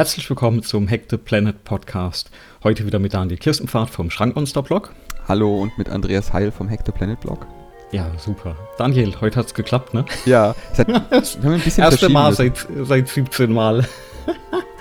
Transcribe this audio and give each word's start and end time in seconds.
Herzlich 0.00 0.30
willkommen 0.30 0.62
zum 0.62 0.88
Hack 0.88 1.02
the 1.10 1.18
Planet 1.18 1.62
Podcast. 1.62 2.30
Heute 2.64 2.86
wieder 2.86 2.98
mit 2.98 3.12
Daniel 3.12 3.36
Kirstenpfad 3.36 3.90
vom 3.90 4.10
Schrankmonster 4.10 4.62
Blog. 4.62 4.94
Hallo 5.28 5.60
und 5.60 5.76
mit 5.76 5.90
Andreas 5.90 6.32
Heil 6.32 6.50
vom 6.52 6.70
Hack 6.70 6.84
the 6.86 6.90
Planet 6.90 7.20
Blog. 7.20 7.46
Ja, 7.92 8.10
super. 8.16 8.56
Daniel, 8.78 9.14
heute 9.20 9.38
hat 9.38 9.48
es 9.48 9.52
geklappt, 9.52 9.92
ne? 9.92 10.06
Ja, 10.24 10.54
seit, 10.72 10.88
wir 10.88 10.94
haben 10.94 11.52
ein 11.52 11.60
bisschen 11.60 11.84
Erste 11.84 12.08
Mal 12.08 12.32
seit, 12.32 12.66
seit 12.84 13.08
17 13.08 13.52
Mal. 13.52 13.86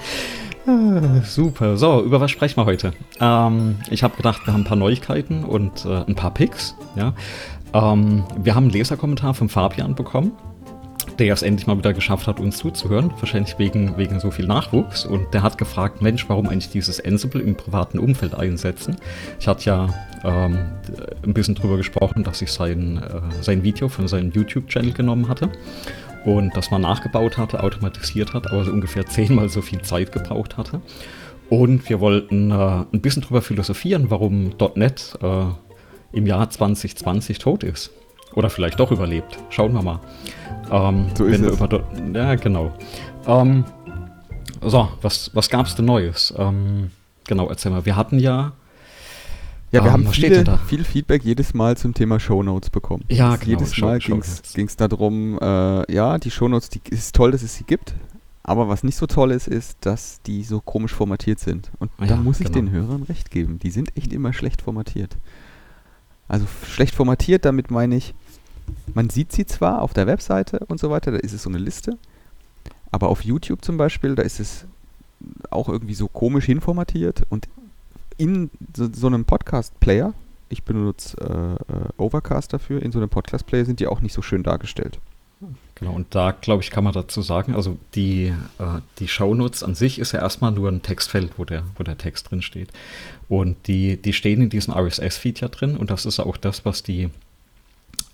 super. 1.25 1.75
So, 1.75 2.01
über 2.01 2.21
was 2.21 2.31
sprechen 2.31 2.55
wir 2.55 2.65
heute? 2.65 2.93
Ähm, 3.19 3.75
ich 3.89 4.03
habe 4.03 4.15
gedacht, 4.15 4.47
wir 4.47 4.53
haben 4.53 4.61
ein 4.61 4.67
paar 4.67 4.77
Neuigkeiten 4.77 5.43
und 5.43 5.83
äh, 5.83 6.05
ein 6.07 6.15
paar 6.15 6.33
Picks. 6.33 6.75
Ja? 6.95 7.13
Ähm, 7.73 8.23
wir 8.37 8.55
haben 8.55 8.63
einen 8.63 8.71
Leserkommentar 8.71 9.33
von 9.33 9.49
Fabian 9.49 9.95
bekommen 9.95 10.31
der 11.19 11.33
es 11.33 11.41
endlich 11.41 11.67
mal 11.67 11.77
wieder 11.77 11.93
geschafft 11.93 12.27
hat, 12.27 12.39
uns 12.39 12.57
zuzuhören, 12.57 13.11
wahrscheinlich 13.19 13.59
wegen, 13.59 13.97
wegen 13.97 14.19
so 14.19 14.31
viel 14.31 14.47
Nachwuchs. 14.47 15.05
Und 15.05 15.33
der 15.33 15.43
hat 15.43 15.57
gefragt, 15.57 16.01
Mensch, 16.01 16.27
warum 16.29 16.47
eigentlich 16.47 16.69
dieses 16.69 17.03
Ansible 17.03 17.41
im 17.41 17.55
privaten 17.55 17.99
Umfeld 17.99 18.33
einsetzen? 18.33 18.95
Ich 19.39 19.47
hatte 19.47 19.65
ja 19.65 19.93
ähm, 20.23 20.57
ein 21.23 21.33
bisschen 21.33 21.55
drüber 21.55 21.77
gesprochen, 21.77 22.23
dass 22.23 22.41
ich 22.41 22.51
sein, 22.51 22.97
äh, 23.03 23.43
sein 23.43 23.63
Video 23.63 23.89
von 23.89 24.07
seinem 24.07 24.31
YouTube-Channel 24.31 24.93
genommen 24.93 25.27
hatte 25.27 25.49
und 26.25 26.55
das 26.55 26.71
mal 26.71 26.79
nachgebaut 26.79 27.37
hatte, 27.37 27.61
automatisiert 27.61 28.33
hat, 28.33 28.47
aber 28.47 28.63
so 28.63 28.71
ungefähr 28.71 29.05
zehnmal 29.07 29.49
so 29.49 29.61
viel 29.61 29.81
Zeit 29.81 30.11
gebraucht 30.11 30.57
hatte. 30.57 30.81
Und 31.49 31.89
wir 31.89 31.99
wollten 31.99 32.51
äh, 32.51 32.53
ein 32.53 33.01
bisschen 33.01 33.23
drüber 33.23 33.41
philosophieren, 33.41 34.09
warum 34.09 34.51
.NET 34.75 35.17
äh, 35.21 35.45
im 36.13 36.25
Jahr 36.25 36.49
2020 36.49 37.39
tot 37.39 37.63
ist. 37.63 37.91
Oder 38.35 38.49
vielleicht 38.49 38.79
doch 38.79 38.91
überlebt. 38.91 39.37
Schauen 39.49 39.73
wir 39.73 39.81
mal. 39.81 39.99
Ähm, 40.71 41.07
so 41.15 41.25
ist 41.25 41.41
es. 41.41 41.59
Ja, 42.13 42.35
genau. 42.35 42.71
Ähm, 43.25 43.65
so, 44.61 44.89
was, 45.01 45.31
was 45.33 45.49
gab 45.49 45.65
es 45.65 45.75
denn 45.75 45.85
Neues? 45.85 46.33
Ähm, 46.37 46.91
genau, 47.27 47.49
erzähl 47.49 47.71
mal. 47.71 47.85
Wir 47.85 47.95
hatten 47.95 48.19
ja. 48.19 48.53
Ja, 49.71 49.83
wir 49.83 49.87
ähm, 49.87 49.93
haben 49.93 50.07
viele, 50.07 50.57
viel 50.67 50.83
Feedback 50.83 51.23
jedes 51.23 51.53
Mal 51.53 51.77
zum 51.77 51.93
Thema 51.93 52.19
Shownotes 52.19 52.69
bekommen. 52.69 53.03
Ja, 53.09 53.35
genau. 53.35 53.59
Jedes 53.59 53.77
Mal 53.77 53.99
ging 53.99 54.19
es 54.19 54.75
darum, 54.75 55.37
äh, 55.39 55.93
ja, 55.93 56.17
die 56.17 56.31
Shownotes, 56.31 56.69
die 56.69 56.81
ist 56.89 57.15
toll, 57.15 57.31
dass 57.31 57.43
es 57.43 57.55
sie 57.55 57.65
gibt. 57.65 57.93
Aber 58.41 58.67
was 58.67 58.83
nicht 58.83 58.95
so 58.95 59.05
toll 59.05 59.29
ist, 59.31 59.47
ist, 59.47 59.77
dass 59.81 60.23
die 60.23 60.43
so 60.43 60.59
komisch 60.59 60.93
formatiert 60.93 61.39
sind. 61.39 61.69
Und 61.77 61.91
ja, 61.99 62.07
da 62.07 62.15
muss 62.15 62.39
ich 62.39 62.47
genau. 62.47 62.57
den 62.57 62.71
Hörern 62.71 63.03
recht 63.03 63.29
geben. 63.29 63.59
Die 63.59 63.69
sind 63.69 63.95
echt 63.95 64.11
immer 64.11 64.33
schlecht 64.33 64.63
formatiert. 64.63 65.17
Also 66.29 66.45
schlecht 66.65 66.95
formatiert, 66.95 67.43
damit 67.43 67.71
meine 67.71 67.97
ich, 67.97 68.13
man 68.93 69.09
sieht 69.09 69.31
sie 69.31 69.45
zwar 69.45 69.81
auf 69.81 69.93
der 69.93 70.07
Webseite 70.07 70.59
und 70.67 70.79
so 70.79 70.89
weiter, 70.89 71.11
da 71.11 71.17
ist 71.17 71.33
es 71.33 71.43
so 71.43 71.49
eine 71.49 71.57
Liste, 71.57 71.97
aber 72.91 73.09
auf 73.09 73.25
YouTube 73.25 73.65
zum 73.65 73.77
Beispiel, 73.77 74.15
da 74.15 74.21
ist 74.21 74.39
es 74.39 74.65
auch 75.49 75.67
irgendwie 75.67 75.95
so 75.95 76.07
komisch 76.07 76.45
hinformatiert 76.45 77.23
und 77.29 77.49
in 78.17 78.51
so, 78.75 78.89
so 78.93 79.07
einem 79.07 79.25
Podcast-Player, 79.25 80.13
ich 80.49 80.63
benutze 80.63 81.17
äh, 81.17 81.73
äh, 81.73 81.89
Overcast 81.97 82.53
dafür, 82.53 82.81
in 82.81 82.91
so 82.91 82.99
einem 82.99 83.09
Podcast-Player 83.09 83.65
sind 83.65 83.79
die 83.79 83.87
auch 83.87 84.01
nicht 84.01 84.13
so 84.13 84.21
schön 84.21 84.43
dargestellt. 84.43 84.99
Genau, 85.75 85.93
und 85.93 86.13
da 86.13 86.31
glaube 86.31 86.61
ich, 86.61 86.69
kann 86.69 86.83
man 86.83 86.91
dazu 86.91 87.21
sagen, 87.21 87.55
also 87.55 87.77
die, 87.95 88.33
äh, 88.57 88.81
die 88.99 89.07
Shownotes 89.07 89.63
an 89.63 89.75
sich 89.75 89.97
ist 89.99 90.11
ja 90.11 90.19
erstmal 90.19 90.51
nur 90.51 90.69
ein 90.69 90.81
Textfeld, 90.81 91.31
wo 91.37 91.45
der, 91.45 91.63
wo 91.77 91.83
der 91.83 91.97
Text 91.97 92.29
drin 92.29 92.41
steht. 92.41 92.69
Und 93.29 93.67
die, 93.67 93.97
die 93.97 94.13
stehen 94.13 94.41
in 94.41 94.49
diesem 94.49 94.73
RSS-Feed 94.73 95.39
ja 95.41 95.47
drin 95.47 95.77
und 95.77 95.91
das 95.91 96.05
ist 96.05 96.19
auch 96.19 96.35
das, 96.35 96.65
was 96.65 96.81
die 96.81 97.09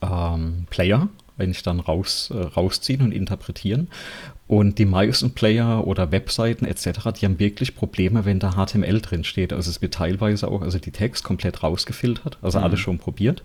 ähm, 0.02 0.67
Player, 0.69 1.07
wenn 1.38 1.52
ich 1.52 1.63
dann 1.63 1.80
raus, 1.80 2.31
äh, 2.33 2.38
rausziehen 2.38 3.02
und 3.02 3.13
interpretieren. 3.13 3.88
Und 4.47 4.77
die 4.77 4.85
meisten 4.85 5.31
Player 5.31 5.88
oder 5.88 6.11
Webseiten 6.11 6.66
etc., 6.66 7.11
die 7.19 7.25
haben 7.25 7.39
wirklich 7.39 7.75
Probleme, 7.75 8.25
wenn 8.25 8.39
da 8.39 8.52
HTML 8.52 9.02
drin 9.02 9.23
steht. 9.23 9.53
Also 9.53 9.72
es 9.72 9.81
wird 9.81 9.94
teilweise 9.94 10.49
auch, 10.49 10.61
also 10.61 10.77
die 10.80 10.91
Text 10.91 11.23
komplett 11.23 11.63
rausgefiltert, 11.63 12.38
also 12.41 12.59
mhm. 12.59 12.66
alles 12.66 12.79
schon 12.81 13.00
probiert. 13.00 13.41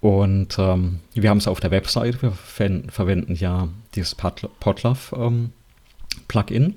Und 0.00 0.58
ähm, 0.58 1.00
wir 1.14 1.30
haben 1.30 1.38
es 1.38 1.48
auf 1.48 1.58
der 1.58 1.70
Webseite, 1.70 2.22
wir 2.22 2.32
verwenden 2.88 3.34
ja 3.34 3.68
dieses 3.94 4.14
Podlove 4.14 5.16
ähm, 5.16 5.52
Plugin. 6.28 6.76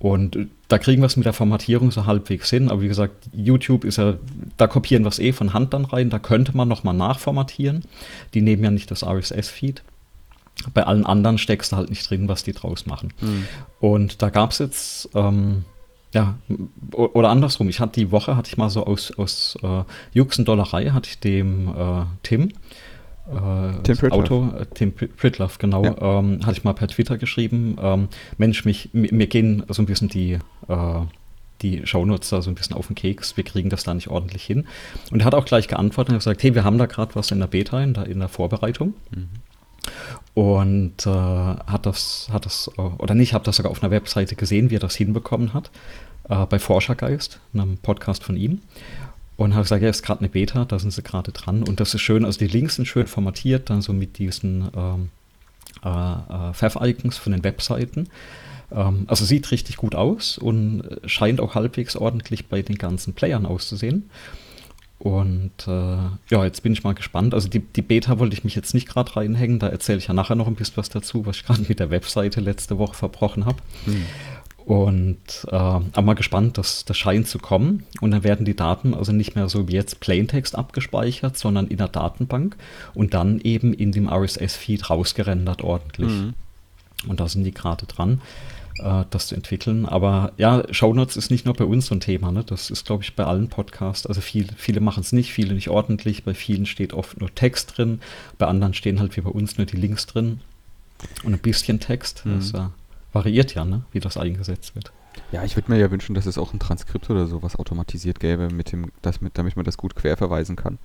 Und 0.00 0.48
da 0.68 0.78
kriegen 0.78 1.02
wir 1.02 1.06
es 1.06 1.18
mit 1.18 1.26
der 1.26 1.34
Formatierung 1.34 1.90
so 1.90 2.06
halbwegs 2.06 2.48
hin. 2.48 2.70
Aber 2.70 2.80
wie 2.80 2.88
gesagt, 2.88 3.28
YouTube 3.32 3.84
ist 3.84 3.98
ja, 3.98 4.14
da 4.56 4.66
kopieren 4.66 5.04
wir 5.04 5.10
es 5.10 5.18
eh 5.18 5.32
von 5.32 5.52
Hand 5.52 5.74
dann 5.74 5.84
rein. 5.84 6.08
Da 6.08 6.18
könnte 6.18 6.56
man 6.56 6.68
nochmal 6.68 6.94
nachformatieren. 6.94 7.84
Die 8.32 8.40
nehmen 8.40 8.64
ja 8.64 8.70
nicht 8.70 8.90
das 8.90 9.04
RSS-Feed. 9.04 9.82
Bei 10.72 10.84
allen 10.84 11.04
anderen 11.04 11.36
steckst 11.36 11.72
du 11.72 11.76
halt 11.76 11.90
nicht 11.90 12.08
drin, 12.08 12.28
was 12.28 12.42
die 12.42 12.54
draus 12.54 12.86
machen. 12.86 13.12
Mhm. 13.20 13.46
Und 13.78 14.22
da 14.22 14.30
gab 14.30 14.52
es 14.52 14.58
jetzt, 14.58 15.10
ähm, 15.14 15.64
ja, 16.14 16.38
oder 16.92 17.28
andersrum, 17.28 17.68
ich 17.68 17.78
hatte 17.78 18.00
die 18.00 18.10
Woche, 18.10 18.36
hatte 18.36 18.48
ich 18.48 18.56
mal 18.56 18.70
so 18.70 18.86
aus, 18.86 19.12
aus 19.18 19.58
äh, 19.62 19.84
Juxendollerei, 20.14 20.90
hatte 20.90 21.10
ich 21.10 21.20
dem 21.20 21.68
äh, 21.68 22.04
Tim, 22.22 22.52
äh, 23.30 23.82
Tim 23.82 23.96
Pritloff. 23.96 24.12
Auto, 24.12 24.52
äh, 24.56 24.66
Tim 24.74 24.92
Pritloff, 24.92 25.58
genau, 25.58 25.84
ja. 25.84 26.18
ähm, 26.18 26.40
hatte 26.44 26.58
ich 26.58 26.64
mal 26.64 26.72
per 26.72 26.88
Twitter 26.88 27.18
geschrieben. 27.18 27.76
Ähm, 27.80 28.08
Mensch, 28.38 28.64
mich, 28.64 28.90
mir 28.92 29.26
gehen 29.26 29.64
so 29.68 29.82
ein 29.82 29.86
bisschen 29.86 30.08
die, 30.08 30.38
äh, 30.68 31.00
die 31.62 31.82
da 31.84 32.42
so 32.42 32.50
ein 32.50 32.54
bisschen 32.54 32.76
auf 32.76 32.86
den 32.86 32.96
Keks. 32.96 33.36
Wir 33.36 33.44
kriegen 33.44 33.70
das 33.70 33.84
da 33.84 33.94
nicht 33.94 34.08
ordentlich 34.08 34.44
hin. 34.44 34.66
Und 35.10 35.20
er 35.20 35.26
hat 35.26 35.34
auch 35.34 35.44
gleich 35.44 35.68
geantwortet 35.68 36.12
und 36.12 36.18
gesagt, 36.18 36.42
hey, 36.42 36.54
wir 36.54 36.64
haben 36.64 36.78
da 36.78 36.86
gerade 36.86 37.14
was 37.14 37.30
in 37.30 37.40
der 37.40 37.46
Beta, 37.46 37.80
in 37.82 37.94
der, 37.94 38.06
in 38.06 38.18
der 38.18 38.28
Vorbereitung. 38.28 38.94
Mhm. 39.10 39.28
Und 40.34 41.06
äh, 41.06 41.10
hat 41.10 41.86
das, 41.86 42.28
hat 42.32 42.46
das, 42.46 42.70
äh, 42.78 42.80
oder 42.80 43.14
nicht, 43.14 43.34
habe 43.34 43.44
das 43.44 43.56
sogar 43.56 43.70
auf 43.70 43.82
einer 43.82 43.90
Webseite 43.90 44.36
gesehen, 44.36 44.70
wie 44.70 44.76
er 44.76 44.80
das 44.80 44.96
hinbekommen 44.96 45.54
hat, 45.54 45.70
äh, 46.28 46.46
bei 46.46 46.58
Forschergeist, 46.58 47.40
einem 47.52 47.78
Podcast 47.78 48.24
von 48.24 48.36
ihm. 48.36 48.60
Und 49.40 49.54
habe 49.54 49.62
gesagt, 49.62 49.82
ja, 49.82 49.88
ist 49.88 50.02
gerade 50.02 50.20
eine 50.20 50.28
Beta, 50.28 50.66
da 50.66 50.78
sind 50.78 50.90
sie 50.90 51.02
gerade 51.02 51.32
dran. 51.32 51.62
Und 51.62 51.80
das 51.80 51.94
ist 51.94 52.02
schön, 52.02 52.26
also 52.26 52.38
die 52.38 52.46
Links 52.46 52.76
sind 52.76 52.84
schön 52.84 53.06
formatiert, 53.06 53.70
dann 53.70 53.80
so 53.80 53.94
mit 53.94 54.18
diesen 54.18 54.68
ähm, 54.76 55.08
äh, 55.82 55.88
äh, 55.88 56.52
Fav-Icons 56.52 57.16
von 57.16 57.32
den 57.32 57.42
Webseiten. 57.42 58.10
Ähm, 58.70 59.04
also 59.06 59.24
sieht 59.24 59.50
richtig 59.50 59.78
gut 59.78 59.94
aus 59.94 60.36
und 60.36 60.82
scheint 61.06 61.40
auch 61.40 61.54
halbwegs 61.54 61.96
ordentlich 61.96 62.48
bei 62.48 62.60
den 62.60 62.76
ganzen 62.76 63.14
Playern 63.14 63.46
auszusehen. 63.46 64.10
Und 64.98 65.52
äh, 65.66 65.70
ja, 66.28 66.44
jetzt 66.44 66.62
bin 66.62 66.74
ich 66.74 66.84
mal 66.84 66.92
gespannt. 66.92 67.32
Also 67.32 67.48
die, 67.48 67.60
die 67.60 67.80
Beta 67.80 68.18
wollte 68.18 68.34
ich 68.34 68.44
mich 68.44 68.54
jetzt 68.54 68.74
nicht 68.74 68.90
gerade 68.90 69.16
reinhängen, 69.16 69.58
da 69.58 69.68
erzähle 69.68 69.96
ich 69.96 70.08
ja 70.08 70.12
nachher 70.12 70.34
noch 70.34 70.48
ein 70.48 70.54
bisschen 70.54 70.76
was 70.76 70.90
dazu, 70.90 71.24
was 71.24 71.36
ich 71.36 71.46
gerade 71.46 71.64
mit 71.66 71.80
der 71.80 71.88
Webseite 71.88 72.42
letzte 72.42 72.76
Woche 72.76 72.92
verbrochen 72.92 73.46
habe. 73.46 73.56
Hm. 73.86 74.04
Und 74.64 75.18
äh, 75.48 75.54
aber 75.54 76.02
mal 76.02 76.14
gespannt, 76.14 76.58
dass 76.58 76.84
das 76.84 76.96
scheint 76.96 77.28
zu 77.28 77.38
kommen. 77.38 77.84
Und 78.00 78.10
dann 78.12 78.24
werden 78.24 78.44
die 78.44 78.56
Daten 78.56 78.94
also 78.94 79.12
nicht 79.12 79.34
mehr 79.34 79.48
so 79.48 79.68
wie 79.68 79.72
jetzt 79.72 80.00
Plaintext 80.00 80.56
abgespeichert, 80.56 81.36
sondern 81.36 81.66
in 81.66 81.78
der 81.78 81.88
Datenbank 81.88 82.56
und 82.94 83.14
dann 83.14 83.40
eben 83.40 83.72
in 83.72 83.92
dem 83.92 84.08
RSS-Feed 84.08 84.90
rausgerendert 84.90 85.62
ordentlich. 85.62 86.10
Mhm. 86.10 86.34
Und 87.08 87.20
da 87.20 87.28
sind 87.28 87.44
die 87.44 87.54
gerade 87.54 87.86
dran, 87.86 88.20
äh, 88.78 89.04
das 89.10 89.28
zu 89.28 89.34
entwickeln. 89.34 89.86
Aber 89.86 90.32
ja, 90.36 90.62
Shownotes 90.70 91.16
ist 91.16 91.30
nicht 91.30 91.46
nur 91.46 91.54
bei 91.54 91.64
uns 91.64 91.86
so 91.86 91.94
ein 91.94 92.00
Thema. 92.00 92.30
Ne? 92.30 92.44
Das 92.44 92.70
ist, 92.70 92.86
glaube 92.86 93.02
ich, 93.02 93.16
bei 93.16 93.24
allen 93.24 93.48
Podcasts. 93.48 94.06
Also 94.06 94.20
viel, 94.20 94.46
viele 94.56 94.80
machen 94.80 95.00
es 95.00 95.12
nicht, 95.12 95.32
viele 95.32 95.54
nicht 95.54 95.70
ordentlich. 95.70 96.24
Bei 96.24 96.34
vielen 96.34 96.66
steht 96.66 96.92
oft 96.92 97.18
nur 97.18 97.34
Text 97.34 97.76
drin. 97.76 98.00
Bei 98.38 98.46
anderen 98.46 98.74
stehen 98.74 99.00
halt 99.00 99.16
wie 99.16 99.22
bei 99.22 99.30
uns 99.30 99.56
nur 99.56 99.66
die 99.66 99.76
Links 99.76 100.06
drin 100.06 100.40
und 101.24 101.32
ein 101.32 101.40
bisschen 101.40 101.80
Text. 101.80 102.26
Mhm. 102.26 102.34
Das, 102.36 102.52
äh, 102.52 102.68
variiert 103.12 103.54
ja, 103.54 103.64
ne? 103.64 103.84
wie 103.92 104.00
das 104.00 104.16
eingesetzt 104.16 104.74
wird. 104.74 104.92
Ja, 105.32 105.44
ich 105.44 105.56
würde 105.56 105.70
mir 105.70 105.78
ja 105.78 105.90
wünschen, 105.90 106.14
dass 106.14 106.26
es 106.26 106.38
auch 106.38 106.52
ein 106.52 106.58
Transkript 106.58 107.10
oder 107.10 107.26
sowas 107.26 107.56
automatisiert 107.56 108.20
gäbe, 108.20 108.48
mit 108.48 108.72
dem, 108.72 108.92
das 109.02 109.20
mit, 109.20 109.36
damit 109.38 109.56
man 109.56 109.64
das 109.64 109.76
gut 109.76 109.94
querverweisen 109.94 110.56
kann. 110.56 110.78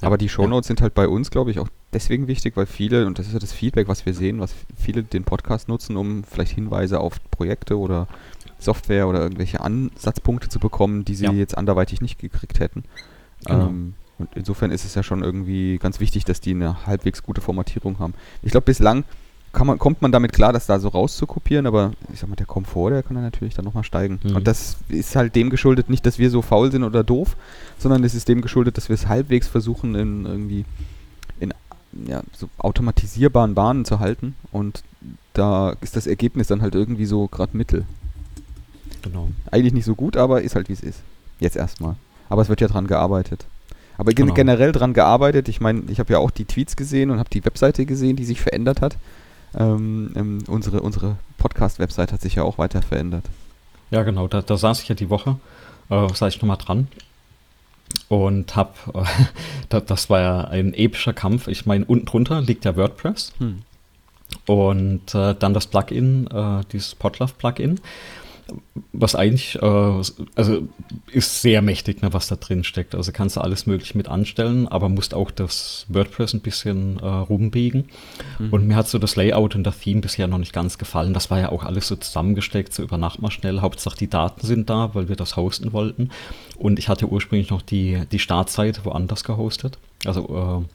Ja, 0.00 0.06
Aber 0.06 0.18
die 0.18 0.28
Shownotes 0.28 0.66
ja. 0.66 0.68
sind 0.68 0.82
halt 0.82 0.94
bei 0.94 1.08
uns, 1.08 1.30
glaube 1.30 1.50
ich, 1.50 1.58
auch 1.58 1.68
deswegen 1.92 2.26
wichtig, 2.26 2.56
weil 2.56 2.66
viele, 2.66 3.06
und 3.06 3.18
das 3.18 3.26
ist 3.26 3.32
ja 3.32 3.38
das 3.38 3.52
Feedback, 3.52 3.88
was 3.88 4.06
wir 4.06 4.14
sehen, 4.14 4.40
was 4.40 4.54
viele 4.76 5.02
den 5.02 5.24
Podcast 5.24 5.68
nutzen, 5.68 5.96
um 5.96 6.24
vielleicht 6.24 6.52
Hinweise 6.52 7.00
auf 7.00 7.18
Projekte 7.30 7.78
oder 7.78 8.08
Software 8.58 9.08
oder 9.08 9.20
irgendwelche 9.20 9.60
Ansatzpunkte 9.60 10.48
zu 10.48 10.58
bekommen, 10.58 11.04
die 11.04 11.14
sie 11.14 11.26
ja. 11.26 11.32
jetzt 11.32 11.56
anderweitig 11.56 12.00
nicht 12.00 12.18
gekriegt 12.18 12.60
hätten. 12.60 12.84
Genau. 13.44 13.68
Ähm, 13.68 13.94
und 14.18 14.28
insofern 14.34 14.70
ist 14.70 14.84
es 14.84 14.94
ja 14.94 15.02
schon 15.02 15.22
irgendwie 15.22 15.78
ganz 15.78 15.98
wichtig, 15.98 16.24
dass 16.24 16.40
die 16.40 16.50
eine 16.50 16.86
halbwegs 16.86 17.22
gute 17.22 17.40
Formatierung 17.40 17.98
haben. 17.98 18.12
Ich 18.42 18.50
glaube, 18.50 18.66
bislang 18.66 19.04
man, 19.52 19.78
kommt 19.78 20.02
man 20.02 20.12
damit 20.12 20.32
klar, 20.32 20.52
das 20.52 20.66
da 20.66 20.78
so 20.78 20.88
rauszukopieren, 20.88 21.66
aber 21.66 21.92
ich 22.12 22.20
sag 22.20 22.28
mal, 22.28 22.36
der 22.36 22.46
Komfort, 22.46 22.90
der 22.90 23.02
kann 23.02 23.14
dann 23.14 23.24
natürlich 23.24 23.54
dann 23.54 23.64
nochmal 23.64 23.84
steigen. 23.84 24.20
Mhm. 24.22 24.36
Und 24.36 24.46
das 24.46 24.76
ist 24.88 25.16
halt 25.16 25.34
dem 25.34 25.50
geschuldet, 25.50 25.90
nicht, 25.90 26.06
dass 26.06 26.18
wir 26.18 26.30
so 26.30 26.42
faul 26.42 26.70
sind 26.70 26.84
oder 26.84 27.02
doof, 27.02 27.36
sondern 27.78 28.04
es 28.04 28.14
ist 28.14 28.28
dem 28.28 28.42
geschuldet, 28.42 28.76
dass 28.76 28.88
wir 28.88 28.94
es 28.94 29.08
halbwegs 29.08 29.48
versuchen, 29.48 29.94
in 29.94 30.26
irgendwie 30.26 30.64
in 31.40 31.52
ja, 32.06 32.22
so 32.32 32.48
automatisierbaren 32.58 33.54
Bahnen 33.54 33.84
zu 33.84 33.98
halten. 33.98 34.34
Und 34.52 34.82
da 35.32 35.74
ist 35.80 35.96
das 35.96 36.06
Ergebnis 36.06 36.46
dann 36.46 36.62
halt 36.62 36.74
irgendwie 36.74 37.06
so 37.06 37.26
gerade 37.26 37.56
Mittel. 37.56 37.84
Genau. 39.02 39.28
Eigentlich 39.50 39.72
nicht 39.72 39.84
so 39.84 39.94
gut, 39.94 40.16
aber 40.16 40.42
ist 40.42 40.54
halt 40.54 40.68
wie 40.68 40.74
es 40.74 40.82
ist. 40.82 41.00
Jetzt 41.38 41.56
erstmal. 41.56 41.96
Aber 42.28 42.42
es 42.42 42.48
wird 42.48 42.60
ja 42.60 42.68
dran 42.68 42.86
gearbeitet. 42.86 43.46
Aber 43.98 44.12
genau. 44.12 44.32
generell 44.32 44.72
dran 44.72 44.94
gearbeitet. 44.94 45.48
Ich 45.48 45.60
meine, 45.60 45.82
ich 45.88 45.98
habe 45.98 46.12
ja 46.12 46.18
auch 46.18 46.30
die 46.30 46.44
Tweets 46.44 46.76
gesehen 46.76 47.10
und 47.10 47.18
habe 47.18 47.28
die 47.28 47.44
Webseite 47.44 47.84
gesehen, 47.84 48.16
die 48.16 48.24
sich 48.24 48.40
verändert 48.40 48.80
hat. 48.80 48.96
Ähm, 49.56 50.12
ähm, 50.14 50.38
unsere 50.46 50.80
unsere 50.80 51.16
Podcast-Website 51.38 52.12
hat 52.12 52.20
sich 52.20 52.36
ja 52.36 52.44
auch 52.44 52.58
weiter 52.58 52.82
verändert. 52.82 53.24
Ja, 53.90 54.02
genau, 54.02 54.28
da, 54.28 54.42
da 54.42 54.56
saß 54.56 54.82
ich 54.82 54.88
ja 54.88 54.94
die 54.94 55.10
Woche, 55.10 55.36
äh, 55.88 56.08
saß 56.08 56.34
ich 56.34 56.40
nochmal 56.40 56.58
dran 56.58 56.88
und 58.08 58.54
hab, 58.56 58.76
äh, 58.94 59.80
das 59.86 60.10
war 60.10 60.20
ja 60.20 60.40
ein 60.44 60.74
epischer 60.74 61.12
Kampf. 61.12 61.48
Ich 61.48 61.66
meine, 61.66 61.84
unten 61.84 62.06
drunter 62.06 62.40
liegt 62.40 62.64
ja 62.64 62.76
WordPress 62.76 63.32
hm. 63.38 63.62
und 64.46 65.14
äh, 65.14 65.34
dann 65.34 65.54
das 65.54 65.66
Plugin, 65.66 66.26
äh, 66.28 66.62
dieses 66.72 66.94
Podlove-Plugin 66.94 67.80
was 68.92 69.14
eigentlich, 69.14 69.56
äh, 69.60 70.02
also 70.34 70.68
ist 71.10 71.42
sehr 71.42 71.62
mächtig, 71.62 72.02
ne, 72.02 72.12
was 72.12 72.28
da 72.28 72.36
drin 72.36 72.64
steckt. 72.64 72.94
Also 72.94 73.12
kannst 73.12 73.36
du 73.36 73.40
alles 73.40 73.66
mögliche 73.66 73.96
mit 73.96 74.08
anstellen, 74.08 74.68
aber 74.68 74.88
musst 74.88 75.14
auch 75.14 75.30
das 75.30 75.86
WordPress 75.88 76.34
ein 76.34 76.40
bisschen 76.40 76.98
äh, 76.98 77.06
rumbiegen. 77.06 77.86
Mhm. 78.38 78.52
Und 78.52 78.66
mir 78.66 78.76
hat 78.76 78.88
so 78.88 78.98
das 78.98 79.16
Layout 79.16 79.54
und 79.54 79.64
das 79.64 79.78
Theme 79.78 80.00
bisher 80.00 80.26
noch 80.26 80.38
nicht 80.38 80.52
ganz 80.52 80.78
gefallen. 80.78 81.14
Das 81.14 81.30
war 81.30 81.40
ja 81.40 81.50
auch 81.50 81.64
alles 81.64 81.88
so 81.88 81.96
zusammengesteckt, 81.96 82.72
so 82.72 82.82
über 82.82 82.98
Nacht 82.98 83.22
mal 83.22 83.30
schnell. 83.30 83.60
Hauptsache 83.60 83.96
die 83.96 84.10
Daten 84.10 84.46
sind 84.46 84.70
da, 84.70 84.94
weil 84.94 85.08
wir 85.08 85.16
das 85.16 85.36
hosten 85.36 85.72
wollten. 85.72 86.10
Und 86.56 86.78
ich 86.78 86.88
hatte 86.88 87.08
ursprünglich 87.08 87.50
noch 87.50 87.62
die, 87.62 88.02
die 88.12 88.18
Startseite 88.18 88.84
woanders 88.84 89.24
gehostet. 89.24 89.78
Also 90.04 90.64
äh, 90.64 90.68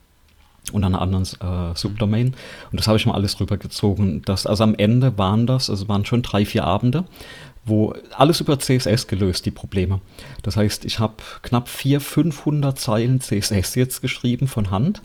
unter 0.72 0.88
einer 0.88 1.02
anderen 1.02 1.24
äh, 1.24 1.76
Subdomain. 1.76 2.34
Und 2.72 2.80
das 2.80 2.88
habe 2.88 2.98
ich 2.98 3.06
mal 3.06 3.14
alles 3.14 3.40
rübergezogen. 3.40 4.22
Das, 4.24 4.46
also 4.46 4.64
am 4.64 4.76
Ende 4.76 5.18
waren 5.18 5.48
das, 5.48 5.70
also 5.70 5.88
waren 5.88 6.06
schon 6.06 6.22
drei, 6.22 6.46
vier 6.46 6.64
Abende, 6.64 7.06
wo 7.66 7.96
alles 8.16 8.42
über 8.42 8.60
CSS 8.60 9.08
gelöst, 9.08 9.46
die 9.46 9.52
Probleme. 9.52 10.00
Das 10.44 10.56
heißt, 10.56 10.86
ich 10.86 11.00
habe 11.00 11.16
knapp 11.42 11.68
400, 11.68 12.04
500 12.04 12.80
Zeilen 12.80 13.20
CSS 13.20 13.76
jetzt 13.76 14.02
geschrieben 14.02 14.48
von 14.48 14.70
Hand. 14.70 15.02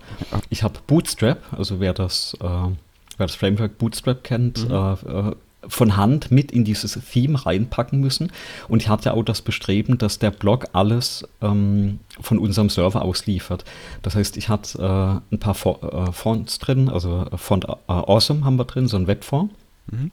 Ich 0.50 0.62
habe 0.62 0.78
Bootstrap, 0.86 1.40
also 1.56 1.80
wer 1.80 1.94
das, 1.94 2.36
äh, 2.40 2.46
wer 2.46 3.26
das 3.26 3.34
Framework 3.34 3.78
Bootstrap 3.78 4.22
kennt, 4.22 4.68
mhm. 4.68 4.74
äh, 4.74 4.92
äh 4.92 5.34
von 5.68 5.96
Hand 5.96 6.30
mit 6.30 6.52
in 6.52 6.64
dieses 6.64 6.98
Theme 7.12 7.44
reinpacken 7.44 8.00
müssen. 8.00 8.32
Und 8.68 8.80
ich 8.80 8.88
hatte 8.88 9.12
auch 9.12 9.22
das 9.22 9.42
Bestreben, 9.42 9.98
dass 9.98 10.18
der 10.18 10.30
Blog 10.30 10.68
alles 10.72 11.28
ähm, 11.42 12.00
von 12.18 12.38
unserem 12.38 12.70
Server 12.70 13.02
ausliefert. 13.02 13.64
Das 14.00 14.14
heißt, 14.14 14.38
ich 14.38 14.48
hatte 14.48 15.22
äh, 15.30 15.34
ein 15.34 15.38
paar 15.38 15.54
äh, 15.54 16.12
Fonts 16.12 16.58
drin, 16.60 16.88
also 16.88 17.26
Font 17.36 17.66
äh, 17.66 17.74
Awesome 17.86 18.44
haben 18.44 18.56
wir 18.56 18.64
drin, 18.64 18.88
so 18.88 18.96
ein 18.96 19.06
Webfont. 19.06 19.52
Mhm. 19.90 20.10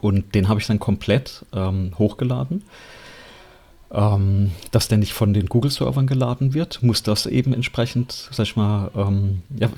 Und 0.00 0.34
den 0.34 0.48
habe 0.48 0.60
ich 0.60 0.66
dann 0.66 0.78
komplett 0.78 1.44
ähm, 1.52 1.92
hochgeladen. 1.98 2.64
Ähm, 3.92 4.52
dass 4.70 4.86
der 4.86 4.98
nicht 4.98 5.14
von 5.14 5.34
den 5.34 5.46
Google-Servern 5.46 6.06
geladen 6.06 6.54
wird, 6.54 6.80
muss 6.80 7.02
das 7.02 7.26
eben 7.26 7.52
entsprechend, 7.52 8.28
sag 8.30 8.46
ich 8.46 8.54
mal, 8.54 8.88
ähm, 8.94 9.42
ja, 9.58 9.68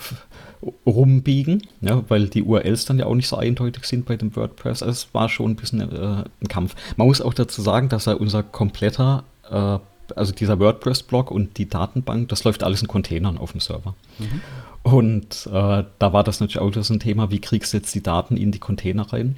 rumbiegen, 0.85 1.63
ja, 1.81 2.05
weil 2.09 2.29
die 2.29 2.43
URLs 2.43 2.85
dann 2.85 2.99
ja 2.99 3.07
auch 3.07 3.15
nicht 3.15 3.29
so 3.29 3.37
eindeutig 3.37 3.85
sind 3.85 4.05
bei 4.05 4.17
dem 4.17 4.37
WordPress. 4.37 4.83
Also 4.83 4.93
es 4.93 5.15
war 5.15 5.31
schon 5.31 5.53
ein 5.53 5.57
bisschen 5.57 5.81
äh, 5.81 6.25
ein 6.41 6.49
Kampf. 6.49 6.75
Man 6.99 7.07
muss 7.07 7.23
auch 7.23 7.33
dazu 7.33 7.63
sagen, 7.63 7.89
dass 7.89 8.07
er 8.07 8.21
unser 8.21 8.43
kompletter, 8.43 9.25
äh, 9.51 9.79
also 10.15 10.33
dieser 10.33 10.61
WordPress-Blog 10.61 11.31
und 11.31 11.57
die 11.57 11.71
Datenbank, 11.71 12.29
das 12.29 12.45
läuft 12.45 12.65
alles 12.65 12.83
in 12.83 12.89
Containern 12.89 13.39
auf 13.39 13.53
dem 13.53 13.61
Server. 13.61 13.95
Mhm. 14.19 14.43
Und 14.83 15.47
äh, 15.47 15.85
da 15.99 16.13
war 16.13 16.23
das 16.23 16.41
natürlich 16.41 16.59
auch 16.59 16.83
so 16.83 16.93
ein 16.93 17.01
Thema, 17.01 17.31
wie 17.31 17.41
kriegst 17.41 17.73
du 17.73 17.79
jetzt 17.79 17.95
die 17.95 18.03
Daten 18.03 18.37
in 18.37 18.53
die 18.53 18.59
Container 18.59 19.11
rein? 19.11 19.37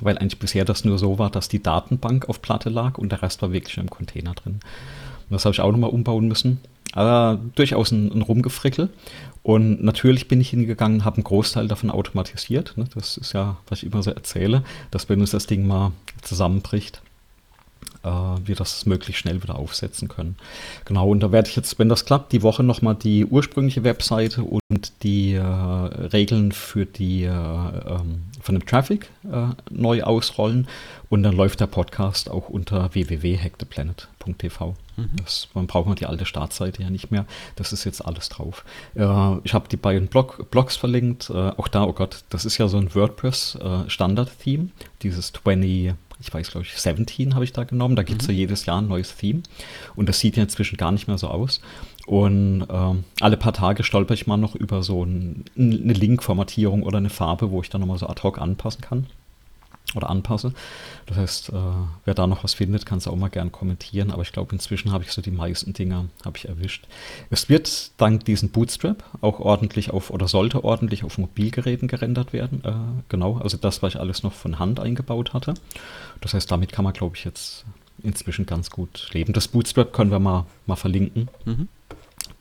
Weil 0.00 0.18
eigentlich 0.18 0.38
bisher 0.38 0.64
das 0.64 0.84
nur 0.84 0.98
so 0.98 1.18
war, 1.18 1.30
dass 1.30 1.48
die 1.48 1.62
Datenbank 1.62 2.28
auf 2.28 2.42
Platte 2.42 2.70
lag 2.70 2.98
und 2.98 3.12
der 3.12 3.22
Rest 3.22 3.42
war 3.42 3.52
wirklich 3.52 3.76
im 3.76 3.90
Container 3.90 4.34
drin. 4.34 4.54
Und 4.54 5.30
das 5.30 5.44
habe 5.44 5.52
ich 5.52 5.60
auch 5.60 5.72
nochmal 5.72 5.90
umbauen 5.90 6.28
müssen. 6.28 6.60
Aber 6.92 7.40
durchaus 7.54 7.90
ein, 7.90 8.12
ein 8.12 8.22
Rumgefrickel. 8.22 8.90
Und 9.42 9.82
natürlich 9.82 10.28
bin 10.28 10.40
ich 10.40 10.50
hingegangen, 10.50 11.04
habe 11.04 11.16
einen 11.16 11.24
Großteil 11.24 11.66
davon 11.66 11.90
automatisiert. 11.90 12.74
Ne? 12.76 12.84
Das 12.94 13.16
ist 13.16 13.32
ja, 13.32 13.56
was 13.68 13.82
ich 13.82 13.90
immer 13.90 14.02
so 14.02 14.10
erzähle, 14.10 14.62
dass 14.90 15.08
wenn 15.08 15.20
uns 15.20 15.30
das 15.30 15.46
Ding 15.46 15.66
mal 15.66 15.92
zusammenbricht, 16.20 17.00
äh, 18.04 18.08
wir 18.08 18.54
das 18.54 18.86
möglichst 18.86 19.20
schnell 19.20 19.42
wieder 19.42 19.56
aufsetzen 19.56 20.08
können. 20.08 20.36
Genau, 20.84 21.08
und 21.08 21.20
da 21.20 21.32
werde 21.32 21.48
ich 21.48 21.56
jetzt, 21.56 21.78
wenn 21.78 21.88
das 21.88 22.04
klappt, 22.04 22.32
die 22.32 22.42
Woche 22.42 22.62
nochmal 22.62 22.94
die 22.94 23.24
ursprüngliche 23.24 23.84
Webseite 23.84 24.42
und 24.42 24.92
die 25.02 25.34
äh, 25.34 25.42
Regeln 25.42 26.52
für 26.52 26.86
die 26.86 27.24
äh, 27.24 27.28
ähm, 27.28 28.22
von 28.42 28.56
dem 28.56 28.66
Traffic 28.66 29.08
äh, 29.30 29.48
neu 29.70 30.02
ausrollen 30.02 30.66
und 31.08 31.22
dann 31.22 31.36
läuft 31.36 31.60
der 31.60 31.66
Podcast 31.66 32.30
auch 32.30 32.48
unter 32.48 32.92
www.hacktheplanet.tv. 32.94 34.74
Mhm. 34.96 35.10
Das, 35.22 35.48
man 35.54 35.66
braucht 35.66 35.86
man 35.86 35.96
die 35.96 36.06
alte 36.06 36.26
Startseite 36.26 36.82
ja 36.82 36.90
nicht 36.90 37.10
mehr. 37.10 37.26
Das 37.56 37.72
ist 37.72 37.84
jetzt 37.84 38.04
alles 38.04 38.28
drauf. 38.28 38.64
Äh, 38.94 39.38
ich 39.44 39.54
habe 39.54 39.68
die 39.68 39.76
beiden 39.76 40.08
Blog, 40.08 40.50
Blogs 40.50 40.76
verlinkt. 40.76 41.30
Äh, 41.30 41.50
auch 41.56 41.68
da, 41.68 41.84
oh 41.84 41.92
Gott, 41.92 42.24
das 42.30 42.44
ist 42.44 42.58
ja 42.58 42.68
so 42.68 42.78
ein 42.78 42.94
WordPress-Standard-Theme. 42.94 44.68
Dieses 45.02 45.32
20, 45.32 45.94
ich 46.20 46.32
weiß, 46.32 46.50
glaube 46.50 46.66
ich, 46.66 46.74
17 46.74 47.34
habe 47.34 47.44
ich 47.44 47.52
da 47.52 47.64
genommen. 47.64 47.96
Da 47.96 48.02
gibt 48.02 48.22
es 48.22 48.28
mhm. 48.28 48.34
ja 48.34 48.40
jedes 48.40 48.66
Jahr 48.66 48.80
ein 48.80 48.88
neues 48.88 49.16
Theme. 49.16 49.42
Und 49.94 50.08
das 50.08 50.20
sieht 50.20 50.36
ja 50.36 50.42
inzwischen 50.42 50.76
gar 50.76 50.92
nicht 50.92 51.08
mehr 51.08 51.18
so 51.18 51.28
aus. 51.28 51.60
Und 52.12 52.66
ähm, 52.70 53.04
alle 53.20 53.38
paar 53.38 53.54
Tage 53.54 53.84
stolper 53.84 54.12
ich 54.12 54.26
mal 54.26 54.36
noch 54.36 54.54
über 54.54 54.82
so 54.82 55.02
ein, 55.02 55.46
eine 55.56 55.94
Link-Formatierung 55.94 56.82
oder 56.82 56.98
eine 56.98 57.08
Farbe, 57.08 57.50
wo 57.50 57.62
ich 57.62 57.70
dann 57.70 57.80
nochmal 57.80 57.96
so 57.96 58.06
ad 58.06 58.22
hoc 58.22 58.38
anpassen 58.38 58.82
kann 58.82 59.06
oder 59.94 60.10
anpasse. 60.10 60.52
Das 61.06 61.16
heißt, 61.16 61.48
äh, 61.48 61.52
wer 62.04 62.12
da 62.12 62.26
noch 62.26 62.44
was 62.44 62.52
findet, 62.52 62.84
kann 62.84 62.98
es 62.98 63.08
auch 63.08 63.16
mal 63.16 63.30
gern 63.30 63.50
kommentieren. 63.50 64.10
Aber 64.10 64.20
ich 64.20 64.32
glaube, 64.32 64.52
inzwischen 64.52 64.92
habe 64.92 65.04
ich 65.04 65.10
so 65.10 65.22
die 65.22 65.30
meisten 65.30 65.72
Dinge 65.72 66.10
habe 66.22 66.36
ich 66.36 66.46
erwischt. 66.46 66.86
Es 67.30 67.48
wird 67.48 67.92
dank 67.96 68.26
diesem 68.26 68.50
Bootstrap 68.50 69.02
auch 69.22 69.40
ordentlich 69.40 69.90
auf 69.90 70.10
oder 70.10 70.28
sollte 70.28 70.64
ordentlich 70.64 71.04
auf 71.04 71.16
Mobilgeräten 71.16 71.88
gerendert 71.88 72.34
werden. 72.34 72.62
Äh, 72.62 73.02
genau, 73.08 73.38
also 73.38 73.56
das, 73.56 73.82
was 73.82 73.94
ich 73.94 74.00
alles 74.00 74.22
noch 74.22 74.34
von 74.34 74.58
Hand 74.58 74.80
eingebaut 74.80 75.32
hatte. 75.32 75.54
Das 76.20 76.34
heißt, 76.34 76.50
damit 76.50 76.72
kann 76.72 76.84
man, 76.84 76.92
glaube 76.92 77.16
ich, 77.16 77.24
jetzt 77.24 77.64
inzwischen 78.02 78.44
ganz 78.44 78.68
gut 78.68 79.08
leben. 79.14 79.32
Das 79.32 79.48
Bootstrap 79.48 79.94
können 79.94 80.10
wir 80.10 80.18
mal, 80.18 80.44
mal 80.66 80.76
verlinken. 80.76 81.28
Mhm. 81.46 81.68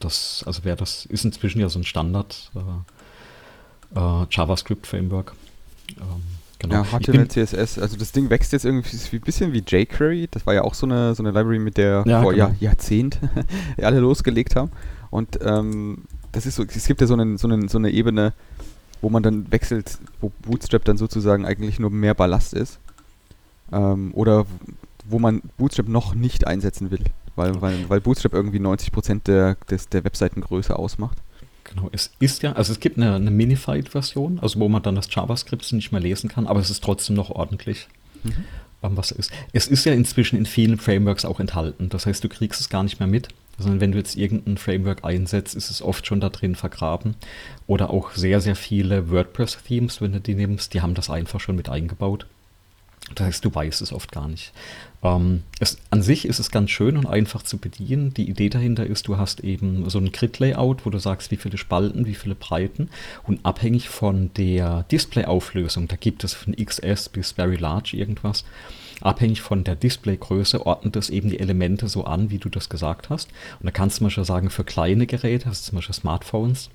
Das, 0.03 0.43
also 0.45 0.61
wer 0.63 0.75
das 0.75 1.05
ist 1.05 1.25
inzwischen 1.25 1.61
ja 1.61 1.69
so 1.69 1.79
ein 1.79 1.83
Standard 1.83 2.51
äh, 2.55 3.99
äh, 3.99 4.25
JavaScript-Framework. 4.29 5.33
Ähm, 5.97 6.21
Genau. 6.61 6.75
Ja, 6.75 6.99
HTML, 6.99 7.27
CSS, 7.27 7.79
also 7.79 7.97
das 7.97 8.11
Ding 8.11 8.29
wächst 8.29 8.53
jetzt 8.53 8.65
irgendwie 8.65 8.95
ein 8.95 9.21
bisschen 9.21 9.51
wie 9.51 9.63
jQuery. 9.65 10.27
Das 10.29 10.45
war 10.45 10.53
ja 10.53 10.61
auch 10.61 10.75
so 10.75 10.85
eine, 10.85 11.15
so 11.15 11.23
eine 11.23 11.31
Library, 11.31 11.57
mit 11.57 11.77
der 11.77 12.03
ja, 12.05 12.21
vor 12.21 12.33
genau. 12.33 12.49
Jahr, 12.49 12.55
Jahrzehnt 12.59 13.17
alle 13.81 13.99
losgelegt 13.99 14.55
haben. 14.55 14.71
Und 15.09 15.39
ähm, 15.43 16.03
das 16.31 16.45
ist 16.45 16.57
so, 16.57 16.63
es 16.63 16.85
gibt 16.85 17.01
ja 17.01 17.07
so, 17.07 17.15
einen, 17.15 17.39
so, 17.39 17.47
einen, 17.47 17.67
so 17.67 17.79
eine 17.79 17.89
Ebene, 17.89 18.33
wo 19.01 19.09
man 19.09 19.23
dann 19.23 19.51
wechselt, 19.51 19.97
wo 20.19 20.31
Bootstrap 20.43 20.85
dann 20.85 20.97
sozusagen 20.97 21.45
eigentlich 21.45 21.79
nur 21.79 21.89
mehr 21.89 22.13
Ballast 22.13 22.53
ist. 22.53 22.77
Ähm, 23.71 24.11
oder 24.13 24.45
wo 25.09 25.17
man 25.17 25.41
Bootstrap 25.57 25.87
noch 25.87 26.13
nicht 26.13 26.45
einsetzen 26.45 26.91
will, 26.91 27.03
weil, 27.35 27.61
weil, 27.61 27.89
weil 27.89 28.01
Bootstrap 28.01 28.33
irgendwie 28.33 28.59
90% 28.59 29.23
der, 29.23 29.55
des, 29.69 29.89
der 29.89 30.03
Webseitengröße 30.03 30.77
ausmacht. 30.77 31.17
Genau, 31.63 31.89
es 31.91 32.11
ist 32.19 32.43
ja, 32.43 32.53
also 32.53 32.73
es 32.73 32.79
gibt 32.79 32.97
eine, 32.97 33.15
eine 33.15 33.31
Minified-Version, 33.31 34.39
also 34.39 34.59
wo 34.59 34.67
man 34.67 34.81
dann 34.81 34.95
das 34.95 35.07
JavaScript 35.13 35.71
nicht 35.73 35.91
mehr 35.91 36.01
lesen 36.01 36.29
kann, 36.29 36.47
aber 36.47 36.59
es 36.59 36.69
ist 36.69 36.83
trotzdem 36.83 37.15
noch 37.15 37.29
ordentlich. 37.29 37.87
Mhm. 38.23 38.45
Ähm, 38.83 38.97
was 38.97 39.11
ist. 39.11 39.31
Es 39.53 39.67
ist 39.67 39.85
ja 39.85 39.93
inzwischen 39.93 40.37
in 40.37 40.45
vielen 40.45 40.77
Frameworks 40.77 41.25
auch 41.25 41.39
enthalten. 41.39 41.89
Das 41.89 42.05
heißt, 42.05 42.23
du 42.23 42.29
kriegst 42.29 42.59
es 42.59 42.69
gar 42.69 42.83
nicht 42.83 42.99
mehr 42.99 43.07
mit, 43.07 43.29
sondern 43.57 43.79
wenn 43.79 43.91
du 43.91 43.97
jetzt 43.97 44.15
irgendein 44.15 44.57
Framework 44.57 45.03
einsetzt, 45.03 45.55
ist 45.55 45.69
es 45.69 45.81
oft 45.81 46.05
schon 46.05 46.19
da 46.19 46.29
drin 46.29 46.55
vergraben. 46.55 47.15
Oder 47.67 47.91
auch 47.91 48.11
sehr, 48.13 48.41
sehr 48.41 48.55
viele 48.55 49.11
WordPress-Themes, 49.11 50.01
wenn 50.01 50.13
du 50.13 50.19
die 50.19 50.35
nimmst, 50.35 50.73
die 50.73 50.81
haben 50.81 50.95
das 50.95 51.09
einfach 51.09 51.39
schon 51.39 51.55
mit 51.55 51.69
eingebaut. 51.69 52.25
Das 53.15 53.27
heißt, 53.27 53.45
du 53.45 53.53
weißt 53.53 53.81
es 53.81 53.93
oft 53.93 54.11
gar 54.11 54.27
nicht. 54.27 54.53
Ähm, 55.03 55.43
es, 55.59 55.77
an 55.89 56.01
sich 56.01 56.25
ist 56.25 56.39
es 56.39 56.51
ganz 56.51 56.69
schön 56.69 56.97
und 56.97 57.07
einfach 57.07 57.43
zu 57.43 57.57
bedienen. 57.57 58.13
Die 58.13 58.29
Idee 58.29 58.49
dahinter 58.49 58.85
ist, 58.85 59.07
du 59.07 59.17
hast 59.17 59.41
eben 59.41 59.89
so 59.89 59.99
ein 59.99 60.11
Grid-Layout, 60.11 60.85
wo 60.85 60.89
du 60.89 60.99
sagst, 60.99 61.31
wie 61.31 61.37
viele 61.37 61.57
Spalten, 61.57 62.05
wie 62.05 62.15
viele 62.15 62.35
Breiten 62.35 62.89
und 63.23 63.45
abhängig 63.45 63.89
von 63.89 64.31
der 64.35 64.83
Display-Auflösung, 64.91 65.87
da 65.87 65.95
gibt 65.95 66.23
es 66.23 66.33
von 66.33 66.55
XS 66.55 67.09
bis 67.09 67.31
Very 67.31 67.57
Large 67.57 67.97
irgendwas, 67.97 68.45
abhängig 69.01 69.41
von 69.41 69.63
der 69.63 69.75
Displaygröße 69.75 70.65
ordnet 70.65 70.95
es 70.95 71.09
eben 71.09 71.29
die 71.29 71.39
Elemente 71.39 71.87
so 71.87 72.05
an, 72.05 72.29
wie 72.29 72.37
du 72.37 72.49
das 72.49 72.69
gesagt 72.69 73.09
hast. 73.09 73.29
Und 73.59 73.65
da 73.65 73.71
kannst 73.71 73.95
du 73.95 73.99
zum 73.99 74.07
Beispiel 74.07 74.25
sagen, 74.25 74.49
für 74.49 74.63
kleine 74.63 75.07
Geräte, 75.07 75.47
also 75.47 75.61
zum 75.63 75.77
Beispiel 75.77 75.95
Smartphones, 75.95 76.69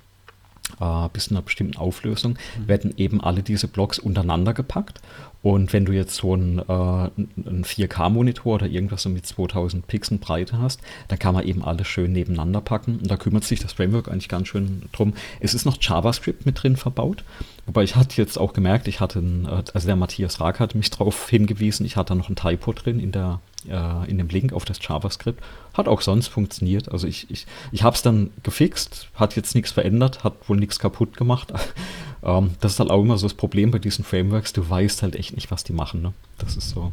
äh, 0.81 1.09
bis 1.13 1.27
zu 1.27 1.31
einer 1.31 1.43
bestimmten 1.43 1.77
Auflösung, 1.77 2.33
mhm. 2.33 2.69
werden 2.69 2.95
eben 2.97 3.21
alle 3.21 3.43
diese 3.43 3.69
Blocks 3.69 3.99
untereinander 3.99 4.53
gepackt 4.53 5.01
und 5.47 5.73
wenn 5.73 5.85
du 5.85 5.93
jetzt 5.93 6.17
so 6.17 6.33
einen, 6.33 6.59
äh, 6.59 6.63
einen 6.73 7.63
4K-Monitor 7.65 8.57
oder 8.57 8.67
irgendwas 8.67 9.03
so 9.03 9.09
mit 9.09 9.27
2000 9.27 9.87
Pixeln 9.87 10.19
Breite 10.19 10.59
hast, 10.59 10.81
dann 11.07 11.21
kann 11.21 11.35
man 11.35 11.47
eben 11.47 11.63
alles 11.63 11.87
schön 11.87 12.11
nebeneinander 12.11 12.61
packen. 12.61 12.99
Und 12.99 13.09
da 13.09 13.17
kümmert 13.17 13.45
sich 13.45 13.61
das 13.61 13.75
Framework 13.75 14.09
eigentlich 14.09 14.29
ganz 14.29 14.49
schön 14.49 14.83
drum. 14.91 15.15
Es 15.39 15.55
ist 15.55 15.65
noch 15.65 15.77
JavaScript 15.81 16.47
mit 16.47 16.61
drin 16.61 16.75
verbaut. 16.75 17.23
Wobei 17.65 17.85
ich 17.85 17.95
hatte 17.95 18.21
jetzt 18.21 18.39
auch 18.39 18.55
gemerkt, 18.55 18.89
ich 18.89 18.99
hatte, 18.99 19.21
einen, 19.21 19.45
äh, 19.45 19.63
also 19.73 19.87
der 19.87 19.95
Matthias 19.95 20.41
Rack 20.41 20.59
hat 20.59 20.75
mich 20.75 20.91
darauf 20.91 21.29
hingewiesen, 21.29 21.87
ich 21.87 21.97
hatte 21.97 22.09
da 22.09 22.15
noch 22.17 22.29
ein 22.29 22.35
Typo 22.35 22.73
drin 22.73 22.99
in 22.99 23.13
der 23.13 23.39
äh, 23.69 24.11
in 24.11 24.19
dem 24.19 24.29
Link 24.29 24.53
auf 24.53 24.65
das 24.65 24.79
JavaScript. 24.81 25.43
Hat 25.75 25.89
auch 25.89 26.01
sonst 26.01 26.29
funktioniert. 26.29 26.91
Also 26.91 27.07
ich, 27.07 27.31
ich, 27.31 27.47
ich 27.73 27.83
habe 27.83 27.97
es 27.97 28.03
dann 28.03 28.31
gefixt, 28.43 29.09
hat 29.15 29.37
jetzt 29.37 29.55
nichts 29.55 29.73
verändert, 29.73 30.25
hat 30.25 30.49
wohl 30.49 30.57
nichts 30.57 30.79
kaputt 30.79 31.17
gemacht. 31.17 31.53
ähm, 32.23 32.53
das 32.61 32.73
ist 32.73 32.81
halt 32.81 32.91
auch 32.91 33.03
immer 33.03 33.19
so 33.19 33.27
das 33.27 33.35
Problem 33.35 33.71
bei 33.71 33.79
diesen 33.79 34.05
Frameworks. 34.05 34.53
Du 34.53 34.69
weißt 34.69 35.03
halt 35.03 35.17
echt 35.17 35.35
nicht, 35.35 35.51
was 35.51 35.65
die 35.65 35.73
machen. 35.73 36.03
Ne? 36.03 36.13
Das 36.39 36.57
ist 36.57 36.71
so. 36.71 36.93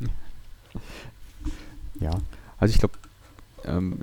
Ja, 2.00 2.12
also 2.58 2.74
ich 2.74 2.80
glaube, 2.80 2.96
ähm, 3.66 4.00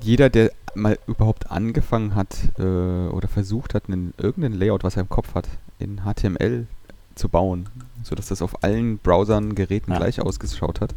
jeder, 0.00 0.30
der 0.30 0.52
mal 0.74 0.98
überhaupt 1.06 1.50
angefangen 1.50 2.14
hat 2.14 2.36
äh, 2.58 2.62
oder 2.62 3.28
versucht 3.28 3.74
hat, 3.74 3.88
einen, 3.88 4.12
irgendein 4.18 4.52
Layout, 4.52 4.84
was 4.84 4.96
er 4.96 5.02
im 5.02 5.08
Kopf 5.08 5.34
hat, 5.34 5.48
in 5.78 6.02
HTML 6.02 6.66
zu 7.14 7.28
bauen, 7.28 7.68
sodass 8.02 8.26
das 8.28 8.42
auf 8.42 8.62
allen 8.62 8.98
Browsern, 8.98 9.54
Geräten 9.54 9.90
ja. 9.92 9.98
gleich 9.98 10.20
ausgeschaut 10.20 10.80
hat, 10.80 10.94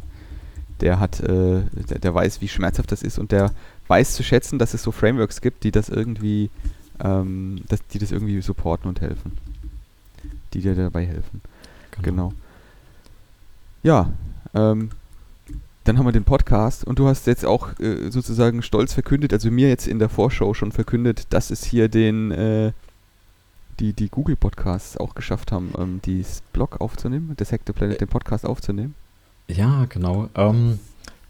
der 0.80 1.00
hat, 1.00 1.20
äh, 1.20 1.62
der, 1.88 1.98
der, 1.98 2.14
weiß, 2.14 2.40
wie 2.40 2.48
schmerzhaft 2.48 2.92
das 2.92 3.02
ist 3.02 3.18
und 3.18 3.32
der 3.32 3.52
weiß 3.88 4.14
zu 4.14 4.22
schätzen, 4.22 4.58
dass 4.58 4.74
es 4.74 4.82
so 4.82 4.92
Frameworks 4.92 5.40
gibt, 5.40 5.64
die 5.64 5.70
das 5.70 5.88
irgendwie, 5.88 6.50
ähm, 7.02 7.62
dass, 7.68 7.86
die 7.88 7.98
das 7.98 8.12
irgendwie 8.12 8.40
supporten 8.40 8.88
und 8.88 9.00
helfen. 9.00 9.32
Die 10.52 10.60
dir 10.60 10.74
dabei 10.74 11.06
helfen. 11.06 11.40
Genau. 11.92 12.30
genau. 12.30 12.32
Ja, 13.82 14.12
ähm, 14.54 14.90
dann 15.84 15.98
haben 15.98 16.06
wir 16.06 16.12
den 16.12 16.24
Podcast 16.24 16.84
und 16.84 16.98
du 16.98 17.08
hast 17.08 17.26
jetzt 17.26 17.44
auch 17.44 17.78
äh, 17.80 18.10
sozusagen 18.10 18.62
stolz 18.62 18.92
verkündet, 18.92 19.32
also 19.32 19.50
mir 19.50 19.68
jetzt 19.68 19.88
in 19.88 19.98
der 19.98 20.08
Vorschau 20.08 20.54
schon 20.54 20.72
verkündet, 20.72 21.26
dass 21.30 21.50
es 21.50 21.64
hier 21.64 21.88
den 21.88 22.30
äh, 22.30 22.72
die, 23.80 23.94
die 23.94 24.08
Google 24.08 24.36
Podcasts 24.36 24.96
auch 24.98 25.14
geschafft 25.14 25.52
haben, 25.52 25.72
ähm, 25.78 26.00
dieses 26.04 26.42
Blog 26.52 26.80
aufzunehmen, 26.80 27.32
das 27.36 27.50
Hack 27.50 27.62
the 27.66 27.72
Planet, 27.72 28.00
den 28.00 28.08
Podcast 28.08 28.44
aufzunehmen. 28.44 28.94
Ja, 29.54 29.86
genau. 29.88 30.28
Ähm, 30.34 30.78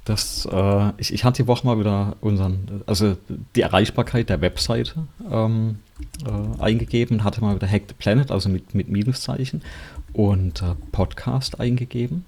das, 0.05 0.49
äh, 0.51 0.93
ich, 0.99 1.13
ich 1.13 1.25
hatte 1.25 1.43
die 1.43 1.49
Woche 1.49 1.67
mal 1.67 1.79
wieder 1.79 2.17
unseren, 2.21 2.83
also 2.87 3.17
die 3.55 3.61
Erreichbarkeit 3.61 4.29
der 4.29 4.41
Webseite 4.41 5.07
ähm, 5.31 5.79
äh, 6.25 6.63
eingegeben, 6.63 7.25
hatte 7.25 7.41
mal 7.41 7.55
wieder 7.55 7.69
Hack 7.69 7.83
the 7.89 7.95
Planet, 7.95 8.31
also 8.31 8.49
mit, 8.49 8.75
mit 8.75 8.89
Minuszeichen 8.89 9.63
und 10.13 10.63
äh, 10.63 10.75
Podcast 10.93 11.61
eingegeben. 11.61 12.25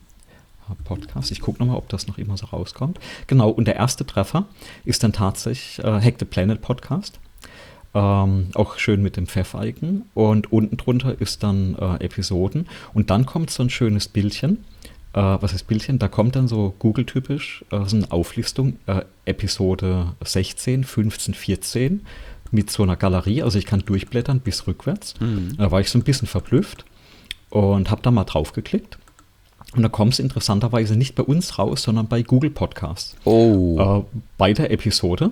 Podcast. 0.84 1.30
Ich 1.30 1.40
gucke 1.40 1.58
nochmal, 1.58 1.76
ob 1.76 1.88
das 1.88 2.06
noch 2.06 2.18
immer 2.18 2.36
so 2.36 2.46
rauskommt. 2.46 2.98
Genau, 3.26 3.50
und 3.50 3.66
der 3.66 3.76
erste 3.76 4.06
Treffer 4.06 4.46
ist 4.84 5.02
dann 5.02 5.12
tatsächlich 5.12 5.84
äh, 5.84 6.00
Hack 6.00 6.14
the 6.18 6.24
Planet 6.24 6.62
Podcast. 6.62 7.18
Ähm, 7.94 8.48
auch 8.54 8.78
schön 8.78 9.02
mit 9.02 9.16
dem 9.16 9.26
Pfeff-Icon. 9.26 10.04
Und 10.14 10.52
unten 10.52 10.76
drunter 10.76 11.20
ist 11.20 11.42
dann 11.42 11.74
äh, 11.74 12.04
Episoden. 12.04 12.68
Und 12.94 13.10
dann 13.10 13.26
kommt 13.26 13.50
so 13.50 13.62
ein 13.62 13.70
schönes 13.70 14.08
Bildchen. 14.08 14.64
Äh, 15.14 15.20
was 15.20 15.52
ist 15.52 15.64
Bildchen? 15.64 15.98
Da 15.98 16.08
kommt 16.08 16.36
dann 16.36 16.48
so 16.48 16.74
Google-typisch 16.78 17.64
äh, 17.70 17.84
so 17.86 17.96
eine 17.96 18.10
Auflistung. 18.10 18.78
Äh, 18.86 19.02
Episode 19.24 20.14
16, 20.24 20.84
15, 20.84 21.34
14 21.34 22.06
mit 22.50 22.70
so 22.70 22.82
einer 22.82 22.96
Galerie. 22.96 23.42
Also 23.42 23.58
ich 23.58 23.66
kann 23.66 23.80
durchblättern 23.84 24.40
bis 24.40 24.66
rückwärts. 24.66 25.14
Mhm. 25.20 25.56
Da 25.58 25.70
war 25.70 25.80
ich 25.80 25.90
so 25.90 25.98
ein 25.98 26.02
bisschen 26.02 26.28
verblüfft 26.28 26.84
und 27.50 27.90
habe 27.90 28.02
da 28.02 28.10
mal 28.10 28.24
drauf 28.24 28.52
geklickt. 28.52 28.98
Und 29.74 29.82
da 29.82 29.88
kommt 29.88 30.14
es 30.14 30.18
interessanterweise 30.18 30.96
nicht 30.96 31.14
bei 31.14 31.22
uns 31.22 31.58
raus, 31.58 31.82
sondern 31.82 32.06
bei 32.08 32.22
Google 32.22 32.50
Podcasts. 32.50 33.16
Oh. 33.24 34.04
Äh, 34.10 34.18
bei 34.36 34.52
der 34.52 34.70
Episode. 34.70 35.30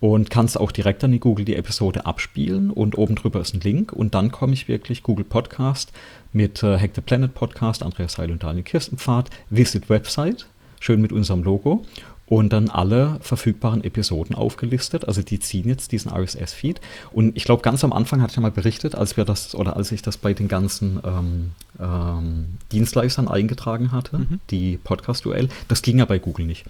Und 0.00 0.30
kannst 0.30 0.58
auch 0.58 0.72
direkt 0.72 1.04
an 1.04 1.12
die 1.12 1.20
Google 1.20 1.44
die 1.44 1.56
Episode 1.56 2.06
abspielen 2.06 2.70
und 2.70 2.96
oben 2.96 3.16
drüber 3.16 3.42
ist 3.42 3.52
ein 3.52 3.60
Link. 3.60 3.92
Und 3.92 4.14
dann 4.14 4.32
komme 4.32 4.54
ich 4.54 4.66
wirklich 4.66 5.02
Google 5.02 5.26
Podcast 5.26 5.92
mit 6.32 6.62
äh, 6.62 6.78
Hack 6.78 6.92
the 6.94 7.00
Planet 7.00 7.34
Podcast, 7.34 7.82
Andreas 7.82 8.18
Heil 8.18 8.30
und 8.30 8.42
Daniel 8.42 8.64
Kirstenpfad, 8.64 9.30
Visit 9.50 9.88
Website, 9.88 10.46
schön 10.80 11.00
mit 11.00 11.12
unserem 11.12 11.42
Logo 11.42 11.84
und 12.30 12.52
dann 12.52 12.70
alle 12.70 13.18
verfügbaren 13.20 13.82
Episoden 13.82 14.36
aufgelistet. 14.36 15.06
Also 15.06 15.20
die 15.20 15.40
ziehen 15.40 15.68
jetzt 15.68 15.90
diesen 15.90 16.12
RSS-Feed. 16.12 16.80
Und 17.10 17.36
ich 17.36 17.42
glaube, 17.42 17.62
ganz 17.62 17.82
am 17.82 17.92
Anfang 17.92 18.22
hatte 18.22 18.30
ich 18.30 18.36
ja 18.36 18.42
mal 18.42 18.52
berichtet, 18.52 18.94
als 18.94 19.16
wir 19.16 19.24
das 19.24 19.56
oder 19.56 19.76
als 19.76 19.90
ich 19.90 20.00
das 20.00 20.16
bei 20.16 20.32
den 20.32 20.46
ganzen 20.46 21.00
ähm, 21.04 21.50
ähm, 21.80 22.46
Dienstleistern 22.70 23.26
eingetragen 23.26 23.90
hatte, 23.90 24.18
mhm. 24.18 24.40
die 24.50 24.78
Podcast-Duell, 24.78 25.48
das 25.66 25.82
ging 25.82 25.98
ja 25.98 26.04
bei 26.04 26.20
Google 26.20 26.46
nicht. 26.46 26.64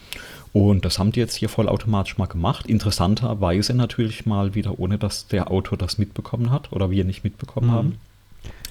Und 0.54 0.86
das 0.86 0.98
haben 0.98 1.12
die 1.12 1.20
jetzt 1.20 1.34
hier 1.34 1.50
vollautomatisch 1.50 2.16
mal 2.16 2.26
gemacht. 2.26 2.66
Interessanterweise 2.66 3.74
natürlich 3.74 4.24
mal 4.24 4.54
wieder, 4.54 4.78
ohne 4.78 4.96
dass 4.96 5.26
der 5.26 5.50
Autor 5.50 5.76
das 5.76 5.98
mitbekommen 5.98 6.50
hat 6.50 6.72
oder 6.72 6.90
wir 6.90 7.04
nicht 7.04 7.22
mitbekommen 7.22 7.68
mhm. 7.68 7.72
haben. 7.72 7.98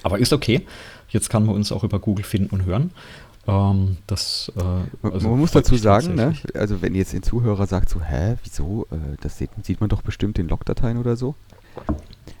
Aber 0.02 0.18
ist 0.18 0.32
okay. 0.32 0.66
Jetzt 1.08 1.28
kann 1.28 1.44
man 1.44 1.54
uns 1.54 1.72
auch 1.72 1.84
über 1.84 1.98
Google 1.98 2.24
finden 2.24 2.54
und 2.54 2.64
hören. 2.64 2.92
Ähm, 3.46 3.96
das, 4.06 4.52
äh, 4.56 5.06
also 5.06 5.28
man 5.28 5.40
muss 5.40 5.50
dazu 5.50 5.76
sagen, 5.76 6.14
ne? 6.14 6.34
also 6.54 6.82
wenn 6.82 6.94
jetzt 6.94 7.14
ein 7.14 7.22
Zuhörer 7.22 7.66
sagt 7.66 7.88
so, 7.88 8.00
hä, 8.00 8.36
wieso, 8.44 8.86
äh, 8.90 9.16
das 9.22 9.38
sieht, 9.38 9.50
sieht 9.62 9.80
man 9.80 9.88
doch 9.88 10.02
bestimmt 10.02 10.38
in 10.38 10.48
Logdateien 10.48 10.98
oder 10.98 11.16
so. 11.16 11.34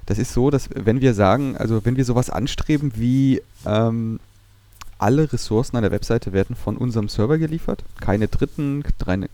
Das 0.06 0.18
ist 0.18 0.32
so, 0.32 0.50
dass 0.50 0.68
wenn 0.74 1.00
wir 1.00 1.14
sagen, 1.14 1.56
also 1.56 1.84
wenn 1.84 1.96
wir 1.96 2.04
sowas 2.04 2.30
anstreben 2.30 2.92
wie 2.96 3.42
ähm, 3.64 4.20
alle 5.00 5.32
Ressourcen 5.32 5.76
an 5.76 5.82
der 5.82 5.92
Webseite 5.92 6.32
werden 6.32 6.54
von 6.54 6.76
unserem 6.76 7.08
Server 7.08 7.38
geliefert, 7.38 7.84
keine 8.00 8.28
dritten, 8.28 8.84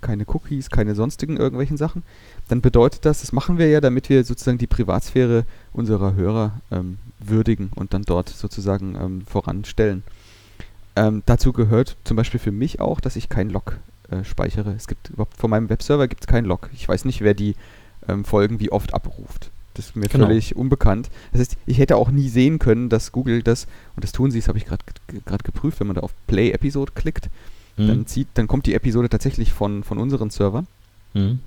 keine 0.01 0.25
Cookies, 0.27 0.71
keine 0.71 0.95
sonstigen 0.95 1.37
irgendwelchen 1.37 1.77
Sachen, 1.77 2.03
dann 2.49 2.61
bedeutet 2.61 3.05
das, 3.05 3.21
das 3.21 3.33
machen 3.33 3.59
wir 3.59 3.69
ja, 3.69 3.81
damit 3.81 4.09
wir 4.09 4.23
sozusagen 4.25 4.59
die 4.59 4.69
Privatsphäre 4.69 5.45
unserer 5.73 6.15
Hörer 6.15 6.61
ähm, 6.71 6.99
würdigen 7.19 7.71
und 7.75 7.95
dann 7.95 8.03
dort 8.03 8.29
sozusagen 8.29 8.95
ähm, 8.95 9.23
voranstellen. 9.27 10.05
Ähm, 10.95 11.23
dazu 11.27 11.53
gehört 11.53 11.97
zum 12.05 12.17
Beispiel 12.17 12.41
für 12.41 12.53
mich 12.53 12.81
auch, 12.81 13.01
dass 13.01 13.17
ich 13.17 13.29
kein 13.29 13.51
Log 13.51 13.77
äh, 14.11 14.23
speichere. 14.25 14.71
Es 14.71 14.87
gibt 14.87 15.11
überhaupt 15.11 15.37
von 15.37 15.51
meinem 15.51 15.69
Webserver 15.69 16.07
gibt 16.07 16.23
es 16.23 16.27
keinen 16.27 16.47
Log. 16.47 16.71
Ich 16.75 16.89
weiß 16.89 17.05
nicht, 17.05 17.23
wer 17.23 17.35
die 17.35 17.57
ähm, 18.09 18.25
Folgen 18.25 18.61
wie 18.61 18.71
oft 18.71 18.95
abruft. 18.95 19.51
Das 19.77 19.87
ist 19.87 19.97
mir 19.97 20.09
genau. 20.09 20.27
völlig 20.27 20.57
unbekannt. 20.57 21.11
Das 21.33 21.41
heißt, 21.43 21.57
ich 21.67 21.79
hätte 21.79 21.97
auch 21.97 22.11
nie 22.11 22.31
sehen 22.31 22.59
können, 22.59 22.89
dass 22.89 23.13
Google 23.13 23.43
das, 23.43 23.67
und 23.95 24.03
das 24.03 24.13
tun 24.13 24.31
sie, 24.31 24.39
das 24.39 24.49
habe 24.49 24.57
ich 24.57 24.65
gerade 24.65 25.45
geprüft, 25.45 25.81
wenn 25.81 25.87
man 25.87 25.97
da 25.97 26.03
auf 26.03 26.15
Play 26.27 26.51
Episode 26.51 26.93
klickt, 26.95 27.29
mhm. 27.77 27.89
dann, 27.89 28.07
zieht, 28.07 28.29
dann 28.35 28.47
kommt 28.47 28.67
die 28.67 28.75
Episode 28.75 29.11
tatsächlich 29.11 29.53
von, 29.53 29.85
von 29.85 29.99
unseren 29.99 30.31
Servern. 30.31 30.67
Mhm. 31.13 31.41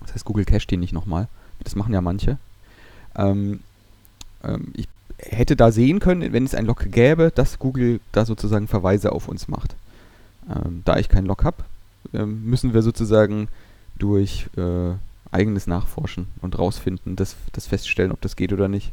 Das 0.00 0.14
heißt, 0.14 0.24
Google 0.26 0.44
cache 0.44 0.66
die 0.66 0.76
nicht 0.76 0.92
nochmal. 0.92 1.28
Das 1.64 1.74
machen 1.74 1.94
ja 1.94 2.02
manche. 2.02 2.36
Ähm, 3.16 3.60
ähm, 4.44 4.72
ich 4.74 4.88
hätte 5.18 5.56
da 5.56 5.72
sehen 5.72 5.98
können, 5.98 6.32
wenn 6.32 6.44
es 6.44 6.54
ein 6.54 6.66
Log 6.66 6.90
gäbe, 6.90 7.32
dass 7.34 7.58
Google 7.58 8.00
da 8.10 8.26
sozusagen 8.26 8.68
Verweise 8.68 9.12
auf 9.12 9.28
uns 9.28 9.48
macht. 9.48 9.76
Ähm, 10.48 10.82
da 10.84 10.98
ich 10.98 11.08
keinen 11.08 11.26
Log 11.26 11.44
habe, 11.44 11.58
ähm, 12.12 12.44
müssen 12.44 12.74
wir 12.74 12.82
sozusagen 12.82 13.48
durch 13.96 14.48
äh, 14.56 14.94
eigenes 15.32 15.66
Nachforschen 15.66 16.28
und 16.40 16.58
rausfinden, 16.58 17.16
das, 17.16 17.36
das 17.52 17.66
feststellen, 17.66 18.12
ob 18.12 18.20
das 18.20 18.36
geht 18.36 18.52
oder 18.52 18.68
nicht. 18.68 18.92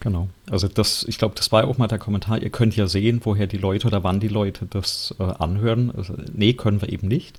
Genau. 0.00 0.28
Also 0.50 0.68
das, 0.68 1.04
ich 1.04 1.18
glaube, 1.18 1.34
das 1.36 1.52
war 1.52 1.66
auch 1.66 1.78
mal 1.78 1.86
der 1.86 1.98
Kommentar. 1.98 2.42
Ihr 2.42 2.50
könnt 2.50 2.76
ja 2.76 2.86
sehen, 2.86 3.20
woher 3.24 3.46
die 3.46 3.58
Leute 3.58 3.86
oder 3.86 4.02
wann 4.04 4.20
die 4.20 4.28
Leute 4.28 4.66
das 4.66 5.14
äh, 5.18 5.22
anhören. 5.22 5.92
Also, 5.96 6.14
nee, 6.32 6.52
können 6.52 6.82
wir 6.82 6.92
eben 6.92 7.08
nicht, 7.08 7.38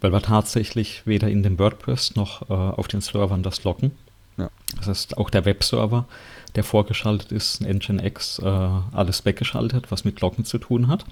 weil 0.00 0.12
wir 0.12 0.20
tatsächlich 0.20 1.06
weder 1.06 1.28
in 1.28 1.42
dem 1.42 1.58
WordPress 1.58 2.16
noch 2.16 2.50
äh, 2.50 2.52
auf 2.52 2.88
den 2.88 3.00
Servern 3.00 3.42
das 3.42 3.64
locken. 3.64 3.92
Ja. 4.36 4.50
Das 4.76 4.88
heißt, 4.88 5.18
auch 5.18 5.30
der 5.30 5.44
Webserver 5.44 6.06
der 6.54 6.64
vorgeschaltet 6.64 7.32
ist, 7.32 7.60
ein 7.60 7.78
Nginx, 7.78 8.38
äh, 8.38 8.44
alles 8.44 9.24
weggeschaltet, 9.24 9.90
was 9.90 10.04
mit 10.04 10.20
Loggen 10.20 10.44
zu 10.44 10.58
tun 10.58 10.88
hat. 10.88 11.04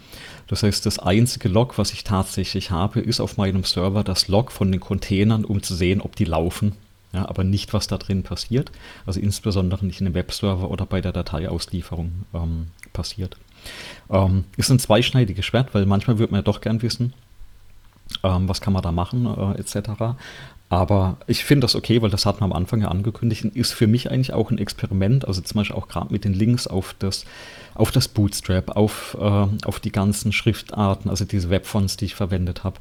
Das 0.47 0.63
heißt, 0.63 0.87
das 0.87 0.99
einzige 0.99 1.49
Log, 1.49 1.79
was 1.79 1.93
ich 1.93 2.05
tatsächlich 2.05 2.71
habe, 2.71 3.01
ist 3.01 3.21
auf 3.21 3.37
meinem 3.37 3.65
Server 3.65 4.05
das 4.05 4.29
Log 4.29 4.53
von 4.53 4.71
den 4.71 4.81
Containern, 4.81 5.45
um 5.45 5.63
zu 5.63 5.75
sehen, 5.75 6.01
ob 6.01 6.17
die 6.17 6.25
laufen. 6.25 6.73
Ja, 7.13 7.29
aber 7.29 7.45
nicht, 7.45 7.75
was 7.75 7.89
da 7.89 7.99
drin 7.99 8.23
passiert. 8.23 8.73
Also 9.05 9.21
insbesondere 9.21 9.85
nicht 9.85 10.01
in 10.01 10.07
dem 10.07 10.15
Webserver 10.15 10.71
oder 10.71 10.87
bei 10.87 11.03
der 11.03 11.13
Dateiauslieferung 11.13 12.25
ähm, 12.33 12.69
passiert. 12.95 13.37
Ähm, 14.11 14.45
ist 14.57 14.71
ein 14.71 14.79
zweischneidiges 14.79 15.45
Schwert, 15.45 15.75
weil 15.75 15.85
manchmal 15.85 16.19
würde 16.19 16.33
man 16.33 16.39
ja 16.39 16.43
doch 16.43 16.63
gern 16.63 16.81
wissen, 16.81 17.13
ähm, 18.23 18.49
was 18.49 18.61
kann 18.61 18.73
man 18.73 18.83
da 18.83 18.93
machen, 18.93 19.27
äh, 19.27 19.61
etc. 19.61 20.17
Aber 20.73 21.19
ich 21.27 21.45
finde 21.45 21.67
das 21.67 21.75
okay, 21.75 22.01
weil 22.01 22.09
das 22.09 22.25
hat 22.25 22.41
man 22.41 22.51
am 22.51 22.57
Anfang 22.57 22.81
ja 22.81 22.89
angekündigt 22.89 23.45
und 23.45 23.55
ist 23.55 23.75
für 23.75 23.87
mich 23.87 24.11
eigentlich 24.11 24.33
auch 24.33 24.51
ein 24.51 24.57
Experiment. 24.57 25.29
Also 25.29 25.43
zum 25.43 25.59
Beispiel 25.59 25.77
auch 25.77 25.87
gerade 25.87 26.11
mit 26.11 26.25
den 26.25 26.33
Links 26.33 26.67
auf 26.67 26.95
das, 26.99 27.27
auf 27.75 27.91
das 27.91 28.09
Bootstrap, 28.09 28.75
auf, 28.75 29.15
äh, 29.21 29.49
auf 29.67 29.81
die 29.81 29.93
ganzen 29.93 30.33
Schriftarten, 30.33 31.11
also 31.11 31.27
diese 31.27 31.51
Webfonts, 31.51 31.99
die 31.99 32.07
ich 32.07 32.15
verwendet 32.15 32.65
habe, 32.65 32.81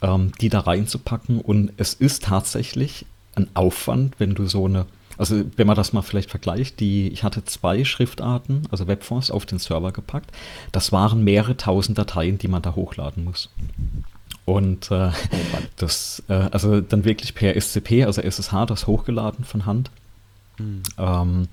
ähm, 0.00 0.32
die 0.40 0.48
da 0.48 0.60
reinzupacken. 0.60 1.42
Und 1.42 1.72
es 1.76 1.92
ist 1.92 2.24
tatsächlich 2.24 3.04
ein 3.34 3.48
Aufwand, 3.52 4.14
wenn 4.18 4.34
du 4.34 4.46
so 4.46 4.64
eine, 4.64 4.86
also 5.18 5.44
wenn 5.58 5.66
man 5.66 5.76
das 5.76 5.92
mal 5.92 6.00
vielleicht 6.00 6.30
vergleicht, 6.30 6.80
die, 6.80 7.08
ich 7.08 7.24
hatte 7.24 7.44
zwei 7.44 7.84
Schriftarten, 7.84 8.62
also 8.70 8.86
Webfonts, 8.86 9.30
auf 9.30 9.44
den 9.44 9.58
Server 9.58 9.92
gepackt. 9.92 10.30
Das 10.72 10.92
waren 10.92 11.24
mehrere 11.24 11.58
tausend 11.58 11.98
Dateien, 11.98 12.38
die 12.38 12.48
man 12.48 12.62
da 12.62 12.74
hochladen 12.74 13.24
muss. 13.24 13.50
Und 14.48 14.90
äh, 14.90 15.10
oh 15.10 15.12
das, 15.76 16.22
äh, 16.28 16.32
also 16.32 16.80
dann 16.80 17.04
wirklich 17.04 17.34
per 17.34 17.60
SCP, 17.60 18.04
also 18.04 18.22
SSH, 18.22 18.64
das 18.66 18.86
hochgeladen 18.86 19.44
von 19.44 19.66
Hand. 19.66 19.90
Mhm. 20.58 20.82
Ähm, 20.96 21.48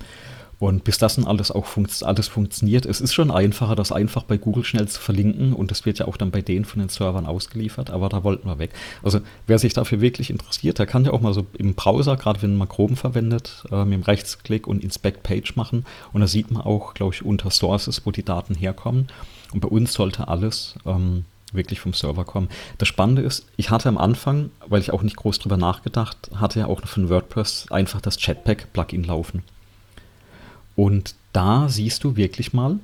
und 0.60 0.86
bis 0.86 0.98
das 0.98 1.16
dann 1.16 1.26
alles 1.26 1.52
auch 1.52 1.66
funkt, 1.66 2.02
alles 2.04 2.30
funktioniert, 2.30 2.86
es 2.86 3.02
ist 3.02 3.14
schon 3.14 3.32
einfacher, 3.32 3.76
das 3.76 3.92
einfach 3.92 4.24
bei 4.24 4.38
Google 4.38 4.64
schnell 4.64 4.88
zu 4.88 5.02
verlinken 5.02 5.52
und 5.52 5.72
das 5.72 5.86
wird 5.86 6.00
ja 6.00 6.08
auch 6.08 6.16
dann 6.16 6.32
bei 6.32 6.42
denen 6.42 6.64
von 6.64 6.80
den 6.80 6.88
Servern 6.88 7.26
ausgeliefert, 7.26 7.90
aber 7.90 8.08
da 8.08 8.24
wollten 8.24 8.48
wir 8.48 8.58
weg. 8.58 8.72
Also 9.04 9.20
wer 9.46 9.60
sich 9.60 9.74
dafür 9.74 10.00
wirklich 10.00 10.30
interessiert, 10.30 10.80
der 10.80 10.86
kann 10.86 11.04
ja 11.04 11.12
auch 11.12 11.20
mal 11.20 11.34
so 11.34 11.46
im 11.58 11.74
Browser, 11.76 12.16
gerade 12.16 12.42
wenn 12.42 12.56
man 12.56 12.70
Chrome 12.70 12.96
verwendet, 12.96 13.66
äh, 13.70 13.84
mit 13.84 13.96
dem 13.96 14.04
Rechtsklick 14.04 14.68
und 14.68 14.82
Inspect 14.82 15.24
Page 15.24 15.58
machen 15.58 15.86
und 16.14 16.22
da 16.22 16.28
sieht 16.28 16.50
man 16.50 16.64
auch, 16.64 16.94
glaube 16.94 17.14
ich, 17.14 17.26
unter 17.26 17.52
Sources, 17.52 18.04
wo 18.06 18.12
die 18.12 18.24
Daten 18.24 18.56
herkommen. 18.56 19.08
Und 19.52 19.60
bei 19.60 19.68
uns 19.68 19.92
sollte 19.92 20.30
alles 20.30 20.76
ähm, 20.86 21.26
wirklich 21.56 21.80
vom 21.80 21.94
Server 21.94 22.26
kommen. 22.26 22.50
Das 22.78 22.88
Spannende 22.88 23.22
ist, 23.22 23.48
ich 23.58 23.70
hatte 23.70 23.90
am 23.90 23.98
Anfang, 23.98 24.52
weil 24.68 24.82
ich 24.82 24.92
auch 24.92 25.02
nicht 25.02 25.16
groß 25.16 25.40
drüber 25.40 25.58
nachgedacht 25.58 26.32
hatte, 26.36 26.60
ja 26.60 26.68
auch 26.68 26.82
noch 26.82 26.90
von 26.90 27.10
WordPress 27.10 27.68
einfach 27.72 28.02
das 28.02 28.18
Chatpack-Plugin 28.18 29.04
laufen. 29.04 29.44
Und 30.76 31.16
da 31.34 31.70
siehst 31.70 32.04
du 32.04 32.16
wirklich 32.16 32.54
mal, 32.54 32.80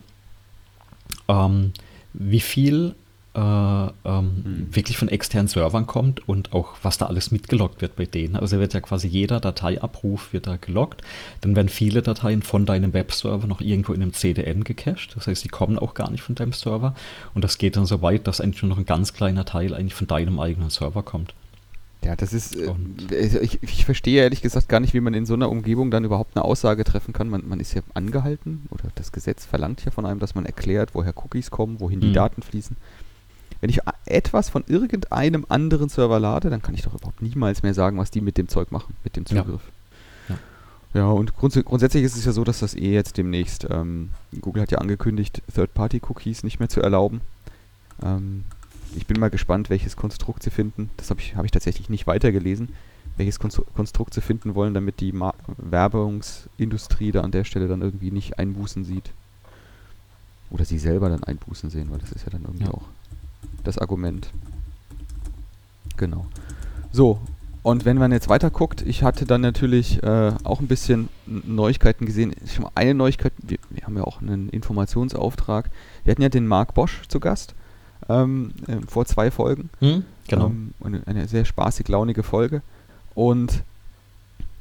ähm, 1.28 1.74
wie 2.14 2.40
viel 2.40 2.96
äh, 3.34 3.40
ähm, 3.40 3.94
mhm. 4.04 4.68
wirklich 4.72 4.98
von 4.98 5.08
externen 5.08 5.48
Servern 5.48 5.88
kommt 5.88 6.28
und 6.28 6.54
auch 6.54 6.76
was 6.84 6.98
da 6.98 7.06
alles 7.06 7.32
mitgeloggt 7.32 7.82
wird 7.82 7.96
bei 7.96 8.06
denen. 8.06 8.36
Also 8.36 8.60
wird 8.60 8.74
ja 8.74 8.82
quasi 8.82 9.08
jeder 9.08 9.40
Dateiabruf 9.40 10.34
wird 10.34 10.48
da 10.48 10.58
geloggt. 10.58 11.02
Dann 11.40 11.56
werden 11.56 11.70
viele 11.70 12.02
Dateien 12.02 12.42
von 12.42 12.66
deinem 12.66 12.94
Webserver 12.94 13.48
noch 13.48 13.62
irgendwo 13.62 13.94
in 13.94 14.02
einem 14.02 14.14
CDN 14.14 14.64
gecached. 14.66 15.16
Das 15.16 15.28
heißt, 15.28 15.44
die 15.44 15.50
kommen 15.50 15.80
auch 15.80 15.94
gar 15.94 16.12
nicht 16.12 16.24
von 16.24 16.36
deinem 16.36 16.52
Server. 16.52 16.94
Und 17.34 17.44
das 17.44 17.58
geht 17.58 17.78
dann 17.78 17.86
so 17.86 18.02
weit, 18.02 18.28
dass 18.28 18.42
eigentlich 18.42 18.64
nur 18.64 18.70
noch 18.70 18.78
ein 18.78 18.86
ganz 18.86 19.14
kleiner 19.14 19.46
Teil 19.46 19.74
eigentlich 19.74 19.96
von 19.96 20.08
deinem 20.08 20.40
eigenen 20.40 20.70
Server 20.70 21.04
kommt. 21.04 21.34
Ja, 22.04 22.16
das 22.16 22.34
ist, 22.34 22.56
äh, 22.56 22.74
also 23.12 23.40
ich, 23.40 23.62
ich, 23.62 23.86
verstehe 23.86 24.24
ehrlich 24.24 24.42
gesagt 24.42 24.68
gar 24.68 24.80
nicht, 24.80 24.94
wie 24.94 25.00
man 25.00 25.14
in 25.14 25.28
so 25.28 25.36
einer 25.36 25.50
Umgebung 25.50 25.92
dann 25.92 26.04
überhaupt 26.04 26.36
eine 26.36 26.44
Aussage 26.44 26.84
treffen 26.84 27.14
kann. 27.14 27.30
Man, 27.30 27.48
man 27.48 27.60
ist 27.60 27.76
ja 27.76 27.82
angehalten 27.94 28.68
oder 28.72 28.86
das 28.96 29.12
Gesetz 29.12 29.46
verlangt 29.46 29.86
ja 29.86 29.92
von 29.92 30.06
einem, 30.06 30.20
dass 30.20 30.34
man 30.34 30.46
erklärt, 30.46 30.96
woher 30.96 31.14
Cookies 31.16 31.52
kommen, 31.52 31.80
wohin 31.80 32.00
mhm. 32.00 32.02
die 32.02 32.14
Daten 32.14 32.42
fließen. 32.42 32.76
Wenn 33.62 33.70
ich 33.70 33.80
etwas 34.06 34.50
von 34.50 34.64
irgendeinem 34.68 35.46
anderen 35.48 35.88
Server 35.88 36.20
lade, 36.20 36.50
dann 36.50 36.64
kann 36.64 36.74
ich 36.74 36.82
doch 36.82 36.96
überhaupt 36.96 37.22
niemals 37.22 37.62
mehr 37.62 37.76
sagen, 37.76 38.00
was 38.00 38.10
die 38.10 38.22
mit 38.22 38.38
dem 38.38 38.48
Zeug 38.48 38.72
machen, 38.72 38.96
mit 39.04 39.16
dem 39.16 39.28
Zugriff. 39.28 39.62
Ja, 40.28 40.36
ja. 40.96 41.02
ja 41.02 41.10
und 41.12 41.36
grunds 41.36 41.60
grundsätzlich 41.64 42.04
ist 42.04 42.18
es 42.18 42.26
ja 42.26 42.32
so, 42.32 42.44
dass 42.44 42.60
das 42.60 42.74
eh 42.74 42.92
jetzt 42.92 43.18
demnächst, 43.18 43.68
ähm, 43.70 44.10
Google 44.42 44.64
hat 44.64 44.72
ja 44.72 44.80
angekündigt, 44.80 45.44
Third-Party-Cookies 45.54 46.44
nicht 46.44 46.60
mehr 46.60 46.70
zu 46.70 46.82
erlauben. 46.82 47.22
Ähm, 48.04 48.46
ich 48.96 49.06
bin 49.06 49.20
mal 49.20 49.30
gespannt, 49.30 49.70
welches 49.70 49.96
Konstrukt 49.96 50.42
sie 50.42 50.50
finden. 50.50 50.90
Das 50.98 51.12
habe 51.12 51.22
ich, 51.22 51.36
hab 51.36 51.46
ich 51.46 51.52
tatsächlich 51.52 51.88
nicht 51.88 52.08
weitergelesen, 52.08 52.70
welches 53.16 53.38
Konstrukt 53.38 54.16
sie 54.16 54.22
finden 54.22 54.56
wollen, 54.56 54.74
damit 54.74 55.02
die 55.02 55.12
Mar 55.12 55.36
Werbungsindustrie 55.58 57.12
da 57.12 57.22
an 57.22 57.32
der 57.32 57.44
Stelle 57.44 57.68
dann 57.68 57.84
irgendwie 57.84 58.10
nicht 58.10 58.40
Einbußen 58.40 58.86
sieht. 58.86 59.12
Oder 60.50 60.66
sie 60.66 60.80
selber 60.80 61.10
dann 61.10 61.24
Einbußen 61.24 61.70
sehen, 61.70 61.92
weil 61.92 62.00
das 62.00 62.12
ist 62.12 62.24
ja 62.24 62.32
dann 62.32 62.42
irgendwie 62.42 62.66
ja. 62.66 62.72
auch 62.72 62.84
das 63.64 63.78
Argument. 63.78 64.32
Genau. 65.98 66.26
So, 66.92 67.20
und 67.64 67.86
wenn 67.86 67.98
man 67.98 68.12
jetzt 68.12 68.28
weiter 68.28 68.50
guckt, 68.50 68.82
ich 68.82 69.04
hatte 69.04 69.26
dann 69.26 69.42
natürlich 69.42 70.02
äh, 70.02 70.32
auch 70.44 70.60
ein 70.62 70.68
bisschen 70.68 71.10
Neuigkeiten 71.28 72.06
gesehen. 72.06 72.34
Eine 72.74 72.96
Neuigkeit, 72.96 73.34
wir, 73.38 73.60
wir, 73.70 73.84
haben 73.84 73.96
ja 73.96 74.04
auch 74.04 74.20
einen 74.20 74.50
Informationsauftrag. 74.50 75.70
Wir 76.04 76.12
hatten 76.12 76.24
ja 76.24 76.30
den 76.30 76.48
Marc 76.48 76.74
Bosch 76.74 77.04
zu 77.08 77.20
Gast 77.20 77.54
ähm, 78.10 78.54
äh, 78.68 78.78
vor 78.88 79.06
zwei 79.06 79.30
Folgen. 79.30 79.70
Hm, 79.80 80.04
genau. 80.28 80.48
Ähm, 80.48 80.74
eine, 80.84 81.02
eine, 81.06 81.28
sehr 81.28 81.46
spaßig 81.46 81.88
launige 81.88 82.24
Folge. 82.24 82.64
Und 83.14 83.64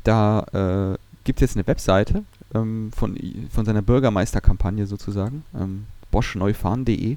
da 0.05 0.93
äh, 0.93 0.99
gibt 1.25 1.39
es 1.39 1.41
jetzt 1.41 1.57
eine 1.57 1.67
Webseite 1.67 2.25
ähm, 2.55 2.91
von, 2.95 3.19
von 3.51 3.65
seiner 3.65 3.83
Bürgermeisterkampagne 3.83 4.87
sozusagen, 4.87 5.45
ähm, 5.59 5.87
boschneufahren.de. 6.11 7.17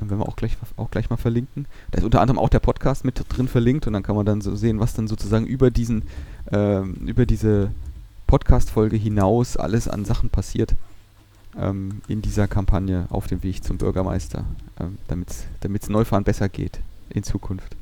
Ähm, 0.00 0.10
werden 0.10 0.20
wir 0.20 0.28
auch 0.28 0.36
gleich, 0.36 0.56
auch 0.76 0.90
gleich 0.90 1.10
mal 1.10 1.16
verlinken. 1.16 1.66
Da 1.90 1.98
ist 1.98 2.04
unter 2.04 2.20
anderem 2.20 2.38
auch 2.38 2.48
der 2.48 2.60
Podcast 2.60 3.04
mit 3.04 3.24
drin 3.28 3.48
verlinkt 3.48 3.86
und 3.86 3.92
dann 3.92 4.02
kann 4.02 4.16
man 4.16 4.26
dann 4.26 4.40
so 4.40 4.56
sehen, 4.56 4.80
was 4.80 4.94
dann 4.94 5.08
sozusagen 5.08 5.46
über 5.46 5.70
diesen, 5.70 6.02
ähm, 6.50 6.94
über 7.06 7.26
diese 7.26 7.70
Podcast-Folge 8.26 8.96
hinaus 8.96 9.56
alles 9.56 9.88
an 9.88 10.04
Sachen 10.04 10.30
passiert 10.30 10.74
ähm, 11.58 12.00
in 12.08 12.22
dieser 12.22 12.48
Kampagne 12.48 13.06
auf 13.10 13.26
dem 13.26 13.42
Weg 13.42 13.62
zum 13.62 13.78
Bürgermeister, 13.78 14.44
ähm, 14.80 14.98
damit 15.06 15.82
es 15.82 15.88
Neufahren 15.88 16.24
besser 16.24 16.48
geht 16.48 16.80
in 17.10 17.22
Zukunft. 17.22 17.76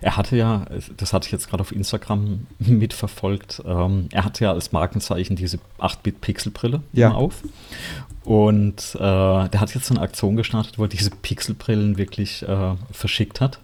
Er 0.00 0.16
hatte 0.16 0.36
ja, 0.36 0.66
das 0.96 1.12
hatte 1.12 1.26
ich 1.26 1.32
jetzt 1.32 1.48
gerade 1.48 1.60
auf 1.60 1.72
Instagram 1.72 2.46
mitverfolgt, 2.58 3.62
ähm, 3.66 4.08
er 4.12 4.24
hatte 4.24 4.44
ja 4.44 4.52
als 4.52 4.72
Markenzeichen 4.72 5.36
diese 5.36 5.58
8-Bit-Pixelbrille 5.78 6.82
ja. 6.92 7.12
auf. 7.12 7.42
Und 8.24 8.94
äh, 8.96 8.98
der 8.98 9.60
hat 9.60 9.74
jetzt 9.74 9.90
eine 9.90 10.00
Aktion 10.00 10.36
gestartet, 10.36 10.78
wo 10.78 10.82
er 10.82 10.88
diese 10.88 11.10
Pixelbrillen 11.10 11.96
wirklich 11.96 12.42
äh, 12.42 12.74
verschickt 12.92 13.40
hat. 13.40 13.58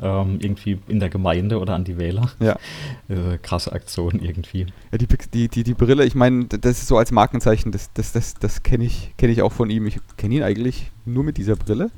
Ähm, 0.00 0.38
irgendwie 0.40 0.78
in 0.88 1.00
der 1.00 1.08
Gemeinde 1.08 1.58
oder 1.58 1.74
an 1.74 1.84
die 1.84 1.98
Wähler. 1.98 2.30
Ja. 2.38 2.56
Äh, 3.08 3.38
krasse 3.38 3.70
Aktion 3.72 4.18
irgendwie. 4.18 4.66
Ja, 4.90 4.98
die, 4.98 5.06
die, 5.32 5.48
die, 5.48 5.62
die 5.62 5.74
Brille, 5.74 6.04
ich 6.04 6.16
meine, 6.16 6.46
das 6.46 6.78
ist 6.78 6.88
so 6.88 6.98
als 6.98 7.12
Markenzeichen, 7.12 7.70
das, 7.70 7.92
das, 7.94 8.10
das, 8.10 8.34
das 8.34 8.64
kenne 8.64 8.84
ich, 8.84 9.12
kenn 9.16 9.30
ich 9.30 9.42
auch 9.42 9.52
von 9.52 9.70
ihm. 9.70 9.86
Ich 9.86 10.00
kenne 10.16 10.34
ihn 10.34 10.42
eigentlich 10.42 10.90
nur 11.04 11.22
mit 11.22 11.36
dieser 11.36 11.54
Brille. 11.54 11.92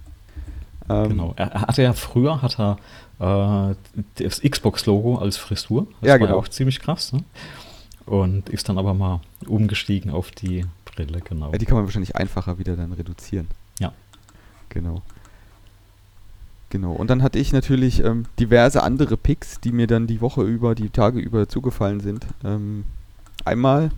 Ähm, 0.89 1.09
genau. 1.09 1.35
Er, 1.37 1.63
hatte 1.63 1.83
ja 1.83 1.93
früher, 1.93 2.43
hat 2.43 2.59
er 2.59 2.79
äh, 3.19 3.75
das 4.25 4.41
Xbox-Logo 4.41 5.17
als 5.17 5.37
Frisur. 5.37 5.87
Das 6.01 6.09
ja, 6.09 6.13
war 6.15 6.19
genau. 6.19 6.39
auch 6.39 6.49
ziemlich 6.49 6.81
krass. 6.81 7.13
Ne? 7.13 7.25
Und 8.07 8.49
ist 8.49 8.69
dann 8.69 8.79
aber 8.79 8.95
mal 8.95 9.21
umgestiegen 9.47 10.11
auf 10.11 10.31
die 10.31 10.65
Brille, 10.85 11.21
genau. 11.21 11.53
Ja, 11.53 11.59
die 11.59 11.67
kann 11.67 11.77
man 11.77 11.85
wahrscheinlich 11.85 12.17
einfacher 12.17 12.59
wieder 12.59 12.77
dann 12.77 12.93
reduzieren. 12.93 13.49
Ja. 13.79 13.93
Genau. 14.69 15.03
Genau. 16.71 16.93
Und 16.93 17.09
dann 17.09 17.23
hatte 17.23 17.39
ich 17.39 17.53
natürlich 17.53 18.05
ähm, 18.05 18.27
diverse 18.39 18.83
andere 18.83 19.17
Picks, 19.17 19.61
die 19.61 19.73
mir 19.73 19.87
dann 19.87 20.07
die 20.07 20.21
Woche 20.21 20.43
über, 20.43 20.75
die 20.75 20.91
Tage 20.91 21.19
über 21.19 21.49
zugefallen 21.49 22.01
sind. 22.01 22.27
Ähm, 22.45 22.85
einmal 23.45 23.91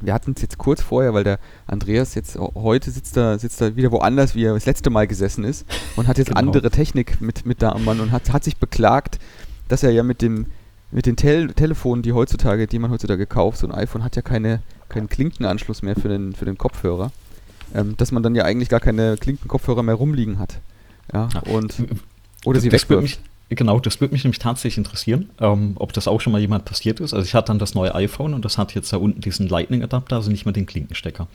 wir 0.00 0.14
hatten 0.14 0.32
es 0.36 0.42
jetzt 0.42 0.58
kurz 0.58 0.82
vorher, 0.82 1.14
weil 1.14 1.24
der 1.24 1.38
Andreas 1.66 2.14
jetzt 2.14 2.38
heute 2.38 2.90
sitzt 2.90 3.16
da, 3.16 3.38
sitzt 3.38 3.60
da 3.60 3.76
wieder 3.76 3.92
woanders, 3.92 4.34
wie 4.34 4.44
er 4.44 4.54
das 4.54 4.66
letzte 4.66 4.90
Mal 4.90 5.06
gesessen 5.06 5.44
ist 5.44 5.66
und 5.96 6.08
hat 6.08 6.18
jetzt 6.18 6.28
genau. 6.28 6.40
andere 6.40 6.70
Technik 6.70 7.20
mit, 7.20 7.46
mit 7.46 7.62
da 7.62 7.72
am 7.72 7.84
Mann 7.84 8.00
und 8.00 8.12
hat, 8.12 8.32
hat 8.32 8.44
sich 8.44 8.56
beklagt, 8.56 9.18
dass 9.68 9.82
er 9.82 9.90
ja 9.90 10.02
mit 10.02 10.22
dem 10.22 10.46
mit 10.92 11.06
den 11.06 11.16
Tel 11.16 11.52
Telefonen, 11.52 12.02
die 12.02 12.12
heutzutage, 12.12 12.66
die 12.66 12.78
man 12.78 12.90
heutzutage 12.90 13.26
kauft, 13.26 13.58
so 13.58 13.66
ein 13.66 13.72
iPhone 13.72 14.02
hat 14.02 14.16
ja 14.16 14.22
keine, 14.22 14.60
keinen 14.88 15.08
Klinkenanschluss 15.08 15.82
mehr 15.82 15.94
für 15.94 16.08
den, 16.08 16.32
für 16.32 16.44
den 16.44 16.58
Kopfhörer, 16.58 17.12
ähm, 17.74 17.96
dass 17.96 18.10
man 18.10 18.22
dann 18.22 18.34
ja 18.34 18.44
eigentlich 18.44 18.68
gar 18.68 18.80
keine 18.80 19.16
Klinkenkopfhörer 19.16 19.82
mehr 19.82 19.94
rumliegen 19.94 20.38
hat. 20.38 20.60
Ja, 21.12 21.28
und 21.52 21.74
oder 22.44 22.56
das, 22.56 22.62
sie 22.62 22.72
wegwirft. 22.72 23.20
Genau, 23.52 23.80
das 23.80 24.00
würde 24.00 24.14
mich 24.14 24.22
nämlich 24.22 24.38
tatsächlich 24.38 24.78
interessieren, 24.78 25.28
ähm, 25.40 25.72
ob 25.74 25.92
das 25.92 26.06
auch 26.06 26.20
schon 26.20 26.32
mal 26.32 26.40
jemand 26.40 26.64
passiert 26.64 27.00
ist. 27.00 27.12
Also 27.12 27.26
ich 27.26 27.34
hatte 27.34 27.48
dann 27.48 27.58
das 27.58 27.74
neue 27.74 27.92
iPhone 27.96 28.32
und 28.32 28.44
das 28.44 28.58
hat 28.58 28.76
jetzt 28.76 28.92
da 28.92 28.96
unten 28.96 29.20
diesen 29.20 29.48
Lightning-Adapter, 29.48 30.14
also 30.14 30.30
nicht 30.30 30.44
mehr 30.44 30.52
den 30.52 30.66
Klinkenstecker. 30.66 31.26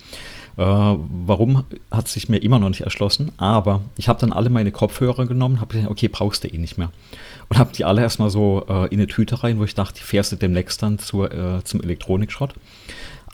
Äh, 0.56 0.64
warum 0.64 1.66
hat 1.92 2.08
sich 2.08 2.30
mir 2.30 2.38
immer 2.38 2.58
noch 2.58 2.70
nicht 2.70 2.82
erschlossen, 2.82 3.34
aber 3.36 3.82
ich 3.98 4.08
habe 4.08 4.18
dann 4.22 4.32
alle 4.32 4.50
meine 4.50 4.72
Kopfhörer 4.72 5.26
genommen, 5.26 5.60
habe 5.60 5.74
gesagt, 5.74 5.92
okay, 5.92 6.08
brauchst 6.08 6.46
du 6.46 6.48
eh 6.48 6.58
nicht 6.58 6.78
mehr. 6.78 6.90
Und 7.50 7.58
habe 7.58 7.74
die 7.74 7.84
alle 7.84 8.02
erstmal 8.02 8.30
so 8.30 8.66
äh, 8.70 8.86
in 8.86 9.00
eine 9.00 9.08
Tüte 9.08 9.44
rein, 9.44 9.60
wo 9.60 9.66
ich 9.66 9.76
dachte, 9.76 10.00
die 10.00 10.06
fährst 10.06 10.32
du 10.32 10.38
demnächst 10.38 10.82
dann 10.82 11.00
zur, 11.00 11.34
äh, 11.34 11.64
zum 11.66 11.82
Elektronikschrott. 11.82 12.54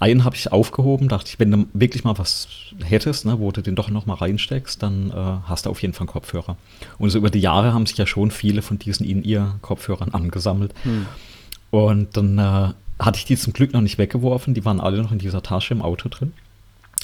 Einen 0.02 0.24
habe 0.24 0.36
ich 0.36 0.52
aufgehoben, 0.52 1.10
dachte 1.10 1.30
ich, 1.30 1.40
wenn 1.40 1.52
du 1.52 1.68
wirklich 1.74 2.04
mal 2.04 2.18
was 2.18 2.48
hättest, 2.84 3.28
ne, 3.28 3.38
wo 3.38 3.52
du 3.52 3.62
den 3.62 3.76
doch 3.76 3.92
noch 3.92 4.08
mal 4.08 4.16
reinsteckst, 4.16 4.82
dann 4.82 5.12
äh, 5.12 5.14
hast 5.48 5.68
du 5.68 5.70
auf 5.70 5.80
jeden 5.84 5.94
Fall 5.94 6.08
einen 6.08 6.14
Kopfhörer. 6.14 6.58
Und 6.98 7.12
so 7.12 7.20
über 7.20 7.30
die 7.30 7.40
Jahre 7.40 7.72
haben 7.72 7.86
sich 7.86 7.98
ja 7.98 8.08
schon 8.08 8.32
viele 8.32 8.64
von 8.64 8.80
diesen 8.80 9.06
In-Ear-Kopfhörern 9.06 10.10
angesammelt. 10.10 10.74
Hm. 10.82 11.06
Und 11.70 12.18
dann 12.18 12.40
äh, 12.40 12.74
hatte 12.98 13.20
ich 13.20 13.26
die 13.26 13.38
zum 13.38 13.54
Glück 13.54 13.74
noch 13.74 13.82
nicht 13.82 14.00
weggeworfen, 14.00 14.56
die 14.56 14.66
waren 14.66 14.80
alle 14.80 15.04
noch 15.04 15.12
in 15.12 15.20
dieser 15.20 15.44
Tasche 15.44 15.76
im 15.76 15.84
Auto 15.84 16.10
drin. 16.10 16.34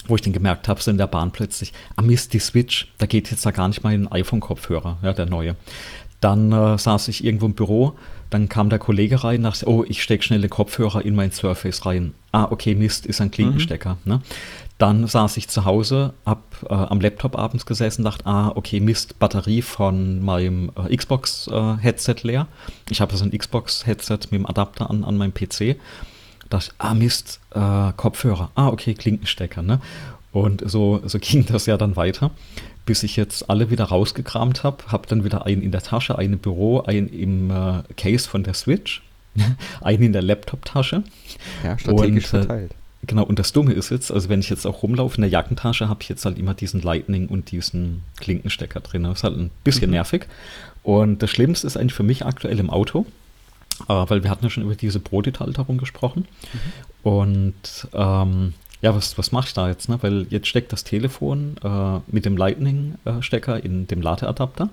Wo 0.08 0.16
ich 0.16 0.22
dann 0.22 0.32
gemerkt 0.32 0.66
habe, 0.66 0.82
so 0.82 0.90
in 0.90 0.98
der 0.98 1.06
Bahn 1.06 1.30
plötzlich, 1.30 1.72
ah 1.94 2.02
Mist, 2.02 2.32
die 2.32 2.40
Switch, 2.40 2.88
da 2.98 3.06
geht 3.06 3.30
jetzt 3.30 3.46
da 3.46 3.52
gar 3.52 3.68
nicht 3.68 3.84
mal 3.84 3.94
ein 3.94 4.10
iPhone-Kopfhörer, 4.10 4.98
ja, 5.02 5.12
der 5.12 5.26
neue. 5.26 5.54
Dann 6.20 6.50
äh, 6.50 6.76
saß 6.76 7.06
ich 7.06 7.22
irgendwo 7.22 7.46
im 7.46 7.54
Büro, 7.54 7.96
dann 8.30 8.48
kam 8.48 8.68
der 8.68 8.78
Kollege 8.78 9.24
rein, 9.24 9.42
dachte, 9.42 9.66
oh, 9.68 9.84
ich 9.88 10.02
stecke 10.02 10.22
schnell 10.22 10.40
den 10.40 10.50
Kopfhörer 10.50 11.04
in 11.04 11.14
mein 11.14 11.32
Surface 11.32 11.86
rein. 11.86 12.14
Ah, 12.32 12.48
okay, 12.50 12.74
Mist, 12.74 13.06
ist 13.06 13.20
ein 13.20 13.30
Klinkenstecker. 13.30 13.96
Mhm. 14.04 14.12
Ne? 14.12 14.20
Dann 14.76 15.06
saß 15.06 15.36
ich 15.38 15.48
zu 15.48 15.64
Hause, 15.64 16.12
hab 16.24 16.42
äh, 16.68 16.74
am 16.74 17.00
Laptop 17.00 17.36
abends 17.38 17.66
gesessen, 17.66 18.04
dachte, 18.04 18.26
ah, 18.26 18.52
okay, 18.54 18.80
Mist, 18.80 19.18
Batterie 19.18 19.62
von 19.62 20.24
meinem 20.24 20.70
äh, 20.76 20.94
Xbox-Headset 20.94 22.16
äh, 22.22 22.26
leer. 22.26 22.46
Ich 22.90 23.00
habe 23.00 23.16
so 23.16 23.24
ein 23.24 23.36
Xbox-Headset 23.36 24.18
mit 24.30 24.40
dem 24.40 24.46
Adapter 24.46 24.90
an, 24.90 25.04
an 25.04 25.16
meinem 25.16 25.32
PC. 25.32 25.76
Dachte, 26.50 26.70
ah, 26.78 26.94
Mist, 26.94 27.40
äh, 27.54 27.92
Kopfhörer. 27.96 28.50
Ah, 28.54 28.68
okay, 28.68 28.94
Klinkenstecker. 28.94 29.62
Ne? 29.62 29.80
Und 30.32 30.62
so, 30.68 31.00
so 31.04 31.18
ging 31.20 31.46
das 31.46 31.66
ja 31.66 31.76
dann 31.76 31.96
weiter 31.96 32.30
bis 32.88 33.02
ich 33.02 33.16
jetzt 33.16 33.50
alle 33.50 33.68
wieder 33.68 33.84
rausgekramt 33.84 34.64
habe. 34.64 34.78
Habe 34.86 35.06
dann 35.06 35.22
wieder 35.22 35.44
einen 35.44 35.60
in 35.60 35.72
der 35.72 35.82
Tasche, 35.82 36.16
einen 36.16 36.32
im 36.32 36.38
Büro, 36.38 36.80
einen 36.80 37.06
im 37.10 37.50
äh, 37.50 37.82
Case 37.98 38.26
von 38.26 38.44
der 38.44 38.54
Switch, 38.54 39.02
einen 39.82 40.04
in 40.04 40.12
der 40.14 40.22
Laptop-Tasche. 40.22 41.02
Ja, 41.62 41.78
strategisch 41.78 42.32
und, 42.32 42.40
äh, 42.40 42.42
verteilt. 42.44 42.74
Genau, 43.06 43.24
und 43.24 43.38
das 43.38 43.52
Dumme 43.52 43.74
ist 43.74 43.90
jetzt, 43.90 44.10
also 44.10 44.30
wenn 44.30 44.40
ich 44.40 44.48
jetzt 44.48 44.66
auch 44.66 44.82
rumlaufe 44.82 45.16
in 45.16 45.20
der 45.20 45.30
Jackentasche, 45.30 45.90
habe 45.90 46.00
ich 46.02 46.08
jetzt 46.08 46.24
halt 46.24 46.38
immer 46.38 46.54
diesen 46.54 46.80
Lightning 46.80 47.26
und 47.26 47.50
diesen 47.50 48.04
Klinkenstecker 48.16 48.80
drin. 48.80 49.02
Das 49.02 49.18
ist 49.18 49.24
halt 49.24 49.36
ein 49.36 49.50
bisschen 49.64 49.90
mhm. 49.90 49.96
nervig. 49.96 50.26
Und 50.82 51.22
das 51.22 51.28
Schlimmste 51.28 51.66
ist 51.66 51.76
eigentlich 51.76 51.92
für 51.92 52.02
mich 52.02 52.24
aktuell 52.24 52.58
im 52.58 52.70
Auto, 52.70 53.04
äh, 53.86 53.92
weil 53.92 54.22
wir 54.22 54.30
hatten 54.30 54.46
ja 54.46 54.50
schon 54.50 54.62
über 54.62 54.76
diese 54.76 54.98
Brothalterung 54.98 55.76
gesprochen. 55.76 56.26
Mhm. 56.54 57.10
Und 57.10 57.88
ähm, 57.92 58.54
ja, 58.80 58.94
was, 58.94 59.18
was 59.18 59.32
mache 59.32 59.48
ich 59.48 59.54
da 59.54 59.68
jetzt? 59.68 59.88
Ne? 59.88 59.98
Weil 60.02 60.26
jetzt 60.30 60.46
steckt 60.46 60.72
das 60.72 60.84
Telefon 60.84 61.56
äh, 61.64 62.00
mit 62.06 62.24
dem 62.24 62.36
Lightning-Stecker 62.36 63.62
in 63.64 63.86
dem 63.86 64.00
Ladeadapter. 64.00 64.70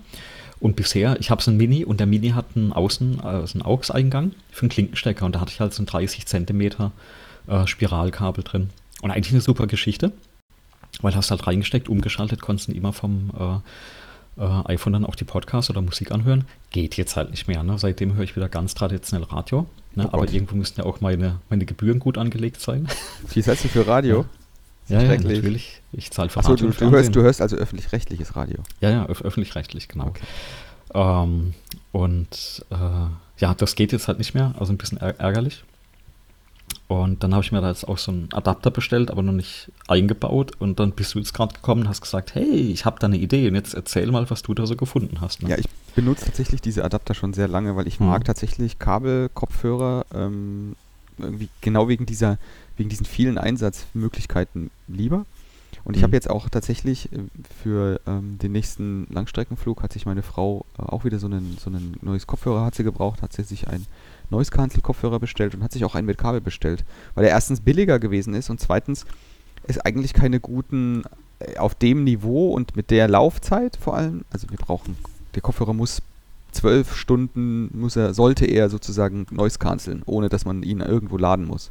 Und 0.59 0.75
bisher, 0.75 1.17
ich 1.19 1.31
habe 1.31 1.41
so 1.41 1.51
ein 1.51 1.57
Mini 1.57 1.83
und 1.83 1.99
der 1.99 2.07
Mini 2.07 2.29
hat 2.29 2.45
einen 2.55 2.71
Außen, 2.71 3.19
also 3.19 3.53
einen 3.53 3.65
AUX-Eingang 3.65 4.31
für 4.51 4.63
einen 4.63 4.69
Klinkenstecker 4.69 5.25
und 5.25 5.35
da 5.35 5.41
hatte 5.41 5.51
ich 5.51 5.59
halt 5.59 5.73
so 5.73 5.83
ein 5.83 5.85
30 5.85 6.25
Zentimeter 6.25 6.91
äh, 7.47 7.67
Spiralkabel 7.67 8.43
drin. 8.43 8.69
Und 9.01 9.11
eigentlich 9.11 9.33
eine 9.33 9.41
super 9.41 9.67
Geschichte, 9.67 10.11
weil 11.01 11.15
hast 11.15 11.31
halt 11.31 11.45
reingesteckt, 11.45 11.89
umgeschaltet, 11.89 12.41
konntest 12.41 12.69
immer 12.69 12.93
vom 12.93 13.31
äh, 14.37 14.41
äh, 14.41 14.73
iPhone 14.73 14.93
dann 14.93 15.05
auch 15.05 15.15
die 15.15 15.25
Podcasts 15.25 15.69
oder 15.69 15.81
Musik 15.81 16.11
anhören. 16.11 16.45
Geht 16.71 16.95
jetzt 16.95 17.15
halt 17.15 17.31
nicht 17.31 17.47
mehr. 17.47 17.63
Ne? 17.63 17.77
Seitdem 17.77 18.15
höre 18.15 18.23
ich 18.23 18.35
wieder 18.35 18.49
ganz 18.49 18.73
traditionell 18.73 19.27
Radio. 19.27 19.67
Ne? 19.95 20.07
Oh 20.07 20.13
Aber 20.13 20.31
irgendwo 20.31 20.55
müssten 20.55 20.81
ja 20.81 20.85
auch 20.85 21.01
meine, 21.01 21.39
meine 21.49 21.65
Gebühren 21.65 21.99
gut 21.99 22.17
angelegt 22.17 22.59
sein. 22.61 22.87
Wie 23.33 23.41
zahlst 23.41 23.63
du 23.63 23.67
für 23.69 23.87
Radio? 23.87 24.25
Ja, 24.87 25.01
ja, 25.01 25.17
natürlich. 25.17 25.81
Ich 25.91 26.11
zahle 26.11 26.29
für 26.29 26.39
Achso, 26.39 26.51
Radio. 26.51 26.69
Du, 26.69 26.73
du, 26.73 26.91
hörst, 26.91 27.15
du 27.15 27.21
hörst 27.21 27.41
also 27.41 27.55
öffentlich-rechtliches 27.55 28.35
Radio. 28.35 28.59
Ja, 28.81 28.89
ja, 28.91 29.05
öf 29.07 29.21
öffentlich-rechtlich, 29.21 29.87
genau. 29.87 30.07
Okay. 30.07 30.23
Ähm, 30.93 31.53
und 31.91 32.65
äh, 32.69 32.75
ja, 33.37 33.53
das 33.55 33.75
geht 33.75 33.91
jetzt 33.91 34.07
halt 34.07 34.19
nicht 34.19 34.33
mehr, 34.33 34.53
also 34.59 34.71
ein 34.71 34.77
bisschen 34.77 34.99
ärgerlich. 34.99 35.63
Und 36.87 37.23
dann 37.23 37.33
habe 37.33 37.43
ich 37.43 37.51
mir 37.51 37.61
da 37.61 37.69
jetzt 37.69 37.87
auch 37.87 37.97
so 37.97 38.11
einen 38.11 38.29
Adapter 38.31 38.69
bestellt, 38.69 39.09
aber 39.09 39.23
noch 39.23 39.33
nicht 39.33 39.71
eingebaut. 39.87 40.51
Und 40.59 40.79
dann 40.79 40.91
bist 40.91 41.15
du 41.15 41.19
jetzt 41.19 41.33
gerade 41.33 41.55
gekommen 41.55 41.81
und 41.81 41.89
hast 41.89 42.01
gesagt, 42.01 42.35
hey, 42.35 42.71
ich 42.71 42.85
habe 42.85 42.99
da 42.99 43.07
eine 43.07 43.17
Idee 43.17 43.47
und 43.47 43.55
jetzt 43.55 43.73
erzähl 43.73 44.11
mal, 44.11 44.29
was 44.29 44.43
du 44.43 44.53
da 44.53 44.67
so 44.67 44.75
gefunden 44.75 45.19
hast. 45.19 45.41
Ne? 45.41 45.49
Ja, 45.49 45.57
ich 45.57 45.65
benutze 45.95 46.25
tatsächlich 46.25 46.61
diese 46.61 46.83
Adapter 46.83 47.15
schon 47.15 47.33
sehr 47.33 47.47
lange, 47.47 47.75
weil 47.75 47.87
ich 47.87 47.99
mhm. 47.99 48.07
mag 48.07 48.23
tatsächlich 48.23 48.77
Kabelkopfhörer 48.77 50.05
ähm, 50.13 50.75
irgendwie 51.17 51.49
genau 51.61 51.87
wegen 51.87 52.05
dieser, 52.05 52.37
wegen 52.77 52.89
diesen 52.89 53.05
vielen 53.05 53.39
Einsatzmöglichkeiten 53.39 54.69
lieber. 54.87 55.25
Und 55.85 55.95
ich 55.95 56.01
habe 56.01 56.09
mhm. 56.09 56.15
jetzt 56.15 56.29
auch 56.29 56.49
tatsächlich 56.49 57.13
äh, 57.13 57.19
für 57.63 58.01
ähm, 58.07 58.39
den 58.39 58.51
nächsten 58.51 59.07
Langstreckenflug 59.11 59.83
hat 59.83 59.93
sich 59.93 60.07
meine 60.07 60.23
Frau 60.23 60.65
äh, 60.77 60.81
auch 60.81 61.05
wieder 61.05 61.19
so 61.19 61.27
ein 61.27 61.57
so 61.59 61.69
einen 61.69 61.95
neues 62.01 62.27
Kopfhörer 62.27 62.65
hat 62.65 62.75
sie 62.75 62.83
gebraucht, 62.83 63.21
hat 63.21 63.31
sie 63.31 63.43
sich 63.43 63.67
ein 63.67 63.85
Noise 64.31 64.49
Cancel 64.49 64.81
Kopfhörer 64.81 65.19
bestellt 65.19 65.53
und 65.53 65.63
hat 65.63 65.71
sich 65.71 65.85
auch 65.85 65.93
einen 65.93 66.07
mit 66.07 66.17
Kabel 66.17 66.41
bestellt, 66.41 66.83
weil 67.13 67.25
er 67.25 67.29
erstens 67.29 67.61
billiger 67.61 67.99
gewesen 67.99 68.33
ist 68.33 68.49
und 68.49 68.59
zweitens 68.59 69.05
ist 69.67 69.85
eigentlich 69.85 70.13
keine 70.13 70.39
guten 70.39 71.03
äh, 71.39 71.57
auf 71.57 71.75
dem 71.75 72.03
Niveau 72.03 72.51
und 72.51 72.75
mit 72.75 72.89
der 72.89 73.07
Laufzeit 73.07 73.77
vor 73.79 73.95
allem, 73.95 74.25
also 74.31 74.49
wir 74.49 74.57
brauchen 74.57 74.97
der 75.35 75.43
Kopfhörer 75.43 75.73
muss 75.73 76.01
zwölf 76.51 76.95
Stunden 76.95 77.69
muss 77.79 77.95
er 77.95 78.15
sollte 78.15 78.45
er 78.45 78.69
sozusagen 78.71 79.27
Noise 79.29 79.59
canceln, 79.59 80.01
ohne 80.07 80.29
dass 80.29 80.45
man 80.45 80.63
ihn 80.63 80.79
irgendwo 80.79 81.17
laden 81.17 81.45
muss. 81.45 81.69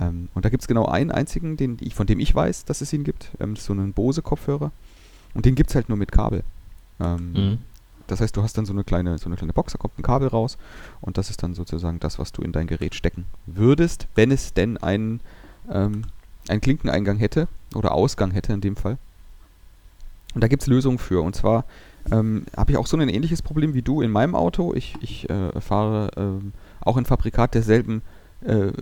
Ähm, 0.00 0.28
und 0.34 0.44
da 0.44 0.48
gibt 0.48 0.62
es 0.62 0.68
genau 0.68 0.86
einen 0.86 1.10
einzigen, 1.10 1.56
den 1.56 1.76
ich, 1.80 1.94
von 1.94 2.06
dem 2.06 2.20
ich 2.20 2.34
weiß, 2.34 2.64
dass 2.64 2.80
es 2.80 2.92
ihn 2.92 3.04
gibt. 3.04 3.30
Ähm, 3.38 3.56
so 3.56 3.72
einen 3.72 3.92
Bose-Kopfhörer. 3.92 4.72
Und 5.34 5.46
den 5.46 5.54
gibt 5.54 5.70
es 5.70 5.76
halt 5.76 5.88
nur 5.88 5.98
mit 5.98 6.12
Kabel. 6.12 6.42
Ähm, 6.98 7.32
mhm. 7.32 7.58
Das 8.06 8.20
heißt, 8.20 8.36
du 8.36 8.42
hast 8.42 8.58
dann 8.58 8.66
so 8.66 8.72
eine 8.72 8.82
kleine, 8.82 9.18
so 9.18 9.26
eine 9.26 9.36
kleine 9.36 9.52
Box, 9.52 9.72
da 9.72 9.78
kommt 9.78 9.96
ein 9.98 10.02
Kabel 10.02 10.26
raus 10.26 10.58
und 11.00 11.16
das 11.16 11.30
ist 11.30 11.44
dann 11.44 11.54
sozusagen 11.54 12.00
das, 12.00 12.18
was 12.18 12.32
du 12.32 12.42
in 12.42 12.50
dein 12.50 12.66
Gerät 12.66 12.96
stecken 12.96 13.24
würdest, 13.46 14.08
wenn 14.16 14.32
es 14.32 14.52
denn 14.52 14.78
einen, 14.78 15.20
ähm, 15.70 16.02
einen 16.48 16.60
Klinkeneingang 16.60 17.18
hätte 17.18 17.46
oder 17.72 17.92
Ausgang 17.92 18.32
hätte 18.32 18.52
in 18.52 18.60
dem 18.60 18.74
Fall. 18.74 18.98
Und 20.34 20.42
da 20.42 20.48
gibt 20.48 20.62
es 20.62 20.66
Lösungen 20.66 20.98
für. 20.98 21.22
Und 21.22 21.36
zwar 21.36 21.64
ähm, 22.10 22.46
habe 22.56 22.72
ich 22.72 22.78
auch 22.78 22.86
so 22.86 22.96
ein 22.96 23.08
ähnliches 23.08 23.42
Problem 23.42 23.74
wie 23.74 23.82
du 23.82 24.00
in 24.00 24.10
meinem 24.10 24.34
Auto. 24.34 24.74
Ich, 24.74 24.96
ich 25.00 25.30
äh, 25.30 25.60
fahre 25.60 26.10
ähm, 26.16 26.52
auch 26.80 26.96
ein 26.96 27.04
Fabrikat 27.04 27.54
derselben 27.54 28.02
äh, 28.44 28.72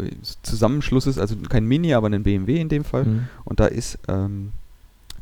Zusammenschlusses, 0.43 1.19
also 1.19 1.37
kein 1.49 1.65
Mini, 1.65 1.95
aber 1.95 2.09
ein 2.09 2.23
BMW 2.23 2.61
in 2.61 2.69
dem 2.69 2.85
Fall. 2.85 3.05
Mhm. 3.05 3.29
Und 3.45 3.61
da 3.61 3.67
ist, 3.67 3.99
ähm, 4.09 4.53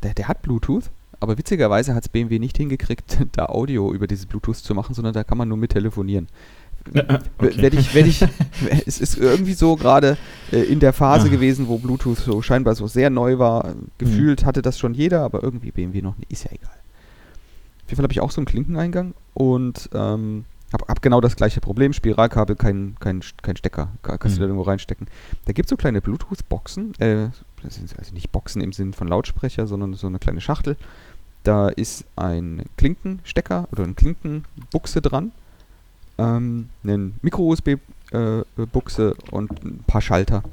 der, 0.03 0.13
der 0.13 0.27
hat 0.27 0.41
Bluetooth, 0.41 0.89
aber 1.19 1.37
witzigerweise 1.37 1.95
hat 1.95 2.03
es 2.03 2.09
BMW 2.09 2.39
nicht 2.39 2.57
hingekriegt, 2.57 3.17
da 3.33 3.47
Audio 3.47 3.93
über 3.93 4.07
dieses 4.07 4.25
Bluetooth 4.25 4.57
zu 4.57 4.75
machen, 4.75 4.93
sondern 4.93 5.13
da 5.13 5.23
kann 5.23 5.37
man 5.37 5.47
nur 5.47 5.57
mit 5.57 5.71
telefonieren. 5.71 6.27
Okay. 6.93 7.19
Wenn 7.57 7.77
ich, 7.77 7.93
wenn 7.93 8.05
ich, 8.05 8.23
es 8.85 9.01
ist 9.01 9.17
irgendwie 9.17 9.53
so 9.53 9.75
gerade 9.75 10.17
äh, 10.51 10.61
in 10.61 10.79
der 10.79 10.93
Phase 10.93 11.27
ah. 11.27 11.29
gewesen, 11.29 11.67
wo 11.67 11.77
Bluetooth 11.77 12.17
so 12.17 12.41
scheinbar 12.41 12.75
so 12.75 12.87
sehr 12.87 13.09
neu 13.09 13.39
war. 13.39 13.73
Gefühlt 13.97 14.43
mhm. 14.43 14.45
hatte 14.45 14.61
das 14.61 14.79
schon 14.79 14.93
jeder, 14.93 15.21
aber 15.21 15.43
irgendwie 15.43 15.71
BMW 15.71 16.01
noch 16.01 16.17
nicht. 16.17 16.31
Ist 16.31 16.45
ja 16.45 16.51
egal. 16.51 16.69
Auf 16.69 17.91
jeden 17.91 17.97
Fall 17.97 18.03
habe 18.03 18.13
ich 18.13 18.21
auch 18.21 18.31
so 18.31 18.39
einen 18.39 18.45
Klinkeneingang 18.45 19.13
und 19.33 19.89
ähm, 19.93 20.45
habe 20.73 20.85
hab 20.87 21.01
genau 21.01 21.21
das 21.21 21.35
gleiche 21.35 21.61
Problem. 21.61 21.93
Spiralkabel, 21.93 22.55
kein, 22.55 22.95
kein, 22.99 23.21
kein 23.41 23.55
Stecker. 23.55 23.89
Kannst 24.01 24.25
mhm. 24.25 24.31
du 24.31 24.39
da 24.39 24.45
irgendwo 24.45 24.63
reinstecken. 24.63 25.07
Da 25.45 25.53
gibt 25.53 25.67
es 25.67 25.69
so 25.69 25.77
kleine 25.77 26.01
Bluetooth-Boxen. 26.01 26.93
Äh, 26.99 27.29
das 27.63 27.75
sind 27.75 27.97
also 27.97 28.13
nicht 28.13 28.31
Boxen 28.31 28.61
im 28.61 28.73
Sinn 28.73 28.93
von 28.93 29.07
Lautsprecher, 29.07 29.67
sondern 29.67 29.93
so 29.93 30.07
eine 30.07 30.19
kleine 30.19 30.41
Schachtel. 30.41 30.75
Da 31.43 31.69
ist 31.69 32.03
ein 32.15 32.63
Klinkenstecker 32.75 33.67
oder 33.71 33.83
eine 33.83 33.93
Klinkenbuchse 33.93 35.01
dran. 35.01 35.31
Ähm, 36.17 36.69
eine 36.83 37.11
Micro-USB-Buchse 37.21 39.15
äh, 39.17 39.31
und 39.31 39.63
ein 39.63 39.83
paar 39.87 40.01
Schalter. 40.01 40.43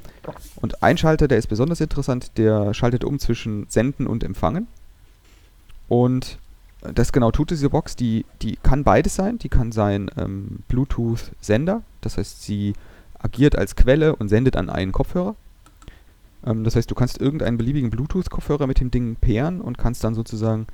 Und 0.57 0.81
ein 0.81 0.97
Schalter, 0.97 1.27
der 1.27 1.37
ist 1.37 1.47
besonders 1.47 1.81
interessant, 1.81 2.37
der 2.37 2.73
schaltet 2.73 3.03
um 3.03 3.19
zwischen 3.19 3.65
Senden 3.69 4.07
und 4.07 4.23
Empfangen. 4.23 4.67
Und 5.89 6.39
das 6.93 7.11
genau 7.11 7.31
tut 7.31 7.51
diese 7.51 7.69
Box. 7.69 7.95
Die, 7.95 8.25
die 8.41 8.57
kann 8.57 8.83
beides 8.83 9.15
sein. 9.15 9.37
Die 9.39 9.49
kann 9.49 9.71
sein 9.71 10.09
ähm, 10.17 10.59
Bluetooth-Sender. 10.67 11.81
Das 12.01 12.17
heißt, 12.17 12.43
sie 12.43 12.73
agiert 13.19 13.57
als 13.57 13.75
Quelle 13.75 14.15
und 14.15 14.29
sendet 14.29 14.55
an 14.55 14.69
einen 14.69 14.91
Kopfhörer. 14.91 15.35
Ähm, 16.45 16.63
das 16.63 16.75
heißt, 16.75 16.89
du 16.89 16.95
kannst 16.95 17.19
irgendeinen 17.19 17.57
beliebigen 17.57 17.89
Bluetooth-Kopfhörer 17.89 18.67
mit 18.67 18.79
dem 18.79 18.91
Ding 18.91 19.15
pairen 19.15 19.61
und 19.61 19.77
kannst 19.77 20.03
dann 20.03 20.15
sozusagen 20.15 20.67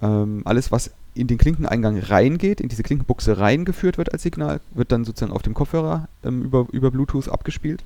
ähm, 0.00 0.42
alles, 0.44 0.72
was 0.72 0.90
in 1.14 1.26
den 1.26 1.38
Klinkeneingang 1.38 1.98
reingeht, 1.98 2.60
in 2.60 2.68
diese 2.68 2.82
Klinkenbuchse 2.82 3.38
reingeführt 3.38 3.98
wird 3.98 4.12
als 4.12 4.22
Signal, 4.22 4.60
wird 4.74 4.92
dann 4.92 5.04
sozusagen 5.04 5.32
auf 5.32 5.42
dem 5.42 5.54
Kopfhörer 5.54 6.08
ähm, 6.24 6.42
über, 6.42 6.66
über 6.72 6.90
Bluetooth 6.90 7.28
abgespielt. 7.28 7.82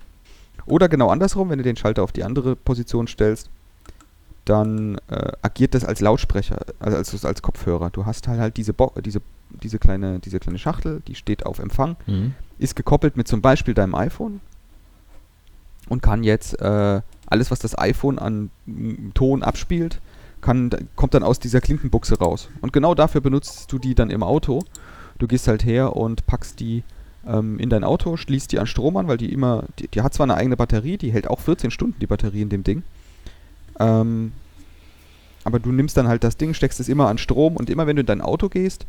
Oder 0.67 0.89
genau 0.89 1.09
andersrum, 1.09 1.51
wenn 1.51 1.59
du 1.59 1.65
den 1.65 1.77
Schalter 1.77 2.03
auf 2.03 2.13
die 2.13 2.25
andere 2.25 2.55
Position 2.55 3.09
stellst, 3.09 3.49
dann 4.45 4.99
äh, 5.09 5.33
agiert 5.43 5.75
das 5.75 5.85
als 5.85 6.01
Lautsprecher, 6.01 6.59
also 6.81 6.97
als, 6.97 7.25
als 7.25 7.43
Kopfhörer. 7.43 7.91
Du 7.91 8.07
hast 8.07 8.27
halt, 8.29 8.41
halt 8.41 8.57
diese, 8.57 8.73
Bo 8.73 8.93
diese, 9.05 9.21
diese, 9.51 9.79
kleine, 9.79 10.19
diese 10.19 10.41
kleine 10.41 10.59
Schachtel, 10.59 11.03
die 11.07 11.15
steht 11.15 11.47
auf 11.47 11.59
Empfang, 11.59 11.97
mhm. 12.07 12.35
ist 12.59 12.75
gekoppelt 12.75 13.17
mit 13.17 13.29
zum 13.29 13.41
Beispiel 13.41 13.75
deinem 13.75 13.95
iPhone 13.95 14.41
und 15.89 16.03
kann 16.03 16.25
jetzt 16.25 16.61
äh, 16.61 17.01
alles, 17.27 17.51
was 17.51 17.61
das 17.61 17.79
iPhone 17.79 18.19
an 18.19 18.51
Ton 19.15 19.43
abspielt, 19.43 20.01
kann, 20.41 20.71
kommt 20.97 21.15
dann 21.15 21.23
aus 21.23 21.39
dieser 21.39 21.61
Klinkenbuchse 21.61 22.19
raus. 22.19 22.49
Und 22.61 22.73
genau 22.73 22.95
dafür 22.95 23.21
benutzt 23.21 23.73
du 23.73 23.79
die 23.79 23.95
dann 23.95 24.11
im 24.11 24.23
Auto. 24.23 24.61
Du 25.19 25.29
gehst 25.29 25.47
halt 25.47 25.65
her 25.65 25.95
und 25.95 26.27
packst 26.27 26.59
die 26.59 26.83
ähm, 27.27 27.59
in 27.59 27.71
dein 27.71 27.85
Auto, 27.85 28.17
schließt 28.17 28.51
die 28.51 28.59
an 28.59 28.67
Strom 28.67 28.97
an, 28.97 29.07
weil 29.07 29.19
die 29.19 29.33
immer, 29.33 29.65
die, 29.79 29.87
die 29.89 30.03
hat 30.03 30.15
zwar 30.15 30.25
eine 30.25 30.35
eigene 30.35 30.57
Batterie, 30.57 30.99
die 30.99 31.13
hält 31.13 31.29
auch 31.29 31.41
14 31.41 31.71
Stunden 31.71 31.99
die 32.01 32.07
Batterie 32.07 32.43
in 32.43 32.49
dem 32.49 32.65
Ding. 32.65 32.83
Ähm, 33.79 34.33
aber 35.45 35.59
du 35.59 35.73
nimmst 35.73 35.97
dann 35.97 36.09
halt 36.09 36.25
das 36.25 36.37
Ding, 36.37 36.55
steckst 36.55 36.81
es 36.81 36.89
immer 36.89 37.09
an 37.09 37.19
Strom 37.19 37.57
und 37.57 37.71
immer 37.71 37.87
wenn 37.87 37.97
du 37.97 38.01
in 38.01 38.07
dein 38.07 38.21
Auto 38.21 38.49
gehst, 38.49 38.87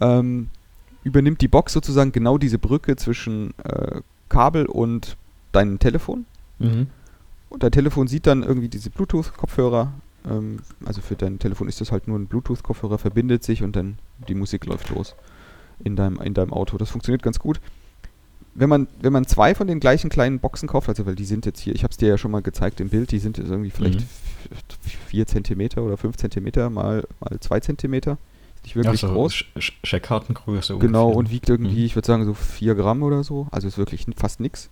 ähm, 0.00 0.48
übernimmt 1.02 1.40
die 1.40 1.48
Box 1.48 1.72
sozusagen 1.72 2.12
genau 2.12 2.38
diese 2.38 2.58
Brücke 2.58 2.96
zwischen 2.96 3.54
äh, 3.64 4.00
Kabel 4.28 4.66
und 4.66 5.16
deinem 5.52 5.78
Telefon. 5.78 6.26
Mhm. 6.58 6.88
Und 7.48 7.62
dein 7.62 7.72
Telefon 7.72 8.06
sieht 8.06 8.26
dann 8.26 8.42
irgendwie 8.42 8.68
diese 8.68 8.90
Bluetooth-Kopfhörer. 8.90 9.92
Ähm, 10.28 10.60
also 10.84 11.00
für 11.00 11.16
dein 11.16 11.38
Telefon 11.38 11.68
ist 11.68 11.80
das 11.80 11.90
halt 11.90 12.06
nur 12.06 12.18
ein 12.18 12.26
Bluetooth-Kopfhörer, 12.26 12.98
verbindet 12.98 13.42
sich 13.42 13.62
und 13.62 13.74
dann 13.74 13.98
die 14.28 14.34
Musik 14.34 14.66
läuft 14.66 14.90
los 14.90 15.16
in 15.82 15.96
deinem, 15.96 16.20
in 16.20 16.34
deinem 16.34 16.52
Auto. 16.52 16.76
Das 16.78 16.90
funktioniert 16.90 17.22
ganz 17.22 17.38
gut 17.38 17.60
wenn 18.58 18.68
man, 18.68 18.88
wenn 19.00 19.12
man 19.12 19.26
zwei 19.26 19.54
von 19.54 19.66
den 19.66 19.78
gleichen 19.78 20.10
kleinen 20.10 20.40
Boxen 20.40 20.68
kauft, 20.68 20.88
also 20.88 21.06
weil 21.06 21.14
die 21.14 21.24
sind 21.24 21.46
jetzt 21.46 21.60
hier, 21.60 21.74
ich 21.74 21.84
habe 21.84 21.92
es 21.92 21.96
dir 21.96 22.08
ja 22.08 22.18
schon 22.18 22.30
mal 22.30 22.42
gezeigt 22.42 22.80
im 22.80 22.88
Bild, 22.88 23.12
die 23.12 23.18
sind 23.18 23.38
jetzt 23.38 23.48
irgendwie 23.48 23.70
vielleicht 23.70 24.00
mhm. 24.00 24.06
4 25.06 25.26
cm 25.26 25.78
oder 25.78 25.96
5 25.96 26.16
cm 26.16 26.72
mal, 26.72 27.06
mal 27.20 27.40
2 27.40 27.60
cm. 27.60 27.92
Nicht 28.64 28.74
wirklich 28.74 29.02
ja, 29.02 29.08
so 29.08 29.14
groß. 29.14 29.32
Sch 29.32 29.72
Scheckkartengröße. 29.84 30.76
Genau, 30.78 31.04
ungefähr. 31.04 31.18
und 31.18 31.30
wiegt 31.30 31.48
irgendwie, 31.48 31.78
mhm. 31.78 31.84
ich 31.84 31.94
würde 31.94 32.06
sagen, 32.06 32.24
so 32.24 32.34
4 32.34 32.74
Gramm 32.74 33.02
oder 33.02 33.22
so. 33.22 33.46
Also 33.52 33.68
ist 33.68 33.78
wirklich 33.78 34.06
fast 34.16 34.40
nichts. 34.40 34.70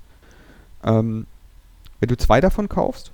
Ähm, 0.82 1.26
wenn 2.00 2.08
du 2.08 2.16
zwei 2.16 2.40
davon 2.40 2.68
kaufst, 2.68 3.12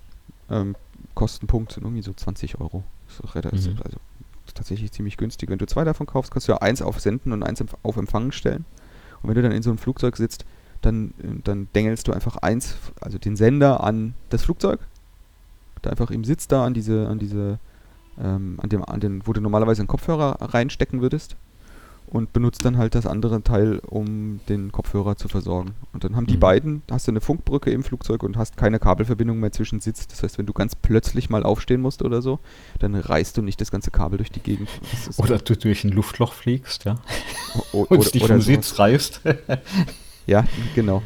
ähm, 0.50 0.74
Kostenpunkt 1.14 1.72
sind 1.72 1.84
irgendwie 1.84 2.02
so 2.02 2.12
20 2.12 2.60
Euro. 2.60 2.82
Ist 3.08 3.34
relativ, 3.34 3.74
mhm. 3.74 3.82
also 3.84 3.98
ist 4.46 4.56
tatsächlich 4.56 4.90
ziemlich 4.92 5.18
günstig. 5.18 5.50
Wenn 5.50 5.58
du 5.58 5.66
zwei 5.66 5.84
davon 5.84 6.06
kaufst, 6.06 6.32
kannst 6.32 6.48
du 6.48 6.52
ja 6.52 6.58
eins 6.58 6.80
auf 6.80 6.98
Senden 6.98 7.32
und 7.32 7.42
eins 7.42 7.62
auf 7.82 7.96
Empfangen 7.96 8.32
stellen. 8.32 8.64
Und 9.22 9.28
wenn 9.28 9.34
du 9.34 9.42
dann 9.42 9.52
in 9.52 9.62
so 9.62 9.70
einem 9.70 9.78
Flugzeug 9.78 10.16
sitzt, 10.16 10.44
dann, 10.82 11.14
dann 11.44 11.68
dengelst 11.74 12.06
du 12.08 12.12
einfach 12.12 12.36
eins, 12.36 12.76
also 13.00 13.18
den 13.18 13.36
Sender 13.36 13.82
an 13.82 14.14
das 14.30 14.42
Flugzeug. 14.44 14.80
Da 15.80 15.90
einfach 15.90 16.10
im 16.10 16.24
Sitz 16.24 16.46
da 16.48 16.64
an 16.64 16.74
diese, 16.74 17.08
an 17.08 17.18
diese, 17.18 17.58
ähm, 18.22 18.58
an 18.62 18.68
dem, 18.68 18.84
an 18.84 19.00
den, 19.00 19.26
wo 19.26 19.32
du 19.32 19.40
normalerweise 19.40 19.80
einen 19.80 19.88
Kopfhörer 19.88 20.36
reinstecken 20.40 21.00
würdest. 21.00 21.36
und 22.08 22.34
benutzt 22.34 22.62
dann 22.66 22.76
halt 22.76 22.94
das 22.94 23.06
andere 23.06 23.42
Teil, 23.42 23.78
um 23.86 24.40
den 24.46 24.70
Kopfhörer 24.70 25.16
zu 25.16 25.28
versorgen. 25.28 25.70
Und 25.94 26.04
dann 26.04 26.14
haben 26.14 26.26
die 26.26 26.34
Mhm. 26.36 26.40
beiden, 26.40 26.82
hast 26.90 27.06
du 27.06 27.10
eine 27.12 27.22
Funkbrücke 27.22 27.70
im 27.70 27.82
Flugzeug 27.82 28.22
und 28.22 28.36
hast 28.36 28.58
keine 28.58 28.78
Kabelverbindung 28.78 29.40
mehr 29.40 29.50
zwischen 29.50 29.80
Sitz. 29.80 30.06
Das 30.08 30.22
heißt, 30.22 30.36
wenn 30.36 30.44
du 30.44 30.52
ganz 30.52 30.76
plötzlich 30.76 31.30
mal 31.30 31.42
aufstehen 31.42 31.80
musst 31.80 32.02
oder 32.02 32.20
so, 32.20 32.38
dann 32.80 32.94
reißt 32.94 33.38
du 33.38 33.40
nicht 33.42 33.62
das 33.62 33.70
ganze 33.70 33.90
Kabel 33.90 34.18
durch 34.18 34.30
die 34.30 34.40
Gegend. 34.40 34.68
Oder 35.16 35.38
du 35.38 35.56
durch 35.56 35.84
ein 35.84 35.90
Luftloch 35.90 36.34
fliegst, 36.34 36.84
ja. 36.84 36.96
o- 37.72 37.86
Und 37.88 38.12
dich 38.12 38.26
vom. 38.26 38.42
Sitz 38.42 38.78
reißt. 38.78 39.22
Ja, 40.26 40.44
genau. 40.74 41.02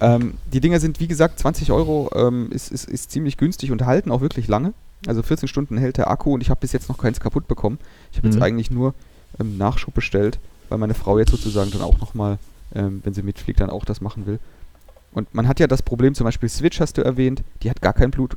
Ähm, 0.00 0.34
die 0.52 0.60
Dinger 0.60 0.80
sind, 0.80 1.00
wie 1.00 1.08
gesagt, 1.08 1.38
20 1.38 1.72
Euro, 1.72 2.10
ähm, 2.14 2.50
ist, 2.52 2.70
ist, 2.72 2.88
ist 2.88 3.10
ziemlich 3.10 3.36
günstig 3.36 3.70
und 3.72 3.84
halten 3.84 4.10
auch 4.10 4.20
wirklich 4.20 4.48
lange. 4.48 4.72
Also 5.06 5.22
14 5.22 5.48
Stunden 5.48 5.76
hält 5.78 5.96
der 5.98 6.10
Akku 6.10 6.32
und 6.34 6.40
ich 6.40 6.50
habe 6.50 6.60
bis 6.60 6.72
jetzt 6.72 6.88
noch 6.88 6.98
keins 6.98 7.20
kaputt 7.20 7.48
bekommen. 7.48 7.78
Ich 8.12 8.18
habe 8.18 8.28
Mhm. 8.28 8.32
jetzt 8.34 8.42
eigentlich 8.42 8.70
nur 8.70 8.94
ähm, 9.38 9.58
Nachschub 9.58 9.94
bestellt, 9.94 10.38
weil 10.68 10.78
meine 10.78 10.94
Frau 10.94 11.18
jetzt 11.18 11.30
sozusagen 11.30 11.70
dann 11.70 11.82
auch 11.82 11.98
nochmal, 12.00 12.38
ähm, 12.74 13.00
wenn 13.04 13.14
sie 13.14 13.22
mitfliegt, 13.22 13.60
dann 13.60 13.70
auch 13.70 13.84
das 13.84 14.00
machen 14.00 14.26
will. 14.26 14.38
Und 15.12 15.34
man 15.34 15.48
hat 15.48 15.58
ja 15.58 15.66
das 15.66 15.82
Problem, 15.82 16.14
zum 16.14 16.24
Beispiel 16.24 16.48
Switch 16.48 16.80
hast 16.80 16.96
du 16.96 17.02
erwähnt, 17.02 17.42
die 17.62 17.70
hat 17.70 17.82
gar 17.82 17.92
kein 17.92 18.10
Blut. 18.10 18.36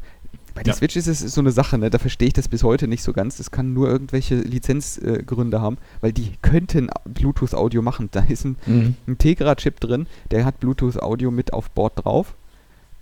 Bei 0.55 0.61
der 0.61 0.73
Ja. 0.73 0.77
Switch 0.77 0.95
ist 0.95 1.07
es 1.07 1.19
so 1.19 1.41
eine 1.41 1.51
Sache, 1.51 1.77
ne? 1.79 1.89
da 1.89 1.97
verstehe 1.97 2.27
ich 2.27 2.33
das 2.33 2.47
bis 2.47 2.61
heute 2.63 2.87
nicht 2.87 3.01
so 3.01 3.11
ganz. 3.11 3.37
Das 3.37 3.49
kann 3.49 3.73
nur 3.73 3.89
irgendwelche 3.89 4.35
Lizenzgründe 4.35 5.57
äh, 5.57 5.59
haben, 5.59 5.77
weil 6.01 6.13
die 6.13 6.33
könnten 6.43 6.89
Bluetooth-Audio 7.05 7.81
machen. 7.81 8.09
Da 8.11 8.19
ist 8.21 8.45
ein 8.45 8.57
Mhm. 8.67 8.95
ein 9.07 9.17
Tegra-Chip 9.17 9.79
drin, 9.79 10.05
der 10.31 10.45
hat 10.45 10.59
Bluetooth-Audio 10.59 11.31
mit 11.31 11.53
auf 11.53 11.71
Bord 11.71 11.93
drauf. 12.05 12.35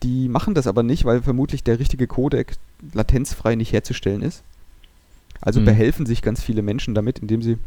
Die 0.03 0.29
machen 0.29 0.55
das 0.55 0.65
aber 0.65 0.81
nicht, 0.81 1.03
weil 1.05 1.21
vermutlich 1.21 1.63
der 1.63 1.77
richtige 1.77 2.07
Codec 2.07 2.55
latenzfrei 2.93 3.55
nicht 3.55 3.73
herzustellen 3.73 4.21
ist. 4.21 4.43
Also 5.41 5.59
Mhm. 5.59 5.65
behelfen 5.65 6.05
sich 6.05 6.21
ganz 6.21 6.41
viele 6.41 6.61
Menschen 6.61 6.95
damit, 6.95 7.19
indem 7.19 7.41
sie 7.41 7.57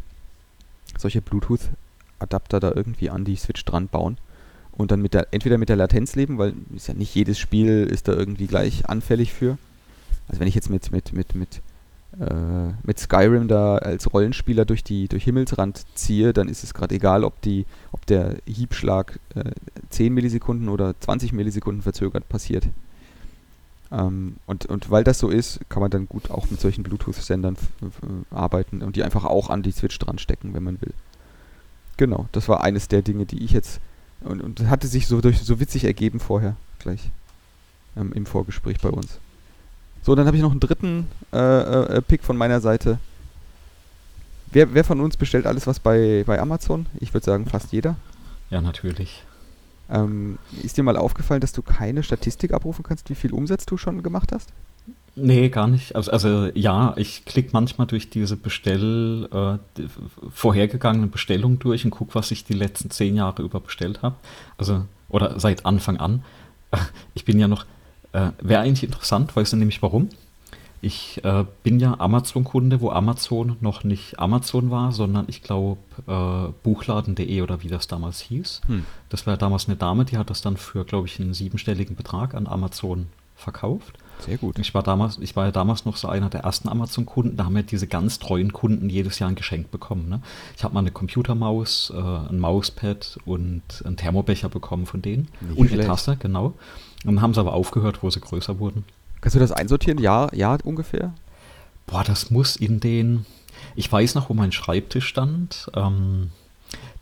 solche 0.97 1.21
Bluetooth-Adapter 1.21 2.59
da 2.59 2.71
irgendwie 2.75 3.09
an 3.09 3.23
die 3.25 3.35
Switch 3.35 3.63
dran 3.65 3.87
bauen 3.87 4.17
und 4.71 4.91
dann 4.91 5.01
mit 5.01 5.13
der, 5.13 5.27
entweder 5.31 5.57
mit 5.57 5.69
der 5.69 5.75
Latenz 5.75 6.15
leben, 6.15 6.37
weil 6.37 6.53
ist 6.75 6.87
ja 6.87 6.93
nicht 6.93 7.13
jedes 7.15 7.37
Spiel 7.39 7.83
ist 7.89 8.07
da 8.07 8.13
irgendwie 8.13 8.47
gleich 8.47 8.89
anfällig 8.89 9.31
für. 9.33 9.57
Also 10.27 10.39
wenn 10.39 10.47
ich 10.47 10.55
jetzt 10.55 10.69
mit, 10.69 10.91
mit, 10.91 11.13
mit, 11.13 11.35
mit, 11.35 11.61
äh, 12.19 12.73
mit 12.83 12.99
Skyrim 12.99 13.47
da 13.47 13.77
als 13.77 14.11
Rollenspieler 14.13 14.65
durch 14.65 14.83
die 14.83 15.07
durch 15.07 15.23
Himmelsrand 15.25 15.85
ziehe, 15.95 16.33
dann 16.33 16.47
ist 16.47 16.63
es 16.63 16.73
gerade 16.73 16.95
egal, 16.95 17.23
ob 17.23 17.39
die, 17.41 17.65
ob 17.91 18.05
der 18.05 18.37
Hiebschlag 18.45 19.19
äh, 19.35 19.51
10 19.89 20.13
Millisekunden 20.13 20.69
oder 20.69 20.99
20 20.99 21.33
Millisekunden 21.33 21.81
verzögert 21.83 22.27
passiert. 22.29 22.67
Ähm, 23.91 24.37
und, 24.47 24.65
und 24.65 24.89
weil 24.89 25.03
das 25.03 25.19
so 25.19 25.29
ist, 25.29 25.59
kann 25.69 25.81
man 25.81 25.91
dann 25.91 26.07
gut 26.07 26.31
auch 26.31 26.49
mit 26.49 26.59
solchen 26.59 26.83
Bluetooth-Sendern 26.83 27.55
f- 27.55 27.91
arbeiten 28.31 28.81
und 28.81 28.95
die 28.95 29.03
einfach 29.03 29.25
auch 29.25 29.49
an 29.49 29.61
die 29.61 29.71
Switch 29.71 29.99
dran 29.99 30.17
stecken, 30.17 30.53
wenn 30.55 30.63
man 30.63 30.81
will. 30.81 30.93
Genau, 31.97 32.27
das 32.31 32.49
war 32.49 32.63
eines 32.63 32.87
der 32.87 33.03
Dinge, 33.03 33.25
die 33.25 33.43
ich 33.43 33.51
jetzt 33.51 33.79
und, 34.21 34.41
und 34.41 34.67
hatte 34.69 34.87
sich 34.87 35.05
so 35.07 35.21
durch 35.21 35.39
so 35.41 35.59
witzig 35.59 35.83
ergeben 35.83 36.19
vorher 36.19 36.55
gleich 36.79 37.11
ähm, 37.95 38.11
im 38.13 38.25
Vorgespräch 38.25 38.79
bei 38.81 38.89
uns. 38.89 39.19
So, 40.05 40.13
dann 40.13 40.27
habe 40.27 40.37
ich 40.37 40.43
noch 40.43 40.51
einen 40.51 40.59
dritten 40.59 41.07
äh, 41.33 41.97
äh, 41.97 42.01
Pick 42.03 42.23
von 42.23 42.37
meiner 42.37 42.61
Seite. 42.61 42.99
Wer, 44.51 44.71
wer 44.75 44.83
von 44.83 45.01
uns 45.01 45.17
bestellt 45.17 45.47
alles 45.47 45.65
was 45.65 45.79
bei, 45.79 46.23
bei 46.27 46.39
Amazon? 46.39 46.85
Ich 46.99 47.11
würde 47.11 47.25
sagen 47.25 47.47
fast 47.47 47.71
jeder. 47.71 47.95
Ja, 48.51 48.61
natürlich. 48.61 49.23
Ähm, 49.89 50.37
ist 50.61 50.77
dir 50.77 50.83
mal 50.83 50.95
aufgefallen, 50.95 51.41
dass 51.41 51.53
du 51.53 51.63
keine 51.63 52.03
Statistik 52.03 52.53
abrufen 52.53 52.83
kannst, 52.83 53.09
wie 53.09 53.15
viel 53.15 53.33
Umsatz 53.33 53.65
du 53.65 53.77
schon 53.77 54.03
gemacht 54.03 54.31
hast? 54.31 54.49
Nee, 55.15 55.49
gar 55.49 55.67
nicht. 55.67 55.95
Also, 55.95 56.11
also 56.11 56.51
ja, 56.53 56.93
ich 56.97 57.25
klicke 57.25 57.49
manchmal 57.53 57.87
durch 57.87 58.11
diese 58.11 58.35
Bestell, 58.35 59.27
äh, 59.31 59.57
die 59.77 59.87
vorhergegangenen 60.29 61.09
Bestellungen 61.09 61.57
durch 61.57 61.83
und 61.83 61.89
gucke, 61.89 62.13
was 62.13 62.29
ich 62.29 62.43
die 62.43 62.53
letzten 62.53 62.91
zehn 62.91 63.15
Jahre 63.15 63.41
über 63.41 63.59
bestellt 63.59 64.03
habe. 64.03 64.17
Also, 64.59 64.85
oder 65.09 65.39
seit 65.39 65.65
Anfang 65.65 65.97
an. 65.97 66.23
Ich 67.15 67.25
bin 67.25 67.39
ja 67.39 67.47
noch, 67.47 67.65
äh, 68.15 68.31
wäre 68.41 68.61
eigentlich 68.61 68.83
interessant, 68.83 69.35
weißt 69.35 69.53
du 69.53 69.57
nämlich 69.57 69.81
warum? 69.81 70.09
Ich 70.81 71.23
äh, 71.23 71.45
bin 71.63 71.79
ja 71.79 71.99
Amazon-Kunde, 71.99 72.79
wo 72.79 72.91
Amazon 72.91 73.57
noch 73.59 73.83
nicht 73.83 74.19
Amazon 74.19 74.69
war, 74.69 74.91
sondern 74.91 75.25
ich 75.27 75.41
glaube 75.41 75.79
äh, 76.07 76.53
Buchladen.de 76.63 77.41
oder 77.41 77.63
wie 77.63 77.69
das 77.69 77.87
damals 77.87 78.19
hieß. 78.21 78.61
Hm. 78.67 78.85
Das 79.09 79.25
war 79.25 79.35
damals 79.35 79.67
eine 79.67 79.77
Dame, 79.77 80.05
die 80.05 80.17
hat 80.17 80.29
das 80.29 80.41
dann 80.41 80.57
für, 80.57 80.85
glaube 80.85 81.07
ich, 81.07 81.19
einen 81.19 81.33
siebenstelligen 81.33 81.95
Betrag 81.95 82.35
an 82.35 82.47
Amazon 82.47 83.07
verkauft. 83.35 83.97
Sehr 84.19 84.37
gut. 84.37 84.59
Ich 84.59 84.73
war 84.73 84.83
damals, 84.83 85.17
ich 85.19 85.35
war 85.35 85.45
ja 85.45 85.51
damals 85.51 85.85
noch 85.85 85.97
so 85.97 86.07
einer 86.07 86.29
der 86.29 86.41
ersten 86.41 86.69
Amazon-Kunden, 86.69 87.35
da 87.35 87.45
haben 87.45 87.55
wir 87.55 87.63
diese 87.63 87.87
ganz 87.87 88.19
treuen 88.19 88.53
Kunden 88.53 88.89
jedes 88.89 89.19
Jahr 89.19 89.29
ein 89.29 89.35
Geschenk 89.35 89.71
bekommen. 89.71 90.07
Ne? 90.07 90.21
Ich 90.55 90.63
habe 90.63 90.73
mal 90.73 90.79
eine 90.81 90.91
Computermaus, 90.91 91.91
äh, 91.93 91.99
ein 91.99 92.39
Mauspad 92.39 93.17
und 93.25 93.63
einen 93.83 93.97
Thermobecher 93.97 94.49
bekommen 94.49 94.85
von 94.85 95.01
denen. 95.01 95.27
Nicht 95.41 95.57
und 95.57 95.67
schlecht. 95.67 95.81
eine 95.81 95.89
Tasse, 95.89 96.17
genau. 96.17 96.53
Dann 97.05 97.21
haben 97.21 97.33
sie 97.33 97.39
aber 97.39 97.53
aufgehört, 97.53 98.03
wo 98.03 98.09
sie 98.09 98.19
größer 98.19 98.59
wurden. 98.59 98.83
Kannst 99.21 99.35
du 99.35 99.39
das 99.39 99.51
einsortieren? 99.51 99.99
Ja, 99.99 100.29
ja 100.33 100.57
ungefähr? 100.63 101.13
Boah, 101.87 102.03
das 102.03 102.31
muss 102.31 102.55
in 102.55 102.79
den. 102.79 103.25
Ich 103.75 103.91
weiß 103.91 104.15
noch, 104.15 104.29
wo 104.29 104.33
mein 104.33 104.51
Schreibtisch 104.51 105.07
stand. 105.07 105.69
Ähm, 105.75 106.31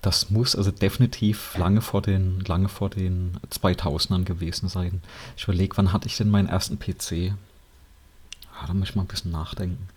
das 0.01 0.29
muss 0.29 0.55
also 0.55 0.71
definitiv 0.71 1.57
lange 1.57 1.81
vor 1.81 2.01
den, 2.01 2.41
lange 2.41 2.67
vor 2.67 2.89
den 2.89 3.37
2000ern 3.49 4.25
gewesen 4.25 4.67
sein. 4.67 5.01
Ich 5.37 5.45
überlege, 5.45 5.77
wann 5.77 5.93
hatte 5.93 6.07
ich 6.07 6.17
denn 6.17 6.29
meinen 6.29 6.49
ersten 6.49 6.77
PC? 6.77 7.33
Ah, 8.59 8.67
da 8.67 8.73
muss 8.73 8.89
ich 8.89 8.95
mal 8.95 9.03
ein 9.03 9.07
bisschen 9.07 9.31
nachdenken. 9.31 9.87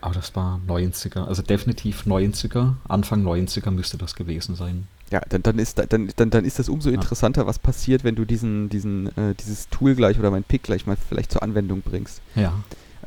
Aber 0.00 0.14
das 0.14 0.34
war 0.36 0.60
90er, 0.66 1.26
also 1.26 1.42
definitiv 1.42 2.06
90er, 2.06 2.74
Anfang 2.88 3.24
90er 3.24 3.70
müsste 3.70 3.98
das 3.98 4.14
gewesen 4.14 4.54
sein. 4.54 4.86
Ja, 5.12 5.20
dann, 5.28 5.42
dann, 5.42 5.58
ist, 5.58 5.78
da- 5.78 5.86
dann, 5.86 6.10
dann, 6.16 6.30
dann 6.30 6.44
ist 6.44 6.58
das 6.58 6.68
umso 6.68 6.88
interessanter, 6.90 7.46
was 7.46 7.58
passiert, 7.58 8.02
wenn 8.02 8.14
du 8.16 8.24
diesen, 8.24 8.68
diesen, 8.70 9.08
äh, 9.16 9.34
dieses 9.38 9.68
Tool 9.68 9.94
gleich 9.94 10.18
oder 10.18 10.30
mein 10.30 10.42
Pick 10.42 10.62
gleich 10.64 10.86
mal 10.86 10.96
vielleicht 11.08 11.30
zur 11.30 11.42
Anwendung 11.42 11.82
bringst. 11.82 12.20
Ja. 12.34 12.54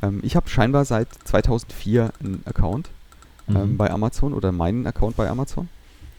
Ähm, 0.02 0.20
ich 0.22 0.36
habe 0.36 0.48
scheinbar 0.48 0.84
seit 0.84 1.08
2004 1.24 2.12
einen 2.20 2.42
Account 2.46 2.90
ähm, 3.48 3.72
Mhm. 3.72 3.76
bei 3.76 3.90
Amazon 3.90 4.32
oder 4.32 4.52
meinen 4.52 4.86
Account 4.86 5.16
bei 5.16 5.28
Amazon. 5.28 5.68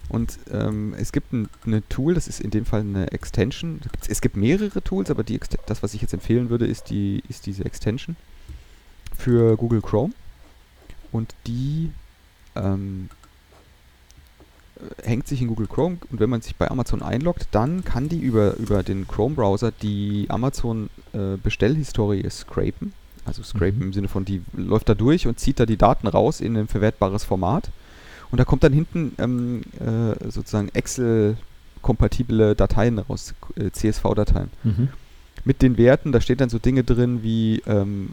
Und 0.10 0.40
ähm, 0.52 0.94
es 0.98 1.12
gibt 1.12 1.34
ein 1.34 1.50
eine 1.66 1.86
Tool, 1.90 2.14
das 2.14 2.28
ist 2.30 2.40
in 2.40 2.50
dem 2.52 2.66
Fall 2.66 2.82
eine 2.82 3.12
Extension. 3.12 3.82
Es 4.08 4.22
gibt 4.22 4.38
mehrere 4.38 4.82
Tools, 4.82 5.10
aber 5.12 5.24
die, 5.24 5.38
das, 5.66 5.84
was 5.84 5.94
ich 5.94 6.02
jetzt 6.02 6.14
empfehlen 6.14 6.50
würde, 6.50 6.66
ist, 6.68 6.90
die, 6.90 7.22
ist 7.28 7.46
diese 7.46 7.66
Extension 7.66 8.16
für 9.18 9.58
Google 9.58 9.82
Chrome. 9.82 10.14
Und 11.12 11.34
die 11.46 11.92
ähm, 12.56 13.10
äh, 13.12 13.17
hängt 15.04 15.28
sich 15.28 15.42
in 15.42 15.48
Google 15.48 15.68
Chrome 15.68 15.98
und 16.12 16.20
wenn 16.20 16.30
man 16.30 16.42
sich 16.42 16.56
bei 16.56 16.70
Amazon 16.70 17.02
einloggt, 17.02 17.48
dann 17.52 17.84
kann 17.84 18.10
die 18.10 18.20
über, 18.20 18.56
über 18.58 18.84
den 18.84 19.08
Chrome-Browser 19.08 19.72
die 19.72 20.28
Amazon-Bestellhistorie 20.30 22.30
scrapen. 22.30 22.94
Also 23.26 23.44
scrapen 23.44 23.78
Mhm. 23.80 23.86
im 23.86 23.94
Sinne 23.94 24.08
von, 24.08 24.26
die 24.26 24.42
läuft 24.56 24.90
da 24.90 24.96
durch 24.96 25.28
und 25.28 25.40
zieht 25.40 25.60
da 25.60 25.66
die 25.66 25.78
Daten 25.78 26.08
raus 26.08 26.42
in 26.42 26.56
ein 26.56 26.68
verwertbares 26.68 27.24
Format. 27.24 27.70
Und 28.32 28.40
da 28.40 28.46
kommt 28.46 28.64
dann 28.64 28.74
hinten 28.74 29.14
ähm, 29.20 29.62
äh, 29.80 30.30
sozusagen 30.30 30.70
Excel-kompatible 30.70 32.56
Dateien 32.56 33.00
raus, 33.00 33.34
äh, 33.56 33.72
CSV-Dateien. 33.72 34.50
Mhm. 34.64 34.90
Mit 35.46 35.62
den 35.62 35.78
Werten, 35.78 36.12
da 36.12 36.20
steht 36.20 36.42
dann 36.42 36.50
so 36.50 36.60
Dinge 36.60 36.84
drin 36.84 37.24
wie, 37.24 37.62
ähm, 37.68 38.10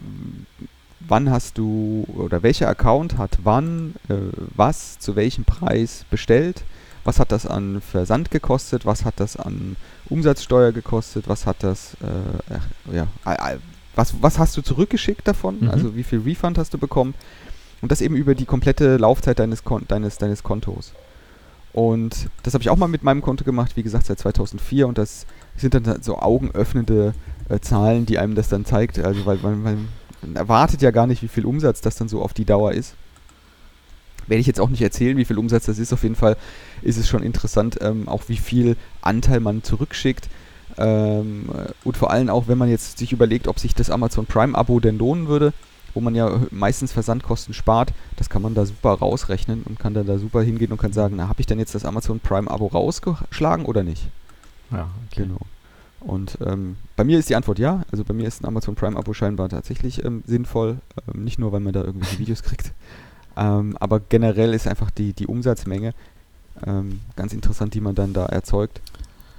wann 1.07 1.29
hast 1.29 1.57
du 1.57 2.05
oder 2.15 2.43
welcher 2.43 2.67
Account 2.67 3.17
hat 3.17 3.39
wann, 3.43 3.95
äh, 4.09 4.15
was, 4.55 4.99
zu 4.99 5.15
welchem 5.15 5.45
Preis 5.45 6.05
bestellt, 6.09 6.63
was 7.03 7.19
hat 7.19 7.31
das 7.31 7.45
an 7.45 7.81
Versand 7.81 8.31
gekostet, 8.31 8.85
was 8.85 9.05
hat 9.05 9.19
das 9.19 9.37
an 9.37 9.75
Umsatzsteuer 10.09 10.71
gekostet, 10.71 11.27
was 11.27 11.45
hat 11.45 11.57
das, 11.59 11.95
äh, 12.01 12.95
ja, 12.95 13.07
äh, 13.25 13.57
was, 13.95 14.15
was 14.21 14.39
hast 14.39 14.57
du 14.57 14.61
zurückgeschickt 14.61 15.27
davon, 15.27 15.59
Mhm. 15.61 15.69
also 15.69 15.95
wie 15.95 16.03
viel 16.03 16.19
Refund 16.19 16.57
hast 16.57 16.73
du 16.73 16.77
bekommen? 16.77 17.13
Und 17.81 17.91
das 17.91 18.01
eben 18.01 18.15
über 18.15 18.33
die 18.35 18.45
komplette 18.45 18.97
Laufzeit 18.97 19.37
deines, 19.39 19.63
Kon 19.63 19.83
deines, 19.87 20.17
deines 20.17 20.41
Kontos. 20.43 20.93
Und 21.71 22.29
das 22.43 22.53
habe 22.53 22.61
ich 22.61 22.69
auch 22.69 22.77
mal 22.77 22.87
mit 22.87 23.03
meinem 23.03 23.21
Konto 23.21 23.43
gemacht, 23.43 23.75
wie 23.75 23.83
gesagt, 23.83 24.05
seit 24.07 24.17
2004 24.17 24.87
und 24.87 24.97
das 24.97 25.25
sind 25.57 25.73
dann 25.73 26.01
so 26.01 26.17
augenöffnende 26.17 27.13
äh, 27.49 27.59
Zahlen, 27.59 28.05
die 28.05 28.17
einem 28.17 28.33
das 28.33 28.47
dann 28.47 28.65
zeigt, 28.65 28.97
also 28.97 29.25
weil 29.25 29.37
man, 29.37 29.61
man 29.61 29.87
erwartet 30.33 30.81
ja 30.81 30.91
gar 30.91 31.07
nicht, 31.07 31.21
wie 31.21 31.27
viel 31.27 31.45
Umsatz 31.45 31.81
das 31.81 31.95
dann 31.95 32.09
so 32.09 32.21
auf 32.21 32.33
die 32.33 32.45
Dauer 32.45 32.71
ist. 32.71 32.95
Werde 34.27 34.41
ich 34.41 34.47
jetzt 34.47 34.59
auch 34.59 34.69
nicht 34.69 34.81
erzählen, 34.81 35.17
wie 35.17 35.25
viel 35.25 35.37
Umsatz 35.37 35.65
das 35.65 35.77
ist. 35.77 35.93
Auf 35.93 36.03
jeden 36.03 36.15
Fall 36.15 36.35
ist 36.81 36.97
es 36.97 37.07
schon 37.07 37.21
interessant, 37.21 37.77
ähm, 37.81 38.07
auch 38.07 38.23
wie 38.27 38.37
viel 38.37 38.75
Anteil 39.01 39.39
man 39.39 39.63
zurückschickt. 39.63 40.29
Ähm, 40.77 41.49
äh, 41.53 41.71
und 41.83 41.95
vor 41.97 42.11
allem 42.11 42.29
auch, 42.29 42.47
wenn 42.47 42.57
man 42.57 42.69
jetzt 42.69 42.97
sich 42.97 43.11
überlegt, 43.11 43.47
ob 43.47 43.59
sich 43.59 43.75
das 43.75 43.89
Amazon 43.89 44.25
Prime-Abo 44.25 44.79
denn 44.79 44.97
lohnen 44.97 45.27
würde, 45.27 45.53
wo 45.93 46.01
man 46.01 46.15
ja 46.15 46.41
meistens 46.51 46.91
Versandkosten 46.91 47.53
spart, 47.53 47.93
das 48.17 48.29
kann 48.29 48.41
man 48.41 48.53
da 48.53 48.65
super 48.65 48.93
rausrechnen 48.93 49.63
und 49.63 49.79
kann 49.79 49.93
dann 49.93 50.05
da 50.05 50.17
super 50.17 50.41
hingehen 50.41 50.71
und 50.71 50.81
kann 50.81 50.91
sagen, 50.91 51.15
na, 51.17 51.29
habe 51.29 51.39
ich 51.39 51.47
denn 51.47 51.59
jetzt 51.59 51.75
das 51.75 51.85
Amazon 51.85 52.19
Prime-Abo 52.19 52.67
rausgeschlagen 52.67 53.65
oder 53.65 53.83
nicht? 53.83 54.09
Ja, 54.71 54.89
okay. 55.07 55.23
Genau. 55.23 55.39
Und 56.05 56.37
ähm, 56.45 56.77
bei 56.95 57.03
mir 57.03 57.17
ist 57.17 57.29
die 57.29 57.35
Antwort 57.35 57.59
ja. 57.59 57.83
Also 57.91 58.03
bei 58.03 58.13
mir 58.13 58.27
ist 58.27 58.41
ein 58.41 58.45
Amazon 58.47 58.75
Prime-Abo 58.75 59.13
scheinbar 59.13 59.49
tatsächlich 59.49 60.05
ähm, 60.05 60.23
sinnvoll. 60.27 60.77
Ähm, 61.13 61.23
nicht 61.23 61.39
nur, 61.39 61.51
weil 61.51 61.61
man 61.61 61.73
da 61.73 61.83
irgendwelche 61.83 62.19
Videos 62.19 62.43
kriegt. 62.43 62.73
Ähm, 63.35 63.75
aber 63.79 63.99
generell 63.99 64.53
ist 64.53 64.67
einfach 64.67 64.91
die, 64.91 65.13
die 65.13 65.27
Umsatzmenge 65.27 65.93
Ähm, 66.65 67.01
ganz 67.17 67.33
interessant, 67.33 67.73
die 67.73 67.81
man 67.81 67.95
dann 67.95 68.13
da 68.13 68.27
erzeugt. 68.27 68.79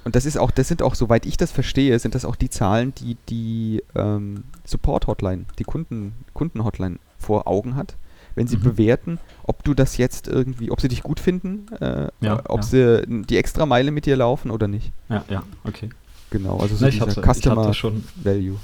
Und 0.03 0.15
das 0.15 0.25
ist 0.25 0.37
auch, 0.37 0.51
das 0.51 0.67
sind 0.67 0.81
auch, 0.83 0.93
soweit 0.93 1.25
ich 1.25 1.35
das 1.35 1.51
verstehe, 1.51 1.97
sind 1.99 2.15
das 2.15 2.25
auch 2.25 2.35
die 2.35 2.49
Zahlen, 2.49 2.93
die 2.95 3.17
die 3.27 3.83
ähm, 3.95 4.43
Support-Hotline, 4.65 5.45
die 5.57 5.63
Kunden, 5.63 6.13
Kunden-Hotline 6.33 6.99
vor 7.17 7.47
Augen 7.47 7.75
hat. 7.75 7.95
Wenn 8.35 8.47
sie 8.47 8.57
mhm. 8.57 8.61
bewerten, 8.63 9.19
ob 9.43 9.63
du 9.63 9.73
das 9.73 9.97
jetzt 9.97 10.27
irgendwie, 10.27 10.69
ob 10.69 10.79
sie 10.79 10.89
dich 10.89 11.01
gut 11.01 11.19
finden, 11.19 11.65
äh, 11.81 12.09
ja, 12.21 12.41
ob 12.47 12.61
ja. 12.61 12.63
sie 12.63 13.01
die 13.07 13.35
extra 13.35 13.65
Meile 13.65 13.89
mit 13.91 14.05
dir 14.05 14.15
laufen 14.15 14.51
oder 14.51 14.67
nicht. 14.67 14.91
Ja, 15.09 15.25
ja, 15.27 15.43
okay. 15.63 15.89
Genau, 16.29 16.57
also 16.59 16.75
so 16.75 16.85
Na, 16.85 16.91
dieser 16.91 17.07
hatte, 17.07 17.21
Customer 17.21 17.73
schon, 17.73 18.03
Value. 18.15 18.57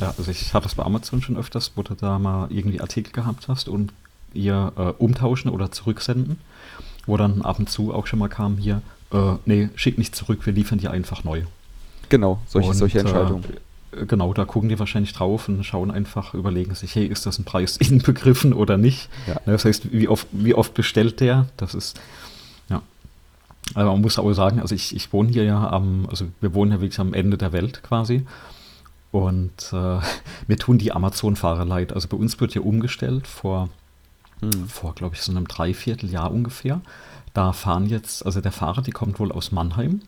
Ja, 0.00 0.14
also 0.18 0.30
ich 0.30 0.52
hatte 0.52 0.64
das 0.64 0.74
bei 0.74 0.82
Amazon 0.82 1.22
schon 1.22 1.36
öfters, 1.36 1.72
wo 1.76 1.82
du 1.82 1.94
da 1.94 2.18
mal 2.18 2.48
irgendwie 2.50 2.80
Artikel 2.80 3.12
gehabt 3.12 3.46
hast 3.48 3.68
und 3.68 3.92
ihr 4.32 4.72
äh, 4.76 4.82
umtauschen 4.98 5.50
oder 5.50 5.70
zurücksenden, 5.70 6.38
wo 7.06 7.16
dann 7.16 7.42
ab 7.42 7.58
und 7.58 7.70
zu 7.70 7.94
auch 7.94 8.06
schon 8.06 8.18
mal 8.18 8.28
kam 8.28 8.58
hier, 8.58 8.82
äh, 9.12 9.34
nee, 9.46 9.68
schick 9.76 9.98
nicht 9.98 10.16
zurück, 10.16 10.44
wir 10.44 10.52
liefern 10.52 10.78
dir 10.78 10.90
einfach 10.90 11.22
neu. 11.22 11.42
Genau, 12.08 12.40
solche, 12.46 12.70
und, 12.70 12.74
solche 12.74 12.98
Entscheidungen. 12.98 13.44
Äh, 13.92 14.06
genau, 14.06 14.32
da 14.34 14.44
gucken 14.44 14.68
die 14.68 14.78
wahrscheinlich 14.78 15.12
drauf 15.12 15.48
und 15.48 15.62
schauen 15.64 15.92
einfach, 15.92 16.34
überlegen 16.34 16.74
sich, 16.74 16.96
hey, 16.96 17.06
ist 17.06 17.26
das 17.26 17.38
ein 17.38 17.44
Preis 17.44 17.76
inbegriffen 17.78 18.52
oder 18.52 18.76
nicht? 18.76 19.08
Ja. 19.28 19.40
Das 19.46 19.64
heißt, 19.64 19.92
wie 19.92 20.08
oft, 20.08 20.26
wie 20.32 20.54
oft 20.54 20.74
bestellt 20.74 21.20
der? 21.20 21.46
Das 21.56 21.74
ist, 21.74 22.00
Aber 23.72 23.92
man 23.92 24.02
muss 24.02 24.18
aber 24.18 24.34
sagen, 24.34 24.60
also 24.60 24.74
ich, 24.74 24.94
ich 24.94 25.12
wohne 25.12 25.30
hier 25.30 25.44
ja 25.44 25.70
am, 25.70 26.06
also 26.10 26.26
wir 26.40 26.54
wohnen 26.54 26.72
ja 26.72 26.80
wirklich 26.80 27.00
am 27.00 27.14
Ende 27.14 27.38
der 27.38 27.52
Welt 27.52 27.82
quasi. 27.82 28.26
Und 29.10 29.72
äh, 29.72 29.98
mir 30.48 30.56
tun 30.58 30.78
die 30.78 30.92
Amazon-Fahrer 30.92 31.64
leid. 31.64 31.92
Also 31.92 32.08
bei 32.08 32.16
uns 32.16 32.40
wird 32.40 32.52
hier 32.52 32.66
umgestellt 32.66 33.26
vor, 33.26 33.68
hm. 34.40 34.68
vor 34.68 34.94
glaube 34.94 35.14
ich, 35.14 35.22
so 35.22 35.32
einem 35.32 35.48
Dreivierteljahr 35.48 36.30
ungefähr. 36.30 36.80
Da 37.32 37.52
fahren 37.52 37.86
jetzt, 37.86 38.24
also 38.24 38.40
der 38.40 38.52
Fahrer, 38.52 38.82
die 38.82 38.92
kommt 38.92 39.18
wohl 39.18 39.32
aus 39.32 39.50
Mannheim 39.50 40.02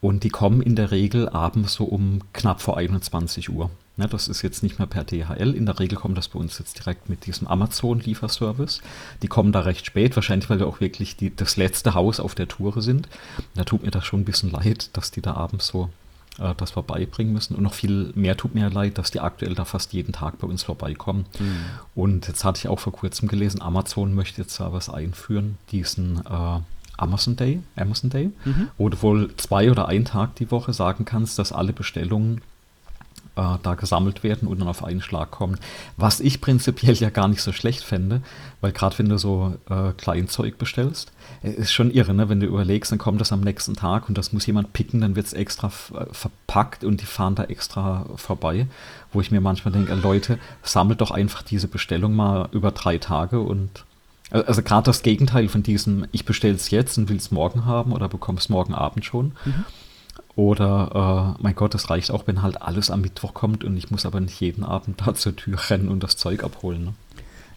und 0.00 0.24
die 0.24 0.28
kommen 0.28 0.62
in 0.62 0.76
der 0.76 0.90
Regel 0.90 1.28
abends 1.28 1.74
so 1.74 1.84
um 1.84 2.20
knapp 2.32 2.60
vor 2.60 2.76
21 2.76 3.50
Uhr. 3.50 3.70
Ja, 3.98 4.06
das 4.06 4.28
ist 4.28 4.42
jetzt 4.42 4.62
nicht 4.62 4.78
mehr 4.78 4.86
per 4.86 5.04
DHL. 5.04 5.54
In 5.54 5.66
der 5.66 5.80
Regel 5.80 5.98
kommt 5.98 6.16
das 6.16 6.28
bei 6.28 6.38
uns 6.38 6.58
jetzt 6.60 6.78
direkt 6.78 7.08
mit 7.08 7.26
diesem 7.26 7.48
Amazon-Lieferservice. 7.48 8.80
Die 9.22 9.28
kommen 9.28 9.50
da 9.50 9.60
recht 9.60 9.86
spät, 9.86 10.14
wahrscheinlich 10.14 10.48
weil 10.48 10.60
wir 10.60 10.68
auch 10.68 10.80
wirklich 10.80 11.16
die, 11.16 11.34
das 11.34 11.56
letzte 11.56 11.94
Haus 11.94 12.20
auf 12.20 12.36
der 12.36 12.46
Tour 12.46 12.80
sind. 12.80 13.08
Da 13.56 13.64
tut 13.64 13.82
mir 13.82 13.90
das 13.90 14.06
schon 14.06 14.20
ein 14.20 14.24
bisschen 14.24 14.52
leid, 14.52 14.90
dass 14.92 15.10
die 15.10 15.20
da 15.20 15.34
abends 15.34 15.66
so 15.66 15.90
äh, 16.38 16.54
das 16.56 16.70
vorbeibringen 16.70 17.32
müssen. 17.32 17.56
Und 17.56 17.64
noch 17.64 17.74
viel 17.74 18.12
mehr 18.14 18.36
tut 18.36 18.54
mir 18.54 18.70
leid, 18.70 18.98
dass 18.98 19.10
die 19.10 19.20
aktuell 19.20 19.56
da 19.56 19.64
fast 19.64 19.92
jeden 19.92 20.12
Tag 20.12 20.38
bei 20.38 20.46
uns 20.46 20.62
vorbeikommen. 20.62 21.26
Mhm. 21.38 21.56
Und 21.96 22.28
jetzt 22.28 22.44
hatte 22.44 22.60
ich 22.60 22.68
auch 22.68 22.78
vor 22.78 22.92
kurzem 22.92 23.28
gelesen, 23.28 23.60
Amazon 23.60 24.14
möchte 24.14 24.40
jetzt 24.40 24.60
da 24.60 24.72
was 24.72 24.88
einführen, 24.88 25.58
diesen 25.72 26.24
äh, 26.24 26.60
Amazon 26.96 27.34
Day, 27.34 27.62
Amazon 27.74 28.10
Day, 28.10 28.30
mhm. 28.44 28.68
wo 28.76 28.88
du 28.88 29.02
wohl 29.02 29.34
zwei 29.36 29.70
oder 29.70 29.88
einen 29.88 30.04
Tag 30.04 30.36
die 30.36 30.50
Woche 30.52 30.72
sagen 30.72 31.04
kannst, 31.04 31.38
dass 31.38 31.52
alle 31.52 31.72
Bestellungen 31.72 32.42
äh, 33.38 33.58
da 33.62 33.74
gesammelt 33.74 34.24
werden 34.24 34.48
und 34.48 34.60
dann 34.60 34.68
auf 34.68 34.84
einen 34.84 35.00
Schlag 35.00 35.30
kommen. 35.30 35.58
Was 35.96 36.20
ich 36.20 36.40
prinzipiell 36.40 36.94
ja 36.96 37.10
gar 37.10 37.28
nicht 37.28 37.40
so 37.40 37.52
schlecht 37.52 37.84
fände, 37.84 38.20
weil 38.60 38.72
gerade 38.72 38.98
wenn 38.98 39.08
du 39.08 39.16
so 39.16 39.54
äh, 39.70 39.92
Kleinzeug 39.96 40.58
bestellst, 40.58 41.12
äh, 41.42 41.50
ist 41.50 41.72
schon 41.72 41.90
irre, 41.90 42.14
ne? 42.14 42.28
wenn 42.28 42.40
du 42.40 42.46
überlegst, 42.46 42.90
dann 42.90 42.98
kommt 42.98 43.20
das 43.20 43.32
am 43.32 43.40
nächsten 43.40 43.74
Tag 43.74 44.08
und 44.08 44.18
das 44.18 44.32
muss 44.32 44.46
jemand 44.46 44.72
picken, 44.72 45.00
dann 45.00 45.14
wird 45.14 45.26
es 45.26 45.32
extra 45.32 45.68
äh, 45.68 46.06
verpackt 46.12 46.82
und 46.82 47.00
die 47.00 47.06
fahren 47.06 47.36
da 47.36 47.44
extra 47.44 48.06
vorbei, 48.16 48.66
wo 49.12 49.20
ich 49.20 49.30
mir 49.30 49.40
manchmal 49.40 49.72
denke, 49.72 49.94
Leute, 49.94 50.38
sammelt 50.62 51.00
doch 51.00 51.12
einfach 51.12 51.42
diese 51.42 51.68
Bestellung 51.68 52.14
mal 52.14 52.48
über 52.52 52.72
drei 52.72 52.98
Tage 52.98 53.40
und 53.40 53.84
also 54.30 54.62
gerade 54.62 54.84
das 54.84 55.02
Gegenteil 55.02 55.48
von 55.48 55.62
diesem, 55.62 56.06
ich 56.12 56.26
bestelle 56.26 56.54
es 56.54 56.70
jetzt 56.70 56.98
und 56.98 57.08
will 57.08 57.16
es 57.16 57.30
morgen 57.30 57.64
haben 57.64 57.92
oder 57.92 58.08
bekomme 58.08 58.38
es 58.38 58.50
morgen 58.50 58.74
Abend 58.74 59.06
schon. 59.06 59.32
Mhm. 59.46 59.64
Oder, 60.38 61.34
äh, 61.36 61.42
mein 61.42 61.56
Gott, 61.56 61.74
das 61.74 61.90
reicht 61.90 62.12
auch, 62.12 62.28
wenn 62.28 62.42
halt 62.42 62.62
alles 62.62 62.92
am 62.92 63.00
Mittwoch 63.00 63.34
kommt 63.34 63.64
und 63.64 63.76
ich 63.76 63.90
muss 63.90 64.06
aber 64.06 64.20
nicht 64.20 64.40
jeden 64.40 64.62
Abend 64.62 65.02
da 65.04 65.12
zur 65.16 65.34
Tür 65.34 65.58
rennen 65.68 65.88
und 65.88 66.00
das 66.04 66.16
Zeug 66.16 66.44
abholen. 66.44 66.84
Ne? 66.84 66.94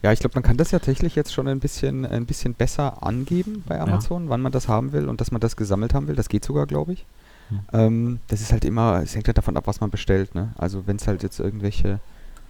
Ja, 0.02 0.12
ich 0.12 0.20
glaube, 0.20 0.34
man 0.34 0.42
kann 0.42 0.58
das 0.58 0.72
ja 0.72 0.80
tatsächlich 0.80 1.14
jetzt 1.14 1.32
schon 1.32 1.48
ein 1.48 1.60
bisschen, 1.60 2.08
ein 2.08 2.26
bisschen 2.26 2.56
besser 2.56 3.04
angeben 3.04 3.64
bei 3.68 3.80
Amazon, 3.80 4.24
ja. 4.24 4.30
wann 4.32 4.42
man 4.42 4.52
das 4.52 4.68
haben 4.68 4.94
will 4.94 5.10
und 5.10 5.22
dass 5.22 5.30
man 5.30 5.40
das 5.40 5.56
gesammelt 5.56 5.94
haben 5.94 6.08
will. 6.08 6.16
Das 6.16 6.28
geht 6.28 6.44
sogar, 6.44 6.66
glaube 6.66 6.94
ich. 6.94 7.06
Hm. 7.50 7.60
Ähm, 7.72 8.20
das 8.30 8.42
ist 8.42 8.52
halt 8.52 8.66
immer, 8.66 9.00
es 9.04 9.14
hängt 9.14 9.28
halt 9.28 9.38
davon 9.38 9.58
ab, 9.58 9.68
was 9.68 9.80
man 9.80 9.92
bestellt. 9.92 10.34
Ne? 10.34 10.52
Also 10.58 10.88
wenn 10.88 10.96
es 10.96 11.06
halt 11.06 11.22
jetzt 11.22 11.40
irgendwelche, 11.40 12.00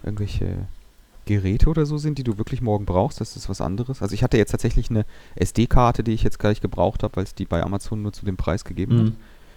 irgendwelche 0.02 0.66
Geräte 1.26 1.68
oder 1.68 1.84
so 1.84 1.98
sind, 1.98 2.16
die 2.16 2.24
du 2.24 2.38
wirklich 2.38 2.62
morgen 2.62 2.86
brauchst, 2.86 3.20
das 3.20 3.36
ist 3.36 3.50
was 3.50 3.60
anderes. 3.60 4.00
Also 4.00 4.14
ich 4.14 4.22
hatte 4.22 4.38
jetzt 4.38 4.52
tatsächlich 4.52 4.88
eine 4.88 5.04
SD-Karte, 5.34 6.02
die 6.02 6.12
ich 6.12 6.22
jetzt 6.22 6.38
gleich 6.38 6.62
gebraucht 6.62 7.02
habe, 7.02 7.16
weil 7.16 7.24
es 7.24 7.34
die 7.34 7.44
bei 7.44 7.62
Amazon 7.62 8.00
nur 8.00 8.14
zu 8.14 8.24
dem 8.24 8.38
Preis 8.38 8.64
gegeben 8.64 8.96
mhm. 8.96 9.06
hat. 9.08 9.12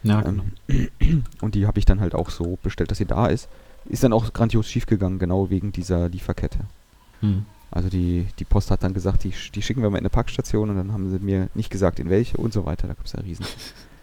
Ja, 0.05 0.21
genau. 0.21 0.43
Ähm, 0.67 1.23
und 1.41 1.55
die 1.55 1.67
habe 1.67 1.79
ich 1.79 1.85
dann 1.85 1.99
halt 1.99 2.15
auch 2.15 2.29
so 2.29 2.57
bestellt, 2.61 2.91
dass 2.91 2.97
sie 2.97 3.05
da 3.05 3.27
ist. 3.27 3.49
Ist 3.85 4.03
dann 4.03 4.13
auch 4.13 4.33
grandios 4.33 4.67
schiefgegangen, 4.67 5.19
genau 5.19 5.49
wegen 5.49 5.71
dieser 5.71 6.09
Lieferkette. 6.09 6.59
Mhm. 7.21 7.45
Also 7.71 7.89
die, 7.89 8.27
die 8.39 8.45
Post 8.45 8.71
hat 8.71 8.83
dann 8.83 8.93
gesagt, 8.93 9.23
die, 9.23 9.33
die 9.53 9.61
schicken 9.61 9.81
wir 9.81 9.89
mal 9.89 9.97
in 9.97 10.03
eine 10.03 10.09
Packstation 10.09 10.69
und 10.69 10.77
dann 10.77 10.93
haben 10.93 11.09
sie 11.09 11.19
mir 11.19 11.49
nicht 11.55 11.69
gesagt, 11.69 11.99
in 11.99 12.09
welche 12.09 12.37
und 12.37 12.53
so 12.53 12.65
weiter. 12.65 12.87
Da 12.87 12.93
gab 12.93 13.05
es 13.05 13.13
ja 13.13 13.19
riesen, 13.19 13.45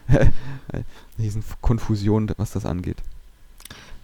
riesen 1.19 1.43
Konfusion, 1.61 2.29
was 2.37 2.51
das 2.51 2.65
angeht. 2.65 2.97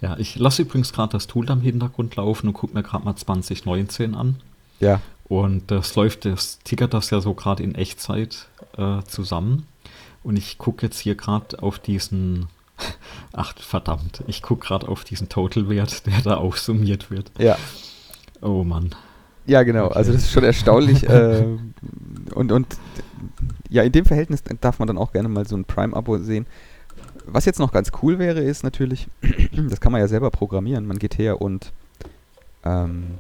Ja, 0.01 0.17
ich 0.17 0.37
lasse 0.37 0.61
übrigens 0.61 0.93
gerade 0.93 1.11
das 1.11 1.27
Tool 1.27 1.49
am 1.51 1.61
Hintergrund 1.61 2.15
laufen 2.15 2.47
und 2.47 2.53
gucke 2.53 2.73
mir 2.73 2.83
gerade 2.83 3.03
mal 3.03 3.15
2019 3.15 4.15
an. 4.15 4.37
Ja. 4.79 5.01
Und 5.25 5.69
das 5.69 5.95
läuft, 5.95 6.25
das 6.25 6.59
tickert 6.63 6.93
das 6.93 7.09
ja 7.09 7.19
so 7.19 7.33
gerade 7.33 7.61
in 7.61 7.75
Echtzeit 7.75 8.47
äh, 8.77 9.03
zusammen. 9.03 9.67
Und 10.23 10.37
ich 10.37 10.57
gucke 10.57 10.85
jetzt 10.85 10.99
hier 10.99 11.15
gerade 11.15 11.61
auf 11.61 11.79
diesen, 11.79 12.47
ach 13.33 13.53
verdammt, 13.57 14.23
ich 14.27 14.41
gucke 14.41 14.67
gerade 14.67 14.87
auf 14.87 15.03
diesen 15.03 15.29
Total-Wert, 15.29 16.05
der 16.05 16.21
da 16.21 16.35
aufsummiert 16.35 17.11
wird. 17.11 17.31
Ja. 17.37 17.57
Oh 18.41 18.63
Mann. 18.63 18.95
Ja, 19.45 19.63
genau. 19.63 19.87
Okay. 19.87 19.95
Also 19.97 20.13
das 20.13 20.23
ist 20.23 20.31
schon 20.31 20.43
erstaunlich. 20.43 21.03
äh, 21.09 21.57
und, 22.35 22.51
und 22.51 22.67
ja, 23.69 23.83
in 23.83 23.91
dem 23.91 24.05
Verhältnis 24.05 24.43
darf 24.61 24.79
man 24.79 24.87
dann 24.87 24.97
auch 24.97 25.11
gerne 25.11 25.29
mal 25.29 25.47
so 25.47 25.55
ein 25.55 25.65
Prime-Abo 25.65 26.19
sehen. 26.19 26.45
Was 27.25 27.45
jetzt 27.45 27.59
noch 27.59 27.71
ganz 27.71 27.91
cool 28.01 28.19
wäre, 28.19 28.41
ist 28.41 28.63
natürlich, 28.63 29.07
das 29.69 29.81
kann 29.81 29.91
man 29.91 30.01
ja 30.01 30.07
selber 30.07 30.29
programmieren. 30.31 30.85
Man 30.85 30.99
geht 30.99 31.17
her 31.17 31.41
und 31.41 31.71
ähm, 32.63 33.15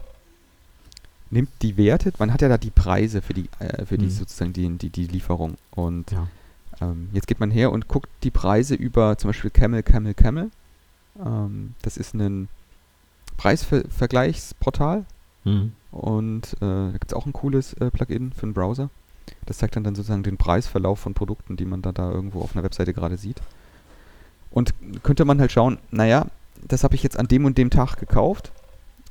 nimmt 1.31 1.49
die 1.61 1.77
Werte, 1.77 2.11
man 2.17 2.33
hat 2.33 2.41
ja 2.41 2.49
da 2.49 2.57
die 2.57 2.71
Preise 2.71 3.21
für 3.21 3.33
die, 3.33 3.49
äh, 3.59 3.85
für 3.85 3.97
die 3.97 4.05
mhm. 4.05 4.11
sozusagen 4.11 4.53
die, 4.53 4.69
die, 4.77 4.89
die 4.89 5.07
Lieferung. 5.07 5.55
Und 5.71 6.11
ja. 6.11 6.27
Ähm, 6.81 7.09
jetzt 7.13 7.27
geht 7.27 7.39
man 7.39 7.51
her 7.51 7.71
und 7.71 7.87
guckt 7.87 8.09
die 8.23 8.31
Preise 8.31 8.75
über 8.75 9.17
zum 9.17 9.29
Beispiel 9.29 9.49
Camel, 9.49 9.83
Camel, 9.83 10.13
Camel. 10.13 10.51
Ähm, 11.23 11.75
das 11.81 11.97
ist 11.97 12.13
ein 12.13 12.47
Preisvergleichsportal. 13.37 15.05
Mhm. 15.43 15.73
Und 15.91 16.53
äh, 16.55 16.65
da 16.65 16.89
gibt 16.91 17.11
es 17.11 17.13
auch 17.13 17.25
ein 17.25 17.33
cooles 17.33 17.73
äh, 17.73 17.89
Plugin 17.89 18.31
für 18.31 18.45
den 18.45 18.53
Browser. 18.53 18.89
Das 19.45 19.57
zeigt 19.57 19.75
dann, 19.75 19.83
dann 19.83 19.95
sozusagen 19.95 20.23
den 20.23 20.37
Preisverlauf 20.37 20.99
von 20.99 21.13
Produkten, 21.13 21.57
die 21.57 21.65
man 21.65 21.81
da, 21.81 21.91
da 21.91 22.11
irgendwo 22.11 22.41
auf 22.41 22.55
einer 22.55 22.63
Webseite 22.63 22.93
gerade 22.93 23.17
sieht. 23.17 23.41
Und 24.51 24.73
könnte 25.03 25.25
man 25.25 25.39
halt 25.39 25.51
schauen, 25.51 25.77
naja, 25.91 26.25
das 26.67 26.83
habe 26.83 26.95
ich 26.95 27.03
jetzt 27.03 27.17
an 27.17 27.27
dem 27.27 27.45
und 27.45 27.57
dem 27.57 27.69
Tag 27.69 27.97
gekauft. 27.97 28.51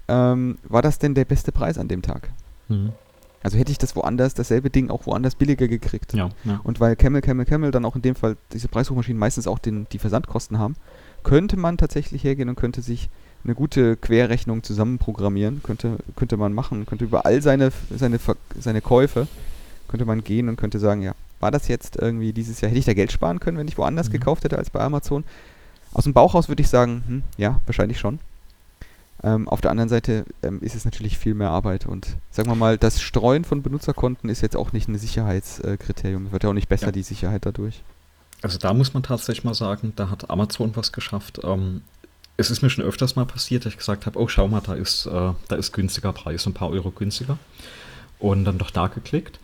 Ähm, 0.09 0.59
war 0.65 0.83
das 0.83 0.99
denn 0.99 1.15
der 1.15 1.25
beste 1.25 1.53
Preis 1.53 1.79
an 1.79 1.89
dem 1.89 2.03
Tag? 2.03 2.31
Mhm. 2.69 2.93
Also 3.42 3.57
hätte 3.57 3.70
ich 3.70 3.79
das 3.79 3.94
woanders, 3.94 4.35
dasselbe 4.35 4.70
Ding 4.70 4.90
auch 4.90 5.07
woanders 5.07 5.35
billiger 5.35 5.68
gekriegt. 5.68 6.12
Ja, 6.12 6.31
ja. 6.44 6.61
Und 6.64 6.81
weil 6.81 6.96
Camel, 6.96 7.20
Camel, 7.20 7.46
Camel 7.46 7.70
dann 7.70 7.85
auch 7.85 7.94
in 7.94 8.03
dem 8.03 8.14
Fall 8.14 8.37
diese 8.53 8.68
Preissuchmaschinen 8.68 9.18
meistens 9.18 9.46
auch 9.46 9.59
den, 9.59 9.87
die 9.92 9.98
Versandkosten 9.98 10.59
haben, 10.59 10.74
könnte 11.22 11.57
man 11.57 11.77
tatsächlich 11.77 12.24
hergehen 12.24 12.48
und 12.48 12.57
könnte 12.57 12.83
sich 12.83 13.09
eine 13.44 13.55
gute 13.55 13.96
Querrechnung 13.96 14.62
zusammenprogrammieren, 14.62 15.62
könnte, 15.62 15.98
könnte 16.16 16.37
man 16.37 16.53
machen, 16.53 16.87
könnte 16.87 17.05
über 17.05 17.24
all 17.24 17.40
seine, 17.40 17.70
seine, 17.94 18.18
seine 18.59 18.81
Käufe, 18.81 19.29
könnte 19.87 20.05
man 20.05 20.24
gehen 20.24 20.48
und 20.48 20.57
könnte 20.57 20.79
sagen, 20.79 21.03
ja, 21.03 21.14
war 21.40 21.51
das 21.51 21.68
jetzt 21.68 21.96
irgendwie 21.96 22.33
dieses 22.33 22.61
Jahr, 22.61 22.70
hätte 22.70 22.81
ich 22.81 22.85
da 22.85 22.94
Geld 22.94 23.12
sparen 23.12 23.38
können, 23.38 23.59
wenn 23.59 23.68
ich 23.68 23.79
woanders 23.79 24.09
mhm. 24.09 24.14
gekauft 24.14 24.44
hätte 24.44 24.59
als 24.59 24.70
bei 24.70 24.81
Amazon? 24.81 25.24
Aus 25.92 26.05
dem 26.05 26.12
Bauch 26.12 26.35
raus 26.35 26.48
würde 26.48 26.62
ich 26.62 26.68
sagen, 26.68 27.03
hm, 27.07 27.22
ja, 27.37 27.61
wahrscheinlich 27.66 27.98
schon. 27.98 28.18
Ähm, 29.23 29.49
auf 29.49 29.61
der 29.61 29.71
anderen 29.71 29.89
Seite 29.89 30.25
ähm, 30.43 30.61
ist 30.62 30.77
es 30.77 30.85
natürlich 30.85 31.19
viel 31.19 31.35
mehr 31.35 31.51
Arbeit 31.51 31.87
und 31.87 32.16
sagen 32.31 32.49
wir 32.49 32.55
mal, 32.55 32.79
das 32.79 33.01
Streuen 33.01 33.45
von 33.45 33.62
Benutzerkonten 33.62 34.31
ist 34.31 34.43
jetzt 34.43 34.57
auch 34.57 34.73
nicht 34.73 34.89
ein 34.89 34.97
Sicherheitskriterium. 34.97 36.27
Es 36.27 36.33
wird 36.33 36.45
ja 36.45 36.51
auch 36.51 36.55
nicht 36.55 36.69
besser, 36.69 36.87
ja. 36.87 36.93
die 36.93 37.03
Sicherheit 37.03 37.45
dadurch. 37.45 37.83
Also 38.43 38.59
da 38.59 38.73
muss 38.73 38.95
man 38.95 39.03
tatsächlich 39.03 39.45
mal 39.45 39.55
sagen, 39.55 39.93
da 39.97 40.11
hat 40.11 40.31
Amazon 40.31 40.77
was 40.77 40.93
geschafft. 40.93 41.41
Ähm, 41.43 41.83
es 42.37 42.53
ist 42.53 42.62
mir 42.62 42.71
schon 42.71 42.85
öfters 42.85 43.16
mal 43.16 43.27
passiert, 43.27 43.64
dass 43.64 43.73
ich 43.73 43.79
gesagt 43.79 44.07
habe, 44.07 44.19
oh 44.21 44.29
schau 44.29 44.47
mal, 44.47 44.61
da 44.61 44.75
ist, 44.75 45.07
äh, 45.07 45.33
da 45.49 45.57
ist 45.57 45.73
günstiger 45.73 46.12
Preis, 46.12 46.47
ein 46.47 46.55
paar 46.55 46.71
Euro 46.71 46.93
günstiger. 46.93 47.39
Und 48.21 48.45
dann 48.45 48.59
doch 48.59 48.71
da 48.71 48.87
geklickt. 48.87 49.41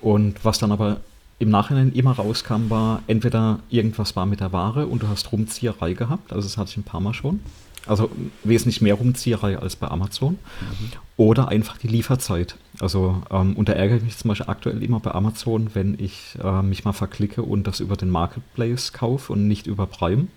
Und 0.00 0.44
was 0.44 0.58
dann 0.58 0.72
aber 0.72 1.00
im 1.38 1.50
Nachhinein 1.50 1.92
immer 1.92 2.12
rauskam, 2.12 2.70
war 2.70 3.02
entweder 3.06 3.60
irgendwas 3.68 4.16
war 4.16 4.26
mit 4.26 4.40
der 4.40 4.52
Ware 4.52 4.86
und 4.86 5.02
du 5.02 5.08
hast 5.08 5.30
Rumzieherei 5.30 5.92
gehabt, 5.92 6.32
also 6.32 6.48
das 6.48 6.56
hatte 6.56 6.70
ich 6.70 6.76
ein 6.76 6.82
paar 6.82 7.00
Mal 7.00 7.14
schon. 7.14 7.40
Also 7.88 8.10
wesentlich 8.44 8.80
mehr 8.80 8.94
Rumzieherei 8.94 9.58
als 9.58 9.76
bei 9.76 9.88
Amazon. 9.88 10.32
Mhm. 10.32 10.90
Oder 11.16 11.48
einfach 11.48 11.78
die 11.78 11.88
Lieferzeit. 11.88 12.56
Also 12.80 13.22
ähm, 13.30 13.56
und 13.56 13.68
da 13.68 13.72
ärgere 13.72 13.96
ich 13.96 14.04
mich 14.04 14.16
zum 14.16 14.28
Beispiel 14.28 14.48
aktuell 14.48 14.82
immer 14.82 15.00
bei 15.00 15.12
Amazon, 15.12 15.70
wenn 15.74 15.96
ich 15.98 16.36
äh, 16.42 16.62
mich 16.62 16.84
mal 16.84 16.92
verklicke 16.92 17.42
und 17.42 17.66
das 17.66 17.80
über 17.80 17.96
den 17.96 18.10
Marketplace 18.10 18.92
kaufe 18.92 19.32
und 19.32 19.48
nicht 19.48 19.66
über 19.66 19.86
Prime. 19.86 20.28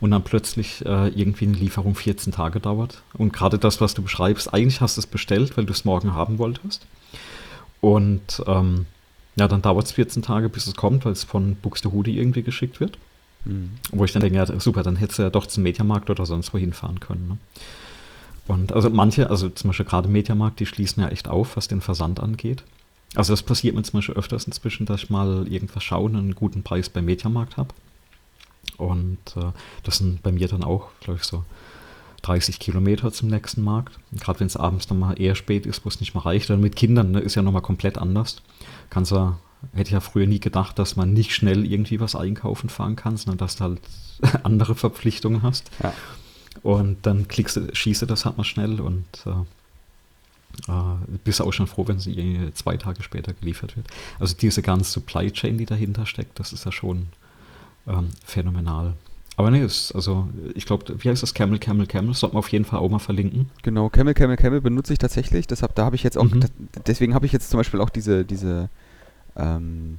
Und 0.00 0.10
dann 0.10 0.24
plötzlich 0.24 0.84
äh, 0.84 1.08
irgendwie 1.08 1.46
eine 1.46 1.56
Lieferung 1.56 1.94
14 1.94 2.32
Tage 2.32 2.60
dauert. 2.60 3.02
Und 3.14 3.32
gerade 3.32 3.58
das, 3.58 3.80
was 3.80 3.94
du 3.94 4.02
beschreibst, 4.02 4.52
eigentlich 4.52 4.80
hast 4.80 4.96
du 4.96 5.00
es 5.00 5.06
bestellt, 5.06 5.56
weil 5.56 5.64
du 5.64 5.72
es 5.72 5.84
morgen 5.84 6.14
haben 6.14 6.38
wolltest. 6.38 6.86
Und 7.80 8.42
ähm, 8.46 8.86
ja, 9.36 9.48
dann 9.48 9.62
dauert 9.62 9.86
es 9.86 9.92
14 9.92 10.22
Tage, 10.22 10.48
bis 10.48 10.66
es 10.66 10.74
kommt, 10.74 11.04
weil 11.04 11.12
es 11.12 11.24
von 11.24 11.56
Buxtehude 11.56 12.10
irgendwie 12.10 12.42
geschickt 12.42 12.80
wird. 12.80 12.98
Mhm. 13.46 13.70
Wo 13.92 14.04
ich 14.04 14.12
dann 14.12 14.20
denke, 14.20 14.36
ja, 14.36 14.60
super, 14.60 14.82
dann 14.82 14.96
hättest 14.96 15.18
du 15.18 15.22
ja 15.22 15.30
doch 15.30 15.46
zum 15.46 15.62
Mediamarkt 15.62 16.10
oder 16.10 16.26
sonst 16.26 16.52
wohin 16.52 16.72
fahren 16.72 17.00
können. 17.00 17.28
Ne? 17.28 17.38
Und 18.48 18.72
also 18.72 18.90
manche, 18.90 19.30
also 19.30 19.48
zum 19.48 19.68
Beispiel 19.68 19.86
gerade 19.86 20.08
Mediamarkt, 20.08 20.60
die 20.60 20.66
schließen 20.66 21.02
ja 21.02 21.08
echt 21.08 21.28
auf, 21.28 21.56
was 21.56 21.68
den 21.68 21.80
Versand 21.80 22.20
angeht. 22.20 22.62
Also 23.14 23.32
das 23.32 23.42
passiert 23.42 23.74
mir 23.74 23.82
zum 23.82 23.98
Beispiel 23.98 24.14
öfters 24.14 24.44
inzwischen, 24.44 24.86
dass 24.86 25.04
ich 25.04 25.10
mal 25.10 25.46
irgendwas 25.48 25.82
schaue 25.82 26.04
und 26.04 26.16
einen 26.16 26.34
guten 26.34 26.62
Preis 26.62 26.88
beim 26.88 27.06
Mediamarkt 27.06 27.56
habe. 27.56 27.70
Und 28.76 29.18
äh, 29.36 29.52
das 29.84 29.98
sind 29.98 30.22
bei 30.22 30.32
mir 30.32 30.48
dann 30.48 30.64
auch, 30.64 30.90
glaube 31.00 31.18
ich, 31.20 31.24
so 31.24 31.44
30 32.22 32.58
Kilometer 32.58 33.12
zum 33.12 33.28
nächsten 33.28 33.62
Markt. 33.62 33.98
Gerade 34.12 34.40
wenn 34.40 34.48
es 34.48 34.56
abends 34.56 34.86
dann 34.86 34.98
mal 34.98 35.20
eher 35.20 35.34
spät 35.34 35.64
ist, 35.64 35.84
wo 35.84 35.88
es 35.88 36.00
nicht 36.00 36.14
mehr 36.14 36.26
reicht. 36.26 36.50
Dann 36.50 36.60
mit 36.60 36.76
Kindern 36.76 37.12
ne, 37.12 37.20
ist 37.20 37.36
ja 37.36 37.42
nochmal 37.42 37.62
komplett 37.62 37.98
anders. 37.98 38.42
Kannst 38.90 39.12
ja, 39.12 39.38
hätte 39.72 39.88
ich 39.88 39.92
ja 39.92 40.00
früher 40.00 40.26
nie 40.26 40.40
gedacht, 40.40 40.78
dass 40.78 40.96
man 40.96 41.12
nicht 41.12 41.34
schnell 41.34 41.64
irgendwie 41.70 42.00
was 42.00 42.14
einkaufen 42.14 42.68
fahren 42.68 42.96
kann, 42.96 43.16
sondern 43.16 43.38
dass 43.38 43.56
du 43.56 43.64
halt 43.64 43.80
andere 44.44 44.74
Verpflichtungen 44.74 45.42
hast. 45.42 45.70
Ja. 45.82 45.92
Und 46.62 47.04
dann 47.06 47.28
klickst 47.28 47.56
du, 47.56 47.74
schießt 47.74 48.02
du 48.02 48.06
das 48.06 48.24
halt 48.24 48.38
mal 48.38 48.44
schnell 48.44 48.80
und 48.80 49.04
äh, 49.26 50.72
äh, 50.72 51.18
bist 51.24 51.42
auch 51.42 51.52
schon 51.52 51.66
froh, 51.66 51.86
wenn 51.86 51.98
sie 51.98 52.50
zwei 52.54 52.76
Tage 52.76 53.02
später 53.02 53.32
geliefert 53.34 53.76
wird. 53.76 53.86
Also 54.18 54.34
diese 54.34 54.62
ganze 54.62 54.90
Supply 54.90 55.30
Chain, 55.30 55.58
die 55.58 55.66
dahinter 55.66 56.06
steckt, 56.06 56.38
das 56.38 56.52
ist 56.52 56.64
ja 56.64 56.72
schon 56.72 57.08
ähm, 57.86 58.08
phänomenal. 58.24 58.94
Aber 59.36 59.50
nee, 59.50 59.62
ist, 59.62 59.94
also 59.94 60.28
ich 60.54 60.64
glaube, 60.64 60.96
wie 60.98 61.10
heißt 61.10 61.22
das? 61.22 61.34
Camel, 61.34 61.58
Camel, 61.58 61.86
Camel? 61.86 62.08
Das 62.08 62.20
sollten 62.20 62.36
wir 62.36 62.38
auf 62.38 62.48
jeden 62.48 62.64
Fall 62.64 62.80
auch 62.80 62.88
mal 62.88 62.98
verlinken. 62.98 63.50
Genau, 63.62 63.90
Camel, 63.90 64.14
Camel, 64.14 64.36
Camel 64.36 64.62
benutze 64.62 64.94
ich 64.94 64.98
tatsächlich. 64.98 65.46
Deshalb, 65.46 65.74
da 65.74 65.84
habe 65.84 65.94
ich 65.94 66.02
jetzt 66.02 66.16
auch, 66.16 66.24
mhm. 66.24 66.46
deswegen 66.86 67.12
habe 67.14 67.26
ich 67.26 67.32
jetzt 67.32 67.50
zum 67.50 67.58
Beispiel 67.58 67.80
auch 67.80 67.90
diese, 67.90 68.24
diese 68.24 68.70
ähm, 69.36 69.98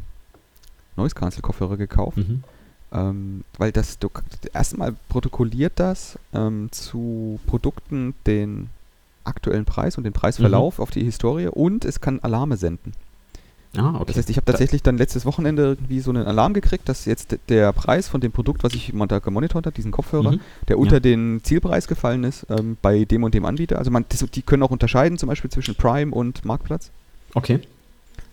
Noise 0.96 1.16
Cancel 1.16 1.42
Kopfhörer 1.42 1.78
gekauft. 1.78 2.18
Mhm. 2.18 2.44
Ähm, 2.92 3.44
weil 3.58 3.72
das 3.72 4.00
du, 4.00 4.10
erstmal 4.54 4.96
protokolliert 5.10 5.74
das 5.76 6.18
ähm, 6.34 6.70
zu 6.72 7.40
Produkten 7.46 8.14
den 8.26 8.70
aktuellen 9.26 9.66
Preis 9.66 9.98
und 9.98 10.06
den 10.06 10.14
Preisverlauf 10.14 10.78
mhm. 10.78 10.84
auf 10.84 10.92
die 10.92 11.04
Historie 11.04 11.48
und 11.48 11.84
es 11.84 12.00
kann 12.00 12.22
Alarme 12.22 12.56
senden. 12.56 12.94
Ah, 13.76 13.96
okay. 13.96 14.06
Das 14.08 14.18
heißt, 14.18 14.30
ich 14.30 14.38
habe 14.38 14.46
tatsächlich 14.46 14.82
dann 14.82 14.98
letztes 14.98 15.26
Wochenende 15.26 15.64
irgendwie 15.64 16.00
so 16.00 16.10
einen 16.10 16.26
Alarm 16.26 16.54
gekriegt, 16.54 16.88
dass 16.88 17.06
jetzt 17.06 17.38
der 17.50 17.74
Preis 17.74 18.08
von 18.08 18.22
dem 18.22 18.32
Produkt, 18.32 18.64
was 18.64 18.74
ich 18.74 18.94
Montag 18.94 19.24
gemonitort 19.24 19.66
habe, 19.66 19.76
diesen 19.76 19.92
Kopfhörer, 19.92 20.32
mhm. 20.32 20.40
der 20.70 20.80
unter 20.80 20.96
ja. 20.96 21.00
den 21.02 21.42
Zielpreis 21.44 21.88
gefallen 21.88 22.24
ist, 22.24 22.48
ähm, 22.50 22.78
bei 22.82 23.04
dem 23.04 23.24
und 23.24 23.34
dem 23.34 23.46
Anbieter. 23.46 23.78
Also 23.78 23.92
man, 23.92 24.06
das, 24.10 24.26
die 24.32 24.42
können 24.42 24.64
auch 24.64 24.72
unterscheiden, 24.72 25.18
zum 25.18 25.28
Beispiel 25.28 25.52
zwischen 25.52 25.76
Prime 25.76 26.14
und 26.14 26.46
Marktplatz. 26.46 26.92
Okay. 27.34 27.60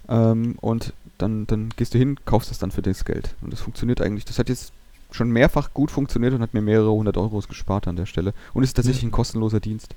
Ähm, 0.08 0.56
und 0.60 0.92
dann, 1.18 1.46
dann 1.46 1.70
gehst 1.76 1.94
du 1.94 1.98
hin, 1.98 2.18
kaufst 2.24 2.50
das 2.50 2.58
dann 2.58 2.70
für 2.70 2.82
das 2.82 3.04
Geld. 3.04 3.34
Und 3.40 3.52
das 3.52 3.60
funktioniert 3.60 4.00
eigentlich. 4.00 4.24
Das 4.24 4.38
hat 4.38 4.48
jetzt 4.48 4.72
schon 5.10 5.30
mehrfach 5.30 5.72
gut 5.72 5.90
funktioniert 5.90 6.34
und 6.34 6.42
hat 6.42 6.54
mir 6.54 6.62
mehrere 6.62 6.90
hundert 6.90 7.16
Euros 7.16 7.48
gespart 7.48 7.86
an 7.86 7.96
der 7.96 8.06
Stelle. 8.06 8.34
Und 8.52 8.62
ist 8.62 8.74
tatsächlich 8.74 9.02
ja. 9.02 9.08
ein 9.08 9.12
kostenloser 9.12 9.60
Dienst. 9.60 9.94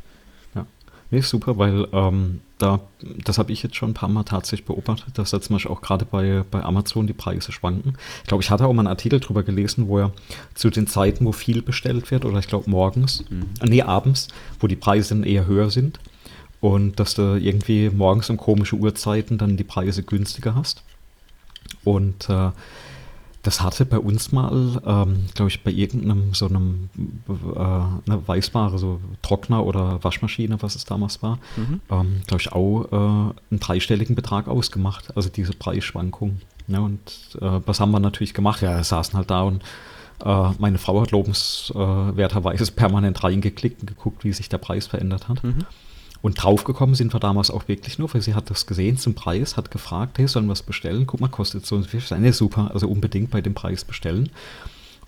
Nee, 1.10 1.22
super, 1.22 1.58
weil 1.58 1.88
ähm, 1.94 2.42
da, 2.58 2.82
das 3.24 3.38
habe 3.38 3.54
ich 3.54 3.64
jetzt 3.64 3.78
schon 3.78 3.92
ein 3.92 3.94
paar 3.94 4.10
Mal 4.10 4.24
tatsächlich 4.24 4.66
beobachtet, 4.66 5.18
dass 5.18 5.30
da 5.30 5.40
zum 5.40 5.56
Beispiel 5.56 5.72
auch 5.72 5.82
gerade 5.82 6.04
bei, 6.04 6.44
bei 6.52 6.62
Amazon 6.62 7.08
die 7.08 7.14
Preise 7.14 7.54
schwanken. 7.54 7.94
Ich 8.24 8.28
glaube, 8.28 8.44
ich 8.44 8.52
hatte 8.52 8.68
auch 8.68 8.74
mal 8.74 8.82
einen 8.82 8.90
Artikel 8.90 9.22
drüber 9.22 9.44
gelesen, 9.44 9.88
wo 9.88 10.00
er 10.00 10.12
zu 10.54 10.70
den 10.70 10.86
Zeiten, 10.86 11.26
wo 11.26 11.32
viel 11.32 11.62
bestellt 11.62 12.12
wird, 12.12 12.26
oder 12.26 12.40
ich 12.40 12.48
glaube 12.48 12.70
morgens, 12.70 13.24
mhm. 13.30 13.46
nee, 13.64 13.82
abends, 13.82 14.28
wo 14.60 14.68
die 14.68 14.76
Preise 14.76 15.16
dann 15.16 15.24
eher 15.24 15.46
höher 15.46 15.70
sind. 15.70 16.00
Und 16.60 17.00
dass 17.00 17.14
du 17.14 17.36
irgendwie 17.36 17.90
morgens 17.90 18.30
um 18.30 18.38
komische 18.38 18.76
Uhrzeiten 18.76 19.38
dann 19.38 19.58
die 19.58 19.64
Preise 19.64 20.04
günstiger 20.04 20.56
hast. 20.56 20.84
Und 21.84 22.30
äh, 22.30 22.52
das 23.48 23.62
hatte 23.62 23.86
bei 23.86 23.98
uns 23.98 24.34
mal, 24.34 24.82
ähm, 24.86 25.26
glaube 25.34 25.50
ich, 25.50 25.64
bei 25.64 25.72
irgendeinem 25.72 26.34
so 26.34 26.48
einem 26.48 26.90
äh, 27.30 27.60
eine 27.60 28.28
Weißware, 28.28 28.78
so 28.78 29.00
Trockner 29.22 29.66
oder 29.66 30.04
Waschmaschine, 30.04 30.62
was 30.62 30.76
es 30.76 30.84
damals 30.84 31.24
war, 31.24 31.40
mhm. 31.56 31.80
ähm, 31.90 32.22
glaube 32.28 32.42
ich, 32.42 32.52
auch 32.52 32.86
äh, 32.92 32.96
einen 32.96 33.60
dreistelligen 33.60 34.16
Betrag 34.16 34.50
ausgemacht. 34.50 35.16
Also 35.16 35.30
diese 35.30 35.54
Preisschwankung. 35.54 36.42
Ja, 36.68 36.80
und 36.80 37.00
äh, 37.40 37.62
was 37.66 37.80
haben 37.80 37.92
wir 37.92 38.02
natürlich 38.02 38.34
gemacht? 38.34 38.62
Ja, 38.62 38.76
wir 38.76 38.84
saßen 38.84 39.14
halt 39.18 39.30
da 39.30 39.44
und 39.44 39.64
äh, 40.26 40.50
meine 40.60 40.78
Frau 40.78 41.00
hat 41.00 41.12
lobenswerterweise 41.12 42.72
permanent 42.76 43.24
reingeklickt 43.24 43.82
und 43.82 43.88
geguckt, 43.88 44.26
wie 44.26 44.34
sich 44.34 44.50
der 44.50 44.58
Preis 44.58 44.88
verändert 44.88 45.30
hat. 45.30 45.44
Mhm. 45.44 45.66
Und 46.22 46.42
draufgekommen 46.42 46.96
sind 46.96 47.14
wir 47.14 47.20
damals 47.20 47.52
auch 47.52 47.68
wirklich 47.68 48.00
nur, 48.00 48.14
weil 48.14 48.22
sie 48.22 48.34
hat 48.34 48.50
das 48.50 48.66
gesehen 48.66 48.98
zum 48.98 49.14
Preis, 49.14 49.56
hat 49.56 49.72
gefragt, 49.72 50.18
hey, 50.18 50.28
sollen 50.28 50.48
wir 50.48 50.54
es 50.54 50.64
bestellen? 50.64 51.06
Guck 51.06 51.22
mal, 51.22 51.30
kostet 51.30 51.66
so 51.66 51.76
und 51.76 51.84
so 51.84 51.90
viel. 51.90 52.18
Nee, 52.20 52.32
super, 52.32 52.72
also 52.74 52.88
unbedingt 52.88 53.32
bei 53.32 53.42
dem 53.42 53.54
Preis 53.54 53.86
bestellen. 53.86 54.30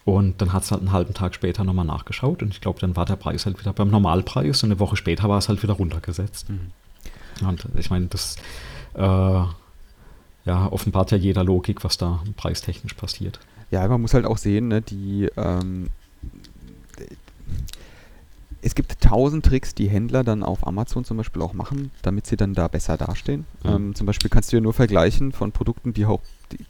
Und 0.06 0.42
dann 0.42 0.54
hat 0.54 0.64
es 0.64 0.72
halt 0.72 0.82
einen 0.82 0.92
halben 0.92 1.14
Tag 1.14 1.36
später 1.36 1.64
nochmal 1.64 1.86
nachgeschaut 1.86 2.42
und 2.42 2.54
ich 2.54 2.62
glaube, 2.62 2.80
dann 2.80 2.96
war 2.96 3.06
der 3.06 3.16
Preis 3.16 3.46
halt 3.46 3.60
wieder 3.60 3.74
beim 3.74 3.90
Normalpreis 3.90 4.64
und 4.64 4.72
eine 4.72 4.80
Woche 4.80 4.96
später 4.96 5.30
war 5.30 5.38
es 5.38 5.50
halt 5.50 5.62
wieder 5.62 5.74
runtergesetzt. 5.74 6.50
Mhm. 6.50 7.48
Und 7.48 7.68
ich 7.78 7.90
meine, 7.90 8.08
das 8.08 8.36
äh, 8.96 9.02
ja, 9.02 10.68
offenbart 10.72 11.12
ja 11.12 11.18
jeder 11.18 11.44
Logik, 11.44 11.84
was 11.84 11.98
da 11.98 12.24
preistechnisch 12.38 12.94
passiert. 12.94 13.40
Ja, 13.72 13.88
man 13.88 14.02
muss 14.02 14.14
halt 14.14 14.26
auch 14.26 14.38
sehen, 14.38 14.70
ne, 14.70 14.82
die 14.82 15.30
ähm, 15.38 15.90
es 18.62 18.76
gibt 18.76 19.02
tausend 19.02 19.46
Tricks, 19.46 19.74
die 19.74 19.90
Händler 19.90 20.24
dann 20.24 20.44
auf 20.44 20.68
Amazon 20.68 21.06
zum 21.06 21.18
Beispiel 21.18 21.42
auch 21.42 21.54
machen, 21.54 21.92
damit 22.02 22.28
sie 22.28 22.36
dann 22.36 22.54
da 22.54 22.68
besser 22.68 22.98
dastehen. 22.98 23.46
Mhm. 23.64 23.70
Ähm, 23.70 23.96
zum 23.96 24.06
Beispiel 24.06 24.30
kannst 24.30 24.52
du 24.52 24.58
ja 24.58 24.62
nur 24.62 24.74
vergleichen 24.74 25.32
von 25.32 25.52
Produkten, 25.52 25.94
die, 25.94 26.06
auch, 26.06 26.22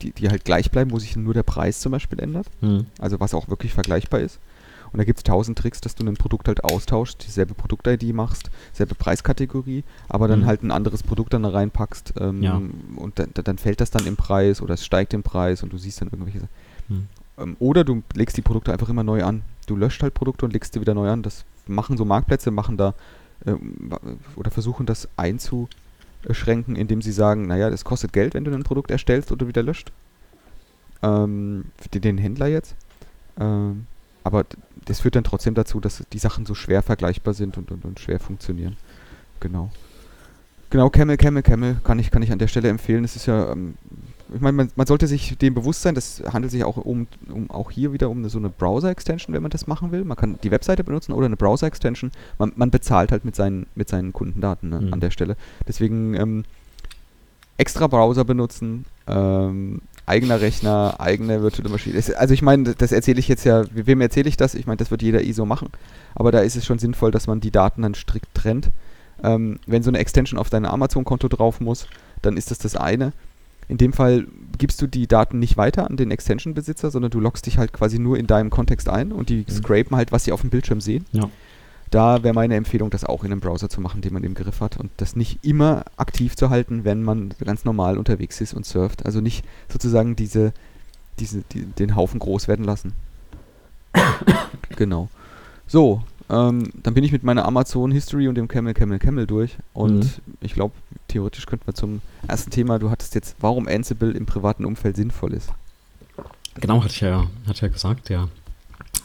die, 0.02 0.12
die, 0.12 0.30
halt 0.30 0.46
gleich 0.46 0.72
bleiben, 0.72 0.92
wo 0.92 1.00
sich 1.00 1.16
nur 1.16 1.34
der 1.34 1.44
Preis 1.44 1.80
zum 1.80 1.92
Beispiel 1.92 2.20
ändert. 2.20 2.48
Mhm. 2.62 2.86
Also 3.00 3.20
was 3.20 3.34
auch 3.34 3.50
wirklich 3.50 3.74
vergleichbar 3.74 4.20
ist. 4.20 4.40
Und 4.92 4.98
da 4.98 5.04
gibt 5.04 5.20
es 5.20 5.24
tausend 5.24 5.58
Tricks, 5.58 5.82
dass 5.82 5.96
du 5.96 6.06
ein 6.06 6.16
Produkt 6.16 6.48
halt 6.48 6.64
austauschst, 6.64 7.26
dieselbe 7.26 7.54
Produkt-ID 7.54 8.14
machst, 8.14 8.50
selbe 8.74 8.96
Preiskategorie, 8.96 9.84
aber 10.08 10.28
dann 10.28 10.42
mhm. 10.42 10.46
halt 10.46 10.64
ein 10.64 10.72
anderes 10.72 11.04
Produkt 11.04 11.34
dann 11.34 11.44
da 11.44 11.50
reinpackst 11.50 12.14
ähm, 12.20 12.42
ja. 12.42 12.60
und 12.96 13.20
dann, 13.20 13.30
dann 13.34 13.58
fällt 13.58 13.82
das 13.82 13.92
dann 13.92 14.08
im 14.08 14.16
Preis 14.16 14.62
oder 14.62 14.74
es 14.74 14.86
steigt 14.86 15.14
im 15.14 15.22
Preis 15.22 15.62
und 15.62 15.74
du 15.74 15.78
siehst 15.78 16.02
dann 16.02 16.10
irgendwelche. 16.10 16.48
Mhm. 16.88 17.08
Ähm, 17.38 17.56
oder 17.60 17.84
du 17.84 18.04
legst 18.14 18.38
die 18.38 18.42
Produkte 18.42 18.72
einfach 18.72 18.90
immer 18.90 19.04
neu 19.04 19.24
an. 19.24 19.44
Du 19.68 19.76
löscht 19.76 20.02
halt 20.02 20.16
Produkte 20.16 20.46
und 20.46 20.54
legst 20.54 20.74
sie 20.74 20.82
wieder 20.82 20.96
neu 20.96 21.10
an. 21.10 21.22
Das 21.22 21.46
machen 21.70 21.98
so 21.98 22.06
Marktplätze, 22.06 22.52
machen 22.52 22.78
da 22.78 22.94
äh, 23.46 23.54
oder 24.36 24.52
versuchen 24.52 24.86
das 24.86 25.08
einzuschränken, 25.18 26.76
indem 26.76 27.02
sie 27.02 27.12
sagen, 27.12 27.48
naja, 27.48 27.70
das 27.70 27.86
kostet 27.86 28.14
Geld, 28.14 28.34
wenn 28.34 28.44
du 28.44 28.52
ein 28.52 28.64
Produkt 28.64 28.92
erstellst 28.92 29.32
oder 29.32 29.48
wieder 29.48 29.64
löscht. 29.64 29.92
Ähm, 31.02 31.66
den 31.94 32.18
Händler 32.18 32.48
jetzt. 32.48 32.76
Ähm, 33.40 33.88
aber 34.24 34.46
das 34.86 35.00
führt 35.00 35.16
dann 35.16 35.24
trotzdem 35.24 35.54
dazu, 35.54 35.80
dass 35.80 36.04
die 36.12 36.20
Sachen 36.20 36.46
so 36.46 36.56
schwer 36.56 36.82
vergleichbar 36.82 37.34
sind 37.34 37.58
und, 37.58 37.72
und, 37.72 37.86
und 37.86 38.00
schwer 38.00 38.20
funktionieren. 38.20 38.76
Genau. 39.40 39.72
Genau, 40.70 40.90
Camel, 40.90 41.18
Camel, 41.18 41.42
Camel 41.42 41.78
kann 41.84 41.98
ich, 42.00 42.12
kann 42.12 42.22
ich 42.22 42.32
an 42.32 42.38
der 42.38 42.48
Stelle 42.48 42.70
empfehlen. 42.70 43.04
Es 43.04 43.16
ist 43.16 43.26
ja 43.26 43.52
ähm, 43.52 43.76
ich 44.34 44.42
meine, 44.42 44.56
man, 44.56 44.72
man, 44.76 44.88
sollte 44.88 45.08
sich 45.08 45.38
dem 45.38 45.54
bewusst 45.54 45.82
sein, 45.82 45.96
das 45.96 46.22
handelt 46.32 46.52
sich 46.52 46.64
auch 46.64 46.78
um, 46.78 47.08
um 47.32 47.50
auch 47.50 47.72
hier 47.72 47.94
wieder 47.94 48.10
um 48.10 48.20
eine, 48.20 48.30
so 48.30 48.38
eine 48.38 48.50
Browser-Extension, 48.50 49.34
wenn 49.34 49.42
man 49.42 49.52
das 49.52 49.68
machen 49.68 49.92
will. 49.92 50.04
Man 50.04 50.18
kann 50.18 50.38
die 50.44 50.52
Webseite 50.52 50.84
benutzen 50.84 51.14
oder 51.14 51.26
eine 51.26 51.38
Browser-Extension. 51.38 52.12
Man, 52.38 52.52
man, 52.56 52.72
bezahlt 52.72 53.12
halt 53.12 53.26
mit 53.26 53.36
seinen, 53.36 53.66
mit 53.76 53.90
seinen 53.90 54.14
Kundendaten 54.14 54.70
ne, 54.70 54.82
mhm. 54.82 54.94
an 54.94 55.00
der 55.00 55.12
Stelle. 55.12 55.36
Deswegen 55.68 56.14
ähm, 56.14 56.44
extra 57.58 57.88
Browser 57.88 58.24
benutzen, 58.24 58.86
ähm, 59.08 59.82
eigener 60.06 60.42
Rechner, 60.42 60.96
eigene 61.00 61.42
virtuelle 61.42 61.70
Maschine. 61.70 62.02
Also 62.18 62.34
ich 62.34 62.42
meine, 62.42 62.76
das 62.76 62.92
erzähle 62.92 63.20
ich 63.20 63.28
jetzt 63.28 63.44
ja, 63.44 63.64
wem 63.72 64.02
erzähle 64.02 64.30
ich 64.30 64.38
das? 64.38 64.56
Ich 64.56 64.66
meine, 64.66 64.78
das 64.78 64.92
wird 64.92 65.02
jeder 65.02 65.22
ISO 65.22 65.46
machen. 65.46 65.70
Aber 66.16 66.32
da 66.32 66.40
ist 66.40 66.56
es 66.56 66.66
schon 66.66 66.80
sinnvoll, 66.80 67.12
dass 67.12 67.28
man 67.28 67.42
die 67.42 67.52
Daten 67.52 67.82
dann 67.82 67.96
strikt 67.96 68.34
trennt. 68.34 68.72
Ähm, 69.22 69.60
wenn 69.68 69.84
so 69.84 69.90
eine 69.90 70.00
Extension 70.00 70.40
auf 70.40 70.50
dein 70.50 70.66
Amazon-Konto 70.66 71.28
drauf 71.28 71.60
muss, 71.60 71.88
dann 72.22 72.38
ist 72.38 72.52
das 72.52 72.60
das 72.60 72.76
eine. 72.76 73.12
In 73.70 73.78
dem 73.78 73.94
Fall 73.94 74.28
gibst 74.58 74.82
du 74.82 74.88
die 74.88 75.08
Daten 75.08 75.40
nicht 75.40 75.56
weiter 75.56 75.90
an 75.90 75.96
den 75.96 76.12
Extension-Besitzer, 76.12 76.92
sondern 76.92 77.12
du 77.12 77.20
loggst 77.20 77.46
dich 77.46 77.58
halt 77.58 77.72
quasi 77.72 78.00
nur 78.00 78.18
in 78.18 78.28
deinem 78.28 78.50
Kontext 78.50 78.90
ein 78.90 79.12
und 79.12 79.30
die 79.30 79.46
mhm. 79.48 79.52
scrapen 79.54 79.96
halt, 79.96 80.12
was 80.12 80.26
sie 80.26 80.32
auf 80.32 80.42
dem 80.42 80.50
Bildschirm 80.50 80.82
sehen. 80.82 81.06
Ja. 81.12 81.30
Da 81.92 82.24
wäre 82.24 82.34
meine 82.34 82.56
Empfehlung, 82.56 82.90
das 82.90 83.04
auch 83.06 83.24
in 83.24 83.32
einem 83.32 83.42
Browser 83.42 83.70
zu 83.70 83.80
machen, 83.80 84.02
den 84.02 84.14
man 84.14 84.24
im 84.24 84.34
Griff 84.34 84.60
hat 84.60 84.78
und 84.78 84.92
das 84.98 85.16
nicht 85.16 85.44
immer 85.44 85.86
aktiv 85.98 86.36
zu 86.36 86.50
halten, 86.50 86.84
wenn 86.84 87.04
man 87.04 87.34
ganz 87.44 87.64
normal 87.64 87.98
unterwegs 87.98 88.42
ist 88.42 88.54
und 88.54 88.66
surft. 88.66 89.06
Also 89.06 89.22
nicht 89.22 89.46
sozusagen 89.72 90.16
diese, 90.16 90.52
diese, 91.20 91.44
die, 91.52 91.66
den 91.66 91.96
Haufen 91.96 92.20
groß 92.20 92.48
werden 92.48 92.66
lassen. 92.66 92.94
genau. 94.76 95.10
So, 95.68 96.04
ähm, 96.30 96.70
dann 96.84 96.94
bin 96.94 97.04
ich 97.04 97.12
mit 97.12 97.24
meiner 97.24 97.46
Amazon 97.46 97.92
History 97.92 98.28
und 98.28 98.36
dem 98.36 98.48
Camel, 98.48 98.74
Camel, 98.74 99.00
Camel 99.00 99.26
durch. 99.26 99.58
Und 99.74 100.00
mhm. 100.00 100.36
ich 100.42 100.54
glaube, 100.54 100.74
theoretisch 101.10 101.46
könnten 101.46 101.68
wir 101.68 101.76
zum 101.76 102.02
ersten 102.28 102.52
Thema, 102.52 102.80
du 102.80 102.90
hattest 102.90 103.16
jetzt, 103.16 103.36
warum 103.40 103.68
Ansible 103.68 104.12
im 104.12 104.26
privaten 104.26 104.66
Umfeld 104.66 104.96
sinnvoll 104.96 105.34
ist. 105.34 105.50
Genau, 106.56 106.82
hatte 106.84 106.94
ich 106.94 107.02
ja, 107.02 107.28
hatte 107.48 107.66
ja 107.66 107.72
gesagt, 107.72 108.10
der, 108.10 108.30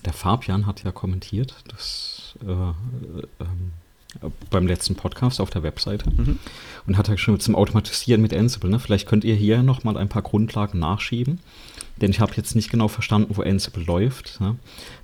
der 0.05 0.13
Fabian 0.13 0.67
hat 0.67 0.83
ja 0.85 0.93
kommentiert, 0.93 1.55
dass 1.69 2.35
äh, 2.43 2.53
ähm, 2.53 3.73
beim 4.51 4.67
letzten 4.67 4.95
Podcast 4.95 5.41
auf 5.41 5.51
der 5.51 5.63
Webseite 5.63 6.09
mhm. 6.11 6.39
und 6.87 6.97
hat 6.97 7.09
ja 7.09 7.17
schon 7.17 7.41
zum 7.41 7.57
Automatisieren 7.57 8.23
mit 8.23 8.33
Ansible. 8.33 8.71
Ne? 8.71 8.79
Vielleicht 8.79 9.09
könnt 9.09 9.25
ihr 9.25 9.35
hier 9.35 9.63
nochmal 9.63 9.97
ein 9.97 10.09
paar 10.09 10.23
Grundlagen 10.23 10.79
nachschieben, 10.79 11.41
denn 12.01 12.11
ich 12.11 12.21
habe 12.21 12.33
jetzt 12.37 12.55
nicht 12.55 12.71
genau 12.71 12.89
verstanden, 12.89 13.37
wo 13.37 13.43
Ansible 13.43 13.85
läuft. 13.85 14.41
Ne? 14.41 14.57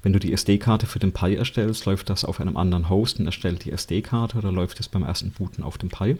Wenn 0.02 0.12
du 0.12 0.18
die 0.18 0.32
SD-Karte 0.32 0.86
für 0.86 0.98
den 0.98 1.12
Pi 1.12 1.34
erstellst, 1.34 1.86
läuft 1.86 2.10
das 2.10 2.24
auf 2.24 2.40
einem 2.40 2.56
anderen 2.56 2.88
Host 2.88 3.18
und 3.18 3.26
erstellt 3.26 3.64
die 3.64 3.72
SD-Karte 3.72 4.38
oder 4.38 4.52
läuft 4.52 4.80
es 4.80 4.88
beim 4.88 5.02
ersten 5.02 5.30
Booten 5.30 5.62
auf 5.62 5.78
dem 5.78 5.88
Pi? 5.88 6.16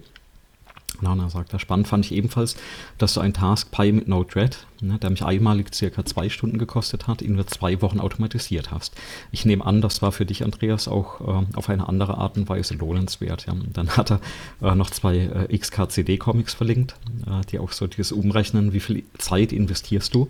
Nana 1.02 1.30
sagt 1.30 1.52
er, 1.52 1.58
spannend 1.58 1.88
fand 1.88 2.04
ich 2.04 2.12
ebenfalls, 2.12 2.56
dass 2.98 3.14
so 3.14 3.20
ein 3.20 3.32
Task 3.32 3.70
Pi 3.70 3.92
mit 3.92 4.08
Node-RED, 4.08 4.66
ne, 4.80 4.98
der 4.98 5.10
mich 5.10 5.24
einmalig 5.24 5.74
circa 5.74 6.04
zwei 6.04 6.28
Stunden 6.28 6.58
gekostet 6.58 7.06
hat, 7.06 7.22
in 7.22 7.34
nur 7.34 7.46
zwei 7.46 7.80
Wochen 7.82 8.00
automatisiert 8.00 8.70
hast. 8.70 8.94
Ich 9.32 9.44
nehme 9.44 9.64
an, 9.64 9.80
das 9.80 10.02
war 10.02 10.12
für 10.12 10.26
dich, 10.26 10.44
Andreas, 10.44 10.88
auch 10.88 11.20
äh, 11.20 11.46
auf 11.54 11.68
eine 11.68 11.88
andere 11.88 12.18
Art 12.18 12.36
und 12.36 12.48
Weise 12.48 12.74
lohnenswert. 12.74 13.46
Ja. 13.46 13.54
Dann 13.72 13.90
hat 13.96 14.10
er 14.10 14.20
äh, 14.62 14.74
noch 14.74 14.90
zwei 14.90 15.16
äh, 15.16 15.56
XKCD-Comics 15.56 16.54
verlinkt, 16.54 16.94
äh, 17.26 17.44
die 17.50 17.58
auch 17.58 17.72
so 17.72 17.86
dieses 17.86 18.12
umrechnen, 18.12 18.72
wie 18.72 18.80
viel 18.80 19.04
Zeit 19.18 19.52
investierst 19.52 20.14
du 20.14 20.28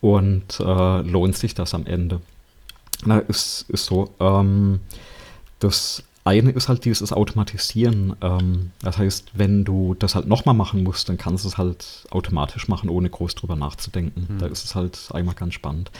und 0.00 0.60
äh, 0.60 1.00
lohnt 1.02 1.36
sich 1.36 1.54
das 1.54 1.74
am 1.74 1.86
Ende. 1.86 2.20
Na, 3.04 3.18
ist, 3.18 3.66
ist 3.68 3.86
so. 3.86 4.12
Ähm, 4.20 4.80
das 5.60 6.04
eine 6.28 6.50
ist 6.50 6.68
halt 6.68 6.84
dieses 6.84 7.12
Automatisieren. 7.12 8.14
Ähm, 8.20 8.70
das 8.82 8.98
heißt, 8.98 9.32
wenn 9.34 9.64
du 9.64 9.94
das 9.94 10.14
halt 10.14 10.28
nochmal 10.28 10.54
machen 10.54 10.82
musst, 10.82 11.08
dann 11.08 11.16
kannst 11.16 11.44
du 11.44 11.48
es 11.48 11.56
halt 11.56 12.06
automatisch 12.10 12.68
machen, 12.68 12.90
ohne 12.90 13.08
groß 13.08 13.34
drüber 13.34 13.56
nachzudenken. 13.56 14.26
Mhm. 14.28 14.38
Da 14.38 14.46
ist 14.46 14.64
es 14.64 14.74
halt 14.74 14.98
einmal 15.12 15.34
ganz 15.34 15.54
spannend. 15.54 15.90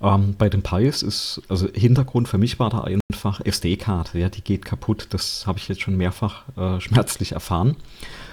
Ähm, 0.00 0.34
bei 0.38 0.48
den 0.48 0.62
Pis 0.62 1.02
ist, 1.02 1.42
also 1.48 1.68
Hintergrund 1.72 2.26
für 2.26 2.38
mich 2.38 2.58
war 2.58 2.70
da 2.70 2.84
einfach 2.84 3.40
SD-Karte, 3.40 4.18
ja, 4.18 4.30
die 4.30 4.42
geht 4.42 4.64
kaputt. 4.64 5.08
Das 5.10 5.46
habe 5.46 5.58
ich 5.58 5.68
jetzt 5.68 5.82
schon 5.82 5.96
mehrfach 5.96 6.44
äh, 6.56 6.80
schmerzlich 6.80 7.32
erfahren. 7.32 7.76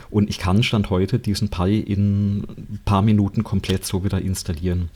Und 0.10 0.30
ich 0.30 0.38
kann 0.38 0.64
Stand 0.64 0.90
heute 0.90 1.20
diesen 1.20 1.50
Pi 1.50 1.80
in 1.80 2.40
ein 2.40 2.82
paar 2.86 3.02
Minuten 3.02 3.44
komplett 3.44 3.86
so 3.86 4.04
wieder 4.04 4.22
installieren. 4.22 4.90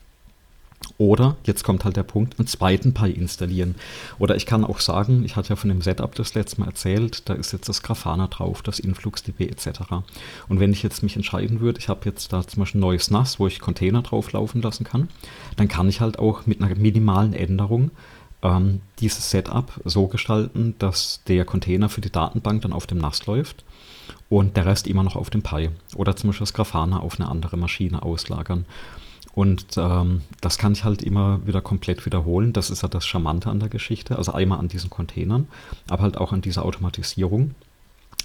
Oder, 1.00 1.36
jetzt 1.44 1.64
kommt 1.64 1.86
halt 1.86 1.96
der 1.96 2.04
Punkt, 2.04 2.40
einen 2.40 2.48
zweiten 2.48 2.94
Pi 2.94 3.12
installieren. 3.12 3.76
Oder 4.20 4.36
ich 4.36 4.46
kann 4.46 4.64
auch 4.64 4.80
sagen, 4.80 5.24
ich 5.26 5.36
hatte 5.36 5.50
ja 5.50 5.56
von 5.56 5.70
dem 5.70 5.82
Setup 5.82 6.14
das 6.16 6.34
letzte 6.34 6.60
Mal 6.60 6.68
erzählt, 6.68 7.30
da 7.30 7.34
ist 7.34 7.52
jetzt 7.54 7.70
das 7.70 7.84
Grafana 7.84 8.28
drauf, 8.28 8.62
das 8.64 8.80
InfluxDB 8.80 9.48
etc. 9.48 9.80
Und 10.50 10.60
wenn 10.60 10.72
ich 10.72 10.84
jetzt 10.84 11.04
mich 11.04 11.16
entscheiden 11.16 11.60
würde, 11.60 11.80
ich 11.80 11.90
habe 11.90 12.02
jetzt 12.06 12.34
da 12.34 12.46
zum 12.46 12.62
Beispiel 12.62 12.80
ein 12.80 12.82
neues 12.82 13.12
NAS, 13.12 13.40
wo 13.40 13.48
ich 13.48 13.60
Container 13.60 14.02
drauf 14.02 14.32
laufen 14.32 14.62
lassen 14.62 14.86
kann, 14.86 15.10
dann 15.56 15.68
kann 15.68 15.90
ich 15.90 16.02
halt 16.02 16.20
auch 16.20 16.46
mit 16.48 16.62
einer 16.62 16.74
minimalen 16.76 17.34
Änderung 17.34 17.92
ähm, 18.42 18.82
dieses 19.00 19.30
Setup 19.30 19.72
so 19.84 20.08
gestalten, 20.08 20.76
dass 20.80 21.22
der 21.28 21.46
Container 21.46 21.90
für 21.90 22.02
die 22.02 22.12
Datenbank 22.12 22.62
dann 22.64 22.74
auf 22.74 22.88
dem 22.88 22.98
NAS 23.00 23.26
läuft 23.26 23.64
und 24.30 24.58
der 24.58 24.66
Rest 24.66 24.88
immer 24.88 25.04
noch 25.04 25.16
auf 25.16 25.30
dem 25.30 25.44
Pi. 25.44 25.70
Oder 25.96 26.16
zum 26.16 26.30
Beispiel 26.30 26.46
das 26.46 26.54
Grafana 26.54 27.00
auf 27.00 27.20
eine 27.20 27.30
andere 27.30 27.58
Maschine 27.58 28.02
auslagern. 28.02 28.66
Und 29.38 29.78
ähm, 29.78 30.24
das 30.42 30.58
kann 30.58 30.74
ich 30.74 30.84
halt 30.84 31.04
immer 31.04 31.46
wieder 31.46 31.62
komplett 31.62 32.08
wiederholen. 32.08 32.54
Das 32.54 32.72
ist 32.72 32.82
ja 32.82 32.88
das 32.88 33.06
Charmante 33.06 33.52
an 33.52 33.60
der 33.60 33.70
Geschichte. 33.70 34.18
Also 34.18 34.32
einmal 34.32 34.58
an 34.58 34.68
diesen 34.68 34.90
Containern, 34.90 35.48
aber 35.88 36.02
halt 36.02 36.18
auch 36.18 36.34
an 36.34 36.42
dieser 36.42 36.66
Automatisierung, 36.66 37.54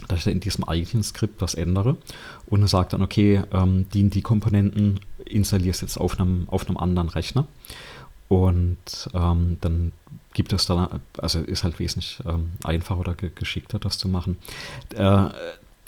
dass 0.09 0.21
ich 0.21 0.25
da 0.25 0.31
in 0.31 0.41
diesem 0.41 0.65
eigenen 0.65 1.03
Skript 1.03 1.43
was 1.43 1.53
ändere 1.53 1.99
und 2.47 2.67
sage 2.67 2.89
dann, 2.93 3.03
okay, 3.03 3.43
ähm, 3.53 3.85
die, 3.93 4.09
die 4.09 4.23
Komponenten 4.23 5.01
installierst 5.27 5.83
jetzt 5.83 5.99
auf 5.99 6.19
einem, 6.19 6.49
auf 6.49 6.67
einem 6.67 6.79
anderen 6.79 7.11
Rechner. 7.11 7.47
Und 8.29 9.11
ähm, 9.13 9.59
dann 9.61 9.93
gibt 10.33 10.55
es 10.55 10.65
da, 10.65 10.99
also 11.19 11.41
ist 11.41 11.63
halt 11.63 11.79
wesentlich 11.79 12.21
ähm, 12.25 12.53
einfacher 12.65 13.01
oder 13.01 13.15
geschickter, 13.15 13.79
das 13.79 13.99
zu 13.99 14.09
machen. 14.09 14.39
Äh, 14.95 15.29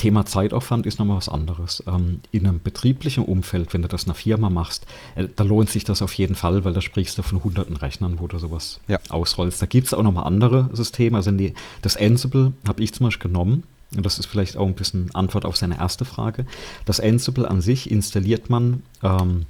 Thema 0.04 0.26
Zeitaufwand 0.26 0.84
ist 0.84 0.98
nochmal 0.98 1.16
was 1.16 1.30
anderes. 1.30 1.82
Ähm, 1.86 2.20
in 2.30 2.46
einem 2.46 2.60
betrieblichen 2.62 3.24
Umfeld, 3.24 3.72
wenn 3.72 3.80
du 3.80 3.88
das 3.88 4.02
in 4.02 4.10
einer 4.10 4.14
Firma 4.14 4.50
machst, 4.50 4.86
äh, 5.14 5.28
da 5.34 5.44
lohnt 5.44 5.70
sich 5.70 5.84
das 5.84 6.02
auf 6.02 6.12
jeden 6.12 6.34
Fall, 6.34 6.62
weil 6.66 6.74
da 6.74 6.82
sprichst 6.82 7.16
du 7.16 7.22
von 7.22 7.42
hunderten 7.42 7.74
Rechnern, 7.74 8.20
wo 8.20 8.26
du 8.26 8.38
sowas 8.38 8.80
ja. 8.86 8.98
ausrollst. 9.08 9.62
Da 9.62 9.64
gibt 9.64 9.86
es 9.86 9.94
auch 9.94 10.02
nochmal 10.02 10.26
andere 10.26 10.68
Systeme. 10.74 11.16
Also 11.16 11.30
die, 11.30 11.54
das 11.80 11.96
Ansible 11.96 12.52
habe 12.68 12.82
ich 12.82 12.92
zum 12.92 13.06
Beispiel 13.06 13.30
genommen. 13.30 13.62
Und 13.96 14.04
das 14.04 14.18
ist 14.18 14.26
vielleicht 14.26 14.58
auch 14.58 14.66
ein 14.66 14.74
bisschen 14.74 15.10
Antwort 15.14 15.46
auf 15.46 15.56
seine 15.56 15.78
erste 15.78 16.04
Frage. 16.04 16.44
Das 16.84 17.00
Ansible 17.00 17.48
an 17.50 17.62
sich 17.62 17.90
installiert 17.90 18.50
man 18.50 18.82
ähm, 19.02 19.46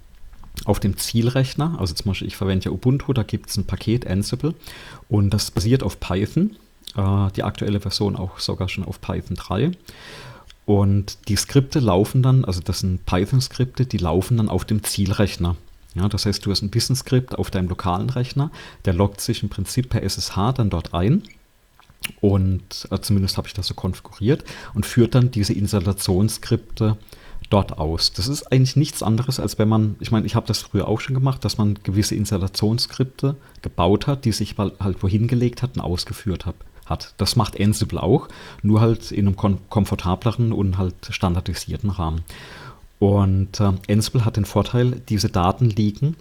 auf 0.67 0.79
dem 0.79 0.97
Zielrechner. 0.97 1.81
Also 1.81 1.95
zum 1.95 2.13
Beispiel, 2.13 2.29
ich 2.29 2.37
verwende 2.37 2.67
ja 2.67 2.71
Ubuntu, 2.71 3.13
da 3.13 3.25
gibt 3.25 3.51
es 3.51 3.57
ein 3.57 3.65
Paket 3.65 4.07
Ansible 4.07 4.55
und 5.09 5.31
das 5.31 5.51
basiert 5.51 5.83
auf 5.83 5.99
Python. 5.99 6.55
Äh, 6.97 7.33
die 7.35 7.43
aktuelle 7.43 7.81
Version 7.81 8.15
auch 8.15 8.39
sogar 8.39 8.69
schon 8.69 8.85
auf 8.85 9.01
Python 9.01 9.35
3. 9.35 9.73
Und 10.67 11.29
die 11.29 11.37
Skripte 11.37 11.79
laufen 11.79 12.23
dann, 12.23 12.45
also 12.45 12.61
das 12.61 12.81
sind 12.81 13.05
Python-Skripte, 13.05 13.85
die 13.85 13.99
laufen 13.99 14.39
dann 14.39 14.49
auf 14.49 14.65
dem 14.65 14.83
Zielrechner. 14.83 15.57
Ja, 15.95 16.09
das 16.09 16.27
heißt, 16.27 16.45
du 16.45 16.51
hast 16.51 16.62
ein 16.62 16.71
Business-Skript 16.71 17.39
auf 17.39 17.51
deinem 17.51 17.69
lokalen 17.69 18.11
Rechner, 18.11 18.51
der 18.85 18.95
loggt 18.95 19.21
sich 19.21 19.43
im 19.43 19.49
Prinzip 19.49 19.91
per 19.91 20.03
SSH 20.03 20.53
dann 20.57 20.71
dort 20.71 20.93
ein 20.93 21.23
und 22.21 22.89
äh, 22.91 22.99
zumindest 23.01 23.37
habe 23.37 23.47
ich 23.49 23.55
das 23.55 23.67
so 23.67 23.75
konfiguriert 23.75 24.45
und 24.75 24.87
führt 24.87 25.15
dann 25.15 25.31
diese 25.31 25.53
Installationsskripte 25.53 26.97
dort 27.49 27.79
aus. 27.79 28.12
Das 28.12 28.27
ist 28.27 28.51
eigentlich 28.51 28.77
nichts 28.77 29.03
anderes, 29.03 29.39
als 29.39 29.59
wenn 29.59 29.69
man, 29.69 29.97
ich 30.01 30.11
meine, 30.11 30.27
ich 30.27 30.35
habe 30.35 30.47
das 30.47 30.62
früher 30.62 30.89
auch 30.89 31.01
schon 31.01 31.15
gemacht, 31.15 31.45
dass 31.45 31.59
man 31.59 31.79
gewisse 31.83 32.15
Installationsskripte 32.15 33.37
gebaut 33.62 34.07
hat, 34.07 34.25
die 34.25 34.33
sich 34.33 34.57
halt 34.59 35.03
wohin 35.03 35.29
gelegt 35.29 35.62
hat 35.62 35.77
und 35.77 35.83
ausgeführt 35.83 36.47
hat 36.47 36.57
hat. 36.87 37.14
Das 37.16 37.37
macht 37.37 37.61
Ansible 37.61 38.03
auch, 38.03 38.28
nur 38.62 38.80
halt 38.80 39.12
in 39.12 39.26
einem 39.26 39.37
kom 39.37 39.59
komfortableren 39.68 40.53
und 40.53 40.78
halt 40.78 40.95
standardisierten 41.11 41.91
Rahmen. 41.91 42.22
Und 42.99 43.61
äh, 43.61 43.72
Ansible 43.91 44.24
hat 44.24 44.37
den 44.37 44.45
Vorteil, 44.45 45.03
diese 45.09 45.28
Daten 45.28 45.68
liegen, 45.68 46.16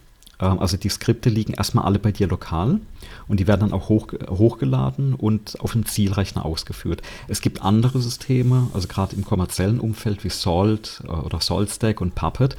also 0.45 0.77
die 0.77 0.89
Skripte 0.89 1.29
liegen 1.29 1.53
erstmal 1.53 1.85
alle 1.85 1.99
bei 1.99 2.11
dir 2.11 2.27
lokal 2.27 2.79
und 3.27 3.39
die 3.39 3.47
werden 3.47 3.61
dann 3.61 3.73
auch 3.73 3.89
hoch, 3.89 4.07
hochgeladen 4.29 5.13
und 5.13 5.59
auf 5.61 5.73
dem 5.73 5.85
Zielrechner 5.85 6.45
ausgeführt. 6.45 7.01
Es 7.27 7.41
gibt 7.41 7.61
andere 7.61 7.99
Systeme, 7.99 8.67
also 8.73 8.87
gerade 8.87 9.15
im 9.15 9.23
kommerziellen 9.23 9.79
Umfeld 9.79 10.23
wie 10.23 10.29
Salt 10.29 11.01
äh, 11.05 11.11
oder 11.11 11.39
SaltStack 11.41 12.01
und 12.01 12.15
Puppet, 12.15 12.55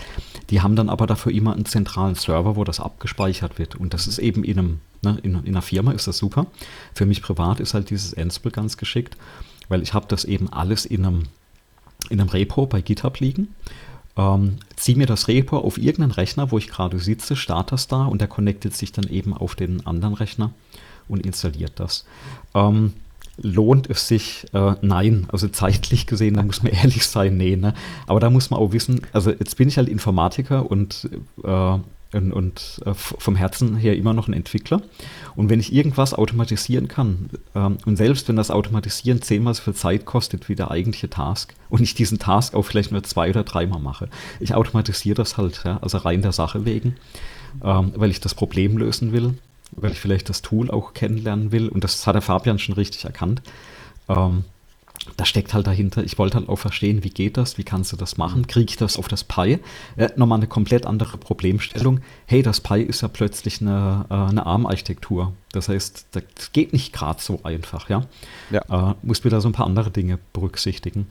die 0.50 0.60
haben 0.60 0.76
dann 0.76 0.88
aber 0.88 1.06
dafür 1.06 1.32
immer 1.32 1.54
einen 1.54 1.66
zentralen 1.66 2.14
Server, 2.14 2.56
wo 2.56 2.64
das 2.64 2.80
abgespeichert 2.80 3.58
wird. 3.58 3.76
Und 3.76 3.94
das 3.94 4.06
ist 4.06 4.18
eben 4.18 4.44
in 4.44 4.58
einem 4.58 4.80
Ne? 5.04 5.18
In, 5.22 5.34
in 5.44 5.48
einer 5.48 5.62
Firma 5.62 5.92
ist 5.92 6.08
das 6.08 6.18
super. 6.18 6.46
Für 6.94 7.06
mich 7.06 7.22
privat 7.22 7.60
ist 7.60 7.74
halt 7.74 7.90
dieses 7.90 8.16
Ansible 8.16 8.50
ganz 8.50 8.76
geschickt, 8.76 9.16
weil 9.68 9.82
ich 9.82 9.94
habe 9.94 10.06
das 10.08 10.24
eben 10.24 10.52
alles 10.52 10.84
in 10.86 11.04
einem, 11.04 11.24
in 12.10 12.20
einem 12.20 12.30
Repo 12.30 12.66
bei 12.66 12.80
GitHub 12.80 13.20
liegen. 13.20 13.54
Ähm, 14.16 14.56
ziehe 14.76 14.96
mir 14.96 15.06
das 15.06 15.28
Repo 15.28 15.58
auf 15.58 15.76
irgendeinen 15.76 16.12
Rechner, 16.12 16.50
wo 16.50 16.58
ich 16.58 16.68
gerade 16.68 16.98
sitze, 16.98 17.34
starte 17.36 17.72
das 17.72 17.88
da 17.88 18.04
und 18.04 18.20
der 18.20 18.28
connectet 18.28 18.74
sich 18.74 18.92
dann 18.92 19.08
eben 19.08 19.34
auf 19.34 19.54
den 19.54 19.86
anderen 19.86 20.14
Rechner 20.14 20.52
und 21.08 21.24
installiert 21.24 21.72
das. 21.76 22.04
Ähm, 22.54 22.92
lohnt 23.36 23.90
es 23.90 24.06
sich? 24.06 24.46
Äh, 24.52 24.74
nein, 24.82 25.26
also 25.32 25.48
zeitlich 25.48 26.06
gesehen, 26.06 26.34
da 26.34 26.42
muss 26.42 26.62
man 26.62 26.72
ehrlich 26.72 27.06
sein, 27.06 27.36
nee. 27.36 27.56
Ne? 27.56 27.74
Aber 28.06 28.20
da 28.20 28.30
muss 28.30 28.50
man 28.50 28.60
auch 28.60 28.72
wissen, 28.72 29.02
also 29.12 29.30
jetzt 29.30 29.56
bin 29.56 29.68
ich 29.68 29.76
halt 29.76 29.88
Informatiker 29.88 30.70
und 30.70 31.08
äh, 31.42 31.78
und, 32.14 32.32
und 32.32 32.80
äh, 32.86 32.94
vom 32.94 33.36
Herzen 33.36 33.76
her 33.76 33.96
immer 33.96 34.12
noch 34.12 34.28
ein 34.28 34.34
Entwickler. 34.34 34.82
Und 35.36 35.50
wenn 35.50 35.60
ich 35.60 35.72
irgendwas 35.72 36.14
automatisieren 36.14 36.88
kann, 36.88 37.30
ähm, 37.54 37.78
und 37.84 37.96
selbst 37.96 38.28
wenn 38.28 38.36
das 38.36 38.50
Automatisieren 38.50 39.22
zehnmal 39.22 39.54
so 39.54 39.62
viel 39.62 39.74
Zeit 39.74 40.04
kostet 40.04 40.48
wie 40.48 40.54
der 40.54 40.70
eigentliche 40.70 41.10
Task, 41.10 41.54
und 41.68 41.82
ich 41.82 41.94
diesen 41.94 42.18
Task 42.18 42.54
auch 42.54 42.62
vielleicht 42.62 42.92
nur 42.92 43.02
zwei 43.02 43.30
oder 43.30 43.42
dreimal 43.42 43.80
mache, 43.80 44.08
ich 44.40 44.54
automatisiere 44.54 45.16
das 45.16 45.36
halt, 45.36 45.62
ja, 45.64 45.78
also 45.82 45.98
rein 45.98 46.22
der 46.22 46.32
Sache 46.32 46.64
wegen, 46.64 46.96
ähm, 47.62 47.92
weil 47.96 48.10
ich 48.10 48.20
das 48.20 48.34
Problem 48.34 48.78
lösen 48.78 49.12
will, 49.12 49.34
weil 49.72 49.92
ich 49.92 50.00
vielleicht 50.00 50.28
das 50.28 50.42
Tool 50.42 50.70
auch 50.70 50.94
kennenlernen 50.94 51.52
will. 51.52 51.68
Und 51.68 51.84
das 51.84 52.06
hat 52.06 52.14
der 52.14 52.22
Fabian 52.22 52.58
schon 52.58 52.74
richtig 52.74 53.04
erkannt. 53.04 53.42
Ähm, 54.08 54.44
da 55.16 55.24
steckt 55.24 55.54
halt 55.54 55.66
dahinter, 55.66 56.02
ich 56.02 56.18
wollte 56.18 56.36
halt 56.38 56.48
auch 56.48 56.56
verstehen, 56.56 57.04
wie 57.04 57.10
geht 57.10 57.36
das, 57.36 57.58
wie 57.58 57.64
kannst 57.64 57.92
du 57.92 57.96
das 57.96 58.16
machen, 58.16 58.46
kriege 58.46 58.70
ich 58.70 58.76
das 58.76 58.96
auf 58.96 59.08
das 59.08 59.24
Pi? 59.24 59.58
Äh, 59.96 60.08
nochmal 60.16 60.38
eine 60.38 60.46
komplett 60.46 60.86
andere 60.86 61.18
Problemstellung. 61.18 62.00
Hey, 62.26 62.42
das 62.42 62.60
Pi 62.60 62.82
ist 62.82 63.02
ja 63.02 63.08
plötzlich 63.08 63.60
eine, 63.60 64.06
äh, 64.10 64.14
eine 64.14 64.46
ARM-Architektur. 64.46 65.32
Das 65.52 65.68
heißt, 65.68 66.06
das 66.12 66.52
geht 66.52 66.72
nicht 66.72 66.92
gerade 66.92 67.20
so 67.20 67.40
einfach, 67.44 67.88
ja. 67.88 68.04
ja. 68.50 68.90
Äh, 68.90 68.94
musst 69.02 69.24
wieder 69.24 69.40
so 69.40 69.48
ein 69.48 69.52
paar 69.52 69.66
andere 69.66 69.90
Dinge 69.90 70.18
berücksichtigen. 70.32 71.06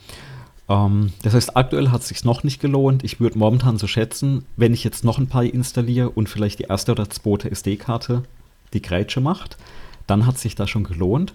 Ähm, 0.70 1.14
das 1.22 1.34
heißt, 1.34 1.56
aktuell 1.56 1.92
hat 1.92 2.02
es 2.02 2.08
sich 2.08 2.24
noch 2.24 2.44
nicht 2.44 2.60
gelohnt. 2.60 3.04
Ich 3.04 3.20
würde 3.20 3.38
momentan 3.38 3.78
so 3.78 3.88
schätzen, 3.88 4.46
wenn 4.56 4.74
ich 4.74 4.84
jetzt 4.84 5.04
noch 5.04 5.18
ein 5.18 5.28
Pi 5.28 5.48
installiere 5.48 6.10
und 6.10 6.30
vielleicht 6.30 6.60
die 6.60 6.64
erste 6.64 6.92
oder 6.94 7.10
zweite 7.10 7.52
SD-Karte 7.52 8.24
die 8.74 8.82
Grätsche 8.82 9.22
macht, 9.22 9.58
dann 10.08 10.26
hat 10.26 10.38
sich 10.38 10.56
das 10.56 10.70
schon 10.70 10.84
gelohnt. 10.84 11.34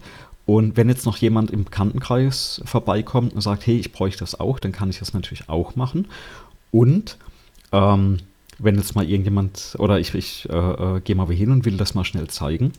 Und 0.48 0.78
wenn 0.78 0.88
jetzt 0.88 1.04
noch 1.04 1.18
jemand 1.18 1.50
im 1.50 1.64
Bekanntenkreis 1.64 2.62
vorbeikommt 2.64 3.34
und 3.34 3.42
sagt, 3.42 3.66
hey, 3.66 3.78
ich 3.78 3.92
bräuchte 3.92 4.20
das 4.20 4.40
auch, 4.40 4.58
dann 4.58 4.72
kann 4.72 4.88
ich 4.88 4.98
das 4.98 5.12
natürlich 5.12 5.50
auch 5.50 5.76
machen. 5.76 6.08
Und 6.70 7.18
ähm, 7.70 8.16
wenn 8.58 8.76
jetzt 8.76 8.94
mal 8.94 9.06
irgendjemand 9.06 9.76
oder 9.78 10.00
ich, 10.00 10.14
ich 10.14 10.48
äh, 10.48 10.56
äh, 10.56 11.00
gehe 11.00 11.16
mal 11.16 11.28
hin 11.28 11.50
und 11.50 11.66
will 11.66 11.76
das 11.76 11.94
mal 11.94 12.06
schnell 12.06 12.28
zeigen, 12.28 12.72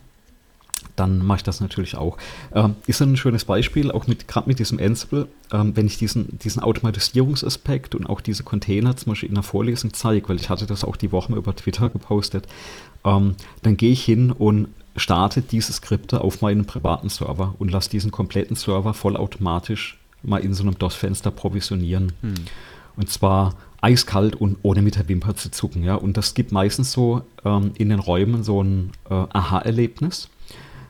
dann 0.95 1.23
mache 1.23 1.37
ich 1.37 1.43
das 1.43 1.61
natürlich 1.61 1.95
auch. 1.95 2.17
Ähm, 2.55 2.73
ist 2.87 3.03
ein 3.03 3.15
schönes 3.17 3.45
Beispiel, 3.45 3.91
auch 3.91 4.07
mit 4.07 4.27
gerade 4.27 4.49
mit 4.49 4.57
diesem 4.57 4.79
Ansible, 4.79 5.27
ähm, 5.51 5.75
wenn 5.75 5.85
ich 5.85 5.99
diesen, 5.99 6.39
diesen 6.39 6.63
Automatisierungsaspekt 6.63 7.93
und 7.93 8.07
auch 8.07 8.21
diese 8.21 8.41
Container 8.41 8.97
zum 8.97 9.11
Beispiel 9.11 9.29
in 9.29 9.35
der 9.35 9.43
Vorlesung 9.43 9.93
zeige, 9.93 10.27
weil 10.29 10.37
ich 10.37 10.49
hatte 10.49 10.65
das 10.65 10.83
auch 10.83 10.95
die 10.95 11.11
Woche 11.11 11.35
über 11.35 11.55
Twitter 11.55 11.89
gepostet, 11.89 12.47
ähm, 13.05 13.35
dann 13.61 13.77
gehe 13.77 13.91
ich 13.91 14.03
hin 14.03 14.31
und 14.31 14.69
starte 14.99 15.41
diese 15.41 15.73
Skripte 15.73 16.21
auf 16.21 16.41
meinem 16.41 16.65
privaten 16.65 17.09
Server 17.09 17.55
und 17.59 17.71
lasse 17.71 17.89
diesen 17.89 18.11
kompletten 18.11 18.55
Server 18.55 18.93
vollautomatisch 18.93 19.97
mal 20.23 20.39
in 20.39 20.53
so 20.53 20.63
einem 20.63 20.77
DOS-Fenster 20.77 21.31
provisionieren. 21.31 22.11
Hm. 22.21 22.35
Und 22.95 23.09
zwar 23.09 23.55
eiskalt 23.81 24.35
und 24.35 24.57
ohne 24.61 24.81
mit 24.81 24.95
der 24.95 25.07
Wimper 25.07 25.35
zu 25.35 25.51
zucken. 25.51 25.83
Ja? 25.83 25.95
Und 25.95 26.17
das 26.17 26.33
gibt 26.33 26.51
meistens 26.51 26.91
so 26.91 27.21
ähm, 27.45 27.71
in 27.77 27.89
den 27.89 27.99
Räumen 27.99 28.43
so 28.43 28.61
ein 28.61 28.91
äh, 29.09 29.13
Aha-Erlebnis, 29.13 30.29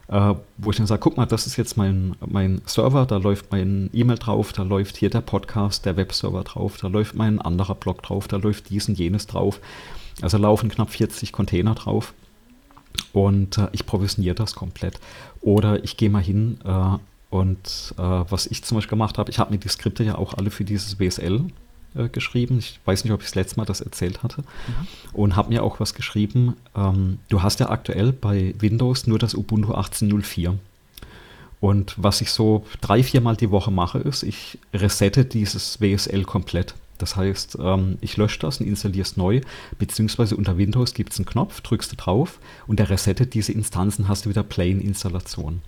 äh, 0.07 0.33
wo 0.57 0.71
ich 0.71 0.77
dann 0.77 0.87
sage, 0.87 1.01
guck 1.01 1.17
mal, 1.17 1.25
das 1.25 1.45
ist 1.45 1.57
jetzt 1.57 1.77
mein, 1.77 2.15
mein 2.25 2.61
Server, 2.65 3.05
da 3.05 3.17
läuft 3.17 3.51
mein 3.51 3.89
E-Mail 3.93 4.17
drauf, 4.17 4.53
da 4.53 4.63
läuft 4.63 4.97
hier 4.97 5.09
der 5.09 5.21
Podcast, 5.21 5.85
der 5.85 5.97
Webserver 5.97 6.43
drauf, 6.43 6.77
da 6.81 6.87
läuft 6.87 7.15
mein 7.15 7.39
anderer 7.39 7.75
Blog 7.75 8.01
drauf, 8.01 8.27
da 8.27 8.37
läuft 8.37 8.69
dies 8.69 8.89
und 8.89 8.97
jenes 8.97 9.27
drauf. 9.27 9.59
Also 10.21 10.37
laufen 10.37 10.69
knapp 10.69 10.89
40 10.89 11.31
Container 11.31 11.75
drauf. 11.75 12.13
Und 13.13 13.57
äh, 13.57 13.67
ich 13.71 13.85
provisioniere 13.85 14.35
das 14.35 14.55
komplett. 14.55 14.99
Oder 15.41 15.83
ich 15.83 15.97
gehe 15.97 16.09
mal 16.09 16.23
hin 16.23 16.59
äh, 16.65 16.97
und 17.29 17.93
äh, 17.97 18.01
was 18.01 18.47
ich 18.47 18.63
zum 18.63 18.75
Beispiel 18.75 18.91
gemacht 18.91 19.17
habe, 19.17 19.29
ich 19.29 19.39
habe 19.39 19.51
mir 19.51 19.59
die 19.59 19.69
Skripte 19.69 20.03
ja 20.03 20.15
auch 20.15 20.33
alle 20.33 20.49
für 20.49 20.63
dieses 20.63 20.99
WSL 20.99 21.45
äh, 21.95 22.09
geschrieben. 22.09 22.57
Ich 22.59 22.79
weiß 22.85 23.03
nicht, 23.03 23.13
ob 23.13 23.21
ich 23.21 23.27
das 23.27 23.35
letzte 23.35 23.57
Mal 23.57 23.65
das 23.65 23.81
erzählt 23.81 24.23
hatte. 24.23 24.41
Mhm. 24.41 24.87
Und 25.13 25.35
habe 25.35 25.49
mir 25.49 25.63
auch 25.63 25.79
was 25.79 25.93
geschrieben. 25.93 26.55
Ähm, 26.75 27.19
du 27.29 27.43
hast 27.43 27.59
ja 27.59 27.69
aktuell 27.69 28.13
bei 28.13 28.55
Windows 28.59 29.07
nur 29.07 29.19
das 29.19 29.35
Ubuntu 29.35 29.73
18.04. 29.73 30.55
Und 31.59 31.93
was 31.97 32.21
ich 32.21 32.31
so 32.31 32.65
drei, 32.81 33.03
viermal 33.03 33.35
die 33.35 33.51
Woche 33.51 33.69
mache, 33.69 33.99
ist, 33.99 34.23
ich 34.23 34.57
resette 34.73 35.25
dieses 35.25 35.81
WSL 35.81 36.23
komplett. 36.23 36.73
Das 36.99 37.15
heißt, 37.15 37.57
ähm, 37.59 37.97
ich 38.01 38.17
lösche 38.17 38.39
das 38.39 38.59
und 38.59 38.67
installiere 38.67 39.01
es 39.01 39.17
neu, 39.17 39.41
beziehungsweise 39.79 40.35
unter 40.35 40.57
Windows 40.57 40.93
gibt 40.93 41.13
es 41.13 41.19
einen 41.19 41.25
Knopf, 41.25 41.61
drückst 41.61 41.91
du 41.91 41.95
drauf 41.95 42.39
und 42.67 42.77
der 42.77 42.89
resettet 42.91 43.33
diese 43.33 43.53
Instanzen, 43.53 44.07
hast 44.07 44.25
du 44.25 44.29
wieder 44.29 44.43
Plain-Installation. 44.43 45.61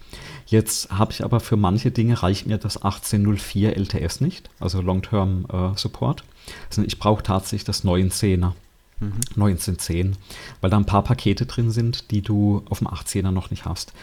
Jetzt 0.45 0.91
habe 0.91 1.13
ich 1.13 1.23
aber 1.23 1.39
für 1.39 1.57
manche 1.57 1.89
Dinge 1.89 2.21
reicht 2.21 2.45
mir 2.45 2.57
das 2.57 2.77
1804 2.77 3.75
LTS 3.75 4.21
nicht, 4.21 4.49
also 4.59 4.81
Long-Term 4.81 5.45
äh, 5.51 5.77
Support. 5.77 6.23
Also 6.69 6.83
ich 6.83 6.99
brauche 6.99 7.23
tatsächlich 7.23 7.63
das 7.63 7.83
19er. 7.83 8.51
Mhm. 8.99 9.13
1910, 9.35 10.15
weil 10.59 10.69
da 10.69 10.77
ein 10.77 10.85
paar 10.85 11.03
Pakete 11.03 11.47
drin 11.47 11.71
sind, 11.71 12.11
die 12.11 12.21
du 12.21 12.61
auf 12.69 12.79
dem 12.79 12.87
18er 12.87 13.31
noch 13.31 13.49
nicht 13.49 13.65
hast. 13.65 13.93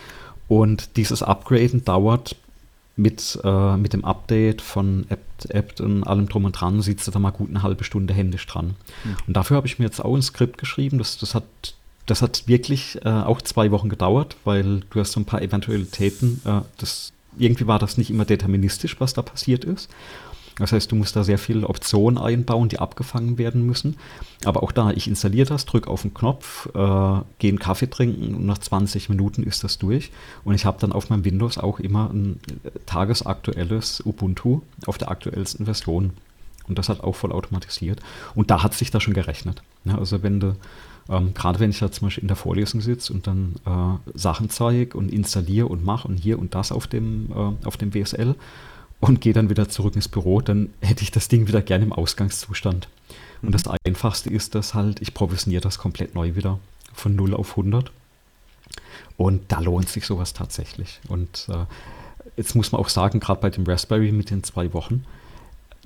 Und 0.48 0.96
dieses 0.96 1.22
Upgraden 1.22 1.84
dauert 1.84 2.34
mit, 2.98 3.38
äh, 3.44 3.76
mit 3.76 3.92
dem 3.92 4.04
Update 4.04 4.60
von 4.60 5.06
App, 5.08 5.24
App 5.48 5.80
und 5.80 6.02
allem 6.04 6.28
drum 6.28 6.44
und 6.44 6.52
dran 6.52 6.82
sitzt 6.82 7.06
du 7.06 7.12
da 7.12 7.18
mal 7.18 7.30
gut 7.30 7.48
eine 7.48 7.62
halbe 7.62 7.84
Stunde 7.84 8.12
händisch 8.12 8.46
dran. 8.46 8.74
Mhm. 9.04 9.16
Und 9.28 9.36
dafür 9.36 9.56
habe 9.56 9.68
ich 9.68 9.78
mir 9.78 9.84
jetzt 9.84 10.04
auch 10.04 10.14
ein 10.14 10.22
Skript 10.22 10.58
geschrieben. 10.58 10.98
Das, 10.98 11.16
das, 11.16 11.34
hat, 11.34 11.44
das 12.06 12.22
hat 12.22 12.48
wirklich 12.48 12.98
äh, 13.04 13.08
auch 13.08 13.40
zwei 13.40 13.70
Wochen 13.70 13.88
gedauert, 13.88 14.36
weil 14.44 14.80
du 14.90 15.00
hast 15.00 15.12
so 15.12 15.20
ein 15.20 15.26
paar 15.26 15.42
Eventualitäten. 15.42 16.40
Äh, 16.44 16.62
das, 16.78 17.12
irgendwie 17.38 17.68
war 17.68 17.78
das 17.78 17.98
nicht 17.98 18.10
immer 18.10 18.24
deterministisch, 18.24 18.96
was 18.98 19.14
da 19.14 19.22
passiert 19.22 19.64
ist. 19.64 19.88
Das 20.58 20.72
heißt, 20.72 20.90
du 20.90 20.96
musst 20.96 21.14
da 21.16 21.24
sehr 21.24 21.38
viele 21.38 21.68
Optionen 21.68 22.18
einbauen, 22.18 22.68
die 22.68 22.78
abgefangen 22.78 23.38
werden 23.38 23.64
müssen. 23.64 23.96
Aber 24.44 24.62
auch 24.62 24.72
da, 24.72 24.90
ich 24.90 25.08
installiere 25.08 25.46
das, 25.46 25.66
drücke 25.66 25.88
auf 25.88 26.02
den 26.02 26.14
Knopf, 26.14 26.66
äh, 26.74 27.20
gehe 27.38 27.50
einen 27.50 27.58
Kaffee 27.58 27.88
trinken 27.88 28.34
und 28.34 28.46
nach 28.46 28.58
20 28.58 29.08
Minuten 29.08 29.42
ist 29.42 29.64
das 29.64 29.78
durch. 29.78 30.10
Und 30.44 30.54
ich 30.54 30.64
habe 30.64 30.78
dann 30.80 30.92
auf 30.92 31.10
meinem 31.10 31.24
Windows 31.24 31.58
auch 31.58 31.80
immer 31.80 32.10
ein 32.10 32.40
äh, 32.64 32.70
tagesaktuelles 32.86 34.02
Ubuntu 34.04 34.62
auf 34.86 34.98
der 34.98 35.10
aktuellsten 35.10 35.66
Version. 35.66 36.12
Und 36.68 36.78
das 36.78 36.88
hat 36.88 37.00
auch 37.00 37.14
voll 37.14 37.32
automatisiert. 37.32 38.00
Und 38.34 38.50
da 38.50 38.62
hat 38.62 38.74
sich 38.74 38.90
das 38.90 39.02
schon 39.02 39.14
gerechnet. 39.14 39.62
Ja, 39.84 39.96
also 39.96 40.22
wenn 40.22 40.40
du, 40.40 40.56
ähm, 41.08 41.32
gerade 41.34 41.60
wenn 41.60 41.70
ich 41.70 41.78
da 41.78 41.90
zum 41.90 42.08
Beispiel 42.08 42.22
in 42.22 42.28
der 42.28 42.36
Vorlesung 42.36 42.80
sitze 42.80 43.12
und 43.12 43.26
dann 43.26 43.54
äh, 43.64 44.18
Sachen 44.18 44.50
zeige 44.50 44.98
und 44.98 45.10
installiere 45.10 45.66
und 45.66 45.84
mache 45.84 46.06
und 46.08 46.16
hier 46.16 46.38
und 46.38 46.54
das 46.54 46.72
auf 46.72 46.86
dem, 46.86 47.30
äh, 47.32 47.66
auf 47.66 47.76
dem 47.76 47.94
WSL, 47.94 48.34
und 49.00 49.20
gehe 49.20 49.32
dann 49.32 49.50
wieder 49.50 49.68
zurück 49.68 49.94
ins 49.94 50.08
Büro, 50.08 50.40
dann 50.40 50.70
hätte 50.80 51.02
ich 51.02 51.10
das 51.10 51.28
Ding 51.28 51.46
wieder 51.46 51.62
gerne 51.62 51.84
im 51.84 51.92
Ausgangszustand. 51.92 52.88
Und 53.42 53.52
das 53.52 53.64
Einfachste 53.86 54.30
ist 54.30 54.54
das 54.54 54.74
halt, 54.74 55.00
ich 55.00 55.14
provisioniere 55.14 55.60
das 55.60 55.78
komplett 55.78 56.14
neu 56.14 56.34
wieder 56.34 56.58
von 56.92 57.14
0 57.14 57.34
auf 57.34 57.50
100. 57.50 57.92
Und 59.16 59.42
da 59.52 59.60
lohnt 59.60 59.88
sich 59.88 60.06
sowas 60.06 60.32
tatsächlich. 60.32 61.00
Und 61.08 61.48
äh, 61.48 61.66
jetzt 62.36 62.54
muss 62.54 62.72
man 62.72 62.80
auch 62.80 62.88
sagen, 62.88 63.20
gerade 63.20 63.40
bei 63.40 63.50
dem 63.50 63.64
Raspberry 63.64 64.12
mit 64.12 64.30
den 64.30 64.42
zwei 64.42 64.72
Wochen, 64.72 65.04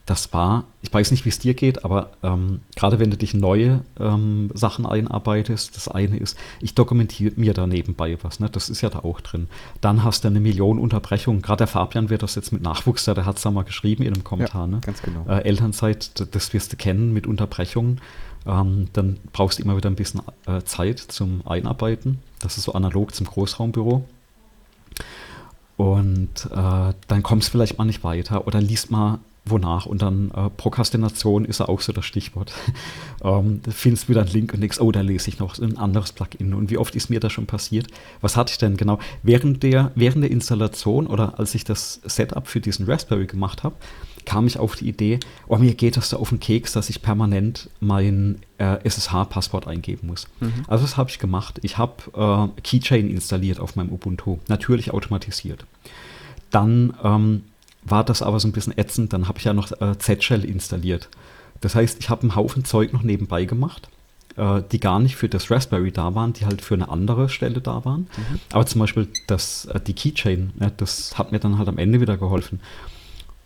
das 0.07 0.33
war, 0.33 0.65
ich 0.83 0.93
weiß 0.93 1.13
nicht, 1.13 1.25
wie 1.25 1.29
es 1.29 1.39
dir 1.39 1.55
geht, 1.55 1.85
aber 1.85 2.11
ähm, 2.25 2.61
gerade 2.75 2.99
wenn 2.99 3.11
du 3.11 3.17
dich 3.17 3.35
neue 3.35 3.85
ähm, 4.01 4.51
Sachen 4.53 4.85
einarbeitest, 4.85 5.77
das 5.77 5.87
eine 5.87 6.17
ist, 6.17 6.37
ich 6.61 6.75
dokumentiere 6.75 7.33
mir 7.37 7.55
da 7.55 7.69
nebenbei 7.69 8.19
was, 8.23 8.41
ne? 8.41 8.51
das 8.51 8.69
ist 8.69 8.81
ja 8.81 8.91
da 8.91 9.01
auch 9.01 9.21
drin. 9.21 9.49
Dann 9.81 10.03
hast 10.03 10.25
du 10.25 10.29
eine 10.29 10.41
Million 10.41 10.81
Unterbrechungen. 10.81 11.41
Gerade 11.41 11.59
der 11.59 11.67
Fabian 11.69 12.11
wird 12.11 12.25
das 12.25 12.35
jetzt 12.35 12.53
mit 12.53 12.63
Nachwuchs, 12.63 13.05
der 13.05 13.25
hat 13.25 13.37
es 13.37 13.43
da 13.43 13.51
mal 13.53 13.63
geschrieben 13.63 14.03
in 14.03 14.15
einem 14.15 14.25
Kommentar. 14.25 14.63
Ja, 14.63 14.67
ne? 14.67 14.81
ganz 14.81 15.03
genau. 15.03 15.25
Äh, 15.29 15.45
Elternzeit, 15.45 16.35
das 16.35 16.53
wirst 16.53 16.73
du 16.73 16.77
kennen 16.77 17.13
mit 17.13 17.27
Unterbrechungen. 17.29 18.01
Ähm, 18.45 18.89
dann 18.93 19.19
brauchst 19.33 19.61
du 19.61 19.63
immer 19.63 19.77
wieder 19.77 19.89
ein 19.89 19.95
bisschen 19.95 20.21
äh, 20.47 20.63
Zeit 20.63 20.99
zum 20.99 21.47
Einarbeiten. 21.47 22.19
Das 22.41 22.57
ist 22.57 22.65
so 22.65 22.73
analog 22.73 23.15
zum 23.15 23.29
Großraumbüro. 23.29 24.05
Und 25.77 26.49
äh, 26.51 26.93
dann 27.07 27.23
kommst 27.23 27.49
du 27.49 27.53
vielleicht 27.53 27.79
mal 27.79 27.85
nicht 27.85 28.03
weiter 28.05 28.47
oder 28.47 28.61
liest 28.61 28.91
mal 28.91 29.21
wonach. 29.45 29.87
Und 29.87 30.03
dann 30.03 30.31
äh, 30.31 30.51
Prokrastination 30.51 31.45
ist 31.45 31.61
ja 31.61 31.69
auch 31.69 31.81
so 31.81 31.93
das 31.93 32.05
Stichwort. 32.05 32.53
ähm, 33.25 33.61
da 33.63 33.71
findest 33.71 34.05
du 34.05 34.09
wieder 34.11 34.23
einen 34.23 34.31
Link 34.31 34.55
und 34.55 34.61
denkst, 34.61 34.81
oh, 34.81 34.93
da 34.93 35.01
lese 35.01 35.29
ich 35.29 35.39
noch 35.39 35.59
ein 35.59 35.79
anderes 35.79 36.13
Plugin. 36.13 36.55
Und 36.55 36.71
wie 36.71 36.79
oft 36.79 36.95
ist 36.95 37.11
mir 37.11 37.21
das 37.21 37.33
schon 37.33 37.47
passiert? 37.47 37.89
Was 38.21 38.37
hatte 38.37 38.53
ich 38.53 38.59
denn 38.59 38.77
genau? 38.77 38.99
Während 39.23 39.63
der, 39.63 39.91
während 39.95 40.23
der 40.23 40.31
Installation 40.31 41.07
oder 41.07 41.39
als 41.39 41.55
ich 41.55 41.65
das 41.65 42.01
Setup 42.05 42.47
für 42.47 42.61
diesen 42.61 42.87
Raspberry 42.87 43.27
gemacht 43.27 43.63
habe, 43.63 43.75
kam 44.25 44.47
ich 44.47 44.59
auf 44.59 44.77
die 44.77 44.89
Idee, 44.89 45.19
oh, 45.49 45.59
mir 45.59 45.75
geht 45.75 45.97
das 45.97 46.11
da 46.11 46.17
auf 46.17 46.29
den 46.29 46.39
Keks, 46.39 46.73
dass 46.73 46.91
ich 46.91 47.03
permanent 47.03 47.69
mein 47.81 48.39
äh, 48.59 48.77
SSH-Passwort 48.85 49.67
eingeben 49.67 50.07
muss. 50.07 50.29
Mhm. 50.39 50.65
Also 50.69 50.85
das 50.85 50.97
habe 50.97 51.11
ich 51.11 51.19
gemacht. 51.19 51.59
Ich 51.63 51.79
habe 51.79 52.53
äh, 52.55 52.61
Keychain 52.61 53.11
installiert 53.11 53.59
auf 53.59 53.75
meinem 53.75 53.91
Ubuntu, 53.91 54.39
natürlich 54.49 54.93
automatisiert. 54.93 55.67
Dann 56.51 56.95
ähm, 57.03 57.43
war 57.85 58.05
das 58.05 58.23
aber 58.23 58.41
so 58.41 58.49
ein 58.49 58.53
bisschen 58.53 58.77
ätzend. 58.77 59.13
Dann 59.13 59.29
habe 59.29 59.39
ich 59.39 59.45
ja 59.45 59.53
noch 59.53 59.73
äh, 59.81 59.99
Z-Shell 59.99 60.45
installiert. 60.45 61.09
Das 61.61 61.75
heißt, 61.75 61.99
ich 62.01 62.11
habe 62.11 62.23
einen 62.23 62.37
Haufen 62.37 62.65
Zeug 62.65 62.93
noch 62.93 63.03
nebenbei 63.03 63.45
gemacht, 63.45 63.89
äh, 64.37 64.63
die 64.71 64.81
gar 64.81 64.99
nicht 64.99 65.17
für 65.17 65.29
das 65.29 65.51
Raspberry 65.51 65.93
da 65.93 66.15
waren, 66.15 66.33
die 66.33 66.45
halt 66.45 66.63
für 66.63 66.75
eine 66.75 66.89
andere 66.89 67.29
Stelle 67.29 67.61
da 67.61 67.85
waren. 67.85 68.09
Mhm. 68.17 68.41
Aber 68.53 68.67
zum 68.67 68.81
Beispiel 68.81 69.09
das, 69.27 69.67
äh, 69.67 69.81
die 69.81 69.95
Keychain, 69.95 70.53
ja, 70.61 70.71
das 70.77 71.19
hat 71.19 71.33
mir 71.33 71.39
dann 71.39 71.59
halt 71.59 71.69
am 71.69 71.79
Ende 71.79 72.01
wieder 72.01 72.17
geholfen. 72.17 72.61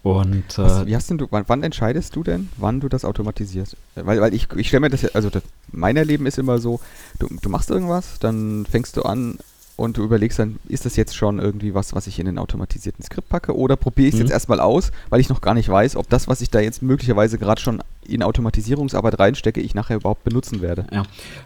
Und, 0.03 0.57
Was, 0.57 0.87
wie 0.87 0.95
hast 0.95 1.11
denn 1.11 1.19
du, 1.19 1.27
wann, 1.31 1.45
wann, 1.49 1.65
entscheidest 1.65 2.15
du 2.15 2.23
denn, 2.23 2.49
wann 2.59 2.79
du 2.79 2.89
das 2.89 3.05
automatisierst? 3.05 3.77
Weil, 3.97 4.21
weil 4.21 4.35
ich, 4.35 4.47
ich 4.55 4.69
stelle 4.69 4.83
mir 4.83 4.91
das, 4.91 5.05
also 5.17 5.31
das, 5.31 5.43
mein 5.73 5.97
Erleben 5.97 6.27
ist 6.27 6.39
immer 6.39 6.61
so, 6.61 6.79
du, 7.19 7.27
du 7.43 7.49
machst 7.49 7.71
irgendwas, 7.71 8.21
dann 8.21 8.67
fängst 8.71 8.97
du 8.97 9.03
an, 9.03 9.39
und 9.77 9.99
du 9.99 10.05
überlegst 10.05 10.39
dann, 10.39 10.59
ist 10.69 10.87
das 10.87 10.97
jetzt 10.97 11.15
schon 11.15 11.39
irgendwie 11.39 11.75
was, 11.75 11.95
was 11.95 12.07
ich 12.07 12.19
in 12.19 12.27
den 12.27 12.39
automatisierten 12.39 13.05
Skript 13.05 13.29
packe 13.29 13.55
oder 13.55 13.77
probiere 13.77 14.09
ich 14.09 14.15
es 14.15 14.21
mhm. 14.21 14.27
jetzt 14.27 14.33
erstmal 14.33 14.61
aus, 14.61 14.91
weil 15.11 15.21
ich 15.21 15.29
noch 15.29 15.43
gar 15.43 15.55
nicht 15.55 15.69
weiß, 15.69 15.97
ob 15.97 16.09
das, 16.09 16.29
was 16.29 16.41
ich 16.41 16.51
da 16.51 16.61
jetzt 16.61 16.83
möglicherweise 16.83 17.39
gerade 17.39 17.61
schon 17.61 17.83
in 18.07 18.23
Automatisierungsarbeit 18.23 19.19
reinstecke, 19.19 19.61
ich 19.61 19.75
nachher 19.75 19.97
überhaupt 19.97 20.25
benutzen 20.25 20.63
werde. 20.63 20.87
Ja, 20.93 21.03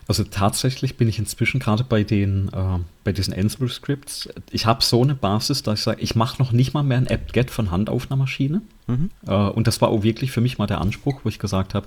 also 0.06 0.24
tatsächlich 0.24 0.96
bin 0.96 1.08
ich 1.08 1.18
inzwischen 1.18 1.58
gerade 1.58 1.82
bei 1.84 2.04
den 2.04 2.48
äh, 2.52 2.78
bei 3.02 3.12
diesen 3.12 3.34
Ansible-Scripts, 3.34 4.28
ich 4.50 4.66
habe 4.66 4.84
so 4.84 5.02
eine 5.02 5.14
Basis, 5.14 5.62
dass 5.62 5.80
ich 5.80 5.84
sage, 5.84 6.00
ich 6.00 6.14
mache 6.14 6.40
noch 6.40 6.52
nicht 6.52 6.74
mal 6.74 6.82
mehr 6.82 6.98
ein 6.98 7.08
apt-get 7.08 7.50
von 7.50 7.70
Hand 7.70 7.88
auf 7.88 8.10
einer 8.10 8.16
Maschine. 8.16 8.62
Mhm. 8.86 9.10
Äh, 9.26 9.32
und 9.32 9.66
das 9.66 9.80
war 9.80 9.88
auch 9.88 10.02
wirklich 10.02 10.30
für 10.30 10.40
mich 10.40 10.58
mal 10.58 10.66
der 10.66 10.80
Anspruch, 10.80 11.20
wo 11.24 11.28
ich 11.28 11.38
gesagt 11.38 11.74
habe, 11.74 11.86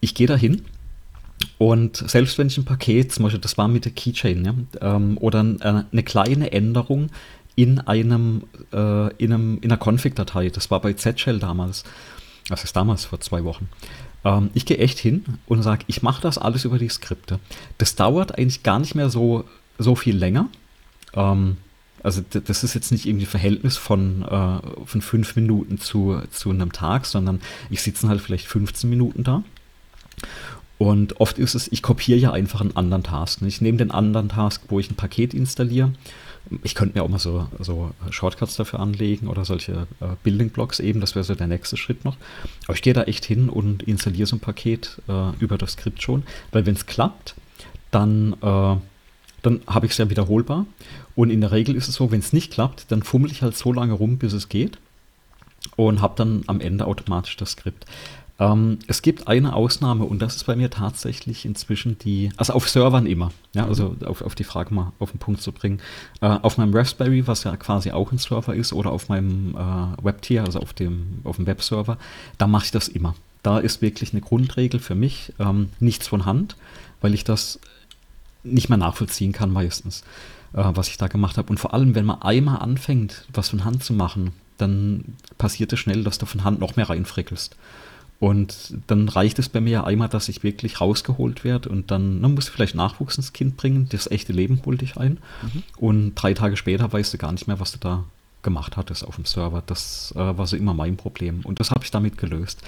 ich 0.00 0.14
gehe 0.14 0.26
dahin, 0.26 0.62
und 1.58 1.96
selbst 1.96 2.38
wenn 2.38 2.46
ich 2.48 2.58
ein 2.58 2.64
Paket, 2.64 3.12
zum 3.12 3.24
Beispiel, 3.24 3.40
das 3.40 3.58
war 3.58 3.68
mit 3.68 3.84
der 3.84 3.92
Keychain, 3.92 4.44
ja, 4.44 4.54
ähm, 4.80 5.18
oder 5.18 5.40
äh, 5.40 5.84
eine 5.90 6.02
kleine 6.02 6.52
Änderung 6.52 7.10
in 7.56 7.80
einem, 7.80 8.44
äh, 8.72 9.14
in, 9.16 9.32
einem 9.32 9.58
in 9.60 9.70
einer 9.70 9.80
Config-Datei, 9.82 10.50
das 10.50 10.70
war 10.70 10.80
bei 10.80 10.92
Z-Shell 10.94 11.38
damals, 11.38 11.84
das 12.48 12.64
ist 12.64 12.76
damals 12.76 13.04
vor 13.04 13.20
zwei 13.20 13.44
Wochen. 13.44 13.68
Ähm, 14.24 14.50
ich 14.54 14.66
gehe 14.66 14.78
echt 14.78 14.98
hin 14.98 15.24
und 15.46 15.62
sage, 15.62 15.84
ich 15.86 16.02
mache 16.02 16.22
das 16.22 16.38
alles 16.38 16.64
über 16.64 16.78
die 16.78 16.88
Skripte. 16.88 17.38
Das 17.78 17.94
dauert 17.94 18.36
eigentlich 18.38 18.62
gar 18.62 18.78
nicht 18.78 18.94
mehr 18.94 19.10
so, 19.10 19.44
so 19.78 19.94
viel 19.94 20.16
länger. 20.16 20.48
Ähm, 21.14 21.56
Also 22.02 22.22
das 22.32 22.64
ist 22.64 22.74
jetzt 22.74 22.92
nicht 22.92 23.04
irgendwie 23.04 23.26
Verhältnis 23.26 23.76
von, 23.76 24.22
äh, 24.22 24.86
von 24.86 25.02
fünf 25.02 25.36
Minuten 25.36 25.78
zu, 25.78 26.22
zu 26.30 26.48
einem 26.50 26.72
Tag, 26.72 27.04
sondern 27.04 27.40
ich 27.68 27.82
sitze 27.82 28.08
halt 28.08 28.22
vielleicht 28.22 28.46
15 28.46 28.88
Minuten 28.88 29.22
da. 29.22 29.42
Und 30.80 31.20
oft 31.20 31.38
ist 31.38 31.54
es, 31.54 31.70
ich 31.70 31.82
kopiere 31.82 32.18
ja 32.18 32.32
einfach 32.32 32.62
einen 32.62 32.74
anderen 32.74 33.02
Task. 33.02 33.42
Ich 33.42 33.60
nehme 33.60 33.76
den 33.76 33.90
anderen 33.90 34.30
Task, 34.30 34.62
wo 34.68 34.80
ich 34.80 34.90
ein 34.90 34.94
Paket 34.94 35.34
installiere. 35.34 35.92
Ich 36.62 36.74
könnte 36.74 36.96
mir 36.96 37.04
auch 37.04 37.08
mal 37.10 37.18
so, 37.18 37.48
so 37.58 37.90
Shortcuts 38.08 38.56
dafür 38.56 38.80
anlegen 38.80 39.28
oder 39.28 39.44
solche 39.44 39.86
äh, 40.00 40.06
Building 40.22 40.48
Blocks 40.48 40.80
eben, 40.80 41.02
das 41.02 41.14
wäre 41.14 41.22
so 41.22 41.34
der 41.34 41.48
nächste 41.48 41.76
Schritt 41.76 42.06
noch. 42.06 42.16
Aber 42.64 42.74
ich 42.74 42.80
gehe 42.80 42.94
da 42.94 43.02
echt 43.02 43.26
hin 43.26 43.50
und 43.50 43.82
installiere 43.82 44.26
so 44.26 44.36
ein 44.36 44.40
Paket 44.40 45.02
äh, 45.06 45.36
über 45.38 45.58
das 45.58 45.72
Skript 45.72 46.00
schon, 46.00 46.22
weil 46.50 46.64
wenn 46.64 46.76
es 46.76 46.86
klappt, 46.86 47.34
dann 47.90 48.36
äh, 48.40 48.76
dann 49.42 49.60
habe 49.66 49.84
ich 49.84 49.92
es 49.92 49.98
ja 49.98 50.08
wiederholbar. 50.08 50.64
Und 51.14 51.28
in 51.28 51.42
der 51.42 51.52
Regel 51.52 51.76
ist 51.76 51.88
es 51.88 51.96
so, 51.96 52.10
wenn 52.10 52.20
es 52.20 52.32
nicht 52.32 52.52
klappt, 52.52 52.90
dann 52.90 53.02
fummel 53.02 53.30
ich 53.30 53.42
halt 53.42 53.54
so 53.54 53.70
lange 53.70 53.92
rum, 53.92 54.16
bis 54.16 54.32
es 54.32 54.48
geht 54.48 54.78
und 55.76 56.00
habe 56.00 56.14
dann 56.16 56.42
am 56.46 56.60
Ende 56.60 56.86
automatisch 56.86 57.36
das 57.36 57.52
Skript. 57.52 57.84
Ähm, 58.40 58.78
es 58.86 59.02
gibt 59.02 59.28
eine 59.28 59.54
Ausnahme 59.54 60.04
und 60.04 60.20
das 60.20 60.34
ist 60.34 60.44
bei 60.44 60.56
mir 60.56 60.70
tatsächlich 60.70 61.44
inzwischen 61.44 61.98
die, 61.98 62.32
also 62.38 62.54
auf 62.54 62.68
Servern 62.68 63.04
immer, 63.04 63.32
ja, 63.52 63.66
also 63.66 63.94
auf, 64.04 64.22
auf 64.22 64.34
die 64.34 64.44
Frage 64.44 64.74
mal 64.74 64.92
auf 64.98 65.10
den 65.10 65.20
Punkt 65.20 65.42
zu 65.42 65.52
bringen. 65.52 65.80
Äh, 66.22 66.38
auf 66.40 66.56
meinem 66.56 66.74
Raspberry, 66.74 67.26
was 67.26 67.44
ja 67.44 67.54
quasi 67.56 67.90
auch 67.90 68.10
ein 68.12 68.18
Server 68.18 68.54
ist, 68.54 68.72
oder 68.72 68.92
auf 68.92 69.10
meinem 69.10 69.54
äh, 69.54 70.04
Webtier, 70.04 70.44
also 70.44 70.58
auf 70.60 70.72
dem, 70.72 71.20
auf 71.24 71.36
dem 71.36 71.46
Webserver, 71.46 71.98
da 72.38 72.46
mache 72.46 72.64
ich 72.64 72.70
das 72.70 72.88
immer. 72.88 73.14
Da 73.42 73.58
ist 73.58 73.82
wirklich 73.82 74.12
eine 74.12 74.22
Grundregel 74.22 74.80
für 74.80 74.94
mich, 74.94 75.34
ähm, 75.38 75.68
nichts 75.78 76.08
von 76.08 76.24
Hand, 76.24 76.56
weil 77.02 77.12
ich 77.12 77.24
das 77.24 77.60
nicht 78.42 78.70
mehr 78.70 78.78
nachvollziehen 78.78 79.32
kann 79.32 79.52
meistens, 79.52 80.00
äh, 80.54 80.64
was 80.64 80.88
ich 80.88 80.96
da 80.96 81.08
gemacht 81.08 81.36
habe. 81.36 81.50
Und 81.50 81.58
vor 81.58 81.74
allem, 81.74 81.94
wenn 81.94 82.06
man 82.06 82.22
einmal 82.22 82.60
anfängt, 82.60 83.26
was 83.34 83.50
von 83.50 83.66
Hand 83.66 83.84
zu 83.84 83.92
machen, 83.92 84.32
dann 84.56 85.16
passiert 85.36 85.74
es 85.74 85.78
schnell, 85.78 86.04
dass 86.04 86.18
du 86.18 86.24
von 86.24 86.44
Hand 86.44 86.60
noch 86.60 86.76
mehr 86.76 86.88
reinfrickelst. 86.88 87.56
Und 88.20 88.74
dann 88.86 89.08
reicht 89.08 89.38
es 89.38 89.48
bei 89.48 89.62
mir 89.62 89.84
einmal, 89.84 90.10
dass 90.10 90.28
ich 90.28 90.42
wirklich 90.42 90.80
rausgeholt 90.80 91.42
werde 91.42 91.70
und 91.70 91.90
dann, 91.90 92.20
dann 92.20 92.34
muss 92.34 92.48
ich 92.48 92.50
vielleicht 92.50 92.74
Nachwuchs 92.74 93.16
ins 93.16 93.32
Kind 93.32 93.56
bringen, 93.56 93.88
das 93.90 94.10
echte 94.10 94.34
Leben 94.34 94.60
holt 94.66 94.82
dich 94.82 94.98
ein. 94.98 95.18
Mhm. 95.42 95.62
Und 95.78 96.14
drei 96.16 96.34
Tage 96.34 96.58
später 96.58 96.92
weißt 96.92 97.14
du 97.14 97.18
gar 97.18 97.32
nicht 97.32 97.48
mehr, 97.48 97.60
was 97.60 97.72
du 97.72 97.78
da 97.78 98.04
gemacht 98.42 98.76
hattest 98.76 99.06
auf 99.06 99.16
dem 99.16 99.24
Server. 99.24 99.62
Das 99.64 100.12
äh, 100.14 100.18
war 100.18 100.46
so 100.46 100.56
immer 100.56 100.74
mein 100.74 100.98
Problem. 100.98 101.40
Und 101.44 101.60
das 101.60 101.70
habe 101.70 101.84
ich 101.84 101.90
damit 101.90 102.18
gelöst. 102.18 102.62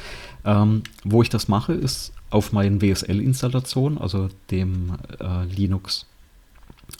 Ähm, 0.46 0.84
wo 1.04 1.22
ich 1.22 1.28
das 1.28 1.48
mache, 1.48 1.74
ist 1.74 2.12
auf 2.30 2.52
meinen 2.52 2.80
WSL-Installationen, 2.80 3.98
also 3.98 4.30
dem 4.50 4.96
äh, 5.20 5.44
Linux 5.44 6.06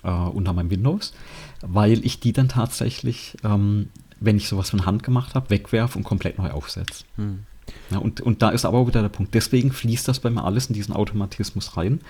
äh, 0.05 0.11
unter 0.11 0.53
meinem 0.53 0.71
Windows, 0.71 1.15
weil 1.63 2.05
ich 2.05 2.21
die 2.21 2.35
dann 2.35 2.49
tatsächlich, 2.49 3.37
ähm, 3.45 3.89
wenn 4.21 4.37
ich 4.37 4.49
sowas 4.49 4.71
von 4.71 4.85
Hand 4.85 5.03
gemacht 5.03 5.35
habe, 5.35 5.49
wegwerfe 5.49 5.97
und 5.97 6.05
komplett 6.05 6.39
neu 6.39 6.51
aufsetze. 6.51 7.05
Hm. 7.17 7.47
Ja, 7.91 7.99
und, 7.99 8.21
und 8.21 8.43
da 8.43 8.51
ist 8.51 8.65
aber 8.65 8.79
auch 8.79 8.87
wieder 8.87 9.03
der 9.03 9.09
Punkt. 9.09 9.35
Deswegen 9.35 9.73
fließt 9.73 10.09
das 10.09 10.21
bei 10.21 10.31
mir 10.31 10.45
alles 10.45 10.67
in 10.67 10.75
diesen 10.75 10.95
Automatismus 10.95 11.77
rein, 11.77 12.01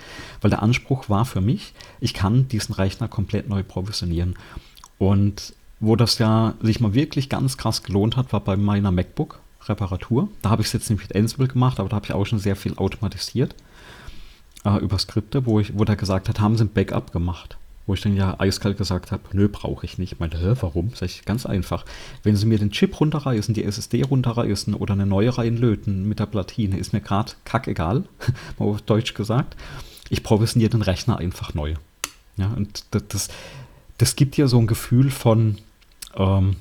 weil 0.41 0.49
der 0.49 0.63
Anspruch 0.63 1.09
war 1.09 1.25
für 1.25 1.41
mich, 1.41 1.73
ich 1.99 2.13
kann 2.13 2.47
diesen 2.47 2.73
Rechner 2.73 3.07
komplett 3.07 3.49
neu 3.49 3.63
provisionieren. 3.63 4.35
Und 4.97 5.53
wo 5.79 5.95
das 5.95 6.17
ja 6.17 6.53
sich 6.61 6.79
mal 6.79 6.93
wirklich 6.93 7.29
ganz 7.29 7.57
krass 7.57 7.83
gelohnt 7.83 8.15
hat, 8.15 8.31
war 8.31 8.39
bei 8.39 8.55
meiner 8.55 8.91
MacBook 8.91 9.41
Reparatur. 9.67 10.29
Da 10.41 10.49
habe 10.49 10.61
ich 10.61 10.67
es 10.67 10.73
jetzt 10.73 10.89
nicht 10.89 11.01
mit 11.01 11.15
Ansible 11.15 11.47
gemacht, 11.47 11.79
aber 11.79 11.89
da 11.89 11.97
habe 11.97 12.05
ich 12.05 12.13
auch 12.13 12.25
schon 12.25 12.39
sehr 12.39 12.55
viel 12.55 12.75
automatisiert 12.75 13.55
äh, 14.65 14.77
über 14.77 14.97
Skripte, 14.97 15.45
wo, 15.45 15.59
ich, 15.59 15.77
wo 15.77 15.83
der 15.83 15.95
gesagt 15.95 16.29
hat, 16.29 16.39
haben 16.39 16.57
sie 16.57 16.65
ein 16.65 16.73
Backup 16.73 17.11
gemacht. 17.11 17.57
Wo 17.85 17.93
ich 17.93 18.01
dann 18.01 18.15
ja 18.15 18.39
eiskalt 18.39 18.77
gesagt 18.77 19.11
habe, 19.11 19.23
nö, 19.33 19.49
brauche 19.49 19.85
ich 19.85 19.97
nicht. 19.97 20.13
Ich 20.13 20.19
meinte, 20.19 20.37
hä, 20.37 20.55
warum? 20.61 20.91
Sag 20.95 21.09
ich, 21.09 21.25
ganz 21.25 21.45
einfach. 21.45 21.85
Wenn 22.23 22.37
sie 22.37 22.45
mir 22.45 22.57
den 22.57 22.71
Chip 22.71 22.99
runterreißen, 22.99 23.53
die 23.53 23.65
SSD 23.65 24.03
runterreißen 24.03 24.73
oder 24.73 24.93
eine 24.93 25.05
neue 25.05 25.37
reinlöten 25.37 26.07
mit 26.07 26.19
der 26.19 26.27
Platine, 26.27 26.77
ist 26.77 26.93
mir 26.93 27.01
gerade 27.01 27.33
kackegal, 27.43 28.05
mal 28.57 28.65
auf 28.65 28.81
Deutsch 28.81 29.13
gesagt. 29.13 29.57
Ich 30.09 30.23
provisioniere 30.23 30.71
den 30.71 30.81
Rechner 30.81 31.17
einfach 31.17 31.53
neu. 31.53 31.73
Ja, 32.37 32.47
und 32.53 32.85
das, 32.91 33.07
das, 33.07 33.29
das 33.97 34.15
gibt 34.15 34.37
ja 34.37 34.47
so 34.47 34.59
ein 34.59 34.67
Gefühl 34.67 35.11
von, 35.11 35.57
ähm, 36.15 36.55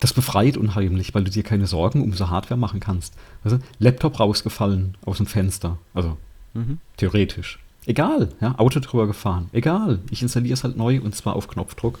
das 0.00 0.12
befreit 0.12 0.56
unheimlich, 0.56 1.14
weil 1.14 1.24
du 1.24 1.30
dir 1.30 1.42
keine 1.42 1.66
Sorgen 1.66 2.02
um 2.02 2.12
so 2.12 2.28
Hardware 2.30 2.58
machen 2.58 2.80
kannst. 2.80 3.14
Also, 3.42 3.58
Laptop 3.78 4.20
rausgefallen 4.20 4.96
aus 5.04 5.18
dem 5.18 5.26
Fenster. 5.26 5.78
Also 5.94 6.18
mhm. 6.52 6.78
theoretisch. 6.96 7.58
Egal, 7.86 8.30
ja, 8.40 8.58
Auto 8.58 8.80
drüber 8.80 9.06
gefahren. 9.06 9.48
Egal, 9.52 10.00
ich 10.10 10.22
installiere 10.22 10.54
es 10.54 10.64
halt 10.64 10.76
neu 10.76 11.00
und 11.00 11.14
zwar 11.14 11.36
auf 11.36 11.48
Knopfdruck. 11.48 11.98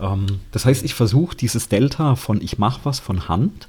Ähm, 0.00 0.40
das 0.52 0.64
heißt, 0.64 0.84
ich 0.84 0.94
versuche 0.94 1.36
dieses 1.36 1.68
Delta 1.68 2.16
von 2.16 2.40
ich 2.40 2.58
mache 2.58 2.80
was 2.84 2.98
von 2.98 3.28
Hand 3.28 3.68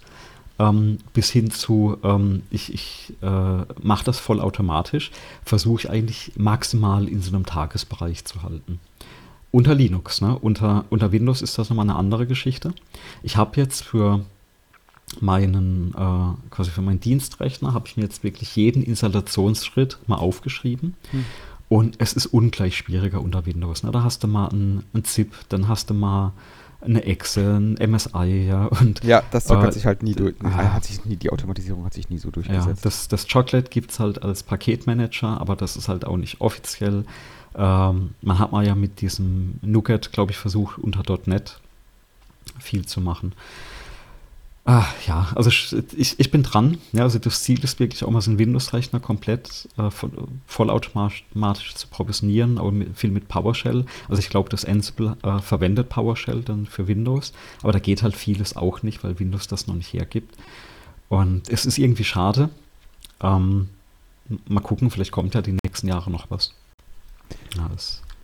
ähm, 0.60 1.00
bis 1.14 1.30
hin 1.30 1.52
zu 1.52 1.98
ähm, 2.04 2.44
ich, 2.52 2.74
ich 2.74 3.14
äh, 3.22 3.64
mache 3.82 4.06
das 4.06 4.20
vollautomatisch, 4.20 5.12
versuche 5.44 5.82
ich 5.82 5.90
eigentlich 5.90 6.34
maximal 6.36 7.08
in 7.08 7.22
so 7.22 7.34
einem 7.36 7.46
Tagesbereich 7.46 8.26
zu 8.26 8.44
halten. 8.44 8.80
Unter 9.52 9.76
Linux, 9.76 10.22
ne? 10.22 10.38
Unter, 10.40 10.86
unter 10.90 11.12
Windows 11.12 11.42
ist 11.42 11.58
das 11.58 11.70
nochmal 11.70 11.90
eine 11.90 11.98
andere 11.98 12.26
Geschichte. 12.26 12.74
Ich 13.22 13.36
habe 13.38 13.60
jetzt 13.60 13.84
für 13.84 14.22
meinen, 15.20 15.94
äh, 15.96 16.50
quasi 16.50 16.72
für 16.72 16.82
meinen 16.82 17.00
Dienstrechner, 17.00 17.74
habe 17.74 17.88
ich 17.88 17.98
mir 17.98 18.04
jetzt 18.04 18.24
wirklich 18.24 18.56
jeden 18.56 18.84
Installationsschritt 18.84 19.98
mal 20.08 20.16
aufgeschrieben. 20.16 20.96
Hm. 21.12 21.26
Und 21.70 21.96
es 22.00 22.14
ist 22.14 22.26
ungleich 22.26 22.76
schwieriger 22.76 23.22
unter 23.22 23.46
Windows. 23.46 23.84
Ne? 23.84 23.92
Da 23.92 24.04
hast 24.04 24.24
du 24.24 24.28
mal 24.28 24.48
ein, 24.50 24.84
ein 24.94 25.06
ZIP, 25.06 25.34
dann 25.50 25.68
hast 25.68 25.90
du 25.90 25.94
mal 25.94 26.34
eine 26.82 27.04
Excel, 27.06 27.60
ein 27.60 27.92
MSI, 27.92 28.48
ja. 28.48 28.66
Und, 28.66 29.04
ja, 29.04 29.24
das 29.32 29.46
Zeug 29.46 29.60
äh, 29.60 29.68
hat 29.68 29.74
sich 29.74 29.86
halt 29.86 30.04
nie 30.04 30.14
durch, 30.14 30.36
äh, 30.44 30.48
hat 30.48 30.84
sich 30.84 31.06
nie, 31.06 31.16
die 31.16 31.30
Automatisierung 31.30 31.86
hat 31.86 31.94
sich 31.94 32.10
nie 32.10 32.18
so 32.18 32.32
durchgesetzt. 32.32 32.68
Ja, 32.68 32.84
das, 32.84 33.08
das 33.08 33.28
Chocolate 33.28 33.70
gibt 33.70 33.92
es 33.92 34.00
halt 34.00 34.24
als 34.24 34.44
Paketmanager, 34.44 35.40
aber 35.40 35.56
das 35.56 35.76
ist 35.76 35.88
halt 35.88 36.06
auch 36.06 36.18
nicht 36.18 36.42
offiziell. 36.42 37.06
Ähm, 37.56 38.12
man 38.22 38.40
hat 38.40 38.52
mal 38.52 38.66
ja 38.66 38.76
mit 38.76 39.02
diesem 39.02 39.60
Nuget, 39.62 40.12
glaube 40.12 40.32
ich, 40.32 40.38
versucht, 40.38 40.78
unter 40.80 41.04
.NET 41.26 41.60
viel 42.60 42.86
zu 42.86 43.02
machen. 43.02 43.34
Ah, 44.64 44.86
ja, 45.08 45.32
also 45.34 45.50
ich, 45.50 46.20
ich 46.20 46.32
bin 46.32 46.44
dran. 46.44 46.78
Ja, 46.92 47.04
also 47.04 47.18
das 47.18 47.42
Ziel 47.42 47.64
ist 47.64 47.80
wirklich 47.80 48.04
auch 48.04 48.12
mal 48.12 48.22
so 48.22 48.30
einen 48.30 48.38
Windows-Rechner 48.38 49.00
komplett 49.00 49.68
äh, 49.78 49.90
voll, 49.90 50.12
vollautomatisch 50.46 51.74
zu 51.74 51.88
provisionieren, 51.88 52.60
aber 52.60 52.72
mit, 52.72 52.96
viel 52.96 53.10
mit 53.10 53.28
PowerShell. 53.28 53.86
Also 54.08 54.20
ich 54.20 54.30
glaube, 54.30 54.50
das 54.50 54.64
Ansible 54.64 55.18
äh, 55.24 55.40
verwendet 55.40 55.90
PowerShell 55.90 56.44
dann 56.44 56.68
für 56.68 56.88
Windows, 56.88 57.34
aber 57.64 57.72
da 57.72 57.80
geht 57.80 58.04
halt 58.04 58.16
vieles 58.16 58.56
auch 58.56 58.84
nicht, 58.84 59.04
weil 59.04 59.20
Windows 59.20 59.48
das 59.48 59.66
noch 59.66 59.76
nicht 59.76 59.94
hergibt. 59.94 60.36
Und 61.10 61.50
es 61.50 61.66
ist 61.66 61.80
irgendwie 61.80 62.04
schade. 62.04 62.50
Ähm, 63.20 63.70
mal 64.48 64.62
gucken, 64.62 64.92
vielleicht 64.92 65.12
kommt 65.12 65.34
ja 65.34 65.42
die 65.42 65.58
nächsten 65.64 65.88
Jahre 65.88 66.12
noch 66.12 66.30
was. 66.30 66.54
Ja, 67.58 67.68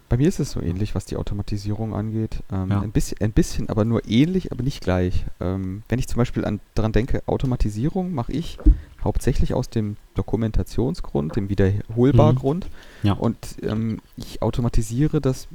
Bei 0.10 0.16
mir 0.16 0.28
ist 0.28 0.40
es 0.40 0.52
so 0.52 0.62
ähnlich, 0.62 0.96
was 0.96 1.06
die 1.06 1.18
Automatisierung 1.18 1.94
angeht. 1.94 2.42
Ähm, 2.52 2.72
ja. 2.72 2.80
ein, 2.80 2.92
bisschen, 2.92 3.18
ein 3.20 3.34
bisschen, 3.34 3.68
aber 3.70 3.84
nur 3.84 4.08
ähnlich, 4.08 4.52
aber 4.52 4.64
nicht 4.64 4.82
gleich. 4.82 5.26
Ähm, 5.42 5.84
wenn 5.90 6.00
ich 6.00 6.08
zum 6.08 6.18
Beispiel 6.18 6.46
an, 6.46 6.62
daran 6.76 6.94
denke, 6.94 7.24
Automatisierung 7.26 8.14
mache 8.14 8.32
ich 8.32 8.58
hauptsächlich 9.04 9.54
aus 9.54 9.70
dem 9.70 9.98
Dokumentationsgrund, 10.16 11.36
dem 11.36 11.50
Wiederholbargrund. 11.50 12.66
Mhm. 13.04 13.08
Ja. 13.08 13.14
Und 13.14 13.38
ähm, 13.64 14.00
ich 14.16 14.42
automatisiere 14.42 15.20
das, 15.20 15.48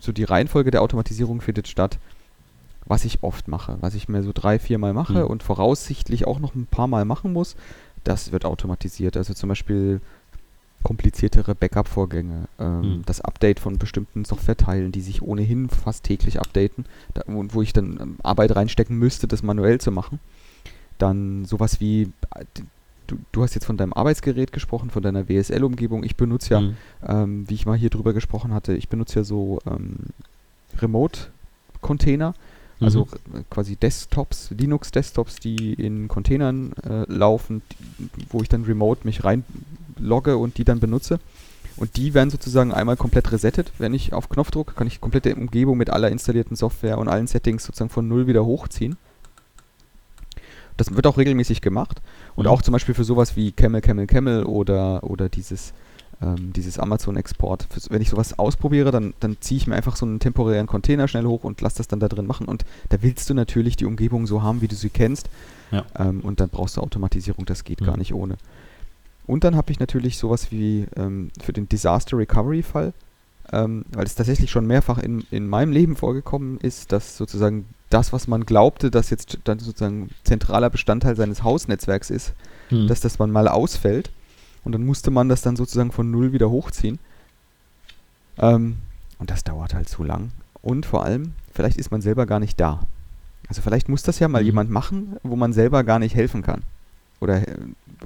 so 0.00 0.12
die 0.12 0.24
Reihenfolge 0.24 0.72
der 0.72 0.82
Automatisierung 0.82 1.40
findet 1.40 1.68
statt, 1.68 1.98
was 2.86 3.04
ich 3.04 3.22
oft 3.22 3.48
mache, 3.48 3.78
was 3.80 3.94
ich 3.94 4.08
mir 4.08 4.22
so 4.22 4.32
drei, 4.32 4.58
vier 4.58 4.78
Mal 4.78 4.94
mache 4.94 5.24
mhm. 5.24 5.26
und 5.26 5.42
voraussichtlich 5.42 6.26
auch 6.26 6.40
noch 6.40 6.54
ein 6.54 6.66
paar 6.66 6.86
Mal 6.86 7.04
machen 7.04 7.32
muss, 7.32 7.56
das 8.04 8.32
wird 8.32 8.44
automatisiert. 8.44 9.16
Also 9.16 9.34
zum 9.34 9.48
Beispiel 9.48 10.00
kompliziertere 10.86 11.56
Backup-Vorgänge, 11.56 12.46
ähm, 12.60 12.80
mhm. 12.80 13.02
das 13.06 13.20
Update 13.20 13.58
von 13.58 13.76
bestimmten 13.76 14.24
Softwareteilen, 14.24 14.92
die 14.92 15.00
sich 15.00 15.20
ohnehin 15.20 15.68
fast 15.68 16.04
täglich 16.04 16.38
updaten, 16.38 16.84
da, 17.12 17.22
wo, 17.26 17.44
wo, 17.48 17.60
ich 17.60 17.72
dann 17.72 17.98
ähm, 18.00 18.16
Arbeit 18.22 18.54
reinstecken 18.54 18.96
müsste, 18.96 19.26
das 19.26 19.42
manuell 19.42 19.80
zu 19.80 19.90
machen. 19.90 20.20
Dann 20.98 21.44
sowas 21.44 21.80
wie, 21.80 22.02
äh, 22.36 22.44
du, 23.08 23.16
du 23.32 23.42
hast 23.42 23.56
jetzt 23.56 23.64
von 23.64 23.76
deinem 23.76 23.94
Arbeitsgerät 23.94 24.52
gesprochen, 24.52 24.90
von 24.90 25.02
deiner 25.02 25.28
WSL-Umgebung. 25.28 26.04
Ich 26.04 26.14
benutze 26.14 26.54
ja, 26.54 26.60
mhm. 26.60 26.76
ähm, 27.04 27.50
wie 27.50 27.54
ich 27.54 27.66
mal 27.66 27.76
hier 27.76 27.90
drüber 27.90 28.12
gesprochen 28.12 28.54
hatte, 28.54 28.76
ich 28.76 28.88
benutze 28.88 29.18
ja 29.18 29.24
so 29.24 29.58
ähm, 29.66 29.96
Remote-Container. 30.78 32.32
Also 32.78 33.08
mhm. 33.32 33.44
quasi 33.50 33.74
Desktops, 33.74 34.50
Linux-Desktops, 34.56 35.36
die 35.36 35.72
in 35.72 36.06
Containern 36.06 36.74
äh, 36.88 37.10
laufen, 37.10 37.62
die, 37.72 38.26
wo 38.30 38.42
ich 38.42 38.48
dann 38.48 38.64
remote 38.64 39.00
mich 39.04 39.24
rein 39.24 39.44
logge 39.98 40.36
und 40.36 40.58
die 40.58 40.64
dann 40.64 40.80
benutze. 40.80 41.18
Und 41.76 41.96
die 41.96 42.14
werden 42.14 42.30
sozusagen 42.30 42.72
einmal 42.72 42.96
komplett 42.96 43.32
resettet. 43.32 43.72
Wenn 43.78 43.92
ich 43.92 44.12
auf 44.12 44.28
Knopf 44.28 44.50
drücke, 44.50 44.74
kann 44.74 44.86
ich 44.86 45.00
komplette 45.00 45.34
Umgebung 45.34 45.76
mit 45.76 45.90
aller 45.90 46.10
installierten 46.10 46.56
Software 46.56 46.98
und 46.98 47.08
allen 47.08 47.26
Settings 47.26 47.64
sozusagen 47.64 47.90
von 47.90 48.08
null 48.08 48.26
wieder 48.26 48.44
hochziehen. 48.46 48.96
Das 50.78 50.94
wird 50.94 51.06
auch 51.06 51.18
regelmäßig 51.18 51.60
gemacht. 51.60 52.00
Und 52.34 52.46
mhm. 52.46 52.50
auch 52.50 52.62
zum 52.62 52.72
Beispiel 52.72 52.94
für 52.94 53.04
sowas 53.04 53.36
wie 53.36 53.52
Camel, 53.52 53.82
Camel, 53.82 54.06
Camel 54.06 54.44
oder, 54.44 55.04
oder 55.04 55.28
dieses 55.28 55.74
ähm, 56.22 56.52
dieses 56.54 56.78
Amazon-Export. 56.78 57.66
Wenn 57.90 58.00
ich 58.00 58.08
sowas 58.08 58.38
ausprobiere, 58.38 58.90
dann, 58.90 59.14
dann 59.20 59.36
ziehe 59.40 59.58
ich 59.58 59.66
mir 59.66 59.74
einfach 59.74 59.96
so 59.96 60.06
einen 60.06 60.18
temporären 60.18 60.66
Container 60.66 61.08
schnell 61.08 61.24
hoch 61.24 61.44
und 61.44 61.60
lasse 61.60 61.78
das 61.78 61.88
dann 61.88 62.00
da 62.00 62.08
drin 62.08 62.26
machen. 62.26 62.46
Und 62.46 62.64
da 62.88 63.02
willst 63.02 63.28
du 63.28 63.34
natürlich 63.34 63.76
die 63.76 63.84
Umgebung 63.84 64.26
so 64.26 64.42
haben, 64.42 64.60
wie 64.62 64.68
du 64.68 64.74
sie 64.74 64.90
kennst. 64.90 65.28
Ja. 65.70 65.84
Ähm, 65.98 66.20
und 66.20 66.40
dann 66.40 66.48
brauchst 66.48 66.76
du 66.76 66.80
Automatisierung, 66.80 67.44
das 67.44 67.64
geht 67.64 67.80
mhm. 67.80 67.86
gar 67.86 67.96
nicht 67.96 68.14
ohne. 68.14 68.36
Und 69.26 69.44
dann 69.44 69.56
habe 69.56 69.72
ich 69.72 69.80
natürlich 69.80 70.18
sowas 70.18 70.52
wie 70.52 70.86
ähm, 70.96 71.30
für 71.42 71.52
den 71.52 71.68
Disaster 71.68 72.16
Recovery 72.16 72.62
Fall, 72.62 72.92
ähm, 73.52 73.84
weil 73.92 74.06
es 74.06 74.14
tatsächlich 74.14 74.50
schon 74.50 74.66
mehrfach 74.66 74.98
in, 74.98 75.24
in 75.30 75.48
meinem 75.48 75.72
Leben 75.72 75.96
vorgekommen 75.96 76.58
ist, 76.58 76.92
dass 76.92 77.16
sozusagen 77.16 77.66
das, 77.90 78.12
was 78.12 78.28
man 78.28 78.44
glaubte, 78.46 78.90
dass 78.90 79.10
jetzt 79.10 79.38
dann 79.44 79.58
sozusagen 79.58 80.10
zentraler 80.24 80.70
Bestandteil 80.70 81.16
seines 81.16 81.42
Hausnetzwerks 81.42 82.10
ist, 82.10 82.34
mhm. 82.70 82.88
dass 82.88 83.00
das 83.00 83.18
man 83.18 83.30
mal 83.30 83.48
ausfällt. 83.48 84.10
Und 84.64 84.72
dann 84.72 84.84
musste 84.84 85.10
man 85.10 85.28
das 85.28 85.42
dann 85.42 85.56
sozusagen 85.56 85.92
von 85.92 86.10
null 86.10 86.32
wieder 86.32 86.50
hochziehen. 86.50 86.98
Ähm, 88.38 88.78
und 89.18 89.30
das 89.30 89.44
dauert 89.44 89.74
halt 89.74 89.88
zu 89.88 90.02
lang. 90.02 90.32
Und 90.62 90.86
vor 90.86 91.04
allem, 91.04 91.32
vielleicht 91.52 91.78
ist 91.78 91.90
man 91.90 92.00
selber 92.00 92.26
gar 92.26 92.40
nicht 92.40 92.60
da. 92.60 92.80
Also 93.48 93.62
vielleicht 93.62 93.88
muss 93.88 94.02
das 94.02 94.18
ja 94.18 94.28
mal 94.28 94.42
mhm. 94.42 94.46
jemand 94.46 94.70
machen, 94.70 95.16
wo 95.22 95.36
man 95.36 95.52
selber 95.52 95.84
gar 95.84 96.00
nicht 96.00 96.14
helfen 96.14 96.42
kann. 96.42 96.62
Oder, 97.20 97.42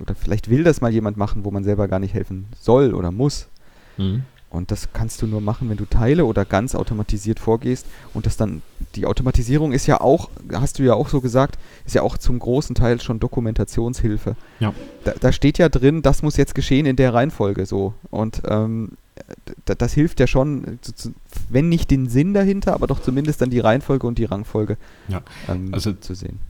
oder 0.01 0.14
vielleicht 0.14 0.51
will 0.51 0.64
das 0.64 0.80
mal 0.80 0.93
jemand 0.93 1.16
machen, 1.16 1.45
wo 1.45 1.51
man 1.51 1.64
selber 1.64 1.88
gar 1.88 1.99
nicht 1.99 2.14
helfen 2.14 2.47
soll 2.61 2.95
oder 2.95 3.11
muss. 3.11 3.49
Mhm. 3.97 4.22
Und 4.51 4.72
das 4.72 4.93
kannst 4.93 5.22
du 5.22 5.28
nur 5.28 5.41
machen, 5.41 5.70
wenn 5.70 5.76
du 5.76 5.84
Teile 5.84 6.24
oder 6.24 6.45
ganz 6.45 6.74
automatisiert 6.74 7.38
vorgehst. 7.38 7.86
Und 8.14 8.26
das 8.26 8.36
dann, 8.36 8.62
die 8.97 9.07
Automatisierung 9.07 9.70
ist 9.70 9.86
ja 9.86 10.01
auch, 10.01 10.28
hast 10.53 10.80
du 10.80 10.82
ja 10.82 10.95
auch 10.95 11.09
so 11.09 11.20
gesagt, 11.20 11.57
ist 11.86 11.95
ja 11.95 12.03
auch 12.03 12.18
zum 12.18 12.41
großen 12.41 12.74
Teil 12.74 13.01
schon 13.01 13.20
Dokumentationshilfe. 13.20 14.34
Ja. 14.59 14.74
Da, 15.05 15.12
da 15.20 15.30
steht 15.30 15.59
ja 15.59 15.68
drin, 15.68 16.03
das 16.03 16.22
muss 16.22 16.36
jetzt 16.36 16.57
geschehen 16.57 16.84
in 16.84 16.97
der 16.97 17.14
Reihenfolge 17.14 17.64
so. 17.64 17.95
Und 18.11 18.43
ähm, 18.45 18.97
das 19.64 19.93
hilft 19.93 20.18
ja 20.18 20.26
schon, 20.26 20.80
wenn 21.49 21.68
nicht 21.68 21.91
den 21.93 22.09
Sinn 22.09 22.34
dahinter, 22.34 22.74
aber 22.74 22.88
doch 22.88 23.01
zumindest 23.01 23.41
dann 23.41 23.51
die 23.51 23.61
Reihenfolge 23.61 24.07
und 24.07 24.18
die 24.18 24.24
Rangfolge 24.24 24.76
ja. 25.07 25.22
ähm, 25.49 25.72
also 25.72 25.93
zu 25.93 26.14
sehen. 26.14 26.41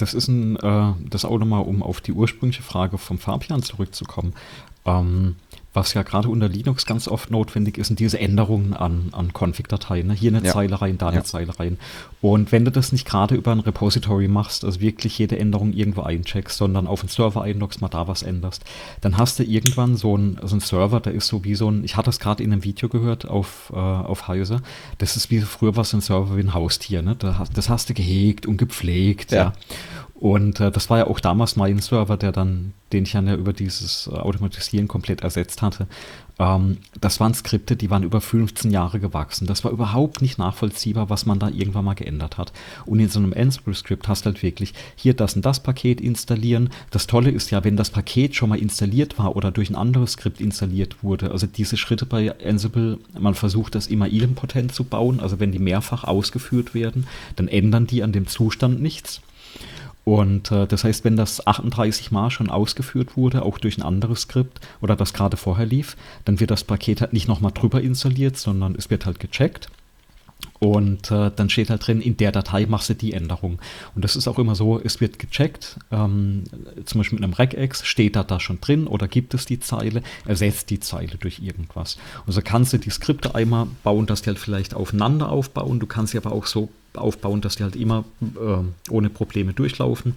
Das 0.00 0.14
ist 0.14 0.28
ein, 0.28 0.56
äh, 0.56 0.92
das 1.10 1.26
auch 1.26 1.38
nochmal, 1.38 1.62
um 1.62 1.82
auf 1.82 2.00
die 2.00 2.12
ursprüngliche 2.12 2.62
Frage 2.62 2.96
vom 2.96 3.18
Fabian 3.18 3.62
zurückzukommen. 3.62 4.32
Ähm, 4.86 5.36
was 5.72 5.94
ja 5.94 6.02
gerade 6.02 6.28
unter 6.28 6.48
Linux 6.48 6.84
ganz 6.84 7.06
oft 7.06 7.30
notwendig 7.30 7.78
ist, 7.78 7.88
sind 7.88 8.00
diese 8.00 8.18
Änderungen 8.18 8.74
an, 8.74 9.08
an 9.12 9.32
Config-Dateien. 9.32 10.08
Ne? 10.08 10.14
Hier 10.14 10.34
eine 10.34 10.44
ja. 10.44 10.52
Zeile 10.52 10.80
rein, 10.80 10.98
da 10.98 11.06
ja. 11.06 11.12
eine 11.12 11.22
Zeile 11.22 11.58
rein. 11.58 11.78
Und 12.20 12.50
wenn 12.50 12.64
du 12.64 12.72
das 12.72 12.90
nicht 12.90 13.06
gerade 13.06 13.36
über 13.36 13.52
ein 13.52 13.60
Repository 13.60 14.26
machst, 14.26 14.64
also 14.64 14.80
wirklich 14.80 15.18
jede 15.18 15.38
Änderung 15.38 15.72
irgendwo 15.72 16.02
eincheckst, 16.02 16.56
sondern 16.56 16.88
auf 16.88 17.00
den 17.00 17.08
Server 17.08 17.42
einloggst, 17.42 17.80
mal 17.80 17.88
da 17.88 18.08
was 18.08 18.22
änderst, 18.22 18.64
dann 19.00 19.16
hast 19.16 19.38
du 19.38 19.44
irgendwann 19.44 19.96
so 19.96 20.16
einen 20.16 20.40
so 20.42 20.58
Server, 20.58 20.98
der 20.98 21.14
ist 21.14 21.28
so 21.28 21.44
wie 21.44 21.54
so 21.54 21.70
ein, 21.70 21.84
ich 21.84 21.96
hatte 21.96 22.06
das 22.06 22.18
gerade 22.18 22.42
in 22.42 22.52
einem 22.52 22.64
Video 22.64 22.88
gehört 22.88 23.28
auf, 23.28 23.72
äh, 23.72 23.76
auf 23.76 24.26
Heise, 24.26 24.62
das 24.98 25.16
ist 25.16 25.30
wie 25.30 25.40
früher 25.40 25.76
was 25.76 25.94
ein 25.94 26.00
Server 26.00 26.36
wie 26.36 26.40
ein 26.40 26.52
Haustier. 26.54 27.02
Ne? 27.02 27.16
Das 27.16 27.68
hast 27.68 27.90
du 27.90 27.94
gehegt 27.94 28.44
und 28.46 28.56
gepflegt. 28.56 29.30
ja. 29.30 29.38
ja. 29.38 29.52
Und 30.20 30.60
äh, 30.60 30.70
das 30.70 30.90
war 30.90 30.98
ja 30.98 31.06
auch 31.06 31.18
damals 31.18 31.56
mein 31.56 31.78
Server, 31.78 32.18
der 32.18 32.30
dann, 32.30 32.74
den 32.92 33.04
ich 33.04 33.12
dann 33.12 33.26
ja 33.26 33.34
über 33.34 33.54
dieses 33.54 34.06
äh, 34.06 34.16
Automatisieren 34.16 34.86
komplett 34.86 35.22
ersetzt 35.22 35.62
hatte. 35.62 35.86
Ähm, 36.38 36.76
das 37.00 37.20
waren 37.20 37.32
Skripte, 37.32 37.74
die 37.74 37.88
waren 37.88 38.02
über 38.02 38.20
15 38.20 38.70
Jahre 38.70 39.00
gewachsen. 39.00 39.46
Das 39.46 39.64
war 39.64 39.72
überhaupt 39.72 40.20
nicht 40.20 40.36
nachvollziehbar, 40.36 41.08
was 41.08 41.24
man 41.24 41.38
da 41.38 41.48
irgendwann 41.48 41.86
mal 41.86 41.94
geändert 41.94 42.36
hat. 42.36 42.52
Und 42.84 43.00
in 43.00 43.08
so 43.08 43.18
einem 43.18 43.32
Ansible-Skript 43.32 44.08
hast 44.08 44.26
du 44.26 44.26
halt 44.26 44.42
wirklich 44.42 44.74
hier 44.94 45.14
das 45.14 45.36
und 45.36 45.46
das 45.46 45.62
Paket 45.62 46.02
installieren. 46.02 46.68
Das 46.90 47.06
Tolle 47.06 47.30
ist 47.30 47.50
ja, 47.50 47.64
wenn 47.64 47.78
das 47.78 47.88
Paket 47.88 48.36
schon 48.36 48.50
mal 48.50 48.58
installiert 48.58 49.18
war 49.18 49.36
oder 49.36 49.50
durch 49.50 49.70
ein 49.70 49.76
anderes 49.76 50.12
Skript 50.12 50.38
installiert 50.38 51.02
wurde, 51.02 51.30
also 51.30 51.46
diese 51.46 51.78
Schritte 51.78 52.04
bei 52.04 52.38
Ansible, 52.44 52.98
man 53.18 53.34
versucht 53.34 53.74
das 53.74 53.86
immer 53.86 54.08
idempotent 54.08 54.74
zu 54.74 54.84
bauen, 54.84 55.18
also 55.18 55.40
wenn 55.40 55.50
die 55.50 55.58
mehrfach 55.58 56.04
ausgeführt 56.04 56.74
werden, 56.74 57.06
dann 57.36 57.48
ändern 57.48 57.86
die 57.86 58.02
an 58.02 58.12
dem 58.12 58.26
Zustand 58.26 58.82
nichts 58.82 59.22
und 60.04 60.50
äh, 60.50 60.66
das 60.66 60.84
heißt, 60.84 61.04
wenn 61.04 61.16
das 61.16 61.46
38 61.46 62.10
Mal 62.10 62.30
schon 62.30 62.50
ausgeführt 62.50 63.16
wurde, 63.16 63.42
auch 63.42 63.58
durch 63.58 63.78
ein 63.78 63.82
anderes 63.82 64.22
Skript 64.22 64.60
oder 64.80 64.96
das 64.96 65.12
gerade 65.12 65.36
vorher 65.36 65.66
lief, 65.66 65.96
dann 66.24 66.40
wird 66.40 66.50
das 66.50 66.64
Paket 66.64 67.00
halt 67.00 67.12
nicht 67.12 67.28
nochmal 67.28 67.52
drüber 67.52 67.80
installiert, 67.80 68.36
sondern 68.36 68.74
es 68.74 68.90
wird 68.90 69.06
halt 69.06 69.20
gecheckt. 69.20 69.68
Und 70.60 71.10
äh, 71.10 71.30
dann 71.34 71.48
steht 71.48 71.70
halt 71.70 71.86
drin, 71.86 72.02
in 72.02 72.18
der 72.18 72.32
Datei 72.32 72.66
machst 72.66 72.90
du 72.90 72.94
die 72.94 73.14
Änderung. 73.14 73.58
Und 73.94 74.04
das 74.04 74.14
ist 74.14 74.28
auch 74.28 74.38
immer 74.38 74.54
so, 74.54 74.78
es 74.78 75.00
wird 75.00 75.18
gecheckt, 75.18 75.78
ähm, 75.90 76.44
zum 76.84 77.00
Beispiel 77.00 77.18
mit 77.18 77.24
einem 77.24 77.32
Regex, 77.32 77.86
steht 77.86 78.14
da 78.14 78.24
da 78.24 78.38
schon 78.38 78.60
drin 78.60 78.86
oder 78.86 79.08
gibt 79.08 79.32
es 79.32 79.46
die 79.46 79.58
Zeile, 79.58 80.02
ersetzt 80.26 80.68
die 80.68 80.78
Zeile 80.78 81.16
durch 81.18 81.40
irgendwas. 81.40 81.96
Und 82.26 82.34
so 82.34 82.42
kannst 82.42 82.74
du 82.74 82.78
die 82.78 82.90
Skripte 82.90 83.34
einmal 83.34 83.68
bauen, 83.82 84.04
dass 84.04 84.20
die 84.20 84.28
halt 84.28 84.38
vielleicht 84.38 84.74
aufeinander 84.74 85.30
aufbauen. 85.30 85.80
Du 85.80 85.86
kannst 85.86 86.12
sie 86.12 86.18
aber 86.18 86.32
auch 86.32 86.44
so 86.44 86.68
aufbauen, 86.94 87.40
dass 87.40 87.56
die 87.56 87.62
halt 87.62 87.76
immer 87.76 88.04
äh, 88.20 88.90
ohne 88.92 89.08
Probleme 89.08 89.54
durchlaufen. 89.54 90.16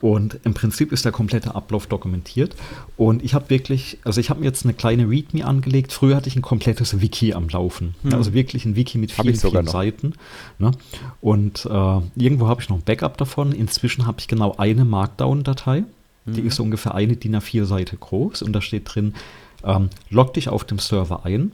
Und 0.00 0.38
im 0.44 0.54
Prinzip 0.54 0.92
ist 0.92 1.04
der 1.04 1.12
komplette 1.12 1.54
Ablauf 1.54 1.86
dokumentiert. 1.86 2.54
Und 2.96 3.24
ich 3.24 3.34
habe 3.34 3.50
wirklich, 3.50 3.98
also 4.04 4.20
ich 4.20 4.30
habe 4.30 4.40
mir 4.40 4.46
jetzt 4.46 4.64
eine 4.64 4.74
kleine 4.74 5.08
README 5.08 5.44
angelegt. 5.44 5.92
Früher 5.92 6.16
hatte 6.16 6.28
ich 6.28 6.36
ein 6.36 6.42
komplettes 6.42 7.00
Wiki 7.00 7.34
am 7.34 7.48
Laufen. 7.48 7.94
Hm. 8.02 8.14
Also 8.14 8.32
wirklich 8.32 8.64
ein 8.64 8.76
Wiki 8.76 8.98
mit 8.98 9.10
vielen, 9.10 9.34
vielen 9.34 9.66
Seiten. 9.66 10.14
Ne? 10.58 10.70
Und 11.20 11.66
äh, 11.66 12.00
irgendwo 12.14 12.46
habe 12.46 12.62
ich 12.62 12.68
noch 12.68 12.76
ein 12.76 12.84
Backup 12.84 13.16
davon. 13.16 13.52
Inzwischen 13.52 14.06
habe 14.06 14.20
ich 14.20 14.28
genau 14.28 14.54
eine 14.56 14.84
Markdown-Datei. 14.84 15.84
Hm. 16.26 16.32
Die 16.32 16.42
ist 16.42 16.56
so 16.56 16.62
ungefähr 16.62 16.94
eine 16.94 17.16
DIN 17.16 17.36
A4-Seite 17.36 17.96
groß. 17.96 18.42
Und 18.42 18.52
da 18.52 18.60
steht 18.60 18.94
drin, 18.94 19.14
ähm, 19.64 19.90
log 20.10 20.32
dich 20.34 20.48
auf 20.48 20.62
dem 20.62 20.78
Server 20.78 21.24
ein, 21.26 21.50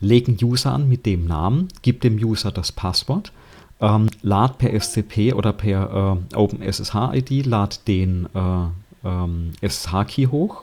leg 0.00 0.28
einen 0.28 0.36
User 0.42 0.72
an 0.72 0.86
mit 0.86 1.06
dem 1.06 1.26
Namen, 1.26 1.68
gib 1.80 2.02
dem 2.02 2.16
User 2.16 2.52
das 2.52 2.72
Passwort 2.72 3.32
ähm, 3.80 4.08
lad 4.22 4.58
per 4.58 4.78
SCP 4.78 5.32
oder 5.34 5.52
per 5.52 6.18
äh, 6.32 6.36
OpenSSH-ID, 6.36 7.46
lad 7.46 7.86
den 7.88 8.26
äh, 8.34 9.08
ähm, 9.08 9.52
SSH-Key 9.60 10.26
hoch, 10.26 10.62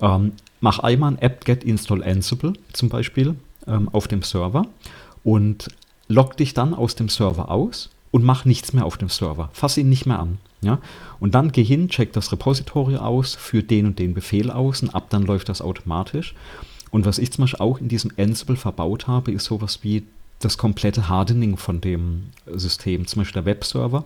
ähm, 0.00 0.32
mach 0.60 0.78
einmal 0.78 1.12
ein 1.12 1.18
apt-get 1.22 1.64
install 1.64 2.02
Ansible 2.02 2.54
zum 2.72 2.88
Beispiel 2.88 3.34
ähm, 3.66 3.88
auf 3.90 4.08
dem 4.08 4.22
Server 4.22 4.66
und 5.24 5.68
log 6.08 6.36
dich 6.36 6.54
dann 6.54 6.74
aus 6.74 6.94
dem 6.94 7.08
Server 7.08 7.50
aus 7.50 7.90
und 8.10 8.24
mach 8.24 8.44
nichts 8.44 8.72
mehr 8.72 8.84
auf 8.84 8.96
dem 8.96 9.08
Server. 9.08 9.50
Fass 9.52 9.76
ihn 9.76 9.88
nicht 9.88 10.06
mehr 10.06 10.18
an. 10.18 10.38
Ja? 10.62 10.78
Und 11.20 11.34
dann 11.34 11.52
geh 11.52 11.64
hin, 11.64 11.88
check 11.88 12.12
das 12.12 12.32
Repository 12.32 12.96
aus, 12.96 13.34
führ 13.34 13.62
den 13.62 13.86
und 13.86 13.98
den 13.98 14.14
Befehl 14.14 14.50
aus 14.50 14.82
und 14.82 14.94
ab 14.94 15.06
dann 15.10 15.22
läuft 15.22 15.48
das 15.48 15.62
automatisch. 15.62 16.34
Und 16.90 17.06
was 17.06 17.18
ich 17.18 17.32
zum 17.32 17.44
Beispiel 17.44 17.60
auch 17.60 17.78
in 17.78 17.88
diesem 17.88 18.10
Ansible 18.18 18.56
verbaut 18.56 19.06
habe, 19.06 19.30
ist 19.32 19.44
sowas 19.44 19.80
wie 19.82 20.04
das 20.40 20.58
komplette 20.58 21.08
Hardening 21.08 21.56
von 21.56 21.80
dem 21.80 22.30
System, 22.46 23.06
zum 23.06 23.20
Beispiel 23.20 23.42
der 23.42 23.54
Webserver, 23.54 24.04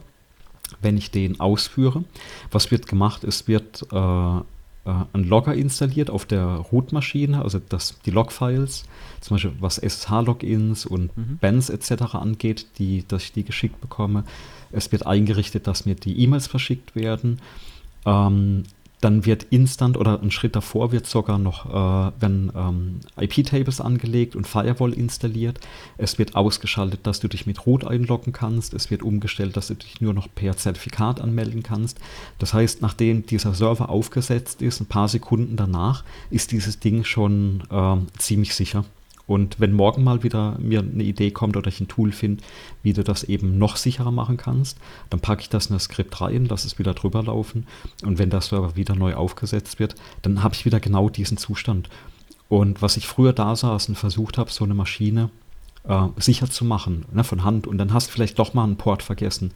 wenn 0.83 0.97
ich 0.97 1.11
den 1.11 1.41
ausführe, 1.41 2.05
was 2.51 2.71
wird 2.71 2.87
gemacht? 2.87 3.25
Es 3.25 3.49
wird 3.49 3.87
äh, 3.93 4.39
äh, 4.85 5.05
ein 5.13 5.25
Logger 5.25 5.55
installiert 5.55 6.11
auf 6.11 6.27
der 6.27 6.45
Root-Maschine, 6.45 7.43
also 7.43 7.61
das, 7.69 7.99
die 8.05 8.11
Log-Files, 8.11 8.85
zum 9.21 9.37
Beispiel 9.37 9.53
was 9.61 9.79
SSH-Logins 9.79 10.87
und 10.87 11.17
mhm. 11.17 11.39
Bands 11.41 11.71
etc. 11.71 12.15
angeht, 12.15 12.67
die, 12.79 13.05
dass 13.07 13.25
ich 13.25 13.33
die 13.33 13.45
geschickt 13.45 13.81
bekomme. 13.81 14.25
Es 14.73 14.91
wird 14.93 15.07
eingerichtet, 15.07 15.67
dass 15.67 15.87
mir 15.87 15.95
die 15.95 16.19
E-Mails 16.21 16.47
verschickt 16.47 16.95
werden. 16.95 17.41
Ähm, 18.05 18.65
dann 19.05 19.27
wird 19.27 19.45
instant 19.51 19.99
oder 19.99 20.23
ein 20.23 20.31
Schritt 20.31 20.57
davor 20.57 20.91
wird 20.91 21.07
sogar 21.07 21.39
noch, 21.39 21.67
äh, 21.67 22.13
wenn 22.21 22.51
ähm, 22.57 23.01
IP-Tables 23.21 23.83
angelegt 23.83 24.35
und 24.35 24.47
Firewall 24.47 24.95
installiert. 24.95 25.61
Es 25.99 26.19
wird 26.19 26.35
ausgeschaltet, 26.35 27.01
dass 27.03 27.21
du 27.21 27.29
dich 27.29 27.47
mit 27.47 27.67
Root 27.67 27.87
einloggen 27.87 28.33
kannst. 28.33 28.73
Es 28.73 28.91
wird 28.91 29.03
umgestellt, 29.03 29.59
dass 29.59 29.67
du 29.67 29.75
dich 29.75 30.01
nur 30.01 30.15
noch 30.15 30.29
per 30.35 30.57
Zertifikat 30.57 31.21
anmelden 31.21 31.63
kannst. 31.63 31.99
Das 32.39 32.55
heißt, 32.55 32.81
nachdem 32.81 33.27
dieser 33.27 33.53
Server 33.53 33.91
aufgesetzt 33.91 34.63
ist, 34.63 34.81
ein 34.81 34.87
paar 34.87 35.09
Sekunden 35.09 35.57
danach, 35.57 36.03
ist 36.31 36.53
dieses 36.53 36.81
Ding 36.81 37.05
schon 37.05 37.63
äh, 37.71 37.97
ziemlich 38.19 38.55
sicher. 38.55 38.87
Und 39.27 39.59
wenn 39.59 39.73
morgen 39.73 40.05
mal 40.05 40.23
wieder 40.23 40.59
mir 40.59 40.81
eine 40.81 41.03
Idee 41.03 41.31
kommt 41.31 41.57
oder 41.57 41.69
ich 41.69 41.81
ein 41.81 41.89
Tool 41.89 42.13
finde, 42.13 42.43
wie 42.83 42.93
du 42.93 43.03
das 43.03 43.25
eben 43.25 43.59
noch 43.59 43.77
sicherer 43.77 44.11
machen 44.11 44.37
kannst, 44.37 44.79
dann 45.09 45.21
packe 45.21 45.43
ich 45.43 45.49
das 45.49 45.67
in 45.67 45.75
das 45.75 45.85
Skript 45.85 46.21
rein, 46.21 46.45
lasse 46.45 46.67
es 46.67 46.79
wieder 46.79 46.93
drüber 46.93 47.23
laufen. 47.23 47.67
Und 48.05 48.19
wenn 48.19 48.31
der 48.31 48.43
Server 48.43 48.77
wieder 48.77 48.95
neu 48.95 49.15
aufgesetzt 49.15 49.79
wird, 49.79 49.95
dann 50.23 50.43
habe 50.43 50.55
ich 50.55 50.65
wieder 50.65 50.81
genau 50.81 51.09
diesen 51.09 51.39
Zustand. 51.39 51.89
Und 52.49 52.83
was 52.83 52.97
ich 52.99 53.07
früher 53.07 53.33
da 53.33 53.57
saß 53.57 53.89
und 53.89 53.97
versucht 53.97 54.37
habe, 54.37 54.51
so 54.51 54.65
eine 54.65 54.75
Maschine 54.75 55.31
äh, 55.85 56.09
sicher 56.17 56.51
zu 56.51 56.65
machen, 56.65 57.07
ne, 57.13 57.25
von 57.25 57.45
Hand, 57.45 57.67
und 57.67 57.79
dann 57.79 57.93
hast 57.95 58.09
du 58.09 58.13
vielleicht 58.13 58.39
doch 58.39 58.53
mal 58.53 58.65
einen 58.65 58.77
Port 58.77 59.03
vergessen. 59.03 59.53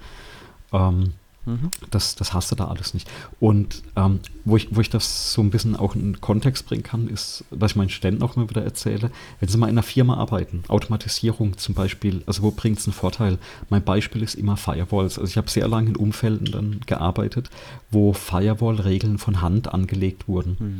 Ähm, 0.73 1.13
Mhm. 1.49 1.71
Das, 1.91 2.15
das 2.15 2.35
hast 2.35 2.51
du 2.53 2.57
da 2.57 2.67
alles 2.67 2.93
nicht. 2.93 3.09
Und 3.41 3.83
ähm, 3.97 4.21
wo, 4.45 4.57
ich, 4.57 4.69
wo 4.71 4.81
ich 4.83 4.91
das 4.91 5.33
so 5.33 5.41
ein 5.41 5.51
bisschen 5.51 5.77
auch 5.77 5.95
in 5.95 6.21
Kontext 6.21 6.67
bringen 6.67 6.83
kann, 6.83 7.09
ist, 7.09 7.45
was 7.51 7.73
ich 7.73 7.77
meinen 7.77 7.89
Studenten 7.89 8.23
auch 8.23 8.37
immer 8.37 8.51
wieder 8.51 8.63
erzähle, 8.63 9.11
wenn 9.41 9.49
sie 9.49 9.57
mal 9.57 9.67
in 9.67 9.75
einer 9.75 9.83
Firma 9.83 10.17
arbeiten, 10.19 10.63
Automatisierung 10.69 11.57
zum 11.57 11.75
Beispiel, 11.75 12.23
also 12.27 12.43
wo 12.43 12.51
bringt 12.51 12.79
es 12.79 12.87
einen 12.87 12.93
Vorteil? 12.93 13.39
Mein 13.71 13.83
Beispiel 13.83 14.23
ist 14.23 14.35
immer 14.35 14.59
Firewalls. 14.59 15.19
Also 15.19 15.31
ich 15.31 15.39
habe 15.39 15.49
sehr 15.49 15.69
lange 15.69 15.89
in 15.89 15.97
Umfelden 15.97 16.53
dann 16.53 16.81
gearbeitet, 16.87 17.49
wo 17.91 18.13
Firewall-Regeln 18.13 19.17
von 19.17 19.41
Hand 19.41 19.73
angelegt 19.73 20.29
wurden. 20.29 20.57
Mhm. 20.59 20.79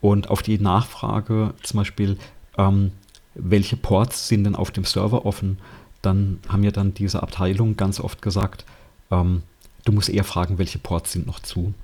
Und 0.00 0.30
auf 0.30 0.42
die 0.42 0.58
Nachfrage 0.58 1.54
zum 1.62 1.78
Beispiel, 1.78 2.18
ähm, 2.58 2.90
welche 3.34 3.76
Ports 3.76 4.26
sind 4.26 4.44
denn 4.44 4.56
auf 4.56 4.72
dem 4.72 4.84
Server 4.84 5.24
offen, 5.24 5.58
dann 6.02 6.40
haben 6.48 6.64
ja 6.64 6.70
dann 6.70 6.94
diese 6.94 7.22
Abteilung 7.22 7.76
ganz 7.76 8.00
oft 8.00 8.22
gesagt, 8.22 8.64
ähm, 9.10 9.42
du 9.84 9.92
musst 9.92 10.08
eher 10.08 10.24
fragen, 10.24 10.58
welche 10.58 10.78
Ports 10.78 11.12
sind 11.12 11.26
noch 11.26 11.40
zu. 11.40 11.74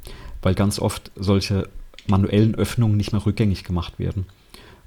Weil 0.42 0.54
ganz 0.54 0.78
oft 0.78 1.10
solche 1.16 1.68
manuellen 2.06 2.54
Öffnungen 2.54 2.96
nicht 2.96 3.12
mehr 3.12 3.24
rückgängig 3.24 3.64
gemacht 3.64 3.98
werden. 3.98 4.26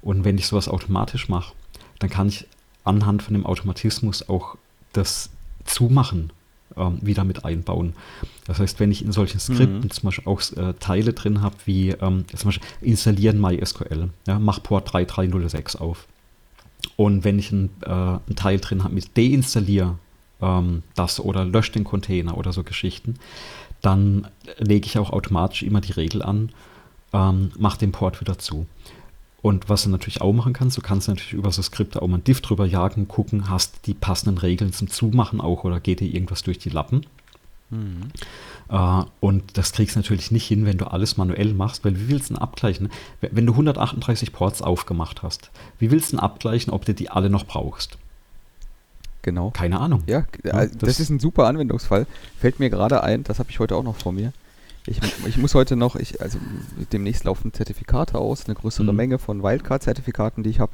Und 0.02 0.24
wenn 0.24 0.38
ich 0.38 0.46
sowas 0.46 0.68
automatisch 0.68 1.28
mache, 1.28 1.52
dann 1.98 2.10
kann 2.10 2.28
ich 2.28 2.46
anhand 2.84 3.22
von 3.22 3.34
dem 3.34 3.44
Automatismus 3.44 4.28
auch 4.28 4.56
das 4.92 5.30
Zumachen 5.64 6.32
ähm, 6.76 6.98
wieder 7.02 7.24
mit 7.24 7.44
einbauen. 7.44 7.94
Das 8.46 8.58
heißt, 8.58 8.80
wenn 8.80 8.90
ich 8.90 9.04
in 9.04 9.12
solchen 9.12 9.40
Skripten 9.40 9.80
mhm. 9.80 9.90
zum 9.90 10.04
Beispiel 10.04 10.26
auch 10.26 10.40
äh, 10.56 10.74
Teile 10.74 11.12
drin 11.12 11.42
habe, 11.42 11.56
wie 11.66 11.90
ähm, 11.90 12.24
zum 12.34 12.48
Beispiel 12.48 12.68
installieren 12.80 13.40
MySQL, 13.40 14.10
ja, 14.26 14.38
mach 14.38 14.62
Port 14.62 14.92
3306 14.92 15.76
auf. 15.76 16.06
Und 16.96 17.24
wenn 17.24 17.38
ich 17.38 17.52
ein, 17.52 17.70
äh, 17.82 18.34
Teil 18.34 18.58
drin 18.58 18.84
habe 18.84 18.94
mit 18.94 19.16
deinstallier 19.16 19.98
ähm, 20.42 20.82
das 20.94 21.20
oder 21.20 21.44
löscht 21.44 21.74
den 21.74 21.84
Container 21.84 22.36
oder 22.36 22.52
so 22.52 22.62
Geschichten, 22.62 23.16
dann 23.82 24.26
lege 24.58 24.86
ich 24.86 24.98
auch 24.98 25.10
automatisch 25.10 25.62
immer 25.62 25.80
die 25.80 25.92
Regel 25.92 26.22
an, 26.22 26.50
ähm, 27.12 27.52
mach 27.58 27.76
den 27.76 27.92
Port 27.92 28.20
wieder 28.20 28.38
zu. 28.38 28.66
Und 29.42 29.68
was 29.70 29.84
du 29.84 29.90
natürlich 29.90 30.20
auch 30.20 30.32
machen 30.32 30.52
kannst, 30.52 30.76
du 30.76 30.82
kannst 30.82 31.08
natürlich 31.08 31.32
über 31.32 31.50
so 31.50 31.62
Skripte 31.62 32.02
auch 32.02 32.08
mal 32.08 32.18
ein 32.18 32.24
Diff 32.24 32.42
drüber 32.42 32.66
jagen, 32.66 33.08
gucken, 33.08 33.48
hast 33.48 33.86
die 33.86 33.94
passenden 33.94 34.38
Regeln 34.38 34.72
zum 34.72 34.88
Zumachen 34.88 35.40
auch 35.40 35.64
oder 35.64 35.80
geht 35.80 36.00
dir 36.00 36.12
irgendwas 36.12 36.42
durch 36.42 36.58
die 36.58 36.68
Lappen. 36.68 37.06
Mhm. 37.70 38.10
Uh, 38.70 39.04
und 39.20 39.56
das 39.56 39.72
kriegst 39.72 39.96
du 39.96 40.00
natürlich 40.00 40.30
nicht 40.30 40.46
hin, 40.46 40.66
wenn 40.66 40.78
du 40.78 40.86
alles 40.86 41.16
manuell 41.16 41.54
machst, 41.54 41.84
weil 41.84 41.98
wie 41.98 42.08
willst 42.08 42.30
du 42.30 42.34
denn 42.34 42.42
abgleichen? 42.42 42.90
Wenn 43.20 43.46
du 43.46 43.52
138 43.52 44.32
Ports 44.32 44.62
aufgemacht 44.62 45.22
hast, 45.22 45.50
wie 45.78 45.90
willst 45.90 46.12
du 46.12 46.16
denn 46.16 46.24
abgleichen, 46.24 46.72
ob 46.72 46.84
du 46.84 46.94
die 46.94 47.10
alle 47.10 47.30
noch 47.30 47.46
brauchst? 47.46 47.98
Genau. 49.22 49.50
Keine 49.50 49.78
Ahnung. 49.80 50.02
Ja, 50.06 50.24
ja 50.44 50.66
das, 50.66 50.76
das, 50.78 51.00
ist 51.00 51.10
ein 51.10 51.20
super 51.20 51.46
Anwendungsfall. 51.46 52.06
Fällt 52.38 52.60
mir 52.60 52.70
gerade 52.70 53.02
ein, 53.02 53.24
das 53.24 53.38
habe 53.38 53.50
ich 53.50 53.58
heute 53.58 53.76
auch 53.76 53.82
noch 53.82 53.96
vor 53.96 54.12
mir. 54.12 54.32
Ich, 54.86 54.98
ich 55.26 55.36
muss 55.36 55.54
heute 55.54 55.76
noch, 55.76 55.96
ich, 55.96 56.20
also 56.22 56.38
demnächst 56.92 57.24
laufen 57.24 57.52
Zertifikate 57.52 58.16
aus, 58.16 58.46
eine 58.46 58.54
größere 58.54 58.90
mhm. 58.90 58.96
Menge 58.96 59.18
von 59.18 59.42
Wildcard-Zertifikaten, 59.42 60.42
die 60.42 60.50
ich 60.50 60.60
habe. 60.60 60.72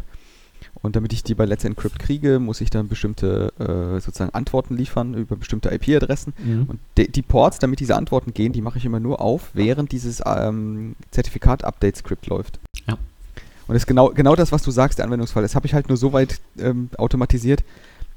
Und 0.83 0.95
damit 0.95 1.13
ich 1.13 1.23
die 1.23 1.35
bei 1.35 1.45
Let's 1.45 1.65
Encrypt 1.65 1.99
kriege, 1.99 2.39
muss 2.39 2.61
ich 2.61 2.71
dann 2.71 2.89
bestimmte 2.89 3.53
äh, 3.59 4.01
sozusagen 4.01 4.33
Antworten 4.35 4.77
liefern 4.77 5.15
über 5.15 5.37
bestimmte 5.37 5.75
IP-Adressen. 5.75 6.35
Mhm. 6.39 6.65
Und 6.69 6.81
de, 6.97 7.09
die 7.09 7.23
Ports, 7.23 7.59
damit 7.59 7.81
diese 7.81 7.97
Antworten 7.97 8.33
gehen, 8.33 8.53
die 8.53 8.61
mache 8.61 8.79
ich 8.79 8.85
immer 8.85 9.01
nur 9.01 9.21
auf, 9.21 9.51
während 9.55 9.91
dieses 9.91 10.23
ähm, 10.25 10.95
Zertifikat-Update-Skript 11.11 12.27
läuft. 12.29 12.61
Ja. 12.87 12.95
Und 12.95 13.75
das 13.75 13.83
ist 13.83 13.87
genau, 13.87 14.11
genau 14.11 14.37
das, 14.37 14.53
was 14.53 14.63
du 14.63 14.71
sagst, 14.71 14.99
der 14.99 15.07
Anwendungsfall. 15.07 15.43
Das 15.43 15.55
habe 15.57 15.67
ich 15.67 15.75
halt 15.75 15.89
nur 15.89 15.97
so 15.97 16.13
weit 16.13 16.41
ähm, 16.59 16.89
automatisiert, 16.99 17.65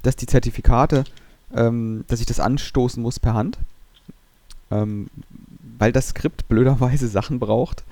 dass 0.01 0.15
die 0.15 0.25
Zertifikate, 0.25 1.03
ähm, 1.55 2.05
dass 2.07 2.19
ich 2.19 2.25
das 2.25 2.39
anstoßen 2.39 3.01
muss 3.01 3.19
per 3.19 3.33
Hand. 3.33 3.57
Ähm, 4.71 5.07
weil 5.79 5.91
das 5.91 6.09
Skript 6.09 6.47
blöderweise 6.47 7.07
Sachen 7.09 7.39
braucht. 7.39 7.83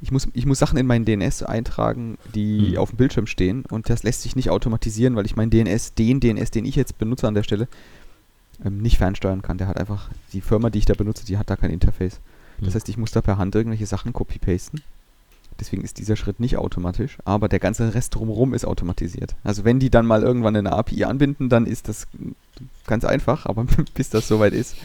Ich 0.00 0.10
muss, 0.10 0.26
ich 0.34 0.44
muss 0.44 0.58
Sachen 0.58 0.76
in 0.76 0.86
meinen 0.86 1.04
DNS 1.04 1.44
eintragen, 1.44 2.18
die 2.34 2.72
mhm. 2.72 2.78
auf 2.78 2.90
dem 2.90 2.96
Bildschirm 2.96 3.28
stehen 3.28 3.64
und 3.70 3.88
das 3.88 4.02
lässt 4.02 4.22
sich 4.22 4.34
nicht 4.34 4.50
automatisieren, 4.50 5.14
weil 5.14 5.24
ich 5.24 5.36
meinen 5.36 5.50
DNS, 5.50 5.94
den 5.94 6.18
DNS, 6.18 6.50
den 6.50 6.64
ich 6.64 6.74
jetzt 6.74 6.98
benutze 6.98 7.28
an 7.28 7.34
der 7.34 7.44
Stelle, 7.44 7.68
ähm, 8.64 8.78
nicht 8.78 8.98
fernsteuern 8.98 9.42
kann. 9.42 9.58
Der 9.58 9.68
hat 9.68 9.78
einfach, 9.78 10.10
die 10.32 10.40
Firma, 10.40 10.68
die 10.70 10.80
ich 10.80 10.84
da 10.84 10.94
benutze, 10.94 11.24
die 11.24 11.38
hat 11.38 11.48
da 11.48 11.56
kein 11.56 11.70
Interface. 11.70 12.18
Das 12.58 12.70
mhm. 12.70 12.74
heißt, 12.74 12.88
ich 12.88 12.96
muss 12.96 13.12
da 13.12 13.20
per 13.20 13.38
Hand 13.38 13.54
irgendwelche 13.54 13.86
Sachen 13.86 14.12
copy-pasten. 14.12 14.82
Deswegen 15.60 15.82
ist 15.82 15.98
dieser 15.98 16.16
Schritt 16.16 16.40
nicht 16.40 16.56
automatisch, 16.56 17.18
aber 17.24 17.48
der 17.48 17.58
ganze 17.58 17.94
Rest 17.94 18.14
drumherum 18.14 18.54
ist 18.54 18.64
automatisiert. 18.64 19.36
Also 19.44 19.64
wenn 19.64 19.78
die 19.78 19.90
dann 19.90 20.06
mal 20.06 20.22
irgendwann 20.22 20.56
eine 20.56 20.72
API 20.72 21.04
anbinden, 21.04 21.48
dann 21.48 21.66
ist 21.66 21.88
das 21.88 22.06
ganz 22.86 23.04
einfach, 23.04 23.46
aber 23.46 23.66
bis 23.94 24.10
das 24.10 24.28
soweit 24.28 24.52
ist, 24.52 24.76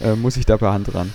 äh, 0.00 0.14
muss 0.14 0.36
ich 0.36 0.46
da 0.46 0.56
per 0.56 0.72
Hand 0.72 0.94
ran. 0.94 1.12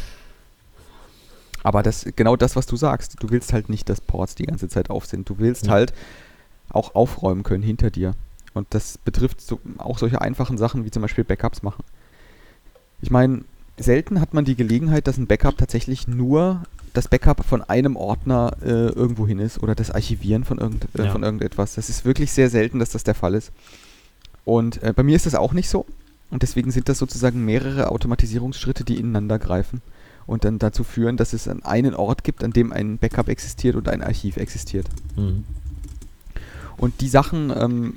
Aber 1.63 1.83
das 1.83 2.05
genau 2.15 2.35
das, 2.35 2.55
was 2.55 2.65
du 2.65 2.75
sagst. 2.77 3.15
Du 3.19 3.29
willst 3.29 3.51
halt 3.51 3.69
nicht, 3.69 3.89
dass 3.89 3.99
Ports 3.99 4.35
die 4.35 4.45
ganze 4.45 4.69
Zeit 4.69 4.89
auf 4.89 5.05
sind. 5.05 5.27
Du 5.29 5.37
willst 5.39 5.67
ja. 5.67 5.73
halt 5.73 5.93
auch 6.69 6.95
aufräumen 6.95 7.43
können 7.43 7.63
hinter 7.63 7.89
dir. 7.89 8.13
Und 8.53 8.67
das 8.71 8.97
betrifft 8.97 9.41
so, 9.41 9.59
auch 9.77 9.97
solche 9.97 10.21
einfachen 10.21 10.57
Sachen 10.57 10.85
wie 10.85 10.91
zum 10.91 11.01
Beispiel 11.01 11.23
Backups 11.23 11.63
machen. 11.63 11.83
Ich 13.01 13.11
meine, 13.11 13.43
selten 13.77 14.19
hat 14.19 14.33
man 14.33 14.45
die 14.45 14.55
Gelegenheit, 14.55 15.07
dass 15.07 15.17
ein 15.17 15.27
Backup 15.27 15.57
tatsächlich 15.57 16.07
nur 16.07 16.63
das 16.93 17.07
Backup 17.07 17.45
von 17.45 17.61
einem 17.63 17.95
Ordner 17.95 18.55
äh, 18.61 18.87
irgendwo 18.87 19.27
hin 19.27 19.39
ist 19.39 19.61
oder 19.61 19.75
das 19.75 19.91
Archivieren 19.91 20.43
von, 20.43 20.57
irgend, 20.57 20.87
äh, 20.97 21.05
ja. 21.05 21.11
von 21.11 21.23
irgendetwas. 21.23 21.75
Das 21.75 21.89
ist 21.89 22.05
wirklich 22.05 22.31
sehr 22.31 22.49
selten, 22.49 22.79
dass 22.79 22.89
das 22.89 23.03
der 23.03 23.15
Fall 23.15 23.35
ist. 23.35 23.51
Und 24.45 24.81
äh, 24.83 24.93
bei 24.93 25.03
mir 25.03 25.15
ist 25.15 25.25
das 25.25 25.35
auch 25.35 25.53
nicht 25.53 25.69
so. 25.69 25.85
Und 26.29 26.43
deswegen 26.43 26.71
sind 26.71 26.89
das 26.89 26.97
sozusagen 26.97 27.45
mehrere 27.45 27.91
Automatisierungsschritte, 27.91 28.83
die 28.83 28.99
ineinander 28.99 29.39
greifen 29.39 29.81
und 30.25 30.43
dann 30.43 30.59
dazu 30.59 30.83
führen, 30.83 31.17
dass 31.17 31.33
es 31.33 31.47
einen 31.47 31.95
Ort 31.95 32.23
gibt, 32.23 32.43
an 32.43 32.51
dem 32.51 32.73
ein 32.73 32.97
Backup 32.97 33.29
existiert 33.29 33.75
und 33.75 33.87
ein 33.87 34.03
Archiv 34.03 34.37
existiert. 34.37 34.87
Mhm. 35.15 35.45
Und 36.77 37.01
die 37.01 37.07
Sachen, 37.07 37.51
ähm, 37.57 37.93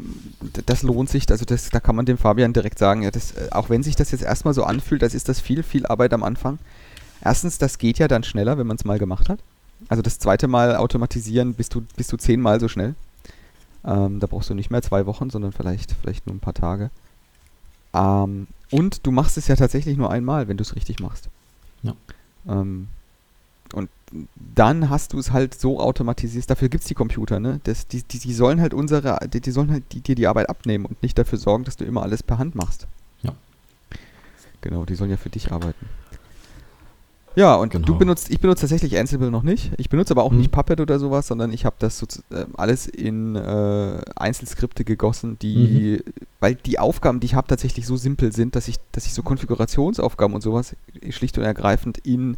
das 0.65 0.83
lohnt 0.83 1.11
sich, 1.11 1.31
also 1.31 1.45
das, 1.45 1.69
da 1.69 1.81
kann 1.81 1.97
man 1.97 2.07
dem 2.07 2.17
Fabian 2.17 2.55
direkt 2.55 2.79
sagen, 2.79 3.03
ja, 3.03 3.11
das, 3.11 3.33
äh, 3.33 3.49
auch 3.51 3.69
wenn 3.69 3.83
sich 3.83 3.95
das 3.95 4.11
jetzt 4.11 4.23
erstmal 4.23 4.55
so 4.55 4.65
anfühlt, 4.65 5.03
das 5.03 5.13
ist 5.13 5.29
das 5.29 5.41
viel, 5.41 5.63
viel 5.63 5.85
Arbeit 5.85 6.15
am 6.15 6.23
Anfang. 6.23 6.59
Erstens, 7.23 7.59
das 7.59 7.79
geht 7.79 7.99
ja 7.99 8.09
dann 8.09 8.23
schneller, 8.23 8.59
wenn 8.59 8.67
man 8.67 8.77
es 8.77 8.85
mal 8.85 8.99
gemacht 8.99 9.29
hat. 9.29 9.41
Also 9.89 10.03
das 10.03 10.19
zweite 10.19 10.49
Mal 10.49 10.77
automatisieren 10.77 11.55
bist 11.55 11.75
du, 11.75 11.83
bist 11.97 12.13
du 12.13 12.17
zehnmal 12.17 12.61
so 12.61 12.69
schnell. 12.69 12.95
Ähm, 13.85 14.21
da 14.21 14.27
brauchst 14.27 14.51
du 14.51 14.55
nicht 14.55 14.71
mehr 14.71 14.83
zwei 14.83 15.07
Wochen, 15.07 15.31
sondern 15.31 15.53
vielleicht, 15.53 15.93
vielleicht 16.01 16.27
nur 16.27 16.37
ein 16.37 16.41
paar 16.41 16.55
Tage. 16.55 16.91
Ähm, 17.95 18.47
und 18.71 19.07
du 19.07 19.11
machst 19.11 19.37
es 19.37 19.49
ja 19.49 19.57
tatsächlich 19.57 19.97
nur 19.97 20.11
einmal, 20.11 20.49
wenn 20.49 20.57
du 20.57 20.63
es 20.63 20.77
richtig 20.77 21.01
machst. 21.01 21.29
Ja. 21.83 21.95
Ähm, 22.47 22.89
und 23.73 23.89
dann 24.35 24.91
hast 24.91 25.13
du 25.13 25.19
es 25.19 25.31
halt 25.31 25.59
so 25.59 25.81
automatisiert, 25.81 26.51
dafür 26.51 26.69
gibt 26.69 26.83
es 26.83 26.89
die 26.89 26.95
Computer, 26.95 27.39
ne? 27.39 27.61
Das, 27.65 27.87
die, 27.87 28.03
die, 28.03 28.19
die 28.19 28.35
sollen 28.35 28.61
halt 28.61 28.75
unsere, 28.75 29.19
die, 29.29 29.41
die 29.41 29.51
sollen 29.51 29.71
halt 29.71 29.93
dir 29.93 30.01
die, 30.01 30.15
die 30.17 30.27
Arbeit 30.27 30.51
abnehmen 30.51 30.85
und 30.85 31.03
nicht 31.03 31.17
dafür 31.17 31.39
sorgen, 31.39 31.65
dass 31.65 31.77
du 31.77 31.85
immer 31.85 32.03
alles 32.03 32.23
per 32.23 32.39
Hand 32.39 32.55
machst. 32.55 32.87
Ja. 33.23 33.33
Genau, 34.61 34.85
die 34.85 34.95
sollen 34.97 35.11
ja 35.11 35.17
für 35.17 35.31
dich 35.31 35.53
arbeiten. 35.53 35.87
Ja, 37.37 37.55
und 37.55 37.71
genau. 37.71 37.87
du 37.87 37.97
benutzt, 37.97 38.29
ich 38.31 38.41
benutze 38.41 38.63
tatsächlich 38.63 38.99
Ansible 38.99 39.31
noch 39.31 39.43
nicht. 39.43 39.71
Ich 39.77 39.89
benutze 39.89 40.13
aber 40.13 40.25
auch 40.25 40.33
hm. 40.33 40.39
nicht 40.39 40.51
Puppet 40.51 40.81
oder 40.81 40.99
sowas, 40.99 41.29
sondern 41.29 41.53
ich 41.53 41.65
habe 41.65 41.77
das 41.79 41.99
so, 41.99 42.07
äh, 42.31 42.45
alles 42.55 42.87
in 42.87 43.37
äh, 43.37 44.01
Einzelskripte 44.17 44.85
gegossen, 44.85 45.39
die, 45.41 46.03
mhm. 46.05 46.13
weil 46.41 46.57
die 46.57 46.79
Aufgaben, 46.79 47.21
die 47.21 47.27
ich 47.27 47.35
habe, 47.35 47.47
tatsächlich 47.47 47.87
so 47.87 47.97
simpel 47.97 48.33
sind, 48.33 48.57
dass 48.57 48.67
ich, 48.67 48.77
dass 48.93 49.07
ich 49.07 49.15
so 49.15 49.23
Konfigurationsaufgaben 49.23 50.35
und 50.35 50.41
sowas 50.41 50.75
schlicht 51.11 51.39
und 51.39 51.45
ergreifend 51.45 51.99
in 51.99 52.37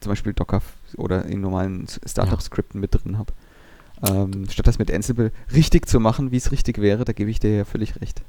zum 0.00 0.10
Beispiel 0.10 0.32
Docker 0.32 0.62
oder 0.96 1.26
in 1.26 1.40
normalen 1.40 1.86
Startup-Skripten 2.06 2.78
ja. 2.78 2.82
mit 2.82 2.94
drin 2.94 3.18
habe. 3.18 3.32
Ähm, 4.06 4.48
statt 4.48 4.66
das 4.66 4.78
mit 4.78 4.92
Ansible 4.92 5.30
richtig 5.52 5.86
zu 5.86 6.00
machen, 6.00 6.30
wie 6.30 6.38
es 6.38 6.52
richtig 6.52 6.80
wäre, 6.80 7.04
da 7.04 7.12
gebe 7.12 7.30
ich 7.30 7.40
dir 7.40 7.54
ja 7.54 7.64
völlig 7.64 8.00
recht. 8.00 8.22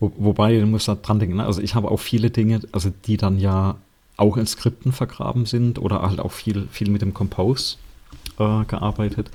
Wo, 0.00 0.12
wobei, 0.16 0.58
du 0.58 0.66
musst 0.66 0.88
da 0.88 0.96
dran 0.96 1.20
denken, 1.20 1.36
ne? 1.36 1.44
also 1.44 1.60
ich 1.60 1.76
habe 1.76 1.90
auch 1.90 1.98
viele 1.98 2.30
Dinge, 2.30 2.60
also 2.72 2.90
die 3.06 3.16
dann 3.16 3.38
ja 3.38 3.76
auch 4.20 4.36
in 4.36 4.46
Skripten 4.46 4.92
vergraben 4.92 5.46
sind 5.46 5.78
oder 5.78 6.02
halt 6.02 6.20
auch 6.20 6.32
viel, 6.32 6.68
viel 6.70 6.90
mit 6.90 7.02
dem 7.02 7.14
Compose 7.14 7.76
äh, 8.38 8.64
gearbeitet. 8.64 9.30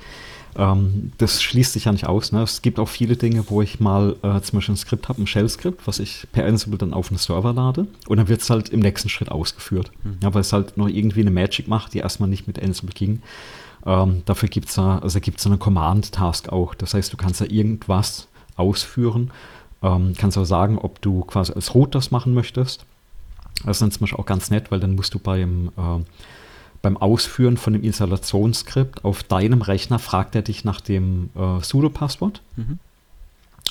Ähm, 0.56 1.12
das 1.18 1.42
schließt 1.42 1.72
sich 1.72 1.84
ja 1.84 1.92
nicht 1.92 2.06
aus. 2.06 2.32
Ne? 2.32 2.42
Es 2.42 2.62
gibt 2.62 2.78
auch 2.78 2.88
viele 2.88 3.16
Dinge, 3.16 3.44
wo 3.48 3.62
ich 3.62 3.80
mal 3.80 4.16
äh, 4.22 4.40
zum 4.40 4.58
Beispiel 4.58 4.74
ein 4.74 4.78
Skript 4.78 5.08
habe, 5.08 5.20
ein 5.20 5.26
Shell-Skript, 5.26 5.86
was 5.86 5.98
ich 5.98 6.26
per 6.32 6.46
Ansible 6.46 6.78
dann 6.78 6.94
auf 6.94 7.10
einen 7.10 7.18
Server 7.18 7.52
lade 7.52 7.86
und 8.06 8.16
dann 8.16 8.28
wird 8.28 8.40
es 8.40 8.48
halt 8.48 8.68
im 8.70 8.80
nächsten 8.80 9.08
Schritt 9.08 9.30
ausgeführt. 9.30 9.90
Mhm. 10.04 10.18
Ja, 10.22 10.32
weil 10.32 10.40
es 10.40 10.52
halt 10.52 10.76
noch 10.76 10.88
irgendwie 10.88 11.20
eine 11.20 11.30
Magic 11.30 11.68
macht, 11.68 11.94
die 11.94 11.98
erstmal 11.98 12.28
nicht 12.28 12.46
mit 12.46 12.62
Ansible 12.62 12.94
ging. 12.94 13.22
Ähm, 13.84 14.22
dafür 14.24 14.48
gibt 14.48 14.68
es 14.68 14.78
also 14.78 15.20
gibt's 15.20 15.46
eine 15.46 15.58
Command-Task 15.58 16.48
auch. 16.50 16.74
Das 16.74 16.94
heißt, 16.94 17.12
du 17.12 17.16
kannst 17.16 17.40
da 17.40 17.44
irgendwas 17.44 18.28
ausführen. 18.56 19.30
Ähm, 19.82 20.14
kannst 20.16 20.38
auch 20.38 20.44
sagen, 20.44 20.78
ob 20.78 21.02
du 21.02 21.22
quasi 21.22 21.52
als 21.52 21.74
Root 21.74 21.94
das 21.94 22.10
machen 22.10 22.32
möchtest 22.34 22.86
das 23.64 23.76
ist 23.76 23.82
dann 23.82 23.90
zum 23.90 24.00
Beispiel 24.00 24.18
auch 24.18 24.26
ganz 24.26 24.50
nett, 24.50 24.70
weil 24.70 24.80
dann 24.80 24.94
musst 24.94 25.14
du 25.14 25.18
beim, 25.18 25.68
äh, 25.76 26.04
beim 26.82 26.96
Ausführen 26.96 27.56
von 27.56 27.72
dem 27.72 27.82
Installationsskript 27.82 29.04
auf 29.04 29.22
deinem 29.22 29.62
Rechner 29.62 29.98
fragt 29.98 30.34
er 30.34 30.42
dich 30.42 30.64
nach 30.64 30.80
dem 30.80 31.30
äh, 31.34 31.62
sudo-Passwort. 31.62 32.42
Mhm. 32.56 32.78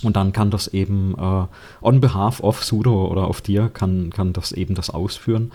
Und 0.03 0.15
dann 0.17 0.33
kann 0.33 0.51
das 0.51 0.67
eben 0.67 1.15
äh, 1.17 1.45
on 1.81 2.01
behalf 2.01 2.41
of 2.41 2.63
sudo 2.63 3.07
oder 3.07 3.27
auf 3.27 3.41
dir 3.41 3.69
kann, 3.69 4.09
kann 4.09 4.33
das 4.33 4.51
eben 4.51 4.75
das 4.75 4.89
ausführen. 4.89 5.51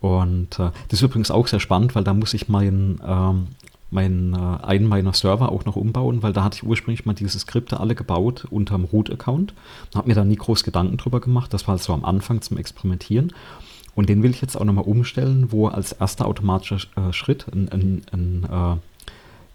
Und 0.00 0.58
äh, 0.58 0.70
das 0.88 1.00
ist 1.00 1.02
übrigens 1.02 1.30
auch 1.30 1.46
sehr 1.48 1.60
spannend, 1.60 1.94
weil 1.94 2.04
da 2.04 2.14
muss 2.14 2.34
ich 2.34 2.48
mein, 2.48 3.00
ähm, 3.04 3.48
mein, 3.94 4.34
äh, 4.34 4.64
einen 4.64 4.86
meiner 4.86 5.14
Server 5.14 5.50
auch 5.50 5.64
noch 5.64 5.76
umbauen, 5.76 6.22
weil 6.22 6.32
da 6.32 6.44
hatte 6.44 6.56
ich 6.56 6.64
ursprünglich 6.64 7.06
mal 7.06 7.14
diese 7.14 7.38
Skripte 7.38 7.80
alle 7.80 7.94
gebaut 7.94 8.46
unter 8.50 8.76
dem 8.76 8.84
Root-Account. 8.84 9.54
Habe 9.94 10.08
mir 10.08 10.14
da 10.14 10.24
nie 10.24 10.36
groß 10.36 10.64
Gedanken 10.64 10.98
drüber 10.98 11.20
gemacht. 11.20 11.54
Das 11.54 11.66
war 11.68 11.78
so 11.78 11.94
am 11.94 12.04
Anfang 12.04 12.42
zum 12.42 12.58
Experimentieren. 12.58 13.32
Und 13.94 14.08
den 14.08 14.22
will 14.22 14.32
ich 14.32 14.40
jetzt 14.40 14.56
auch 14.56 14.64
nochmal 14.64 14.84
umstellen, 14.84 15.52
wo 15.52 15.68
als 15.68 15.92
erster 15.92 16.26
automatischer 16.26 16.78
äh, 16.96 17.12
Schritt 17.12 17.46
ein, 17.52 17.68
ein, 17.70 18.02
ein, 18.12 18.44
äh, 18.50 18.76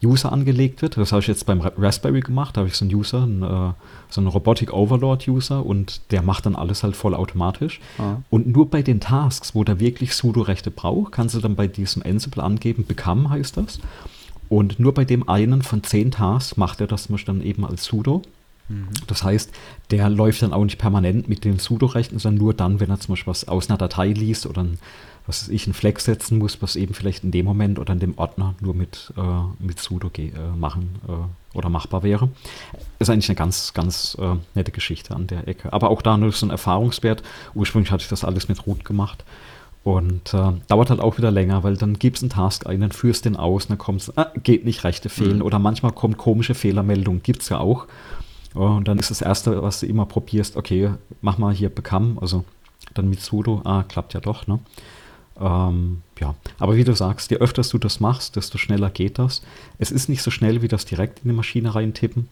User 0.01 0.31
angelegt 0.31 0.81
wird. 0.81 0.95
Das 0.95 1.11
habe 1.11 1.21
ich 1.21 1.27
jetzt 1.27 1.45
beim 1.45 1.59
Raspberry 1.59 2.21
gemacht. 2.21 2.55
Da 2.55 2.61
habe 2.61 2.69
ich 2.69 2.75
so 2.75 2.85
einen 2.85 2.95
User, 2.95 3.23
einen, 3.23 3.43
äh, 3.43 3.73
so 4.09 4.21
einen 4.21 4.27
Robotic 4.27 4.71
Overlord 4.71 5.27
User 5.27 5.65
und 5.65 6.01
der 6.11 6.21
macht 6.21 6.45
dann 6.45 6.55
alles 6.55 6.83
halt 6.83 6.95
vollautomatisch. 6.95 7.81
Ah. 7.97 8.17
Und 8.29 8.47
nur 8.47 8.69
bei 8.69 8.81
den 8.81 9.01
Tasks, 9.01 9.55
wo 9.55 9.65
der 9.65 9.81
wirklich 9.81 10.13
Sudo-Rechte 10.13 10.71
braucht, 10.71 11.11
kannst 11.11 11.35
du 11.35 11.39
dann 11.39 11.55
bei 11.55 11.67
diesem 11.67 12.01
Ansible 12.03 12.41
angeben, 12.41 12.85
become 12.85 13.29
heißt 13.29 13.57
das. 13.57 13.79
Und 14.49 14.79
nur 14.79 14.93
bei 14.93 15.05
dem 15.05 15.29
einen 15.29 15.61
von 15.61 15.83
zehn 15.83 16.11
Tasks 16.11 16.57
macht 16.57 16.81
er 16.81 16.87
das 16.87 17.07
dann 17.25 17.41
eben 17.41 17.65
als 17.65 17.85
Sudo. 17.85 18.23
Mhm. 18.67 18.87
Das 19.07 19.23
heißt, 19.23 19.51
der 19.91 20.09
läuft 20.09 20.41
dann 20.41 20.53
auch 20.53 20.63
nicht 20.63 20.79
permanent 20.79 21.29
mit 21.29 21.45
den 21.45 21.59
Sudo-Rechten, 21.59 22.19
sondern 22.19 22.43
nur 22.43 22.53
dann, 22.53 22.79
wenn 22.79 22.89
er 22.89 22.99
zum 22.99 23.13
Beispiel 23.13 23.31
was 23.31 23.47
aus 23.47 23.69
einer 23.69 23.77
Datei 23.77 24.07
liest 24.07 24.45
oder 24.45 24.63
ein 24.63 24.79
was 25.29 25.47
ich, 25.47 25.67
einen 25.67 25.75
Flex 25.75 26.05
setzen 26.05 26.39
muss, 26.39 26.59
was 26.59 26.75
eben 26.75 26.95
vielleicht 26.95 27.23
in 27.23 27.29
dem 27.29 27.45
Moment 27.45 27.77
oder 27.77 27.93
in 27.93 27.99
dem 27.99 28.17
Ordner 28.17 28.55
nur 28.61 28.73
mit, 28.73 29.13
äh, 29.15 29.21
mit 29.63 29.79
sudo 29.79 30.09
äh, 30.17 30.31
machen 30.57 30.95
äh, 31.07 31.55
oder 31.55 31.69
machbar 31.69 32.01
wäre. 32.01 32.29
Ist 32.97 33.11
eigentlich 33.11 33.29
eine 33.29 33.35
ganz, 33.35 33.75
ganz 33.75 34.17
äh, 34.19 34.35
nette 34.55 34.71
Geschichte 34.71 35.15
an 35.15 35.27
der 35.27 35.47
Ecke. 35.47 35.71
Aber 35.71 35.91
auch 35.91 36.01
da 36.01 36.17
nur 36.17 36.31
so 36.31 36.47
ein 36.47 36.49
Erfahrungswert. 36.49 37.21
Ursprünglich 37.53 37.91
hatte 37.91 38.01
ich 38.01 38.09
das 38.09 38.23
alles 38.23 38.49
mit 38.49 38.65
Root 38.65 38.83
gemacht. 38.83 39.23
Und 39.83 40.33
äh, 40.33 40.51
dauert 40.67 40.89
halt 40.89 40.99
auch 40.99 41.17
wieder 41.17 41.31
länger, 41.31 41.63
weil 41.63 41.77
dann 41.77 41.97
gibst 41.97 42.21
einen 42.21 42.29
Task 42.29 42.67
ein, 42.67 42.81
dann 42.81 42.91
führst 42.91 43.25
den 43.25 43.37
aus, 43.37 43.67
dann 43.67 43.77
kommt 43.77 44.01
es, 44.01 44.17
ah, 44.17 44.31
geht 44.43 44.65
nicht, 44.65 44.83
Rechte 44.83 45.09
fehlen. 45.09 45.37
Mhm. 45.37 45.43
Oder 45.43 45.57
manchmal 45.57 45.93
kommt 45.93 46.17
komische 46.17 46.53
Fehlermeldung, 46.53 47.21
gibt 47.23 47.41
es 47.43 47.49
ja 47.49 47.59
auch. 47.59 47.87
Und 48.53 48.87
dann 48.87 48.99
ist 48.99 49.09
das 49.09 49.21
Erste, 49.21 49.61
was 49.61 49.79
du 49.79 49.85
immer 49.85 50.05
probierst, 50.05 50.57
okay, 50.57 50.91
mach 51.21 51.37
mal 51.37 51.53
hier 51.53 51.69
Become, 51.69 52.17
also 52.19 52.43
dann 52.93 53.09
mit 53.09 53.21
sudo, 53.21 53.61
ah, 53.63 53.83
klappt 53.83 54.13
ja 54.13 54.19
doch, 54.19 54.47
ne? 54.47 54.59
Ähm, 55.39 56.01
ja, 56.19 56.35
aber 56.57 56.75
wie 56.75 56.83
du 56.83 56.93
sagst, 56.93 57.31
je 57.31 57.37
öfter 57.37 57.61
du 57.61 57.77
das 57.77 57.99
machst, 57.99 58.35
desto 58.35 58.57
schneller 58.57 58.89
geht 58.89 59.19
das. 59.19 59.41
Es 59.77 59.91
ist 59.91 60.09
nicht 60.09 60.21
so 60.21 60.31
schnell 60.31 60.61
wie 60.61 60.67
das 60.67 60.85
direkt 60.85 61.19
in 61.23 61.29
die 61.29 61.35
Maschine 61.35 61.73
reintippen. 61.73 62.27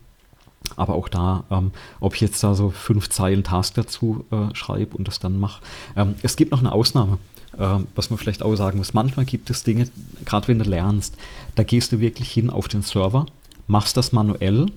Aber 0.75 0.95
auch 0.95 1.07
da, 1.07 1.45
ähm, 1.49 1.71
ob 2.01 2.15
ich 2.15 2.21
jetzt 2.21 2.43
da 2.43 2.53
so 2.53 2.71
fünf 2.71 3.09
Zeilen 3.09 3.43
Task 3.43 3.75
dazu 3.75 4.25
äh, 4.31 4.53
schreibe 4.53 4.97
und 4.97 5.07
das 5.07 5.19
dann 5.19 5.39
mache. 5.39 5.61
Ähm, 5.95 6.15
es 6.23 6.35
gibt 6.35 6.51
noch 6.51 6.59
eine 6.59 6.73
Ausnahme, 6.73 7.19
was 7.57 8.09
man 8.09 8.19
vielleicht 8.19 8.43
auch 8.43 8.55
sagen 8.55 8.77
muss. 8.77 8.93
Manchmal 8.93 9.25
gibt 9.25 9.49
es 9.49 9.63
Dinge, 9.63 9.87
gerade 10.25 10.47
wenn 10.47 10.59
du 10.59 10.65
lernst, 10.65 11.15
da 11.55 11.63
gehst 11.63 11.91
du 11.91 11.99
wirklich 11.99 12.31
hin 12.31 12.49
auf 12.49 12.67
den 12.67 12.81
Server, 12.83 13.25
machst 13.67 13.97
das 13.97 14.11
manuell 14.11 14.67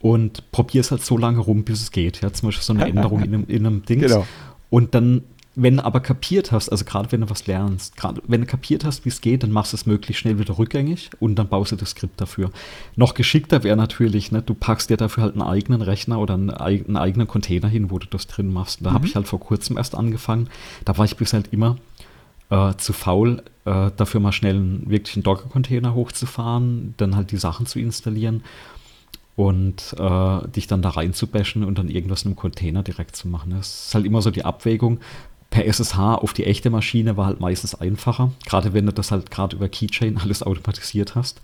und 0.00 0.50
probierst 0.50 0.90
halt 0.90 1.04
so 1.04 1.16
lange 1.16 1.38
rum, 1.38 1.62
bis 1.64 1.80
es 1.80 1.90
geht. 1.92 2.20
Ja, 2.20 2.32
zum 2.32 2.48
Beispiel 2.48 2.64
so 2.64 2.72
eine 2.72 2.86
Änderung 2.88 3.22
in 3.22 3.34
einem, 3.34 3.44
in 3.46 3.66
einem 3.66 3.84
Ding. 3.84 4.00
Genau. 4.00 4.26
Und 4.68 4.94
dann 4.94 5.22
wenn 5.54 5.76
du 5.76 5.84
aber 5.84 6.00
kapiert 6.00 6.50
hast, 6.50 6.70
also 6.70 6.84
gerade 6.84 7.12
wenn 7.12 7.20
du 7.20 7.30
was 7.30 7.46
lernst, 7.46 7.96
gerade 7.96 8.22
wenn 8.26 8.40
du 8.40 8.46
kapiert 8.46 8.84
hast, 8.84 9.04
wie 9.04 9.10
es 9.10 9.20
geht, 9.20 9.42
dann 9.42 9.50
machst 9.50 9.72
du 9.72 9.76
es 9.76 9.84
möglichst 9.84 10.20
schnell 10.20 10.38
wieder 10.38 10.58
rückgängig 10.58 11.10
und 11.20 11.34
dann 11.36 11.48
baust 11.48 11.72
du 11.72 11.76
das 11.76 11.90
Skript 11.90 12.20
dafür. 12.20 12.50
Noch 12.96 13.12
geschickter 13.14 13.62
wäre 13.62 13.76
natürlich, 13.76 14.32
ne, 14.32 14.40
du 14.40 14.54
packst 14.54 14.88
dir 14.88 14.96
dafür 14.96 15.24
halt 15.24 15.34
einen 15.34 15.42
eigenen 15.42 15.82
Rechner 15.82 16.18
oder 16.18 16.34
einen, 16.34 16.50
einen 16.50 16.96
eigenen 16.96 17.28
Container 17.28 17.68
hin, 17.68 17.90
wo 17.90 17.98
du 17.98 18.06
das 18.06 18.26
drin 18.26 18.52
machst. 18.52 18.78
da 18.84 18.90
mhm. 18.90 18.94
habe 18.94 19.06
ich 19.06 19.14
halt 19.14 19.28
vor 19.28 19.40
kurzem 19.40 19.76
erst 19.76 19.94
angefangen. 19.94 20.48
Da 20.86 20.96
war 20.96 21.04
ich 21.04 21.16
bis 21.16 21.34
halt 21.34 21.52
immer 21.52 21.76
äh, 22.48 22.74
zu 22.76 22.94
faul, 22.94 23.42
äh, 23.66 23.90
dafür 23.96 24.20
mal 24.20 24.32
schnell 24.32 24.56
einen 24.56 24.88
wirklichen 24.88 25.22
Docker-Container 25.22 25.94
hochzufahren, 25.94 26.94
dann 26.96 27.14
halt 27.14 27.30
die 27.30 27.36
Sachen 27.36 27.66
zu 27.66 27.78
installieren 27.78 28.42
und 29.36 29.94
äh, 29.98 30.48
dich 30.48 30.66
dann 30.66 30.82
da 30.82 30.90
reinzubashen 30.90 31.64
und 31.64 31.78
dann 31.78 31.88
irgendwas 31.88 32.22
in 32.22 32.30
einem 32.30 32.36
Container 32.36 32.82
direkt 32.82 33.16
zu 33.16 33.28
machen. 33.28 33.50
Das 33.50 33.86
ist 33.86 33.94
halt 33.94 34.04
immer 34.04 34.20
so 34.20 34.30
die 34.30 34.44
Abwägung, 34.44 35.00
per 35.52 35.66
SSH 35.66 35.98
auf 35.98 36.32
die 36.32 36.44
echte 36.44 36.70
Maschine 36.70 37.16
war 37.16 37.26
halt 37.26 37.38
meistens 37.38 37.74
einfacher. 37.74 38.32
Gerade 38.46 38.72
wenn 38.72 38.86
du 38.86 38.92
das 38.92 39.12
halt 39.12 39.30
gerade 39.30 39.54
über 39.54 39.68
Keychain 39.68 40.18
alles 40.18 40.42
automatisiert 40.42 41.14
hast. 41.14 41.40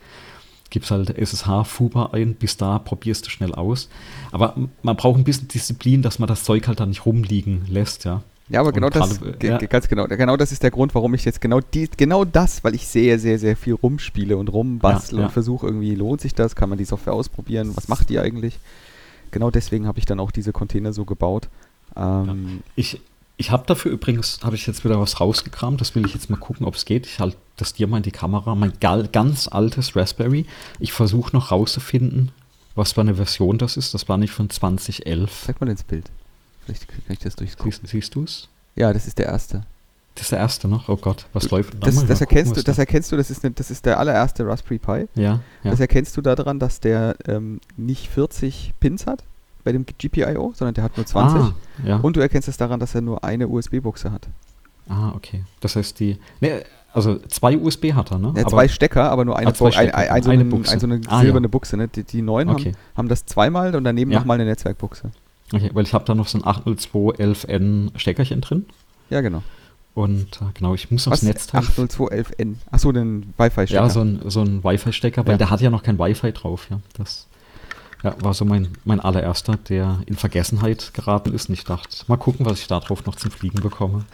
Gibst 0.70 0.90
halt 0.90 1.16
SSH 1.16 1.64
Fuba 1.64 2.10
ein, 2.12 2.34
bis 2.34 2.56
da 2.56 2.78
probierst 2.78 3.26
du 3.26 3.30
schnell 3.30 3.54
aus. 3.54 3.88
Aber 4.32 4.54
man 4.82 4.96
braucht 4.96 5.18
ein 5.18 5.24
bisschen 5.24 5.48
Disziplin, 5.48 6.02
dass 6.02 6.18
man 6.18 6.26
das 6.26 6.42
Zeug 6.42 6.66
halt 6.66 6.80
dann 6.80 6.88
nicht 6.88 7.06
rumliegen 7.06 7.66
lässt, 7.68 8.04
ja. 8.04 8.22
Ja, 8.50 8.60
aber 8.60 8.72
genau 8.72 8.88
das, 8.88 9.20
ja. 9.42 9.58
ganz 9.58 9.88
genau, 9.88 10.06
genau 10.06 10.38
das 10.38 10.52
ist 10.52 10.62
der 10.62 10.70
Grund, 10.70 10.94
warum 10.94 11.12
ich 11.12 11.22
jetzt 11.26 11.42
genau 11.42 11.60
die, 11.60 11.86
genau 11.94 12.24
das, 12.24 12.64
weil 12.64 12.74
ich 12.74 12.86
sehr, 12.88 13.18
sehr, 13.18 13.38
sehr 13.38 13.58
viel 13.58 13.74
rumspiele 13.74 14.38
und 14.38 14.48
rumbastle 14.48 15.18
ja, 15.18 15.20
ja. 15.20 15.26
und 15.26 15.32
versuche 15.32 15.66
irgendwie, 15.66 15.94
lohnt 15.94 16.22
sich 16.22 16.34
das, 16.34 16.56
kann 16.56 16.70
man 16.70 16.78
die 16.78 16.86
Software 16.86 17.12
ausprobieren, 17.12 17.72
was 17.74 17.88
macht 17.88 18.08
die 18.08 18.18
eigentlich? 18.18 18.58
Genau 19.32 19.50
deswegen 19.50 19.86
habe 19.86 19.98
ich 19.98 20.06
dann 20.06 20.18
auch 20.18 20.30
diese 20.30 20.52
Container 20.52 20.94
so 20.94 21.04
gebaut. 21.04 21.50
Ähm, 21.94 22.60
ich, 22.74 23.02
ich 23.38 23.52
habe 23.52 23.64
dafür 23.66 23.92
übrigens, 23.92 24.40
habe 24.42 24.56
ich 24.56 24.66
jetzt 24.66 24.84
wieder 24.84 25.00
was 25.00 25.20
rausgekramt, 25.20 25.80
das 25.80 25.94
will 25.94 26.04
ich 26.04 26.12
jetzt 26.12 26.28
mal 26.28 26.36
gucken, 26.36 26.66
ob 26.66 26.74
es 26.74 26.84
geht. 26.84 27.06
Ich 27.06 27.20
halte 27.20 27.36
das 27.56 27.72
dir 27.72 27.86
mal 27.86 27.98
in 27.98 28.02
die 28.02 28.10
Kamera, 28.10 28.56
mein 28.56 28.72
ganz 28.80 29.48
altes 29.48 29.94
Raspberry. 29.94 30.44
Ich 30.80 30.92
versuche 30.92 31.34
noch 31.34 31.52
rauszufinden, 31.52 32.32
was 32.74 32.92
für 32.92 33.00
eine 33.00 33.14
Version 33.14 33.56
das 33.56 33.76
ist. 33.76 33.94
Das 33.94 34.08
war 34.08 34.18
nicht 34.18 34.32
von 34.32 34.50
2011. 34.50 35.44
Zeig 35.46 35.60
mal 35.60 35.70
ins 35.70 35.84
Bild. 35.84 36.10
Vielleicht 36.64 36.88
kann 36.88 36.98
ich 37.08 37.20
das 37.20 37.36
durchgucken. 37.36 37.72
Siehst, 37.72 37.86
siehst 37.86 38.14
du 38.16 38.24
es? 38.24 38.48
Ja, 38.74 38.92
das 38.92 39.06
ist 39.06 39.18
der 39.18 39.26
erste. 39.26 39.64
Das 40.16 40.24
ist 40.24 40.32
der 40.32 40.40
erste 40.40 40.66
noch? 40.66 40.88
Oh 40.88 40.96
Gott, 40.96 41.26
was 41.32 41.48
läuft? 41.50 41.74
Das, 41.80 41.94
das 42.06 42.20
erkennst 42.20 42.50
gucken, 42.50 42.64
du, 42.64 42.66
das 42.66 42.78
erkennst 42.78 43.12
du, 43.12 43.16
das 43.16 43.30
ist, 43.30 43.44
ne, 43.44 43.52
das 43.52 43.70
ist 43.70 43.86
der 43.86 44.00
allererste 44.00 44.44
Raspberry 44.44 44.78
Pi. 44.78 45.20
Ja, 45.20 45.40
ja. 45.62 45.70
Das 45.70 45.78
erkennst 45.78 46.16
du 46.16 46.22
daran, 46.22 46.58
dass 46.58 46.80
der 46.80 47.14
ähm, 47.28 47.60
nicht 47.76 48.08
40 48.08 48.74
Pins 48.80 49.06
hat, 49.06 49.22
bei 49.68 49.72
dem 49.72 49.84
GPIO, 49.84 50.52
sondern 50.54 50.72
der 50.72 50.84
hat 50.84 50.96
nur 50.96 51.04
20. 51.04 51.40
Ah, 51.40 51.52
ja. 51.84 51.96
Und 51.98 52.16
du 52.16 52.20
erkennst 52.20 52.48
es 52.48 52.56
daran, 52.56 52.80
dass 52.80 52.94
er 52.94 53.02
nur 53.02 53.22
eine 53.22 53.48
USB-Buchse 53.48 54.10
hat. 54.10 54.26
Ah, 54.88 55.12
okay. 55.14 55.44
Das 55.60 55.76
heißt, 55.76 56.00
die. 56.00 56.16
Ne, 56.40 56.62
also 56.94 57.18
zwei 57.28 57.58
USB 57.58 57.92
hat 57.92 58.10
er, 58.10 58.18
ne? 58.18 58.32
Ja, 58.34 58.46
zwei 58.46 58.66
Stecker, 58.66 59.10
aber 59.10 59.26
nur 59.26 59.36
eine, 59.36 59.52
ah, 59.52 59.66
ein, 59.76 59.90
ein, 59.90 60.08
ein, 60.08 60.22
so 60.22 60.30
eine, 60.30 60.44
Buchse. 60.46 60.72
Ein, 60.72 60.80
so 60.80 60.86
eine 60.86 61.00
ah, 61.08 61.20
silberne 61.20 61.48
ja. 61.48 61.50
Buchse. 61.50 61.76
Ne? 61.76 61.88
Die, 61.88 62.02
die 62.02 62.22
neuen 62.22 62.48
okay. 62.48 62.72
haben, 62.72 62.96
haben 62.96 63.08
das 63.08 63.26
zweimal 63.26 63.76
und 63.76 63.84
daneben 63.84 64.10
ja. 64.10 64.20
nochmal 64.20 64.36
eine 64.36 64.46
Netzwerkbuchse. 64.46 65.10
Okay, 65.52 65.70
weil 65.74 65.84
ich 65.84 65.92
habe 65.92 66.06
da 66.06 66.14
noch 66.14 66.28
so 66.28 66.38
ein 66.38 66.44
80211N 66.44 67.90
Steckerchen 67.98 68.40
drin. 68.40 68.64
Ja, 69.10 69.20
genau. 69.20 69.42
Und 69.92 70.40
äh, 70.40 70.46
genau, 70.54 70.74
ich 70.74 70.90
muss 70.90 71.06
aufs 71.08 71.22
Netz 71.22 71.52
80211N. 71.52 72.54
Achso, 72.70 72.90
den 72.92 73.34
Wi-Fi-Stecker. 73.36 73.82
Ja, 73.82 73.90
so 73.90 74.00
ein, 74.00 74.20
so 74.24 74.40
ein 74.40 74.64
Wi-Fi-Stecker, 74.64 75.26
weil 75.26 75.36
der 75.36 75.50
hat 75.50 75.60
ja 75.60 75.68
noch 75.68 75.82
kein 75.82 75.98
Wi-Fi 75.98 76.32
drauf, 76.32 76.68
ja. 76.70 76.80
Das 76.94 77.27
ja, 78.02 78.14
war 78.20 78.34
so 78.34 78.44
mein, 78.44 78.68
mein 78.84 79.00
allererster, 79.00 79.56
der 79.68 80.00
in 80.06 80.16
Vergessenheit 80.16 80.92
geraten 80.94 81.32
ist. 81.32 81.48
Und 81.48 81.54
ich 81.54 81.64
dachte, 81.64 82.04
mal 82.06 82.16
gucken, 82.16 82.46
was 82.46 82.60
ich 82.60 82.66
darauf 82.66 83.04
noch 83.06 83.16
zum 83.16 83.30
Fliegen 83.30 83.60
bekomme. 83.60 84.04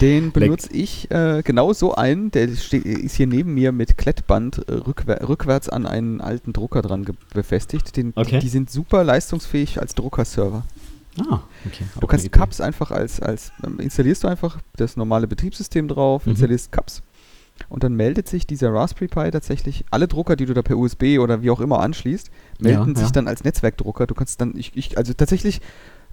Den 0.00 0.32
benutze 0.32 0.72
ich 0.72 1.10
äh, 1.10 1.42
genau 1.44 1.72
so 1.72 1.94
einen, 1.94 2.30
der 2.30 2.44
ist 2.44 2.72
hier 2.72 3.26
neben 3.26 3.54
mir 3.54 3.72
mit 3.72 3.98
Klettband 3.98 4.66
äh, 4.68 4.74
rückwär 4.74 5.28
rückwärts 5.28 5.68
an 5.68 5.84
einen 5.84 6.20
alten 6.20 6.52
Drucker 6.52 6.80
dran 6.80 7.04
befestigt. 7.34 7.96
Den, 7.96 8.12
okay. 8.14 8.36
die, 8.36 8.38
die, 8.38 8.48
sind 8.48 8.70
super 8.70 9.04
leistungsfähig 9.04 9.80
als 9.80 9.94
Druckerserver. 9.94 10.64
Ah, 11.18 11.40
okay. 11.66 11.84
Du 12.00 12.06
kannst 12.06 12.30
Cups 12.32 12.60
einfach 12.60 12.92
als, 12.92 13.20
als 13.20 13.52
ähm, 13.66 13.80
installierst 13.80 14.24
du 14.24 14.28
einfach 14.28 14.58
das 14.76 14.96
normale 14.96 15.26
Betriebssystem 15.26 15.88
drauf, 15.88 16.24
mhm. 16.24 16.32
installierst 16.32 16.72
Cups 16.72 17.02
und 17.68 17.84
dann 17.84 17.94
meldet 17.94 18.28
sich 18.28 18.46
dieser 18.46 18.72
Raspberry 18.72 19.08
Pi 19.08 19.30
tatsächlich, 19.30 19.84
alle 19.90 20.08
Drucker, 20.08 20.36
die 20.36 20.46
du 20.46 20.54
da 20.54 20.62
per 20.62 20.76
USB 20.76 21.18
oder 21.18 21.42
wie 21.42 21.50
auch 21.50 21.60
immer 21.60 21.80
anschließt, 21.80 22.30
melden 22.58 22.94
ja, 22.94 22.94
sich 22.94 23.08
ja. 23.08 23.12
dann 23.12 23.28
als 23.28 23.44
Netzwerkdrucker. 23.44 24.06
Du 24.06 24.14
kannst 24.14 24.40
dann, 24.40 24.54
ich, 24.56 24.72
ich 24.74 24.96
also 24.96 25.12
tatsächlich, 25.12 25.60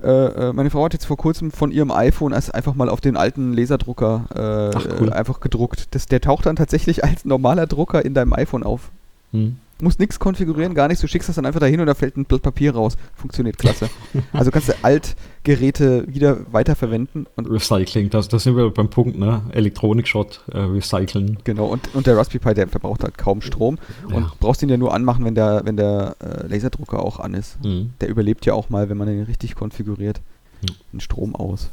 äh, 0.03 0.09
äh 0.09 0.53
meine 0.53 0.69
Frau 0.69 0.83
hat 0.85 0.93
jetzt 0.93 1.05
vor 1.05 1.17
kurzem 1.17 1.51
von 1.51 1.71
ihrem 1.71 1.91
iPhone 1.91 2.33
einfach 2.33 2.75
mal 2.75 2.89
auf 2.89 3.01
den 3.01 3.17
alten 3.17 3.53
Laserdrucker 3.53 4.71
äh, 4.73 4.77
Ach, 4.77 4.87
cool. 4.99 5.13
einfach 5.13 5.39
gedruckt. 5.39 5.95
Das, 5.95 6.05
der 6.05 6.21
taucht 6.21 6.45
dann 6.45 6.55
tatsächlich 6.55 7.03
als 7.05 7.25
normaler 7.25 7.67
Drucker 7.67 8.03
in 8.03 8.13
deinem 8.13 8.33
iPhone 8.33 8.63
auf. 8.63 8.91
Hm. 9.31 9.57
Du 9.77 9.85
musst 9.85 9.99
nichts 9.99 10.19
konfigurieren, 10.19 10.73
gar 10.73 10.87
nichts. 10.87 11.01
Du 11.01 11.07
schickst 11.07 11.29
das 11.29 11.35
dann 11.35 11.45
einfach 11.45 11.59
dahin 11.59 11.79
und 11.79 11.85
da 11.85 11.93
fällt 11.93 12.17
ein 12.17 12.25
Blatt 12.25 12.41
Papier 12.41 12.73
raus. 12.73 12.97
Funktioniert 13.15 13.57
klasse. 13.57 13.89
also 14.33 14.49
kannst 14.49 14.69
du 14.69 14.73
Altgeräte 14.81 16.05
wieder 16.07 16.51
weiterverwenden. 16.51 17.27
Und 17.35 17.47
Recycling, 17.47 18.09
das, 18.09 18.27
das 18.27 18.43
sind 18.43 18.57
wir 18.57 18.71
beim 18.71 18.89
Punkt, 18.89 19.19
ne? 19.19 19.43
Elektronik-Shot, 19.51 20.41
äh, 20.51 20.57
recyceln. 20.57 21.37
Genau, 21.43 21.67
und, 21.67 21.93
und 21.93 22.07
der 22.07 22.17
Raspberry 22.17 22.39
Pi, 22.39 22.53
der 22.55 22.67
verbraucht 22.67 23.03
halt 23.03 23.19
kaum 23.19 23.41
Strom. 23.41 23.77
Ja. 24.09 24.15
Und 24.15 24.39
brauchst 24.39 24.63
ihn 24.63 24.69
ja 24.69 24.77
nur 24.77 24.93
anmachen, 24.93 25.23
wenn 25.25 25.35
der, 25.35 25.61
wenn 25.63 25.77
der 25.77 26.15
äh, 26.19 26.47
Laserdrucker 26.47 27.03
auch 27.03 27.19
an 27.19 27.35
ist. 27.35 27.63
Mhm. 27.63 27.91
Der 28.01 28.09
überlebt 28.09 28.47
ja 28.47 28.53
auch 28.53 28.69
mal, 28.69 28.89
wenn 28.89 28.97
man 28.97 29.07
den 29.07 29.23
richtig 29.23 29.53
konfiguriert, 29.53 30.21
mhm. 30.61 30.75
den 30.93 30.99
Strom 31.01 31.35
aus. 31.35 31.69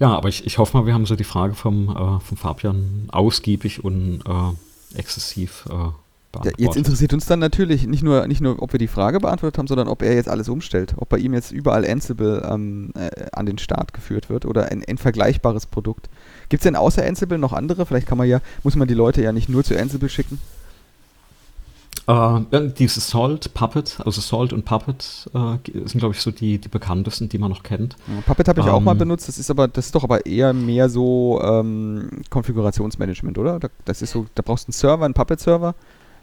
Ja, 0.00 0.16
aber 0.16 0.28
ich, 0.28 0.46
ich 0.46 0.58
hoffe 0.58 0.76
mal, 0.76 0.86
wir 0.86 0.94
haben 0.94 1.06
so 1.06 1.14
die 1.14 1.24
Frage 1.24 1.54
vom, 1.54 1.90
äh, 1.90 2.20
vom 2.20 2.36
Fabian 2.36 3.08
ausgiebig 3.08 3.84
und 3.84 4.22
äh, 4.26 4.98
exzessiv 4.98 5.68
äh, 5.70 5.90
ja, 6.44 6.52
jetzt 6.58 6.76
interessiert 6.76 7.14
uns 7.14 7.26
dann 7.26 7.38
natürlich 7.38 7.86
nicht 7.86 8.02
nur, 8.02 8.26
nicht 8.26 8.40
nur, 8.40 8.62
ob 8.62 8.72
wir 8.72 8.78
die 8.78 8.88
Frage 8.88 9.18
beantwortet 9.18 9.58
haben, 9.58 9.66
sondern 9.66 9.88
ob 9.88 10.02
er 10.02 10.14
jetzt 10.14 10.28
alles 10.28 10.48
umstellt. 10.48 10.94
Ob 10.96 11.08
bei 11.08 11.18
ihm 11.18 11.32
jetzt 11.32 11.52
überall 11.52 11.88
Ansible 11.88 12.46
ähm, 12.48 12.92
äh, 12.94 13.26
an 13.32 13.46
den 13.46 13.58
Start 13.58 13.94
geführt 13.94 14.28
wird 14.28 14.44
oder 14.44 14.70
ein, 14.70 14.84
ein 14.86 14.98
vergleichbares 14.98 15.66
Produkt. 15.66 16.08
Gibt 16.50 16.60
es 16.60 16.64
denn 16.64 16.76
außer 16.76 17.04
Ansible 17.04 17.38
noch 17.38 17.52
andere? 17.52 17.86
Vielleicht 17.86 18.06
kann 18.06 18.18
man 18.18 18.28
ja, 18.28 18.40
muss 18.62 18.76
man 18.76 18.88
die 18.88 18.94
Leute 18.94 19.22
ja 19.22 19.32
nicht 19.32 19.48
nur 19.48 19.64
zu 19.64 19.78
Ansible 19.78 20.08
schicken. 20.08 20.38
Uh, 22.10 22.40
diese 22.78 23.00
Salt, 23.00 23.52
Puppet, 23.52 23.98
also 24.02 24.22
Salt 24.22 24.54
und 24.54 24.64
Puppet 24.64 25.28
uh, 25.34 25.58
sind, 25.74 25.98
glaube 25.98 26.14
ich, 26.14 26.22
so 26.22 26.30
die, 26.30 26.58
die 26.58 26.68
bekanntesten, 26.68 27.28
die 27.28 27.36
man 27.36 27.50
noch 27.50 27.62
kennt. 27.62 27.96
Ja, 28.06 28.22
Puppet 28.24 28.48
habe 28.48 28.60
ich 28.60 28.66
um, 28.66 28.72
auch 28.72 28.80
mal 28.80 28.92
ähm, 28.92 28.98
benutzt, 28.98 29.28
das 29.28 29.36
ist 29.36 29.50
aber, 29.50 29.68
das 29.68 29.86
ist 29.86 29.94
doch 29.94 30.04
aber 30.04 30.24
eher 30.24 30.54
mehr 30.54 30.88
so 30.88 31.38
ähm, 31.42 32.08
Konfigurationsmanagement, 32.30 33.36
oder? 33.36 33.60
Das 33.84 34.00
ist 34.00 34.12
so, 34.12 34.24
da 34.34 34.42
brauchst 34.42 34.64
du 34.64 34.68
einen 34.68 34.72
Server, 34.72 35.04
einen 35.04 35.12
Puppet-Server 35.12 35.74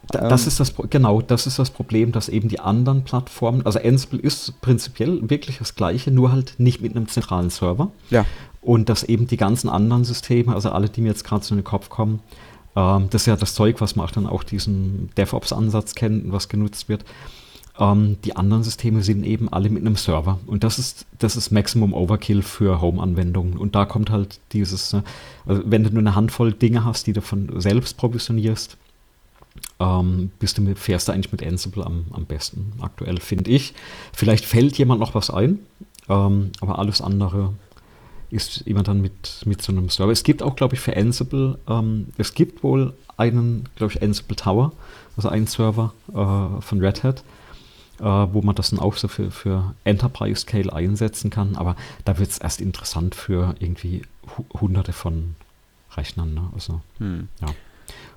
das 0.08 0.42
ähm, 0.42 0.48
ist 0.48 0.60
das, 0.60 0.74
genau, 0.90 1.20
das 1.20 1.46
ist 1.46 1.58
das 1.58 1.70
Problem, 1.70 2.12
dass 2.12 2.28
eben 2.28 2.48
die 2.48 2.60
anderen 2.60 3.02
Plattformen, 3.02 3.64
also 3.66 3.80
Ansible 3.80 4.20
ist 4.20 4.60
prinzipiell 4.60 5.28
wirklich 5.28 5.58
das 5.58 5.74
gleiche, 5.74 6.10
nur 6.10 6.32
halt 6.32 6.54
nicht 6.58 6.80
mit 6.80 6.94
einem 6.94 7.08
zentralen 7.08 7.50
Server. 7.50 7.90
Ja. 8.10 8.24
Und 8.60 8.88
dass 8.88 9.04
eben 9.04 9.26
die 9.26 9.36
ganzen 9.36 9.68
anderen 9.68 10.04
Systeme, 10.04 10.54
also 10.54 10.70
alle, 10.70 10.88
die 10.88 11.00
mir 11.00 11.08
jetzt 11.08 11.24
gerade 11.24 11.44
so 11.44 11.54
in 11.54 11.60
den 11.60 11.64
Kopf 11.64 11.88
kommen, 11.88 12.20
ähm, 12.76 13.08
das 13.10 13.22
ist 13.22 13.26
ja 13.26 13.36
das 13.36 13.54
Zeug, 13.54 13.80
was 13.80 13.96
man 13.96 14.06
auch 14.06 14.10
dann 14.10 14.26
auch 14.26 14.44
diesen 14.44 15.10
DevOps-Ansatz 15.16 15.94
kennt, 15.94 16.30
was 16.30 16.48
genutzt 16.48 16.88
wird. 16.88 17.04
Ähm, 17.78 18.16
die 18.24 18.36
anderen 18.36 18.62
Systeme 18.62 19.02
sind 19.02 19.24
eben 19.24 19.52
alle 19.52 19.70
mit 19.70 19.82
einem 19.82 19.96
Server. 19.96 20.38
Und 20.46 20.64
das 20.64 20.78
ist, 20.78 21.06
das 21.18 21.36
ist 21.36 21.50
Maximum 21.50 21.92
Overkill 21.92 22.42
für 22.42 22.80
Home-Anwendungen. 22.80 23.56
Und 23.56 23.74
da 23.74 23.84
kommt 23.84 24.10
halt 24.10 24.40
dieses, 24.52 24.92
ne, 24.92 25.04
also 25.46 25.62
wenn 25.64 25.84
du 25.84 25.90
nur 25.90 26.00
eine 26.00 26.14
Handvoll 26.14 26.52
Dinge 26.52 26.84
hast, 26.84 27.06
die 27.06 27.12
du 27.12 27.20
von 27.20 27.60
selbst 27.60 27.96
provisionierst, 27.96 28.76
ähm, 29.80 30.30
bist 30.38 30.58
du 30.58 30.62
mit, 30.62 30.78
fährst 30.78 31.08
du 31.08 31.12
eigentlich 31.12 31.32
mit 31.32 31.44
Ansible 31.44 31.84
am, 31.84 32.06
am 32.12 32.24
besten 32.24 32.72
aktuell, 32.80 33.18
finde 33.18 33.50
ich. 33.50 33.74
Vielleicht 34.12 34.44
fällt 34.44 34.78
jemand 34.78 35.00
noch 35.00 35.14
was 35.14 35.30
ein, 35.30 35.58
ähm, 36.08 36.50
aber 36.60 36.78
alles 36.78 37.00
andere 37.00 37.52
ist 38.30 38.62
immer 38.62 38.82
dann 38.82 39.00
mit, 39.00 39.42
mit 39.44 39.62
so 39.62 39.72
einem 39.72 39.88
Server. 39.88 40.12
Es 40.12 40.24
gibt 40.24 40.42
auch, 40.42 40.56
glaube 40.56 40.74
ich, 40.74 40.80
für 40.80 40.96
Ansible, 40.96 41.58
ähm, 41.68 42.08
es 42.18 42.34
gibt 42.34 42.62
wohl 42.62 42.94
einen, 43.16 43.68
glaube 43.76 43.92
ich, 43.92 44.02
Ansible 44.02 44.36
Tower, 44.36 44.72
also 45.16 45.28
einen 45.28 45.46
Server 45.46 45.92
äh, 46.08 46.60
von 46.60 46.80
Red 46.80 47.02
Hat, 47.02 47.24
äh, 48.00 48.04
wo 48.04 48.42
man 48.42 48.54
das 48.54 48.70
dann 48.70 48.78
auch 48.78 48.96
so 48.96 49.08
für, 49.08 49.30
für 49.30 49.74
Enterprise 49.84 50.42
Scale 50.42 50.72
einsetzen 50.72 51.30
kann. 51.30 51.56
Aber 51.56 51.76
da 52.04 52.18
wird 52.18 52.30
es 52.30 52.38
erst 52.38 52.60
interessant 52.60 53.14
für 53.14 53.54
irgendwie 53.58 54.02
hunderte 54.60 54.92
von 54.92 55.36
Rechnern. 55.96 56.34
Ne? 56.34 56.42
Also, 56.54 56.80
hm. 56.98 57.28
ja. 57.40 57.48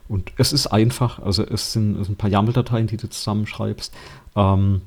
Und 0.09 0.33
es 0.37 0.51
ist 0.51 0.67
einfach, 0.67 1.19
also 1.19 1.45
es 1.45 1.71
sind, 1.71 1.95
es 1.97 2.07
sind 2.07 2.15
ein 2.15 2.17
paar 2.17 2.31
YAML-Dateien, 2.31 2.87
die 2.87 2.97
du 2.97 3.07
zusammenschreibst. 3.07 3.93
Ähm, 4.35 4.81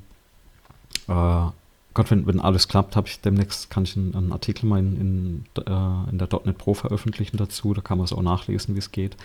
äh, 1.07 1.45
Gott, 1.93 2.11
wenn, 2.11 2.27
wenn 2.27 2.39
alles 2.39 2.67
klappt, 2.67 2.95
habe 2.95 3.07
ich 3.07 3.21
demnächst, 3.21 3.69
kann 3.69 3.83
ich 3.83 3.95
einen, 3.95 4.13
einen 4.15 4.31
Artikel 4.33 4.65
mal 4.65 4.79
in, 4.79 5.45
in, 5.55 5.63
äh, 5.65 6.09
in 6.09 6.17
der 6.17 6.27
.NET 6.43 6.57
Pro 6.57 6.73
veröffentlichen 6.73 7.37
dazu. 7.37 7.73
Da 7.73 7.81
kann 7.81 7.97
man 7.97 8.05
es 8.05 8.13
auch 8.13 8.21
nachlesen, 8.21 8.75
wie 8.75 8.79
es 8.79 8.91
geht. 8.91 9.15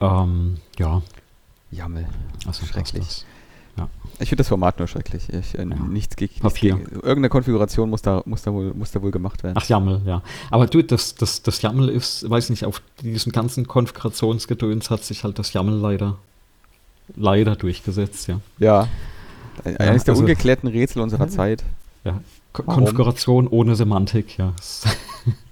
Ähm, 0.00 0.56
ja. 0.78 1.02
Jammel. 1.70 2.08
Also 2.44 2.66
schrecklich. 2.66 3.24
Ja. 3.76 3.88
Ich 4.18 4.30
finde 4.30 4.40
das 4.40 4.48
Format 4.48 4.78
nur 4.78 4.88
schrecklich. 4.88 5.28
Ich, 5.28 5.58
äh, 5.58 5.58
ja. 5.58 5.64
nichts, 5.64 6.16
gegen, 6.16 6.34
nichts 6.42 6.60
gegen. 6.60 6.86
Irgendeine 6.86 7.28
Konfiguration 7.28 7.90
muss 7.90 8.02
da, 8.02 8.22
muss, 8.24 8.42
da 8.42 8.52
wohl, 8.52 8.72
muss 8.74 8.90
da 8.90 9.02
wohl 9.02 9.10
gemacht 9.10 9.42
werden. 9.42 9.56
Ach, 9.58 9.68
YAML, 9.68 10.02
ja. 10.06 10.22
Aber 10.50 10.66
du, 10.66 10.82
das, 10.82 11.14
das, 11.14 11.42
das 11.42 11.60
YAML 11.60 11.88
ist, 11.90 12.28
weiß 12.28 12.50
nicht, 12.50 12.64
auf 12.64 12.80
diesem 13.02 13.32
ganzen 13.32 13.66
Konfigurationsgedöns 13.66 14.90
hat 14.90 15.04
sich 15.04 15.24
halt 15.24 15.38
das 15.38 15.52
YAML 15.52 15.74
leider, 15.74 16.16
leider 17.14 17.56
durchgesetzt, 17.56 18.28
ja. 18.28 18.40
Ja. 18.58 18.88
Eines 19.64 19.78
ja, 19.78 19.86
der 19.86 19.94
also, 19.94 20.20
ungeklärten 20.20 20.68
Rätsel 20.68 21.02
unserer 21.02 21.28
Zeit. 21.28 21.62
Ja. 22.04 22.20
Konfiguration 22.52 23.48
ohne 23.48 23.76
Semantik, 23.76 24.38
ja. 24.38 24.54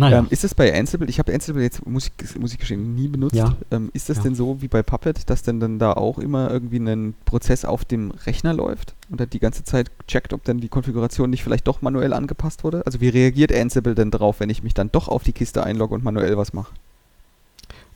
Naja. 0.00 0.20
Ähm, 0.20 0.28
ist 0.30 0.44
es 0.44 0.54
bei 0.54 0.74
Ansible, 0.74 1.10
ich 1.10 1.18
habe 1.18 1.30
Ansible 1.30 1.62
jetzt, 1.62 1.86
muss 1.86 2.06
ich, 2.06 2.38
muss 2.40 2.52
ich 2.52 2.58
gestehen, 2.58 2.94
nie 2.94 3.06
benutzt. 3.06 3.34
Ja. 3.34 3.54
Ähm, 3.70 3.90
ist 3.92 4.08
das 4.08 4.16
ja. 4.16 4.22
denn 4.22 4.34
so 4.34 4.62
wie 4.62 4.68
bei 4.68 4.82
Puppet, 4.82 5.28
dass 5.28 5.42
denn 5.42 5.60
dann 5.60 5.78
da 5.78 5.92
auch 5.92 6.18
immer 6.18 6.50
irgendwie 6.50 6.78
ein 6.78 7.12
Prozess 7.26 7.66
auf 7.66 7.84
dem 7.84 8.10
Rechner 8.10 8.54
läuft 8.54 8.94
und 9.10 9.20
er 9.20 9.26
die 9.26 9.40
ganze 9.40 9.62
Zeit 9.62 9.90
checkt, 10.08 10.32
ob 10.32 10.42
dann 10.44 10.58
die 10.58 10.70
Konfiguration 10.70 11.28
nicht 11.28 11.44
vielleicht 11.44 11.68
doch 11.68 11.82
manuell 11.82 12.14
angepasst 12.14 12.64
wurde? 12.64 12.86
Also 12.86 13.02
wie 13.02 13.10
reagiert 13.10 13.54
Ansible 13.54 13.94
denn 13.94 14.10
drauf, 14.10 14.40
wenn 14.40 14.48
ich 14.48 14.62
mich 14.62 14.72
dann 14.72 14.90
doch 14.90 15.06
auf 15.08 15.22
die 15.22 15.32
Kiste 15.32 15.64
einlogge 15.64 15.94
und 15.94 16.02
manuell 16.02 16.34
was 16.38 16.54
mache? 16.54 16.72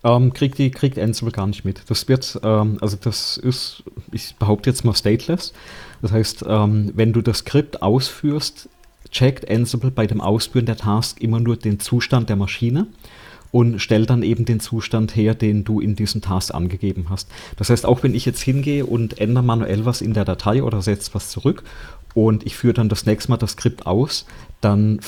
Ähm, 0.05 0.35
kriegt, 0.35 0.59
die, 0.59 0.71
kriegt 0.71 0.99
Ansible 0.99 1.33
gar 1.33 1.47
nicht 1.47 1.65
mit. 1.65 1.89
Das 1.89 2.07
wird, 2.07 2.39
ähm, 2.43 2.77
also 2.83 2.99
das 3.01 3.39
ist, 3.39 3.83
ich 4.13 4.37
behaupte 4.37 4.69
jetzt 4.69 4.85
mal 4.85 4.95
stateless. 4.95 5.55
Das 6.03 6.13
heißt, 6.13 6.45
ähm, 6.47 6.93
wenn 6.95 7.15
du 7.15 7.23
das 7.23 7.39
Skript 7.39 7.81
ausführst, 7.81 8.69
checkt 9.15 9.51
Ansible 9.51 9.91
bei 9.91 10.07
dem 10.07 10.21
Ausführen 10.21 10.67
der 10.67 10.77
Task 10.77 11.21
immer 11.23 11.41
nur 11.41 11.57
den 11.57 11.81
Zustand 11.81 12.29
der 12.29 12.37
Maschine 12.37 12.89
und 13.53 13.79
stellt 13.79 14.11
dann 14.11 14.25
eben 14.25 14.45
den 14.45 14.59
Zustand 14.59 15.15
her, 15.15 15.35
den 15.35 15.63
du 15.63 15.81
in 15.81 15.95
diesem 15.95 16.21
Task 16.21 16.53
angegeben 16.53 17.07
hast. 17.09 17.31
Das 17.57 17.71
heißt, 17.71 17.87
auch 17.87 18.03
wenn 18.03 18.15
ich 18.15 18.27
jetzt 18.27 18.43
hingehe 18.43 18.85
und 18.85 19.21
ändere 19.21 19.45
manuell 19.45 19.87
was 19.87 20.03
in 20.03 20.13
der 20.13 20.25
Datei 20.25 20.63
oder 20.63 20.83
setze 20.83 21.15
was 21.15 21.31
zurück 21.31 21.63
und 22.15 22.45
ich 22.45 22.57
führe 22.57 22.75
dann 22.75 22.89
das 22.89 23.07
nächste 23.07 23.31
Mal 23.31 23.37
das 23.37 23.53
Skript 23.53 23.87
aus, 23.87 24.27
dann 24.61 24.99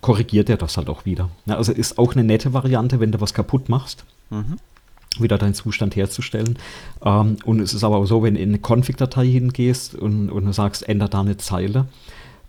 korrigiert 0.00 0.48
er 0.48 0.56
das 0.56 0.76
halt 0.76 0.88
auch 0.88 1.04
wieder. 1.04 1.30
Ja, 1.46 1.56
also 1.56 1.72
ist 1.72 1.98
auch 1.98 2.12
eine 2.12 2.22
nette 2.22 2.52
Variante, 2.52 3.00
wenn 3.00 3.10
du 3.10 3.20
was 3.20 3.34
kaputt 3.34 3.68
machst. 3.68 4.04
Mhm 4.30 4.56
wieder 5.18 5.38
deinen 5.38 5.54
Zustand 5.54 5.96
herzustellen. 5.96 6.58
Ähm, 7.02 7.38
und 7.46 7.60
es 7.60 7.72
ist 7.72 7.84
aber 7.84 7.96
auch 7.96 8.04
so, 8.04 8.22
wenn 8.22 8.34
du 8.34 8.40
in 8.40 8.50
eine 8.50 8.58
Config-Datei 8.58 9.26
hingehst 9.26 9.94
und, 9.94 10.28
und 10.28 10.44
du 10.44 10.52
sagst, 10.52 10.86
ändere 10.86 11.08
da 11.08 11.20
eine 11.20 11.38
Zeile, 11.38 11.86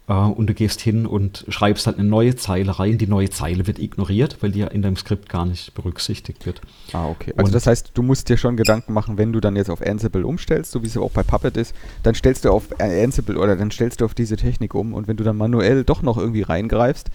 äh, 0.08 0.14
und 0.14 0.48
du 0.48 0.54
gehst 0.54 0.82
hin 0.82 1.06
und 1.06 1.46
schreibst 1.50 1.88
halt 1.88 2.00
eine 2.00 2.08
neue 2.08 2.36
Zeile 2.36 2.80
rein. 2.80 2.98
Die 2.98 3.08
neue 3.08 3.30
Zeile 3.30 3.68
wird 3.68 3.80
ignoriert, 3.80 4.38
weil 4.42 4.52
die 4.52 4.60
ja 4.60 4.68
in 4.68 4.82
deinem 4.82 4.96
Skript 4.96 5.30
gar 5.30 5.46
nicht 5.46 5.74
berücksichtigt 5.74 6.46
wird. 6.46 6.62
Ah, 6.94 7.08
okay. 7.08 7.34
Also 7.36 7.48
und 7.48 7.56
das 7.56 7.68
heißt, 7.68 7.92
du 7.94 8.04
musst 8.04 8.30
dir 8.30 8.38
schon 8.38 8.58
Gedanken 8.58 8.94
machen, 8.94 9.18
wenn 9.18 9.34
du 9.34 9.40
dann 9.40 9.56
jetzt 9.56 9.70
auf 9.70 9.82
Ansible 9.82 10.26
umstellst, 10.26 10.72
so 10.72 10.82
wie 10.84 10.88
es 10.88 10.98
auch 10.98 11.12
bei 11.12 11.24
Puppet 11.24 11.58
ist, 11.58 11.76
dann 12.04 12.16
stellst 12.16 12.46
du 12.46 12.52
auf 12.52 12.80
Ansible 12.80 13.38
oder 13.38 13.56
dann 13.56 13.72
stellst 13.72 14.02
du 14.02 14.06
auf 14.06 14.14
diese 14.14 14.38
Technik 14.38 14.74
um 14.74 14.94
und 14.94 15.08
wenn 15.08 15.18
du 15.18 15.24
dann 15.24 15.38
manuell 15.38 15.84
doch 15.84 16.02
noch 16.02 16.18
irgendwie 16.18 16.44
reingreifst, 16.44 17.10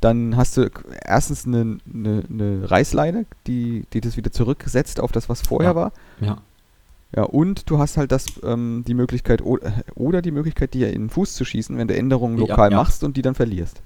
dann 0.00 0.36
hast 0.36 0.56
du 0.56 0.70
erstens 1.04 1.46
eine, 1.46 1.78
eine, 1.92 2.22
eine 2.30 2.70
Reißleine, 2.70 3.26
die, 3.46 3.84
die 3.92 4.00
das 4.00 4.16
wieder 4.16 4.30
zurücksetzt 4.30 5.00
auf 5.00 5.10
das, 5.10 5.28
was 5.28 5.40
vorher 5.40 5.70
ja. 5.70 5.76
war. 5.76 5.92
Ja. 6.20 6.38
Ja, 7.14 7.22
und 7.22 7.70
du 7.70 7.78
hast 7.78 7.96
halt 7.96 8.12
das, 8.12 8.26
ähm, 8.42 8.84
die 8.86 8.94
Möglichkeit 8.94 9.42
oder 9.42 10.22
die 10.22 10.32
Möglichkeit, 10.32 10.74
dir 10.74 10.92
in 10.92 11.02
den 11.02 11.10
Fuß 11.10 11.34
zu 11.34 11.44
schießen, 11.44 11.76
wenn 11.78 11.88
du 11.88 11.94
Änderungen 11.94 12.36
lokal 12.36 12.70
ja, 12.70 12.76
ja. 12.76 12.82
machst 12.82 13.04
und 13.04 13.16
die 13.16 13.22
dann 13.22 13.34
verlierst. 13.34 13.80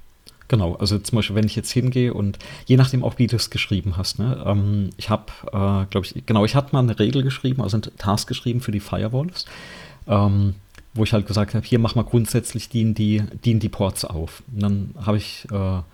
Genau, 0.48 0.74
also 0.74 0.98
zum 0.98 1.14
Beispiel, 1.14 1.36
wenn 1.36 1.46
ich 1.46 1.54
jetzt 1.54 1.70
hingehe 1.70 2.12
und 2.12 2.40
je 2.66 2.76
nachdem 2.76 3.04
auch, 3.04 3.18
wie 3.18 3.28
du 3.28 3.36
es 3.36 3.50
geschrieben 3.50 3.96
hast. 3.96 4.18
Ne, 4.18 4.42
ähm, 4.44 4.90
ich 4.96 5.08
habe, 5.08 5.26
äh, 5.46 5.86
glaube 5.90 6.00
ich, 6.02 6.26
genau, 6.26 6.44
ich 6.44 6.56
hatte 6.56 6.72
mal 6.72 6.80
eine 6.80 6.98
Regel 6.98 7.22
geschrieben, 7.22 7.62
also 7.62 7.76
einen 7.76 7.96
Task 7.98 8.26
geschrieben 8.26 8.60
für 8.60 8.72
die 8.72 8.80
Firewalls, 8.80 9.46
ähm, 10.08 10.54
wo 10.92 11.04
ich 11.04 11.12
halt 11.12 11.28
gesagt 11.28 11.54
habe, 11.54 11.64
hier 11.64 11.78
mach 11.78 11.94
mal 11.94 12.02
grundsätzlich 12.02 12.68
dienen 12.68 12.94
die, 12.94 13.22
dienen 13.44 13.60
die 13.60 13.68
Ports 13.68 14.04
auf. 14.04 14.42
Und 14.52 14.60
dann 14.60 14.94
habe 15.00 15.18
ich 15.18 15.46
äh, 15.52 15.54
noch 15.54 15.84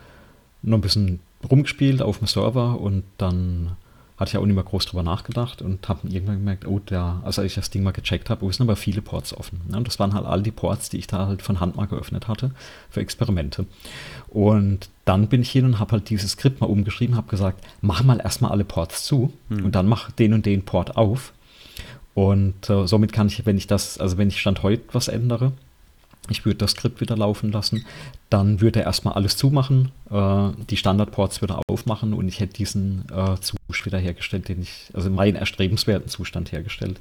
ein 0.79 0.81
bisschen 0.81 1.21
rumgespielt 1.51 2.01
auf 2.01 2.19
dem 2.19 2.27
Server 2.27 2.81
und 2.81 3.03
dann 3.19 3.77
hatte 4.17 4.31
ich 4.31 4.39
auch 4.39 4.47
nicht 4.47 4.55
mehr 4.55 4.65
groß 4.65 4.87
drüber 4.87 5.03
nachgedacht 5.03 5.61
und 5.61 5.87
habe 5.89 6.09
irgendwann 6.09 6.39
gemerkt, 6.39 6.67
oh, 6.67 6.79
der, 6.79 7.21
also 7.23 7.43
als 7.43 7.51
ich 7.51 7.55
das 7.55 7.69
Ding 7.69 7.83
mal 7.83 7.91
gecheckt 7.91 8.31
habe, 8.31 8.45
oh, 8.45 8.51
sind 8.51 8.67
aber 8.67 8.77
viele 8.77 9.03
Ports 9.03 9.37
offen. 9.37 9.61
Ja, 9.71 9.77
und 9.77 9.87
das 9.87 9.99
waren 9.99 10.15
halt 10.15 10.25
all 10.25 10.43
die 10.43 10.51
Ports, 10.51 10.89
die 10.89 10.99
ich 10.99 11.07
da 11.07 11.27
halt 11.27 11.43
von 11.43 11.61
Hand 11.61 11.77
mal 11.77 11.87
geöffnet 11.87 12.27
hatte 12.27 12.53
für 12.89 13.01
Experimente. 13.01 13.67
Und 14.29 14.89
dann 15.05 15.29
bin 15.29 15.43
ich 15.43 15.51
hin 15.51 15.67
und 15.67 15.79
habe 15.79 15.93
halt 15.93 16.09
dieses 16.09 16.33
Skript 16.33 16.61
mal 16.61 16.67
umgeschrieben, 16.67 17.17
habe 17.17 17.29
gesagt, 17.29 17.63
mach 17.83 18.03
mal 18.03 18.21
erstmal 18.21 18.53
alle 18.53 18.65
Ports 18.65 19.05
zu 19.05 19.33
hm. 19.49 19.65
und 19.65 19.75
dann 19.75 19.87
mach 19.87 20.11
den 20.11 20.33
und 20.33 20.47
den 20.47 20.65
Port 20.65 20.97
auf. 20.97 21.33
Und 22.15 22.71
äh, 22.71 22.87
somit 22.87 23.13
kann 23.13 23.27
ich, 23.27 23.45
wenn 23.45 23.59
ich 23.59 23.67
das, 23.67 23.99
also 23.99 24.17
wenn 24.17 24.29
ich 24.29 24.41
Stand 24.41 24.63
heute 24.63 24.83
was 24.93 25.09
ändere, 25.09 25.53
ich 26.31 26.45
würde 26.45 26.59
das 26.59 26.73
Skript 26.73 27.01
wieder 27.01 27.17
laufen 27.17 27.53
lassen, 27.53 27.85
dann 28.31 28.61
würde 28.61 28.81
er 28.81 28.87
erstmal 28.87 29.15
alles 29.15 29.37
zumachen, 29.37 29.93
äh, 30.11 30.49
die 30.69 30.77
Standardports 30.77 31.41
würde 31.41 31.59
aufmachen 31.69 32.13
und 32.13 32.29
ich 32.29 32.41
hätte 32.41 32.55
diesen 32.55 33.05
äh, 33.11 33.37
Zustand 33.41 33.87
wieder 33.87 33.99
hergestellt, 33.99 34.49
den 34.49 34.63
ich, 34.63 34.91
also 34.95 35.11
meinen 35.11 35.37
erstrebenswerten 35.37 36.09
Zustand 36.09 36.53
hergestellt. 36.53 37.01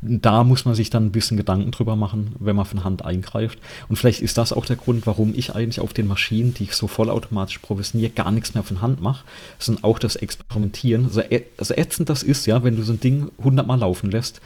Mhm. 0.00 0.20
Da 0.20 0.44
muss 0.44 0.64
man 0.64 0.74
sich 0.74 0.90
dann 0.90 1.06
ein 1.06 1.12
bisschen 1.12 1.36
Gedanken 1.36 1.70
drüber 1.70 1.96
machen, 1.96 2.34
wenn 2.38 2.56
man 2.56 2.64
von 2.64 2.84
Hand 2.84 3.04
eingreift. 3.04 3.58
Und 3.88 3.96
vielleicht 3.96 4.20
ist 4.20 4.38
das 4.38 4.52
auch 4.52 4.66
der 4.66 4.76
Grund, 4.76 5.06
warum 5.06 5.32
ich 5.34 5.54
eigentlich 5.54 5.80
auf 5.80 5.92
den 5.92 6.06
Maschinen, 6.06 6.54
die 6.54 6.64
ich 6.64 6.74
so 6.74 6.86
vollautomatisch 6.86 7.58
provisioniere, 7.58 8.10
gar 8.10 8.30
nichts 8.30 8.54
mehr 8.54 8.62
von 8.62 8.80
Hand 8.80 9.00
mache, 9.00 9.24
sondern 9.58 9.84
auch 9.84 9.98
das 9.98 10.16
Experimentieren. 10.16 11.04
Also, 11.04 11.22
also 11.58 11.74
ätzend 11.74 12.08
das 12.08 12.22
ist, 12.22 12.46
ja, 12.46 12.62
wenn 12.64 12.76
du 12.76 12.82
so 12.82 12.92
ein 12.92 13.00
Ding 13.00 13.30
hundertmal 13.42 13.78
laufen 13.78 14.10
lässt. 14.10 14.40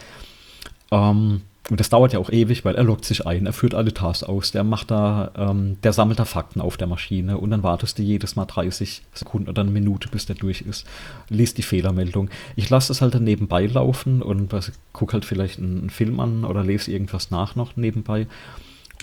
Ähm, 0.91 1.43
und 1.71 1.81
das 1.81 1.91
dauert 1.91 2.15
ja 2.15 2.19
auch 2.19 2.31
ewig, 2.31 2.65
weil 2.65 2.77
er 2.77 2.85
loggt 2.85 3.05
sich 3.05 3.27
ein, 3.27 3.45
er 3.45 3.53
führt 3.53 3.75
alle 3.75 3.93
Tasks 3.93 4.23
aus, 4.23 4.53
der 4.53 4.65
macht 4.65 4.91
da, 4.91 5.33
ähm, 5.37 5.77
der 5.83 5.93
sammelt 5.93 6.19
da 6.19 6.25
Fakten 6.25 6.63
auf 6.63 6.79
der 6.79 6.87
Maschine 6.87 7.37
und 7.37 7.51
dann 7.51 7.63
wartest 7.63 7.99
du 7.99 8.03
jedes 8.03 8.37
Mal 8.37 8.47
30 8.47 9.03
Sekunden 9.13 9.51
oder 9.51 9.63
eine 9.63 9.71
Minute, 9.71 10.09
bis 10.09 10.25
der 10.25 10.37
durch 10.37 10.63
ist, 10.63 10.87
liest 11.29 11.59
die 11.59 11.63
Fehlermeldung. 11.63 12.31
Ich 12.57 12.71
lasse 12.71 12.91
es 12.91 13.03
halt 13.03 13.15
dann 13.15 13.25
nebenbei 13.25 13.67
laufen 13.67 14.23
und 14.23 14.55
gucke 14.95 15.13
halt 15.13 15.27
vielleicht 15.27 15.59
einen, 15.59 15.81
einen, 15.81 15.91
Film 15.91 16.21
an 16.21 16.45
oder 16.45 16.65
lese 16.65 16.91
irgendwas 16.91 17.31
nach 17.31 17.55
noch 17.55 17.77
nebenbei 17.77 18.27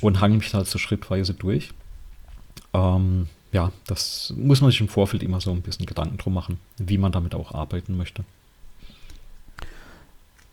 und 0.01 0.19
hange 0.19 0.37
mich 0.37 0.51
halt 0.53 0.67
so 0.67 0.79
schrittweise 0.79 1.35
durch. 1.35 1.69
Ähm, 2.73 3.27
ja, 3.51 3.71
das 3.85 4.33
muss 4.35 4.61
man 4.61 4.71
sich 4.71 4.81
im 4.81 4.87
Vorfeld 4.87 5.21
immer 5.21 5.39
so 5.39 5.51
ein 5.51 5.61
bisschen 5.61 5.85
Gedanken 5.85 6.17
drum 6.17 6.33
machen, 6.33 6.59
wie 6.77 6.97
man 6.97 7.11
damit 7.11 7.35
auch 7.35 7.53
arbeiten 7.53 7.95
möchte. 7.95 8.25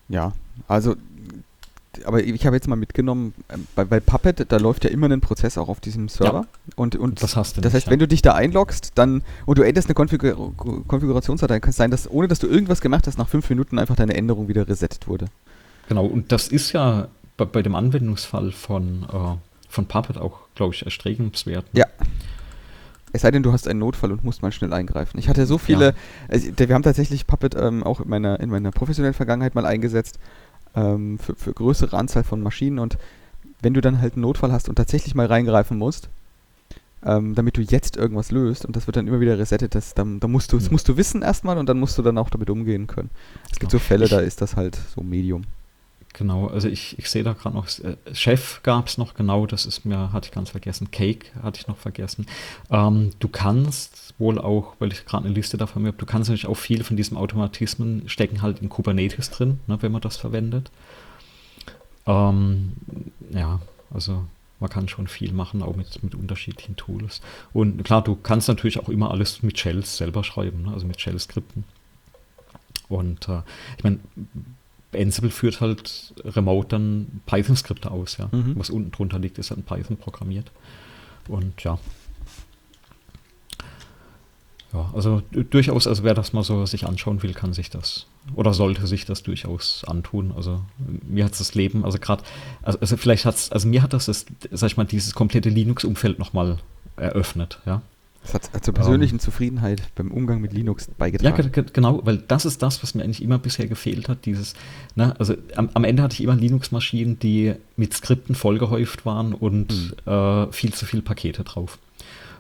Ja, 0.09 0.33
also 0.69 0.97
aber 2.05 2.23
ich 2.23 2.47
habe 2.47 2.57
jetzt 2.57 2.69
mal 2.69 2.77
mitgenommen, 2.77 3.35
ähm, 3.49 3.67
bei, 3.75 3.85
bei, 3.85 4.01
Puppet, 4.01 4.51
da 4.51 4.57
läuft 4.57 4.85
ja 4.85 4.91
immer 4.91 5.09
ein 5.11 5.21
Prozess 5.21 5.59
auch 5.59 5.69
auf 5.69 5.81
diesem 5.81 6.09
Server. 6.09 6.41
Ja, 6.41 6.73
und, 6.77 6.97
und 6.97 7.23
das, 7.23 7.37
hast 7.37 7.57
du 7.57 7.61
das 7.61 7.73
nicht, 7.73 7.77
heißt, 7.83 7.87
ja. 7.87 7.93
wenn 7.93 7.99
du 7.99 8.09
dich 8.09 8.23
da 8.23 8.35
einloggst, 8.35 8.93
dann 8.95 9.23
und 9.47 9.59
du 9.59 9.63
änderst 9.63 9.89
eine 9.89 9.95
Konfigur 9.95 10.55
Konfigurationsdatei, 10.87 11.61
kann 11.61 11.71
es 11.71 11.77
sein, 11.77 11.91
dass 11.91 12.11
ohne 12.11 12.29
dass 12.29 12.39
du 12.39 12.47
irgendwas 12.47 12.81
gemacht 12.81 13.07
hast, 13.07 13.19
nach 13.19 13.29
fünf 13.29 13.49
Minuten 13.51 13.79
einfach 13.79 13.97
deine 13.97 14.15
Änderung 14.15 14.49
wieder 14.49 14.69
resettet 14.69 15.09
wurde. 15.09 15.27
Genau, 15.89 16.07
und 16.07 16.33
das 16.33 16.49
ist 16.49 16.73
ja 16.73 17.09
bei, 17.37 17.45
bei 17.45 17.63
dem 17.63 17.75
Anwendungsfall 17.75 18.53
von, 18.53 19.05
äh, 19.13 19.37
von 19.69 19.87
Puppet 19.87 20.19
auch, 20.19 20.41
glaube 20.55 20.75
ich, 20.75 20.85
erstrebenswert. 20.85 21.67
Ja. 21.73 21.87
Es 23.15 23.23
sei 23.23 23.31
denn, 23.31 23.43
du 23.43 23.53
hast 23.53 23.69
einen 23.69 23.81
Notfall 23.81 24.11
und 24.11 24.25
musst 24.25 24.41
mal 24.41 24.53
schnell 24.53 24.73
eingreifen. 24.73 25.19
Ich 25.19 25.29
hatte 25.29 25.45
so 25.45 25.59
viele, 25.59 25.87
ja. 25.87 25.93
also, 26.29 26.49
wir 26.57 26.75
haben 26.75 26.83
tatsächlich 26.83 27.27
Puppet 27.27 27.55
ähm, 27.55 27.83
auch 27.83 28.01
in 28.01 28.09
meiner, 28.09 28.41
in 28.41 28.49
meiner 28.49 28.71
professionellen 28.71 29.13
Vergangenheit 29.13 29.55
mal 29.55 29.67
eingesetzt 29.67 30.19
ähm, 30.75 31.19
für, 31.19 31.35
für 31.35 31.53
größere 31.53 31.97
Anzahl 31.97 32.25
von 32.25 32.43
Maschinen 32.43 32.79
und 32.79 32.99
wenn 33.61 33.75
du 33.75 33.81
dann 33.81 34.01
halt 34.01 34.15
einen 34.15 34.23
Notfall 34.23 34.53
hast 34.53 34.69
und 34.69 34.77
tatsächlich 34.77 35.15
mal 35.15 35.27
reingreifen 35.27 35.79
musst, 35.79 36.09
ähm, 37.05 37.35
damit 37.35 37.57
du 37.57 37.63
jetzt 37.63 37.97
irgendwas 37.97 38.31
löst 38.31 38.65
und 38.65 38.77
das 38.77 38.87
wird 38.87 38.97
dann 38.97 39.09
immer 39.09 39.21
wieder 39.21 39.39
resettet, 39.39 39.75
das, 39.75 39.95
dann, 39.95 40.21
dann 40.21 40.31
musst 40.31 40.53
du, 40.53 40.59
das 40.59 40.71
musst 40.71 40.89
du 40.89 40.97
wissen 40.97 41.23
erstmal 41.23 41.59
und 41.59 41.69
dann 41.69 41.79
musst 41.79 41.99
du 41.99 42.03
dann 42.03 42.19
auch 42.19 42.31
damit 42.31 42.51
umgehen 42.51 42.87
können. 42.87 43.11
Es 43.51 43.59
gibt 43.59 43.73
so 43.73 43.79
Fälle, 43.79 44.09
da 44.09 44.21
ist 44.21 44.41
das 44.41 44.57
halt 44.57 44.79
so 44.95 45.03
Medium. 45.03 45.45
Genau, 46.15 46.49
also 46.49 46.69
ich, 46.69 46.99
ich 46.99 47.09
sehe 47.09 47.23
da 47.23 47.33
gerade 47.33 47.57
noch, 47.57 47.67
äh, 47.79 47.97
Chef 48.13 48.63
gab 48.63 48.89
es 48.89 48.99
noch, 48.99 49.15
genau, 49.15 49.47
das 49.47 49.65
ist 49.65 49.87
mir, 49.87 50.13
hatte 50.13 50.27
ich 50.27 50.33
ganz 50.33 50.51
vergessen, 50.51 50.91
Cake 50.91 51.27
hatte 51.43 51.61
ich 51.61 51.69
noch 51.69 51.79
vergessen. 51.79 52.27
Ähm, 52.71 53.13
du 53.19 53.29
kannst 53.29 54.15
wohl 54.19 54.39
auch, 54.39 54.75
weil 54.79 54.93
ich 54.93 55.07
gerade 55.07 55.25
eine 55.25 55.35
Liste 55.35 55.57
davon 55.57 55.87
habe, 55.87 55.97
du 55.97 56.05
kannst 56.05 56.29
natürlich 56.29 56.47
auch 56.47 56.57
viele 56.57 56.85
von 56.85 56.97
diesen 56.97 57.17
Automatismen 57.17 58.09
stecken 58.09 58.43
halt 58.43 58.61
in 58.61 58.69
Kubernetes 58.69 59.31
drin, 59.31 59.61
ne, 59.67 59.79
wenn 59.81 59.93
man 59.93 60.03
das 60.03 60.19
verwendet. 60.19 60.71
Ähm, 62.07 62.73
ja, 63.31 63.61
also 63.93 64.25
man 64.61 64.71
kann 64.71 64.89
schon 64.89 65.09
viel 65.09 65.33
machen, 65.33 65.63
auch 65.63 65.77
mit, 65.77 66.03
mit 66.03 66.15
unterschiedlichen 66.15 66.77
Tools. 66.77 67.23
Und 67.55 67.83
klar, 67.85 68.05
du 68.05 68.17
kannst 68.17 68.49
natürlich 68.49 68.79
auch 68.79 68.91
immer 68.91 69.11
alles 69.11 69.43
mit 69.43 69.59
Shells 69.59 69.97
selber 69.97 70.25
schreiben, 70.25 70.63
ne, 70.65 70.73
also 70.73 70.87
mit 70.87 71.01
Shell-Skripten. 71.01 71.65
Und 72.89 73.29
äh, 73.29 73.41
ich 73.79 73.85
meine, 73.85 73.99
Ansible 74.95 75.31
führt 75.31 75.61
halt 75.61 76.13
remote 76.25 76.69
dann 76.69 77.23
Python-Skripte 77.27 77.91
aus, 77.91 78.19
ja. 78.19 78.29
Mhm. 78.33 78.55
Was 78.57 78.71
unten 78.71 78.91
drunter 78.91 79.19
liegt, 79.19 79.39
ist 79.39 79.51
halt 79.51 79.65
Python 79.67 79.97
programmiert. 79.97 80.51
Und 81.29 81.63
ja. 81.65 81.79
Ja, 84.73 84.91
also 84.95 85.23
durchaus, 85.31 85.87
also 85.87 86.03
wer 86.03 86.15
das 86.15 86.33
mal 86.33 86.43
so 86.43 86.65
sich 86.65 86.87
anschauen 86.87 87.23
will, 87.23 87.35
kann 87.35 87.53
sich 87.53 87.69
das 87.69 88.07
oder 88.35 88.55
sollte 88.55 88.87
sich 88.87 89.05
das 89.05 89.23
durchaus 89.23 89.85
antun. 89.87 90.33
Also 90.35 90.63
mir 91.07 91.25
hat 91.27 91.39
das 91.39 91.55
Leben, 91.55 91.85
also 91.85 91.99
gerade, 91.99 92.23
also, 92.63 92.79
also, 92.79 92.97
vielleicht 92.97 93.27
hat 93.27 93.35
es, 93.35 93.53
also 93.53 93.69
mir 93.69 93.83
hat 93.83 93.93
das, 93.93 94.07
das, 94.07 94.25
sag 94.51 94.69
ich 94.69 94.77
mal, 94.77 94.85
dieses 94.85 95.15
komplette 95.15 95.51
Linux-Umfeld 95.51 96.19
nochmal 96.19 96.59
eröffnet, 96.97 97.61
ja. 97.67 97.83
Das 98.31 98.53
hat 98.53 98.65
zur 98.65 98.75
persönlichen 98.75 99.17
um, 99.17 99.21
Zufriedenheit 99.21 99.83
beim 99.95 100.11
Umgang 100.11 100.41
mit 100.41 100.53
Linux 100.53 100.89
beigetragen. 100.97 101.51
Ja, 101.55 101.63
genau, 101.73 102.01
weil 102.05 102.19
das 102.19 102.45
ist 102.45 102.63
das, 102.63 102.83
was 102.83 102.95
mir 102.95 103.03
eigentlich 103.03 103.23
immer 103.23 103.39
bisher 103.39 103.67
gefehlt 103.67 104.09
hat. 104.09 104.25
Dieses, 104.27 104.55
ne, 104.95 105.19
also 105.19 105.35
am, 105.57 105.71
am 105.75 105.85
Ende 105.85 106.03
hatte 106.03 106.15
ich 106.15 106.23
immer 106.23 106.37
Linux-Maschinen, 106.37 107.19
die 107.19 107.55
mit 107.77 107.95
Skripten 107.95 108.35
vollgehäuft 108.35 109.05
waren 109.05 109.35
und 109.35 109.73
mhm. 110.07 110.13
äh, 110.13 110.53
viel 110.53 110.73
zu 110.73 110.87
viele 110.87 111.03
Pakete 111.03 111.43
drauf. 111.43 111.79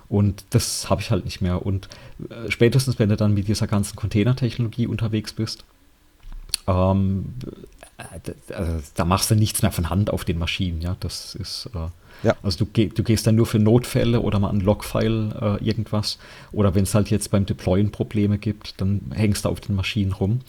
Und 0.09 0.45
das 0.51 0.89
habe 0.91 1.01
ich 1.01 1.11
halt 1.11 1.25
nicht 1.25 1.41
mehr. 1.41 1.65
Und 1.65 1.89
äh, 2.29 2.51
spätestens, 2.51 2.99
wenn 2.99 3.09
du 3.09 3.17
dann 3.17 3.35
mit 3.35 3.49
dieser 3.49 3.67
ganzen 3.67 3.97
Container-Technologie 3.97 4.87
unterwegs 4.87 5.33
bist, 5.33 5.65
ähm, 6.67 7.35
äh, 7.97 8.53
also, 8.53 8.83
da 8.95 9.05
machst 9.05 9.31
du 9.31 9.35
nichts 9.35 9.63
mehr 9.63 9.73
von 9.73 9.91
Hand 9.91 10.11
auf 10.11 10.25
den 10.25 10.39
Maschinen. 10.39 10.81
Ja, 10.81 10.97
das 11.01 11.35
ist. 11.35 11.69
Ja. 12.23 12.37
Also 12.43 12.65
du, 12.65 12.89
du, 12.89 13.03
gehst 13.03 13.27
dann 13.27 13.35
nur 13.35 13.47
für 13.47 13.59
Notfälle 13.59 14.21
oder 14.21 14.39
mal 14.39 14.51
ein 14.51 14.61
Logfile 14.61 15.59
äh, 15.61 15.65
irgendwas. 15.65 16.19
Oder 16.53 16.75
wenn 16.75 16.85
es 16.85 16.95
halt 16.95 17.11
jetzt 17.11 17.31
beim 17.31 17.47
Deployen 17.47 17.91
Probleme 17.91 18.39
gibt, 18.39 18.81
dann 18.81 19.01
hängst 19.13 19.45
du 19.45 19.49
auf 19.49 19.61
den 19.61 19.75
Maschinen 19.75 20.13
rum. 20.13 20.41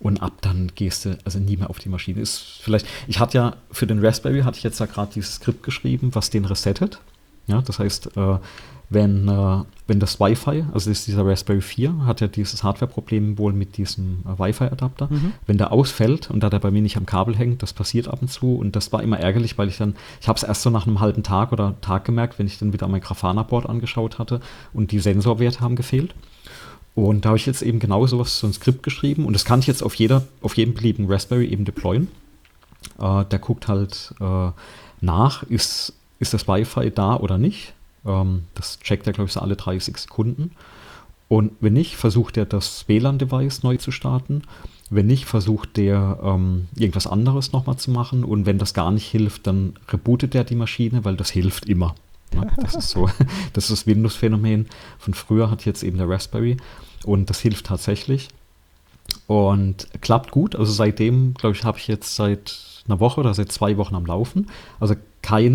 Und 0.00 0.22
ab 0.22 0.32
dann 0.40 0.72
gehst 0.74 1.04
du 1.04 1.18
also 1.24 1.38
nie 1.38 1.56
mehr 1.56 1.70
auf 1.70 1.78
die 1.78 1.88
Maschine. 1.88 2.20
Ist 2.20 2.60
vielleicht, 2.62 2.86
ich 3.06 3.20
hatte 3.20 3.38
ja 3.38 3.56
für 3.70 3.86
den 3.86 4.04
Raspberry 4.04 4.40
hatte 4.40 4.58
ich 4.58 4.64
jetzt 4.64 4.80
ja 4.80 4.86
gerade 4.86 5.12
dieses 5.14 5.36
Skript 5.36 5.62
geschrieben, 5.62 6.14
was 6.14 6.30
den 6.30 6.46
resettet. 6.46 7.00
Ja, 7.46 7.62
das 7.62 7.78
heißt, 7.78 8.16
äh, 8.16 8.38
wenn, 8.90 9.28
äh, 9.28 9.64
wenn 9.86 10.00
das 10.00 10.18
Wi-Fi, 10.18 10.64
also 10.74 10.90
ist 10.90 11.06
dieser 11.06 11.24
Raspberry 11.24 11.60
4, 11.60 12.06
hat 12.06 12.20
ja 12.20 12.26
dieses 12.26 12.64
Hardware-Problem 12.64 13.38
wohl 13.38 13.52
mit 13.52 13.76
diesem 13.76 14.24
äh, 14.26 14.36
Wi-Fi-Adapter. 14.36 15.06
Mhm. 15.08 15.32
Wenn 15.46 15.58
der 15.58 15.72
ausfällt 15.72 16.28
und 16.28 16.40
da 16.42 16.50
der 16.50 16.58
bei 16.58 16.72
mir 16.72 16.82
nicht 16.82 16.96
am 16.96 17.06
Kabel 17.06 17.36
hängt, 17.36 17.62
das 17.62 17.72
passiert 17.72 18.08
ab 18.08 18.20
und 18.20 18.28
zu 18.28 18.56
und 18.56 18.74
das 18.74 18.92
war 18.92 19.00
immer 19.02 19.20
ärgerlich, 19.20 19.56
weil 19.56 19.68
ich 19.68 19.78
dann, 19.78 19.94
ich 20.20 20.26
habe 20.26 20.36
es 20.36 20.42
erst 20.42 20.62
so 20.62 20.70
nach 20.70 20.88
einem 20.88 20.98
halben 20.98 21.22
Tag 21.22 21.52
oder 21.52 21.76
Tag 21.80 22.04
gemerkt, 22.04 22.40
wenn 22.40 22.46
ich 22.46 22.58
dann 22.58 22.72
wieder 22.72 22.88
mein 22.88 23.00
Grafana-Board 23.00 23.66
angeschaut 23.66 24.18
hatte 24.18 24.40
und 24.74 24.90
die 24.90 24.98
Sensorwerte 24.98 25.60
haben 25.60 25.76
gefehlt. 25.76 26.12
Und 26.96 27.24
da 27.24 27.28
habe 27.28 27.38
ich 27.38 27.46
jetzt 27.46 27.62
eben 27.62 27.78
genau 27.78 28.04
sowas, 28.08 28.40
so 28.40 28.48
ein 28.48 28.52
Skript 28.52 28.82
geschrieben 28.82 29.24
und 29.24 29.34
das 29.34 29.44
kann 29.44 29.60
ich 29.60 29.68
jetzt 29.68 29.84
auf 29.84 29.94
jeder, 29.94 30.24
auf 30.42 30.56
jedem 30.56 30.74
beliebigen 30.74 31.10
Raspberry 31.10 31.46
eben 31.46 31.64
deployen. 31.64 32.08
Äh, 32.98 33.24
der 33.26 33.38
guckt 33.38 33.68
halt 33.68 34.14
äh, 34.20 34.50
nach, 35.00 35.44
ist, 35.44 35.94
ist 36.18 36.34
das 36.34 36.48
Wi-Fi 36.48 36.90
da 36.90 37.14
oder 37.16 37.38
nicht 37.38 37.72
ähm, 38.06 38.44
das 38.54 38.80
checkt 38.80 39.06
er, 39.06 39.12
glaube 39.12 39.28
ich, 39.28 39.32
so 39.32 39.40
alle 39.40 39.56
30 39.56 39.96
Sekunden. 39.96 40.52
Und 41.28 41.52
wenn 41.60 41.74
nicht, 41.74 41.96
versucht 41.96 42.36
er 42.36 42.44
das 42.44 42.88
WLAN-Device 42.88 43.62
neu 43.62 43.76
zu 43.76 43.92
starten. 43.92 44.42
Wenn 44.90 45.06
nicht, 45.06 45.26
versucht 45.26 45.76
der 45.76 46.18
ähm, 46.22 46.66
irgendwas 46.74 47.06
anderes 47.06 47.52
nochmal 47.52 47.76
zu 47.76 47.92
machen. 47.92 48.24
Und 48.24 48.46
wenn 48.46 48.58
das 48.58 48.74
gar 48.74 48.90
nicht 48.90 49.06
hilft, 49.06 49.46
dann 49.46 49.74
rebootet 49.88 50.34
er 50.34 50.42
die 50.42 50.56
Maschine, 50.56 51.04
weil 51.04 51.16
das 51.16 51.30
hilft 51.30 51.66
immer. 51.66 51.94
Ja, 52.34 52.46
das 52.56 52.74
ist 52.74 52.90
so, 52.90 53.08
das 53.52 53.64
ist 53.64 53.70
das 53.70 53.86
Windows-Phänomen. 53.86 54.66
Von 54.98 55.14
früher 55.14 55.50
hat 55.50 55.64
jetzt 55.64 55.84
eben 55.84 55.98
der 55.98 56.08
Raspberry. 56.08 56.56
Und 57.04 57.30
das 57.30 57.38
hilft 57.38 57.66
tatsächlich. 57.66 58.28
Und 59.28 59.86
klappt 60.00 60.32
gut. 60.32 60.56
Also 60.56 60.72
seitdem, 60.72 61.34
glaube 61.34 61.54
ich, 61.54 61.62
habe 61.62 61.78
ich 61.78 61.86
jetzt 61.86 62.16
seit 62.16 62.82
einer 62.88 62.98
Woche 62.98 63.20
oder 63.20 63.34
seit 63.34 63.52
zwei 63.52 63.76
Wochen 63.76 63.94
am 63.94 64.06
Laufen. 64.06 64.48
Also 64.80 64.96
keine 65.22 65.54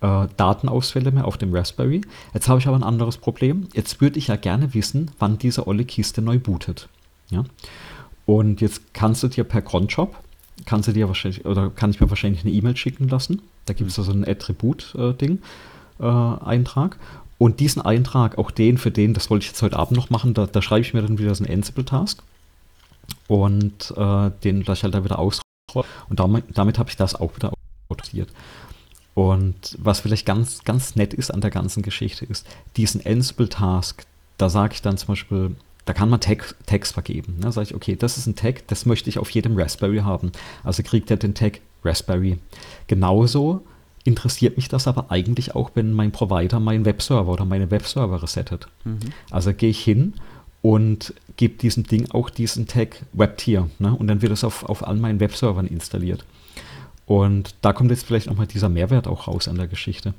äh, 0.00 0.26
Datenausfälle 0.36 1.10
mehr 1.10 1.26
auf 1.26 1.38
dem 1.38 1.54
Raspberry. 1.54 2.02
Jetzt 2.34 2.48
habe 2.48 2.58
ich 2.58 2.66
aber 2.66 2.76
ein 2.76 2.82
anderes 2.82 3.16
Problem. 3.16 3.68
Jetzt 3.74 4.00
würde 4.00 4.18
ich 4.18 4.28
ja 4.28 4.36
gerne 4.36 4.74
wissen, 4.74 5.10
wann 5.18 5.38
diese 5.38 5.66
olle 5.66 5.84
Kiste 5.84 6.22
neu 6.22 6.38
bootet. 6.38 6.88
Ja? 7.30 7.44
Und 8.26 8.60
jetzt 8.60 8.94
kannst 8.94 9.22
du 9.22 9.28
dir 9.28 9.44
per 9.44 9.62
Cronjob, 9.62 10.16
kannst 10.64 10.88
du 10.88 10.92
dir 10.92 11.08
wahrscheinlich, 11.08 11.44
oder 11.44 11.70
kann 11.70 11.90
ich 11.90 12.00
mir 12.00 12.10
wahrscheinlich 12.10 12.42
eine 12.42 12.52
E-Mail 12.52 12.76
schicken 12.76 13.08
lassen. 13.08 13.42
Da 13.66 13.72
gibt 13.72 13.90
es 13.90 13.98
also 13.98 14.12
ein 14.12 14.26
Attribut-Ding, 14.26 15.38
äh, 16.00 16.04
äh, 16.04 16.44
Eintrag. 16.44 16.98
Und 17.38 17.60
diesen 17.60 17.82
Eintrag, 17.82 18.38
auch 18.38 18.50
den 18.50 18.78
für 18.78 18.90
den, 18.90 19.14
das 19.14 19.30
wollte 19.30 19.44
ich 19.44 19.50
jetzt 19.50 19.62
heute 19.62 19.78
Abend 19.78 19.96
noch 19.96 20.10
machen, 20.10 20.34
da, 20.34 20.46
da 20.46 20.62
schreibe 20.62 20.80
ich 20.80 20.94
mir 20.94 21.02
dann 21.02 21.18
wieder 21.18 21.34
so 21.34 21.44
einen 21.44 21.52
Ansible-Task 21.52 22.22
und 23.28 23.92
äh, 23.96 24.30
den 24.42 24.62
lasse 24.62 24.78
ich 24.78 24.82
halt 24.84 24.94
da 24.94 25.04
wieder 25.04 25.18
ausrollen. 25.18 25.42
Und 26.08 26.20
damit, 26.20 26.44
damit 26.54 26.78
habe 26.78 26.88
ich 26.88 26.96
das 26.96 27.14
auch 27.14 27.36
wieder 27.36 27.52
automatisiert. 27.90 28.30
Und 29.16 29.78
was 29.78 30.00
vielleicht 30.00 30.26
ganz, 30.26 30.62
ganz 30.64 30.94
nett 30.94 31.14
ist 31.14 31.30
an 31.30 31.40
der 31.40 31.48
ganzen 31.48 31.82
Geschichte 31.82 32.26
ist, 32.26 32.46
diesen 32.76 33.00
Ansible-Task, 33.04 34.04
da 34.36 34.50
sage 34.50 34.74
ich 34.74 34.82
dann 34.82 34.98
zum 34.98 35.08
Beispiel, 35.08 35.56
da 35.86 35.94
kann 35.94 36.10
man 36.10 36.20
Tag, 36.20 36.54
Tags 36.66 36.92
vergeben. 36.92 37.36
Da 37.40 37.46
ne? 37.46 37.52
sage 37.52 37.68
ich, 37.68 37.74
okay, 37.74 37.96
das 37.96 38.18
ist 38.18 38.26
ein 38.26 38.36
Tag, 38.36 38.68
das 38.68 38.84
möchte 38.84 39.08
ich 39.08 39.18
auf 39.18 39.30
jedem 39.30 39.58
Raspberry 39.58 40.00
haben. 40.00 40.32
Also 40.64 40.82
kriegt 40.82 41.10
er 41.10 41.16
den 41.16 41.32
Tag 41.32 41.60
Raspberry. 41.82 42.38
Genauso 42.88 43.62
interessiert 44.04 44.58
mich 44.58 44.68
das 44.68 44.86
aber 44.86 45.10
eigentlich 45.10 45.54
auch, 45.54 45.70
wenn 45.72 45.94
mein 45.94 46.12
Provider 46.12 46.60
meinen 46.60 46.84
Webserver 46.84 47.32
oder 47.32 47.46
meine 47.46 47.70
Webserver 47.70 48.22
resettet. 48.22 48.68
Mhm. 48.84 48.98
Also 49.30 49.54
gehe 49.54 49.70
ich 49.70 49.82
hin 49.82 50.12
und 50.60 51.14
gebe 51.38 51.56
diesem 51.56 51.84
Ding 51.84 52.10
auch 52.10 52.28
diesen 52.28 52.66
Tag 52.66 53.06
WebTier. 53.14 53.70
Ne? 53.78 53.94
Und 53.94 54.08
dann 54.08 54.20
wird 54.20 54.32
es 54.32 54.44
auf, 54.44 54.62
auf 54.64 54.86
all 54.86 54.96
meinen 54.96 55.20
Webservern 55.20 55.66
installiert. 55.66 56.26
Und 57.06 57.54
da 57.62 57.72
kommt 57.72 57.90
jetzt 57.90 58.04
vielleicht 58.04 58.26
nochmal 58.26 58.46
dieser 58.46 58.68
Mehrwert 58.68 59.06
auch 59.06 59.28
raus 59.28 59.48
an 59.48 59.56
der 59.56 59.68
Geschichte. 59.68 60.12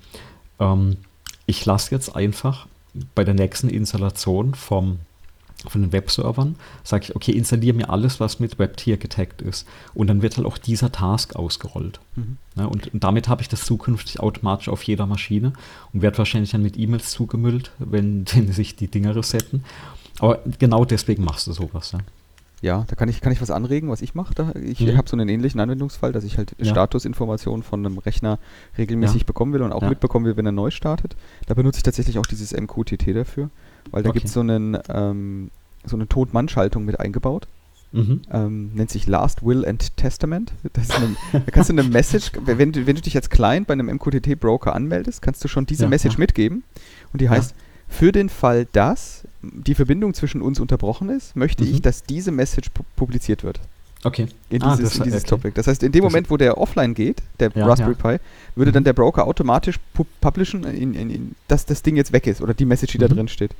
Ähm, 0.60 0.98
ich 1.46 1.66
lasse 1.66 1.94
jetzt 1.94 2.16
einfach 2.16 2.68
bei 3.14 3.24
der 3.24 3.34
nächsten 3.34 3.70
Installation 3.70 4.56
vom, 4.56 5.00
von 5.68 5.82
den 5.82 5.92
Webservern, 5.92 6.56
sage 6.84 7.06
ich, 7.06 7.16
okay, 7.16 7.32
installiere 7.32 7.76
mir 7.76 7.90
alles, 7.90 8.20
was 8.20 8.40
mit 8.40 8.58
WebTier 8.58 8.98
getaggt 8.98 9.42
ist. 9.42 9.68
Und 9.94 10.08
dann 10.08 10.22
wird 10.22 10.38
halt 10.38 10.48
auch 10.48 10.58
dieser 10.58 10.92
Task 10.92 11.36
ausgerollt. 11.36 12.00
Mhm. 12.16 12.38
Ja, 12.56 12.66
und, 12.66 12.94
und, 12.94 13.04
damit 13.04 13.28
habe 13.28 13.42
ich 13.42 13.50
das 13.50 13.66
zukünftig 13.66 14.20
automatisch 14.20 14.70
auf 14.70 14.84
jeder 14.84 15.06
Maschine 15.06 15.54
und 15.94 16.02
werde 16.02 16.18
wahrscheinlich 16.18 16.52
dann 16.52 16.64
mit 16.64 16.78
E-Mails 16.78 17.12
zugemüllt, 17.12 17.72
wenn, 17.80 18.26
wenn 18.34 18.52
sich 18.52 18.76
die 18.76 18.88
Dinger 18.88 19.16
resetten. 19.16 19.64
Aber 20.20 20.40
genau 20.58 20.86
deswegen 20.86 21.24
machst 21.24 21.48
du 21.48 21.52
sowas. 21.52 21.92
Ja. 21.92 22.00
Ja, 22.62 22.86
da 22.88 22.96
kann 22.96 23.08
ich, 23.08 23.22
kann 23.22 23.32
ich 23.32 23.42
was 23.42 23.52
anregen, 23.52 23.90
was 23.90 24.02
ich 24.02 24.16
mache. 24.16 24.34
Ich 24.64 24.80
mhm. 24.80 24.98
habe 24.98 25.08
so 25.08 25.16
einen 25.16 25.30
ähnlichen 25.30 25.60
Anwendungsfall, 25.60 26.12
dass 26.12 26.24
ich 26.24 26.38
halt 26.38 26.56
ja. 26.58 26.66
Statusinformationen 26.66 27.62
von 27.62 27.86
einem 27.86 28.00
Rechner 28.00 28.40
regelmäßig 28.78 29.22
ja. 29.22 29.28
bekommen 29.28 29.54
will 29.54 29.62
und 29.62 29.72
auch 29.72 29.84
ja. 29.84 29.90
mitbekommen 29.90 30.26
will, 30.26 30.38
wenn 30.38 30.46
er 30.46 30.52
neu 30.52 30.72
startet. 30.72 31.16
Da 31.46 31.54
benutze 31.54 31.78
ich 31.78 31.84
tatsächlich 31.84 32.18
auch 32.18 32.26
dieses 32.26 32.54
MQTT 32.54 33.16
dafür, 33.16 33.52
weil 33.92 34.02
da 34.02 34.10
okay. 34.10 34.20
gibt 34.20 34.28
es 34.28 34.34
so, 34.34 34.40
einen, 34.40 34.78
ähm, 34.90 35.52
so 35.86 35.96
eine 35.96 36.08
Tod-Mann-Schaltung 36.08 36.84
mit 36.84 37.00
eingebaut. 37.00 37.48
Mhm. 37.92 38.22
Ähm, 38.32 38.72
nennt 38.74 38.90
sich 38.90 39.08
Last 39.08 39.46
Will 39.46 39.66
and 39.66 39.96
Testament. 39.96 40.52
Eine, 40.64 41.16
da 41.32 41.52
kannst 41.52 41.70
du 41.70 41.74
eine 41.74 41.84
Message, 41.84 42.32
wenn 42.46 42.72
du, 42.72 42.88
wenn 42.88 42.96
du 42.96 43.02
dich 43.02 43.16
als 43.16 43.30
Client 43.30 43.68
bei 43.68 43.74
einem 43.74 43.88
MQTT-Broker 43.88 44.74
anmeldest, 44.74 45.22
kannst 45.22 45.44
du 45.44 45.48
schon 45.48 45.68
diese 45.68 45.88
Message 45.88 46.18
mitgeben. 46.18 46.64
Und 47.14 47.22
die 47.22 47.30
heißt. 47.30 47.54
Für 47.88 48.12
den 48.12 48.30
Fall, 48.30 48.68
dass 48.72 49.24
die 49.42 49.76
Verbindung 49.76 50.14
zwischen 50.14 50.42
uns 50.42 50.60
unterbrochen 50.60 51.10
ist, 51.10 51.36
möchte 51.36 51.64
mhm. 51.64 51.72
ich, 51.72 51.82
dass 51.82 52.04
diese 52.04 52.32
Message 52.32 52.70
pu 52.70 52.84
publiziert 52.96 53.44
wird. 53.44 53.60
Okay. 54.04 54.28
In 54.50 54.62
ah, 54.62 54.76
dieses, 54.76 54.92
das, 54.92 54.98
in 55.00 55.04
dieses 55.06 55.24
okay. 55.24 55.30
Topic. 55.30 55.52
Das 55.56 55.68
heißt, 55.68 55.82
in 55.84 55.92
dem 55.92 56.04
das 56.04 56.12
Moment, 56.12 56.30
wo 56.30 56.38
der 56.38 56.58
offline 56.58 56.94
geht, 56.94 57.22
der 57.40 57.56
Raspberry 57.56 57.96
Pi, 57.96 58.18
würde 58.56 58.72
dann 58.72 58.84
mhm. 58.84 58.86
der 58.86 58.94
Broker 58.94 59.26
automatisch 59.26 59.80
pu 59.94 60.06
publishen, 60.22 60.64
in, 60.64 60.94
in, 60.94 61.36
dass 61.48 61.66
das 61.66 61.82
Ding 61.82 61.96
jetzt 61.96 62.14
weg 62.14 62.28
ist 62.28 62.42
oder 62.42 62.54
die 62.54 62.66
Message, 62.66 62.92
die 62.92 62.98
mhm. 63.00 63.02
da 63.02 63.08
drin 63.08 63.28
steht. 63.28 63.52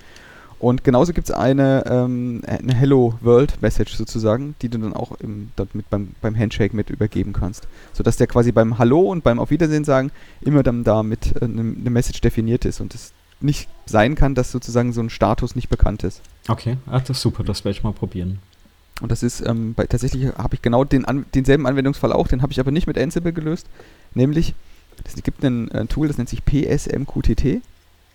Und 0.60 0.84
genauso 0.84 1.14
gibt 1.14 1.30
es 1.30 1.36
eine, 1.36 1.84
ähm, 1.88 2.42
eine 2.48 2.74
Hello 2.74 3.14
World 3.22 3.62
Message 3.62 3.94
sozusagen, 3.96 4.56
die 4.62 4.70
du 4.70 4.80
dann 4.80 4.94
auch 4.94 5.12
im, 5.20 5.52
mit 5.74 5.90
beim, 5.90 6.10
beim 6.20 6.36
Handshake 6.36 6.76
mit 6.76 6.90
übergeben 6.90 7.32
kannst. 7.32 7.68
Sodass 7.94 8.18
der 8.18 8.26
quasi 8.26 8.52
beim 8.52 8.80
Hallo 8.80 9.02
und 9.02 9.24
beim 9.24 9.40
Auf 9.40 9.52
Wiedersehen 9.52 9.84
sagen 9.84 10.12
immer 10.42 10.64
dann 10.64 10.84
da 10.84 11.04
mit 11.04 11.36
äh, 11.36 11.46
eine 11.46 11.64
ne 11.64 11.90
Message 11.90 12.22
definiert 12.22 12.66
ist 12.66 12.82
und 12.82 12.96
es 12.96 13.12
nicht 13.40 13.70
sein 13.86 14.16
kann, 14.16 14.36
dass 14.36 14.52
sozusagen 14.52 14.94
so 14.94 15.02
ein 15.02 15.10
Status 15.10 15.56
nicht 15.56 15.70
bekannt 15.70 16.04
ist. 16.04 16.22
Okay, 16.48 16.78
Ach, 16.88 17.02
das 17.02 17.18
ist 17.18 17.22
super, 17.22 17.44
das 17.44 17.64
werde 17.64 17.78
ich 17.78 17.84
mal 17.84 17.94
probieren. 17.94 18.40
Und 19.02 19.12
das 19.12 19.22
ist, 19.22 19.42
ähm, 19.42 19.74
bei, 19.74 19.86
tatsächlich 19.86 20.34
habe 20.38 20.56
ich 20.56 20.62
genau 20.62 20.84
den 20.84 21.06
an, 21.06 21.26
denselben 21.36 21.68
Anwendungsfall 21.68 22.12
auch, 22.12 22.28
den 22.28 22.42
habe 22.42 22.52
ich 22.52 22.60
aber 22.60 22.72
nicht 22.72 22.88
mit 22.88 22.98
Ansible 22.98 23.34
gelöst. 23.34 23.68
Nämlich, 24.14 24.56
es 25.04 25.22
gibt 25.22 25.44
ein, 25.44 25.72
ein 25.72 25.88
Tool, 25.88 26.08
das 26.08 26.18
nennt 26.18 26.30
sich 26.30 26.44
PSMQTT. 26.44 27.62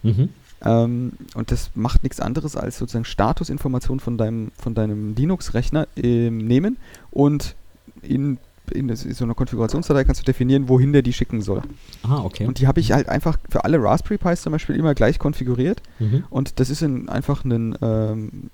Mhm. 0.02 0.30
Ähm, 0.64 1.12
und 1.34 1.50
das 1.50 1.70
macht 1.74 2.02
nichts 2.02 2.20
anderes 2.20 2.56
als 2.56 2.78
sozusagen 2.78 3.04
Statusinformationen 3.04 4.00
von 4.00 4.18
deinem, 4.18 4.52
von 4.58 4.74
deinem 4.74 5.14
Linux-Rechner 5.14 5.86
äh, 5.96 6.30
nehmen 6.30 6.76
und 7.10 7.54
in, 8.02 8.38
in 8.72 8.94
so 8.94 9.24
einer 9.24 9.34
Konfigurationsdatei 9.34 10.04
kannst 10.04 10.20
du 10.20 10.24
definieren, 10.24 10.68
wohin 10.68 10.92
der 10.92 11.02
die 11.02 11.12
schicken 11.12 11.40
soll. 11.42 11.62
Ah, 12.02 12.22
okay. 12.22 12.46
Und 12.46 12.58
die 12.58 12.66
habe 12.66 12.80
ich 12.80 12.92
halt 12.92 13.08
einfach 13.08 13.38
für 13.48 13.64
alle 13.64 13.82
Raspberry 13.82 14.18
Pis 14.18 14.42
zum 14.42 14.52
Beispiel 14.52 14.76
immer 14.76 14.94
gleich 14.94 15.18
konfiguriert. 15.18 15.82
Mhm. 15.98 16.24
Und 16.30 16.60
das 16.60 16.70
ist 16.70 16.82
ein, 16.82 17.08
einfach 17.08 17.44
ein, 17.44 17.76
ähm, 17.80 18.48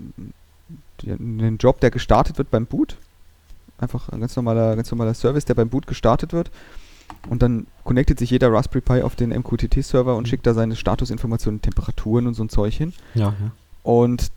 ein 1.07 1.57
Job, 1.59 1.81
der 1.81 1.91
gestartet 1.91 2.39
wird 2.39 2.51
beim 2.51 2.67
Boot. 2.67 2.97
Einfach 3.79 4.09
ein 4.09 4.21
ganz 4.21 4.35
normaler, 4.37 4.77
ganz 4.77 4.91
normaler 4.91 5.15
Service, 5.15 5.45
der 5.45 5.55
beim 5.55 5.69
Boot 5.69 5.87
gestartet 5.87 6.33
wird. 6.33 6.51
Und 7.29 7.43
dann 7.43 7.67
connectet 7.85 8.19
sich 8.19 8.31
jeder 8.31 8.53
Raspberry 8.53 8.81
Pi 8.81 9.03
auf 9.03 9.17
den 9.17 9.31
MQTT-Server 9.31 10.17
und 10.17 10.25
mhm. 10.25 10.27
schickt 10.27 10.47
da 10.47 10.55
seine 10.55 10.77
Statusinformationen, 10.77 11.63
Temperaturen 11.63 12.27
und 12.27 12.35
so 12.35 12.45
ein 12.45 12.49
Zeug 12.49 12.75
hin. 12.75 12.93
Ja, 13.15 13.35
ja. 13.41 13.53
Und 13.83 14.31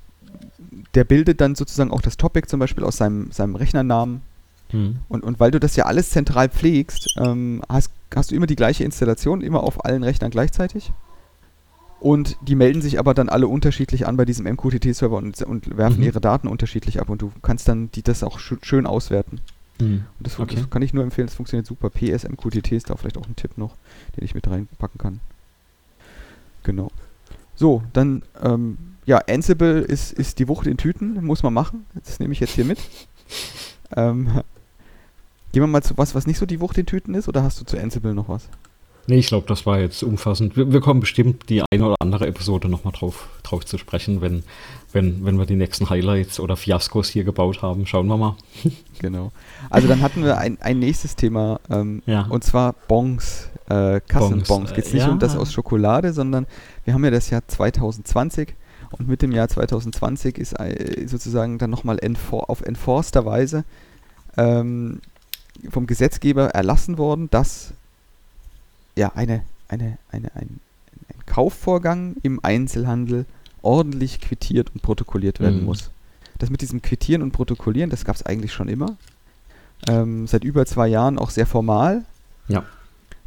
der 0.95 1.03
bildet 1.03 1.41
dann 1.41 1.55
sozusagen 1.55 1.91
auch 1.91 2.01
das 2.01 2.17
Topic 2.17 2.47
zum 2.47 2.59
Beispiel 2.59 2.83
aus 2.83 2.97
seinem, 2.97 3.31
seinem 3.31 3.55
Rechnernamen. 3.55 4.21
Mhm. 4.71 4.97
Und, 5.09 5.23
und 5.23 5.39
weil 5.39 5.51
du 5.51 5.59
das 5.59 5.75
ja 5.75 5.85
alles 5.85 6.09
zentral 6.09 6.49
pflegst, 6.49 7.15
ähm, 7.17 7.61
hast, 7.69 7.91
hast 8.13 8.31
du 8.31 8.35
immer 8.35 8.47
die 8.47 8.55
gleiche 8.55 8.83
Installation, 8.83 9.41
immer 9.41 9.63
auf 9.63 9.85
allen 9.85 10.03
Rechnern 10.03 10.31
gleichzeitig. 10.31 10.91
Und 11.99 12.37
die 12.41 12.55
melden 12.55 12.81
sich 12.81 12.97
aber 12.97 13.13
dann 13.13 13.29
alle 13.29 13.47
unterschiedlich 13.47 14.07
an 14.07 14.17
bei 14.17 14.25
diesem 14.25 14.47
MQTT-Server 14.47 15.17
und, 15.17 15.39
und 15.43 15.77
werfen 15.77 15.99
mhm. 15.99 16.05
ihre 16.05 16.19
Daten 16.19 16.47
unterschiedlich 16.47 16.99
ab 16.99 17.09
und 17.09 17.21
du 17.21 17.31
kannst 17.43 17.67
dann 17.67 17.91
die, 17.91 18.01
das 18.01 18.23
auch 18.23 18.39
sch 18.39 18.55
schön 18.63 18.87
auswerten. 18.87 19.39
Mhm. 19.79 20.05
Das, 20.19 20.39
okay. 20.39 20.55
das, 20.55 20.69
kann 20.71 20.81
ich 20.81 20.93
nur 20.93 21.03
empfehlen, 21.03 21.27
das 21.27 21.35
funktioniert 21.35 21.67
super. 21.67 21.91
PSMQTT 21.91 22.71
ist 22.71 22.89
da 22.89 22.95
vielleicht 22.95 23.17
auch 23.17 23.27
ein 23.27 23.35
Tipp 23.35 23.57
noch, 23.57 23.75
den 24.17 24.23
ich 24.23 24.33
mit 24.33 24.49
reinpacken 24.49 24.97
kann. 24.97 25.19
Genau. 26.63 26.89
So, 27.55 27.83
dann, 27.93 28.23
ähm, 28.41 28.77
ja, 29.05 29.19
Ansible 29.29 29.81
ist, 29.81 30.11
ist 30.11 30.39
die 30.39 30.47
Wucht 30.47 30.65
in 30.65 30.77
Tüten, 30.77 31.23
muss 31.23 31.43
man 31.43 31.53
machen. 31.53 31.85
Das 32.03 32.19
nehme 32.19 32.33
ich 32.33 32.39
jetzt 32.39 32.55
hier 32.55 32.65
mit. 32.65 32.79
ähm, 33.95 34.41
gehen 35.51 35.63
wir 35.63 35.67
mal 35.67 35.83
zu 35.83 35.97
was, 35.97 36.15
was 36.15 36.27
nicht 36.27 36.37
so 36.37 36.45
die 36.45 36.59
Wucht 36.59 36.77
in 36.77 36.85
Tüten 36.85 37.13
ist, 37.13 37.27
oder 37.27 37.43
hast 37.43 37.59
du 37.59 37.65
zu 37.65 37.77
Ansible 37.79 38.13
noch 38.13 38.29
was? 38.29 38.47
Nee, 39.07 39.17
ich 39.17 39.27
glaube, 39.27 39.47
das 39.47 39.65
war 39.65 39.79
jetzt 39.79 40.03
umfassend. 40.03 40.55
Wir, 40.55 40.71
wir, 40.71 40.79
kommen 40.79 40.99
bestimmt 40.99 41.49
die 41.49 41.63
eine 41.71 41.85
oder 41.85 41.95
andere 41.99 42.27
Episode 42.27 42.69
nochmal 42.69 42.93
drauf, 42.93 43.29
drauf 43.41 43.65
zu 43.65 43.77
sprechen, 43.77 44.21
wenn, 44.21 44.43
wenn, 44.91 45.25
wenn 45.25 45.39
wir 45.39 45.45
die 45.45 45.55
nächsten 45.55 45.89
Highlights 45.89 46.39
oder 46.39 46.55
Fiaskos 46.55 47.09
hier 47.09 47.23
gebaut 47.23 47.63
haben. 47.63 47.87
Schauen 47.87 48.07
wir 48.07 48.17
mal. 48.17 48.35
genau. 48.99 49.31
Also 49.69 49.87
dann 49.87 50.01
hatten 50.01 50.23
wir 50.23 50.37
ein, 50.37 50.61
ein 50.61 50.79
nächstes 50.79 51.15
Thema, 51.15 51.59
ähm, 51.69 52.03
ja. 52.05 52.27
und 52.29 52.43
zwar 52.43 52.73
Bongs, 52.87 53.49
äh, 53.69 54.01
Kassenbons. 54.01 54.73
Geht 54.73 54.85
es 54.85 54.93
nicht 54.93 55.05
ja. 55.05 55.11
um 55.11 55.17
das 55.17 55.35
aus 55.35 55.51
Schokolade, 55.51 56.13
sondern 56.13 56.45
wir 56.85 56.93
haben 56.93 57.03
ja 57.03 57.11
das 57.11 57.29
Jahr 57.31 57.47
2020 57.47 58.53
und 58.91 59.07
mit 59.07 59.21
dem 59.21 59.31
Jahr 59.31 59.47
2020 59.47 60.37
ist 60.37 60.53
äh, 60.59 61.07
sozusagen 61.07 61.57
dann 61.57 61.69
nochmal 61.69 61.97
enfor 61.99 62.49
auf 62.49 62.61
enforster 62.61 63.25
Weise 63.25 63.63
ähm, 64.37 65.01
vom 65.69 65.87
Gesetzgeber 65.87 66.49
erlassen 66.49 66.97
worden, 66.97 67.29
dass 67.29 67.73
ja, 68.95 69.11
eine, 69.15 69.43
eine, 69.67 69.97
eine, 70.11 70.35
ein, 70.35 70.59
ein 71.09 71.25
Kaufvorgang 71.25 72.15
im 72.23 72.39
Einzelhandel 72.43 73.25
ordentlich 73.61 74.21
quittiert 74.21 74.71
und 74.73 74.81
protokolliert 74.81 75.39
werden 75.39 75.59
mhm. 75.59 75.65
muss. 75.65 75.91
Das 76.39 76.49
mit 76.49 76.61
diesem 76.61 76.81
Quittieren 76.81 77.21
und 77.21 77.31
Protokollieren, 77.31 77.89
das 77.89 78.05
gab 78.05 78.15
es 78.15 78.23
eigentlich 78.23 78.53
schon 78.53 78.67
immer. 78.67 78.97
Ähm, 79.87 80.27
seit 80.27 80.43
über 80.43 80.65
zwei 80.65 80.87
Jahren 80.87 81.19
auch 81.19 81.29
sehr 81.29 81.45
formal. 81.45 82.03
Ja. 82.47 82.65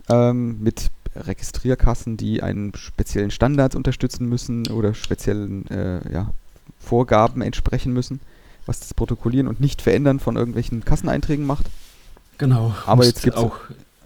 Ähm, 0.08 0.62
mit 0.62 0.90
Registrierkassen, 1.16 2.16
die 2.16 2.42
einen 2.42 2.74
speziellen 2.74 3.30
Standards 3.30 3.76
unterstützen 3.76 4.28
müssen 4.28 4.66
oder 4.68 4.94
speziellen 4.94 5.68
äh, 5.70 6.12
ja, 6.12 6.32
Vorgaben 6.80 7.40
entsprechen 7.40 7.92
müssen, 7.92 8.20
was 8.66 8.80
das 8.80 8.94
Protokollieren 8.94 9.46
und 9.46 9.60
nicht 9.60 9.80
verändern 9.80 10.18
von 10.18 10.36
irgendwelchen 10.36 10.84
Kasseneinträgen 10.84 11.46
macht. 11.46 11.66
Genau. 12.38 12.74
Aber 12.86 13.04
jetzt 13.04 13.22
gibt 13.22 13.36
es 13.36 13.42
auch 13.42 13.56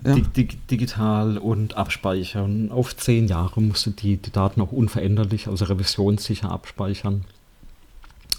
ja. 0.05 0.15
dig 0.15 0.67
digital 0.69 1.39
und 1.39 1.77
abspeichern. 1.77 2.71
Auf 2.71 2.97
zehn 2.97 3.27
Jahre 3.27 3.61
musst 3.61 3.87
du 3.87 3.91
die, 3.91 4.17
die 4.17 4.31
Daten 4.31 4.61
auch 4.61 4.73
unveränderlich, 4.73 5.49
also 5.49 5.65
revisionssicher 5.65 6.51
abspeichern. 6.51 7.25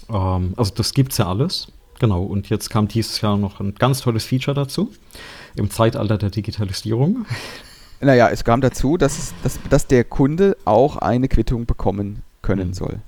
Ähm, 0.08 0.54
also 0.56 0.72
das 0.74 0.94
gibt 0.94 1.12
es 1.12 1.18
ja 1.18 1.28
alles. 1.28 1.68
Genau, 1.98 2.22
und 2.22 2.48
jetzt 2.48 2.70
kam 2.70 2.88
dieses 2.88 3.20
Jahr 3.20 3.36
noch 3.36 3.60
ein 3.60 3.74
ganz 3.74 4.00
tolles 4.00 4.24
Feature 4.24 4.54
dazu, 4.54 4.90
im 5.54 5.70
Zeitalter 5.70 6.16
der 6.16 6.30
Digitalisierung. 6.30 7.26
Naja, 8.00 8.30
es 8.30 8.44
kam 8.44 8.62
dazu, 8.62 8.96
dass, 8.96 9.34
dass, 9.42 9.58
dass 9.68 9.86
der 9.86 10.04
Kunde 10.04 10.56
auch 10.64 10.96
eine 10.96 11.28
Quittung 11.28 11.66
bekommen 11.66 12.22
können 12.40 12.68
mhm. 12.68 12.74
soll. 12.74 13.00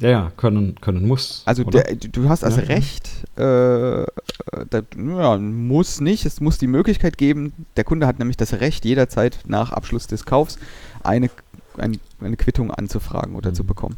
Ja, 0.00 0.08
ja, 0.08 0.32
können, 0.36 0.74
können 0.80 1.06
muss. 1.06 1.42
Also 1.44 1.62
der, 1.62 1.94
du 1.94 2.28
hast 2.28 2.42
also 2.42 2.60
ja, 2.60 2.66
Recht, 2.66 3.08
äh, 3.36 4.04
da, 4.70 4.82
ja, 4.96 5.38
muss 5.38 6.00
nicht, 6.00 6.26
es 6.26 6.40
muss 6.40 6.58
die 6.58 6.66
Möglichkeit 6.66 7.16
geben, 7.16 7.52
der 7.76 7.84
Kunde 7.84 8.08
hat 8.08 8.18
nämlich 8.18 8.36
das 8.36 8.54
Recht, 8.54 8.84
jederzeit 8.84 9.38
nach 9.46 9.70
Abschluss 9.70 10.08
des 10.08 10.26
Kaufs 10.26 10.58
eine, 11.04 11.30
ein, 11.78 11.98
eine 12.20 12.36
Quittung 12.36 12.72
anzufragen 12.72 13.36
oder 13.36 13.50
mhm. 13.50 13.54
zu 13.54 13.64
bekommen. 13.64 13.96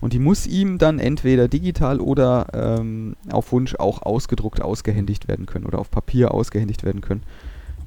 Und 0.00 0.12
die 0.12 0.18
muss 0.18 0.46
ihm 0.46 0.76
dann 0.76 0.98
entweder 0.98 1.48
digital 1.48 2.00
oder 2.00 2.48
ähm, 2.52 3.16
auf 3.30 3.52
Wunsch 3.52 3.74
auch 3.76 4.02
ausgedruckt 4.02 4.60
ausgehändigt 4.60 5.28
werden 5.28 5.46
können 5.46 5.64
oder 5.64 5.78
auf 5.78 5.90
Papier 5.90 6.34
ausgehändigt 6.34 6.84
werden 6.84 7.00
können. 7.00 7.22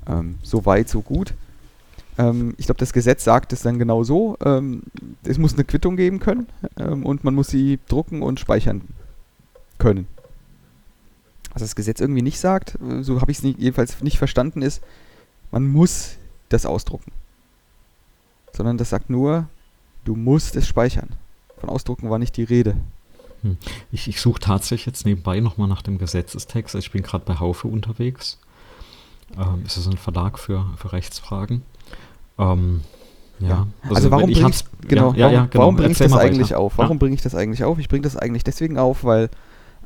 Ähm, 0.08 0.40
so 0.42 0.66
weit, 0.66 0.90
so 0.90 1.02
gut. 1.02 1.36
Ähm, 2.20 2.54
ich 2.58 2.66
glaube, 2.66 2.80
das 2.80 2.94
Gesetz 2.94 3.24
sagt 3.24 3.54
es 3.54 3.62
dann 3.62 3.80
genau 3.80 4.04
so. 4.04 4.38
Ähm, 4.44 4.84
es 5.24 5.38
muss 5.38 5.54
eine 5.54 5.64
Quittung 5.64 5.96
geben 5.96 6.20
können 6.20 6.48
ähm, 6.78 7.06
und 7.06 7.24
man 7.24 7.34
muss 7.34 7.48
sie 7.48 7.80
drucken 7.88 8.22
und 8.22 8.40
speichern 8.40 8.82
können. 9.80 10.06
Was 11.54 11.62
das 11.62 11.76
Gesetz 11.76 12.02
irgendwie 12.02 12.22
nicht 12.22 12.40
sagt, 12.40 12.78
äh, 12.82 13.02
so 13.04 13.22
habe 13.22 13.32
ich 13.32 13.38
es 13.38 13.44
jedenfalls 13.44 14.02
nicht 14.04 14.18
verstanden, 14.18 14.62
ist, 14.62 14.84
man 15.52 15.66
muss 15.66 16.18
das 16.50 16.66
ausdrucken. 16.66 17.12
Sondern 18.52 18.78
das 18.78 18.90
sagt 18.90 19.10
nur, 19.10 19.48
du 20.04 20.16
musst 20.16 20.58
es 20.58 20.68
speichern. 20.68 21.10
Von 21.58 21.70
Ausdrucken 21.70 22.10
war 22.10 22.20
nicht 22.20 22.36
die 22.36 22.44
Rede. 22.44 22.76
Hm. 23.44 23.58
Ich, 23.92 24.10
ich 24.10 24.20
suche 24.20 24.42
tatsächlich 24.42 24.88
jetzt 24.88 25.06
nebenbei 25.06 25.40
nochmal 25.40 25.70
nach 25.70 25.82
dem 25.82 25.98
Gesetzestext. 25.98 26.76
Ich 26.76 26.92
bin 26.92 27.04
gerade 27.04 27.24
bei 27.24 27.40
Haufe 27.40 27.70
unterwegs. 27.70 28.40
Ähm, 29.38 29.64
ist 29.66 29.78
das 29.78 29.88
ein 29.88 29.98
Verlag 29.98 30.38
für, 30.38 30.66
für 30.76 30.92
Rechtsfragen? 30.92 31.62
Ähm, 32.40 32.82
ja. 33.40 33.68
Also, 33.84 33.96
also 33.96 34.12
warum 34.12 34.32
bringe 34.32 34.50
ich, 34.50 34.66
genau, 34.88 35.14
ja, 35.14 35.30
ja, 35.30 35.46
genau. 35.46 35.64
warum 35.64 35.76
bringe 35.76 35.92
ich 35.92 35.98
das 35.98 36.14
eigentlich 36.14 36.56
auf? 36.56 36.78
Warum 36.78 37.00
bringe 37.00 37.16
ich 37.16 37.22
das 37.22 37.36
eigentlich 37.36 37.64
auf? 37.64 37.80
Ich 37.80 37.88
bringe 37.88 38.04
das 38.04 38.18
eigentlich 38.18 38.44
deswegen 38.44 38.78
auf, 38.78 39.04
weil 39.04 39.30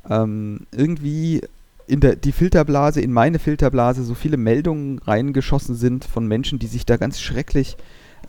ähm, 0.09 0.61
irgendwie 0.71 1.41
in 1.87 1.99
der, 1.99 2.15
die 2.15 2.31
Filterblase, 2.31 3.01
in 3.01 3.11
meine 3.11 3.39
Filterblase 3.39 4.03
so 4.03 4.15
viele 4.15 4.37
Meldungen 4.37 4.99
reingeschossen 4.99 5.75
sind 5.75 6.05
von 6.05 6.27
Menschen, 6.27 6.59
die 6.59 6.67
sich 6.67 6.85
da 6.85 6.97
ganz 6.97 7.19
schrecklich 7.19 7.77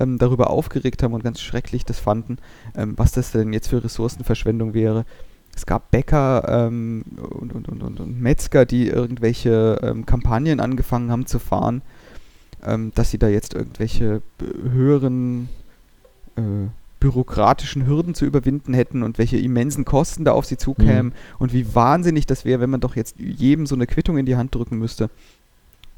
ähm, 0.01 0.19
darüber 0.19 0.51
aufgeregt 0.51 1.03
haben 1.03 1.15
und 1.15 1.25
ganz 1.25 1.41
schrecklich 1.41 1.85
das 1.85 1.99
fanden, 1.99 2.39
ähm, 2.77 2.95
was 2.97 3.13
das 3.13 3.33
denn 3.33 3.53
jetzt 3.53 3.69
für 3.69 3.83
Ressourcenverschwendung 3.83 4.75
wäre. 4.75 5.05
Es 5.57 5.67
gab 5.67 5.93
Bäcker 5.93 6.67
ähm, 6.67 7.05
und, 7.31 7.55
und, 7.55 7.69
und, 7.69 8.01
und, 8.01 8.21
Metzger, 8.21 8.67
die 8.67 8.89
irgendwelche 8.89 9.79
ähm, 9.83 10.05
Kampagnen 10.05 10.59
angefangen 10.59 11.13
haben 11.13 11.27
zu 11.27 11.39
fahren, 11.39 11.83
ähm, 12.65 12.93
dass 12.95 13.11
sie 13.11 13.19
da 13.19 13.29
jetzt 13.29 13.55
irgendwelche 13.55 14.23
höheren 14.41 15.49
äh, 16.37 16.69
bürokratischen 17.01 17.87
Hürden 17.87 18.15
zu 18.15 18.25
überwinden 18.25 18.73
hätten 18.73 19.03
und 19.03 19.19
welche 19.19 19.37
immensen 19.37 19.85
Kosten 19.85 20.25
da 20.25 20.33
auf 20.33 20.47
sie 20.47 20.57
zukämen 20.57 21.09
mhm. 21.09 21.13
und 21.39 21.53
wie 21.53 21.75
wahnsinnig 21.75 22.25
das 22.25 22.47
wäre, 22.47 22.61
wenn 22.61 22.71
man 22.71 22.81
doch 22.81 22.97
jetzt 22.97 23.17
jedem 23.19 23.67
so 23.67 23.75
eine 23.75 23.87
Quittung 23.87 24.17
in 24.17 24.25
die 24.25 24.37
Hand 24.37 24.55
drücken 24.55 24.79
müsste. 24.79 25.11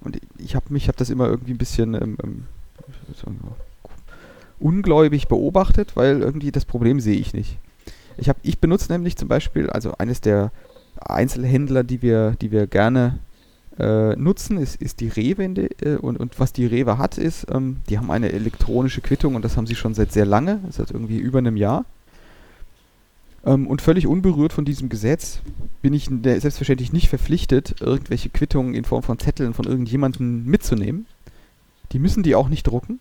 Und 0.01 0.19
ich 0.39 0.57
habe 0.57 0.73
mich, 0.73 0.89
habe 0.89 0.99
das 0.99 1.11
immer 1.11 1.29
irgendwie 1.29 1.53
ein 1.53 1.59
bisschen 1.59 1.95
ähm, 1.95 2.17
ähm, 2.23 2.45
ungläubig 4.59 5.29
beobachtet, 5.29 5.97
weil 5.97 6.21
irgendwie 6.21 6.51
das 6.51 6.65
Problem 6.65 7.01
sehe 7.01 7.19
ich 7.19 7.33
nicht. 7.33 7.59
Ich, 8.17 8.29
hab, 8.29 8.39
ich 8.43 8.59
benutze 8.59 8.91
nämlich 8.91 9.17
zum 9.17 9.29
Beispiel, 9.29 9.71
also 9.71 9.93
eines 9.99 10.21
der 10.21 10.51
Einzelhändler, 10.99 11.85
die 11.85 12.03
wir, 12.03 12.33
die 12.41 12.51
wir 12.51 12.67
gerne 12.67 13.19
äh, 13.79 14.17
nutzen, 14.17 14.59
ist, 14.59 14.81
ist 14.81 15.01
die 15.01 15.09
Rewe. 15.09 15.45
Äh, 15.45 15.97
und, 15.97 16.19
und 16.19 16.39
was 16.41 16.53
die 16.53 16.67
Rewe 16.67 16.99
hat, 16.99 17.19
ist, 17.19 17.47
ähm, 17.51 17.79
die 17.89 17.99
haben 17.99 18.11
eine 18.11 18.33
elektronische 18.33 19.01
Quittung 19.01 19.35
und 19.35 19.45
das 19.45 19.57
haben 19.57 19.67
sie 19.67 19.75
schon 19.75 19.95
seit 19.95 20.13
sehr 20.13 20.27
lange, 20.27 20.61
seit 20.71 20.91
irgendwie 20.91 21.19
über 21.19 21.39
einem 21.39 21.57
Jahr. 21.57 21.85
Ähm, 23.45 23.67
und 23.67 23.83
völlig 23.83 24.07
unberührt 24.07 24.53
von 24.53 24.65
diesem 24.65 24.89
Gesetz 24.89 25.41
bin 25.81 25.95
ich 25.95 26.11
selbstverständlich 26.23 26.93
nicht 26.93 27.09
verpflichtet, 27.09 27.81
irgendwelche 27.81 28.29
Quittungen 28.29 28.75
in 28.75 28.85
Form 28.85 29.03
von 29.03 29.19
Zetteln 29.19 29.55
von 29.55 29.67
irgendjemandem 29.67 30.45
mitzunehmen. 30.45 31.07
Die 31.93 32.01
müssen 32.01 32.25
die 32.25 32.35
auch 32.35 32.49
nicht 32.49 32.67
drucken, 32.67 32.99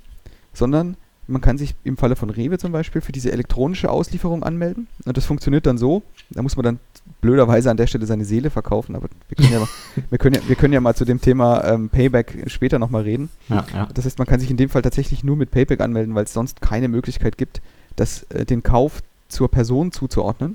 sondern 0.54 0.98
man 1.28 1.42
kann 1.42 1.58
sich 1.58 1.74
im 1.84 1.98
Falle 1.98 2.16
von 2.16 2.30
Rewe 2.30 2.60
zum 2.60 2.72
Beispiel 2.72 3.02
für 3.02 3.12
diese 3.12 3.32
elektronische 3.32 3.90
Auslieferung 3.90 4.44
anmelden. 4.44 4.88
Und 5.06 5.18
das 5.18 5.26
funktioniert 5.26 5.66
dann 5.66 5.80
so. 5.80 6.04
Da 6.30 6.44
muss 6.44 6.56
man 6.56 6.64
dann 6.64 6.80
blöderweise 7.22 7.72
an 7.72 7.78
der 7.78 7.88
Stelle 7.88 8.06
seine 8.06 8.26
Seele 8.26 8.50
verkaufen. 8.50 8.96
Aber 8.96 9.08
wir 9.28 9.36
können 9.36 9.52
ja, 9.52 9.60
mal, 9.60 9.70
wir 10.10 10.18
können 10.18 10.36
ja, 10.36 10.42
wir 10.48 10.56
können 10.56 10.74
ja 10.74 10.82
mal 10.82 10.96
zu 10.96 11.06
dem 11.06 11.22
Thema 11.22 11.64
ähm, 11.66 11.90
Payback 11.90 12.46
später 12.48 12.80
nochmal 12.80 13.04
reden. 13.04 13.30
Ja, 13.50 13.66
ja. 13.74 13.90
Das 13.94 14.06
heißt, 14.06 14.18
man 14.20 14.28
kann 14.28 14.40
sich 14.40 14.52
in 14.52 14.58
dem 14.58 14.70
Fall 14.70 14.82
tatsächlich 14.82 15.24
nur 15.24 15.36
mit 15.36 15.52
Payback 15.52 15.82
anmelden, 15.82 16.16
weil 16.16 16.26
es 16.26 16.34
sonst 16.34 16.62
keine 16.62 16.88
Möglichkeit 16.88 17.38
gibt, 17.38 17.62
das, 17.96 18.24
äh, 18.24 18.46
den 18.46 18.64
Kauf 18.64 19.02
zur 19.28 19.50
Person 19.50 19.92
zuzuordnen. 19.92 20.54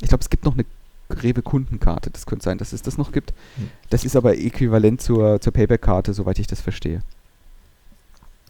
Ich 0.00 0.08
glaube, 0.08 0.22
es 0.22 0.30
gibt 0.30 0.44
noch 0.44 0.54
eine 0.54 0.64
Rewe-Kundenkarte. 1.10 2.10
Das 2.10 2.26
könnte 2.26 2.44
sein, 2.44 2.58
dass 2.58 2.72
es 2.72 2.82
das 2.82 2.98
noch 2.98 3.12
gibt. 3.12 3.32
Hm. 3.56 3.70
Das 3.90 4.04
ist 4.04 4.16
aber 4.16 4.36
äquivalent 4.38 5.00
zur, 5.00 5.40
zur 5.40 5.52
Payback-Karte, 5.52 6.12
soweit 6.12 6.38
ich 6.38 6.46
das 6.46 6.60
verstehe. 6.60 7.02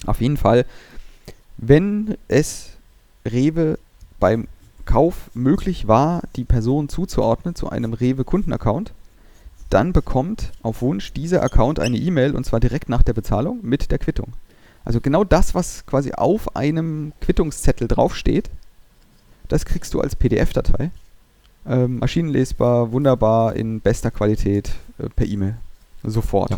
Auf 0.07 0.21
jeden 0.21 0.37
Fall 0.37 0.65
wenn 1.59 2.17
es 2.29 2.71
Rewe 3.27 3.79
beim 4.21 4.49
Kauf 4.89 5.31
möglich 5.35 5.87
war, 5.87 6.23
die 6.35 6.45
Person 6.45 6.89
zuzuordnen 6.89 7.55
zu 7.55 7.69
einem 7.69 7.93
Rewe-Kundenaccount, 7.93 8.95
dann 9.69 9.93
bekommt 9.93 10.51
auf 10.63 10.81
Wunsch 10.81 11.13
dieser 11.13 11.43
Account 11.43 11.79
eine 11.79 11.99
E-Mail 11.99 12.35
und 12.35 12.45
zwar 12.45 12.59
direkt 12.59 12.89
nach 12.89 13.03
der 13.03 13.13
Bezahlung 13.13 13.59
mit 13.61 13.91
der 13.91 13.99
Quittung. 13.99 14.33
Also 14.87 15.03
genau 15.03 15.25
das, 15.25 15.55
was 15.55 15.85
quasi 15.85 16.13
auf 16.13 16.57
einem 16.57 17.13
Quittungszettel 17.21 17.87
draufsteht, 17.87 18.49
das 19.49 19.67
kriegst 19.67 19.93
du 19.93 20.01
als 20.01 20.17
PDF-Datei. 20.17 20.91
Ähm, 21.67 21.99
maschinenlesbar, 21.99 22.91
wunderbar, 22.91 23.57
in 23.57 23.83
bester 23.83 24.11
Qualität 24.11 24.71
äh, 24.97 25.11
per 25.11 25.27
E-Mail. 25.27 25.59
Sofort. 26.03 26.53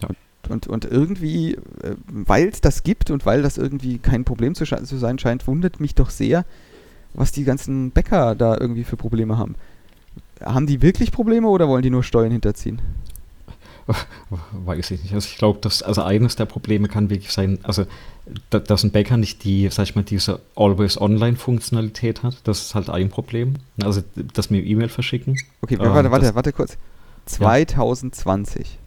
Ja. 0.00 0.08
Und, 0.48 0.68
und 0.68 0.86
irgendwie, 0.86 1.56
äh, 1.82 1.96
weil 2.06 2.48
es 2.48 2.62
das 2.62 2.82
gibt 2.82 3.10
und 3.10 3.26
weil 3.26 3.42
das 3.42 3.58
irgendwie 3.58 3.98
kein 3.98 4.24
Problem 4.24 4.54
zu, 4.54 4.64
zu 4.64 4.96
sein 4.96 5.18
scheint, 5.18 5.46
wundert 5.46 5.80
mich 5.80 5.94
doch 5.94 6.08
sehr, 6.08 6.46
was 7.14 7.32
die 7.32 7.44
ganzen 7.44 7.90
Bäcker 7.90 8.34
da 8.34 8.56
irgendwie 8.58 8.84
für 8.84 8.96
Probleme 8.96 9.38
haben. 9.38 9.54
Haben 10.42 10.66
die 10.66 10.82
wirklich 10.82 11.12
Probleme 11.12 11.48
oder 11.48 11.68
wollen 11.68 11.82
die 11.82 11.90
nur 11.90 12.02
Steuern 12.02 12.32
hinterziehen? 12.32 12.80
Weiß 14.64 14.90
ich 14.92 15.02
nicht. 15.02 15.14
Also 15.14 15.28
ich 15.28 15.36
glaube, 15.36 15.58
dass 15.60 15.82
also 15.82 16.02
eines 16.02 16.36
der 16.36 16.44
Probleme 16.44 16.88
kann 16.88 17.10
wirklich 17.10 17.32
sein, 17.32 17.58
also 17.62 17.84
dass 18.50 18.84
ein 18.84 18.92
Bäcker 18.92 19.16
nicht 19.16 19.42
die, 19.42 19.68
sag 19.70 19.84
ich 19.84 19.96
mal, 19.96 20.04
diese 20.04 20.40
Always-Online-Funktionalität 20.54 22.22
hat. 22.22 22.36
Das 22.44 22.62
ist 22.62 22.74
halt 22.74 22.88
ein 22.88 23.08
Problem. 23.08 23.54
Also, 23.82 24.02
dass 24.14 24.50
wir 24.50 24.64
E-Mail 24.64 24.88
verschicken. 24.88 25.36
Okay, 25.60 25.78
warte, 25.78 26.06
ähm, 26.06 26.12
warte, 26.12 26.34
warte 26.34 26.52
kurz. 26.52 26.78
2020 27.26 28.78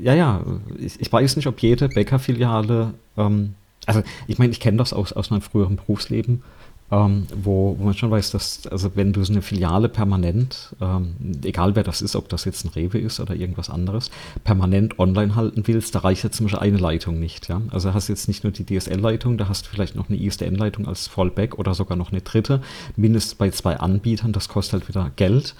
ja, 0.00 0.14
ja, 0.14 0.42
ich, 0.78 1.00
ich, 1.00 1.12
weiß 1.12 1.36
nicht, 1.36 1.46
ob 1.46 1.60
jede 1.60 1.88
Bäckerfiliale, 1.88 2.94
ähm, 3.16 3.54
also 3.86 4.02
ich 4.26 4.38
meine, 4.38 4.52
ich 4.52 4.60
kenne 4.60 4.76
das 4.76 4.92
aus, 4.92 5.12
aus 5.12 5.30
meinem 5.30 5.42
früheren 5.42 5.76
Berufsleben, 5.76 6.42
ähm, 6.90 7.26
wo, 7.34 7.76
wo 7.78 7.84
man 7.84 7.94
schon 7.94 8.10
weiß, 8.10 8.30
dass, 8.30 8.66
also 8.68 8.94
wenn 8.94 9.12
du 9.12 9.24
so 9.24 9.32
eine 9.32 9.42
Filiale 9.42 9.88
permanent, 9.88 10.74
ähm, 10.80 11.16
egal 11.42 11.74
wer 11.74 11.82
das 11.82 12.00
ist, 12.00 12.14
ob 12.14 12.28
das 12.28 12.44
jetzt 12.44 12.64
ein 12.64 12.68
Rewe 12.68 12.98
ist 12.98 13.18
oder 13.18 13.34
irgendwas 13.34 13.70
anderes, 13.70 14.10
permanent 14.44 14.98
online 14.98 15.34
halten 15.34 15.66
willst, 15.66 15.94
da 15.94 16.00
reicht 16.00 16.22
ja 16.22 16.30
zum 16.30 16.46
Beispiel 16.46 16.60
eine 16.60 16.78
Leitung 16.78 17.18
nicht. 17.18 17.48
Ja? 17.48 17.60
Also 17.70 17.92
hast 17.92 18.08
du 18.08 18.12
jetzt 18.12 18.28
nicht 18.28 18.44
nur 18.44 18.52
die 18.52 18.64
DSL-Leitung, 18.64 19.36
da 19.36 19.48
hast 19.48 19.66
du 19.66 19.70
vielleicht 19.70 19.96
noch 19.96 20.08
eine 20.08 20.18
ISDN-Leitung 20.18 20.86
als 20.86 21.08
Fallback 21.08 21.58
oder 21.58 21.74
sogar 21.74 21.96
noch 21.96 22.12
eine 22.12 22.20
dritte, 22.20 22.60
mindestens 22.94 23.34
bei 23.34 23.50
zwei 23.50 23.78
Anbietern, 23.78 24.32
das 24.32 24.48
kostet 24.48 24.74
halt 24.74 24.88
wieder 24.88 25.10
Geld. 25.16 25.56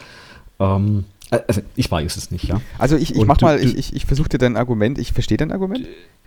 Ähm, 0.60 1.04
also 1.30 1.60
ich 1.74 1.90
weiß 1.90 2.16
es 2.16 2.30
nicht, 2.30 2.44
ja. 2.44 2.60
Also 2.78 2.96
ich, 2.96 3.14
ich 3.14 3.26
mach 3.26 3.36
du, 3.36 3.46
mal, 3.46 3.62
ich, 3.62 3.76
ich, 3.76 3.94
ich 3.94 4.06
versuche 4.06 4.28
dir 4.28 4.38
dein 4.38 4.56
Argument, 4.56 4.98
ich 4.98 5.12
verstehe 5.12 5.36
dein 5.36 5.52
Argument. 5.52 5.86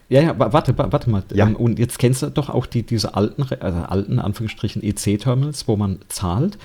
Ja, 0.09 0.21
ja, 0.21 0.35
warte, 0.37 0.75
warte 0.77 1.09
mal. 1.09 1.23
Ja. 1.33 1.47
Ähm, 1.47 1.55
und 1.55 1.77
jetzt 1.77 1.99
kennst 1.99 2.23
du 2.23 2.31
doch 2.31 2.49
auch 2.49 2.65
die, 2.65 2.83
diese 2.83 3.13
alten, 3.15 3.43
also 3.43 3.79
alten 3.79 4.19
Anführungsstrichen 4.19 4.83
EC-Terminals, 4.83 5.67
wo 5.67 5.75
man 5.75 5.99
zahlt 6.09 6.57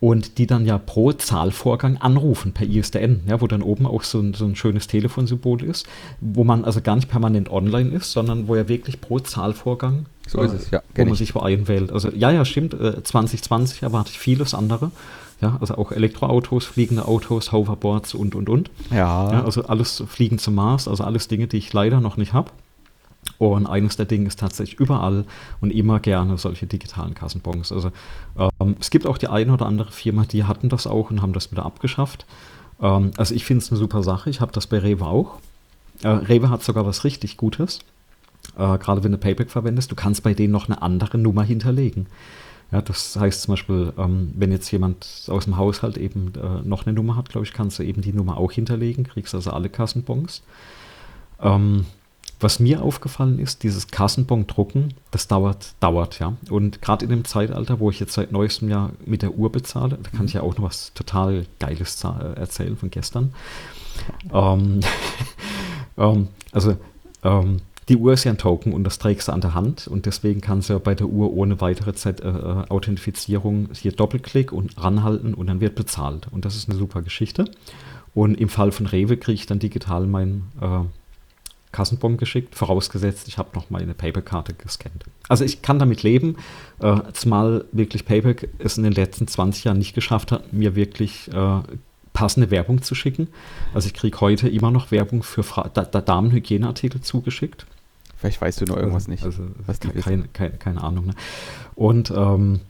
und 0.00 0.38
die 0.38 0.46
dann 0.46 0.64
ja 0.64 0.78
pro 0.78 1.12
Zahlvorgang 1.12 1.98
anrufen 1.98 2.52
per 2.52 2.66
ISDN, 2.66 3.20
ja, 3.26 3.40
wo 3.40 3.46
dann 3.46 3.62
oben 3.62 3.86
auch 3.86 4.02
so 4.02 4.18
ein, 4.18 4.34
so 4.34 4.46
ein 4.46 4.56
schönes 4.56 4.86
Telefonsymbol 4.86 5.62
ist, 5.62 5.86
wo 6.20 6.42
man 6.42 6.64
also 6.64 6.80
gar 6.80 6.96
nicht 6.96 7.08
permanent 7.08 7.50
online 7.50 7.90
ist, 7.90 8.12
sondern 8.12 8.48
wo 8.48 8.56
ja 8.56 8.66
wirklich 8.68 9.00
pro 9.00 9.18
Zahlvorgang 9.18 10.06
so 10.26 10.40
äh, 10.40 10.46
ist 10.46 10.52
es, 10.54 10.70
ja, 10.70 10.82
wo 10.94 11.04
man 11.04 11.12
ich. 11.12 11.18
sich 11.18 11.34
wo 11.34 11.40
einwählt. 11.40 11.92
Also 11.92 12.08
ja, 12.10 12.30
ja, 12.30 12.44
stimmt, 12.46 12.74
äh, 12.74 13.02
2020 13.02 13.82
erwarte 13.82 14.10
ich 14.10 14.18
vieles 14.18 14.54
andere. 14.54 14.90
Ja, 15.40 15.56
also 15.60 15.76
auch 15.76 15.90
Elektroautos, 15.92 16.66
fliegende 16.66 17.06
Autos, 17.06 17.52
Hoverboards 17.52 18.14
und, 18.14 18.34
und, 18.34 18.48
und. 18.48 18.70
Ja. 18.90 19.32
ja 19.32 19.44
also 19.44 19.64
alles 19.64 20.02
Fliegen 20.06 20.38
zum 20.38 20.54
Mars, 20.54 20.86
also 20.86 21.04
alles 21.04 21.28
Dinge, 21.28 21.46
die 21.46 21.56
ich 21.56 21.72
leider 21.72 22.00
noch 22.00 22.16
nicht 22.16 22.32
habe. 22.32 22.50
Und 23.38 23.66
eines 23.66 23.96
der 23.96 24.06
Dinge 24.06 24.26
ist 24.26 24.38
tatsächlich 24.38 24.78
überall 24.78 25.24
und 25.60 25.70
immer 25.70 25.98
gerne 26.00 26.36
solche 26.36 26.66
digitalen 26.66 27.14
Kassenbons. 27.14 27.72
Also 27.72 27.90
ähm, 28.60 28.76
es 28.80 28.90
gibt 28.90 29.06
auch 29.06 29.16
die 29.16 29.28
eine 29.28 29.52
oder 29.52 29.66
andere 29.66 29.92
Firma, 29.92 30.24
die 30.24 30.44
hatten 30.44 30.68
das 30.68 30.86
auch 30.86 31.10
und 31.10 31.22
haben 31.22 31.32
das 31.32 31.50
wieder 31.50 31.64
abgeschafft. 31.64 32.26
Ähm, 32.82 33.12
also 33.16 33.34
ich 33.34 33.44
finde 33.44 33.64
es 33.64 33.70
eine 33.70 33.78
super 33.78 34.02
Sache. 34.02 34.28
Ich 34.28 34.40
habe 34.40 34.52
das 34.52 34.66
bei 34.66 34.78
Rewe 34.78 35.06
auch. 35.06 35.38
Äh, 36.02 36.08
Rewe 36.08 36.50
hat 36.50 36.62
sogar 36.62 36.84
was 36.86 37.04
richtig 37.04 37.36
Gutes. 37.36 37.80
Äh, 38.56 38.78
gerade 38.78 39.04
wenn 39.04 39.12
du 39.12 39.18
Payback 39.18 39.50
verwendest, 39.50 39.90
du 39.90 39.94
kannst 39.94 40.22
bei 40.22 40.34
denen 40.34 40.52
noch 40.52 40.68
eine 40.68 40.82
andere 40.82 41.18
Nummer 41.18 41.42
hinterlegen. 41.42 42.06
Ja, 42.72 42.80
das 42.82 43.16
heißt 43.16 43.42
zum 43.42 43.52
Beispiel, 43.52 43.92
ähm, 43.98 44.32
wenn 44.36 44.52
jetzt 44.52 44.70
jemand 44.70 45.24
aus 45.28 45.44
dem 45.44 45.56
Haushalt 45.56 45.96
eben 45.96 46.32
äh, 46.36 46.66
noch 46.66 46.86
eine 46.86 46.94
Nummer 46.94 47.16
hat, 47.16 47.28
glaube 47.28 47.46
ich, 47.46 47.52
kannst 47.52 47.78
du 47.78 47.82
eben 47.82 48.00
die 48.00 48.12
Nummer 48.12 48.36
auch 48.36 48.52
hinterlegen, 48.52 49.04
kriegst 49.04 49.34
also 49.34 49.50
alle 49.50 49.68
Kassenbons. 49.68 50.42
Ähm, 51.40 51.86
was 52.40 52.58
mir 52.58 52.82
aufgefallen 52.82 53.38
ist, 53.38 53.64
dieses 53.64 53.88
Kassenbon-Drucken, 53.88 54.94
das 55.10 55.28
dauert, 55.28 55.74
dauert, 55.80 56.20
ja. 56.20 56.32
Und 56.48 56.80
gerade 56.80 57.04
in 57.04 57.10
dem 57.10 57.24
Zeitalter, 57.26 57.80
wo 57.80 57.90
ich 57.90 58.00
jetzt 58.00 58.14
seit 58.14 58.32
neuestem 58.32 58.70
Jahr 58.70 58.92
mit 59.04 59.20
der 59.20 59.34
Uhr 59.34 59.52
bezahle, 59.52 59.98
da 60.02 60.10
kann 60.16 60.24
ich 60.24 60.32
ja 60.32 60.40
auch 60.40 60.56
noch 60.56 60.64
was 60.64 60.94
total 60.94 61.44
Geiles 61.58 62.02
äh, 62.02 62.38
erzählen 62.38 62.78
von 62.78 62.90
gestern. 62.90 63.34
Ähm, 64.32 64.80
ähm, 65.98 66.28
also, 66.52 66.78
ähm, 67.24 67.60
die 67.90 67.96
Uhr 67.96 68.12
ist 68.12 68.22
ja 68.22 68.30
ein 68.30 68.38
Token 68.38 68.72
und 68.72 68.84
das 68.84 69.00
trägst 69.00 69.26
du 69.26 69.32
an 69.32 69.40
der 69.40 69.52
Hand 69.52 69.88
und 69.88 70.06
deswegen 70.06 70.40
kannst 70.40 70.68
du 70.68 70.74
ja 70.74 70.78
bei 70.78 70.94
der 70.94 71.08
Uhr 71.08 71.32
ohne 71.32 71.60
weitere 71.60 71.92
Zeit, 71.92 72.20
äh, 72.20 72.28
äh, 72.28 72.64
Authentifizierung 72.68 73.68
hier 73.74 73.90
Doppelklick 73.90 74.52
und 74.52 74.80
ranhalten 74.80 75.34
und 75.34 75.48
dann 75.48 75.60
wird 75.60 75.74
bezahlt. 75.74 76.28
Und 76.30 76.44
das 76.44 76.54
ist 76.54 76.68
eine 76.68 76.78
super 76.78 77.02
Geschichte. 77.02 77.50
Und 78.14 78.36
im 78.36 78.48
Fall 78.48 78.70
von 78.70 78.86
Rewe 78.86 79.16
kriege 79.16 79.34
ich 79.34 79.46
dann 79.46 79.58
digital 79.58 80.06
meinen 80.06 80.52
äh, 80.60 80.84
Kassenbon 81.72 82.16
geschickt, 82.16 82.54
vorausgesetzt, 82.54 83.26
ich 83.26 83.38
habe 83.38 83.50
noch 83.54 83.70
meine 83.70 83.94
Paperkarte 83.94 84.54
gescannt. 84.54 85.04
Also 85.28 85.44
ich 85.44 85.60
kann 85.60 85.80
damit 85.80 86.04
leben, 86.04 86.36
äh, 86.78 86.96
zumal 87.12 87.64
wirklich 87.72 88.04
Payback 88.04 88.50
es 88.58 88.78
in 88.78 88.84
den 88.84 88.92
letzten 88.92 89.26
20 89.26 89.64
Jahren 89.64 89.78
nicht 89.78 89.94
geschafft 89.94 90.30
hat, 90.30 90.52
mir 90.52 90.76
wirklich 90.76 91.28
äh, 91.32 91.60
passende 92.12 92.52
Werbung 92.52 92.82
zu 92.82 92.94
schicken. 92.94 93.26
Also 93.74 93.88
ich 93.88 93.94
kriege 93.94 94.20
heute 94.20 94.48
immer 94.48 94.70
noch 94.70 94.92
Werbung 94.92 95.24
für 95.24 95.42
Fra 95.42 95.68
da 95.68 95.84
Damenhygieneartikel 95.84 97.00
zugeschickt. 97.00 97.66
Vielleicht 98.20 98.40
weißt 98.40 98.60
du 98.60 98.66
noch 98.66 98.76
irgendwas 98.76 99.08
also, 99.08 99.10
nicht. 99.10 99.24
Also, 99.24 99.44
was 99.64 99.80
die 99.80 99.88
keine, 99.88 100.24
keine, 100.34 100.50
keine, 100.58 100.84
Ahnung. 100.84 101.06
Ne? 101.06 101.14
Und 101.74 102.10
ähm, 102.10 102.60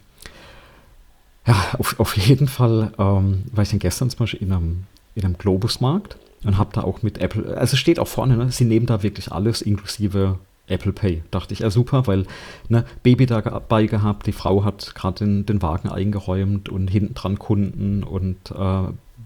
ja, 1.45 1.57
auf, 1.77 1.99
auf 1.99 2.17
jeden 2.17 2.47
Fall 2.47 2.93
ähm, 2.99 3.43
war 3.51 3.63
ich 3.63 3.71
dann 3.71 3.81
gestern 3.81 4.11
zum 4.11 4.21
Beispiel 4.21 4.43
in 4.43 4.53
einem, 4.53 4.85
in 5.17 5.25
einem 5.25 5.39
Globusmarkt 5.39 6.17
und 6.45 6.57
habe 6.57 6.71
da 6.73 6.83
auch 6.83 7.03
mit 7.03 7.19
Apple, 7.19 7.57
also 7.57 7.77
steht 7.77 7.99
auch 7.99 8.07
vorne, 8.07 8.37
ne, 8.37 8.53
sie 8.53 8.65
nehmen 8.65 8.87
da 8.87 9.03
wirklich 9.03 9.33
alles 9.33 9.61
inklusive 9.61 10.39
Apple 10.69 10.93
Pay. 10.93 11.25
Dachte 11.33 11.53
ich, 11.53 11.61
ja 11.61 11.71
super, 11.71 12.07
weil 12.07 12.27
ne, 12.69 12.85
Baby 13.03 13.27
dabei 13.27 13.87
gehabt, 13.87 14.29
die 14.29 14.33
Frau 14.33 14.63
hat 14.65 14.95
gerade 14.95 15.25
den, 15.25 15.47
den 15.47 15.63
Wagen 15.63 15.89
eingeräumt 15.89 16.69
und 16.69 16.87
hinten 16.87 17.15
dran 17.15 17.41
Kunden 17.41 18.05
und 18.05 18.53
äh, 18.53 18.55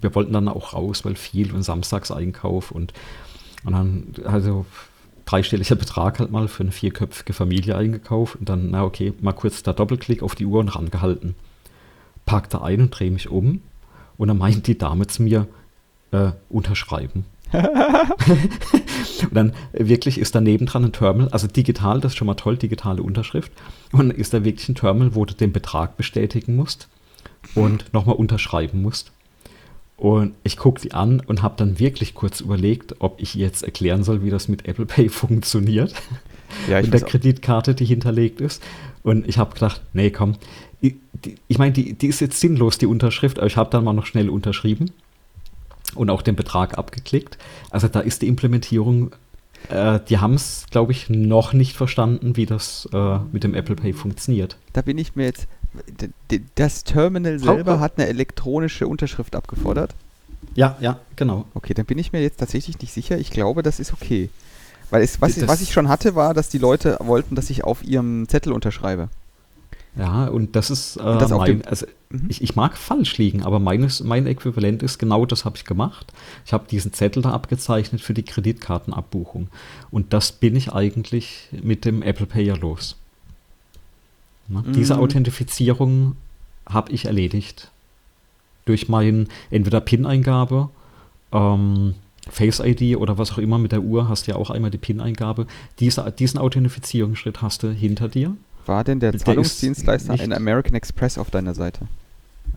wir 0.01 0.15
wollten 0.15 0.33
dann 0.33 0.49
auch 0.49 0.73
raus, 0.73 1.05
weil 1.05 1.17
viel 1.17 1.53
und 1.53 1.63
Samstagseinkauf 1.63 2.71
und, 2.71 2.95
und 3.65 3.73
dann, 3.75 4.15
also 4.25 4.65
dreistelliger 5.25 5.77
Betrag 5.77 6.19
halt 6.19 6.31
mal 6.31 6.49
für 6.49 6.63
eine 6.63 6.73
vierköpfige 6.73 7.33
Familie 7.33 7.77
eingekauft 7.77 8.37
und 8.37 8.49
dann, 8.49 8.71
na 8.71 8.85
okay, 8.85 9.13
mal 9.21 9.33
kurz 9.33 9.63
da 9.63 9.73
Doppelklick 9.73 10.23
auf 10.23 10.35
die 10.35 10.47
Uhr 10.47 10.61
und 10.61 10.69
rangehalten. 10.69 11.35
Pack 12.27 12.51
da 12.51 12.63
ein 12.63 12.81
und 12.81 12.91
drehe 12.91 13.11
mich 13.11 13.29
um 13.29 13.61
und 14.17 14.29
dann 14.29 14.39
meint 14.39 14.67
die 14.67 14.79
Dame 14.79 15.07
zu 15.07 15.23
mir, 15.23 15.47
äh, 16.13 16.33
unterschreiben. 16.49 17.25
und 17.53 19.33
dann 19.33 19.53
wirklich 19.73 20.19
ist 20.19 20.35
da 20.35 20.41
nebendran 20.41 20.85
ein 20.85 20.93
Terminal, 20.93 21.29
also 21.31 21.47
digital, 21.47 22.01
das 22.01 22.13
ist 22.13 22.19
schon 22.19 22.27
mal 22.27 22.35
toll, 22.35 22.57
digitale 22.57 23.03
Unterschrift. 23.03 23.53
Und 23.93 24.09
dann 24.09 24.11
ist 24.11 24.35
da 24.35 24.45
wirklich 24.45 24.69
ein 24.69 24.75
Terminal, 24.75 25.15
wo 25.15 25.25
du 25.25 25.35
den 25.35 25.53
Betrag 25.53 25.97
bestätigen 25.97 26.57
musst 26.57 26.89
und 27.55 27.93
nochmal 27.93 28.17
unterschreiben 28.17 28.83
musst. 28.83 29.13
Und 30.05 30.35
ich 30.43 30.59
gucke 30.59 30.83
die 30.83 30.93
an 30.93 31.21
und 31.21 31.41
habe 31.41 31.55
dann 31.57 31.79
wirklich 31.79 32.13
kurz 32.13 32.43
überlegt, 32.43 32.97
ob 32.99 33.23
ich 33.23 33.35
jetzt 33.35 33.63
erklären 33.65 34.05
soll, 34.05 34.23
wie 34.23 34.29
das 34.29 34.49
mit 34.49 34.69
Apple 34.69 34.85
Pay 34.85 35.09
funktioniert. 35.09 35.95
Ja, 36.69 36.83
mit 36.83 36.93
der 36.93 37.01
Kreditkarte, 37.01 37.75
die 37.75 37.87
hinterlegt 37.87 38.43
ist. 38.43 38.63
Und 39.03 39.27
ich 39.27 39.39
habe 39.39 39.55
gedacht, 39.55 39.81
nee, 39.95 40.11
komm. 40.11 40.35
Ich, 40.83 40.97
ich 41.49 41.57
meine, 41.57 41.73
die, 41.73 41.95
die 41.95 42.09
ist 42.09 42.21
jetzt 42.21 42.39
sinnlos, 42.39 42.77
die 42.77 42.85
Unterschrift, 42.85 43.39
aber 43.39 43.47
ich 43.47 43.57
habe 43.57 43.71
dann 43.71 43.83
mal 43.83 43.95
noch 43.95 44.05
schnell 44.05 44.29
unterschrieben 44.29 44.91
und 45.95 46.11
auch 46.11 46.21
den 46.21 46.37
Betrag 46.37 46.77
abgeklickt. 46.77 47.39
Also 47.71 47.89
da 47.89 48.01
ist 48.01 48.21
die 48.21 48.29
Implementierung, 48.29 49.13
äh, 49.71 50.01
die 50.07 50.19
haben 50.19 50.35
es, 50.35 50.67
glaube 50.71 50.93
ich, 50.93 51.09
noch 51.09 51.55
nicht 51.55 51.79
verstanden, 51.79 52.37
wie 52.37 52.45
das 52.45 52.87
äh, 52.93 53.21
mit 53.33 53.43
dem 53.43 53.55
Apple 53.55 53.77
Pay 53.77 53.95
funktioniert. 53.95 54.59
Da 54.75 54.83
bin 54.83 54.99
ich 54.99 55.17
mir 55.17 55.25
jetzt, 55.25 55.49
das 56.55 56.85
Terminal 56.85 57.39
selber 57.39 57.81
hat 57.81 57.99
eine 57.99 58.09
elektronische 58.09 58.87
Unterschrift 58.87 59.35
abgefordert. 59.35 59.95
Ja, 60.55 60.77
ja, 60.81 60.99
genau. 61.17 61.47
Okay, 61.55 61.75
dann 61.75 61.87
bin 61.87 61.99
ich 61.99 62.13
mir 62.13 62.23
jetzt 62.23 62.39
tatsächlich 62.39 62.79
nicht 62.81 62.93
sicher. 62.93 63.19
Ich 63.19 63.31
glaube, 63.31 63.63
das 63.63 63.81
ist 63.81 63.93
okay. 63.93 64.31
Weil 64.91 65.03
es, 65.03 65.21
was, 65.21 65.37
ich, 65.37 65.49
was 65.49 65.61
ich 65.61 65.73
schon 65.73 65.89
hatte, 65.89 66.15
war, 66.15 66.35
dass 66.35 66.49
die 66.49 66.59
Leute 66.59 66.99
wollten, 67.01 67.35
dass 67.35 67.51
ich 67.51 67.65
auf 67.65 67.83
ihrem 67.83 68.29
Zettel 68.29 68.53
unterschreibe. 68.53 69.09
Ja, 69.97 70.27
und 70.27 70.57
das 70.57 70.71
ist 70.71 70.97
äh, 70.97 71.03
das 71.03 71.31
mein, 71.31 71.65
also 71.65 71.87
mhm. 72.11 72.27
ich, 72.29 72.43
ich, 72.43 72.57
mag 72.57 72.77
falsch 72.77 73.17
liegen, 73.17 73.45
aber 73.45 73.61
meines, 73.61 74.03
mein 74.03 74.27
Äquivalent 74.27 74.83
ist 74.83 74.99
genau 74.99 75.25
das 75.25 75.45
habe 75.45 75.57
ich 75.57 75.65
gemacht. 75.65 76.13
Ich 76.45 76.53
habe 76.53 76.67
diesen 76.69 76.93
Zettel 76.93 77.23
da 77.23 77.31
abgezeichnet 77.31 78.01
für 78.01 78.13
die 78.13 78.25
Kreditkartenabbuchung. 78.25 79.49
Und 79.91 80.13
das 80.13 80.33
bin 80.33 80.57
ich 80.57 80.73
eigentlich 80.73 81.49
mit 81.53 81.85
dem 81.85 82.03
Apple 82.03 82.27
Pay 82.27 82.45
ja 82.45 82.57
los. 82.57 82.97
Na, 84.49 84.63
mhm. 84.63 84.73
Diese 84.73 84.99
Authentifizierung 84.99 86.17
habe 86.67 86.93
ich 86.93 87.07
erledigt. 87.07 87.71
Durch 88.67 88.89
meinen 88.89 89.29
entweder 89.51 89.81
PIN-Eingabe, 89.81 90.71
ähm, 91.33 91.95
Face 92.31 92.61
ID 92.61 92.97
oder 92.97 93.19
was 93.19 93.33
auch 93.33 93.39
immer 93.39 93.59
mit 93.59 93.73
der 93.73 93.83
Uhr 93.83 94.09
hast 94.09 94.27
du 94.27 94.33
ja 94.33 94.39
auch 94.39 94.51
einmal 94.51 94.71
die 94.71 94.79
PIN-Eingabe. 94.79 95.47
Diese, 95.81 96.11
diesen 96.11 96.39
Authentifizierungsschritt 96.39 97.43
hast 97.43 97.63
du 97.63 97.71
hinter 97.71 98.09
dir. 98.09 98.35
War 98.67 98.85
denn 98.85 99.01
der, 99.01 99.13
der 99.13 99.21
Zahlungsdienstleister 99.21 100.19
in 100.21 100.33
American 100.33 100.75
Express 100.75 101.19
auf 101.19 101.31
deiner 101.31 101.55
Seite? 101.55 101.87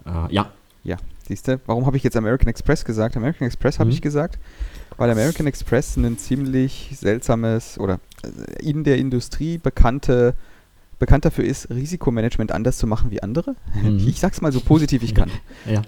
Äh, 0.05 0.33
ja. 0.33 0.51
Ja, 0.83 0.95
siehst 1.27 1.49
du? 1.49 1.59
Warum 1.65 1.85
habe 1.85 1.97
ich 1.97 2.03
jetzt 2.03 2.15
American 2.15 2.47
Express 2.47 2.85
gesagt? 2.85 3.17
American 3.17 3.45
Express 3.45 3.77
habe 3.77 3.89
mhm. 3.89 3.95
ich 3.95 4.01
gesagt, 4.01 4.39
weil 4.95 5.09
American 5.09 5.45
Express 5.47 5.97
ein 5.97 6.17
ziemlich 6.17 6.91
seltsames 6.95 7.77
oder 7.77 7.99
äh, 8.23 8.65
in 8.65 8.85
der 8.85 8.97
Industrie 8.97 9.57
bekannte 9.57 10.33
bekannt 10.99 11.25
dafür 11.25 11.45
ist, 11.45 11.69
Risikomanagement 11.69 12.51
anders 12.51 12.77
zu 12.77 12.87
machen 12.87 13.11
wie 13.11 13.21
andere. 13.21 13.55
Mhm. 13.81 14.05
Ich 14.07 14.19
sag's 14.19 14.41
mal 14.41 14.51
so 14.51 14.59
positiv 14.59 15.03
ich 15.03 15.13
kann. 15.13 15.31
ja. 15.65 15.81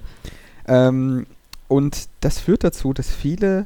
Ähm, 0.67 1.25
und 1.67 2.09
das 2.21 2.39
führt 2.39 2.63
dazu, 2.63 2.93
dass 2.93 3.09
viele 3.09 3.65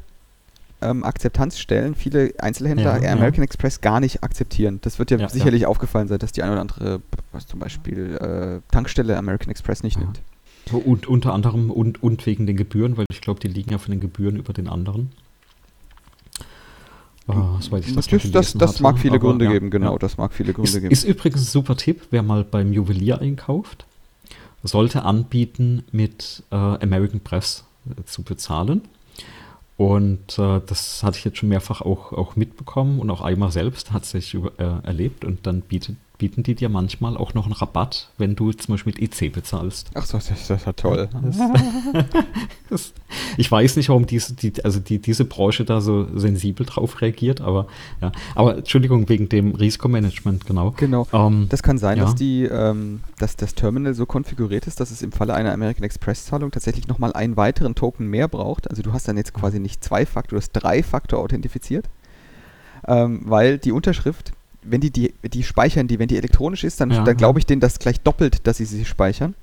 ähm, 0.80 1.04
Akzeptanzstellen, 1.04 1.94
viele 1.94 2.34
Einzelhändler 2.38 3.02
ja, 3.02 3.12
American 3.12 3.42
ja. 3.42 3.44
Express 3.44 3.80
gar 3.80 4.00
nicht 4.00 4.22
akzeptieren. 4.22 4.78
Das 4.82 4.98
wird 4.98 5.10
ja, 5.10 5.18
ja 5.18 5.28
sicherlich 5.28 5.66
aufgefallen 5.66 6.08
sein, 6.08 6.18
dass 6.18 6.32
die 6.32 6.42
eine 6.42 6.52
oder 6.52 6.60
andere, 6.60 7.00
was 7.32 7.46
zum 7.46 7.60
Beispiel 7.60 8.16
äh, 8.16 8.72
Tankstelle 8.72 9.16
American 9.16 9.50
Express 9.50 9.82
nicht 9.82 9.98
nimmt. 9.98 10.20
Und 10.72 11.06
unter 11.06 11.34
anderem 11.34 11.70
und, 11.70 12.02
und 12.02 12.24
wegen 12.24 12.46
den 12.46 12.56
Gebühren, 12.56 12.96
weil 12.96 13.06
ich 13.10 13.20
glaube, 13.20 13.40
die 13.40 13.48
liegen 13.48 13.70
ja 13.70 13.78
von 13.78 13.90
den 13.90 14.00
Gebühren 14.00 14.36
über 14.36 14.52
den 14.52 14.68
anderen. 14.68 15.12
Oh, 17.26 17.58
das, 17.70 18.06
das, 18.08 18.30
das, 18.30 18.52
das 18.52 18.80
mag 18.80 18.98
viele 18.98 19.14
aber, 19.14 19.28
Gründe 19.28 19.46
ja, 19.46 19.52
geben, 19.52 19.70
genau, 19.70 19.92
ja. 19.92 19.98
das 19.98 20.18
mag 20.18 20.34
viele 20.34 20.52
Gründe 20.52 20.70
ist, 20.70 20.80
geben. 20.80 20.90
Ist 20.90 21.04
übrigens 21.04 21.42
ein 21.42 21.46
super 21.46 21.76
Tipp, 21.76 22.02
wer 22.10 22.22
mal 22.22 22.44
beim 22.44 22.72
Juwelier 22.72 23.20
einkauft, 23.20 23.86
sollte 24.62 25.04
anbieten, 25.04 25.84
mit 25.90 26.42
äh, 26.50 26.56
American 26.56 27.20
Press 27.20 27.64
äh, 27.88 28.04
zu 28.04 28.22
bezahlen. 28.22 28.82
Und 29.76 30.38
äh, 30.38 30.60
das 30.66 31.02
hatte 31.02 31.18
ich 31.18 31.24
jetzt 31.24 31.38
schon 31.38 31.48
mehrfach 31.48 31.80
auch, 31.80 32.12
auch 32.12 32.36
mitbekommen 32.36 33.00
und 33.00 33.10
auch 33.10 33.22
einmal 33.22 33.50
selbst 33.50 33.92
hat 33.92 34.04
sich 34.04 34.34
äh, 34.34 34.40
erlebt 34.58 35.24
und 35.24 35.46
dann 35.46 35.62
bietet 35.62 35.96
bieten 36.18 36.44
die 36.44 36.54
dir 36.54 36.68
manchmal 36.68 37.16
auch 37.16 37.34
noch 37.34 37.44
einen 37.44 37.54
Rabatt, 37.54 38.10
wenn 38.18 38.36
du 38.36 38.52
zum 38.52 38.74
Beispiel 38.74 38.94
mit 38.96 39.02
EC 39.02 39.32
bezahlst. 39.32 39.90
Ach 39.94 40.06
so, 40.06 40.18
das, 40.18 40.30
ist 40.30 40.48
ja 40.48 40.72
toll. 40.72 41.08
Ich 43.36 43.50
weiß 43.50 43.76
nicht, 43.76 43.88
warum 43.88 44.06
diese, 44.06 44.34
die, 44.34 44.64
also 44.64 44.80
die, 44.80 44.98
diese 44.98 45.24
Branche 45.24 45.64
da 45.64 45.80
so 45.80 46.06
sensibel 46.18 46.66
drauf 46.66 47.00
reagiert, 47.00 47.40
aber 47.40 47.66
ja. 48.00 48.12
Aber 48.34 48.58
Entschuldigung, 48.58 49.08
wegen 49.08 49.28
dem 49.28 49.54
Risikomanagement, 49.54 50.46
genau. 50.46 50.72
Genau. 50.76 51.06
Ähm, 51.12 51.46
das 51.48 51.62
kann 51.62 51.78
sein, 51.78 51.98
ja. 51.98 52.04
dass, 52.04 52.14
die, 52.14 52.44
ähm, 52.44 53.00
dass 53.18 53.36
das 53.36 53.54
Terminal 53.54 53.94
so 53.94 54.06
konfiguriert 54.06 54.66
ist, 54.66 54.80
dass 54.80 54.90
es 54.90 55.02
im 55.02 55.12
Falle 55.12 55.34
einer 55.34 55.52
American 55.52 55.84
Express-Zahlung 55.84 56.50
tatsächlich 56.50 56.88
nochmal 56.88 57.12
einen 57.12 57.36
weiteren 57.36 57.74
Token 57.74 58.08
mehr 58.08 58.28
braucht. 58.28 58.70
Also 58.70 58.82
du 58.82 58.92
hast 58.92 59.06
dann 59.06 59.16
jetzt 59.16 59.34
quasi 59.34 59.60
nicht 59.60 59.82
zwei 59.82 60.06
Faktor, 60.06 60.38
du 60.38 60.42
hast 60.42 60.52
drei 60.52 60.82
Faktor 60.82 61.20
authentifiziert. 61.20 61.88
Ähm, 62.86 63.22
weil 63.24 63.58
die 63.58 63.72
Unterschrift 63.72 64.32
wenn 64.64 64.80
die, 64.80 64.90
die, 64.90 65.14
die 65.22 65.42
speichern 65.42 65.88
die, 65.88 65.98
wenn 65.98 66.08
die 66.08 66.16
elektronisch 66.16 66.64
ist, 66.64 66.80
dann, 66.80 66.90
ja, 66.90 67.04
dann 67.04 67.16
glaube 67.16 67.38
ich 67.38 67.46
denen 67.46 67.60
das 67.60 67.78
gleich 67.78 68.00
doppelt, 68.00 68.46
dass 68.46 68.58
sie 68.58 68.64
sie 68.64 68.84
speichern. 68.84 69.34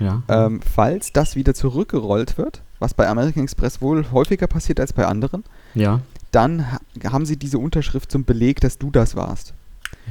Ja. 0.00 0.22
Ähm, 0.28 0.60
falls 0.62 1.12
das 1.12 1.36
wieder 1.36 1.54
zurückgerollt 1.54 2.38
wird, 2.38 2.62
was 2.78 2.94
bei 2.94 3.08
American 3.08 3.44
Express 3.44 3.80
wohl 3.80 4.10
häufiger 4.10 4.46
passiert 4.46 4.80
als 4.80 4.92
bei 4.92 5.06
anderen, 5.06 5.44
ja. 5.74 6.00
dann 6.32 6.72
ha 6.72 6.80
haben 7.04 7.26
sie 7.26 7.36
diese 7.36 7.58
Unterschrift 7.58 8.10
zum 8.10 8.24
Beleg, 8.24 8.60
dass 8.60 8.78
du 8.78 8.90
das 8.90 9.14
warst. 9.16 9.54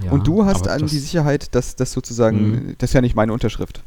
Ja, 0.04 0.12
und 0.12 0.28
du 0.28 0.46
hast 0.46 0.68
dann 0.68 0.88
die 0.88 0.98
Sicherheit, 0.98 1.54
dass 1.54 1.76
das 1.76 1.92
sozusagen, 1.92 2.52
mh. 2.52 2.74
das 2.78 2.92
ist 2.92 2.94
ja 2.94 3.02
nicht 3.02 3.16
meine 3.16 3.34
Unterschrift. 3.34 3.84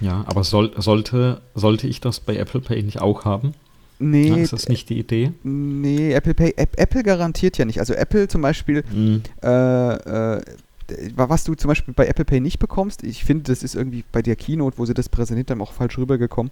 Ja, 0.00 0.24
aber 0.26 0.44
soll, 0.44 0.72
sollte, 0.80 1.40
sollte 1.54 1.86
ich 1.86 2.00
das 2.00 2.20
bei 2.20 2.36
Apple 2.36 2.60
Pay 2.60 2.82
nicht 2.82 3.00
auch 3.00 3.24
haben? 3.24 3.54
Nee. 4.00 4.42
Ist 4.42 4.54
das 4.54 4.68
nicht 4.68 4.88
die 4.88 4.98
Idee? 4.98 5.32
Nee, 5.42 6.12
Apple 6.14 6.32
Pay, 6.32 6.54
App, 6.56 6.72
Apple 6.78 7.02
garantiert 7.02 7.58
ja 7.58 7.66
nicht. 7.66 7.80
Also 7.80 7.92
Apple 7.92 8.28
zum 8.28 8.40
Beispiel, 8.40 8.82
mhm. 8.90 9.22
äh, 9.42 10.36
äh, 10.36 10.42
was 11.14 11.44
du 11.44 11.54
zum 11.54 11.68
Beispiel 11.68 11.92
bei 11.92 12.06
Apple 12.06 12.24
Pay 12.24 12.40
nicht 12.40 12.58
bekommst, 12.58 13.04
ich 13.04 13.24
finde, 13.24 13.44
das 13.44 13.62
ist 13.62 13.74
irgendwie 13.74 14.02
bei 14.10 14.22
der 14.22 14.36
Keynote, 14.36 14.78
wo 14.78 14.86
sie 14.86 14.94
das 14.94 15.10
präsentiert 15.10 15.50
haben, 15.50 15.60
auch 15.60 15.72
falsch 15.72 15.98
rübergekommen. 15.98 16.50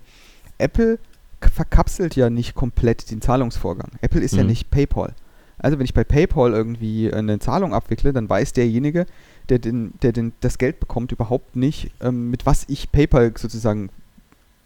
Apple 0.58 0.98
verkapselt 1.40 2.16
ja 2.16 2.28
nicht 2.28 2.54
komplett 2.54 3.10
den 3.10 3.22
Zahlungsvorgang. 3.22 3.92
Apple 4.02 4.20
ist 4.20 4.32
mhm. 4.32 4.38
ja 4.40 4.44
nicht 4.44 4.70
PayPal. 4.70 5.14
Also 5.58 5.78
wenn 5.78 5.86
ich 5.86 5.94
bei 5.94 6.04
PayPal 6.04 6.52
irgendwie 6.52 7.12
eine 7.12 7.38
Zahlung 7.38 7.72
abwickle, 7.72 8.12
dann 8.12 8.28
weiß 8.28 8.52
derjenige, 8.52 9.06
der, 9.48 9.58
den, 9.58 9.94
der 10.02 10.12
den, 10.12 10.32
das 10.40 10.58
Geld 10.58 10.80
bekommt, 10.80 11.12
überhaupt 11.12 11.56
nicht, 11.56 11.90
ähm, 12.00 12.30
mit 12.30 12.44
was 12.44 12.66
ich 12.68 12.92
PayPal 12.92 13.32
sozusagen 13.36 13.88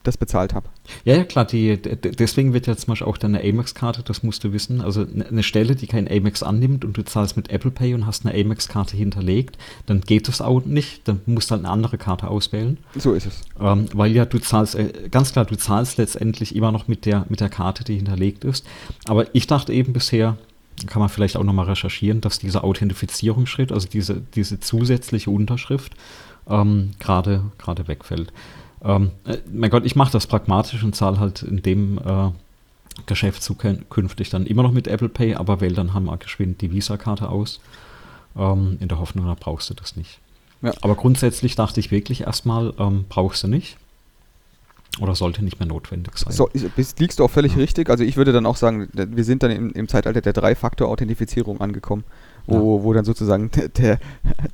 das 0.03 0.17
bezahlt 0.17 0.55
habe. 0.55 0.69
Ja, 1.05 1.17
ja, 1.17 1.25
klar. 1.25 1.45
Die, 1.45 1.77
deswegen 1.77 2.53
wird 2.53 2.67
ja 2.67 2.77
zum 2.77 2.93
Beispiel 2.93 3.07
auch 3.07 3.19
deine 3.19 3.41
Amex-Karte, 3.41 4.03
das 4.03 4.23
musst 4.23 4.45
du 4.45 4.53
wissen, 4.53 4.81
also 4.81 5.03
ne, 5.03 5.27
eine 5.27 5.43
Stelle, 5.43 5.77
die 5.77 5.87
kein 5.87 6.11
Amex 6.11 6.43
annimmt 6.43 6.85
und 6.85 6.97
du 6.97 7.05
zahlst 7.05 7.37
mit 7.37 7.51
Apple 7.51 7.71
Pay 7.71 7.95
und 7.95 8.07
hast 8.07 8.27
eine 8.27 8.39
Amex-Karte 8.39 8.97
hinterlegt, 8.97 9.59
dann 9.87 10.01
geht 10.01 10.29
das 10.29 10.41
auch 10.41 10.65
nicht. 10.65 11.07
Dann 11.09 11.21
musst 11.27 11.51
du 11.51 11.53
halt 11.53 11.65
eine 11.65 11.73
andere 11.73 11.99
Karte 11.99 12.29
auswählen. 12.29 12.79
So 12.97 13.13
ist 13.13 13.27
es. 13.27 13.43
Ähm, 13.61 13.87
weil 13.93 14.13
ja, 14.13 14.25
du 14.25 14.39
zahlst, 14.39 14.75
äh, 14.75 15.09
ganz 15.11 15.33
klar, 15.33 15.45
du 15.45 15.57
zahlst 15.57 15.99
letztendlich 15.99 16.55
immer 16.57 16.73
noch 16.73 16.89
mit 16.89 17.07
der, 17.07 17.27
mit 17.29 17.41
der 17.41 17.49
Karte, 17.49 17.85
die 17.85 17.97
hinterlegt 17.97 18.45
ist. 18.45 18.67
Aber 19.07 19.27
ich 19.35 19.47
dachte 19.47 19.73
eben 19.73 19.93
bisher, 19.93 20.37
kann 20.87 21.01
man 21.01 21.09
vielleicht 21.09 21.37
auch 21.37 21.45
nochmal 21.45 21.67
recherchieren, 21.67 22.21
dass 22.21 22.39
dieser 22.39 22.65
Authentifizierungsschritt, 22.65 23.73
also 23.73 23.89
diese, 23.89 24.23
diese 24.35 24.59
zusätzliche 24.61 25.31
Unterschrift, 25.31 25.95
ähm, 26.49 26.91
gerade 26.99 27.43
wegfällt. 27.87 28.33
Ähm, 28.85 29.11
äh, 29.25 29.39
mein 29.53 29.71
Gott, 29.71 29.85
ich 29.85 29.97
mache 29.97 30.13
das 30.13 30.27
pragmatisch 30.27 30.83
und 30.83 30.97
zahle 30.97 31.21
halt 31.21 31.43
in 31.43 31.63
dem 31.63 31.99
äh, 31.99 32.31
Geschäft 33.07 33.43
zukünftig 33.43 34.31
dann 34.31 34.47
immer 34.47 34.63
noch 34.63 34.73
mit 34.73 34.87
Apple 34.87 35.09
Pay, 35.09 35.35
aber 35.35 35.61
wähle 35.61 35.75
dann 35.75 35.95
halt 35.95 36.05
mal 36.05 36.17
geschwind 36.17 36.61
die 36.61 36.73
Visa-Karte 36.73 37.29
aus, 37.29 37.61
ähm, 38.37 38.77
in 38.81 38.89
der 38.89 38.99
Hoffnung, 38.99 39.27
da 39.27 39.37
brauchst 39.39 39.71
du 39.71 39.75
das 39.75 39.97
nicht. 39.97 40.19
Ja. 40.63 40.73
Aber 40.83 40.95
grundsätzlich 40.95 41.55
dachte 41.55 41.81
ich 41.81 41.91
wirklich 41.91 42.23
erstmal, 42.23 42.73
ähm, 42.79 43.05
brauchst 43.09 43.43
du 43.43 43.49
nicht. 43.49 43.77
Oder 45.01 45.15
sollte 45.15 45.43
nicht 45.43 45.59
mehr 45.59 45.67
notwendig 45.67 46.19
sein. 46.19 46.35
So, 46.35 46.51
liegst 46.99 47.19
du 47.19 47.25
auch 47.25 47.31
völlig 47.31 47.53
ja. 47.53 47.59
richtig. 47.59 47.89
Also 47.89 48.05
ich 48.05 48.19
würde 48.19 48.33
dann 48.33 48.45
auch 48.45 48.57
sagen, 48.57 48.89
wir 48.93 49.25
sind 49.25 49.43
dann 49.43 49.51
im, 49.51 49.73
im 49.73 49.89
Zeitalter 49.89 50.21
der 50.21 50.35
Drei-Faktor-Authentifizierung 50.35 51.63
angekommen 51.63 52.05
wo, 52.47 52.79
ja. 52.79 52.85
wo 52.85 52.93
dann 52.93 53.05
sozusagen 53.05 53.51
der, 53.77 53.99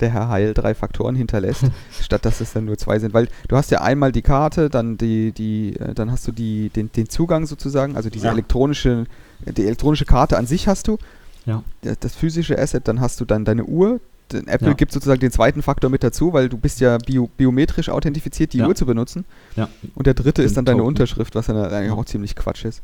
der 0.00 0.10
Herr 0.10 0.28
Heil 0.28 0.54
drei 0.54 0.74
Faktoren 0.74 1.14
hinterlässt, 1.14 1.64
statt 2.02 2.24
dass 2.24 2.40
es 2.40 2.52
dann 2.52 2.64
nur 2.64 2.78
zwei 2.78 2.98
sind. 2.98 3.14
Weil 3.14 3.28
du 3.48 3.56
hast 3.56 3.70
ja 3.70 3.80
einmal 3.80 4.12
die 4.12 4.22
Karte, 4.22 4.70
dann 4.70 4.98
die, 4.98 5.32
die, 5.32 5.76
äh, 5.76 5.94
dann 5.94 6.10
hast 6.10 6.26
du 6.26 6.32
die, 6.32 6.70
den, 6.70 6.90
den 6.92 7.08
Zugang 7.08 7.46
sozusagen, 7.46 7.96
also 7.96 8.10
diese 8.10 8.26
ja. 8.26 8.32
elektronische, 8.32 9.06
die 9.44 9.64
elektronische 9.64 10.04
Karte 10.04 10.36
an 10.36 10.46
sich 10.46 10.68
hast 10.68 10.88
du. 10.88 10.98
ja. 11.46 11.62
das, 11.82 11.98
das, 12.00 12.14
physische 12.14 12.58
Asset, 12.58 12.88
dann 12.88 13.00
hast 13.00 13.20
du 13.20 13.24
dann 13.24 13.44
deine 13.44 13.64
Uhr. 13.64 14.00
Apple 14.30 14.68
ja. 14.68 14.74
gibt 14.74 14.92
sozusagen 14.92 15.20
den 15.20 15.32
zweiten 15.32 15.62
Faktor 15.62 15.88
mit 15.88 16.04
dazu, 16.04 16.34
weil 16.34 16.50
du 16.50 16.58
bist 16.58 16.80
ja 16.80 16.98
bio, 16.98 17.30
biometrisch 17.38 17.88
authentifiziert, 17.88 18.52
die 18.52 18.58
ja. 18.58 18.68
Uhr 18.68 18.74
zu 18.74 18.84
benutzen. 18.84 19.24
Ja. 19.56 19.70
Und 19.94 20.06
der 20.06 20.12
dritte 20.12 20.42
ist 20.42 20.54
dann 20.58 20.66
deine 20.66 20.80
Token. 20.80 20.88
Unterschrift, 20.88 21.34
was 21.34 21.46
dann 21.46 21.56
eigentlich 21.56 21.92
auch 21.92 22.04
ziemlich 22.04 22.36
Quatsch 22.36 22.66
ist. 22.66 22.82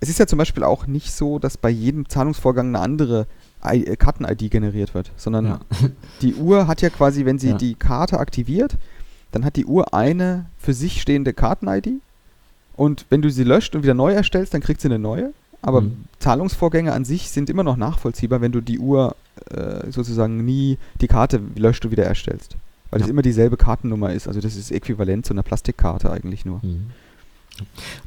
Es 0.00 0.08
ist 0.08 0.18
ja 0.18 0.26
zum 0.26 0.38
Beispiel 0.38 0.64
auch 0.64 0.86
nicht 0.86 1.12
so, 1.12 1.38
dass 1.38 1.56
bei 1.56 1.70
jedem 1.70 2.08
Zahlungsvorgang 2.08 2.68
eine 2.68 2.80
andere 2.80 3.26
Karten-ID 3.60 4.50
generiert 4.50 4.94
wird, 4.94 5.10
sondern 5.16 5.60
die 6.22 6.34
Uhr 6.34 6.66
hat 6.66 6.82
ja 6.82 6.90
quasi, 6.90 7.24
wenn 7.24 7.38
sie 7.38 7.54
die 7.54 7.74
Karte 7.74 8.18
aktiviert, 8.18 8.76
dann 9.32 9.44
hat 9.44 9.56
die 9.56 9.66
Uhr 9.66 9.94
eine 9.94 10.46
für 10.58 10.74
sich 10.74 11.00
stehende 11.00 11.32
Karten-ID 11.32 12.00
und 12.80 13.04
wenn 13.10 13.20
du 13.20 13.30
sie 13.30 13.44
löscht 13.44 13.74
und 13.74 13.82
wieder 13.82 13.94
neu 13.94 14.12
erstellst, 14.12 14.54
dann 14.54 14.62
kriegt 14.62 14.80
sie 14.80 14.88
eine 14.88 14.98
neue. 14.98 15.34
Aber 15.62 15.82
mhm. 15.82 16.04
Zahlungsvorgänge 16.18 16.92
an 16.94 17.04
sich 17.04 17.28
sind 17.28 17.50
immer 17.50 17.62
noch 17.62 17.76
nachvollziehbar, 17.76 18.40
wenn 18.40 18.52
du 18.52 18.62
die 18.62 18.78
Uhr 18.78 19.14
äh, 19.50 19.90
sozusagen 19.90 20.44
nie 20.44 20.78
die 21.00 21.06
Karte 21.06 21.40
löscht 21.56 21.84
und 21.84 21.90
wieder 21.90 22.04
erstellst. 22.04 22.56
Weil 22.90 23.02
es 23.02 23.08
immer 23.08 23.22
dieselbe 23.22 23.56
Kartennummer 23.56 24.12
ist. 24.12 24.26
Also 24.26 24.40
das 24.40 24.56
ist 24.56 24.72
äquivalent 24.72 25.26
zu 25.26 25.34
einer 25.34 25.42
Plastikkarte 25.42 26.10
eigentlich 26.10 26.44
nur. 26.44 26.60
Mhm. 26.62 26.86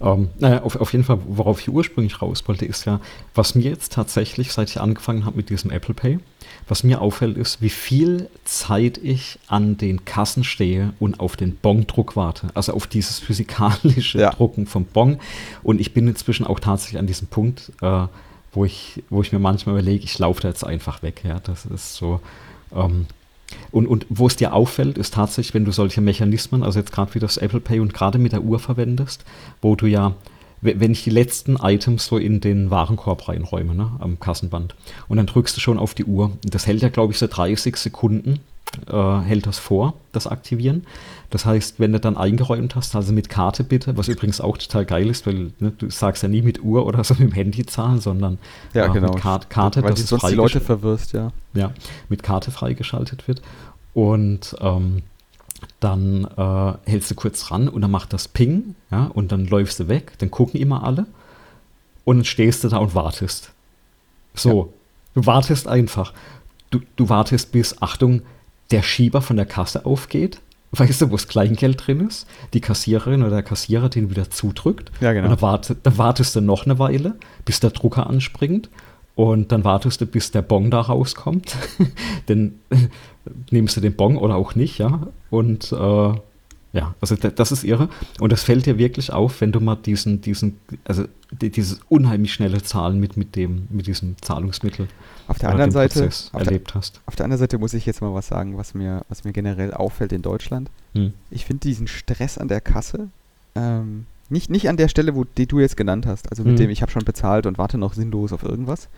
Ähm, 0.01 0.29
naja, 0.39 0.63
auf, 0.63 0.75
auf, 0.75 0.91
jeden 0.91 1.03
Fall, 1.03 1.19
worauf 1.25 1.61
ich 1.61 1.69
ursprünglich 1.69 2.21
raus 2.21 2.43
wollte, 2.47 2.65
ist 2.65 2.85
ja, 2.85 2.99
was 3.35 3.55
mir 3.55 3.63
jetzt 3.63 3.93
tatsächlich, 3.93 4.51
seit 4.51 4.69
ich 4.69 4.79
angefangen 4.79 5.25
habe 5.25 5.37
mit 5.37 5.49
diesem 5.49 5.71
Apple 5.71 5.93
Pay, 5.93 6.19
was 6.67 6.83
mir 6.83 7.01
auffällt, 7.01 7.37
ist, 7.37 7.61
wie 7.61 7.69
viel 7.69 8.29
Zeit 8.45 8.97
ich 8.97 9.39
an 9.47 9.77
den 9.77 10.05
Kassen 10.05 10.43
stehe 10.43 10.93
und 10.99 11.19
auf 11.19 11.35
den 11.35 11.55
Bongdruck 11.55 12.15
warte. 12.15 12.49
Also 12.53 12.73
auf 12.73 12.87
dieses 12.87 13.19
physikalische 13.19 14.19
ja. 14.19 14.31
Drucken 14.31 14.65
vom 14.65 14.85
Bong. 14.85 15.19
Und 15.61 15.81
ich 15.81 15.93
bin 15.93 16.07
inzwischen 16.07 16.45
auch 16.45 16.59
tatsächlich 16.59 16.99
an 16.99 17.07
diesem 17.07 17.27
Punkt, 17.27 17.71
äh, 17.81 18.07
wo, 18.53 18.65
ich, 18.65 19.03
wo 19.09 19.21
ich 19.21 19.31
mir 19.31 19.39
manchmal 19.39 19.75
überlege, 19.75 20.05
ich 20.05 20.17
laufe 20.19 20.41
da 20.41 20.47
jetzt 20.47 20.65
einfach 20.65 21.01
weg. 21.01 21.21
Ja, 21.23 21.39
das 21.39 21.65
ist 21.65 21.95
so. 21.95 22.19
Ähm, 22.73 23.07
und, 23.71 23.87
und 23.87 24.05
wo 24.09 24.27
es 24.27 24.35
dir 24.35 24.53
auffällt, 24.53 24.97
ist 24.97 25.13
tatsächlich, 25.13 25.53
wenn 25.53 25.65
du 25.65 25.71
solche 25.71 26.01
Mechanismen, 26.01 26.63
also 26.63 26.79
jetzt 26.79 26.91
gerade 26.91 27.13
wie 27.15 27.19
das 27.19 27.37
Apple 27.37 27.59
Pay 27.59 27.79
und 27.79 27.93
gerade 27.93 28.17
mit 28.17 28.31
der 28.31 28.43
Uhr 28.43 28.59
verwendest, 28.59 29.25
wo 29.61 29.75
du 29.75 29.85
ja, 29.85 30.15
wenn 30.61 30.91
ich 30.91 31.03
die 31.03 31.09
letzten 31.09 31.57
Items 31.57 32.05
so 32.05 32.17
in 32.17 32.39
den 32.39 32.71
Warenkorb 32.71 33.27
reinräume, 33.27 33.75
ne, 33.75 33.91
am 33.99 34.19
Kassenband, 34.19 34.75
und 35.07 35.17
dann 35.17 35.25
drückst 35.25 35.57
du 35.57 35.61
schon 35.61 35.77
auf 35.77 35.93
die 35.93 36.05
Uhr. 36.05 36.31
Das 36.43 36.67
hält 36.67 36.81
ja, 36.81 36.89
glaube 36.89 37.13
ich, 37.13 37.19
so 37.19 37.27
30 37.27 37.75
Sekunden 37.75 38.39
äh, 38.87 39.19
hält 39.21 39.45
das 39.45 39.59
vor, 39.59 39.93
das 40.11 40.27
Aktivieren. 40.27 40.85
Das 41.29 41.45
heißt, 41.45 41.79
wenn 41.79 41.91
du 41.93 41.99
dann 41.99 42.15
eingeräumt 42.15 42.75
hast, 42.75 42.95
also 42.95 43.11
mit 43.11 43.29
Karte 43.29 43.63
bitte, 43.63 43.97
was 43.97 44.07
übrigens 44.07 44.39
auch 44.39 44.57
total 44.57 44.85
geil 44.85 45.09
ist, 45.09 45.25
weil 45.25 45.51
ne, 45.59 45.71
du 45.75 45.89
sagst 45.89 46.21
ja 46.21 46.29
nie 46.29 46.41
mit 46.41 46.63
Uhr 46.63 46.85
oder 46.85 47.03
so 47.03 47.13
mit 47.17 47.29
dem 47.29 47.31
Handy 47.31 47.65
zahlen, 47.65 47.99
sondern 48.01 48.37
ja, 48.73 48.85
äh, 48.85 48.89
genau. 48.89 49.13
mit 49.13 49.21
Karte, 49.21 49.47
Karte 49.47 49.83
weil 49.83 49.91
das 49.91 50.07
sonst 50.07 50.29
die 50.29 50.35
Leute 50.35 50.59
verwirrst, 50.59 51.13
ja. 51.13 51.31
Ja, 51.53 51.71
mit 52.09 52.23
Karte 52.23 52.51
freigeschaltet 52.51 53.27
wird. 53.27 53.41
Und 53.93 54.55
ähm, 54.59 55.03
dann 55.79 56.27
äh, 56.37 56.89
hältst 56.89 57.11
du 57.11 57.15
kurz 57.15 57.51
ran 57.51 57.67
und 57.67 57.81
dann 57.81 57.91
macht 57.91 58.13
das 58.13 58.27
Ping, 58.27 58.75
ja, 58.91 59.05
und 59.05 59.31
dann 59.31 59.45
läufst 59.45 59.79
du 59.79 59.87
weg, 59.87 60.13
dann 60.19 60.31
gucken 60.31 60.59
immer 60.59 60.83
alle 60.83 61.05
und 62.05 62.17
dann 62.17 62.25
stehst 62.25 62.63
du 62.63 62.69
da 62.69 62.77
und 62.77 62.95
wartest. 62.95 63.51
So, 64.33 64.49
ja. 64.65 65.21
du 65.21 65.25
wartest 65.25 65.67
einfach. 65.67 66.13
Du, 66.69 66.81
du 66.95 67.09
wartest 67.09 67.51
bis, 67.51 67.81
Achtung, 67.81 68.23
der 68.71 68.81
Schieber 68.81 69.21
von 69.21 69.35
der 69.35 69.45
Kasse 69.45 69.85
aufgeht, 69.85 70.39
weißt 70.71 71.01
du, 71.01 71.09
wo 71.09 71.15
das 71.15 71.27
Kleingeld 71.27 71.85
drin 71.85 72.07
ist, 72.07 72.27
die 72.53 72.61
Kassiererin 72.61 73.21
oder 73.21 73.31
der 73.31 73.43
Kassierer 73.43 73.89
den 73.89 74.09
wieder 74.09 74.29
zudrückt. 74.29 74.91
Ja, 75.01 75.13
genau. 75.13 75.25
Und 75.25 75.31
dann, 75.31 75.41
wart, 75.41 75.75
dann 75.83 75.97
wartest 75.97 76.35
du 76.35 76.41
noch 76.41 76.65
eine 76.65 76.79
Weile, 76.79 77.15
bis 77.45 77.59
der 77.59 77.69
Drucker 77.69 78.07
anspringt. 78.07 78.69
Und 79.15 79.51
dann 79.51 79.63
wartest 79.63 80.01
du, 80.01 80.07
bis 80.07 80.31
der 80.31 80.41
Bon 80.41 80.71
da 80.71 80.81
rauskommt. 80.81 81.55
dann 82.25 82.59
nimmst 83.51 83.77
du 83.77 83.81
den 83.81 83.95
Bon 83.95 84.17
oder 84.17 84.35
auch 84.35 84.55
nicht, 84.55 84.79
ja. 84.79 85.07
Und 85.29 85.71
äh, 85.71 86.13
ja, 86.73 86.95
also 86.99 87.15
das 87.15 87.51
ist 87.51 87.63
irre. 87.63 87.89
Und 88.19 88.31
das 88.31 88.41
fällt 88.41 88.65
dir 88.65 88.79
wirklich 88.79 89.13
auf, 89.13 89.41
wenn 89.41 89.51
du 89.51 89.59
mal 89.59 89.75
diesen, 89.75 90.21
diesen, 90.21 90.59
also 90.85 91.05
dieses 91.39 91.81
unheimlich 91.89 92.33
schnelle 92.33 92.63
Zahlen 92.63 92.99
mit, 92.99 93.15
mit 93.15 93.35
dem, 93.35 93.67
mit 93.69 93.85
diesem 93.85 94.15
Zahlungsmittel 94.21 94.87
auf 95.27 95.39
der 95.39 95.49
anderen 95.49 95.71
Seite 95.71 96.07
auf 96.07 96.33
erlebt 96.33 96.69
der, 96.69 96.75
hast. 96.75 97.01
Auf 97.05 97.15
der 97.15 97.25
anderen 97.25 97.39
Seite 97.39 97.57
muss 97.57 97.73
ich 97.73 97.85
jetzt 97.85 98.01
mal 98.01 98.13
was 98.13 98.27
sagen, 98.27 98.57
was 98.57 98.73
mir, 98.73 99.03
was 99.09 99.23
mir 99.23 99.33
generell 99.33 99.73
auffällt 99.73 100.11
in 100.11 100.21
Deutschland. 100.21 100.69
Hm. 100.93 101.13
Ich 101.31 101.45
finde 101.45 101.61
diesen 101.61 101.87
Stress 101.87 102.37
an 102.37 102.47
der 102.47 102.61
Kasse, 102.61 103.09
ähm, 103.55 104.05
nicht, 104.29 104.49
nicht 104.49 104.69
an 104.69 104.77
der 104.77 104.87
Stelle, 104.87 105.15
wo 105.15 105.23
die 105.23 105.47
du 105.47 105.59
jetzt 105.59 105.77
genannt 105.77 106.05
hast, 106.05 106.29
also 106.29 106.43
mit 106.43 106.51
hm. 106.51 106.57
dem 106.57 106.69
ich 106.69 106.81
habe 106.81 106.91
schon 106.91 107.05
bezahlt 107.05 107.45
und 107.45 107.57
warte 107.57 107.77
noch 107.77 107.93
sinnlos 107.93 108.33
auf 108.33 108.43
irgendwas, 108.43 108.89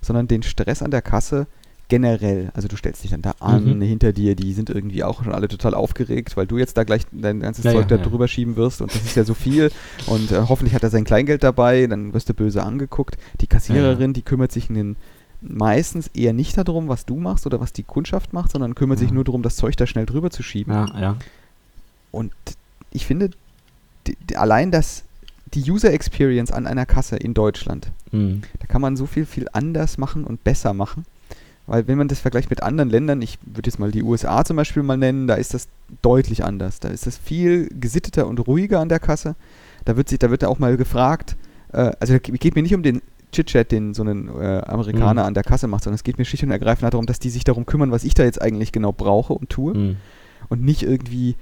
sondern 0.00 0.28
den 0.28 0.42
Stress 0.42 0.82
an 0.82 0.90
der 0.90 1.02
Kasse, 1.02 1.46
generell, 1.88 2.50
also 2.54 2.68
du 2.68 2.76
stellst 2.76 3.04
dich 3.04 3.10
dann 3.10 3.22
da 3.22 3.34
an, 3.40 3.78
mhm. 3.78 3.82
hinter 3.82 4.12
dir, 4.12 4.34
die 4.34 4.52
sind 4.52 4.70
irgendwie 4.70 5.04
auch 5.04 5.22
schon 5.22 5.34
alle 5.34 5.48
total 5.48 5.74
aufgeregt, 5.74 6.36
weil 6.36 6.46
du 6.46 6.56
jetzt 6.56 6.76
da 6.76 6.84
gleich 6.84 7.02
dein 7.12 7.40
ganzes 7.40 7.64
ja, 7.64 7.72
Zeug 7.72 7.90
ja, 7.90 7.96
da 7.96 8.02
ja. 8.02 8.08
drüber 8.08 8.26
schieben 8.26 8.56
wirst 8.56 8.80
und 8.80 8.94
das 8.94 9.02
ist 9.02 9.16
ja 9.16 9.24
so 9.24 9.34
viel 9.34 9.70
und 10.06 10.32
äh, 10.32 10.42
hoffentlich 10.48 10.74
hat 10.74 10.82
er 10.82 10.90
sein 10.90 11.04
Kleingeld 11.04 11.42
dabei, 11.42 11.86
dann 11.86 12.14
wirst 12.14 12.28
du 12.28 12.34
böse 12.34 12.62
angeguckt. 12.62 13.18
Die 13.40 13.46
Kassiererin, 13.46 14.12
die 14.12 14.22
kümmert 14.22 14.50
sich 14.50 14.70
in 14.70 14.74
den 14.74 14.96
meistens 15.48 16.08
eher 16.08 16.32
nicht 16.32 16.56
darum, 16.56 16.88
was 16.88 17.06
du 17.06 17.16
machst 17.16 17.46
oder 17.46 17.60
was 17.60 17.72
die 17.72 17.82
Kundschaft 17.82 18.32
macht, 18.32 18.52
sondern 18.52 18.74
kümmert 18.74 18.98
sich 18.98 19.10
nur 19.10 19.24
darum, 19.24 19.42
das 19.42 19.56
Zeug 19.56 19.76
da 19.76 19.86
schnell 19.86 20.06
drüber 20.06 20.30
zu 20.30 20.42
schieben. 20.42 20.72
Ja, 20.72 21.00
ja. 21.00 21.16
Und 22.10 22.32
ich 22.90 23.06
finde, 23.06 23.30
allein 24.34 24.70
das, 24.70 25.04
die 25.52 25.70
User 25.70 25.92
Experience 25.92 26.50
an 26.50 26.66
einer 26.66 26.86
Kasse 26.86 27.16
in 27.16 27.34
Deutschland, 27.34 27.90
mhm. 28.12 28.42
da 28.60 28.66
kann 28.66 28.80
man 28.80 28.96
so 28.96 29.06
viel, 29.06 29.26
viel 29.26 29.48
anders 29.52 29.98
machen 29.98 30.24
und 30.24 30.44
besser 30.44 30.72
machen. 30.72 31.04
Weil 31.66 31.86
wenn 31.88 31.96
man 31.96 32.08
das 32.08 32.20
vergleicht 32.20 32.50
mit 32.50 32.62
anderen 32.62 32.90
Ländern, 32.90 33.22
ich 33.22 33.38
würde 33.42 33.68
jetzt 33.68 33.78
mal 33.78 33.90
die 33.90 34.02
USA 34.02 34.44
zum 34.44 34.56
Beispiel 34.56 34.82
mal 34.82 34.98
nennen, 34.98 35.26
da 35.26 35.34
ist 35.34 35.54
das 35.54 35.68
deutlich 36.02 36.44
anders. 36.44 36.78
Da 36.78 36.88
ist 36.88 37.06
das 37.06 37.16
viel 37.16 37.68
gesitteter 37.68 38.26
und 38.26 38.38
ruhiger 38.46 38.80
an 38.80 38.90
der 38.90 39.00
Kasse. 39.00 39.34
Da 39.86 39.96
wird 39.96 40.10
sich, 40.10 40.18
da 40.18 40.30
wird 40.30 40.44
auch 40.44 40.58
mal 40.58 40.76
gefragt, 40.76 41.36
äh, 41.72 41.92
also 42.00 42.18
geht 42.20 42.54
mir 42.54 42.62
nicht 42.62 42.74
um 42.74 42.82
den 42.82 43.00
Chit-Chat, 43.34 43.72
den 43.72 43.94
so 43.94 44.02
ein 44.02 44.28
äh, 44.28 44.62
Amerikaner 44.66 45.22
mhm. 45.22 45.28
an 45.28 45.34
der 45.34 45.42
Kasse 45.42 45.66
macht, 45.66 45.84
sondern 45.84 45.96
es 45.96 46.04
geht 46.04 46.18
mir 46.18 46.24
schlicht 46.24 46.44
und 46.44 46.50
ergreifend 46.50 46.92
darum, 46.92 47.06
dass 47.06 47.18
die 47.18 47.30
sich 47.30 47.44
darum 47.44 47.66
kümmern, 47.66 47.90
was 47.90 48.04
ich 48.04 48.14
da 48.14 48.24
jetzt 48.24 48.40
eigentlich 48.40 48.72
genau 48.72 48.92
brauche 48.92 49.34
und 49.34 49.50
tue. 49.50 49.74
Mhm. 49.74 49.96
Und 50.48 50.62
nicht 50.62 50.82
irgendwie, 50.82 51.36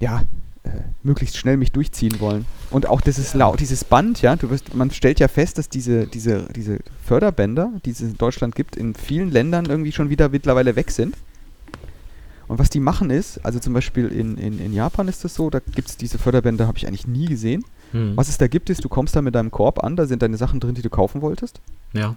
ja, 0.00 0.22
äh, 0.64 0.70
möglichst 1.02 1.36
schnell 1.36 1.56
mich 1.56 1.72
durchziehen 1.72 2.20
wollen. 2.20 2.44
Und 2.70 2.86
auch 2.86 3.00
dieses 3.00 3.32
ja. 3.32 3.40
laut, 3.40 3.60
dieses 3.60 3.84
Band, 3.84 4.20
ja, 4.22 4.36
du 4.36 4.50
wirst, 4.50 4.74
man 4.74 4.90
stellt 4.90 5.20
ja 5.20 5.28
fest, 5.28 5.58
dass 5.58 5.68
diese, 5.68 6.06
diese, 6.06 6.46
diese 6.54 6.78
Förderbänder, 7.04 7.72
die 7.84 7.90
es 7.90 8.00
in 8.00 8.16
Deutschland 8.18 8.54
gibt, 8.54 8.76
in 8.76 8.94
vielen 8.94 9.30
Ländern 9.30 9.66
irgendwie 9.66 9.92
schon 9.92 10.10
wieder 10.10 10.28
mittlerweile 10.28 10.76
weg 10.76 10.90
sind. 10.90 11.16
Und 12.48 12.58
was 12.58 12.70
die 12.70 12.80
machen 12.80 13.10
ist, 13.10 13.44
also 13.44 13.58
zum 13.58 13.74
Beispiel 13.74 14.08
in, 14.08 14.38
in, 14.38 14.58
in 14.58 14.72
Japan 14.72 15.06
ist 15.06 15.22
das 15.22 15.34
so, 15.34 15.50
da 15.50 15.60
gibt 15.60 15.88
es 15.88 15.96
diese 15.96 16.18
Förderbänder, 16.18 16.66
habe 16.66 16.78
ich 16.78 16.88
eigentlich 16.88 17.06
nie 17.06 17.26
gesehen. 17.26 17.64
Hm. 17.92 18.16
Was 18.16 18.28
es 18.28 18.38
da 18.38 18.48
gibt, 18.48 18.70
ist, 18.70 18.84
du 18.84 18.88
kommst 18.88 19.16
da 19.16 19.22
mit 19.22 19.34
deinem 19.34 19.50
Korb 19.50 19.82
an, 19.82 19.96
da 19.96 20.06
sind 20.06 20.22
deine 20.22 20.36
Sachen 20.36 20.60
drin, 20.60 20.74
die 20.74 20.82
du 20.82 20.90
kaufen 20.90 21.22
wolltest. 21.22 21.60
Ja. 21.92 22.16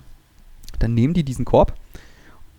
Dann 0.79 0.93
nehmen 0.93 1.13
die 1.13 1.23
diesen 1.23 1.45
Korb 1.45 1.73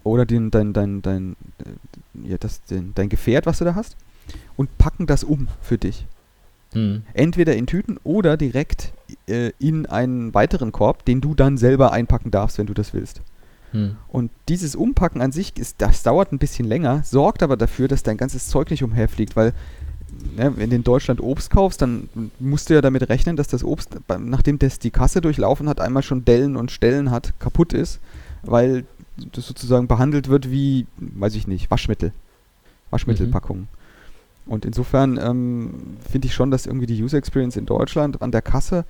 oder 0.05 0.27
den, 0.27 0.51
dein, 0.51 0.73
dein, 0.73 1.03
dein, 1.03 1.37
äh, 1.59 2.31
ja, 2.31 2.39
das, 2.39 2.63
den, 2.63 2.93
dein 2.95 3.09
Gefährt, 3.09 3.47
was 3.47 3.59
du 3.59 3.65
da 3.65 3.75
hast, 3.75 3.97
und 4.57 4.77
packen 4.79 5.07
das 5.07 5.25
um 5.25 5.49
für 5.61 5.79
dich. 5.79 6.07
Hm. 6.73 7.03
Entweder 7.13 7.55
in 7.55 7.67
Tüten 7.67 7.99
oder 8.03 8.37
direkt 8.37 8.93
äh, 9.27 9.53
in 9.59 9.87
einen 9.87 10.33
weiteren 10.33 10.73
Korb, 10.73 11.05
den 11.05 11.21
du 11.21 11.35
dann 11.35 11.59
selber 11.59 11.93
einpacken 11.93 12.31
darfst, 12.31 12.59
wenn 12.59 12.67
du 12.67 12.75
das 12.75 12.95
willst. 12.95 13.21
Hm. 13.73 13.97
Und 14.09 14.31
dieses 14.49 14.75
Umpacken 14.75 15.21
an 15.21 15.33
sich, 15.33 15.57
ist, 15.59 15.77
das 15.79 16.03
dauert 16.03 16.33
ein 16.33 16.39
bisschen 16.39 16.67
länger, 16.67 17.03
sorgt 17.05 17.43
aber 17.43 17.57
dafür, 17.57 17.89
dass 17.89 18.03
dein 18.03 18.17
ganzes 18.17 18.49
Zeug 18.49 18.71
nicht 18.71 18.83
umherfliegt, 18.83 19.37
weil 19.37 19.53
ne, 20.36 20.53
wenn 20.57 20.70
du 20.70 20.77
in 20.77 20.85
Deutschland 20.85 21.20
Obst 21.20 21.51
kaufst, 21.51 21.82
dann 21.82 22.09
musst 22.39 22.70
du 22.70 22.74
ja 22.74 22.81
damit 22.81 23.09
rechnen, 23.09 23.36
dass 23.36 23.49
das 23.49 23.65
Obst, 23.65 23.90
nachdem 24.19 24.59
das 24.59 24.78
die 24.78 24.90
Kasse 24.90 25.20
durchlaufen 25.20 25.69
hat, 25.69 25.81
einmal 25.81 26.03
schon 26.03 26.24
Dellen 26.24 26.57
und 26.57 26.70
Stellen 26.70 27.11
hat, 27.11 27.39
kaputt 27.39 27.73
ist, 27.73 28.01
weil 28.43 28.85
das 29.32 29.47
sozusagen 29.47 29.86
behandelt 29.86 30.28
wird 30.28 30.51
wie, 30.51 30.86
weiß 30.97 31.35
ich 31.35 31.47
nicht, 31.47 31.70
Waschmittel. 31.70 32.12
Waschmittelpackungen. 32.90 33.62
Mhm. 33.62 34.53
Und 34.53 34.65
insofern 34.65 35.19
ähm, 35.23 35.97
finde 36.11 36.27
ich 36.27 36.35
schon, 36.35 36.51
dass 36.51 36.66
irgendwie 36.66 36.86
die 36.86 37.03
User 37.03 37.19
Experience 37.19 37.57
in 37.57 37.66
Deutschland 37.66 38.23
an 38.23 38.32
der 38.32 38.43
Kasse, 38.43 38.85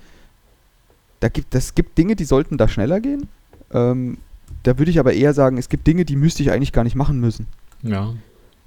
da 1.21 1.29
gibt, 1.29 1.55
das 1.55 1.75
gibt 1.75 1.99
Dinge, 1.99 2.17
die 2.17 2.25
sollten 2.25 2.57
da 2.57 2.69
schneller 2.69 3.01
gehen. 3.01 3.29
Ähm, 3.73 4.19
da 4.63 4.79
würde 4.79 4.91
ich 4.91 4.99
aber 4.99 5.13
eher 5.13 5.35
sagen, 5.35 5.59
es 5.59 5.69
gibt 5.69 5.87
Dinge, 5.87 6.05
die 6.05 6.17
müsste 6.17 6.43
ich 6.43 6.51
eigentlich 6.51 6.73
gar 6.73 6.85
nicht 6.85 6.97
machen 6.97 7.21
müssen. 7.21 7.47
Ja. 7.83 8.15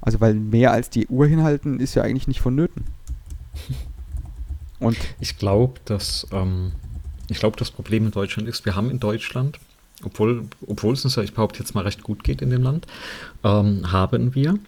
Also 0.01 0.21
weil 0.21 0.33
mehr 0.33 0.71
als 0.71 0.89
die 0.89 1.07
Uhr 1.07 1.27
hinhalten 1.27 1.79
ist 1.79 1.95
ja 1.95 2.03
eigentlich 2.03 2.27
nicht 2.27 2.41
vonnöten. 2.41 2.85
Und 4.79 4.97
ich 5.19 5.37
glaube, 5.37 5.79
dass 5.85 6.27
ähm, 6.31 6.73
ich 7.29 7.39
glaube, 7.39 7.57
das 7.57 7.71
Problem 7.71 8.05
in 8.05 8.11
Deutschland 8.11 8.47
ist, 8.47 8.65
wir 8.65 8.75
haben 8.75 8.91
in 8.91 8.99
Deutschland, 8.99 9.59
obwohl, 10.03 10.47
obwohl 10.67 10.93
es 10.93 11.03
uns 11.05 11.15
ja, 11.15 11.23
ich 11.23 11.33
behaupte 11.33 11.59
jetzt 11.59 11.73
mal 11.73 11.83
recht 11.83 12.03
gut 12.03 12.23
geht 12.23 12.41
in 12.41 12.49
dem 12.49 12.61
Land, 12.61 12.85
ähm, 13.43 13.91
haben 13.91 14.35
wir 14.35 14.59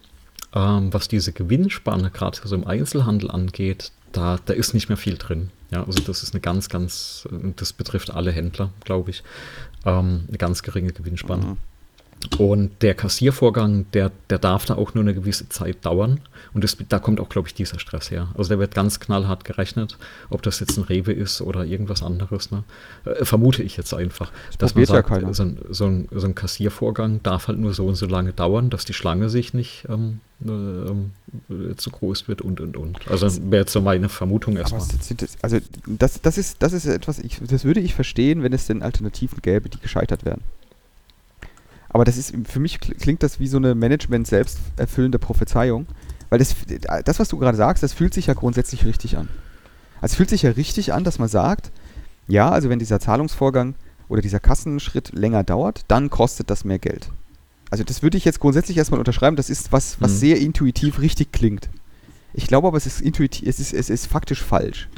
ähm, 0.54 0.92
was 0.92 1.08
diese 1.08 1.32
Gewinnspanne 1.32 2.10
gerade 2.10 2.38
so 2.42 2.54
im 2.54 2.66
Einzelhandel 2.66 3.30
angeht, 3.30 3.92
da, 4.12 4.38
da 4.44 4.54
ist 4.54 4.74
nicht 4.74 4.88
mehr 4.88 4.96
viel 4.96 5.16
drin. 5.16 5.50
Ja, 5.70 5.84
also 5.84 6.02
das 6.02 6.22
ist 6.22 6.32
eine 6.32 6.40
ganz, 6.40 6.68
ganz, 6.70 7.28
das 7.56 7.74
betrifft 7.74 8.10
alle 8.10 8.32
Händler, 8.32 8.70
glaube 8.84 9.10
ich. 9.10 9.22
Ähm, 9.84 10.24
eine 10.28 10.38
ganz 10.38 10.62
geringe 10.62 10.92
Gewinnspanne. 10.92 11.44
Mhm. 11.44 11.56
Und 12.38 12.82
der 12.82 12.94
Kassiervorgang, 12.94 13.86
der, 13.92 14.10
der 14.28 14.38
darf 14.38 14.64
da 14.64 14.74
auch 14.74 14.94
nur 14.94 15.02
eine 15.02 15.14
gewisse 15.14 15.48
Zeit 15.48 15.84
dauern. 15.84 16.20
Und 16.52 16.64
das, 16.64 16.76
da 16.88 16.98
kommt 16.98 17.20
auch, 17.20 17.28
glaube 17.28 17.48
ich, 17.48 17.54
dieser 17.54 17.78
Stress 17.78 18.10
her. 18.10 18.28
Also 18.36 18.48
der 18.48 18.58
wird 18.58 18.74
ganz 18.74 18.98
knallhart 18.98 19.44
gerechnet, 19.44 19.98
ob 20.28 20.42
das 20.42 20.58
jetzt 20.60 20.76
ein 20.76 20.84
Rewe 20.84 21.12
ist 21.12 21.40
oder 21.40 21.64
irgendwas 21.64 22.02
anderes. 22.02 22.50
Ne? 22.50 22.64
Äh, 23.04 23.24
vermute 23.24 23.62
ich 23.62 23.76
jetzt 23.76 23.94
einfach. 23.94 24.32
Das 24.58 24.58
dass 24.58 24.74
man 24.74 24.86
sagt, 24.86 25.10
ja 25.10 25.32
so, 25.32 25.42
ein, 25.44 25.58
so, 25.70 25.84
ein, 25.86 26.08
so, 26.10 26.26
ein, 26.26 26.34
Kassiervorgang 26.34 27.22
darf 27.22 27.48
halt 27.48 27.58
nur 27.58 27.72
so 27.72 27.86
und 27.86 27.94
so 27.94 28.06
lange 28.06 28.32
dauern, 28.32 28.70
dass 28.70 28.84
die 28.84 28.94
Schlange 28.94 29.28
sich 29.28 29.54
nicht 29.54 29.86
ähm, 29.88 30.20
äh, 30.44 31.74
zu 31.76 31.90
groß 31.90 32.28
wird 32.28 32.42
und 32.42 32.60
und 32.60 32.76
und. 32.76 33.08
Also 33.08 33.26
wäre 33.50 33.62
jetzt 33.62 33.72
so 33.72 33.80
meine 33.80 34.08
Vermutung 34.08 34.56
erstmal. 34.56 34.82
Also 35.42 35.58
das, 35.86 36.20
das, 36.20 36.38
ist, 36.38 36.62
das 36.62 36.72
ist 36.72 36.86
etwas, 36.86 37.18
ich, 37.18 37.40
das 37.46 37.64
würde 37.64 37.80
ich 37.80 37.94
verstehen, 37.94 38.42
wenn 38.42 38.52
es 38.52 38.66
denn 38.66 38.82
Alternativen 38.82 39.40
gäbe, 39.42 39.68
die 39.68 39.78
gescheitert 39.78 40.24
wären. 40.24 40.42
Aber 41.88 42.04
das 42.04 42.16
ist, 42.16 42.34
für 42.44 42.60
mich 42.60 42.80
klingt 42.80 43.22
das 43.22 43.40
wie 43.40 43.48
so 43.48 43.56
eine 43.56 43.74
Management 43.74 44.26
selbst 44.26 44.58
erfüllende 44.76 45.18
Prophezeiung. 45.18 45.86
Weil 46.30 46.38
das, 46.38 46.54
das, 47.04 47.18
was 47.18 47.28
du 47.28 47.38
gerade 47.38 47.56
sagst, 47.56 47.82
das 47.82 47.94
fühlt 47.94 48.12
sich 48.12 48.26
ja 48.26 48.34
grundsätzlich 48.34 48.84
richtig 48.84 49.16
an. 49.16 49.28
Also 50.00 50.12
es 50.12 50.14
fühlt 50.16 50.30
sich 50.30 50.42
ja 50.42 50.50
richtig 50.50 50.92
an, 50.92 51.04
dass 51.04 51.18
man 51.18 51.28
sagt, 51.28 51.70
ja, 52.26 52.50
also 52.50 52.68
wenn 52.68 52.78
dieser 52.78 53.00
Zahlungsvorgang 53.00 53.74
oder 54.08 54.20
dieser 54.20 54.40
Kassenschritt 54.40 55.12
länger 55.12 55.42
dauert, 55.42 55.82
dann 55.88 56.10
kostet 56.10 56.50
das 56.50 56.64
mehr 56.64 56.78
Geld. 56.78 57.08
Also 57.70 57.84
das 57.84 58.02
würde 58.02 58.16
ich 58.16 58.24
jetzt 58.24 58.40
grundsätzlich 58.40 58.76
erstmal 58.76 59.00
unterschreiben, 59.00 59.36
das 59.36 59.50
ist 59.50 59.72
was, 59.72 60.00
was 60.00 60.12
mhm. 60.12 60.16
sehr 60.16 60.38
intuitiv 60.38 61.00
richtig 61.00 61.32
klingt. 61.32 61.68
Ich 62.34 62.46
glaube 62.46 62.68
aber, 62.68 62.76
es 62.76 62.86
ist 62.86 63.00
intuitiv, 63.00 63.48
es 63.48 63.58
ist, 63.58 63.72
es 63.72 63.90
ist 63.90 64.06
faktisch 64.06 64.42
falsch. 64.42 64.88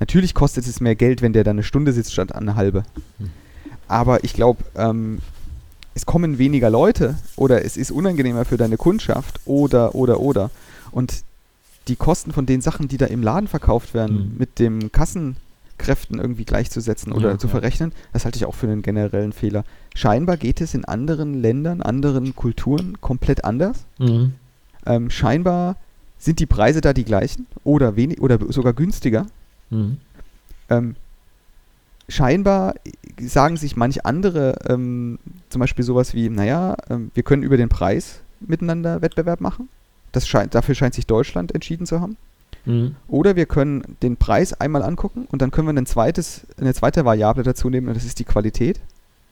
Natürlich 0.00 0.34
kostet 0.34 0.66
es 0.66 0.80
mehr 0.80 0.96
Geld, 0.96 1.22
wenn 1.22 1.32
der 1.32 1.44
da 1.44 1.50
eine 1.50 1.62
Stunde 1.62 1.92
sitzt 1.92 2.12
statt 2.12 2.34
eine 2.34 2.56
halbe. 2.56 2.84
Mhm. 3.18 3.30
Aber 3.86 4.24
ich 4.24 4.32
glaube, 4.32 4.64
ähm, 4.74 5.18
es 5.94 6.06
kommen 6.06 6.38
weniger 6.38 6.70
Leute 6.70 7.16
oder 7.36 7.64
es 7.64 7.76
ist 7.76 7.90
unangenehmer 7.90 8.44
für 8.44 8.56
deine 8.56 8.76
Kundschaft 8.76 9.40
oder, 9.44 9.94
oder, 9.94 10.20
oder. 10.20 10.50
Und 10.90 11.22
die 11.88 11.96
Kosten 11.96 12.32
von 12.32 12.46
den 12.46 12.60
Sachen, 12.60 12.88
die 12.88 12.96
da 12.96 13.06
im 13.06 13.22
Laden 13.22 13.48
verkauft 13.48 13.94
werden, 13.94 14.32
mhm. 14.32 14.38
mit 14.38 14.58
dem 14.58 14.90
Kassenkräften 14.90 16.18
irgendwie 16.18 16.44
gleichzusetzen 16.44 17.12
oder 17.12 17.32
ja, 17.32 17.38
zu 17.38 17.46
verrechnen, 17.46 17.90
ja. 17.90 18.08
das 18.12 18.24
halte 18.24 18.38
ich 18.38 18.46
auch 18.46 18.54
für 18.54 18.66
einen 18.66 18.82
generellen 18.82 19.32
Fehler. 19.32 19.64
Scheinbar 19.94 20.36
geht 20.36 20.60
es 20.60 20.74
in 20.74 20.84
anderen 20.84 21.40
Ländern, 21.40 21.82
anderen 21.82 22.34
Kulturen 22.34 23.00
komplett 23.00 23.44
anders. 23.44 23.84
Mhm. 23.98 24.34
Ähm, 24.86 25.10
scheinbar 25.10 25.76
sind 26.18 26.40
die 26.40 26.46
Preise 26.46 26.80
da 26.80 26.92
die 26.92 27.04
gleichen 27.04 27.46
oder 27.64 27.96
wenig 27.96 28.20
oder 28.20 28.38
sogar 28.48 28.72
günstiger. 28.72 29.26
Mhm. 29.70 29.98
Ähm, 30.70 30.96
scheinbar 32.08 32.74
sagen 33.20 33.56
sich 33.56 33.76
manch 33.76 34.04
andere, 34.04 34.56
ähm, 34.68 35.18
zum 35.48 35.60
Beispiel 35.60 35.84
sowas 35.84 36.14
wie, 36.14 36.28
naja, 36.28 36.76
ähm, 36.90 37.10
wir 37.14 37.22
können 37.22 37.42
über 37.42 37.56
den 37.56 37.68
Preis 37.68 38.20
miteinander 38.40 39.02
Wettbewerb 39.02 39.40
machen. 39.40 39.68
Das 40.12 40.28
scheint, 40.28 40.54
dafür 40.54 40.74
scheint 40.74 40.94
sich 40.94 41.06
Deutschland 41.06 41.54
entschieden 41.54 41.86
zu 41.86 42.00
haben. 42.00 42.16
Mhm. 42.66 42.96
Oder 43.08 43.36
wir 43.36 43.46
können 43.46 43.96
den 44.02 44.16
Preis 44.16 44.52
einmal 44.52 44.82
angucken 44.82 45.26
und 45.30 45.42
dann 45.42 45.50
können 45.50 45.68
wir 45.68 45.74
ein 45.74 45.86
zweites, 45.86 46.46
eine 46.58 46.74
zweite 46.74 47.04
Variable 47.04 47.42
dazu 47.42 47.68
nehmen 47.70 47.88
und 47.88 47.96
das 47.96 48.04
ist 48.04 48.18
die 48.18 48.24
Qualität. 48.24 48.80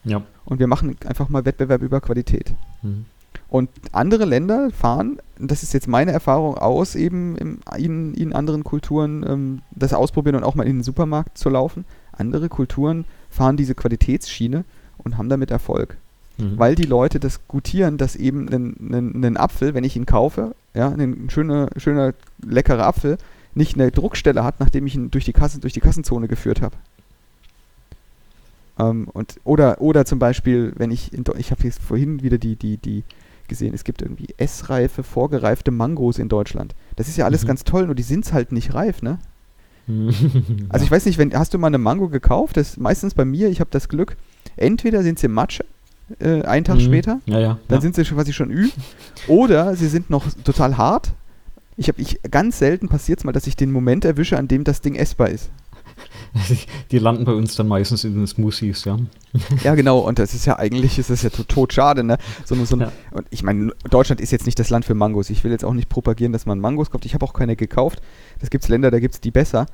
Ja. 0.05 0.23
Und 0.45 0.59
wir 0.59 0.67
machen 0.67 0.97
einfach 1.07 1.29
mal 1.29 1.45
Wettbewerb 1.45 1.83
über 1.83 2.01
Qualität. 2.01 2.53
Mhm. 2.83 3.07
Und 3.49 3.69
andere 3.93 4.25
Länder 4.25 4.71
fahren, 4.71 5.19
das 5.39 5.63
ist 5.63 5.75
jetzt 5.75 5.87
meine 5.87 6.11
Erfahrung 6.11 6.57
aus, 6.57 6.95
eben 6.95 7.37
im, 7.37 7.59
in, 7.77 8.15
in 8.15 8.33
anderen 8.33 8.65
Kulturen 8.65 9.25
ähm, 9.29 9.63
das 9.71 9.93
ausprobieren 9.93 10.37
und 10.37 10.45
auch 10.45 10.55
mal 10.55 10.67
in 10.67 10.79
den 10.79 10.83
Supermarkt 10.83 11.37
zu 11.39 11.51
laufen, 11.51 11.85
andere 12.13 12.49
Kulturen 12.49 13.05
fahren 13.31 13.57
diese 13.57 13.75
Qualitätsschiene 13.75 14.65
und 14.99 15.19
haben 15.19 15.29
damit 15.29 15.51
Erfolg. 15.51 15.97
Mhm. 16.39 16.59
Weil 16.59 16.75
die 16.75 16.85
Leute 16.85 17.21
das 17.21 17.47
gutieren, 17.49 17.99
dass 17.99 18.17
eben 18.17 18.49
ein, 18.49 19.37
Apfel, 19.37 19.75
wenn 19.75 19.85
ich 19.85 19.97
ihn 19.97 20.07
kaufe, 20.07 20.55
ja, 20.75 20.89
ein 20.89 21.29
schöner, 21.31 21.69
schöner, 21.77 22.15
leckerer 22.45 22.87
Apfel, 22.87 23.19
nicht 23.55 23.75
eine 23.75 23.91
Druckstelle 23.91 24.45
hat, 24.45 24.61
nachdem 24.61 24.87
ich 24.87 24.95
ihn 24.95 25.11
durch 25.11 25.25
die, 25.25 25.33
Kasse, 25.33 25.61
durch 25.61 25.75
die 25.75 25.81
Kassenzone 25.81 26.29
geführt 26.29 26.63
habe. 26.63 26.77
Ähm, 28.79 29.09
und, 29.13 29.37
oder, 29.45 29.81
oder 29.81 30.05
zum 30.05 30.19
Beispiel, 30.19 30.73
wenn 30.77 30.91
ich, 30.91 31.13
in, 31.13 31.25
ich 31.37 31.51
habe 31.51 31.65
jetzt 31.65 31.83
vorhin 31.83 32.23
wieder 32.23 32.39
die, 32.39 32.57
die, 32.57 32.79
die 32.79 33.05
gesehen, 33.49 33.75
es 33.75 33.85
gibt 33.85 34.01
irgendwie 34.01 34.29
essreife, 34.39 35.03
vorgereifte 35.03 35.71
Mangos 35.71 36.19
in 36.19 36.31
Deutschland. 36.31 36.75
Das 36.97 37.09
ist 37.09 37.19
ja 37.19 37.27
alles 37.27 37.43
mhm. 37.43 37.49
ganz 37.49 37.65
toll, 37.65 37.87
nur 37.87 37.95
die 37.95 38.03
sind 38.03 38.33
halt 38.33 38.53
nicht 38.53 38.73
reif, 38.73 39.03
ne? 39.03 39.19
also 40.69 40.85
ich 40.85 40.91
weiß 40.91 41.07
nicht, 41.07 41.19
wenn, 41.19 41.35
hast 41.35 41.55
du 41.55 41.59
mal 41.59 41.69
eine 41.69 41.79
Mango 41.79 42.09
gekauft? 42.09 42.57
Das 42.57 42.71
ist 42.71 42.81
meistens 42.81 43.15
bei 43.15 43.25
mir, 43.25 43.49
ich 43.49 43.61
habe 43.61 43.71
das 43.71 43.89
Glück, 43.89 44.17
entweder 44.57 45.03
sind 45.03 45.19
sie 45.19 45.29
Matsche, 45.29 45.65
äh, 46.19 46.43
einen 46.43 46.65
Tag 46.65 46.77
mhm. 46.77 46.81
später, 46.81 47.21
ja, 47.27 47.39
ja, 47.39 47.59
dann 47.69 47.79
ja. 47.79 47.81
sind 47.81 47.95
sie 47.95 48.05
schon 48.05 48.17
quasi 48.17 48.33
schon 48.33 48.51
ü, 48.51 48.69
oder 49.29 49.77
sie 49.77 49.89
sind 49.89 50.11
noch 50.11 50.27
total 50.45 50.77
hart. 50.77 51.13
Ich 51.77 51.89
habe 51.89 52.01
ich 52.01 52.21
ganz 52.31 52.59
selten 52.59 52.89
passiert 52.89 53.21
es 53.21 53.25
mal, 53.25 53.33
dass 53.33 53.47
ich 53.47 53.57
den 53.57 53.73
Moment 53.73 54.05
erwische, 54.05 54.39
an 54.39 54.47
dem 54.47 54.63
das 54.63 54.83
Ding 54.83 54.95
essbar 54.95 55.31
ist. 55.31 55.51
Die 56.91 56.99
landen 56.99 57.25
bei 57.25 57.33
uns 57.33 57.55
dann 57.57 57.69
meistens 57.69 58.05
in 58.05 58.15
den 58.15 58.27
Smoothies, 58.27 58.85
ja. 58.85 58.99
Ja, 59.65 59.75
genau, 59.75 59.99
und 60.01 60.19
das 60.19 60.35
ist 60.35 60.45
ja 60.47 60.59
eigentlich, 60.59 60.99
ist 60.99 61.11
das 61.11 61.23
ja 61.23 61.31
tot 61.31 61.73
schade, 61.73 62.05
ne? 62.05 62.19
So, 62.45 62.55
so 62.65 62.77
ja. 62.77 62.93
Und 63.11 63.27
ich 63.31 63.43
meine, 63.43 63.73
Deutschland 63.89 64.21
ist 64.21 64.31
jetzt 64.31 64.47
nicht 64.47 64.59
das 64.59 64.71
Land 64.71 64.85
für 64.85 64.95
Mangos. 64.95 65.31
Ich 65.31 65.43
will 65.45 65.51
jetzt 65.51 65.65
auch 65.65 65.75
nicht 65.75 65.89
propagieren, 65.89 66.33
dass 66.33 66.47
man 66.47 66.59
Mangos 66.59 66.91
kauft. 66.91 67.07
Ich 67.07 67.15
habe 67.15 67.25
auch 67.25 67.33
keine 67.33 67.57
gekauft. 67.57 68.03
Das 68.41 68.51
gibt 68.51 68.65
es 68.65 68.69
Länder, 68.69 68.91
da 68.91 69.01
gibt 69.01 69.15
es 69.15 69.21
die 69.21 69.31
besser. 69.31 69.67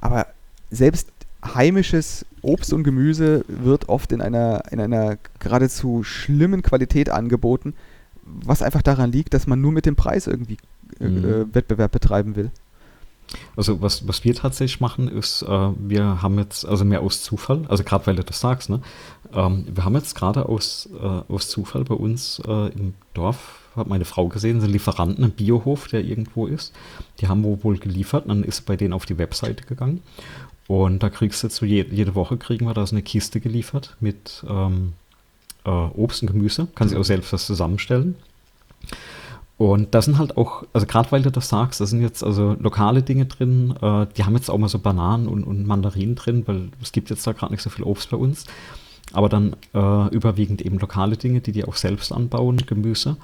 Aber 0.00 0.26
selbst 0.70 1.08
heimisches 1.54 2.26
Obst 2.42 2.72
und 2.72 2.84
Gemüse 2.84 3.44
wird 3.48 3.88
oft 3.88 4.12
in 4.12 4.20
einer, 4.20 4.62
in 4.70 4.80
einer 4.80 5.16
geradezu 5.38 6.02
schlimmen 6.02 6.62
Qualität 6.62 7.10
angeboten, 7.10 7.74
was 8.24 8.62
einfach 8.62 8.82
daran 8.82 9.12
liegt, 9.12 9.34
dass 9.34 9.46
man 9.46 9.60
nur 9.60 9.72
mit 9.72 9.86
dem 9.86 9.96
Preis 9.96 10.26
irgendwie 10.26 10.56
äh, 11.00 11.08
mhm. 11.08 11.54
Wettbewerb 11.54 11.92
betreiben 11.92 12.36
will. 12.36 12.50
Also 13.56 13.80
was, 13.80 14.06
was 14.06 14.24
wir 14.24 14.34
tatsächlich 14.34 14.80
machen, 14.80 15.08
ist, 15.08 15.42
äh, 15.42 15.68
wir 15.78 16.22
haben 16.22 16.38
jetzt, 16.38 16.66
also 16.66 16.84
mehr 16.84 17.00
aus 17.00 17.22
Zufall, 17.22 17.64
also 17.68 17.84
gerade 17.84 18.06
weil 18.06 18.16
du 18.16 18.24
das 18.24 18.40
sagst, 18.40 18.70
ne? 18.70 18.80
Ähm, 19.32 19.66
wir 19.72 19.84
haben 19.84 19.94
jetzt 19.94 20.14
gerade 20.14 20.48
aus, 20.48 20.88
äh, 21.00 21.32
aus 21.32 21.48
Zufall 21.48 21.84
bei 21.84 21.94
uns 21.94 22.40
äh, 22.46 22.68
im 22.72 22.94
Dorf, 23.14 23.60
hat 23.74 23.88
meine 23.88 24.04
Frau 24.04 24.28
gesehen, 24.28 24.60
sind 24.60 24.70
Lieferanten 24.70 25.24
im 25.24 25.30
Biohof, 25.30 25.88
der 25.88 26.04
irgendwo 26.04 26.46
ist. 26.46 26.72
Die 27.20 27.28
haben 27.28 27.44
wohl 27.44 27.78
geliefert, 27.78 28.24
und 28.24 28.28
dann 28.28 28.44
ist 28.44 28.66
bei 28.66 28.76
denen 28.76 28.92
auf 28.92 29.06
die 29.06 29.18
Webseite 29.18 29.64
gegangen. 29.64 30.02
Und 30.68 31.02
da 31.02 31.10
kriegst 31.10 31.42
du 31.42 31.46
jetzt 31.46 31.56
so 31.56 31.66
je, 31.66 31.84
jede 31.90 32.14
Woche 32.14 32.36
kriegen 32.36 32.66
wir 32.66 32.74
da 32.74 32.86
so 32.86 32.94
eine 32.94 33.02
Kiste 33.02 33.40
geliefert 33.40 33.96
mit 34.00 34.44
ähm, 34.48 34.94
äh, 35.64 35.70
Obst 35.70 36.22
und 36.22 36.28
Gemüse. 36.28 36.68
Kann 36.74 36.88
sie 36.88 36.96
auch 36.96 37.04
selbst 37.04 37.32
das 37.32 37.46
zusammenstellen. 37.46 38.16
Und 39.58 39.94
da 39.94 40.02
sind 40.02 40.18
halt 40.18 40.36
auch, 40.36 40.64
also 40.74 40.86
gerade 40.86 41.10
weil 41.12 41.22
du 41.22 41.30
das 41.30 41.48
sagst, 41.48 41.80
da 41.80 41.86
sind 41.86 42.02
jetzt 42.02 42.22
also 42.22 42.56
lokale 42.60 43.02
Dinge 43.02 43.24
drin, 43.24 43.74
äh, 43.80 44.06
die 44.16 44.24
haben 44.24 44.34
jetzt 44.34 44.50
auch 44.50 44.58
mal 44.58 44.68
so 44.68 44.78
Bananen 44.78 45.28
und, 45.28 45.44
und 45.44 45.66
Mandarinen 45.66 46.14
drin, 46.14 46.42
weil 46.46 46.68
es 46.82 46.92
gibt 46.92 47.08
jetzt 47.08 47.26
da 47.26 47.32
gerade 47.32 47.52
nicht 47.52 47.62
so 47.62 47.70
viel 47.70 47.84
Obst 47.84 48.10
bei 48.10 48.18
uns. 48.18 48.44
Aber 49.12 49.28
dann 49.28 49.56
äh, 49.72 50.08
überwiegend 50.14 50.60
eben 50.60 50.78
lokale 50.78 51.16
Dinge, 51.16 51.40
die 51.40 51.52
die 51.52 51.64
auch 51.64 51.76
selbst 51.76 52.12
anbauen, 52.12 52.58
Gemüse. 52.66 53.16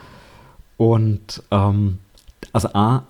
Und 0.79 1.43
ähm, 1.51 1.99
also 2.53 2.69
A, 2.73 3.03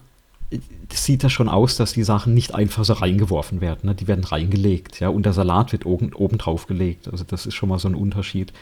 sieht 0.93 1.25
das 1.25 1.33
schon 1.33 1.49
aus, 1.49 1.77
dass 1.77 1.93
die 1.93 2.03
Sachen 2.03 2.35
nicht 2.35 2.55
einfach 2.55 2.85
so 2.85 2.95
reingeworfen 2.95 3.61
werden. 3.61 3.81
Ne? 3.85 3.95
Die 3.95 4.09
werden 4.09 4.25
reingelegt, 4.25 5.01
ja, 5.01 5.09
und 5.09 5.25
der 5.25 5.33
Salat 5.33 5.73
wird 5.73 5.87
oben, 5.87 6.13
oben 6.13 6.39
drauf 6.39 6.67
gelegt. 6.67 7.09
Also 7.09 7.25
das 7.25 7.47
ist 7.47 7.55
schon 7.55 7.69
mal 7.69 7.79
so 7.79 7.89
ein 7.89 7.95
Unterschied. 7.95 8.53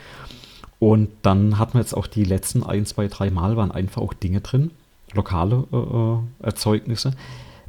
Und 0.80 1.10
dann 1.22 1.58
hatten 1.58 1.74
wir 1.74 1.82
jetzt 1.82 1.94
auch 1.94 2.08
die 2.08 2.24
letzten 2.24 2.64
ein, 2.64 2.86
zwei, 2.86 3.06
drei 3.06 3.30
Mal 3.30 3.56
waren 3.56 3.70
einfach 3.70 4.00
auch 4.00 4.14
Dinge 4.14 4.40
drin, 4.40 4.70
lokale 5.12 5.64
äh, 5.72 5.76
äh 5.76 6.46
Erzeugnisse. 6.46 7.12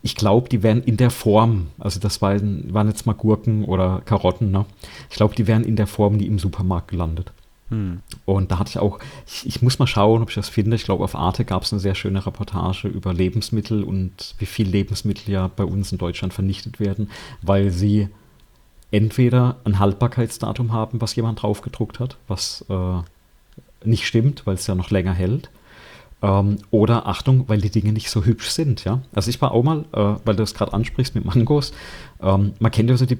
Ich 0.01 0.15
glaube, 0.15 0.49
die 0.49 0.63
wären 0.63 0.81
in 0.81 0.97
der 0.97 1.11
Form, 1.11 1.67
also 1.77 1.99
das 1.99 2.21
waren, 2.23 2.73
waren 2.73 2.87
jetzt 2.87 3.05
mal 3.05 3.13
Gurken 3.13 3.65
oder 3.65 4.01
Karotten, 4.05 4.49
ne? 4.49 4.65
Ich 5.11 5.17
glaube, 5.17 5.35
die 5.35 5.45
wären 5.45 5.63
in 5.63 5.75
der 5.75 5.85
Form 5.85 6.15
nie 6.15 6.25
im 6.25 6.39
Supermarkt 6.39 6.87
gelandet. 6.87 7.31
Hm. 7.69 7.99
Und 8.25 8.51
da 8.51 8.59
hatte 8.59 8.69
ich 8.69 8.79
auch, 8.79 8.99
ich, 9.27 9.45
ich, 9.45 9.61
muss 9.61 9.77
mal 9.77 9.87
schauen, 9.87 10.21
ob 10.21 10.29
ich 10.29 10.35
das 10.35 10.49
finde. 10.49 10.75
Ich 10.75 10.85
glaube, 10.85 11.03
auf 11.03 11.15
Arte 11.15 11.45
gab 11.45 11.63
es 11.63 11.73
eine 11.73 11.79
sehr 11.79 11.95
schöne 11.95 12.25
Reportage 12.25 12.87
über 12.87 13.13
Lebensmittel 13.13 13.83
und 13.83 14.35
wie 14.39 14.45
viel 14.45 14.67
Lebensmittel 14.67 15.31
ja 15.31 15.49
bei 15.53 15.65
uns 15.65 15.91
in 15.91 15.97
Deutschland 15.97 16.33
vernichtet 16.33 16.79
werden, 16.79 17.09
weil 17.41 17.71
sie 17.71 18.09
entweder 18.91 19.57
ein 19.63 19.79
Haltbarkeitsdatum 19.79 20.73
haben, 20.73 21.01
was 21.01 21.15
jemand 21.15 21.41
drauf 21.41 21.61
gedruckt 21.61 21.99
hat, 21.99 22.17
was 22.27 22.65
äh, 22.69 23.01
nicht 23.83 24.05
stimmt, 24.05 24.45
weil 24.45 24.55
es 24.55 24.67
ja 24.67 24.75
noch 24.75 24.91
länger 24.91 25.13
hält. 25.13 25.49
Ähm, 26.21 26.57
oder 26.69 27.07
Achtung, 27.07 27.47
weil 27.47 27.61
die 27.61 27.71
Dinge 27.71 27.93
nicht 27.93 28.11
so 28.11 28.23
hübsch 28.23 28.49
sind, 28.49 28.83
ja. 28.83 29.01
Also 29.13 29.29
ich 29.29 29.41
war 29.41 29.53
auch 29.53 29.63
mal, 29.63 29.85
äh, 29.93 30.19
weil 30.23 30.35
du 30.35 30.43
das 30.43 30.53
gerade 30.53 30.73
ansprichst 30.73 31.15
mit 31.15 31.25
Mangos, 31.25 31.73
ähm, 32.21 32.53
man 32.59 32.71
kennt 32.71 32.89
ja 32.91 32.97
so 32.97 33.07
die 33.07 33.17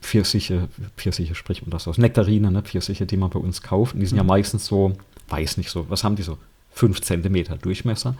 Pfirsiche, 0.00 0.68
Pfirsiche 0.96 1.36
spricht 1.36 1.62
man 1.62 1.70
das 1.70 1.86
aus, 1.86 1.98
Nektarine, 1.98 2.50
ne, 2.50 2.62
Pfirsiche, 2.62 3.06
die 3.06 3.16
man 3.16 3.30
bei 3.30 3.38
uns 3.38 3.62
kauft. 3.62 3.94
Und 3.94 4.00
die 4.00 4.06
sind 4.06 4.16
mhm. 4.16 4.24
ja 4.24 4.24
meistens 4.24 4.66
so, 4.66 4.92
weiß 5.28 5.56
nicht 5.58 5.70
so, 5.70 5.88
was 5.88 6.02
haben 6.02 6.16
die 6.16 6.22
so? 6.22 6.36
fünf 6.72 7.00
Zentimeter 7.02 7.56
Durchmesser. 7.56 8.14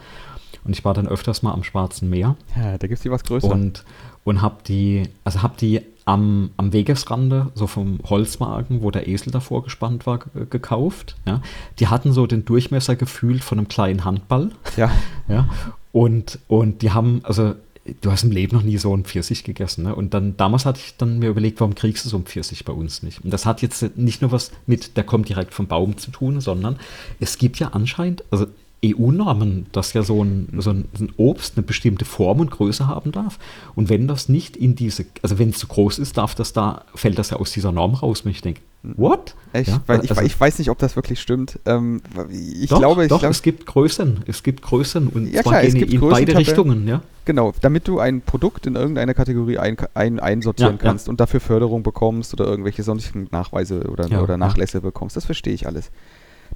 Und 0.63 0.71
ich 0.71 0.85
war 0.85 0.93
dann 0.93 1.07
öfters 1.07 1.41
mal 1.41 1.51
am 1.51 1.63
Schwarzen 1.63 2.09
Meer. 2.09 2.37
Ja, 2.55 2.77
da 2.77 2.87
gibt 2.87 2.93
es 2.93 3.01
die 3.01 3.11
was 3.11 3.23
größer. 3.23 3.49
Und, 3.49 3.83
und 4.23 4.41
habe 4.41 4.57
die, 4.65 5.09
also 5.23 5.41
habe 5.41 5.55
die 5.59 5.81
am, 6.05 6.51
am 6.57 6.73
Wegesrande, 6.73 7.51
so 7.55 7.67
vom 7.67 7.99
Holzwagen, 8.03 8.81
wo 8.81 8.91
der 8.91 9.07
Esel 9.07 9.31
davor 9.31 9.63
gespannt 9.63 10.05
war, 10.05 10.19
gekauft. 10.49 11.15
Ja. 11.25 11.41
Die 11.79 11.87
hatten 11.87 12.11
so 12.11 12.27
den 12.27 12.45
Durchmesser 12.45 12.95
gefühlt 12.95 13.43
von 13.43 13.57
einem 13.57 13.67
kleinen 13.67 14.05
Handball. 14.05 14.51
Ja. 14.75 14.91
ja. 15.27 15.47
Und, 15.91 16.39
und 16.47 16.81
die 16.81 16.91
haben, 16.91 17.21
also 17.23 17.53
du 18.01 18.11
hast 18.11 18.23
im 18.23 18.31
Leben 18.31 18.55
noch 18.55 18.63
nie 18.63 18.77
so 18.77 18.93
einen 18.93 19.05
Pfirsich 19.05 19.43
gegessen. 19.43 19.83
Ne? 19.83 19.95
Und 19.95 20.13
dann 20.13 20.37
damals 20.37 20.65
hatte 20.65 20.79
ich 20.83 20.95
dann 20.97 21.19
mir 21.19 21.29
überlegt, 21.29 21.59
warum 21.59 21.75
kriegst 21.75 22.05
du 22.05 22.09
so 22.09 22.17
einen 22.17 22.25
Pfirsich 22.25 22.65
bei 22.65 22.73
uns 22.73 23.03
nicht? 23.03 23.23
Und 23.23 23.31
das 23.31 23.45
hat 23.45 23.61
jetzt 23.61 23.97
nicht 23.97 24.21
nur 24.21 24.31
was 24.31 24.51
mit, 24.65 24.97
der 24.97 25.03
kommt 25.03 25.29
direkt 25.29 25.53
vom 25.53 25.67
Baum 25.67 25.97
zu 25.97 26.11
tun, 26.11 26.41
sondern 26.41 26.77
es 27.19 27.37
gibt 27.37 27.59
ja 27.59 27.69
anscheinend, 27.69 28.23
also 28.31 28.47
EU-Normen, 28.83 29.67
dass 29.71 29.93
ja 29.93 30.03
so 30.03 30.23
ein, 30.23 30.47
so, 30.57 30.71
ein, 30.71 30.85
so 30.93 31.05
ein, 31.05 31.13
Obst 31.17 31.57
eine 31.57 31.65
bestimmte 31.65 32.05
Form 32.05 32.39
und 32.39 32.51
Größe 32.51 32.87
haben 32.87 33.11
darf. 33.11 33.39
Und 33.75 33.89
wenn 33.89 34.07
das 34.07 34.29
nicht 34.29 34.57
in 34.57 34.75
diese, 34.75 35.05
also 35.21 35.39
wenn 35.39 35.49
es 35.49 35.57
zu 35.57 35.67
groß 35.67 35.99
ist, 35.99 36.17
darf 36.17 36.35
das 36.35 36.53
da, 36.53 36.85
fällt 36.93 37.17
das 37.17 37.29
ja 37.29 37.37
aus 37.37 37.51
dieser 37.51 37.71
Norm 37.71 37.93
raus. 37.93 38.21
Und 38.21 38.31
ich 38.31 38.41
denke, 38.41 38.61
what? 38.83 39.35
Ich, 39.53 39.67
ja, 39.67 39.81
weil, 39.87 40.01
also, 40.01 40.21
ich, 40.21 40.39
weiß 40.39 40.59
nicht, 40.59 40.69
ob 40.69 40.77
das 40.79 40.95
wirklich 40.95 41.21
stimmt. 41.21 41.59
Ähm, 41.65 42.01
ich 42.29 42.69
doch, 42.69 42.79
glaube, 42.79 43.03
ich 43.03 43.09
doch, 43.09 43.19
glaub, 43.19 43.31
es 43.31 43.41
gibt 43.41 43.65
Größen, 43.65 44.23
es 44.27 44.43
gibt 44.43 44.61
Größen 44.61 45.07
und 45.07 45.31
ja, 45.31 45.43
zwar 45.43 45.59
klar, 45.59 45.63
in, 45.63 45.75
in 45.77 46.01
beide 46.01 46.37
Richtungen, 46.37 46.87
ja. 46.87 47.01
Genau, 47.25 47.53
damit 47.61 47.87
du 47.87 47.99
ein 47.99 48.21
Produkt 48.21 48.67
in 48.67 48.75
irgendeine 48.75 49.13
Kategorie 49.13 49.57
ein, 49.57 49.77
ein, 49.93 50.19
einsortieren 50.19 50.73
ja, 50.73 50.77
kannst 50.77 51.07
und 51.07 51.21
dafür 51.21 51.39
Förderung 51.39 51.83
bekommst 51.83 52.33
oder 52.33 52.45
irgendwelche 52.45 52.83
sonstigen 52.83 53.27
Nachweise 53.31 53.89
oder, 53.89 54.21
oder 54.21 54.35
Nachlässe 54.35 54.81
bekommst. 54.81 55.15
Das 55.15 55.25
verstehe 55.25 55.53
ich 55.53 55.65
alles. 55.65 55.89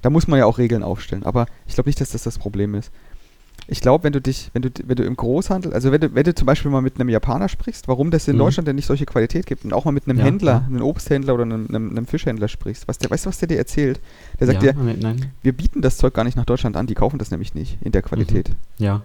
Da 0.02 0.10
muss 0.10 0.28
man 0.28 0.38
ja 0.38 0.46
auch 0.46 0.58
Regeln 0.58 0.82
aufstellen. 0.82 1.24
Aber 1.24 1.46
ich 1.66 1.74
glaube 1.74 1.88
nicht, 1.88 2.00
dass 2.00 2.10
das 2.10 2.22
das 2.22 2.38
Problem 2.38 2.74
ist. 2.74 2.90
Ich 3.70 3.82
glaube, 3.82 4.04
wenn 4.04 4.12
du 4.12 4.20
dich, 4.20 4.50
wenn 4.54 4.62
du, 4.62 4.70
wenn 4.84 4.96
du 4.96 5.04
im 5.04 5.14
Großhandel, 5.14 5.74
also 5.74 5.92
wenn 5.92 6.00
du, 6.00 6.14
wenn 6.14 6.24
du 6.24 6.34
zum 6.34 6.46
Beispiel 6.46 6.70
mal 6.70 6.80
mit 6.80 6.98
einem 6.98 7.10
Japaner 7.10 7.48
sprichst, 7.48 7.86
warum 7.86 8.10
das 8.10 8.26
in 8.26 8.36
mhm. 8.36 8.40
Deutschland 8.40 8.68
denn 8.68 8.76
nicht 8.76 8.86
solche 8.86 9.04
Qualität 9.04 9.44
gibt 9.44 9.64
und 9.64 9.74
auch 9.74 9.84
mal 9.84 9.92
mit 9.92 10.08
einem 10.08 10.18
ja, 10.18 10.24
Händler, 10.24 10.52
ja. 10.52 10.66
einem 10.66 10.82
Obsthändler 10.82 11.34
oder 11.34 11.42
einem, 11.42 11.66
einem, 11.68 11.90
einem, 11.90 12.06
Fischhändler 12.06 12.48
sprichst, 12.48 12.88
was 12.88 12.96
der, 12.96 13.10
weißt 13.10 13.26
du, 13.26 13.28
was 13.28 13.38
der 13.38 13.48
dir 13.48 13.58
erzählt? 13.58 14.00
Der 14.40 14.46
sagt 14.46 14.62
ja, 14.62 14.72
dir, 14.72 14.94
nein. 14.98 15.32
wir 15.42 15.52
bieten 15.52 15.82
das 15.82 15.98
Zeug 15.98 16.14
gar 16.14 16.24
nicht 16.24 16.36
nach 16.36 16.46
Deutschland 16.46 16.76
an, 16.76 16.86
die 16.86 16.94
kaufen 16.94 17.18
das 17.18 17.30
nämlich 17.30 17.54
nicht 17.54 17.76
in 17.82 17.92
der 17.92 18.00
Qualität. 18.00 18.48
Mhm. 18.48 18.54
Ja. 18.84 19.02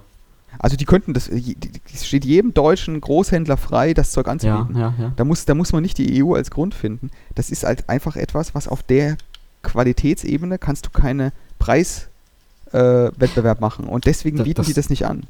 Also 0.60 0.78
die 0.78 0.86
könnten 0.86 1.14
das, 1.14 1.28
es 1.28 2.06
steht 2.06 2.26
jedem 2.26 2.54
deutschen 2.54 3.02
Großhändler 3.02 3.58
frei, 3.58 3.94
das 3.94 4.12
Zeug 4.12 4.28
anzubieten. 4.28 4.76
Ja, 4.76 4.94
ja, 4.98 5.04
ja. 5.06 5.14
Da, 5.16 5.26
muss, 5.26 5.46
da 5.46 5.56
muss 5.56 5.74
man 5.74 5.82
nicht 5.82 5.98
die 5.98 6.24
EU 6.24 6.36
als 6.36 6.52
Grund 6.52 6.76
finden. 6.76 7.10
Das 7.36 7.50
ist 7.50 7.64
halt 7.64 7.90
einfach 7.90 8.16
etwas, 8.16 8.54
was 8.56 8.68
auf 8.68 8.84
der 8.84 9.18
Qualitätsebene 9.64 10.58
kannst 10.60 10.86
du 10.86 10.90
keine 10.92 11.32
Preiswettbewerb 11.60 13.58
äh, 13.58 13.62
machen. 13.62 13.86
Und 13.86 14.06
deswegen 14.06 14.38
bieten 14.44 14.58
das, 14.58 14.68
die 14.68 14.74
das 14.74 14.90
nicht 14.90 15.06
an. 15.06 15.24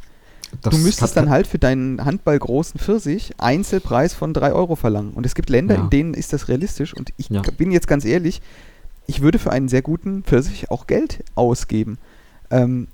Das 0.61 0.75
du 0.75 0.81
müsstest 0.81 1.17
dann 1.17 1.29
halt 1.29 1.47
für 1.47 1.57
deinen 1.59 2.03
Handball 2.05 2.37
großen 2.37 2.79
Pfirsich 2.79 3.33
Einzelpreis 3.37 4.13
von 4.13 4.33
3 4.33 4.53
Euro 4.53 4.75
verlangen. 4.75 5.13
Und 5.13 5.25
es 5.25 5.35
gibt 5.35 5.49
Länder, 5.49 5.75
ja. 5.75 5.81
in 5.81 5.89
denen 5.89 6.13
ist 6.13 6.33
das 6.33 6.47
realistisch. 6.47 6.93
Und 6.93 7.11
ich 7.17 7.29
ja. 7.29 7.41
bin 7.57 7.71
jetzt 7.71 7.87
ganz 7.87 8.05
ehrlich, 8.05 8.41
ich 9.07 9.21
würde 9.21 9.39
für 9.39 9.51
einen 9.51 9.67
sehr 9.67 9.81
guten 9.81 10.23
Pfirsich 10.23 10.69
auch 10.69 10.87
Geld 10.87 11.23
ausgeben. 11.35 11.97
Ähm, 12.51 12.87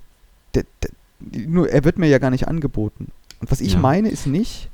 der, 0.54 0.64
der, 0.82 0.90
nur 1.46 1.68
er 1.68 1.84
wird 1.84 1.98
mir 1.98 2.08
ja 2.08 2.18
gar 2.18 2.30
nicht 2.30 2.48
angeboten. 2.48 3.08
Und 3.40 3.50
was 3.50 3.60
ich 3.60 3.74
ja. 3.74 3.78
meine, 3.78 4.08
ist 4.08 4.26
nicht, 4.26 4.70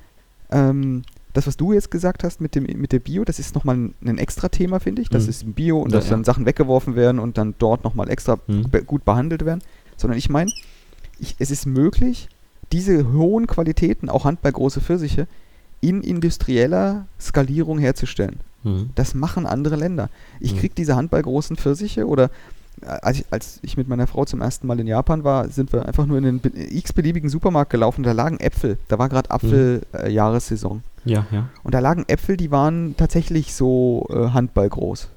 ähm, 0.51 1.03
das, 1.37 1.47
was 1.47 1.57
du 1.57 1.73
jetzt 1.73 1.91
gesagt 1.91 2.25
hast 2.25 2.41
mit 2.41 2.55
dem 2.55 2.65
mit 2.65 2.93
der 2.93 2.99
Bio, 2.99 3.25
das 3.25 3.39
ist 3.39 3.55
nochmal 3.55 3.77
ein, 3.77 3.95
ein 4.05 4.19
extra 4.19 4.49
Thema, 4.49 4.81
finde 4.81 5.03
ich. 5.03 5.11
Das 5.11 5.25
mhm. 5.25 5.29
ist 5.29 5.43
ein 5.45 5.53
Bio 5.53 5.79
und 5.81 5.93
ja, 5.93 5.99
dass 5.99 6.09
dann 6.09 6.25
Sachen 6.25 6.47
weggeworfen 6.47 6.97
werden 6.97 7.19
und 7.19 7.37
dann 7.37 7.55
dort 7.59 7.85
nochmal 7.85 8.09
extra 8.09 8.39
mhm. 8.47 8.71
be 8.71 8.83
gut 8.83 9.05
behandelt 9.05 9.45
werden. 9.45 9.61
Sondern 9.97 10.19
ich 10.19 10.31
meine, 10.31 10.51
es 11.39 11.51
ist 11.51 11.67
möglich, 11.67 12.29
diese 12.73 13.13
hohen 13.13 13.47
Qualitäten, 13.47 14.09
auch 14.09 14.25
handballgroße 14.25 14.81
Pfirsiche, 14.81 15.27
in 15.81 16.03
industrieller 16.03 17.07
Skalierung 17.21 17.79
herzustellen. 17.79 18.41
Mhm. 18.65 18.91
Das 18.95 19.15
machen 19.15 19.47
andere 19.47 19.77
Länder. 19.77 20.09
Ich 20.41 20.55
mhm. 20.55 20.59
kriege 20.59 20.75
diese 20.75 20.97
handballgroßen 20.97 21.57
Pfirsiche 21.57 22.07
oder 22.07 22.31
als 22.83 23.19
ich, 23.19 23.25
als 23.31 23.59
ich 23.63 23.77
mit 23.77 23.89
meiner 23.89 24.07
Frau 24.07 24.25
zum 24.25 24.41
ersten 24.41 24.67
Mal 24.67 24.79
in 24.81 24.87
Japan 24.87 25.25
war, 25.25 25.49
sind 25.49 25.73
wir 25.73 25.87
einfach 25.87 26.07
nur 26.07 26.19
in 26.19 26.41
den 26.41 26.41
x-beliebigen 26.55 27.31
Supermarkt 27.31 27.71
gelaufen. 27.71 28.03
Da 28.03 28.13
lagen 28.13 28.39
Äpfel. 28.39 28.79
Da 28.89 28.99
war 28.99 29.09
gerade 29.09 29.31
Apfeljahressaison. 29.31 30.83
Mhm. 31.05 31.11
Äh, 31.11 31.15
ja, 31.15 31.27
ja. 31.31 31.49
Und 31.63 31.75
da 31.75 31.79
lagen 31.79 32.05
Äpfel, 32.09 32.37
die 32.37 32.51
waren 32.51 32.97
tatsächlich 32.97 33.55
so 33.55 34.07
äh, 34.11 34.29
handballgroß. 34.31 35.09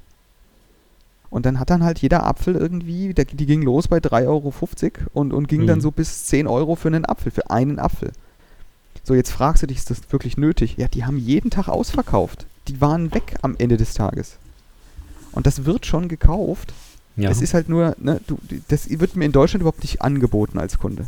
Und 1.28 1.46
dann 1.46 1.60
hat 1.60 1.70
dann 1.70 1.84
halt 1.84 2.00
jeder 2.00 2.26
Apfel 2.26 2.56
irgendwie, 2.56 3.14
der, 3.14 3.24
die 3.24 3.46
ging 3.46 3.62
los 3.62 3.86
bei 3.86 3.98
3,50 3.98 4.26
Euro 4.26 4.52
und, 5.12 5.32
und 5.32 5.48
ging 5.48 5.62
mhm. 5.62 5.66
dann 5.66 5.80
so 5.80 5.92
bis 5.92 6.24
10 6.26 6.48
Euro 6.48 6.74
für 6.74 6.88
einen 6.88 7.04
Apfel, 7.04 7.30
für 7.30 7.50
einen 7.50 7.78
Apfel. 7.78 8.10
So, 9.04 9.14
jetzt 9.14 9.30
fragst 9.30 9.62
du 9.62 9.66
dich, 9.66 9.78
ist 9.78 9.90
das 9.90 10.12
wirklich 10.12 10.36
nötig? 10.36 10.76
Ja, 10.76 10.88
die 10.88 11.04
haben 11.04 11.18
jeden 11.18 11.50
Tag 11.50 11.68
ausverkauft. 11.68 12.46
Die 12.68 12.80
waren 12.80 13.14
weg 13.14 13.36
am 13.42 13.54
Ende 13.58 13.76
des 13.76 13.94
Tages. 13.94 14.36
Und 15.32 15.46
das 15.46 15.64
wird 15.64 15.86
schon 15.86 16.08
gekauft. 16.08 16.74
Ja. 17.22 17.30
Es 17.30 17.42
ist 17.42 17.54
halt 17.54 17.68
nur, 17.68 17.94
ne, 17.98 18.20
du, 18.26 18.38
das 18.68 18.88
wird 18.88 19.16
mir 19.16 19.24
in 19.24 19.32
Deutschland 19.32 19.62
überhaupt 19.62 19.82
nicht 19.82 20.02
angeboten 20.02 20.58
als 20.58 20.78
Kunde. 20.78 21.06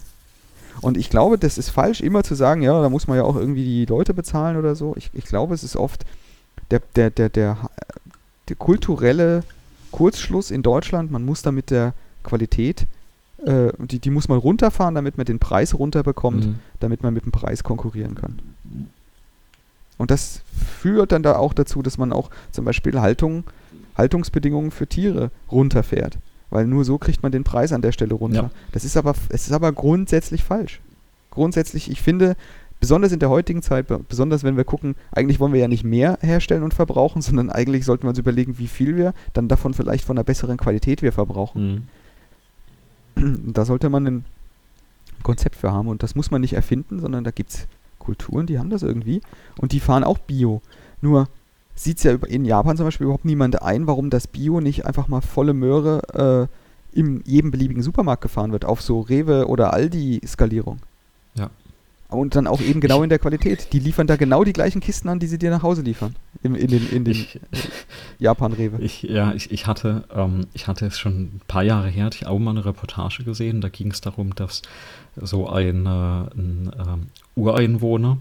Und 0.81 0.97
ich 0.97 1.11
glaube, 1.11 1.39
das 1.39 1.59
ist 1.59 1.71
falsch, 1.71 2.01
immer 2.01 2.25
zu 2.25 2.35
sagen, 2.35 2.63
ja, 2.63 2.81
da 2.81 2.89
muss 2.89 3.07
man 3.07 3.17
ja 3.17 3.25
auch 3.25 3.37
irgendwie 3.37 3.65
die 3.65 3.85
Leute 3.85 4.15
bezahlen 4.15 4.57
oder 4.57 4.75
so. 4.75 4.95
Ich, 4.97 5.11
ich 5.13 5.25
glaube, 5.25 5.55
es 5.55 5.63
ist 5.63 5.77
oft 5.77 6.05
der, 6.71 6.81
der, 6.97 7.11
der, 7.11 7.29
der, 7.29 7.57
der 8.49 8.57
kulturelle 8.57 9.45
Kurzschluss 9.93 10.51
in 10.51 10.63
Deutschland. 10.63 11.11
Man 11.11 11.25
muss 11.25 11.43
da 11.43 11.53
mit 11.53 11.71
der 11.71 11.95
Qualität, 12.25 12.87
äh, 13.45 13.73
die, 13.79 13.99
die 13.99 14.11
muss 14.11 14.29
man 14.29 14.39
runterfahren, 14.39 14.95
damit 14.95 15.17
man 15.19 15.27
den 15.27 15.39
Preis 15.39 15.75
runterbekommt, 15.75 16.47
mhm. 16.47 16.59
damit 16.81 17.03
man 17.03 17.15
mit 17.15 17.25
dem 17.25 17.33
Preis 17.33 17.63
konkurrieren 17.63 18.15
kann. 18.15 18.41
Und 19.99 20.11
das 20.11 20.41
führt 20.81 21.13
dann 21.13 21.23
da 21.23 21.37
auch 21.37 21.53
dazu, 21.53 21.83
dass 21.83 21.99
man 21.99 22.13
auch 22.13 22.31
zum 22.51 22.65
Beispiel 22.65 23.01
Haltung 23.01 23.45
Haltungsbedingungen 23.97 24.71
für 24.71 24.87
Tiere 24.87 25.31
runterfährt. 25.51 26.19
Weil 26.51 26.67
nur 26.67 26.85
so 26.85 26.99
kriegt 26.99 27.23
man 27.23 27.33
den 27.33 27.45
Preis 27.45 27.73
an 27.73 27.83
der 27.83 27.93
Stelle 27.93 28.15
runter. 28.15 28.43
Ja. 28.43 28.51
Das 28.73 28.85
ist 28.85 28.97
aber, 28.97 29.15
es 29.31 29.47
ist 29.47 29.53
aber 29.53 29.73
grundsätzlich 29.73 30.45
falsch. 30.45 30.81
Grundsätzlich, 31.31 31.91
ich 31.91 32.03
finde, 32.03 32.37
besonders 32.79 33.13
in 33.13 33.21
der 33.21 33.31
heutigen 33.31 33.63
Zeit, 33.63 33.87
besonders 34.09 34.43
wenn 34.45 34.57
wir 34.57 34.65
gucken, 34.65 34.97
eigentlich 35.13 35.41
wollen 35.41 35.53
wir 35.53 35.61
ja 35.61 35.69
nicht 35.69 35.85
mehr 35.85 36.19
herstellen 36.21 36.63
und 36.63 36.75
verbrauchen, 36.75 37.23
sondern 37.23 37.49
eigentlich 37.49 37.85
sollten 37.85 38.03
wir 38.03 38.11
uns 38.11 38.19
überlegen, 38.19 38.59
wie 38.59 38.67
viel 38.67 38.97
wir 38.97 39.15
dann 39.33 39.49
davon 39.49 39.73
vielleicht 39.73 40.05
von 40.05 40.19
einer 40.19 40.25
besseren 40.25 40.59
Qualität 40.59 41.01
wir 41.01 41.13
verbrauchen. 41.13 41.89
Mhm. 43.17 43.53
Da 43.53 43.65
sollte 43.65 43.89
man 43.89 44.07
ein 44.07 44.25
Konzept 45.23 45.57
für 45.57 45.73
haben 45.73 45.89
und 45.89 46.03
das 46.03 46.15
muss 46.15 46.31
man 46.31 46.41
nicht 46.41 46.55
erfinden, 46.55 46.99
sondern 46.99 47.25
da 47.25 47.31
gibt 47.31 47.51
es 47.51 47.69
Kulturen, 47.99 48.47
die 48.47 48.59
haben 48.59 48.71
das 48.71 48.83
irgendwie 48.83 49.21
und 49.59 49.73
die 49.73 49.81
fahren 49.81 50.03
auch 50.03 50.19
Bio. 50.19 50.61
Nur 51.01 51.29
sieht 51.75 51.99
es 51.99 52.05
ja 52.05 52.13
in 52.13 52.45
Japan 52.45 52.77
zum 52.77 52.87
Beispiel 52.87 53.05
überhaupt 53.05 53.25
niemand 53.25 53.63
ein, 53.63 53.87
warum 53.87 54.11
das 54.11 54.27
Bio 54.27 54.61
nicht 54.61 54.87
einfach 54.87 55.09
mal 55.09 55.21
volle 55.21 55.55
Möhre 55.55 56.49
äh, 56.93 56.99
in 56.99 57.23
jedem 57.25 57.51
beliebigen 57.51 57.83
Supermarkt 57.83 58.23
gefahren 58.23 58.53
wird, 58.53 58.65
auf 58.65 58.83
so 58.83 59.01
Rewe 59.01 59.49
oder 59.49 59.73
Aldi-Skalierung. 59.73 60.79
Ja. 61.35 61.51
Und 62.09 62.37
dann 62.37 62.47
auch 62.47 62.61
eben 62.61 62.81
genau 62.81 63.03
in 63.03 63.09
der 63.09 63.19
Qualität. 63.19 63.73
Die 63.73 63.79
liefern 63.79 64.07
da 64.07 64.17
genau 64.17 64.45
die 64.45 64.53
gleichen 64.53 64.81
Kisten 64.81 65.09
an, 65.09 65.19
die 65.19 65.27
sie 65.27 65.39
dir 65.39 65.51
nach 65.51 65.63
Hause 65.63 65.81
liefern. 65.81 66.15
In, 66.43 66.55
in 66.55 66.69
den, 66.69 66.91
in 66.91 67.05
den 67.05 67.27
Japan-Rewe. 68.19 68.83
Ich, 68.83 69.03
ja, 69.03 69.33
ich, 69.33 69.51
ich, 69.51 69.67
hatte, 69.67 70.05
ähm, 70.15 70.47
ich 70.53 70.67
hatte 70.67 70.85
es 70.85 70.99
schon 70.99 71.13
ein 71.23 71.41
paar 71.49 71.63
Jahre 71.63 71.89
her, 71.89 72.05
hatte 72.05 72.19
ich 72.21 72.27
auch 72.27 72.39
mal 72.39 72.51
eine 72.51 72.67
Reportage 72.67 73.25
gesehen. 73.25 73.63
Da 73.63 73.71
ging 73.71 73.91
es 73.91 74.03
darum, 74.03 74.35
dass 74.35 74.61
so 75.17 75.49
ein, 75.49 75.87
äh, 75.87 75.89
ein 75.89 76.71
äh, 76.77 77.41
Ureinwohner 77.41 78.19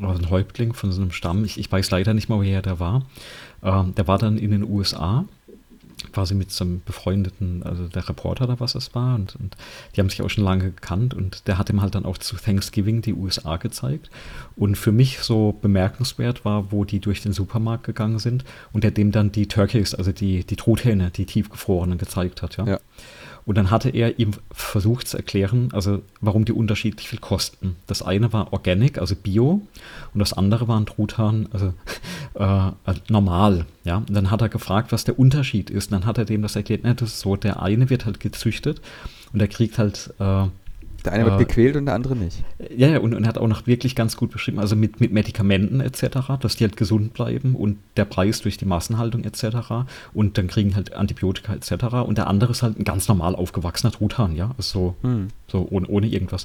also 0.00 0.22
ein 0.22 0.30
Häuptling 0.30 0.72
von 0.72 0.92
so 0.92 1.00
einem 1.00 1.12
Stamm, 1.12 1.44
ich, 1.44 1.58
ich 1.58 1.70
weiß 1.70 1.90
leider 1.90 2.14
nicht 2.14 2.28
mal, 2.28 2.38
woher 2.38 2.62
der 2.62 2.80
war. 2.80 3.06
Ähm, 3.62 3.94
der 3.94 4.06
war 4.06 4.18
dann 4.18 4.38
in 4.38 4.50
den 4.50 4.62
USA, 4.64 5.24
quasi 6.12 6.34
mit 6.34 6.50
so 6.50 6.64
einem 6.64 6.82
befreundeten, 6.84 7.62
also 7.62 7.88
der 7.88 8.08
Reporter 8.08 8.44
oder 8.44 8.60
was 8.60 8.74
es 8.74 8.94
war, 8.94 9.14
und, 9.14 9.36
und 9.36 9.56
die 9.94 10.00
haben 10.00 10.10
sich 10.10 10.22
auch 10.22 10.28
schon 10.28 10.44
lange 10.44 10.64
gekannt 10.64 11.14
und 11.14 11.46
der 11.46 11.58
hat 11.58 11.70
ihm 11.70 11.80
halt 11.80 11.94
dann 11.94 12.04
auch 12.04 12.18
zu 12.18 12.36
Thanksgiving 12.36 13.02
die 13.02 13.14
USA 13.14 13.56
gezeigt. 13.56 14.10
Und 14.56 14.76
für 14.76 14.92
mich 14.92 15.20
so 15.20 15.56
bemerkenswert 15.60 16.44
war, 16.44 16.70
wo 16.70 16.84
die 16.84 17.00
durch 17.00 17.22
den 17.22 17.32
Supermarkt 17.32 17.84
gegangen 17.84 18.18
sind 18.18 18.44
und 18.72 18.84
der 18.84 18.90
dem 18.90 19.12
dann 19.12 19.32
die 19.32 19.46
Turkeys, 19.46 19.94
also 19.94 20.12
die, 20.12 20.44
die 20.44 20.56
Truthähne, 20.56 21.10
die 21.10 21.26
tiefgefrorenen 21.26 21.98
gezeigt 21.98 22.42
hat, 22.42 22.56
ja. 22.56 22.66
ja. 22.66 22.80
Und 23.46 23.56
dann 23.56 23.70
hatte 23.70 23.90
er 23.90 24.18
ihm 24.18 24.32
versucht 24.50 25.06
zu 25.06 25.16
erklären, 25.16 25.70
also 25.72 26.02
warum 26.20 26.44
die 26.44 26.52
unterschiedlich 26.52 27.08
viel 27.08 27.20
kosten. 27.20 27.76
Das 27.86 28.02
eine 28.02 28.32
war 28.32 28.52
Organic, 28.52 28.98
also 28.98 29.14
Bio, 29.14 29.62
und 30.12 30.18
das 30.18 30.32
andere 30.32 30.66
war 30.66 30.78
ein 30.78 30.84
Truthahn, 30.84 31.48
also 31.52 31.72
äh, 32.34 32.72
also 32.84 33.00
normal. 33.08 33.64
Ja, 33.84 33.98
und 33.98 34.12
dann 34.12 34.32
hat 34.32 34.42
er 34.42 34.48
gefragt, 34.48 34.90
was 34.90 35.04
der 35.04 35.18
Unterschied 35.18 35.70
ist. 35.70 35.92
Und 35.92 36.00
dann 36.00 36.06
hat 36.06 36.18
er 36.18 36.24
dem 36.24 36.42
das 36.42 36.56
erklärt, 36.56 36.82
ne, 36.82 36.96
das 36.96 37.10
ist 37.10 37.20
so, 37.20 37.36
der 37.36 37.62
eine 37.62 37.88
wird 37.88 38.04
halt 38.04 38.18
gezüchtet 38.18 38.80
und 39.32 39.38
der 39.38 39.48
kriegt 39.48 39.78
halt 39.78 40.12
äh, 40.18 40.46
Der 41.06 41.12
eine 41.12 41.24
wird 41.24 41.38
gequält 41.38 41.76
und 41.76 41.86
der 41.86 41.94
andere 41.94 42.16
nicht. 42.16 42.42
Ja, 42.76 42.88
ja, 42.88 42.98
und, 42.98 43.14
und 43.14 43.22
er 43.22 43.28
hat 43.28 43.38
auch 43.38 43.46
noch 43.46 43.68
wirklich 43.68 43.94
ganz 43.94 44.16
gut 44.16 44.32
beschrieben, 44.32 44.58
also 44.58 44.74
mit, 44.74 45.00
mit 45.00 45.12
Medikamenten 45.12 45.80
etc., 45.80 46.32
dass 46.40 46.56
die 46.56 46.64
halt 46.64 46.76
gesund 46.76 47.14
bleiben 47.14 47.54
und 47.54 47.78
der 47.96 48.04
Preis 48.04 48.40
durch 48.40 48.56
die 48.56 48.64
Massenhaltung 48.64 49.22
etc. 49.22 49.86
Und 50.12 50.36
dann 50.36 50.48
kriegen 50.48 50.74
halt 50.74 50.94
Antibiotika 50.94 51.54
etc. 51.54 51.84
Und 52.04 52.18
der 52.18 52.26
andere 52.26 52.50
ist 52.50 52.64
halt 52.64 52.78
ein 52.78 52.82
ganz 52.82 53.06
normal 53.06 53.36
aufgewachsener 53.36 53.92
Truthahn, 53.92 54.34
ja, 54.34 54.52
also 54.58 54.96
so, 55.02 55.08
hm. 55.08 55.28
so 55.46 55.68
ohne, 55.70 55.86
ohne 55.86 56.08
irgendwas. 56.08 56.44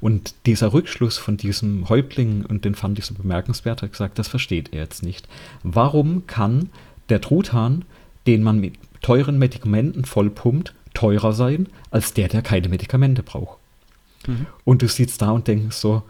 Und 0.00 0.34
dieser 0.46 0.72
Rückschluss 0.72 1.16
von 1.16 1.36
diesem 1.36 1.88
Häuptling, 1.88 2.44
und 2.44 2.64
den 2.64 2.74
fand 2.74 2.98
ich 2.98 3.04
so 3.04 3.14
bemerkenswert, 3.14 3.82
hat 3.82 3.92
gesagt, 3.92 4.18
das 4.18 4.26
versteht 4.26 4.72
er 4.72 4.80
jetzt 4.80 5.04
nicht. 5.04 5.28
Warum 5.62 6.26
kann 6.26 6.70
der 7.08 7.20
Truthahn, 7.20 7.84
den 8.26 8.42
man 8.42 8.58
mit 8.58 8.74
teuren 9.00 9.38
Medikamenten 9.38 10.04
vollpumpt, 10.04 10.74
teurer 10.92 11.32
sein 11.32 11.68
als 11.92 12.14
der, 12.14 12.26
der 12.26 12.42
keine 12.42 12.68
Medikamente 12.68 13.22
braucht? 13.22 13.61
Mhm. 14.26 14.46
Und 14.64 14.82
du 14.82 14.88
sitzt 14.88 15.22
da 15.22 15.30
und 15.30 15.48
denkst 15.48 15.76
so, 15.76 16.02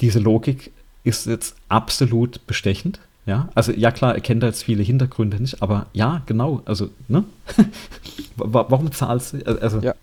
diese 0.00 0.18
Logik 0.18 0.72
ist 1.04 1.26
jetzt 1.26 1.56
absolut 1.68 2.46
bestechend. 2.46 3.00
Ja, 3.24 3.48
also 3.54 3.72
ja 3.72 3.92
klar, 3.92 4.14
er 4.14 4.20
kennt 4.20 4.42
da 4.42 4.48
jetzt 4.48 4.64
viele 4.64 4.82
Hintergründe 4.82 5.40
nicht, 5.40 5.62
aber 5.62 5.86
ja, 5.92 6.22
genau, 6.26 6.60
also, 6.64 6.90
ne? 7.06 7.24
Warum 8.36 8.90
zahlst 8.90 9.34
du? 9.34 9.60
Also, 9.60 9.78
ja, 9.78 9.94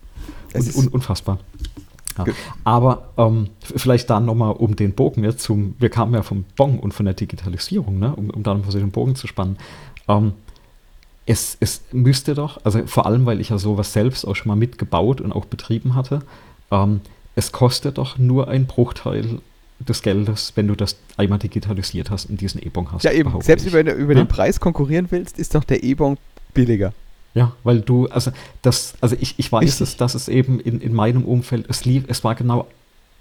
un, 0.54 0.70
un, 0.74 0.88
unfassbar. 0.88 1.38
Ja. 2.18 2.24
Aber 2.64 3.08
ähm, 3.16 3.48
vielleicht 3.62 4.10
dann 4.10 4.24
nochmal 4.24 4.52
um 4.52 4.76
den 4.76 4.94
Bogen 4.94 5.24
jetzt 5.24 5.40
zum, 5.40 5.74
wir 5.78 5.90
kamen 5.90 6.14
ja 6.14 6.22
vom 6.22 6.44
Bon 6.56 6.78
und 6.78 6.92
von 6.92 7.06
der 7.06 7.14
Digitalisierung, 7.14 7.98
ne? 7.98 8.14
um, 8.14 8.30
um 8.30 8.42
da 8.42 8.54
nochmal 8.54 8.72
so 8.72 8.78
den 8.78 8.90
Bogen 8.90 9.14
zu 9.14 9.26
spannen. 9.26 9.56
Ähm, 10.08 10.32
es, 11.26 11.56
es 11.60 11.82
müsste 11.92 12.34
doch, 12.34 12.64
also 12.64 12.86
vor 12.86 13.06
allem, 13.06 13.26
weil 13.26 13.40
ich 13.40 13.50
ja 13.50 13.58
sowas 13.58 13.92
selbst 13.92 14.24
auch 14.24 14.34
schon 14.34 14.48
mal 14.48 14.56
mitgebaut 14.56 15.20
und 15.20 15.32
auch 15.32 15.44
betrieben 15.44 15.94
hatte, 15.94 16.20
ähm, 16.70 17.00
es 17.34 17.52
kostet 17.52 17.98
doch 17.98 18.18
nur 18.18 18.48
ein 18.48 18.66
Bruchteil 18.66 19.40
des 19.78 20.02
Geldes, 20.02 20.52
wenn 20.56 20.68
du 20.68 20.74
das 20.74 20.96
einmal 21.16 21.38
digitalisiert 21.38 22.10
hast 22.10 22.26
und 22.26 22.40
diesen 22.40 22.62
E-Bon 22.62 22.92
hast. 22.92 23.04
Ja, 23.04 23.12
eben. 23.12 23.40
Selbst 23.40 23.72
wenn 23.72 23.86
du 23.86 23.92
über 23.92 24.12
ja? 24.12 24.22
den 24.22 24.28
Preis 24.28 24.60
konkurrieren 24.60 25.06
willst, 25.10 25.38
ist 25.38 25.54
doch 25.54 25.64
der 25.64 25.82
E-Bon 25.82 26.18
billiger. 26.52 26.92
Ja, 27.32 27.52
weil 27.62 27.80
du, 27.80 28.08
also 28.08 28.32
das, 28.62 28.94
also 29.00 29.16
ich, 29.18 29.38
ich 29.38 29.50
weiß 29.50 29.80
es, 29.80 29.96
dass 29.96 30.14
es 30.14 30.28
eben 30.28 30.58
in, 30.60 30.80
in 30.80 30.92
meinem 30.92 31.24
Umfeld, 31.24 31.66
es 31.68 31.84
lief, 31.84 32.04
es 32.08 32.24
war 32.24 32.34
genau, 32.34 32.66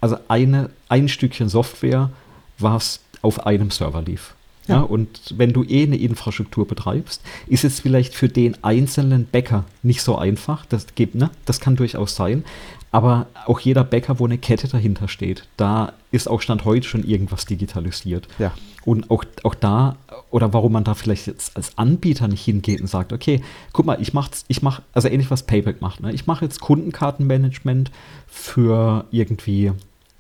also 0.02 0.18
eine, 0.28 0.72
ein 0.88 1.08
Stückchen 1.08 1.48
Software, 1.48 2.10
was 2.58 3.02
auf 3.22 3.46
einem 3.46 3.70
Server 3.70 4.02
lief. 4.02 4.34
Ja. 4.68 4.78
ja. 4.78 4.82
und 4.82 5.36
wenn 5.38 5.54
du 5.54 5.64
eh 5.64 5.84
eine 5.84 5.98
Infrastruktur 5.98 6.68
betreibst, 6.68 7.22
ist 7.48 7.64
es 7.64 7.80
vielleicht 7.80 8.16
für 8.16 8.30
den 8.30 8.64
einzelnen 8.64 9.26
Bäcker 9.26 9.66
nicht 9.84 10.02
so 10.02 10.18
einfach. 10.18 10.66
Das, 10.66 10.88
gibt, 10.96 11.16
ne? 11.16 11.30
das 11.46 11.60
kann 11.60 11.76
durchaus 11.76 12.16
sein. 12.16 12.44
Aber 12.92 13.28
auch 13.46 13.60
jeder 13.60 13.84
Bäcker, 13.84 14.20
wo 14.20 14.26
eine 14.26 14.38
Kette 14.38 14.68
dahinter 14.68 15.08
steht, 15.08 15.48
da 15.58 15.94
ist 16.12 16.28
auch 16.28 16.42
Stand 16.42 16.66
heute 16.66 16.88
schon 16.88 17.04
irgendwas 17.04 17.46
digitalisiert. 17.46 18.28
Ja. 18.40 18.52
Und 18.84 19.12
auch, 19.12 19.24
auch 19.44 19.56
da, 19.56 19.98
oder 20.32 20.54
warum 20.54 20.72
man 20.72 20.84
da 20.84 20.96
vielleicht 20.96 21.28
jetzt 21.28 21.56
als 21.56 21.78
Anbieter 21.78 22.28
nicht 22.28 22.44
hingeht 22.44 22.82
und 22.82 22.88
sagt, 22.88 23.14
okay, 23.14 23.42
guck 23.74 23.86
mal, 23.86 24.02
ich 24.02 24.14
mache, 24.14 24.32
ich 24.48 24.62
mach, 24.62 24.82
also 24.94 25.08
ähnlich 25.08 25.30
was 25.30 25.44
Payback 25.44 25.82
macht. 25.82 26.00
Ne? 26.02 26.12
Ich 26.14 26.26
mache 26.26 26.46
jetzt 26.46 26.62
Kundenkartenmanagement 26.62 27.92
für 28.28 29.06
irgendwie, 29.12 29.72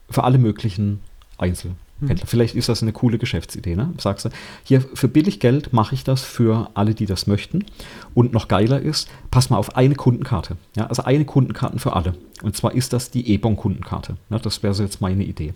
für 0.09 0.23
alle 0.23 0.37
möglichen 0.37 0.99
Einzel. 1.37 1.71
Händler. 2.07 2.25
Mhm. 2.25 2.27
Vielleicht 2.27 2.55
ist 2.55 2.69
das 2.69 2.81
eine 2.81 2.93
coole 2.93 3.17
Geschäftsidee. 3.17 3.75
Ne? 3.75 3.93
Sagst 3.97 4.25
du, 4.25 4.29
hier 4.63 4.81
für 4.81 5.07
billig 5.07 5.39
Geld 5.39 5.73
mache 5.73 5.95
ich 5.95 6.03
das 6.03 6.23
für 6.23 6.69
alle, 6.73 6.93
die 6.93 7.05
das 7.05 7.27
möchten. 7.27 7.65
Und 8.13 8.33
noch 8.33 8.47
geiler 8.47 8.79
ist, 8.79 9.09
pass 9.31 9.49
mal 9.49 9.57
auf 9.57 9.75
eine 9.75 9.95
Kundenkarte. 9.95 10.57
Ja? 10.75 10.87
Also 10.87 11.03
eine 11.03 11.25
Kundenkarte 11.25 11.79
für 11.79 11.93
alle. 11.93 12.13
Und 12.41 12.55
zwar 12.55 12.73
ist 12.73 12.93
das 12.93 13.11
die 13.11 13.31
E-Bon-Kundenkarte. 13.33 14.17
Ne? 14.29 14.39
Das 14.39 14.63
wäre 14.63 14.73
so 14.73 14.83
jetzt 14.83 15.01
meine 15.01 15.23
Idee. 15.23 15.53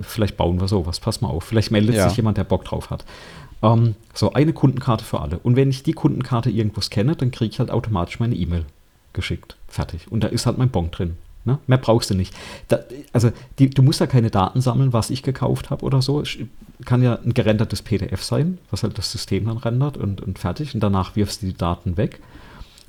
Vielleicht 0.00 0.36
bauen 0.36 0.60
wir 0.60 0.68
sowas. 0.68 1.00
Pass 1.00 1.20
mal 1.20 1.28
auf. 1.28 1.44
Vielleicht 1.44 1.70
meldet 1.70 1.96
ja. 1.96 2.08
sich 2.08 2.16
jemand, 2.16 2.38
der 2.38 2.44
Bock 2.44 2.64
drauf 2.64 2.90
hat. 2.90 3.04
Ähm, 3.62 3.94
so, 4.14 4.32
eine 4.32 4.52
Kundenkarte 4.52 5.04
für 5.04 5.20
alle. 5.20 5.38
Und 5.38 5.56
wenn 5.56 5.70
ich 5.70 5.82
die 5.82 5.92
Kundenkarte 5.92 6.50
irgendwo 6.50 6.80
scanne, 6.80 7.16
dann 7.16 7.30
kriege 7.30 7.50
ich 7.50 7.58
halt 7.58 7.70
automatisch 7.70 8.18
meine 8.18 8.34
E-Mail 8.34 8.64
geschickt. 9.12 9.56
Fertig. 9.68 10.10
Und 10.10 10.24
da 10.24 10.28
ist 10.28 10.46
halt 10.46 10.58
mein 10.58 10.70
Bon 10.70 10.90
drin. 10.90 11.16
Ne? 11.46 11.58
Mehr 11.68 11.78
brauchst 11.78 12.10
du 12.10 12.14
nicht. 12.14 12.34
Da, 12.68 12.80
also 13.12 13.30
die, 13.58 13.70
du 13.70 13.82
musst 13.82 14.00
ja 14.00 14.06
keine 14.06 14.30
Daten 14.30 14.60
sammeln, 14.60 14.92
was 14.92 15.10
ich 15.10 15.22
gekauft 15.22 15.70
habe 15.70 15.84
oder 15.84 16.02
so. 16.02 16.24
Kann 16.84 17.02
ja 17.02 17.20
ein 17.24 17.32
gerendertes 17.32 17.82
PDF 17.82 18.22
sein, 18.22 18.58
was 18.70 18.82
halt 18.82 18.98
das 18.98 19.12
System 19.12 19.46
dann 19.46 19.56
rendert 19.56 19.96
und, 19.96 20.20
und 20.20 20.38
fertig. 20.38 20.74
Und 20.74 20.80
danach 20.80 21.14
wirfst 21.14 21.42
du 21.42 21.46
die 21.46 21.56
Daten 21.56 21.96
weg. 21.96 22.20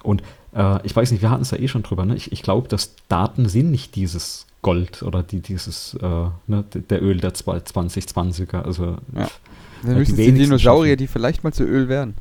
Und 0.01 0.23
äh, 0.55 0.85
ich 0.85 0.95
weiß 0.95 1.11
nicht, 1.11 1.21
wir 1.21 1.29
hatten 1.29 1.43
es 1.43 1.51
ja 1.51 1.59
eh 1.59 1.67
schon 1.67 1.83
drüber. 1.83 2.03
Ne? 2.03 2.15
Ich, 2.15 2.31
ich 2.31 2.41
glaube, 2.41 2.67
dass 2.67 2.95
Daten 3.07 3.47
sind 3.47 3.69
nicht 3.69 3.95
dieses 3.95 4.47
Gold 4.63 5.03
oder 5.03 5.21
die, 5.21 5.39
dieses, 5.39 5.93
äh, 6.01 6.25
ne, 6.47 6.63
der 6.71 7.01
Öl 7.01 7.17
der 7.17 7.33
2020er. 7.33 8.63
Also, 8.63 8.97
ja. 9.15 9.29
Dann 9.83 9.99
müssen 9.99 10.17
die 10.17 10.31
Dinosaurier, 10.31 10.93
schaffen. 10.93 10.97
die 10.97 11.07
vielleicht 11.07 11.43
mal 11.43 11.53
zu 11.53 11.63
Öl 11.63 11.87
werden. 11.87 12.15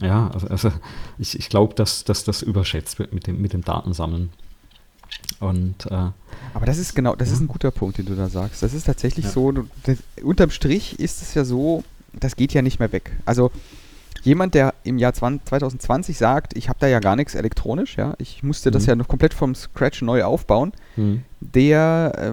Ja, 0.00 0.28
also, 0.34 0.48
also 0.48 0.72
ich, 1.18 1.38
ich 1.38 1.48
glaube, 1.48 1.74
dass, 1.74 2.04
dass 2.04 2.24
das 2.24 2.42
überschätzt 2.42 2.98
wird 2.98 3.12
mit 3.14 3.26
dem, 3.26 3.40
mit 3.40 3.52
dem 3.52 3.62
Datensammeln. 3.62 4.30
Und, 5.40 5.86
äh, 5.86 5.94
Aber 6.54 6.66
das 6.66 6.78
ist 6.78 6.94
genau, 6.94 7.14
das 7.14 7.28
ja. 7.28 7.34
ist 7.34 7.40
ein 7.40 7.48
guter 7.48 7.70
Punkt, 7.70 7.98
den 7.98 8.06
du 8.06 8.14
da 8.14 8.28
sagst. 8.28 8.62
Das 8.62 8.74
ist 8.74 8.84
tatsächlich 8.84 9.26
ja. 9.26 9.30
so, 9.30 9.52
das, 9.84 9.98
unterm 10.22 10.50
Strich 10.50 10.98
ist 10.98 11.22
es 11.22 11.34
ja 11.34 11.44
so, 11.44 11.84
das 12.12 12.36
geht 12.36 12.52
ja 12.52 12.62
nicht 12.62 12.80
mehr 12.80 12.92
weg. 12.92 13.12
Also 13.24 13.50
jemand, 14.22 14.54
der 14.54 14.74
im 14.84 14.98
Jahr 14.98 15.14
2020 15.14 16.18
sagt, 16.18 16.56
ich 16.56 16.68
habe 16.68 16.78
da 16.80 16.88
ja 16.88 16.98
gar 17.00 17.16
nichts 17.16 17.34
elektronisch, 17.34 17.96
ja, 17.96 18.14
ich 18.18 18.42
musste 18.42 18.70
mhm. 18.70 18.72
das 18.72 18.86
ja 18.86 18.96
noch 18.96 19.08
komplett 19.08 19.34
vom 19.34 19.54
Scratch 19.54 20.02
neu 20.02 20.24
aufbauen, 20.24 20.72
mhm. 20.96 21.22
der, 21.40 22.12
äh, 22.16 22.32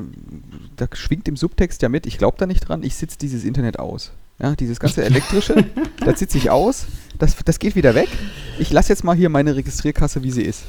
da 0.76 0.88
schwingt 0.94 1.28
im 1.28 1.38
Subtext 1.38 1.82
ja 1.82 1.90
mit, 1.90 2.06
ich 2.06 2.18
glaube 2.18 2.38
da 2.40 2.48
nicht 2.48 2.68
dran, 2.68 2.84
ich 2.84 2.96
sitze 2.96 3.18
dieses 3.18 3.44
Internet 3.44 3.80
aus. 3.80 4.12
Ja, 4.40 4.56
dieses 4.56 4.80
ganze 4.82 5.06
elektrische, 5.06 5.66
das 6.04 6.20
sitze 6.20 6.38
ich 6.38 6.50
aus, 6.50 6.88
das, 7.20 7.38
das 7.46 7.60
geht 7.60 7.76
wieder 7.76 7.96
weg. 7.96 8.10
Ich 8.60 8.72
lasse 8.72 8.90
jetzt 8.90 9.04
mal 9.04 9.16
hier 9.16 9.30
meine 9.30 9.56
Registrierkasse, 9.56 10.24
wie 10.24 10.32
sie 10.32 10.44
ist. 10.44 10.66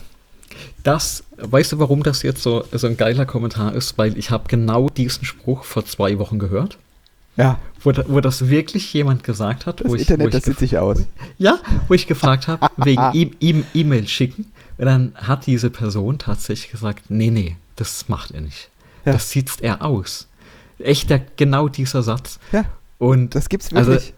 Das, 0.83 1.24
weißt 1.39 1.73
du, 1.73 1.78
warum 1.78 2.03
das 2.03 2.23
jetzt 2.23 2.43
so, 2.43 2.65
so 2.73 2.87
ein 2.87 2.97
geiler 2.97 3.27
Kommentar 3.27 3.74
ist? 3.74 3.99
Weil 3.99 4.16
ich 4.16 4.31
habe 4.31 4.45
genau 4.49 4.89
diesen 4.89 5.24
Spruch 5.24 5.65
vor 5.65 5.85
zwei 5.85 6.19
Wochen 6.19 6.39
gehört. 6.39 6.78
Ja. 7.37 7.59
Wo, 7.81 7.93
wo 8.09 8.20
das 8.20 8.49
wirklich 8.49 8.93
jemand 8.93 9.23
gesagt 9.23 9.66
hat. 9.66 9.81
Das 9.81 9.89
wo 9.89 9.95
Internet, 9.95 10.28
ich, 10.28 10.33
wo 10.35 10.37
das 10.37 10.45
sieht 10.45 10.59
sich 10.59 10.78
aus. 10.78 11.05
Ja, 11.39 11.59
wo 11.89 11.95
ich 11.95 12.07
gefragt 12.07 12.49
habe, 12.49 12.69
wegen 12.77 13.35
E-Mail 13.74 14.09
schicken. 14.09 14.47
Und 14.78 14.87
dann 14.87 15.12
hat 15.15 15.47
diese 15.47 15.70
Person 15.70 16.19
tatsächlich 16.19 16.70
gesagt, 16.70 17.05
nee, 17.11 17.31
nee, 17.31 17.57
das 17.77 18.09
macht 18.09 18.33
er 18.33 18.41
nicht. 18.41 18.70
Ja. 19.05 19.12
Das 19.12 19.31
sieht 19.31 19.51
er 19.61 19.83
aus. 19.83 20.28
Echt 20.78 21.11
der, 21.11 21.23
genau 21.37 21.69
dieser 21.69 22.03
Satz. 22.03 22.39
Ja. 22.53 22.65
Und 22.99 23.35
das 23.35 23.49
gibt's 23.49 23.73
also 23.73 23.93
wirklich. 23.93 24.11
Also, 24.11 24.15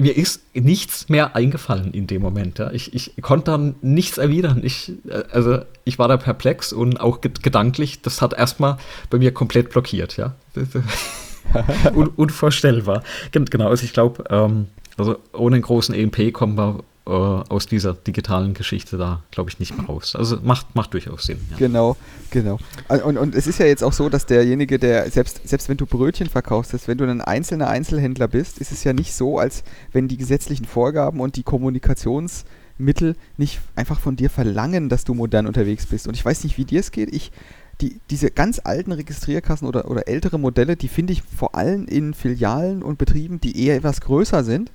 mir 0.00 0.16
ist 0.16 0.42
nichts 0.54 1.08
mehr 1.08 1.36
eingefallen 1.36 1.92
in 1.92 2.06
dem 2.06 2.22
Moment. 2.22 2.58
Ja. 2.58 2.70
Ich, 2.72 2.94
ich 2.94 3.12
konnte 3.22 3.50
dann 3.50 3.74
nichts 3.82 4.18
erwidern. 4.18 4.60
Ich, 4.62 4.92
äh, 5.08 5.22
also 5.32 5.60
ich 5.84 5.98
war 5.98 6.08
da 6.08 6.16
perplex 6.16 6.72
und 6.72 7.00
auch 7.00 7.20
gedanklich, 7.20 8.02
das 8.02 8.22
hat 8.22 8.32
erstmal 8.32 8.78
bei 9.10 9.18
mir 9.18 9.32
komplett 9.32 9.70
blockiert, 9.70 10.16
ja. 10.16 10.34
Un 11.94 12.08
unvorstellbar. 12.08 13.02
Genau, 13.32 13.68
also 13.68 13.84
ich 13.84 13.92
glaube, 13.92 14.24
ähm, 14.30 14.66
also 14.96 15.18
ohne 15.32 15.56
einen 15.56 15.62
großen 15.62 15.94
EMP 15.94 16.32
kommen 16.32 16.56
wir 16.56 16.84
äh, 17.10 17.12
aus 17.12 17.66
dieser 17.66 17.94
digitalen 17.94 18.54
Geschichte 18.54 18.96
da, 18.96 19.24
glaube 19.32 19.50
ich, 19.50 19.58
nicht 19.58 19.76
mehr 19.76 19.86
raus. 19.86 20.14
Also 20.14 20.38
macht, 20.42 20.76
macht 20.76 20.94
durchaus 20.94 21.24
Sinn. 21.24 21.38
Ja. 21.50 21.56
Genau, 21.56 21.96
genau. 22.30 22.58
Und, 22.88 23.18
und 23.18 23.34
es 23.34 23.48
ist 23.48 23.58
ja 23.58 23.66
jetzt 23.66 23.82
auch 23.82 23.92
so, 23.92 24.08
dass 24.08 24.26
derjenige, 24.26 24.78
der, 24.78 25.10
selbst, 25.10 25.40
selbst 25.44 25.68
wenn 25.68 25.76
du 25.76 25.86
Brötchen 25.86 26.28
verkaufst, 26.28 26.86
wenn 26.86 26.98
du 26.98 27.04
ein 27.04 27.20
einzelner 27.20 27.68
Einzelhändler 27.68 28.28
bist, 28.28 28.58
ist 28.58 28.70
es 28.70 28.84
ja 28.84 28.92
nicht 28.92 29.12
so, 29.12 29.38
als 29.38 29.64
wenn 29.92 30.06
die 30.06 30.18
gesetzlichen 30.18 30.66
Vorgaben 30.66 31.18
und 31.18 31.34
die 31.34 31.42
Kommunikationsmittel 31.42 33.16
nicht 33.36 33.60
einfach 33.74 33.98
von 33.98 34.14
dir 34.14 34.30
verlangen, 34.30 34.88
dass 34.88 35.02
du 35.02 35.14
modern 35.14 35.48
unterwegs 35.48 35.86
bist. 35.86 36.06
Und 36.06 36.14
ich 36.14 36.24
weiß 36.24 36.44
nicht, 36.44 36.58
wie 36.58 36.64
dir 36.64 36.78
es 36.78 36.92
geht. 36.92 37.12
Ich 37.12 37.32
die, 37.80 37.98
diese 38.10 38.30
ganz 38.30 38.60
alten 38.62 38.92
Registrierkassen 38.92 39.66
oder, 39.66 39.90
oder 39.90 40.06
ältere 40.06 40.38
Modelle, 40.38 40.76
die 40.76 40.88
finde 40.88 41.14
ich 41.14 41.22
vor 41.22 41.54
allem 41.54 41.86
in 41.86 42.14
Filialen 42.14 42.82
und 42.82 42.98
Betrieben, 42.98 43.40
die 43.40 43.64
eher 43.64 43.76
etwas 43.76 44.02
größer 44.02 44.44
sind, 44.44 44.70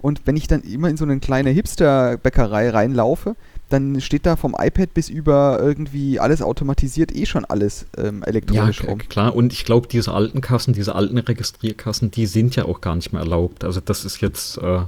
und 0.00 0.26
wenn 0.26 0.36
ich 0.36 0.46
dann 0.46 0.62
immer 0.62 0.88
in 0.88 0.96
so 0.96 1.04
eine 1.04 1.18
kleine 1.18 1.50
Hipster-Bäckerei 1.50 2.70
reinlaufe, 2.70 3.34
dann 3.68 4.00
steht 4.00 4.24
da 4.24 4.36
vom 4.36 4.56
iPad 4.58 4.94
bis 4.94 5.08
über 5.08 5.58
irgendwie 5.60 6.20
alles 6.20 6.40
automatisiert 6.40 7.14
eh 7.14 7.26
schon 7.26 7.44
alles 7.44 7.86
ähm, 7.98 8.22
elektronisch 8.22 8.82
ja, 8.82 8.88
rum. 8.88 8.98
klar. 8.98 9.34
Und 9.34 9.52
ich 9.52 9.64
glaube, 9.64 9.88
diese 9.88 10.12
alten 10.12 10.40
Kassen, 10.40 10.72
diese 10.72 10.94
alten 10.94 11.18
Registrierkassen, 11.18 12.10
die 12.10 12.26
sind 12.26 12.56
ja 12.56 12.64
auch 12.64 12.80
gar 12.80 12.94
nicht 12.94 13.12
mehr 13.12 13.20
erlaubt. 13.20 13.64
Also 13.64 13.80
das 13.80 14.04
ist 14.04 14.22
jetzt 14.22 14.58
äh, 14.58 14.80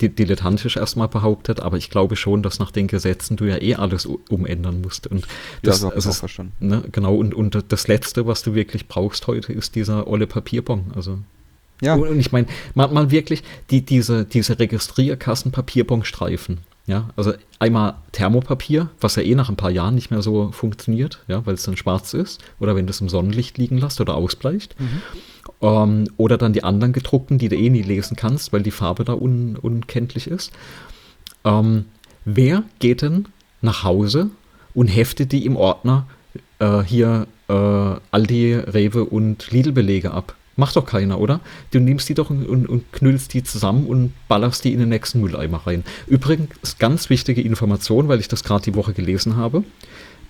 dilettantisch 0.00 0.76
erstmal 0.76 1.08
behauptet, 1.08 1.60
aber 1.60 1.78
ich 1.78 1.88
glaube 1.88 2.16
schon, 2.16 2.42
dass 2.42 2.58
nach 2.58 2.70
den 2.70 2.88
Gesetzen 2.88 3.36
du 3.36 3.46
ja 3.46 3.60
eh 3.60 3.76
alles 3.76 4.04
umändern 4.04 4.82
musst. 4.82 5.06
Und 5.06 5.26
das, 5.62 5.80
ja, 5.80 5.88
so 5.88 5.94
also, 5.94 6.10
auch 6.10 6.14
verstanden. 6.14 6.52
Ne, 6.58 6.82
genau, 6.92 7.14
und, 7.14 7.34
und 7.34 7.58
das 7.68 7.88
Letzte, 7.88 8.26
was 8.26 8.42
du 8.42 8.54
wirklich 8.54 8.86
brauchst 8.88 9.26
heute, 9.28 9.52
ist 9.52 9.74
dieser 9.76 10.06
olle 10.08 10.26
Papierbon. 10.26 10.92
Also 10.94 11.20
ja. 11.80 11.94
Und 11.94 12.18
ich 12.18 12.32
meine, 12.32 12.46
mal, 12.74 12.88
mal 12.88 13.10
wirklich 13.10 13.42
die, 13.70 13.82
diese, 13.82 14.24
diese 14.24 14.58
Registrierkassen 14.58 15.52
Papierbonstreifen. 15.52 16.58
Ja, 16.86 17.10
also 17.16 17.32
einmal 17.58 17.96
Thermopapier, 18.12 18.90
was 19.00 19.16
ja 19.16 19.22
eh 19.22 19.34
nach 19.34 19.48
ein 19.48 19.56
paar 19.56 19.72
Jahren 19.72 19.96
nicht 19.96 20.12
mehr 20.12 20.22
so 20.22 20.52
funktioniert, 20.52 21.24
ja, 21.26 21.44
weil 21.44 21.54
es 21.54 21.64
dann 21.64 21.76
schwarz 21.76 22.14
ist 22.14 22.40
oder 22.60 22.76
wenn 22.76 22.86
du 22.86 22.92
es 22.92 23.00
im 23.00 23.08
Sonnenlicht 23.08 23.58
liegen 23.58 23.78
lässt 23.78 24.00
oder 24.00 24.14
ausbleicht. 24.14 24.76
Mhm. 24.78 25.02
Ähm, 25.62 26.04
oder 26.16 26.38
dann 26.38 26.52
die 26.52 26.62
anderen 26.62 26.92
gedruckten, 26.92 27.38
die 27.38 27.48
du 27.48 27.56
eh 27.56 27.70
nie 27.70 27.82
lesen 27.82 28.16
kannst, 28.16 28.52
weil 28.52 28.62
die 28.62 28.70
Farbe 28.70 29.04
da 29.04 29.14
un 29.14 29.56
unkenntlich 29.56 30.28
ist. 30.28 30.52
Ähm, 31.44 31.86
wer 32.24 32.62
geht 32.78 33.02
denn 33.02 33.26
nach 33.62 33.82
Hause 33.82 34.30
und 34.72 34.86
heftet 34.86 35.32
die 35.32 35.44
im 35.44 35.56
Ordner 35.56 36.06
äh, 36.60 36.82
hier 36.82 37.26
äh, 37.48 37.52
Aldi, 37.52 38.54
Rewe 38.54 39.04
und 39.04 39.50
Lidl-Belege 39.50 40.12
ab? 40.12 40.36
Macht 40.56 40.76
doch 40.76 40.86
keiner, 40.86 41.20
oder? 41.20 41.40
Du 41.70 41.80
nimmst 41.80 42.08
die 42.08 42.14
doch 42.14 42.30
und, 42.30 42.46
und, 42.46 42.66
und, 42.66 42.92
knüllst 42.92 43.34
die 43.34 43.42
zusammen 43.42 43.86
und 43.86 44.12
ballerst 44.26 44.64
die 44.64 44.72
in 44.72 44.80
den 44.80 44.88
nächsten 44.88 45.20
Mülleimer 45.20 45.66
rein. 45.66 45.84
Übrigens, 46.06 46.78
ganz 46.78 47.10
wichtige 47.10 47.42
Information, 47.42 48.08
weil 48.08 48.20
ich 48.20 48.28
das 48.28 48.42
gerade 48.42 48.64
die 48.64 48.74
Woche 48.74 48.94
gelesen 48.94 49.36
habe. 49.36 49.64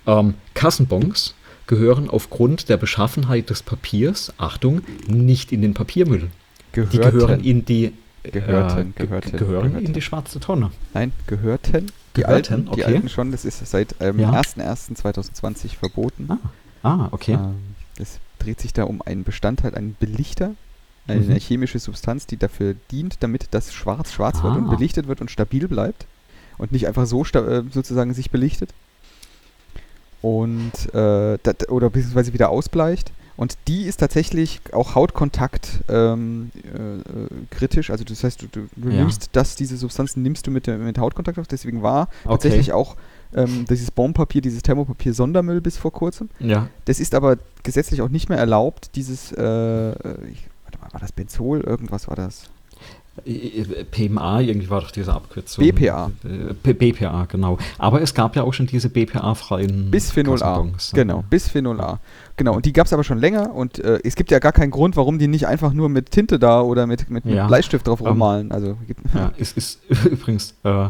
Ähm, 0.05 0.33
Kassenbons 0.53 1.33
gehören 1.65 2.09
aufgrund 2.09 2.69
der 2.69 2.77
Beschaffenheit 2.77 3.49
des 3.49 3.63
Papiers, 3.63 4.33
Achtung, 4.37 4.81
nicht 5.07 5.51
in 5.51 5.61
den 5.61 5.73
Papiermüll. 5.73 6.29
Gehörten. 6.73 6.91
Die 6.91 6.97
gehören 6.97 7.43
in 7.43 7.65
die 7.65 7.93
gehörten, 8.23 8.93
äh, 8.95 9.03
gehörten, 9.03 9.31
gehören 9.37 9.69
gehörten. 9.69 9.85
in 9.85 9.93
die 9.93 10.01
schwarze 10.01 10.39
Tonne. 10.39 10.71
Nein, 10.93 11.11
gehörten. 11.27 11.91
Die 12.15 12.21
gehörten, 12.21 12.53
alten, 12.53 12.67
okay. 12.67 12.75
die 12.75 12.85
alten 12.85 13.09
schon, 13.09 13.31
das 13.31 13.45
ist 13.45 13.65
seit 13.65 13.95
ähm, 13.99 14.19
ja. 14.19 14.31
1.1.2020 14.31 15.75
verboten. 15.75 16.29
Ah, 16.29 16.37
ah 16.83 17.07
okay. 17.11 17.33
Ähm, 17.33 17.55
das 17.97 18.19
dreht 18.39 18.59
sich 18.59 18.73
da 18.73 18.83
um 18.83 19.01
einen 19.01 19.23
Bestandteil, 19.23 19.75
einen 19.75 19.95
Belichter, 19.99 20.51
eine 21.07 21.21
mhm. 21.21 21.35
chemische 21.35 21.79
Substanz, 21.79 22.27
die 22.27 22.37
dafür 22.37 22.75
dient, 22.91 23.17
damit 23.21 23.47
das 23.51 23.73
Schwarz 23.73 24.11
schwarz 24.11 24.39
ah. 24.39 24.43
wird 24.43 24.57
und 24.57 24.67
ah. 24.67 24.75
belichtet 24.75 25.07
wird 25.07 25.21
und 25.21 25.31
stabil 25.31 25.67
bleibt 25.67 26.05
und 26.57 26.71
nicht 26.71 26.87
einfach 26.87 27.05
so 27.05 27.23
äh, 27.23 27.63
sozusagen 27.71 28.13
sich 28.13 28.31
belichtet 28.31 28.73
und 30.21 30.93
äh, 30.93 31.37
dat, 31.41 31.69
oder 31.69 31.89
beziehungsweise 31.89 32.33
wieder 32.33 32.49
ausbleicht. 32.49 33.11
Und 33.35 33.55
die 33.67 33.83
ist 33.83 33.97
tatsächlich 33.97 34.61
auch 34.73 34.95
Hautkontakt 34.95 35.83
ähm, 35.89 36.49
äh, 36.73 37.53
kritisch. 37.55 37.91
Also 37.91 38.03
das 38.03 38.23
heißt, 38.23 38.41
du, 38.41 38.47
du, 38.47 38.67
du 38.75 38.89
ja. 38.89 38.95
nimmst 38.95 39.29
das, 39.33 39.55
diese 39.55 39.77
Substanzen 39.77 40.23
nimmst 40.23 40.47
du 40.47 40.51
mit, 40.51 40.65
mit 40.65 40.97
Hautkontakt 40.97 41.37
auf. 41.37 41.45
Deswegen 41.45 41.83
war 41.83 42.09
okay. 42.23 42.33
tatsächlich 42.33 42.73
auch 42.73 42.95
ähm, 43.33 43.65
dieses 43.69 43.91
Bonpapier, 43.91 44.41
dieses 44.41 44.61
Thermopapier 44.61 45.13
Sondermüll 45.13 45.61
bis 45.61 45.77
vor 45.77 45.91
kurzem. 45.91 46.29
Ja. 46.39 46.69
Das 46.85 46.99
ist 46.99 47.15
aber 47.15 47.37
gesetzlich 47.63 48.01
auch 48.01 48.09
nicht 48.09 48.29
mehr 48.29 48.37
erlaubt, 48.37 48.95
dieses, 48.95 49.31
äh, 49.31 49.91
ich, 50.29 50.47
warte 50.63 50.79
mal, 50.81 50.91
war 50.91 50.99
das 50.99 51.11
Benzol? 51.11 51.61
Irgendwas 51.61 52.07
war 52.07 52.15
das. 52.15 52.49
PMA, 53.91 54.41
irgendwie 54.41 54.69
war 54.69 54.81
doch 54.81 54.91
diese 54.91 55.13
Abkürzung. 55.13 55.65
BPA. 55.65 56.11
BPA, 56.63 57.25
genau. 57.25 57.57
Aber 57.77 58.01
es 58.01 58.13
gab 58.13 58.35
ja 58.35 58.43
auch 58.43 58.53
schon 58.53 58.67
diese 58.67 58.89
BPA-freien 58.89 59.89
Bisphenol 59.89 60.41
A. 60.43 60.67
Genau, 60.93 61.23
Bisphenol 61.29 61.81
A. 61.81 61.99
Genau, 62.35 62.55
und 62.55 62.65
die 62.65 62.73
gab 62.73 62.85
es 62.85 62.93
aber 62.93 63.03
schon 63.03 63.17
länger 63.17 63.53
und 63.53 63.79
äh, 63.79 63.99
es 64.03 64.15
gibt 64.15 64.29
ja 64.29 64.39
gar 64.39 64.51
keinen 64.51 64.71
Grund, 64.71 64.95
warum 64.95 65.17
die 65.17 65.27
nicht 65.27 65.47
einfach 65.47 65.73
nur 65.73 65.89
mit 65.89 66.11
Tinte 66.11 66.37
da 66.37 66.61
oder 66.61 66.85
mit, 66.85 67.09
mit, 67.09 67.25
mit 67.25 67.33
ja. 67.33 67.47
Bleistift 67.47 67.87
drauf 67.87 68.01
ähm, 68.01 68.07
rummalen. 68.07 68.51
Also, 68.51 68.77
ja, 69.15 69.31
es 69.37 69.53
ist 69.53 69.79
übrigens, 70.05 70.53
äh, 70.63 70.89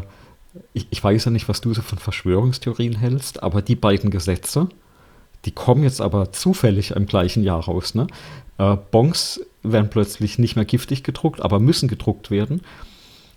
ich, 0.72 0.86
ich 0.90 1.02
weiß 1.02 1.26
ja 1.26 1.30
nicht, 1.30 1.48
was 1.48 1.60
du 1.60 1.74
so 1.74 1.82
von 1.82 1.98
Verschwörungstheorien 1.98 2.96
hältst, 2.96 3.42
aber 3.42 3.62
die 3.62 3.76
beiden 3.76 4.10
Gesetze, 4.10 4.68
die 5.44 5.50
kommen 5.52 5.82
jetzt 5.82 6.00
aber 6.00 6.32
zufällig 6.32 6.92
im 6.92 7.06
gleichen 7.06 7.42
Jahr 7.42 7.64
raus. 7.64 7.94
Ne? 7.94 8.06
Äh, 8.58 8.76
Bongs 8.90 9.40
werden 9.62 9.90
plötzlich 9.90 10.38
nicht 10.38 10.56
mehr 10.56 10.64
giftig 10.64 11.02
gedruckt, 11.04 11.40
aber 11.40 11.60
müssen 11.60 11.88
gedruckt 11.88 12.30
werden. 12.30 12.62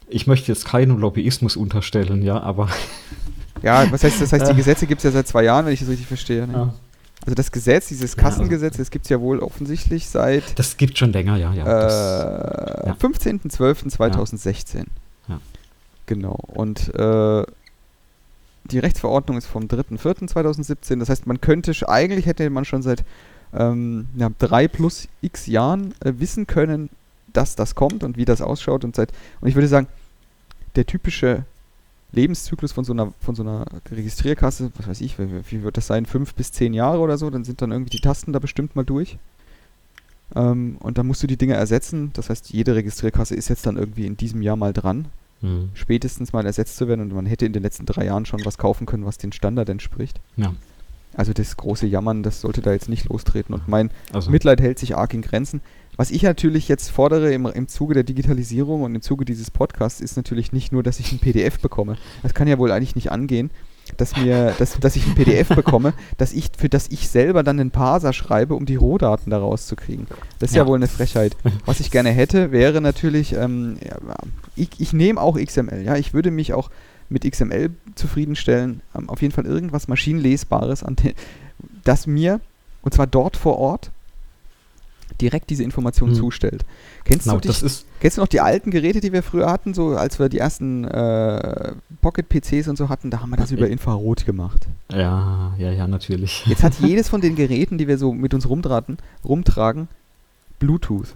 Ich 0.08 0.28
möchte 0.28 0.52
jetzt 0.52 0.66
keinen 0.66 0.98
Lobbyismus 1.00 1.56
unterstellen, 1.56 2.22
ja, 2.22 2.40
aber. 2.42 2.70
Ja, 3.64 3.92
was 3.92 4.04
heißt 4.04 4.20
das? 4.20 4.34
heißt, 4.34 4.50
die 4.50 4.56
Gesetze 4.56 4.88
gibt 4.88 5.02
es 5.02 5.04
ja 5.04 5.12
seit 5.12 5.28
zwei 5.28 5.44
Jahren, 5.44 5.68
wenn 5.68 5.74
ich 5.74 5.82
das 5.82 5.90
richtig 5.90 6.08
verstehe. 6.08 6.48
Ne? 6.48 6.54
Ja. 6.54 6.74
Also 7.24 7.36
das 7.36 7.52
Gesetz, 7.52 7.90
dieses 7.90 8.18
Kassengesetz, 8.18 8.78
das 8.78 8.90
gibt 8.90 9.06
es 9.06 9.10
ja 9.10 9.22
wohl 9.22 9.38
offensichtlich 9.40 10.10
seit. 10.10 10.58
Das 10.58 10.78
gibt 10.78 10.98
schon 10.98 11.14
länger, 11.14 11.38
ja, 11.38 11.54
ja. 11.54 11.66
Äh, 11.66 12.88
ja. 12.88 12.94
15.12.2016. 12.96 14.86
Ja. 15.28 15.40
Genau. 16.12 16.38
Und 16.48 16.94
äh, 16.94 17.46
die 18.66 18.80
Rechtsverordnung 18.80 19.38
ist 19.38 19.48
vom 19.48 19.64
3.4.2017. 19.68 21.00
Das 21.00 21.08
heißt, 21.08 21.26
man 21.26 21.40
könnte, 21.40 21.72
eigentlich 21.88 22.26
hätte 22.26 22.50
man 22.50 22.66
schon 22.66 22.82
seit 22.82 23.06
ähm, 23.54 24.08
ja, 24.18 24.30
drei 24.38 24.68
plus 24.68 25.08
x 25.22 25.48
Jahren 25.48 25.94
äh, 26.04 26.12
wissen 26.18 26.48
können, 26.48 26.90
dass 27.32 27.56
das 27.56 27.76
kommt 27.76 28.04
und 28.04 28.18
wie 28.18 28.26
das 28.26 28.42
ausschaut. 28.42 28.84
Und, 28.84 28.94
seit, 28.94 29.14
und 29.40 29.48
ich 29.48 29.56
würde 29.56 29.70
sagen, 29.70 29.88
der 30.76 30.86
typische 30.86 31.46
Lebenszyklus 32.12 32.74
von 32.74 32.84
so 32.84 32.92
einer, 32.92 33.14
von 33.22 33.34
so 33.34 33.44
einer 33.44 33.66
Registrierkasse, 33.90 34.74
was 34.76 34.90
weiß 34.90 35.00
ich, 35.00 35.18
wie, 35.18 35.30
wie, 35.50 35.64
wird 35.64 35.78
das 35.78 35.88
sein, 35.88 36.06
fünf 36.06 36.34
bis 36.34 36.52
zehn 36.52 36.74
Jahre 36.74 37.00
oder 37.00 37.18
so, 37.18 37.30
dann 37.30 37.46
sind 37.46 37.62
dann 37.62 37.72
irgendwie 37.72 37.92
die 37.92 38.02
Tasten 38.02 38.34
da 38.34 38.40
bestimmt 38.40 38.76
mal 38.76 38.84
durch. 38.84 39.18
Ähm, 40.36 40.76
und 40.82 40.98
dann 40.98 41.08
musst 41.08 41.24
du 41.24 41.28
die 41.28 41.38
Dinge 41.38 41.54
ersetzen. 41.54 42.12
Das 42.16 42.30
heißt, 42.30 42.50
jede 42.50 42.76
Registrierkasse 42.76 43.34
ist 43.34 43.48
jetzt 43.48 43.66
dann 43.66 43.78
irgendwie 43.78 44.08
in 44.08 44.18
diesem 44.18 44.42
Jahr 44.42 44.58
mal 44.58 44.74
dran, 44.74 45.06
mhm. 45.42 45.70
spätestens 45.74 46.34
mal 46.34 46.46
ersetzt 46.46 46.78
zu 46.78 46.88
werden. 46.88 47.02
Und 47.02 47.14
man 47.14 47.26
hätte 47.26 47.46
in 47.46 47.54
den 47.54 47.64
letzten 47.64 47.86
drei 47.86 48.06
Jahren 48.06 48.26
schon 48.26 48.44
was 48.46 48.58
kaufen 48.58 48.86
können, 48.86 49.06
was 49.06 49.18
den 49.18 49.32
Standard 49.32 49.70
entspricht. 49.70 50.20
Ja. 50.38 50.54
Also 51.14 51.34
das 51.34 51.58
große 51.58 51.88
Jammern, 51.88 52.24
das 52.24 52.42
sollte 52.42 52.62
da 52.62 52.72
jetzt 52.72 52.88
nicht 52.88 53.10
lostreten. 53.10 53.54
Und 53.54 53.68
mein 53.68 53.92
also. 54.14 54.32
Mitleid 54.32 54.62
hält 54.62 54.80
sich 54.80 54.96
arg 54.96 55.14
in 55.14 55.22
Grenzen. 55.22 55.62
Was 55.98 56.10
ich 56.10 56.24
natürlich 56.24 56.68
jetzt 56.70 56.90
fordere 56.90 57.34
im, 57.34 57.46
im 57.46 57.68
Zuge 57.68 57.94
der 57.94 58.04
Digitalisierung 58.04 58.84
und 58.84 58.96
im 58.96 59.02
Zuge 59.02 59.26
dieses 59.26 59.52
Podcasts 59.52 60.00
ist 60.00 60.16
natürlich 60.16 60.54
nicht 60.54 60.72
nur, 60.72 60.84
dass 60.84 61.00
ich 61.00 61.12
ein 61.12 61.20
PDF 61.20 61.60
bekomme. 61.60 61.98
Das 62.24 62.34
kann 62.34 62.48
ja 62.48 62.58
wohl 62.58 62.72
eigentlich 62.72 62.96
nicht 62.96 63.12
angehen, 63.12 63.52
dass 63.98 64.16
mir, 64.16 64.54
dass, 64.58 64.80
dass 64.80 64.96
ich 64.96 65.06
ein 65.06 65.16
PDF 65.16 65.50
bekomme, 65.56 65.94
dass 66.18 66.34
ich, 66.34 66.50
für 66.58 66.70
das 66.70 66.88
ich 66.90 67.10
selber 67.10 67.44
dann 67.44 67.60
einen 67.60 67.72
Parser 67.72 68.14
schreibe, 68.14 68.56
um 68.56 68.66
die 68.66 68.76
Rohdaten 68.76 69.30
daraus 69.30 69.68
zu 69.68 69.76
kriegen. 69.76 70.08
Das 70.40 70.52
ist 70.52 70.56
ja, 70.56 70.64
ja 70.64 70.68
wohl 70.68 70.78
eine 70.78 70.88
Frechheit. 70.88 71.36
Was 71.66 71.80
ich 71.80 71.92
gerne 71.92 72.12
hätte, 72.12 72.52
wäre 72.52 72.82
natürlich, 72.82 73.34
ähm, 73.34 73.78
ja, 73.84 73.98
ich, 74.56 74.70
ich 74.80 74.94
nehme 74.94 75.20
auch 75.20 75.38
XML, 75.38 75.84
ja, 75.84 75.96
ich 75.96 76.14
würde 76.14 76.32
mich 76.32 76.54
auch 76.54 76.70
mit 77.10 77.30
XML 77.30 77.72
zufriedenstellen. 77.96 78.82
Ähm, 78.96 79.10
auf 79.10 79.22
jeden 79.22 79.34
Fall 79.34 79.46
irgendwas 79.46 79.88
Maschinenlesbares, 79.88 80.84
an 80.84 80.96
das 81.84 82.08
mir, 82.08 82.40
und 82.82 82.94
zwar 82.94 83.08
dort 83.08 83.38
vor 83.38 83.58
Ort, 83.58 83.92
direkt 85.22 85.50
diese 85.50 85.64
Information 85.64 86.10
hm. 86.10 86.16
zustellt. 86.16 86.66
Kennst, 87.06 87.26
genau, 87.26 87.40
du 87.40 87.48
dich, 87.48 87.86
kennst 88.00 88.18
du 88.18 88.22
noch 88.22 88.28
die 88.28 88.42
alten 88.42 88.72
Geräte, 88.72 89.00
die 89.00 89.14
wir 89.14 89.24
früher 89.24 89.52
hatten, 89.52 89.74
so 89.74 89.90
als 89.90 90.20
wir 90.20 90.30
die 90.30 90.40
ersten 90.40 90.84
äh, 90.86 91.74
Pocket-PCs 92.02 92.68
und 92.68 92.78
so 92.78 92.90
hatten, 92.90 93.12
da 93.12 93.22
haben 93.22 93.30
wir 93.30 93.38
das 93.38 93.52
über 93.52 93.68
Infrarot 93.68 94.26
gemacht. 94.26 94.68
Ja, 94.92 95.54
ja, 95.58 95.72
ja, 95.72 95.88
natürlich. 95.88 96.46
Jetzt 96.48 96.64
hat 96.64 96.74
jedes 96.80 97.10
von 97.10 97.22
den 97.22 97.36
Geräten, 97.36 97.78
die 97.78 97.88
wir 97.88 97.98
so 97.98 98.14
mit 98.14 98.34
uns 98.34 98.50
rumtragen, 98.50 98.98
rumtragen 99.24 99.88
Bluetooth. 100.60 101.16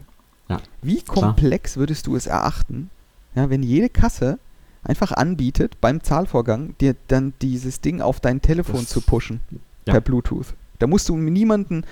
Ja, 0.50 0.60
Wie 0.82 1.02
komplex 1.02 1.74
klar. 1.74 1.82
würdest 1.82 2.08
du 2.08 2.16
es 2.16 2.28
erachten, 2.28 2.92
ja, 3.36 3.50
wenn 3.50 3.64
jede 3.64 3.90
Kasse 3.90 4.38
einfach 4.84 5.12
anbietet, 5.12 5.82
beim 5.82 6.04
Zahlvorgang 6.04 6.76
dir 6.80 6.96
dann 7.08 7.34
dieses 7.42 7.82
Ding 7.82 8.02
auf 8.02 8.20
dein 8.20 8.42
Telefon 8.42 8.82
das, 8.82 8.90
zu 8.90 9.02
pushen 9.02 9.40
ja. 9.86 9.94
per 9.94 10.02
Bluetooth. 10.02 10.54
Da 10.80 10.88
musst 10.88 11.10
du 11.10 11.18
niemanden 11.18 11.84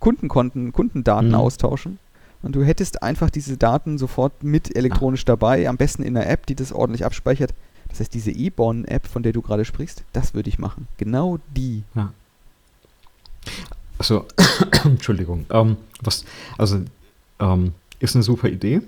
Kundenkonten, 0.00 0.72
Kundendaten 0.72 1.28
mhm. 1.28 1.34
austauschen. 1.34 1.98
Und 2.42 2.54
du 2.54 2.62
hättest 2.62 3.02
einfach 3.02 3.30
diese 3.30 3.56
Daten 3.56 3.98
sofort 3.98 4.44
mit 4.44 4.76
elektronisch 4.76 5.22
ja. 5.22 5.26
dabei, 5.36 5.68
am 5.68 5.76
besten 5.76 6.02
in 6.02 6.16
einer 6.16 6.28
App, 6.28 6.46
die 6.46 6.54
das 6.54 6.72
ordentlich 6.72 7.04
abspeichert. 7.04 7.52
Das 7.88 8.00
heißt, 8.00 8.14
diese 8.14 8.30
E-Born-App, 8.30 9.06
von 9.06 9.22
der 9.22 9.32
du 9.32 9.42
gerade 9.42 9.64
sprichst, 9.64 10.04
das 10.12 10.34
würde 10.34 10.48
ich 10.48 10.58
machen. 10.58 10.86
Genau 10.98 11.38
die. 11.56 11.82
Ja. 11.94 12.12
Also, 13.98 14.26
Entschuldigung. 14.84 15.46
Ähm, 15.50 15.76
was, 16.00 16.24
also, 16.58 16.82
ähm, 17.40 17.72
ist 17.98 18.14
eine 18.14 18.22
super 18.22 18.48
Idee. 18.48 18.82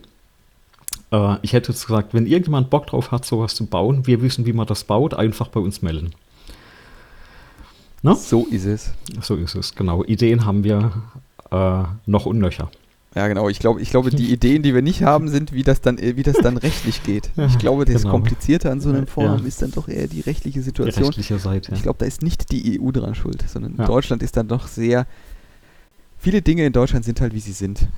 Äh, 1.11 1.37
ich 1.43 1.53
hätte 1.53 1.73
jetzt 1.73 1.87
gesagt, 1.87 2.15
wenn 2.15 2.27
irgendjemand 2.27 2.71
Bock 2.71 2.87
drauf 2.87 3.11
hat, 3.11 3.25
sowas 3.25 3.55
zu 3.55 3.67
bauen, 3.67 4.07
wir 4.07 4.23
wissen, 4.23 4.47
wie 4.47 4.53
man 4.53 4.67
das 4.67 4.85
baut, 4.85 5.15
einfach 5.15 5.49
bei 5.49 5.61
uns 5.61 5.83
melden. 5.83 6.15
No? 8.03 8.15
So 8.15 8.47
ist 8.47 8.65
es. 8.65 8.93
So 9.21 9.37
ist 9.37 9.55
es, 9.55 9.75
genau. 9.75 10.05
Ideen 10.05 10.47
haben 10.47 10.65
wir 10.65 10.93
äh, 11.51 11.83
noch 12.07 12.27
und 12.27 12.39
nöcher. 12.39 12.71
Ja, 13.15 13.27
genau. 13.27 13.49
Ich 13.49 13.59
glaube, 13.59 13.81
ich 13.83 13.91
glaube, 13.91 14.11
die 14.11 14.33
Ideen, 14.33 14.63
die 14.63 14.73
wir 14.73 14.83
nicht 14.83 15.03
haben, 15.03 15.29
sind, 15.29 15.53
wie 15.53 15.65
das 15.65 15.81
dann, 15.81 15.99
äh, 15.99 16.17
wie 16.17 16.23
das 16.23 16.37
dann 16.37 16.57
rechtlich 16.57 17.03
geht. 17.03 17.31
Ich 17.49 17.59
glaube, 17.59 17.85
das 17.85 18.03
genau. 18.03 18.13
Komplizierte 18.15 18.71
an 18.71 18.81
so 18.81 18.91
einem 18.91 19.07
Forum 19.07 19.41
ja. 19.41 19.47
ist 19.47 19.61
dann 19.63 19.73
doch 19.73 19.89
eher 19.89 20.07
die 20.07 20.21
rechtliche 20.21 20.63
Situation. 20.63 21.03
Die 21.03 21.07
rechtliche 21.09 21.39
Seite. 21.39 21.73
Ja. 21.73 21.77
Ich 21.77 21.83
glaube, 21.83 21.99
da 21.99 22.07
ist 22.07 22.23
nicht 22.23 22.53
die 22.53 22.81
EU 22.81 22.93
dran 22.93 23.15
schuld, 23.15 23.45
sondern 23.49 23.77
ja. 23.77 23.87
Deutschland 23.87 24.23
ist 24.23 24.37
dann 24.37 24.47
doch 24.47 24.69
sehr. 24.69 25.07
Viele 26.19 26.43
Dinge 26.43 26.65
in 26.65 26.73
Deutschland 26.73 27.05
sind 27.05 27.21
halt, 27.21 27.35
wie 27.35 27.41
sie 27.41 27.53
sind. 27.53 27.89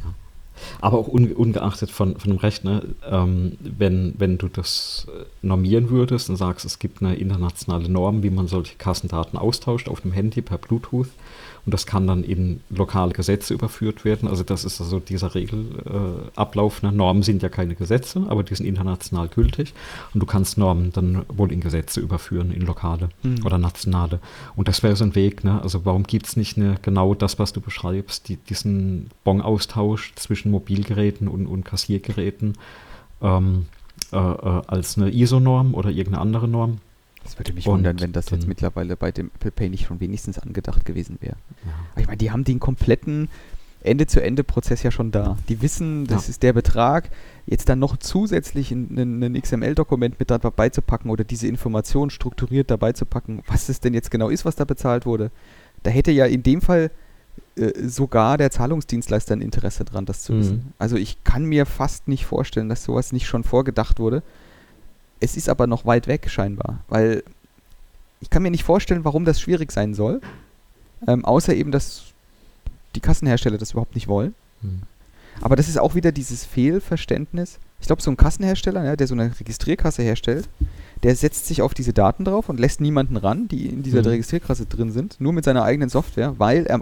Aber 0.80 0.98
auch 0.98 1.08
unge 1.08 1.34
ungeachtet 1.34 1.90
von, 1.90 2.16
von 2.18 2.30
dem 2.30 2.38
Recht, 2.38 2.64
ne, 2.64 2.82
ähm, 3.08 3.56
wenn, 3.60 4.14
wenn 4.18 4.38
du 4.38 4.48
das 4.48 5.06
äh, 5.08 5.24
normieren 5.42 5.90
würdest 5.90 6.30
und 6.30 6.36
sagst, 6.36 6.64
es 6.64 6.78
gibt 6.78 7.02
eine 7.02 7.14
internationale 7.16 7.88
Norm, 7.88 8.22
wie 8.22 8.30
man 8.30 8.48
solche 8.48 8.76
Kassendaten 8.76 9.38
austauscht 9.38 9.88
auf 9.88 10.00
dem 10.00 10.12
Handy 10.12 10.42
per 10.42 10.58
Bluetooth 10.58 11.08
und 11.64 11.72
das 11.72 11.86
kann 11.86 12.06
dann 12.08 12.24
in 12.24 12.60
lokale 12.70 13.12
Gesetze 13.12 13.54
überführt 13.54 14.04
werden. 14.04 14.28
Also 14.28 14.42
das 14.42 14.64
ist 14.64 14.80
also 14.80 14.98
dieser 14.98 15.34
Regelablauf. 15.34 16.82
Äh, 16.82 16.86
ne? 16.86 16.92
Normen 16.92 17.22
sind 17.22 17.42
ja 17.42 17.48
keine 17.48 17.76
Gesetze, 17.76 18.24
aber 18.28 18.42
die 18.42 18.54
sind 18.54 18.66
international 18.66 19.28
gültig 19.28 19.72
und 20.12 20.20
du 20.20 20.26
kannst 20.26 20.58
Normen 20.58 20.92
dann 20.92 21.24
wohl 21.28 21.52
in 21.52 21.60
Gesetze 21.60 22.00
überführen, 22.00 22.50
in 22.52 22.62
lokale 22.62 23.10
mhm. 23.22 23.46
oder 23.46 23.58
nationale. 23.58 24.18
Und 24.56 24.66
das 24.66 24.82
wäre 24.82 24.96
so 24.96 25.04
ein 25.04 25.14
Weg. 25.14 25.44
Ne? 25.44 25.62
Also 25.62 25.84
warum 25.84 26.02
gibt 26.02 26.26
es 26.26 26.36
nicht 26.36 26.56
eine, 26.56 26.76
genau 26.82 27.14
das, 27.14 27.38
was 27.38 27.52
du 27.52 27.60
beschreibst, 27.60 28.28
die, 28.28 28.36
diesen 28.36 29.10
Bon-Austausch 29.22 30.14
zwischen 30.16 30.50
Mobilgeräten 30.50 31.28
und, 31.28 31.46
und 31.46 31.64
Kassiergeräten 31.64 32.54
ähm, 33.22 33.66
äh, 34.12 34.16
äh, 34.16 34.62
als 34.66 34.98
eine 34.98 35.10
ISO-Norm 35.10 35.74
oder 35.74 35.90
irgendeine 35.90 36.22
andere 36.22 36.48
Norm? 36.48 36.78
Das 37.24 37.38
würde 37.38 37.52
mich 37.52 37.66
und 37.66 37.74
wundern, 37.74 38.00
wenn 38.00 38.12
das 38.12 38.30
jetzt 38.30 38.46
mittlerweile 38.46 38.96
bei 38.96 39.12
dem 39.12 39.30
Apple 39.34 39.50
Pay 39.50 39.68
nicht 39.68 39.86
schon 39.86 40.00
wenigstens 40.00 40.38
angedacht 40.38 40.84
gewesen 40.84 41.18
wäre. 41.20 41.36
Ja. 41.64 42.00
Ich 42.00 42.06
meine, 42.06 42.18
die 42.18 42.30
haben 42.30 42.44
den 42.44 42.60
kompletten 42.60 43.28
Ende-zu-Ende-Prozess 43.84 44.82
ja 44.82 44.90
schon 44.90 45.10
da. 45.10 45.36
Die 45.48 45.60
wissen, 45.62 46.06
das 46.06 46.26
ja. 46.26 46.30
ist 46.30 46.42
der 46.42 46.52
Betrag. 46.52 47.10
Jetzt 47.46 47.68
dann 47.68 47.78
noch 47.78 47.96
zusätzlich 47.96 48.70
ein, 48.70 49.22
ein 49.22 49.40
XML-Dokument 49.40 50.18
mit 50.18 50.30
dabei 50.30 50.68
zu 50.68 50.82
packen 50.82 51.10
oder 51.10 51.24
diese 51.24 51.48
Information 51.48 52.10
strukturiert 52.10 52.70
dabei 52.70 52.92
zu 52.92 53.06
packen, 53.06 53.42
was 53.46 53.68
es 53.68 53.80
denn 53.80 53.94
jetzt 53.94 54.10
genau 54.10 54.28
ist, 54.28 54.44
was 54.44 54.56
da 54.56 54.64
bezahlt 54.64 55.06
wurde. 55.06 55.30
Da 55.82 55.90
hätte 55.90 56.12
ja 56.12 56.26
in 56.26 56.42
dem 56.42 56.60
Fall 56.60 56.90
äh, 57.56 57.72
sogar 57.86 58.38
der 58.38 58.50
Zahlungsdienstleister 58.50 59.34
ein 59.34 59.42
Interesse 59.42 59.84
dran, 59.84 60.06
das 60.06 60.22
zu 60.22 60.32
mhm. 60.32 60.38
wissen. 60.38 60.72
Also 60.78 60.96
ich 60.96 61.24
kann 61.24 61.44
mir 61.44 61.66
fast 61.66 62.08
nicht 62.08 62.24
vorstellen, 62.24 62.68
dass 62.68 62.84
sowas 62.84 63.12
nicht 63.12 63.26
schon 63.26 63.44
vorgedacht 63.44 63.98
wurde. 63.98 64.22
Es 65.22 65.36
ist 65.36 65.48
aber 65.48 65.68
noch 65.68 65.86
weit 65.86 66.08
weg 66.08 66.28
scheinbar, 66.28 66.80
weil 66.88 67.22
ich 68.20 68.28
kann 68.28 68.42
mir 68.42 68.50
nicht 68.50 68.64
vorstellen, 68.64 69.04
warum 69.04 69.24
das 69.24 69.40
schwierig 69.40 69.70
sein 69.70 69.94
soll, 69.94 70.20
ähm, 71.06 71.24
außer 71.24 71.54
eben, 71.54 71.70
dass 71.70 72.06
die 72.96 73.00
Kassenhersteller 73.00 73.56
das 73.56 73.70
überhaupt 73.70 73.94
nicht 73.94 74.08
wollen. 74.08 74.34
Hm. 74.62 74.82
Aber 75.40 75.54
das 75.54 75.68
ist 75.68 75.78
auch 75.78 75.94
wieder 75.94 76.10
dieses 76.10 76.44
Fehlverständnis. 76.44 77.60
Ich 77.80 77.86
glaube, 77.86 78.02
so 78.02 78.10
ein 78.10 78.16
Kassenhersteller, 78.16 78.84
ja, 78.84 78.96
der 78.96 79.06
so 79.06 79.14
eine 79.14 79.32
Registrierkasse 79.38 80.02
herstellt, 80.02 80.48
der 81.04 81.14
setzt 81.14 81.46
sich 81.46 81.62
auf 81.62 81.72
diese 81.72 81.92
Daten 81.92 82.24
drauf 82.24 82.48
und 82.48 82.58
lässt 82.58 82.80
niemanden 82.80 83.16
ran, 83.16 83.46
die 83.46 83.66
in 83.66 83.84
dieser 83.84 84.00
mhm. 84.00 84.08
Registrierkasse 84.08 84.66
drin 84.66 84.90
sind, 84.90 85.20
nur 85.20 85.32
mit 85.32 85.44
seiner 85.44 85.62
eigenen 85.62 85.88
Software, 85.88 86.34
weil 86.38 86.66
er 86.66 86.80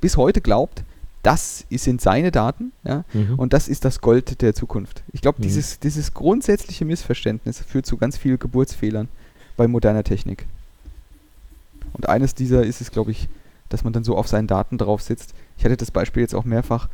bis 0.00 0.16
heute 0.16 0.40
glaubt, 0.40 0.84
das 1.24 1.64
sind 1.70 2.00
seine 2.00 2.30
Daten 2.30 2.72
ja, 2.84 3.04
mhm. 3.12 3.34
und 3.36 3.52
das 3.52 3.66
ist 3.66 3.84
das 3.84 4.00
Gold 4.00 4.42
der 4.42 4.54
Zukunft. 4.54 5.02
Ich 5.12 5.22
glaube, 5.22 5.38
mhm. 5.38 5.44
dieses, 5.44 5.80
dieses 5.80 6.14
grundsätzliche 6.14 6.84
Missverständnis 6.84 7.60
führt 7.60 7.86
zu 7.86 7.96
ganz 7.96 8.16
vielen 8.16 8.38
Geburtsfehlern 8.38 9.08
bei 9.56 9.66
moderner 9.66 10.04
Technik. 10.04 10.46
Und 11.94 12.08
eines 12.08 12.34
dieser 12.34 12.64
ist 12.64 12.80
es, 12.80 12.90
glaube 12.90 13.10
ich, 13.10 13.28
dass 13.68 13.84
man 13.84 13.92
dann 13.92 14.04
so 14.04 14.16
auf 14.16 14.28
seinen 14.28 14.46
Daten 14.46 14.78
drauf 14.78 15.00
sitzt. 15.00 15.34
Ich 15.56 15.64
hatte 15.64 15.76
das 15.76 15.90
Beispiel 15.90 16.22
jetzt 16.22 16.34
auch 16.34 16.44
mehrfach 16.44 16.88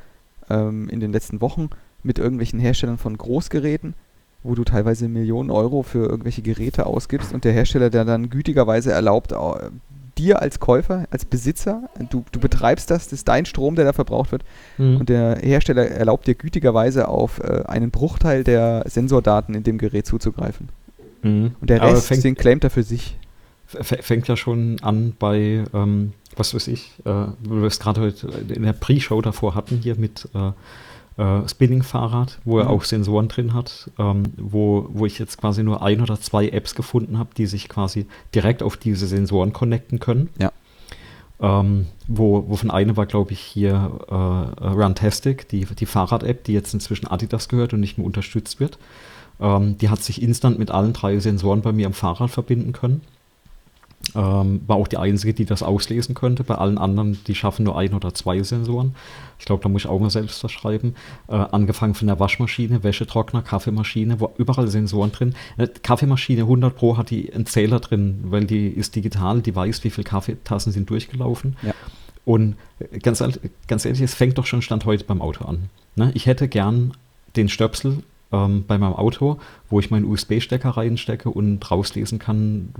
ähm, 0.48 0.88
in 0.88 1.00
den 1.00 1.12
letzten 1.12 1.40
Wochen 1.40 1.70
mit 2.02 2.18
irgendwelchen 2.18 2.60
Herstellern 2.60 2.98
von 2.98 3.18
Großgeräten, 3.18 3.94
wo 4.42 4.54
du 4.54 4.64
teilweise 4.64 5.08
Millionen 5.08 5.50
Euro 5.50 5.82
für 5.82 6.06
irgendwelche 6.06 6.42
Geräte 6.42 6.86
ausgibst 6.86 7.32
und 7.34 7.44
der 7.44 7.52
Hersteller, 7.52 7.90
der 7.90 8.04
dann 8.04 8.30
gütigerweise 8.30 8.92
erlaubt, 8.92 9.32
dir 10.20 10.42
als 10.42 10.60
Käufer, 10.60 11.06
als 11.10 11.24
Besitzer, 11.24 11.88
du, 12.10 12.24
du 12.30 12.40
betreibst 12.40 12.90
das, 12.90 13.04
das 13.04 13.14
ist 13.14 13.28
dein 13.28 13.46
Strom, 13.46 13.74
der 13.74 13.86
da 13.86 13.92
verbraucht 13.92 14.32
wird. 14.32 14.44
Mhm. 14.78 14.98
Und 14.98 15.08
der 15.08 15.38
Hersteller 15.38 15.88
erlaubt 15.88 16.26
dir 16.26 16.34
gütigerweise 16.34 17.08
auf 17.08 17.40
äh, 17.40 17.64
einen 17.66 17.90
Bruchteil 17.90 18.44
der 18.44 18.84
Sensordaten 18.86 19.54
in 19.54 19.62
dem 19.62 19.78
Gerät 19.78 20.06
zuzugreifen. 20.06 20.68
Mhm. 21.22 21.54
Und 21.60 21.70
der 21.70 21.80
Rest, 21.80 22.06
fängt, 22.06 22.24
den 22.24 22.34
claimt 22.34 22.64
er 22.64 22.70
für 22.70 22.82
sich. 22.82 23.16
Fängt 23.66 24.26
ja 24.28 24.36
schon 24.36 24.78
an 24.82 25.14
bei, 25.18 25.64
ähm, 25.72 26.12
was 26.36 26.54
weiß 26.54 26.66
ich, 26.68 26.92
äh, 27.04 27.10
wo 27.10 27.56
wir 27.56 27.64
es 27.64 27.78
gerade 27.78 28.00
heute 28.00 28.28
in 28.48 28.62
der 28.62 28.72
Pre-Show 28.72 29.22
davor 29.22 29.54
hatten, 29.54 29.78
hier 29.78 29.94
mit 29.96 30.28
äh, 30.34 30.50
äh, 31.20 31.46
Spinning-Fahrrad, 31.46 32.38
wo 32.44 32.58
er 32.58 32.64
mhm. 32.64 32.70
auch 32.70 32.84
Sensoren 32.84 33.28
drin 33.28 33.52
hat, 33.52 33.90
ähm, 33.98 34.22
wo, 34.38 34.88
wo 34.90 35.04
ich 35.04 35.18
jetzt 35.18 35.38
quasi 35.38 35.62
nur 35.62 35.82
ein 35.82 36.00
oder 36.00 36.18
zwei 36.18 36.48
Apps 36.48 36.74
gefunden 36.74 37.18
habe, 37.18 37.30
die 37.36 37.46
sich 37.46 37.68
quasi 37.68 38.06
direkt 38.34 38.62
auf 38.62 38.78
diese 38.78 39.06
Sensoren 39.06 39.52
connecten 39.52 40.00
können. 40.00 40.30
Ja. 40.38 40.50
Ähm, 41.42 41.86
wo, 42.08 42.48
wovon 42.48 42.70
eine 42.70 42.96
war, 42.96 43.06
glaube 43.06 43.32
ich, 43.32 43.40
hier 43.40 43.92
äh, 44.08 44.66
Runtastic, 44.66 45.48
die, 45.48 45.66
die 45.66 45.86
Fahrrad-App, 45.86 46.44
die 46.44 46.54
jetzt 46.54 46.72
inzwischen 46.72 47.06
Adidas 47.06 47.48
gehört 47.48 47.74
und 47.74 47.80
nicht 47.80 47.98
mehr 47.98 48.06
unterstützt 48.06 48.58
wird. 48.58 48.78
Ähm, 49.40 49.76
die 49.78 49.90
hat 49.90 50.02
sich 50.02 50.22
instant 50.22 50.58
mit 50.58 50.70
allen 50.70 50.94
drei 50.94 51.18
Sensoren 51.18 51.60
bei 51.60 51.72
mir 51.72 51.86
am 51.86 51.92
Fahrrad 51.92 52.30
verbinden 52.30 52.72
können. 52.72 53.02
Ähm, 54.14 54.62
war 54.66 54.76
auch 54.76 54.88
die 54.88 54.96
einzige, 54.96 55.34
die 55.34 55.44
das 55.44 55.62
auslesen 55.62 56.14
könnte. 56.14 56.42
Bei 56.42 56.56
allen 56.56 56.78
anderen, 56.78 57.18
die 57.26 57.34
schaffen 57.34 57.64
nur 57.64 57.78
ein 57.78 57.94
oder 57.94 58.12
zwei 58.14 58.42
Sensoren. 58.42 58.94
Ich 59.38 59.44
glaube, 59.44 59.62
da 59.62 59.68
muss 59.68 59.82
ich 59.82 59.88
auch 59.88 60.00
mal 60.00 60.10
selbst 60.10 60.42
was 60.42 60.50
schreiben. 60.50 60.94
Äh, 61.28 61.34
angefangen 61.34 61.94
von 61.94 62.08
der 62.08 62.18
Waschmaschine, 62.18 62.82
Wäschetrockner, 62.82 63.42
Kaffeemaschine, 63.42 64.18
wo 64.18 64.32
überall 64.36 64.68
Sensoren 64.68 65.12
drin. 65.12 65.34
Äh, 65.58 65.68
Kaffeemaschine 65.68 66.42
100 66.42 66.74
Pro 66.74 66.96
hat 66.96 67.10
die 67.10 67.32
einen 67.32 67.46
Zähler 67.46 67.78
drin, 67.78 68.20
weil 68.24 68.46
die 68.46 68.68
ist 68.68 68.96
digital, 68.96 69.42
die 69.42 69.54
weiß, 69.54 69.84
wie 69.84 69.90
viele 69.90 70.04
Kaffeetassen 70.04 70.72
sind 70.72 70.90
durchgelaufen. 70.90 71.56
Ja. 71.62 71.74
Und 72.24 72.56
ganz, 73.02 73.22
ganz 73.66 73.84
ehrlich, 73.84 74.00
es 74.00 74.14
fängt 74.14 74.38
doch 74.38 74.46
schon 74.46 74.62
Stand 74.62 74.84
heute 74.86 75.04
beim 75.04 75.22
Auto 75.22 75.44
an. 75.44 75.70
Ne? 75.94 76.10
Ich 76.14 76.26
hätte 76.26 76.48
gern 76.48 76.92
den 77.36 77.48
Stöpsel 77.48 78.02
ähm, 78.32 78.64
bei 78.66 78.78
meinem 78.78 78.94
Auto, 78.94 79.38
wo 79.68 79.80
ich 79.80 79.90
meinen 79.90 80.04
USB-Stecker 80.04 80.70
reinstecke 80.70 81.30
und 81.30 81.70
rauslesen 81.70 82.18
kann, 82.18 82.70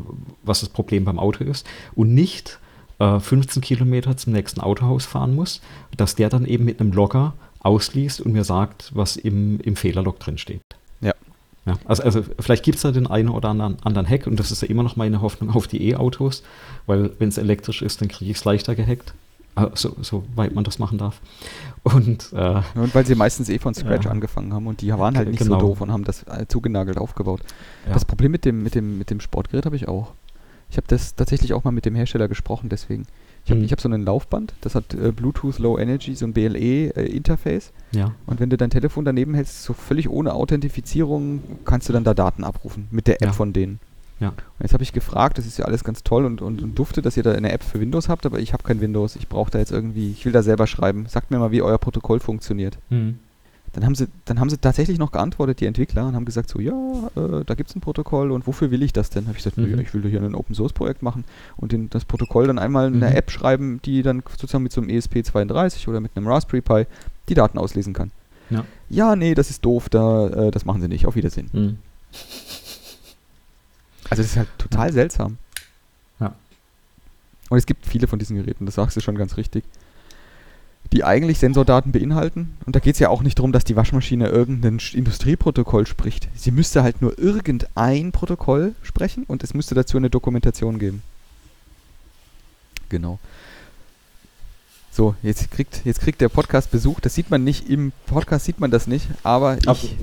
was 0.43 0.61
das 0.61 0.69
Problem 0.69 1.05
beim 1.05 1.19
Auto 1.19 1.45
ist. 1.45 1.67
Und 1.95 2.15
nicht 2.15 2.59
äh, 2.99 3.19
15 3.19 3.63
Kilometer 3.63 4.17
zum 4.17 4.33
nächsten 4.33 4.61
Autohaus 4.61 5.07
fahren 5.07 5.35
muss, 5.35 5.61
dass 5.97 6.15
der 6.15 6.29
dann 6.29 6.45
eben 6.45 6.65
mit 6.65 6.81
einem 6.81 6.93
Logger 6.93 7.35
ausliest 7.61 8.21
und 8.21 8.33
mir 8.33 8.45
sagt, 8.45 8.91
was 8.95 9.17
im, 9.17 9.61
im 9.61 9.77
Fehlerlog 9.77 10.19
drin 10.21 10.39
steht. 10.39 10.63
Ja. 11.01 11.15
ja 11.67 11.75
also, 11.85 12.03
also 12.03 12.23
vielleicht 12.39 12.65
gibt 12.65 12.77
es 12.77 12.83
da 12.83 12.93
den 12.93 13.07
einen 13.07 13.29
oder 13.29 13.51
anderen, 13.51 13.77
anderen 13.83 14.09
Hack 14.09 14.27
und 14.27 14.39
das 14.39 14.51
ist 14.51 14.63
ja 14.63 14.69
immer 14.69 14.83
noch 14.83 14.97
meine 14.97 15.21
Hoffnung 15.21 15.51
auf 15.51 15.67
die 15.67 15.91
E-Autos, 15.91 16.43
weil 16.87 17.11
wenn 17.19 17.29
es 17.29 17.39
elektrisch 17.39 17.83
ist, 17.83 18.01
dann 18.01 18.09
kriege 18.09 18.31
ich 18.31 18.39
es 18.39 18.45
leichter 18.45 18.75
gehackt. 18.75 19.15
Äh, 19.57 19.67
so, 19.75 19.97
so 20.01 20.25
weit 20.35 20.55
man 20.55 20.65
das 20.65 20.79
machen 20.79 20.99
darf. 20.99 21.21
Und, 21.83 22.33
äh, 22.33 22.63
und 22.75 22.95
weil 22.95 23.07
sie 23.07 23.15
meistens 23.15 23.49
eh 23.49 23.59
von 23.59 23.75
Scratch 23.75 24.05
ja. 24.05 24.11
angefangen 24.11 24.53
haben 24.53 24.67
und 24.67 24.81
die 24.81 24.91
waren 24.93 25.17
halt 25.17 25.29
nicht 25.29 25.43
genau. 25.43 25.59
so 25.59 25.67
doof 25.69 25.81
und 25.81 25.91
haben 25.91 26.05
das 26.05 26.25
äh, 26.25 26.47
zugenagelt 26.47 26.99
aufgebaut. 26.99 27.41
Ja. 27.87 27.95
Das 27.95 28.05
Problem 28.05 28.31
mit 28.31 28.45
dem, 28.45 28.63
mit 28.63 28.75
dem, 28.75 28.99
mit 28.99 29.11
dem 29.11 29.21
Sportgerät 29.21 29.67
habe 29.67 29.77
ich 29.77 29.89
auch. 29.89 30.13
Ich 30.71 30.77
habe 30.77 30.87
das 30.87 31.17
tatsächlich 31.17 31.53
auch 31.53 31.65
mal 31.65 31.73
mit 31.73 31.85
dem 31.85 31.95
Hersteller 31.95 32.29
gesprochen, 32.29 32.69
deswegen. 32.69 33.07
Ich 33.45 33.51
habe 33.51 33.61
mhm. 33.61 33.67
hab 33.69 33.81
so 33.81 33.89
ein 33.89 34.05
Laufband, 34.05 34.53
das 34.61 34.75
hat 34.75 34.95
äh, 34.95 35.11
Bluetooth 35.11 35.59
Low 35.59 35.79
Energy, 35.79 36.15
so 36.15 36.27
ein 36.27 36.33
BLE-Interface. 36.33 37.73
Äh, 37.93 37.99
ja. 37.99 38.15
Und 38.27 38.39
wenn 38.39 38.51
du 38.51 38.57
dein 38.57 38.71
Telefon 38.71 39.05
daneben 39.05 39.35
hältst, 39.35 39.65
so 39.65 39.73
völlig 39.73 40.09
ohne 40.09 40.35
Authentifizierung, 40.35 41.43
kannst 41.65 41.89
du 41.89 41.93
dann 41.93 42.05
da 42.05 42.15
Daten 42.15 42.45
abrufen 42.45 42.87
mit 42.91 43.07
der 43.07 43.23
App 43.23 43.35
von 43.35 43.53
denen. 43.53 43.81
Ja. 44.21 44.29
Und 44.29 44.37
jetzt 44.61 44.75
habe 44.75 44.83
ich 44.83 44.93
gefragt, 44.93 45.39
das 45.39 45.47
ist 45.47 45.59
ja 45.59 45.65
alles 45.65 45.83
ganz 45.83 46.03
toll 46.05 46.27
und, 46.27 46.43
und, 46.43 46.63
und 46.63 46.79
dufte, 46.79 47.03
dass 47.03 47.17
ihr 47.17 47.23
da 47.23 47.33
eine 47.33 47.53
App 47.53 47.65
für 47.65 47.81
Windows 47.81 48.09
habt, 48.09 48.27
aber 48.27 48.39
ich 48.39 48.53
habe 48.53 48.63
kein 48.63 48.81
Windows. 48.81 49.17
Ich 49.17 49.29
brauche 49.29 49.51
da 49.51 49.59
jetzt 49.59 49.73
irgendwie, 49.73 50.11
ich 50.11 50.25
will 50.27 50.33
da 50.33 50.43
selber 50.43 50.67
schreiben. 50.67 51.07
Sagt 51.09 51.31
mir 51.31 51.39
mal, 51.39 51.51
wie 51.51 51.63
euer 51.63 51.79
Protokoll 51.79 52.21
funktioniert. 52.21 52.79
Mhm. 52.91 53.19
Dann 53.73 53.85
haben, 53.85 53.95
sie, 53.95 54.09
dann 54.25 54.41
haben 54.41 54.51
sie 54.51 54.59
tatsächlich 54.59 54.99
noch 54.99 55.13
geantwortet, 55.13 55.61
die 55.61 55.67
Entwickler, 55.67 56.07
und 56.09 56.17
haben 56.17 56.25
gesagt 56.25 56.49
so, 56.49 56.59
ja, 56.59 56.73
äh, 57.15 57.45
da 57.47 57.55
gibt 57.55 57.71
es 57.71 57.77
ein 57.77 57.81
Protokoll 57.81 58.33
und 58.33 58.49
wofür 58.49 58.73
will 58.73 58.83
ich 58.83 58.93
das 58.93 59.11
denn? 59.11 59.29
Habe 59.29 59.39
ich 59.39 59.45
gesagt, 59.45 59.59
mhm. 59.59 59.79
ich 59.79 59.95
will 59.95 60.03
hier 60.11 60.21
ein 60.21 60.35
Open-Source-Projekt 60.35 61.03
machen 61.03 61.25
und 61.57 61.71
den, 61.71 61.89
das 61.89 62.05
Protokoll 62.05 62.49
dann 62.49 62.59
einmal 62.59 62.89
in 62.89 62.97
mhm. 62.97 63.03
eine 63.05 63.15
App 63.15 63.31
schreiben, 63.31 63.81
die 63.85 64.03
dann 64.03 64.25
sozusagen 64.29 64.65
mit 64.65 64.73
so 64.73 64.81
einem 64.81 64.91
ESP32 64.91 65.89
oder 65.89 66.01
mit 66.01 66.17
einem 66.17 66.27
Raspberry 66.27 66.63
Pi 66.63 66.87
die 67.29 67.35
Daten 67.35 67.59
auslesen 67.59 67.93
kann. 67.93 68.11
Ja, 68.51 68.65
ja 68.89 69.15
nee, 69.15 69.35
das 69.35 69.51
ist 69.51 69.65
doof, 69.65 69.89
da, 69.89 70.27
äh, 70.27 70.51
das 70.51 70.65
machen 70.65 70.81
sie 70.83 70.89
nicht. 70.89 71.07
Auf 71.07 71.15
Wiedersehen. 71.15 71.49
Mhm. 71.53 71.79
Also 74.11 74.23
es 74.23 74.31
ist 74.31 74.37
halt 74.37 74.49
total 74.59 74.93
seltsam. 74.93 75.39
Ja. 76.19 76.35
Und 77.49 77.59
es 77.59 77.67
gibt 77.67 77.87
viele 77.87 78.07
von 78.07 78.19
diesen 78.19 78.37
Geräten, 78.37 78.67
das 78.67 78.75
sagst 78.75 78.97
du 78.97 79.01
schon 79.01 79.17
ganz 79.17 79.37
richtig, 79.37 79.65
die 80.93 81.05
eigentlich 81.05 81.39
Sensordaten 81.39 81.93
beinhalten. 81.93 82.57
Und 82.67 82.75
da 82.75 82.81
geht 82.81 82.95
es 82.95 82.99
ja 82.99 83.09
auch 83.09 83.23
nicht 83.23 83.39
darum, 83.39 83.53
dass 83.53 83.65
die 83.65 83.77
Waschmaschine 83.77 84.29
irgendein 84.29 84.81
Industrieprotokoll 84.93 85.87
spricht. 85.87 86.29
Sie 86.35 86.51
müsste 86.51 86.83
halt 86.83 87.01
nur 87.01 87.19
irgendein 87.19 88.13
Protokoll 88.13 88.75
sprechen 88.83 89.25
und 89.25 89.45
es 89.45 89.55
müsste 89.55 89.75
dazu 89.75 89.97
eine 89.97 90.11
Dokumentation 90.11 90.79
geben. 90.79 91.03
Genau. 92.89 93.21
So, 94.91 95.15
jetzt 95.23 95.53
kriegt, 95.53 95.83
jetzt 95.85 96.01
kriegt 96.01 96.21
der 96.21 96.29
Podcast 96.29 96.73
Besuch. 96.73 96.99
Das 96.99 97.15
sieht 97.15 97.31
man 97.31 97.45
nicht, 97.45 97.71
im 97.71 97.93
Podcast 98.07 98.45
sieht 98.45 98.59
man 98.59 98.73
das 98.73 98.89
nicht, 98.89 99.07
aber 99.23 99.59
ich, 99.59 99.97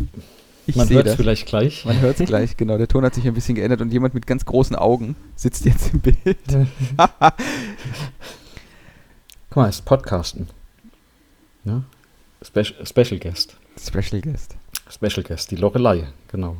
ich 0.67 0.75
Man 0.75 0.89
hört 0.89 1.07
es 1.07 1.15
vielleicht 1.15 1.47
gleich. 1.47 1.85
Man 1.85 1.99
hört 2.01 2.19
es 2.19 2.25
gleich, 2.27 2.57
genau. 2.57 2.77
Der 2.77 2.87
Ton 2.87 3.03
hat 3.03 3.15
sich 3.15 3.25
ein 3.25 3.33
bisschen 3.33 3.55
geändert 3.55 3.81
und 3.81 3.91
jemand 3.91 4.13
mit 4.13 4.27
ganz 4.27 4.45
großen 4.45 4.75
Augen 4.75 5.15
sitzt 5.35 5.65
jetzt 5.65 5.93
im 5.93 6.01
Bild. 6.01 6.17
Guck 9.49 9.55
mal, 9.55 9.69
ist 9.69 9.85
Podcasten. 9.85 10.49
Ja? 11.63 11.83
Special, 12.41 12.85
Special 12.85 13.19
Guest. 13.19 13.55
Special 13.79 14.21
Guest. 14.21 14.55
Special 14.89 15.23
Guest, 15.23 15.51
die 15.51 15.55
Lorelei, 15.55 16.07
genau. 16.27 16.57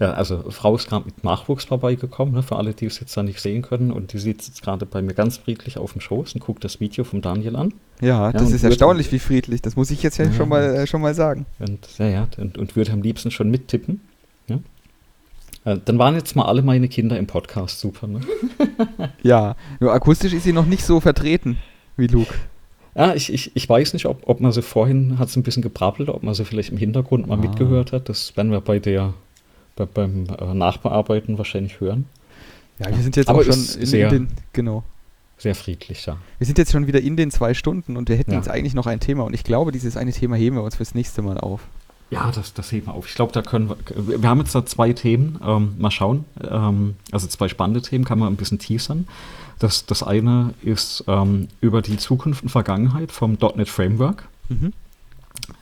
Ja, 0.00 0.12
also 0.12 0.50
Frau 0.50 0.74
ist 0.74 0.88
gerade 0.88 1.04
mit 1.04 1.22
Nachwuchs 1.22 1.64
vorbeigekommen, 1.64 2.34
ne, 2.34 2.42
für 2.42 2.56
alle, 2.56 2.74
die 2.74 2.86
es 2.86 2.98
jetzt 2.98 3.16
da 3.16 3.22
nicht 3.22 3.40
sehen 3.40 3.62
können. 3.62 3.92
Und 3.92 4.12
die 4.12 4.18
sitzt 4.18 4.48
jetzt 4.48 4.62
gerade 4.62 4.86
bei 4.86 5.02
mir 5.02 5.14
ganz 5.14 5.36
friedlich 5.36 5.78
auf 5.78 5.92
dem 5.92 6.00
Schoß 6.00 6.34
und 6.34 6.40
guckt 6.40 6.64
das 6.64 6.80
Video 6.80 7.04
vom 7.04 7.22
Daniel 7.22 7.54
an. 7.54 7.74
Ja, 8.00 8.32
das 8.32 8.50
ist 8.50 8.64
erstaunlich, 8.64 9.12
wie 9.12 9.20
friedlich. 9.20 9.62
Das 9.62 9.76
muss 9.76 9.90
ich 9.90 10.02
jetzt 10.02 10.18
ja, 10.18 10.24
ja 10.24 10.32
schon, 10.32 10.48
mal, 10.48 10.62
äh, 10.62 10.86
schon 10.86 11.00
mal 11.00 11.14
sagen. 11.14 11.46
Und, 11.60 11.86
ja, 11.98 12.08
ja, 12.08 12.28
und, 12.38 12.58
und 12.58 12.74
würde 12.74 12.92
am 12.92 13.02
liebsten 13.02 13.30
schon 13.30 13.50
mittippen. 13.50 14.00
Ja? 14.48 14.58
Äh, 15.64 15.78
dann 15.84 15.98
waren 15.98 16.16
jetzt 16.16 16.34
mal 16.34 16.46
alle 16.46 16.62
meine 16.62 16.88
Kinder 16.88 17.16
im 17.16 17.28
Podcast 17.28 17.78
super. 17.78 18.08
Ne? 18.08 18.20
ja, 19.22 19.54
nur 19.78 19.92
akustisch 19.92 20.32
ist 20.32 20.42
sie 20.42 20.52
noch 20.52 20.66
nicht 20.66 20.84
so 20.84 20.98
vertreten 20.98 21.56
wie 21.96 22.08
Luke. 22.08 22.34
Ja, 22.96 23.14
ich, 23.14 23.32
ich, 23.32 23.54
ich 23.54 23.68
weiß 23.68 23.92
nicht, 23.92 24.06
ob, 24.06 24.28
ob 24.28 24.40
man 24.40 24.50
sie 24.52 24.62
vorhin 24.62 25.18
hat 25.18 25.28
es 25.28 25.36
ein 25.36 25.42
bisschen 25.44 25.62
gebrabbelt, 25.62 26.08
ob 26.08 26.22
man 26.22 26.34
sie 26.34 26.44
vielleicht 26.44 26.70
im 26.70 26.78
Hintergrund 26.78 27.26
mal 27.26 27.38
ah. 27.38 27.40
mitgehört 27.40 27.92
hat. 27.92 28.08
Das 28.08 28.36
werden 28.36 28.50
wir 28.50 28.60
bei 28.60 28.78
der 28.78 29.14
bei, 29.76 29.86
beim 29.86 30.26
äh, 30.26 30.54
Nachbearbeiten 30.54 31.38
wahrscheinlich 31.38 31.80
hören. 31.80 32.06
Ja, 32.78 32.88
wir 32.88 33.02
sind 33.02 33.16
jetzt 33.16 33.28
Aber 33.28 33.40
auch 33.40 33.44
schon 33.44 33.54
in, 33.54 33.86
sehr, 33.86 34.08
in 34.08 34.26
den, 34.26 34.28
genau. 34.52 34.82
Sehr 35.38 35.54
friedlich, 35.54 36.06
ja. 36.06 36.16
Wir 36.38 36.46
sind 36.46 36.58
jetzt 36.58 36.72
schon 36.72 36.86
wieder 36.86 37.00
in 37.00 37.16
den 37.16 37.30
zwei 37.30 37.54
Stunden 37.54 37.96
und 37.96 38.08
wir 38.08 38.16
hätten 38.16 38.32
ja. 38.32 38.38
jetzt 38.38 38.48
eigentlich 38.48 38.74
noch 38.74 38.86
ein 38.86 39.00
Thema 39.00 39.24
und 39.24 39.34
ich 39.34 39.44
glaube, 39.44 39.72
dieses 39.72 39.96
eine 39.96 40.12
Thema 40.12 40.36
heben 40.36 40.56
wir 40.56 40.62
uns 40.62 40.76
fürs 40.76 40.94
nächste 40.94 41.22
Mal 41.22 41.38
auf. 41.38 41.60
Ja, 42.10 42.30
das, 42.30 42.54
das 42.54 42.70
heben 42.70 42.86
wir 42.86 42.94
auf. 42.94 43.08
Ich 43.08 43.14
glaube, 43.14 43.32
da 43.32 43.42
können 43.42 43.68
wir. 43.68 44.22
Wir 44.22 44.28
haben 44.28 44.38
jetzt 44.38 44.54
da 44.54 44.64
zwei 44.64 44.92
Themen. 44.92 45.40
Ähm, 45.44 45.74
mal 45.78 45.90
schauen. 45.90 46.24
Ähm, 46.48 46.96
also 47.10 47.26
zwei 47.26 47.48
spannende 47.48 47.82
Themen, 47.82 48.04
kann 48.04 48.18
man 48.18 48.32
ein 48.32 48.36
bisschen 48.36 48.58
teasern. 48.58 49.08
Das, 49.58 49.86
das 49.86 50.02
eine 50.02 50.54
ist 50.62 51.04
ähm, 51.08 51.48
über 51.60 51.82
die 51.82 51.96
Zukunft 51.96 52.42
und 52.42 52.50
Vergangenheit 52.50 53.10
vom 53.10 53.36
.NET 53.56 53.68
Framework. 53.68 54.28
Mhm. 54.48 54.72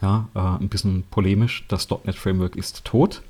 Ja, 0.01 0.27
äh, 0.35 0.39
ein 0.39 0.69
bisschen 0.69 1.03
polemisch. 1.09 1.65
Das 1.69 1.87
.NET 1.89 2.15
Framework 2.15 2.55
ist 2.55 2.83
tot. 2.85 3.21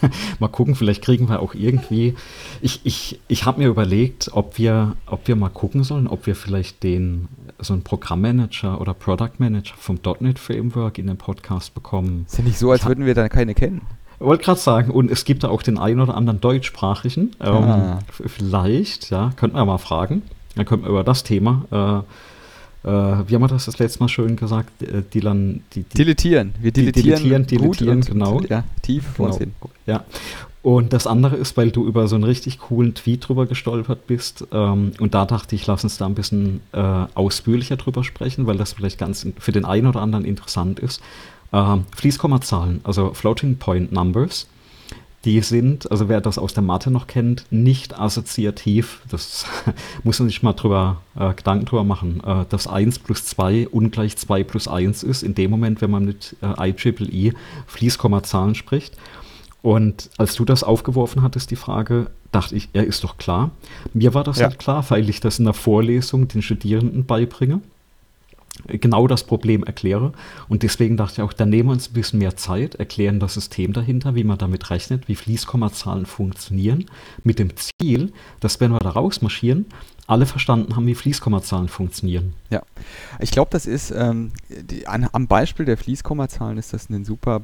mal 0.38 0.48
gucken, 0.48 0.74
vielleicht 0.74 1.02
kriegen 1.02 1.28
wir 1.28 1.40
auch 1.40 1.54
irgendwie. 1.54 2.14
Ich, 2.60 2.80
ich, 2.84 3.20
ich 3.28 3.46
habe 3.46 3.60
mir 3.60 3.68
überlegt, 3.68 4.30
ob 4.32 4.58
wir, 4.58 4.96
ob 5.06 5.28
wir 5.28 5.36
mal 5.36 5.48
gucken 5.48 5.84
sollen, 5.84 6.06
ob 6.06 6.26
wir 6.26 6.34
vielleicht 6.34 6.82
den 6.82 7.28
so 7.58 7.72
einen 7.72 7.82
Programmmanager 7.82 8.80
oder 8.80 8.94
Product 8.94 9.38
Manager 9.38 9.74
vom 9.76 9.98
.NET 10.20 10.38
Framework 10.38 10.98
in 10.98 11.06
den 11.06 11.16
Podcast 11.16 11.74
bekommen. 11.74 12.26
Ist 12.28 12.38
ja 12.38 12.44
nicht 12.44 12.58
so, 12.58 12.70
als 12.70 12.84
würden 12.86 13.06
wir 13.06 13.14
dann 13.14 13.28
keine 13.28 13.54
kennen. 13.54 13.82
Ich 14.18 14.26
wollte 14.26 14.44
gerade 14.44 14.60
sagen, 14.60 14.90
und 14.92 15.10
es 15.10 15.24
gibt 15.24 15.42
da 15.42 15.48
auch 15.48 15.62
den 15.62 15.78
einen 15.78 16.00
oder 16.00 16.14
anderen 16.14 16.40
deutschsprachigen. 16.40 17.32
Ähm, 17.40 17.54
ah. 17.54 17.98
Vielleicht, 18.08 19.10
ja, 19.10 19.32
könnten 19.36 19.56
wir 19.56 19.64
mal 19.64 19.78
fragen. 19.78 20.22
Dann 20.54 20.64
könnten 20.64 20.84
wir 20.84 20.90
über 20.90 21.04
das 21.04 21.24
Thema 21.24 21.64
äh, 21.70 22.31
äh, 22.84 22.88
wie 22.88 23.34
haben 23.34 23.42
wir 23.42 23.48
das 23.48 23.66
das 23.66 23.78
letzte 23.78 24.00
Mal 24.00 24.08
schön 24.08 24.36
gesagt? 24.36 24.82
Äh, 24.82 25.02
Dilan, 25.12 25.62
die, 25.74 25.82
die, 25.84 25.98
diletieren. 25.98 26.54
Wir 26.60 26.72
diletieren, 26.72 27.46
diletieren, 27.46 28.00
gut 28.00 28.06
genau. 28.10 28.36
Und, 28.36 28.50
ja, 28.50 28.64
tief 28.82 29.04
vor 29.04 29.28
genau. 29.28 29.38
hin. 29.38 29.52
Ja. 29.86 30.04
Und 30.62 30.92
das 30.92 31.08
andere 31.08 31.36
ist, 31.36 31.56
weil 31.56 31.72
du 31.72 31.86
über 31.86 32.06
so 32.06 32.14
einen 32.14 32.24
richtig 32.24 32.60
coolen 32.60 32.94
Tweet 32.94 33.28
drüber 33.28 33.46
gestolpert 33.46 34.06
bist. 34.06 34.46
Ähm, 34.52 34.92
und 35.00 35.14
da 35.14 35.26
dachte 35.26 35.56
ich, 35.56 35.66
lass 35.66 35.82
uns 35.82 35.98
da 35.98 36.06
ein 36.06 36.14
bisschen 36.14 36.60
äh, 36.72 36.78
ausführlicher 37.14 37.76
drüber 37.76 38.04
sprechen, 38.04 38.46
weil 38.46 38.56
das 38.56 38.72
vielleicht 38.72 38.98
ganz 38.98 39.26
für 39.38 39.52
den 39.52 39.64
einen 39.64 39.88
oder 39.88 40.00
anderen 40.00 40.24
interessant 40.24 40.78
ist. 40.78 41.02
Ähm, 41.52 41.84
Fließkommazahlen, 41.96 42.80
also 42.84 43.12
Floating 43.12 43.56
Point 43.56 43.92
Numbers 43.92 44.46
die 45.24 45.40
sind, 45.40 45.90
also 45.90 46.08
wer 46.08 46.20
das 46.20 46.38
aus 46.38 46.52
der 46.52 46.62
Mathe 46.62 46.90
noch 46.90 47.06
kennt, 47.06 47.44
nicht 47.50 47.98
assoziativ. 47.98 49.02
Das 49.08 49.46
muss 50.02 50.18
man 50.18 50.28
sich 50.28 50.42
mal 50.42 50.52
drüber 50.52 51.00
äh, 51.16 51.32
Gedanken 51.34 51.66
drüber 51.66 51.84
machen, 51.84 52.22
äh, 52.24 52.44
dass 52.48 52.66
1 52.66 52.98
plus 53.00 53.24
2 53.26 53.68
ungleich 53.68 54.16
2 54.16 54.42
plus 54.44 54.66
1 54.66 55.02
ist, 55.02 55.22
in 55.22 55.34
dem 55.34 55.50
Moment, 55.50 55.80
wenn 55.80 55.90
man 55.90 56.04
mit 56.04 56.36
äh, 56.42 56.70
IEEE 56.70 57.34
Fließkommazahlen 57.66 58.54
spricht. 58.54 58.96
Und 59.62 60.10
als 60.18 60.34
du 60.34 60.44
das 60.44 60.64
aufgeworfen 60.64 61.22
hattest, 61.22 61.52
die 61.52 61.56
Frage, 61.56 62.10
dachte 62.32 62.56
ich, 62.56 62.68
ja, 62.72 62.82
ist 62.82 63.04
doch 63.04 63.16
klar. 63.16 63.52
Mir 63.92 64.14
war 64.14 64.24
das 64.24 64.38
ja. 64.38 64.48
halt 64.48 64.58
klar, 64.58 64.84
weil 64.88 65.08
ich 65.08 65.20
das 65.20 65.38
in 65.38 65.44
der 65.44 65.54
Vorlesung 65.54 66.26
den 66.26 66.42
Studierenden 66.42 67.06
beibringe 67.06 67.60
genau 68.66 69.06
das 69.06 69.24
Problem 69.24 69.64
erkläre. 69.64 70.12
Und 70.48 70.62
deswegen 70.62 70.96
dachte 70.96 71.14
ich 71.16 71.22
auch, 71.22 71.32
da 71.32 71.46
nehmen 71.46 71.68
wir 71.68 71.72
uns 71.72 71.90
ein 71.90 71.94
bisschen 71.94 72.18
mehr 72.18 72.36
Zeit, 72.36 72.76
erklären 72.76 73.20
das 73.20 73.34
System 73.34 73.72
dahinter, 73.72 74.14
wie 74.14 74.24
man 74.24 74.38
damit 74.38 74.70
rechnet, 74.70 75.08
wie 75.08 75.14
Fließkommazahlen 75.14 76.06
funktionieren, 76.06 76.86
mit 77.24 77.38
dem 77.38 77.50
Ziel, 77.56 78.12
dass 78.40 78.60
wenn 78.60 78.72
wir 78.72 78.78
da 78.78 78.90
rausmarschieren, 78.90 79.66
alle 80.06 80.26
verstanden 80.26 80.76
haben, 80.76 80.86
wie 80.86 80.94
Fließkommazahlen 80.94 81.68
funktionieren. 81.68 82.34
Ja, 82.50 82.62
ich 83.20 83.30
glaube, 83.30 83.50
das 83.50 83.66
ist 83.66 83.92
ähm, 83.92 84.32
die, 84.48 84.86
an, 84.86 85.08
am 85.12 85.26
Beispiel 85.26 85.64
der 85.64 85.76
Fließkommazahlen 85.76 86.58
ist 86.58 86.72
das 86.72 86.90
ein 86.90 87.04
super 87.04 87.42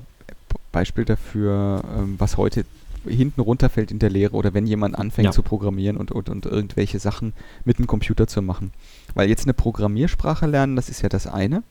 Beispiel 0.72 1.04
dafür, 1.04 1.82
ähm, 1.96 2.16
was 2.18 2.36
heute 2.36 2.64
hinten 3.06 3.40
runterfällt 3.40 3.90
in 3.90 3.98
der 3.98 4.10
Lehre 4.10 4.34
oder 4.34 4.54
wenn 4.54 4.66
jemand 4.66 4.98
anfängt 4.98 5.26
ja. 5.26 5.32
zu 5.32 5.42
programmieren 5.42 5.96
und, 5.96 6.10
und, 6.10 6.28
und 6.28 6.46
irgendwelche 6.46 6.98
Sachen 6.98 7.32
mit 7.64 7.78
dem 7.78 7.86
Computer 7.86 8.26
zu 8.26 8.42
machen. 8.42 8.72
Weil 9.18 9.28
jetzt 9.28 9.46
eine 9.46 9.52
Programmiersprache 9.52 10.46
lernen, 10.46 10.76
das 10.76 10.88
ist 10.88 11.02
ja 11.02 11.08
das 11.08 11.26
eine. 11.26 11.64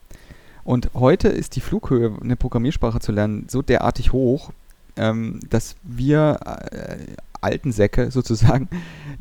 Und 0.65 0.89
heute 0.93 1.29
ist 1.29 1.55
die 1.55 1.61
Flughöhe, 1.61 2.13
eine 2.21 2.35
Programmiersprache 2.35 2.99
zu 2.99 3.13
lernen, 3.13 3.47
so 3.49 3.61
derartig 3.61 4.11
hoch, 4.11 4.51
ähm, 4.97 5.39
dass 5.49 5.77
wir 5.81 6.39
äh, 6.73 6.97
alten 7.39 7.71
Säcke 7.71 8.11
sozusagen 8.11 8.67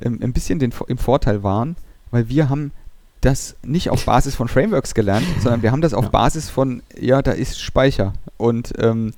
ähm, 0.02 0.18
ein 0.20 0.32
bisschen 0.32 0.58
den, 0.58 0.74
im 0.88 0.98
Vorteil 0.98 1.44
waren, 1.44 1.76
weil 2.10 2.28
wir 2.28 2.48
haben 2.48 2.72
das 3.20 3.54
nicht 3.64 3.90
auf 3.90 4.04
Basis 4.04 4.34
von 4.34 4.48
Frameworks 4.48 4.94
gelernt, 4.94 5.26
sondern 5.40 5.62
wir 5.62 5.70
haben 5.70 5.80
das 5.80 5.94
auf 5.94 6.06
ja. 6.06 6.10
Basis 6.10 6.50
von, 6.50 6.82
ja, 6.98 7.22
da 7.22 7.30
ist 7.30 7.60
Speicher. 7.60 8.12
Und 8.38 8.72
ähm, 8.80 9.12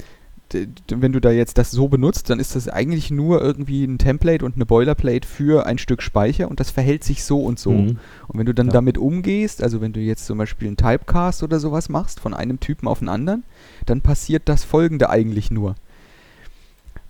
wenn 0.88 1.12
du 1.12 1.20
da 1.20 1.30
jetzt 1.30 1.58
das 1.58 1.70
so 1.70 1.88
benutzt, 1.88 2.30
dann 2.30 2.40
ist 2.40 2.56
das 2.56 2.68
eigentlich 2.68 3.10
nur 3.10 3.42
irgendwie 3.42 3.84
ein 3.84 3.98
Template 3.98 4.44
und 4.44 4.54
eine 4.54 4.66
Boilerplate 4.66 5.26
für 5.26 5.66
ein 5.66 5.78
Stück 5.78 6.02
Speicher 6.02 6.48
und 6.48 6.60
das 6.60 6.70
verhält 6.70 7.04
sich 7.04 7.24
so 7.24 7.42
und 7.42 7.58
so. 7.58 7.72
Mhm. 7.72 7.98
Und 8.28 8.38
wenn 8.38 8.46
du 8.46 8.54
dann 8.54 8.68
ja. 8.68 8.72
damit 8.72 8.98
umgehst, 8.98 9.62
also 9.62 9.80
wenn 9.80 9.92
du 9.92 10.00
jetzt 10.00 10.26
zum 10.26 10.38
Beispiel 10.38 10.68
einen 10.68 10.76
Typecast 10.76 11.42
oder 11.42 11.60
sowas 11.60 11.88
machst, 11.88 12.20
von 12.20 12.34
einem 12.34 12.60
Typen 12.60 12.88
auf 12.88 13.00
den 13.00 13.08
anderen, 13.08 13.44
dann 13.86 14.00
passiert 14.00 14.42
das 14.46 14.64
folgende 14.64 15.10
eigentlich 15.10 15.50
nur. 15.50 15.74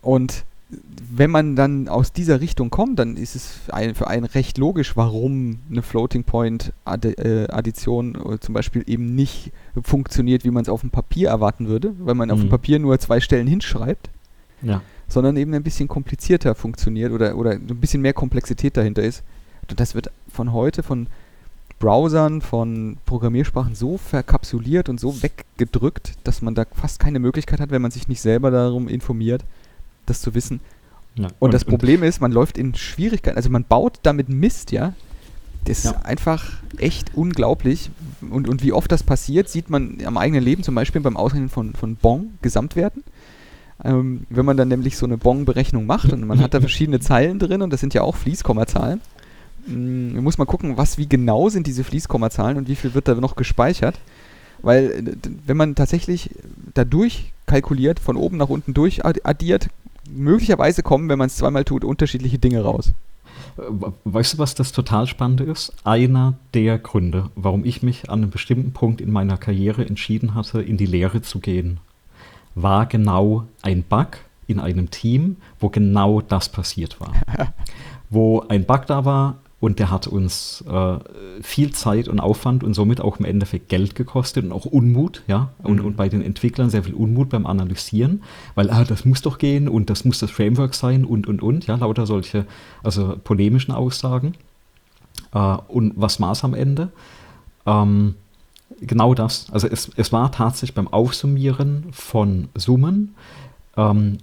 Und 0.03 0.45
wenn 0.71 1.31
man 1.31 1.57
dann 1.57 1.89
aus 1.89 2.13
dieser 2.13 2.41
Richtung 2.41 2.69
kommt, 2.69 2.99
dann 2.99 3.17
ist 3.17 3.35
es 3.35 3.47
für 3.95 4.07
einen 4.07 4.25
recht 4.25 4.59
logisch, 4.59 4.97
warum 4.97 5.61
eine 5.71 5.83
Floating 5.83 6.25
Point 6.25 6.73
äh, 6.85 7.47
Addition 7.49 8.15
äh, 8.15 8.39
zum 8.39 8.53
Beispiel 8.53 8.85
eben 8.87 9.15
nicht 9.15 9.53
funktioniert, 9.83 10.45
wie 10.45 10.51
man 10.51 10.63
es 10.63 10.69
auf 10.69 10.83
dem 10.83 10.91
Papier 10.91 11.31
erwarten 11.31 11.69
würde, 11.69 11.95
weil 11.99 12.15
man 12.15 12.29
mhm. 12.29 12.33
auf 12.33 12.41
dem 12.41 12.47
mhm. 12.47 12.51
Papier 12.51 12.79
nur 12.79 12.99
zwei 12.99 13.21
Stellen 13.21 13.47
hinschreibt, 13.47 14.11
ja. 14.61 14.83
sondern 15.09 15.39
eben 15.39 15.55
ein 15.55 15.63
bisschen 15.63 15.89
komplizierter 15.89 16.55
funktioniert 16.55 17.13
oder, 17.13 17.37
oder 17.37 17.53
ein 17.53 17.81
bisschen 17.81 18.03
mehr 18.03 18.13
Komplexität 18.13 18.77
dahinter 18.77 19.03
ist. 19.03 19.23
Und 19.71 19.81
das 19.81 19.95
wird 19.95 20.11
von 20.31 20.53
heute 20.53 20.83
von 20.83 21.07
Browsern, 21.79 22.43
von 22.43 22.99
Programmiersprachen 23.07 23.75
so 23.75 23.97
verkapsuliert 23.97 24.89
und 24.89 25.01
so 25.01 25.23
weggedrückt, 25.23 26.15
dass 26.25 26.43
man 26.43 26.55
da 26.55 26.67
fast 26.73 26.99
keine 26.99 27.21
Möglichkeit 27.21 27.61
hat, 27.61 27.71
wenn 27.71 27.83
man 27.83 27.91
sich 27.91 28.09
nicht 28.09 28.21
selber 28.21 28.51
darum 28.51 28.89
informiert, 28.89 29.45
das 30.09 30.21
zu 30.21 30.35
wissen. 30.35 30.61
Ja, 31.15 31.27
und, 31.27 31.35
und, 31.41 31.55
das 31.55 31.65
Problem 31.65 32.03
ist, 32.03 32.21
man 32.21 32.33
läuft 32.33 32.59
in 32.59 32.75
Schwierigkeiten, 32.75 33.37
also 33.37 33.51
man 33.51 33.65
baut 33.65 33.99
damit 34.03 34.29
Mist, 34.29 34.73
ja. 34.73 34.95
Das 35.65 35.85
ja. 35.85 35.91
ist 35.91 36.07
einfach 36.07 36.53
echt 36.79 37.15
unglaublich. 37.15 37.91
Und, 38.31 38.49
und 38.49 38.63
wie 38.63 38.73
oft 38.73 38.91
das 38.91 39.03
passiert, 39.03 39.49
sieht 39.49 39.71
man 39.71 39.99
am 40.05 40.17
eigenen 40.17 40.43
Leben, 40.43 40.63
zum 40.63 40.75
Beispiel 40.75 41.01
beim 41.01 41.17
Ausrechnen 41.17 41.49
von, 41.49 41.75
von 41.75 41.97
Bon-Gesamtwerten. 41.97 43.03
Ähm, 43.85 44.27
wenn 44.31 44.45
man 44.45 44.57
dann 44.57 44.69
nämlich 44.69 44.97
so 44.97 45.07
eine 45.07 45.19
Bon-Berechnung 45.19 45.87
macht 45.87 46.13
und 46.13 46.27
man 46.27 46.41
hat 46.41 46.55
da 46.55 46.61
verschiedene 46.61 47.01
Zeilen 47.01 47.39
drin 47.39 47.63
und 47.63 47.73
das 47.73 47.81
sind 47.81 47.95
ja 47.95 48.03
auch 48.03 48.17
Fließkommazahlen. 48.17 49.01
Ähm, 49.69 50.23
muss 50.23 50.39
man 50.39 50.47
gucken, 50.47 50.77
was, 50.77 50.99
wie 50.99 51.09
genau 51.09 51.49
sind 51.49 51.67
diese 51.67 51.85
Fließkommazahlen 51.85 52.57
und 52.57 52.69
wie 52.69 52.77
viel 52.77 52.95
wird 52.95 53.09
da 53.09 53.15
noch 53.15 53.37
gespeichert. 53.37 53.99
Weil, 54.63 54.91
äh, 54.91 55.29
wenn 55.47 55.57
man 55.57 55.75
tatsächlich 55.75 56.31
da 56.75 56.85
durchkalkuliert, 56.85 58.01
von 58.01 58.17
oben 58.17 58.37
nach 58.37 58.49
unten 58.49 58.75
durchaddiert, 58.75 59.69
möglicherweise 60.09 60.83
kommen, 60.83 61.09
wenn 61.09 61.19
man 61.19 61.27
es 61.27 61.37
zweimal 61.37 61.65
tut, 61.65 61.85
unterschiedliche 61.85 62.39
Dinge 62.39 62.63
raus. 62.63 62.93
Weißt 64.05 64.35
du, 64.35 64.39
was 64.39 64.55
das 64.55 64.73
total 64.73 65.07
Spannende 65.07 65.45
ist? 65.45 65.73
Einer 65.85 66.35
der 66.55 66.79
Gründe, 66.79 67.31
warum 67.35 67.65
ich 67.65 67.83
mich 67.83 68.09
an 68.09 68.23
einem 68.23 68.31
bestimmten 68.31 68.73
Punkt 68.73 69.01
in 69.01 69.11
meiner 69.11 69.37
Karriere 69.37 69.85
entschieden 69.85 70.35
hatte, 70.35 70.63
in 70.63 70.77
die 70.77 70.87
Lehre 70.87 71.23
zu 71.23 71.41
gehen, 71.41 71.81
war 72.55 72.87
genau 72.87 73.47
ein 73.63 73.83
Bug 73.83 74.19
in 74.47 74.61
einem 74.61 74.91
Team, 74.91 75.37
wo 75.61 75.69
genau 75.69 76.21
das 76.21 76.49
passiert 76.49 77.01
war. 77.01 77.13
wo 78.11 78.41
ein 78.49 78.65
Bug 78.65 78.87
da 78.87 79.05
war, 79.05 79.39
und 79.61 79.81
der 79.81 79.91
hat 79.91 80.07
uns 80.07 80.63
äh, 80.69 80.99
viel 81.43 81.73
Zeit 81.73 82.07
und 82.07 82.21
Aufwand 82.21 82.63
und 82.63 82.75
somit 82.75 83.01
auch 83.01 83.19
im 83.19 83.25
Endeffekt 83.25 83.69
Geld 83.69 83.97
gekostet 83.97 84.45
und 84.45 84.53
auch 84.53 84.67
Unmut, 84.67 85.25
ja. 85.27 85.51
Und, 85.63 85.81
mhm. 85.81 85.87
und 85.87 85.97
bei 85.97 86.09
den 86.09 86.23
Entwicklern 86.23 86.71
sehr 86.71 86.85
viel 86.85 86.95
Unmut 86.95 87.31
beim 87.31 87.45
Analysieren, 87.45 88.23
weil, 88.55 88.71
ah, 88.71 88.85
das 88.85 89.05
muss 89.05 89.23
doch 89.23 89.39
gehen 89.39 89.69
und 89.69 89.91
das 89.91 90.05
muss 90.05 90.21
das 90.21 90.31
Framework 90.31 90.75
sein 90.75 91.05
und, 91.05 91.27
und, 91.27 91.43
und, 91.43 91.67
ja, 91.67 91.75
lauter 91.75 92.07
solche, 92.07 92.47
also 92.85 93.17
polemischen 93.25 93.75
Aussagen. 93.75 94.35
Äh, 95.35 95.57
und 95.67 95.93
was 95.97 96.21
war 96.21 96.33
es 96.33 96.45
am 96.45 96.55
Ende? 96.55 96.91
Ähm, 97.67 98.15
genau 98.81 99.15
das. 99.15 99.51
Also 99.51 99.67
es, 99.67 99.91
es 99.97 100.13
war 100.13 100.31
tatsächlich 100.31 100.75
beim 100.75 100.87
Aufsummieren 100.87 101.87
von 101.91 102.49
Summen, 102.55 103.17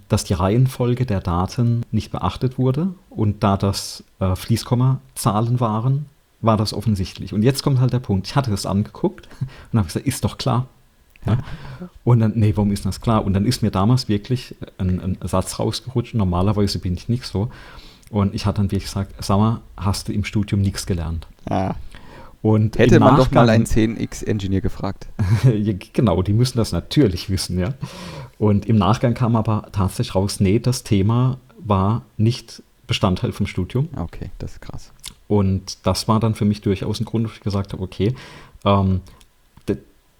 dass 0.08 0.24
die 0.24 0.34
Reihenfolge 0.34 1.06
der 1.06 1.20
Daten 1.20 1.82
nicht 1.90 2.12
beachtet 2.12 2.58
wurde 2.58 2.88
und 3.08 3.42
da 3.42 3.56
das 3.56 4.04
äh, 4.20 4.36
Fließkommazahlen 4.36 5.60
waren, 5.60 6.06
war 6.42 6.58
das 6.58 6.74
offensichtlich. 6.74 7.32
Und 7.32 7.42
jetzt 7.42 7.62
kommt 7.62 7.80
halt 7.80 7.92
der 7.92 8.00
Punkt, 8.00 8.26
ich 8.26 8.36
hatte 8.36 8.50
das 8.50 8.66
angeguckt 8.66 9.28
und 9.72 9.78
habe 9.78 9.86
gesagt, 9.86 10.06
ist 10.06 10.24
doch 10.24 10.36
klar. 10.36 10.66
Ja. 11.24 11.38
Und 12.04 12.20
dann, 12.20 12.32
nee, 12.36 12.52
warum 12.54 12.70
ist 12.70 12.86
das 12.86 13.00
klar? 13.00 13.24
Und 13.24 13.32
dann 13.32 13.46
ist 13.46 13.62
mir 13.62 13.70
damals 13.70 14.08
wirklich 14.08 14.54
ein, 14.78 15.00
ein 15.00 15.18
Satz 15.22 15.58
rausgerutscht. 15.58 16.14
Normalerweise 16.14 16.78
bin 16.78 16.94
ich 16.94 17.08
nicht 17.08 17.24
so. 17.24 17.50
Und 18.10 18.34
ich 18.34 18.46
hatte 18.46 18.58
dann 18.58 18.66
wirklich 18.66 18.84
gesagt, 18.84 19.12
sag 19.24 19.38
mal, 19.38 19.60
hast 19.76 20.08
du 20.08 20.12
im 20.12 20.24
Studium 20.24 20.60
nichts 20.60 20.86
gelernt? 20.86 21.26
Ah. 21.48 21.74
Und 22.42 22.78
Hätte 22.78 23.00
man 23.00 23.16
doch 23.16 23.32
mal 23.32 23.48
einen 23.50 23.64
10x-Engineer 23.64 24.60
gefragt. 24.60 25.08
genau, 25.92 26.22
die 26.22 26.32
müssen 26.32 26.58
das 26.58 26.70
natürlich 26.70 27.28
wissen, 27.28 27.58
ja. 27.58 27.74
Und 28.38 28.66
im 28.66 28.76
Nachgang 28.76 29.14
kam 29.14 29.36
aber 29.36 29.68
tatsächlich 29.72 30.14
raus, 30.14 30.40
nee, 30.40 30.58
das 30.58 30.82
Thema 30.82 31.38
war 31.58 32.02
nicht 32.16 32.62
Bestandteil 32.86 33.32
vom 33.32 33.46
Studium. 33.46 33.88
Okay, 33.96 34.30
das 34.38 34.52
ist 34.52 34.60
krass. 34.60 34.92
Und 35.28 35.78
das 35.84 36.06
war 36.06 36.20
dann 36.20 36.34
für 36.34 36.44
mich 36.44 36.60
durchaus 36.60 37.00
ein 37.00 37.04
Grund, 37.04 37.26
wo 37.26 37.32
ich 37.32 37.40
gesagt 37.40 37.72
habe, 37.72 37.82
okay, 37.82 38.14
ähm, 38.64 39.00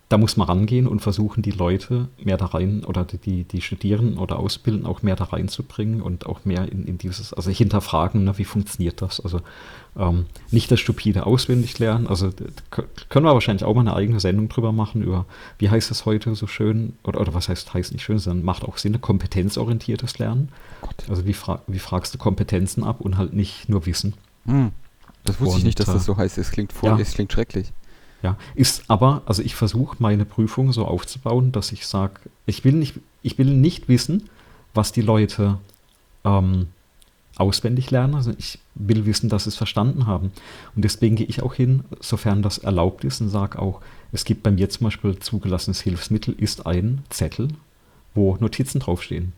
da 0.09 0.19
muss 0.19 0.37
man 0.37 0.47
rangehen 0.47 0.87
und 0.87 1.01
versuchen, 1.01 1.43
die 1.43 1.51
Leute 1.51 2.09
mehr 2.23 2.37
da 2.37 2.47
rein 2.47 2.85
oder 2.85 3.05
die, 3.05 3.43
die 3.43 3.61
Studierenden 3.61 4.19
oder 4.19 4.39
Ausbilden 4.39 4.87
auch 4.87 5.03
mehr 5.03 5.17
da 5.17 5.25
reinzubringen 5.25 6.01
und 6.01 6.27
auch 6.27 6.45
mehr 6.45 6.71
in, 6.71 6.85
in 6.85 6.97
dieses, 6.99 7.33
also 7.33 7.51
hinterfragen, 7.51 8.23
ne, 8.23 8.39
wie 8.39 8.45
funktioniert 8.45 9.03
das? 9.03 9.19
Also 9.19 9.41
ähm, 9.99 10.27
nicht 10.51 10.71
das 10.71 10.81
stupide 10.81 11.27
auswendig 11.27 11.79
lernen. 11.79 12.07
Also 12.07 12.31
können 13.09 13.25
wir 13.25 13.33
wahrscheinlich 13.33 13.65
auch 13.65 13.75
mal 13.75 13.81
eine 13.81 13.95
eigene 13.95 14.21
Sendung 14.21 14.49
drüber 14.49 14.73
machen, 14.73 15.03
über 15.03 15.27
wie 15.59 15.71
heißt 15.71 15.91
das 15.91 16.05
heute 16.05 16.35
so 16.35 16.47
schön, 16.47 16.95
oder, 17.03 17.21
oder 17.21 17.35
was 17.35 17.49
heißt, 17.49 17.73
heißt 17.73 17.93
nicht 17.93 18.05
schön, 18.05 18.19
sondern 18.19 18.45
macht 18.45 18.65
auch 18.65 18.77
Sinn, 18.77 19.01
kompetenzorientiertes 19.01 20.19
Lernen. 20.19 20.51
Gott. 20.81 21.05
Also 21.09 21.27
wie, 21.27 21.33
fra 21.33 21.63
wie 21.67 21.79
fragst 21.79 22.15
du 22.15 22.19
Kompetenzen 22.19 22.85
ab 22.85 23.01
und 23.01 23.17
halt 23.17 23.33
nicht 23.33 23.69
nur 23.69 23.87
Wissen. 23.87 24.15
Hm. 24.47 24.73
Das 25.25 25.41
wusste 25.41 25.55
und, 25.55 25.59
ich 25.59 25.65
nicht, 25.65 25.81
dass 25.81 25.87
das 25.87 26.05
so 26.05 26.17
heißt. 26.17 26.39
Es 26.39 26.51
klingt, 26.51 26.73
voll, 26.73 26.91
ja. 26.91 26.99
es 26.99 27.15
klingt 27.15 27.33
schrecklich. 27.33 27.73
Ja, 28.23 28.37
ist 28.55 28.85
aber, 28.89 29.23
also 29.27 29.43
ich 29.43 29.55
versuche 29.55 29.97
meine 29.99 30.25
Prüfung 30.25 30.73
so 30.73 30.87
aufzubauen, 30.87 31.53
dass 31.53 31.73
ich 31.73 31.87
sage, 31.87 32.15
ich 32.47 32.65
will 32.65 32.73
nicht, 32.73 32.95
ich 33.23 33.39
will 33.39 33.47
nicht 33.47 33.89
wissen, 33.89 34.29
was 34.75 34.93
die 34.93 35.03
Leute 35.03 35.59
ähm, 36.25 36.69
auswendig 37.37 37.91
lernen. 37.91 38.15
Also 38.15 38.33
ich 38.39 38.59
will 38.75 39.07
wissen, 39.07 39.29
dass 39.29 39.45
sie 39.45 39.51
es 39.51 39.57
verstanden 39.57 40.07
haben. 40.07 40.33
Und 40.75 40.85
deswegen 40.85 41.17
gehe 41.17 41.27
ich 41.27 41.43
auch 41.43 41.55
hin, 41.55 41.85
sofern 42.01 42.43
das 42.43 42.59
erlaubt 42.59 43.05
ist, 43.05 43.21
und 43.21 43.29
sage 43.29 43.59
auch, 43.61 43.81
es 44.13 44.25
gibt 44.25 44.43
bei 44.43 44.51
mir 44.51 44.69
zum 44.69 44.85
Beispiel 44.85 45.19
zugelassenes 45.19 45.81
Hilfsmittel, 45.81 46.35
ist 46.39 46.67
ein 46.67 47.03
Zettel, 47.11 47.49
wo 48.15 48.37
Notizen 48.41 48.81
draufstehen. 48.81 49.33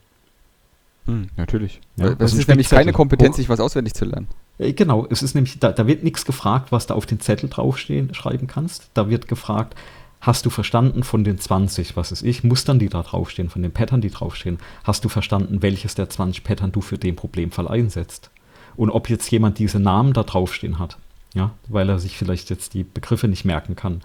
Hm, 1.07 1.29
natürlich. 1.37 1.81
Ja, 1.97 2.15
das 2.15 2.35
ist 2.35 2.49
nämlich 2.49 2.69
keine 2.69 2.93
Kompetenz, 2.93 3.37
sich 3.37 3.49
was 3.49 3.61
auswendig 3.61 3.95
zu 3.95 4.05
lernen. 4.05 4.29
Äh, 4.59 4.75
genau, 4.75 5.07
es 5.09 5.23
ist 5.23 5.35
nämlich, 5.35 5.59
da, 5.59 5.73
da 5.73 5.87
wird 5.87 6.05
nichts 6.05 6.25
gefragt, 6.27 6.71
was 6.71 6.87
du 6.87 6.95
auf 6.95 7.07
den 7.07 7.19
Zettel 7.19 7.49
draufstehen, 7.49 8.15
schreiben 8.15 8.47
kannst. 8.47 8.91
Da 8.95 9.09
wird 9.09 9.27
gefragt, 9.27 9.75
hast 10.21 10.45
du 10.47 10.51
verstanden 10.51 11.03
von 11.03 11.25
den 11.25 11.39
20, 11.39 11.97
was 11.97 12.13
ist 12.13 12.23
ich, 12.23 12.45
Mustern, 12.45 12.79
die 12.79 12.89
da 12.89 13.03
draufstehen, 13.03 13.51
von 13.51 13.63
den 13.63 13.73
Pattern, 13.73 14.01
die 14.01 14.11
draufstehen, 14.11 14.59
hast 14.85 15.05
du 15.05 15.09
verstanden, 15.09 15.63
welches 15.63 15.95
der 15.95 16.11
20 16.11 16.45
Pattern 16.45 16.73
du 16.73 16.81
für 16.81 16.99
den 16.99 17.17
Problemfall 17.17 17.69
einsetzt? 17.69 18.31
Und 18.77 18.91
ob 18.91 19.09
jetzt 19.09 19.31
jemand 19.31 19.59
diese 19.59 19.81
Namen 19.81 20.13
da 20.13 20.23
draufstehen 20.23 20.79
hat, 20.79 20.99
ja, 21.35 21.53
weil 21.69 21.89
er 21.89 21.99
sich 21.99 22.17
vielleicht 22.17 22.51
jetzt 22.51 22.75
die 22.75 22.85
Begriffe 22.85 23.29
nicht 23.29 23.45
merken 23.45 23.77
kann, 23.77 24.03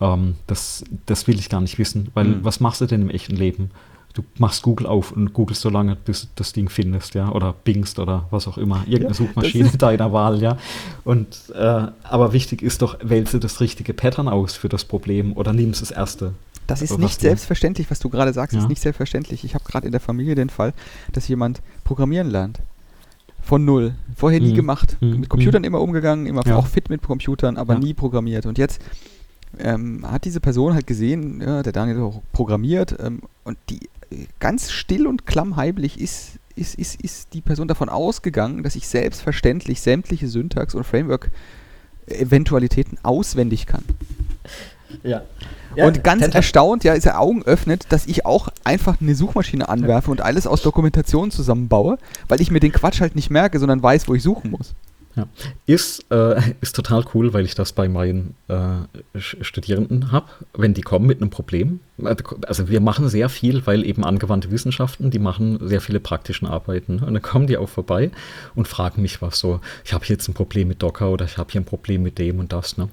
ähm, 0.00 0.36
das, 0.46 0.84
das 1.06 1.26
will 1.26 1.38
ich 1.38 1.48
gar 1.48 1.60
nicht 1.60 1.78
wissen, 1.78 2.08
weil 2.14 2.24
mhm. 2.26 2.44
was 2.44 2.60
machst 2.60 2.80
du 2.80 2.86
denn 2.86 3.02
im 3.02 3.10
echten 3.10 3.36
Leben? 3.36 3.70
Du 4.18 4.24
machst 4.38 4.62
Google 4.62 4.86
auf 4.86 5.12
und 5.12 5.32
googelst 5.32 5.62
so 5.62 5.70
lange, 5.70 5.94
bis 5.96 6.22
du 6.22 6.28
das 6.34 6.52
Ding 6.52 6.68
findest, 6.68 7.14
ja, 7.14 7.30
oder 7.30 7.54
bingst 7.64 8.00
oder 8.00 8.26
was 8.30 8.48
auch 8.48 8.58
immer, 8.58 8.78
irgendeine 8.86 9.08
ja, 9.08 9.14
Suchmaschine 9.14 9.70
deiner 9.78 10.12
Wahl, 10.12 10.42
ja. 10.42 10.58
Und 11.04 11.52
äh, 11.54 11.86
aber 12.02 12.32
wichtig 12.32 12.62
ist 12.62 12.82
doch, 12.82 12.98
wählst 13.02 13.32
du 13.34 13.38
das 13.38 13.60
richtige 13.60 13.94
Pattern 13.94 14.28
aus 14.28 14.56
für 14.56 14.68
das 14.68 14.84
Problem 14.84 15.36
oder 15.36 15.52
nimmst 15.52 15.82
das 15.82 15.92
erste. 15.92 16.34
Das 16.66 16.82
ist 16.82 16.98
nicht 16.98 17.20
selbstverständlich, 17.20 17.90
was 17.90 17.98
du 18.00 18.10
gerade 18.10 18.32
sagst, 18.32 18.54
ja. 18.54 18.60
ist 18.60 18.68
nicht 18.68 18.82
selbstverständlich. 18.82 19.44
Ich 19.44 19.54
habe 19.54 19.64
gerade 19.64 19.86
in 19.86 19.92
der 19.92 20.00
Familie 20.00 20.34
den 20.34 20.50
Fall, 20.50 20.74
dass 21.12 21.26
jemand 21.28 21.62
programmieren 21.84 22.28
lernt. 22.28 22.60
Von 23.40 23.64
null. 23.64 23.94
Vorher 24.14 24.40
nie 24.40 24.50
mhm. 24.52 24.56
gemacht. 24.56 24.96
Mhm. 25.00 25.20
Mit 25.20 25.28
Computern 25.30 25.62
mhm. 25.62 25.66
immer 25.66 25.80
umgegangen, 25.80 26.26
immer 26.26 26.46
ja. 26.46 26.56
auch 26.56 26.66
fit 26.66 26.90
mit 26.90 27.02
Computern, 27.02 27.56
aber 27.56 27.78
nie 27.78 27.94
programmiert. 27.94 28.44
Und 28.44 28.58
jetzt 28.58 28.82
ähm, 29.58 30.10
hat 30.10 30.24
diese 30.24 30.40
Person 30.40 30.74
halt 30.74 30.86
gesehen, 30.86 31.40
ja, 31.40 31.62
der 31.62 31.72
Daniel 31.72 32.00
auch 32.00 32.22
programmiert 32.32 32.96
ähm, 33.00 33.22
und 33.44 33.56
die 33.70 33.80
ganz 34.38 34.70
still 34.70 35.06
und 35.06 35.26
klammheimlich 35.26 35.98
ist, 36.00 36.38
ist, 36.56 36.76
ist, 36.76 37.02
ist 37.02 37.34
die 37.34 37.40
Person 37.40 37.66
davon 37.68 37.88
ausgegangen, 37.88 38.62
dass 38.62 38.76
ich 38.76 38.86
selbstverständlich 38.88 39.80
sämtliche 39.80 40.28
Syntax- 40.28 40.74
und 40.74 40.84
Framework-Eventualitäten 40.84 42.98
auswendig 43.02 43.64
kann. 43.66 43.84
Ja. 45.02 45.22
ja 45.76 45.86
und 45.86 46.02
ganz 46.02 46.26
erstaunt, 46.26 46.82
ja, 46.84 46.94
ist 46.94 47.04
er 47.04 47.20
Augen 47.20 47.42
öffnet, 47.42 47.84
dass 47.90 48.06
ich 48.06 48.24
auch 48.24 48.48
einfach 48.64 48.98
eine 49.00 49.14
Suchmaschine 49.14 49.68
anwerfe 49.68 50.10
und 50.10 50.22
alles 50.22 50.46
aus 50.46 50.62
Dokumentation 50.62 51.30
zusammenbaue, 51.30 51.98
weil 52.28 52.40
ich 52.40 52.50
mir 52.50 52.60
den 52.60 52.72
Quatsch 52.72 53.02
halt 53.02 53.14
nicht 53.14 53.28
merke, 53.30 53.58
sondern 53.58 53.82
weiß, 53.82 54.08
wo 54.08 54.14
ich 54.14 54.22
suchen 54.22 54.50
muss. 54.50 54.74
Ja. 55.18 55.26
Ist, 55.66 56.06
äh, 56.12 56.40
ist 56.60 56.76
total 56.76 57.04
cool, 57.12 57.32
weil 57.32 57.44
ich 57.44 57.56
das 57.56 57.72
bei 57.72 57.88
meinen 57.88 58.36
äh, 58.46 59.18
Studierenden 59.18 60.12
habe, 60.12 60.28
wenn 60.54 60.74
die 60.74 60.82
kommen 60.82 61.08
mit 61.08 61.20
einem 61.20 61.30
Problem. 61.30 61.80
Also 62.46 62.68
wir 62.68 62.80
machen 62.80 63.08
sehr 63.08 63.28
viel, 63.28 63.66
weil 63.66 63.84
eben 63.84 64.04
angewandte 64.04 64.52
Wissenschaften, 64.52 65.10
die 65.10 65.18
machen 65.18 65.58
sehr 65.66 65.80
viele 65.80 65.98
praktischen 65.98 66.46
Arbeiten. 66.46 67.00
Und 67.00 67.14
dann 67.14 67.22
kommen 67.22 67.48
die 67.48 67.56
auch 67.56 67.68
vorbei 67.68 68.12
und 68.54 68.68
fragen 68.68 69.02
mich 69.02 69.20
was 69.20 69.40
so, 69.40 69.60
ich 69.84 69.92
habe 69.92 70.04
jetzt 70.06 70.28
ein 70.28 70.34
Problem 70.34 70.68
mit 70.68 70.84
Docker 70.84 71.10
oder 71.10 71.24
ich 71.24 71.36
habe 71.36 71.50
hier 71.50 71.62
ein 71.62 71.64
Problem 71.64 72.04
mit 72.04 72.20
dem 72.20 72.38
und 72.38 72.52
das. 72.52 72.78
Ne? 72.78 72.88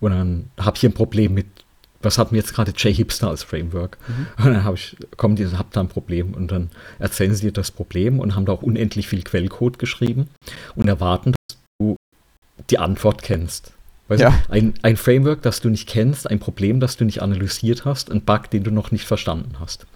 Und 0.00 0.10
dann 0.10 0.50
habe 0.60 0.76
ich 0.76 0.82
hier 0.82 0.90
ein 0.90 0.94
Problem 0.94 1.32
mit 1.32 1.46
was 2.02 2.18
hatten 2.18 2.32
wir 2.32 2.40
jetzt 2.40 2.54
gerade 2.54 2.72
J-Hipster 2.72 3.28
als 3.28 3.42
Framework? 3.42 3.98
Mhm. 4.06 4.44
Und 4.44 4.52
dann 4.54 4.64
habe 4.64 4.76
ich, 4.76 4.96
kommen 5.16 5.36
die, 5.36 5.46
habt 5.46 5.76
da 5.76 5.80
ein 5.80 5.88
Problem 5.88 6.34
und 6.34 6.50
dann 6.50 6.70
erzählen 6.98 7.34
sie 7.34 7.46
dir 7.46 7.52
das 7.52 7.70
Problem 7.70 8.20
und 8.20 8.34
haben 8.34 8.46
da 8.46 8.52
auch 8.52 8.62
unendlich 8.62 9.08
viel 9.08 9.22
Quellcode 9.22 9.78
geschrieben 9.78 10.28
und 10.74 10.88
erwarten, 10.88 11.34
die 12.70 12.78
Antwort 12.78 13.22
kennst. 13.22 13.72
Weißt 14.08 14.22
ja. 14.22 14.30
du, 14.30 14.52
ein, 14.52 14.74
ein 14.82 14.96
Framework, 14.96 15.42
das 15.42 15.60
du 15.60 15.68
nicht 15.68 15.88
kennst, 15.88 16.30
ein 16.30 16.38
Problem, 16.38 16.80
das 16.80 16.96
du 16.96 17.04
nicht 17.04 17.22
analysiert 17.22 17.84
hast, 17.84 18.10
ein 18.10 18.22
Bug, 18.22 18.50
den 18.50 18.62
du 18.62 18.70
noch 18.70 18.92
nicht 18.92 19.04
verstanden 19.04 19.56
hast. 19.58 19.86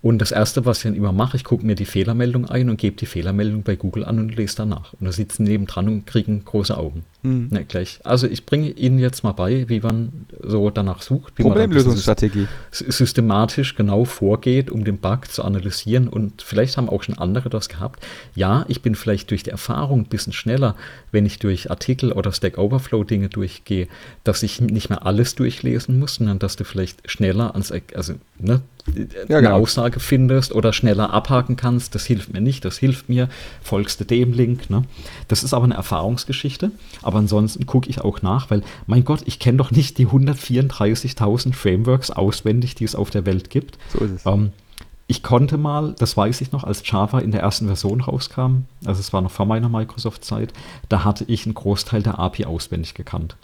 Und 0.00 0.18
das 0.18 0.30
Erste, 0.30 0.64
was 0.64 0.78
ich 0.78 0.84
dann 0.84 0.94
immer 0.94 1.12
mache, 1.12 1.36
ich 1.36 1.44
gucke 1.44 1.66
mir 1.66 1.74
die 1.74 1.84
Fehlermeldung 1.84 2.46
ein 2.46 2.70
und 2.70 2.76
gebe 2.76 2.96
die 2.96 3.06
Fehlermeldung 3.06 3.62
bei 3.62 3.74
Google 3.74 4.04
an 4.04 4.18
und 4.18 4.34
lese 4.34 4.56
danach. 4.56 4.92
Und 4.94 5.06
da 5.06 5.12
sitzen 5.12 5.44
nebendran 5.44 5.88
und 5.88 6.06
kriegen 6.06 6.44
große 6.44 6.76
Augen. 6.76 7.04
Mhm. 7.22 7.48
Ja, 7.52 7.62
gleich. 7.62 8.00
Also 8.04 8.28
ich 8.28 8.46
bringe 8.46 8.70
Ihnen 8.70 8.98
jetzt 8.98 9.24
mal 9.24 9.32
bei, 9.32 9.68
wie 9.68 9.80
man 9.80 10.26
so 10.40 10.70
danach 10.70 11.02
sucht. 11.02 11.32
Wie 11.36 11.42
Problemlösungsstrategie. 11.42 12.42
Man 12.42 12.48
systematisch 12.70 13.74
genau 13.74 14.04
vorgeht, 14.04 14.70
um 14.70 14.84
den 14.84 14.98
Bug 14.98 15.30
zu 15.30 15.42
analysieren. 15.42 16.08
Und 16.08 16.42
vielleicht 16.42 16.76
haben 16.76 16.88
auch 16.88 17.02
schon 17.02 17.18
andere 17.18 17.50
das 17.50 17.68
gehabt. 17.68 18.06
Ja, 18.36 18.64
ich 18.68 18.82
bin 18.82 18.94
vielleicht 18.94 19.30
durch 19.30 19.42
die 19.42 19.50
Erfahrung 19.50 20.02
ein 20.02 20.08
bisschen 20.08 20.32
schneller, 20.32 20.76
wenn 21.10 21.26
ich 21.26 21.40
durch 21.40 21.70
Artikel 21.70 22.12
oder 22.12 22.32
Stack 22.32 22.56
Overflow 22.56 23.02
Dinge 23.02 23.28
durchgehe, 23.28 23.88
dass 24.22 24.44
ich 24.44 24.60
nicht 24.60 24.88
mehr 24.88 25.04
alles 25.04 25.34
durchlesen 25.34 25.98
muss, 25.98 26.16
sondern 26.16 26.38
dass 26.38 26.54
du 26.54 26.64
vielleicht 26.64 27.10
schneller 27.10 27.52
ans, 27.52 27.72
also 27.94 28.14
ne, 28.38 28.62
ja, 28.96 29.36
eine 29.36 29.48
genau. 29.48 29.56
Aussage 29.56 30.00
findest 30.00 30.52
oder 30.54 30.72
schneller 30.72 31.12
abhaken 31.12 31.56
kannst, 31.56 31.94
das 31.94 32.04
hilft 32.06 32.32
mir 32.32 32.40
nicht, 32.40 32.64
das 32.64 32.78
hilft 32.78 33.08
mir, 33.08 33.28
folgst 33.62 34.00
du 34.00 34.04
dem 34.04 34.32
Link. 34.32 34.70
Ne? 34.70 34.84
Das 35.28 35.42
ist 35.42 35.54
aber 35.54 35.64
eine 35.64 35.74
Erfahrungsgeschichte, 35.74 36.70
aber 37.08 37.20
ansonsten 37.20 37.64
gucke 37.64 37.88
ich 37.88 38.02
auch 38.02 38.20
nach, 38.20 38.50
weil, 38.50 38.62
mein 38.86 39.02
Gott, 39.02 39.22
ich 39.24 39.38
kenne 39.38 39.56
doch 39.56 39.70
nicht 39.70 39.96
die 39.96 40.06
134.000 40.06 41.54
Frameworks 41.54 42.10
auswendig, 42.10 42.74
die 42.74 42.84
es 42.84 42.94
auf 42.94 43.08
der 43.08 43.24
Welt 43.24 43.48
gibt. 43.48 43.78
So 43.90 44.00
ist 44.00 44.10
es. 44.10 44.26
Ähm, 44.26 44.52
ich 45.06 45.22
konnte 45.22 45.56
mal, 45.56 45.94
das 45.98 46.18
weiß 46.18 46.42
ich 46.42 46.52
noch, 46.52 46.64
als 46.64 46.82
Java 46.84 47.20
in 47.20 47.30
der 47.30 47.40
ersten 47.40 47.66
Version 47.66 48.02
rauskam, 48.02 48.66
also 48.84 49.00
es 49.00 49.14
war 49.14 49.22
noch 49.22 49.30
vor 49.30 49.46
meiner 49.46 49.70
Microsoft-Zeit, 49.70 50.52
da 50.90 51.02
hatte 51.02 51.24
ich 51.28 51.46
einen 51.46 51.54
Großteil 51.54 52.02
der 52.02 52.18
API 52.18 52.44
auswendig 52.44 52.92
gekannt. 52.92 53.36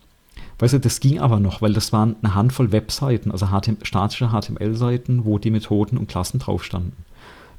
Weißt 0.58 0.74
du, 0.74 0.78
das 0.78 1.00
ging 1.00 1.18
aber 1.18 1.40
noch, 1.40 1.62
weil 1.62 1.72
das 1.72 1.90
waren 1.90 2.16
eine 2.22 2.34
Handvoll 2.34 2.70
Webseiten, 2.70 3.30
also 3.30 3.46
HTML, 3.46 3.78
statische 3.80 4.28
HTML-Seiten, 4.28 5.24
wo 5.24 5.38
die 5.38 5.50
Methoden 5.50 5.96
und 5.96 6.06
Klassen 6.06 6.38
drauf 6.38 6.64
standen. 6.64 7.02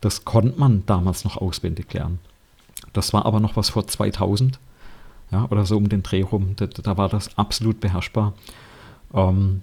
Das 0.01 0.23
konnte 0.23 0.59
man 0.59 0.83
damals 0.85 1.23
noch 1.23 1.37
auswendig 1.37 1.91
lernen. 1.91 2.19
Das 2.93 3.11
war 3.11 3.25
aber 3.25 3.39
noch 3.39 3.55
was 3.55 3.69
vor 3.69 3.87
2000, 3.87 4.59
ja, 5.31 5.47
oder 5.49 5.65
so 5.65 5.77
um 5.77 5.89
den 5.89 6.03
Dreh 6.03 6.21
rum. 6.21 6.53
Da, 6.55 6.67
da 6.67 6.97
war 6.97 7.09
das 7.09 7.37
absolut 7.37 7.79
beherrschbar. 7.79 8.33
Ähm, 9.13 9.61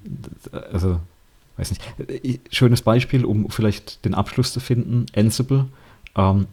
also, 0.72 0.98
weiß 1.56 1.70
nicht. 1.70 2.40
Schönes 2.50 2.82
Beispiel, 2.82 3.24
um 3.24 3.50
vielleicht 3.50 4.04
den 4.04 4.14
Abschluss 4.14 4.52
zu 4.52 4.60
finden: 4.60 5.06
Ansible. 5.14 5.66
Ähm, 6.16 6.46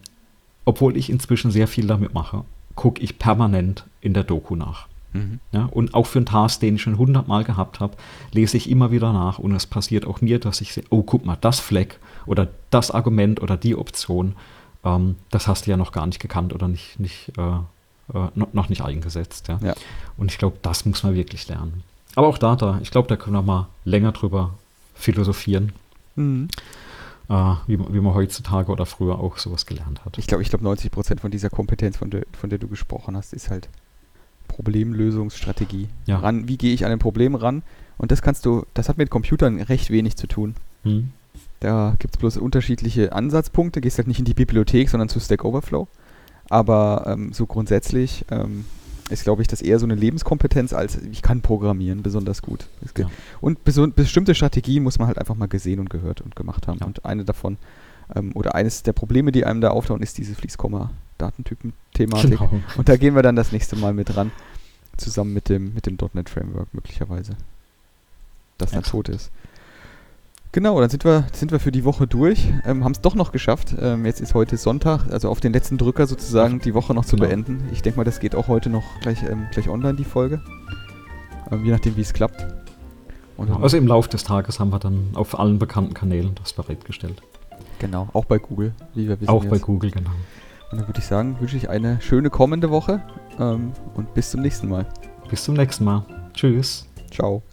obwohl 0.66 0.98
ich 0.98 1.10
inzwischen 1.10 1.52
sehr 1.52 1.68
viel 1.68 1.88
damit 1.88 2.14
mache, 2.14 2.44
gucke 2.76 3.02
ich 3.02 3.18
permanent 3.18 3.86
in 4.02 4.14
der 4.14 4.24
Doku 4.24 4.56
nach. 4.56 4.88
Mhm. 5.14 5.40
Ja, 5.52 5.66
und 5.66 5.94
auch 5.94 6.06
für 6.06 6.20
einen 6.20 6.28
Task, 6.28 6.60
den 6.60 6.76
ich 6.76 6.82
schon 6.82 6.98
hundertmal 6.98 7.44
gehabt 7.44 7.80
habe, 7.80 7.98
lese 8.32 8.58
ich 8.58 8.70
immer 8.70 8.92
wieder 8.92 9.12
nach 9.12 9.40
und 9.40 9.54
es 9.56 9.66
passiert 9.66 10.06
auch 10.06 10.22
mir, 10.22 10.40
dass 10.40 10.62
ich 10.62 10.74
sehe, 10.74 10.84
oh, 10.90 11.02
guck 11.02 11.26
mal, 11.26 11.38
das 11.42 11.60
Fleck 11.60 12.00
oder 12.26 12.48
das 12.70 12.92
Argument 12.92 13.42
oder 13.42 13.58
die 13.58 13.76
Option, 13.76 14.36
ähm, 14.84 15.16
das 15.32 15.48
hast 15.48 15.66
du 15.66 15.72
ja 15.72 15.78
noch 15.78 15.92
gar 15.92 16.06
nicht 16.06 16.20
gekannt 16.20 16.54
oder 16.54 16.68
nicht, 16.68 17.00
nicht 17.00 17.32
äh, 17.38 17.58
äh, 18.14 18.28
noch 18.36 18.70
nicht 18.70 18.82
eingesetzt. 18.82 19.48
Ja. 19.48 19.60
ja. 19.62 19.74
Und 20.18 20.32
ich 20.32 20.38
glaube, 20.38 20.58
das 20.62 20.86
muss 20.86 21.04
man 21.04 21.16
wirklich 21.16 21.48
lernen. 21.48 21.84
Aber 22.16 22.28
auch 22.28 22.38
da, 22.38 22.56
da, 22.56 22.80
ich 22.82 22.92
glaube, 22.92 23.08
da 23.08 23.16
können 23.16 23.36
wir 23.36 23.42
mal 23.42 23.68
länger 23.86 24.12
drüber 24.12 24.56
philosophieren. 24.96 25.72
Mhm. 26.16 26.50
Uh, 27.30 27.58
wie, 27.68 27.78
wie, 27.78 28.00
man 28.00 28.16
heutzutage 28.16 28.72
oder 28.72 28.88
früher 28.88 29.20
auch 29.20 29.38
sowas 29.38 29.68
gelernt 29.68 30.04
hat. 30.04 30.18
Ich 30.18 30.26
glaube, 30.26 30.42
ich 30.42 30.50
glaube 30.50 30.64
90 30.64 30.90
Prozent 30.92 31.22
von 31.22 31.30
dieser 31.30 31.52
Kompetenz, 31.52 31.98
von 31.98 32.10
der, 32.10 32.24
von 32.34 32.50
der 32.50 32.58
du 32.58 32.68
gesprochen 32.68 33.16
hast, 33.16 33.34
ist 33.34 33.52
halt 33.52 33.70
Problemlösungsstrategie. 34.48 35.90
Ja. 36.08 36.18
Ran, 36.18 36.48
wie 36.48 36.58
gehe 36.58 36.74
ich 36.74 36.86
an 36.86 36.92
ein 36.92 36.98
Problem 36.98 37.36
ran? 37.36 37.62
Und 38.00 38.12
das 38.12 38.24
kannst 38.24 38.48
du, 38.48 38.66
das 38.74 38.90
hat 38.90 38.98
mit 38.98 39.12
Computern 39.12 39.62
recht 39.62 39.92
wenig 39.92 40.16
zu 40.16 40.26
tun. 40.26 40.56
Hm. 40.84 41.12
Da 41.60 41.96
gibt 42.00 42.16
es 42.16 42.20
bloß 42.20 42.38
unterschiedliche 42.38 43.14
Ansatzpunkte. 43.14 43.80
Gehst 43.80 44.00
halt 44.00 44.08
nicht 44.08 44.20
in 44.20 44.26
die 44.26 44.34
Bibliothek, 44.34 44.90
sondern 44.90 45.10
zu 45.10 45.20
Stack 45.20 45.46
Overflow. 45.46 45.88
Aber 46.50 47.06
ähm, 47.08 47.32
so 47.32 47.46
grundsätzlich 47.46 48.26
ähm, 48.32 48.66
ist, 49.10 49.24
glaube 49.24 49.42
ich, 49.42 49.48
das 49.48 49.62
eher 49.62 49.80
so 49.80 49.86
eine 49.86 49.96
Lebenskompetenz, 49.96 50.74
als 50.74 50.98
ich 50.98 51.22
kann 51.22 51.42
programmieren 51.42 52.04
besonders 52.04 52.42
gut. 52.42 52.68
Ja. 52.98 53.10
Und 53.42 53.64
bestimmte 53.64 54.36
Strategien 54.36 54.84
muss 54.84 55.00
man 55.00 55.08
halt 55.08 55.18
einfach 55.18 55.36
mal 55.36 55.48
gesehen 55.48 55.80
und 55.80 55.90
gehört 55.90 56.22
und 56.22 56.36
gemacht 56.36 56.68
haben. 56.68 56.80
Ja. 56.80 56.86
Und 56.86 57.06
eine 57.06 57.26
davon, 57.26 57.58
ähm, 58.16 58.32
oder 58.36 58.56
eines 58.56 58.84
der 58.84 58.94
Probleme, 58.94 59.32
die 59.32 59.46
einem 59.46 59.62
da 59.62 59.70
auftauchen, 59.70 60.04
ist 60.04 60.18
diese 60.18 60.36
Fließkomma-Datentypen-Thematik. 60.36 62.40
Genau. 62.40 62.62
Und 62.78 62.90
da 62.90 62.98
gehen 62.98 63.16
wir 63.16 63.24
dann 63.24 63.36
das 63.36 63.52
nächste 63.52 63.76
Mal 63.76 63.94
mit 63.94 64.16
ran, 64.16 64.32
zusammen 64.98 65.34
mit 65.34 65.50
dem, 65.50 65.74
mit 65.74 65.86
dem 65.86 65.98
.NET 66.14 66.30
Framework 66.30 66.74
möglicherweise. 66.74 67.34
Das 68.58 68.72
dann 68.72 68.84
tot 68.84 69.10
ist. 69.10 69.32
Genau, 70.52 70.80
dann 70.80 70.90
sind 70.90 71.06
wir, 71.06 71.28
sind 71.32 71.52
wir 71.52 71.60
für 71.60 71.72
die 71.72 71.86
Woche 71.86 72.08
durch. 72.08 72.52
Ähm, 72.66 72.84
Haben 72.84 72.94
es 72.94 73.02
doch 73.02 73.14
noch 73.14 73.32
geschafft. 73.32 73.76
Ähm, 73.80 74.06
jetzt 74.06 74.20
ist 74.20 74.34
heute 74.34 74.58
Sonntag, 74.58 75.06
also 75.12 75.30
auf 75.30 75.40
den 75.40 75.54
letzten 75.54 75.78
Drücker 75.78 76.08
sozusagen 76.08 76.60
die 76.60 76.74
Woche 76.74 76.94
noch 76.96 77.06
zu 77.06 77.18
genau. 77.18 77.28
beenden. 77.28 77.70
Ich 77.72 77.84
denke 77.84 77.98
mal, 77.98 78.04
das 78.04 78.20
geht 78.20 78.34
auch 78.34 78.48
heute 78.48 78.70
noch 78.70 78.84
gleich, 79.02 79.22
ähm, 79.24 79.48
gleich 79.52 79.70
online, 79.70 79.96
die 79.96 80.04
Folge. 80.04 80.42
Ähm, 81.52 81.66
je 81.66 81.72
nachdem, 81.72 81.96
wie 81.98 82.02
es 82.02 82.14
klappt. 82.14 82.48
Also 83.62 83.78
im 83.78 83.88
Laufe 83.88 84.10
des 84.10 84.24
Tages 84.26 84.60
haben 84.60 84.72
wir 84.72 84.80
dann 84.80 85.12
auf 85.14 85.40
allen 85.40 85.60
bekannten 85.60 85.94
Kanälen 85.94 86.36
das 86.36 86.52
bereitgestellt. 86.54 87.22
Genau, 87.80 88.10
auch 88.12 88.26
bei 88.26 88.38
Google, 88.38 88.74
wie 88.96 89.08
wir 89.08 89.22
wissen. 89.22 89.30
Auch 89.30 89.44
jetzt. 89.44 89.52
bei 89.52 89.60
Google, 89.60 89.92
genau. 89.92 90.10
Und 90.72 90.80
dann 90.80 90.88
würde 90.88 91.00
ich 91.00 91.06
sagen, 91.06 91.38
wünsche 91.40 91.56
ich 91.56 91.70
eine 91.70 92.02
schöne 92.02 92.30
kommende 92.30 92.70
Woche 92.70 93.02
ähm, 93.40 93.72
und 93.96 94.14
bis 94.14 94.32
zum 94.32 94.42
nächsten 94.42 94.68
Mal. 94.68 94.86
Bis 95.30 95.44
zum 95.44 95.56
nächsten 95.56 95.86
Mal. 95.86 96.06
Tschüss. 96.34 96.88
Ciao. 97.12 97.44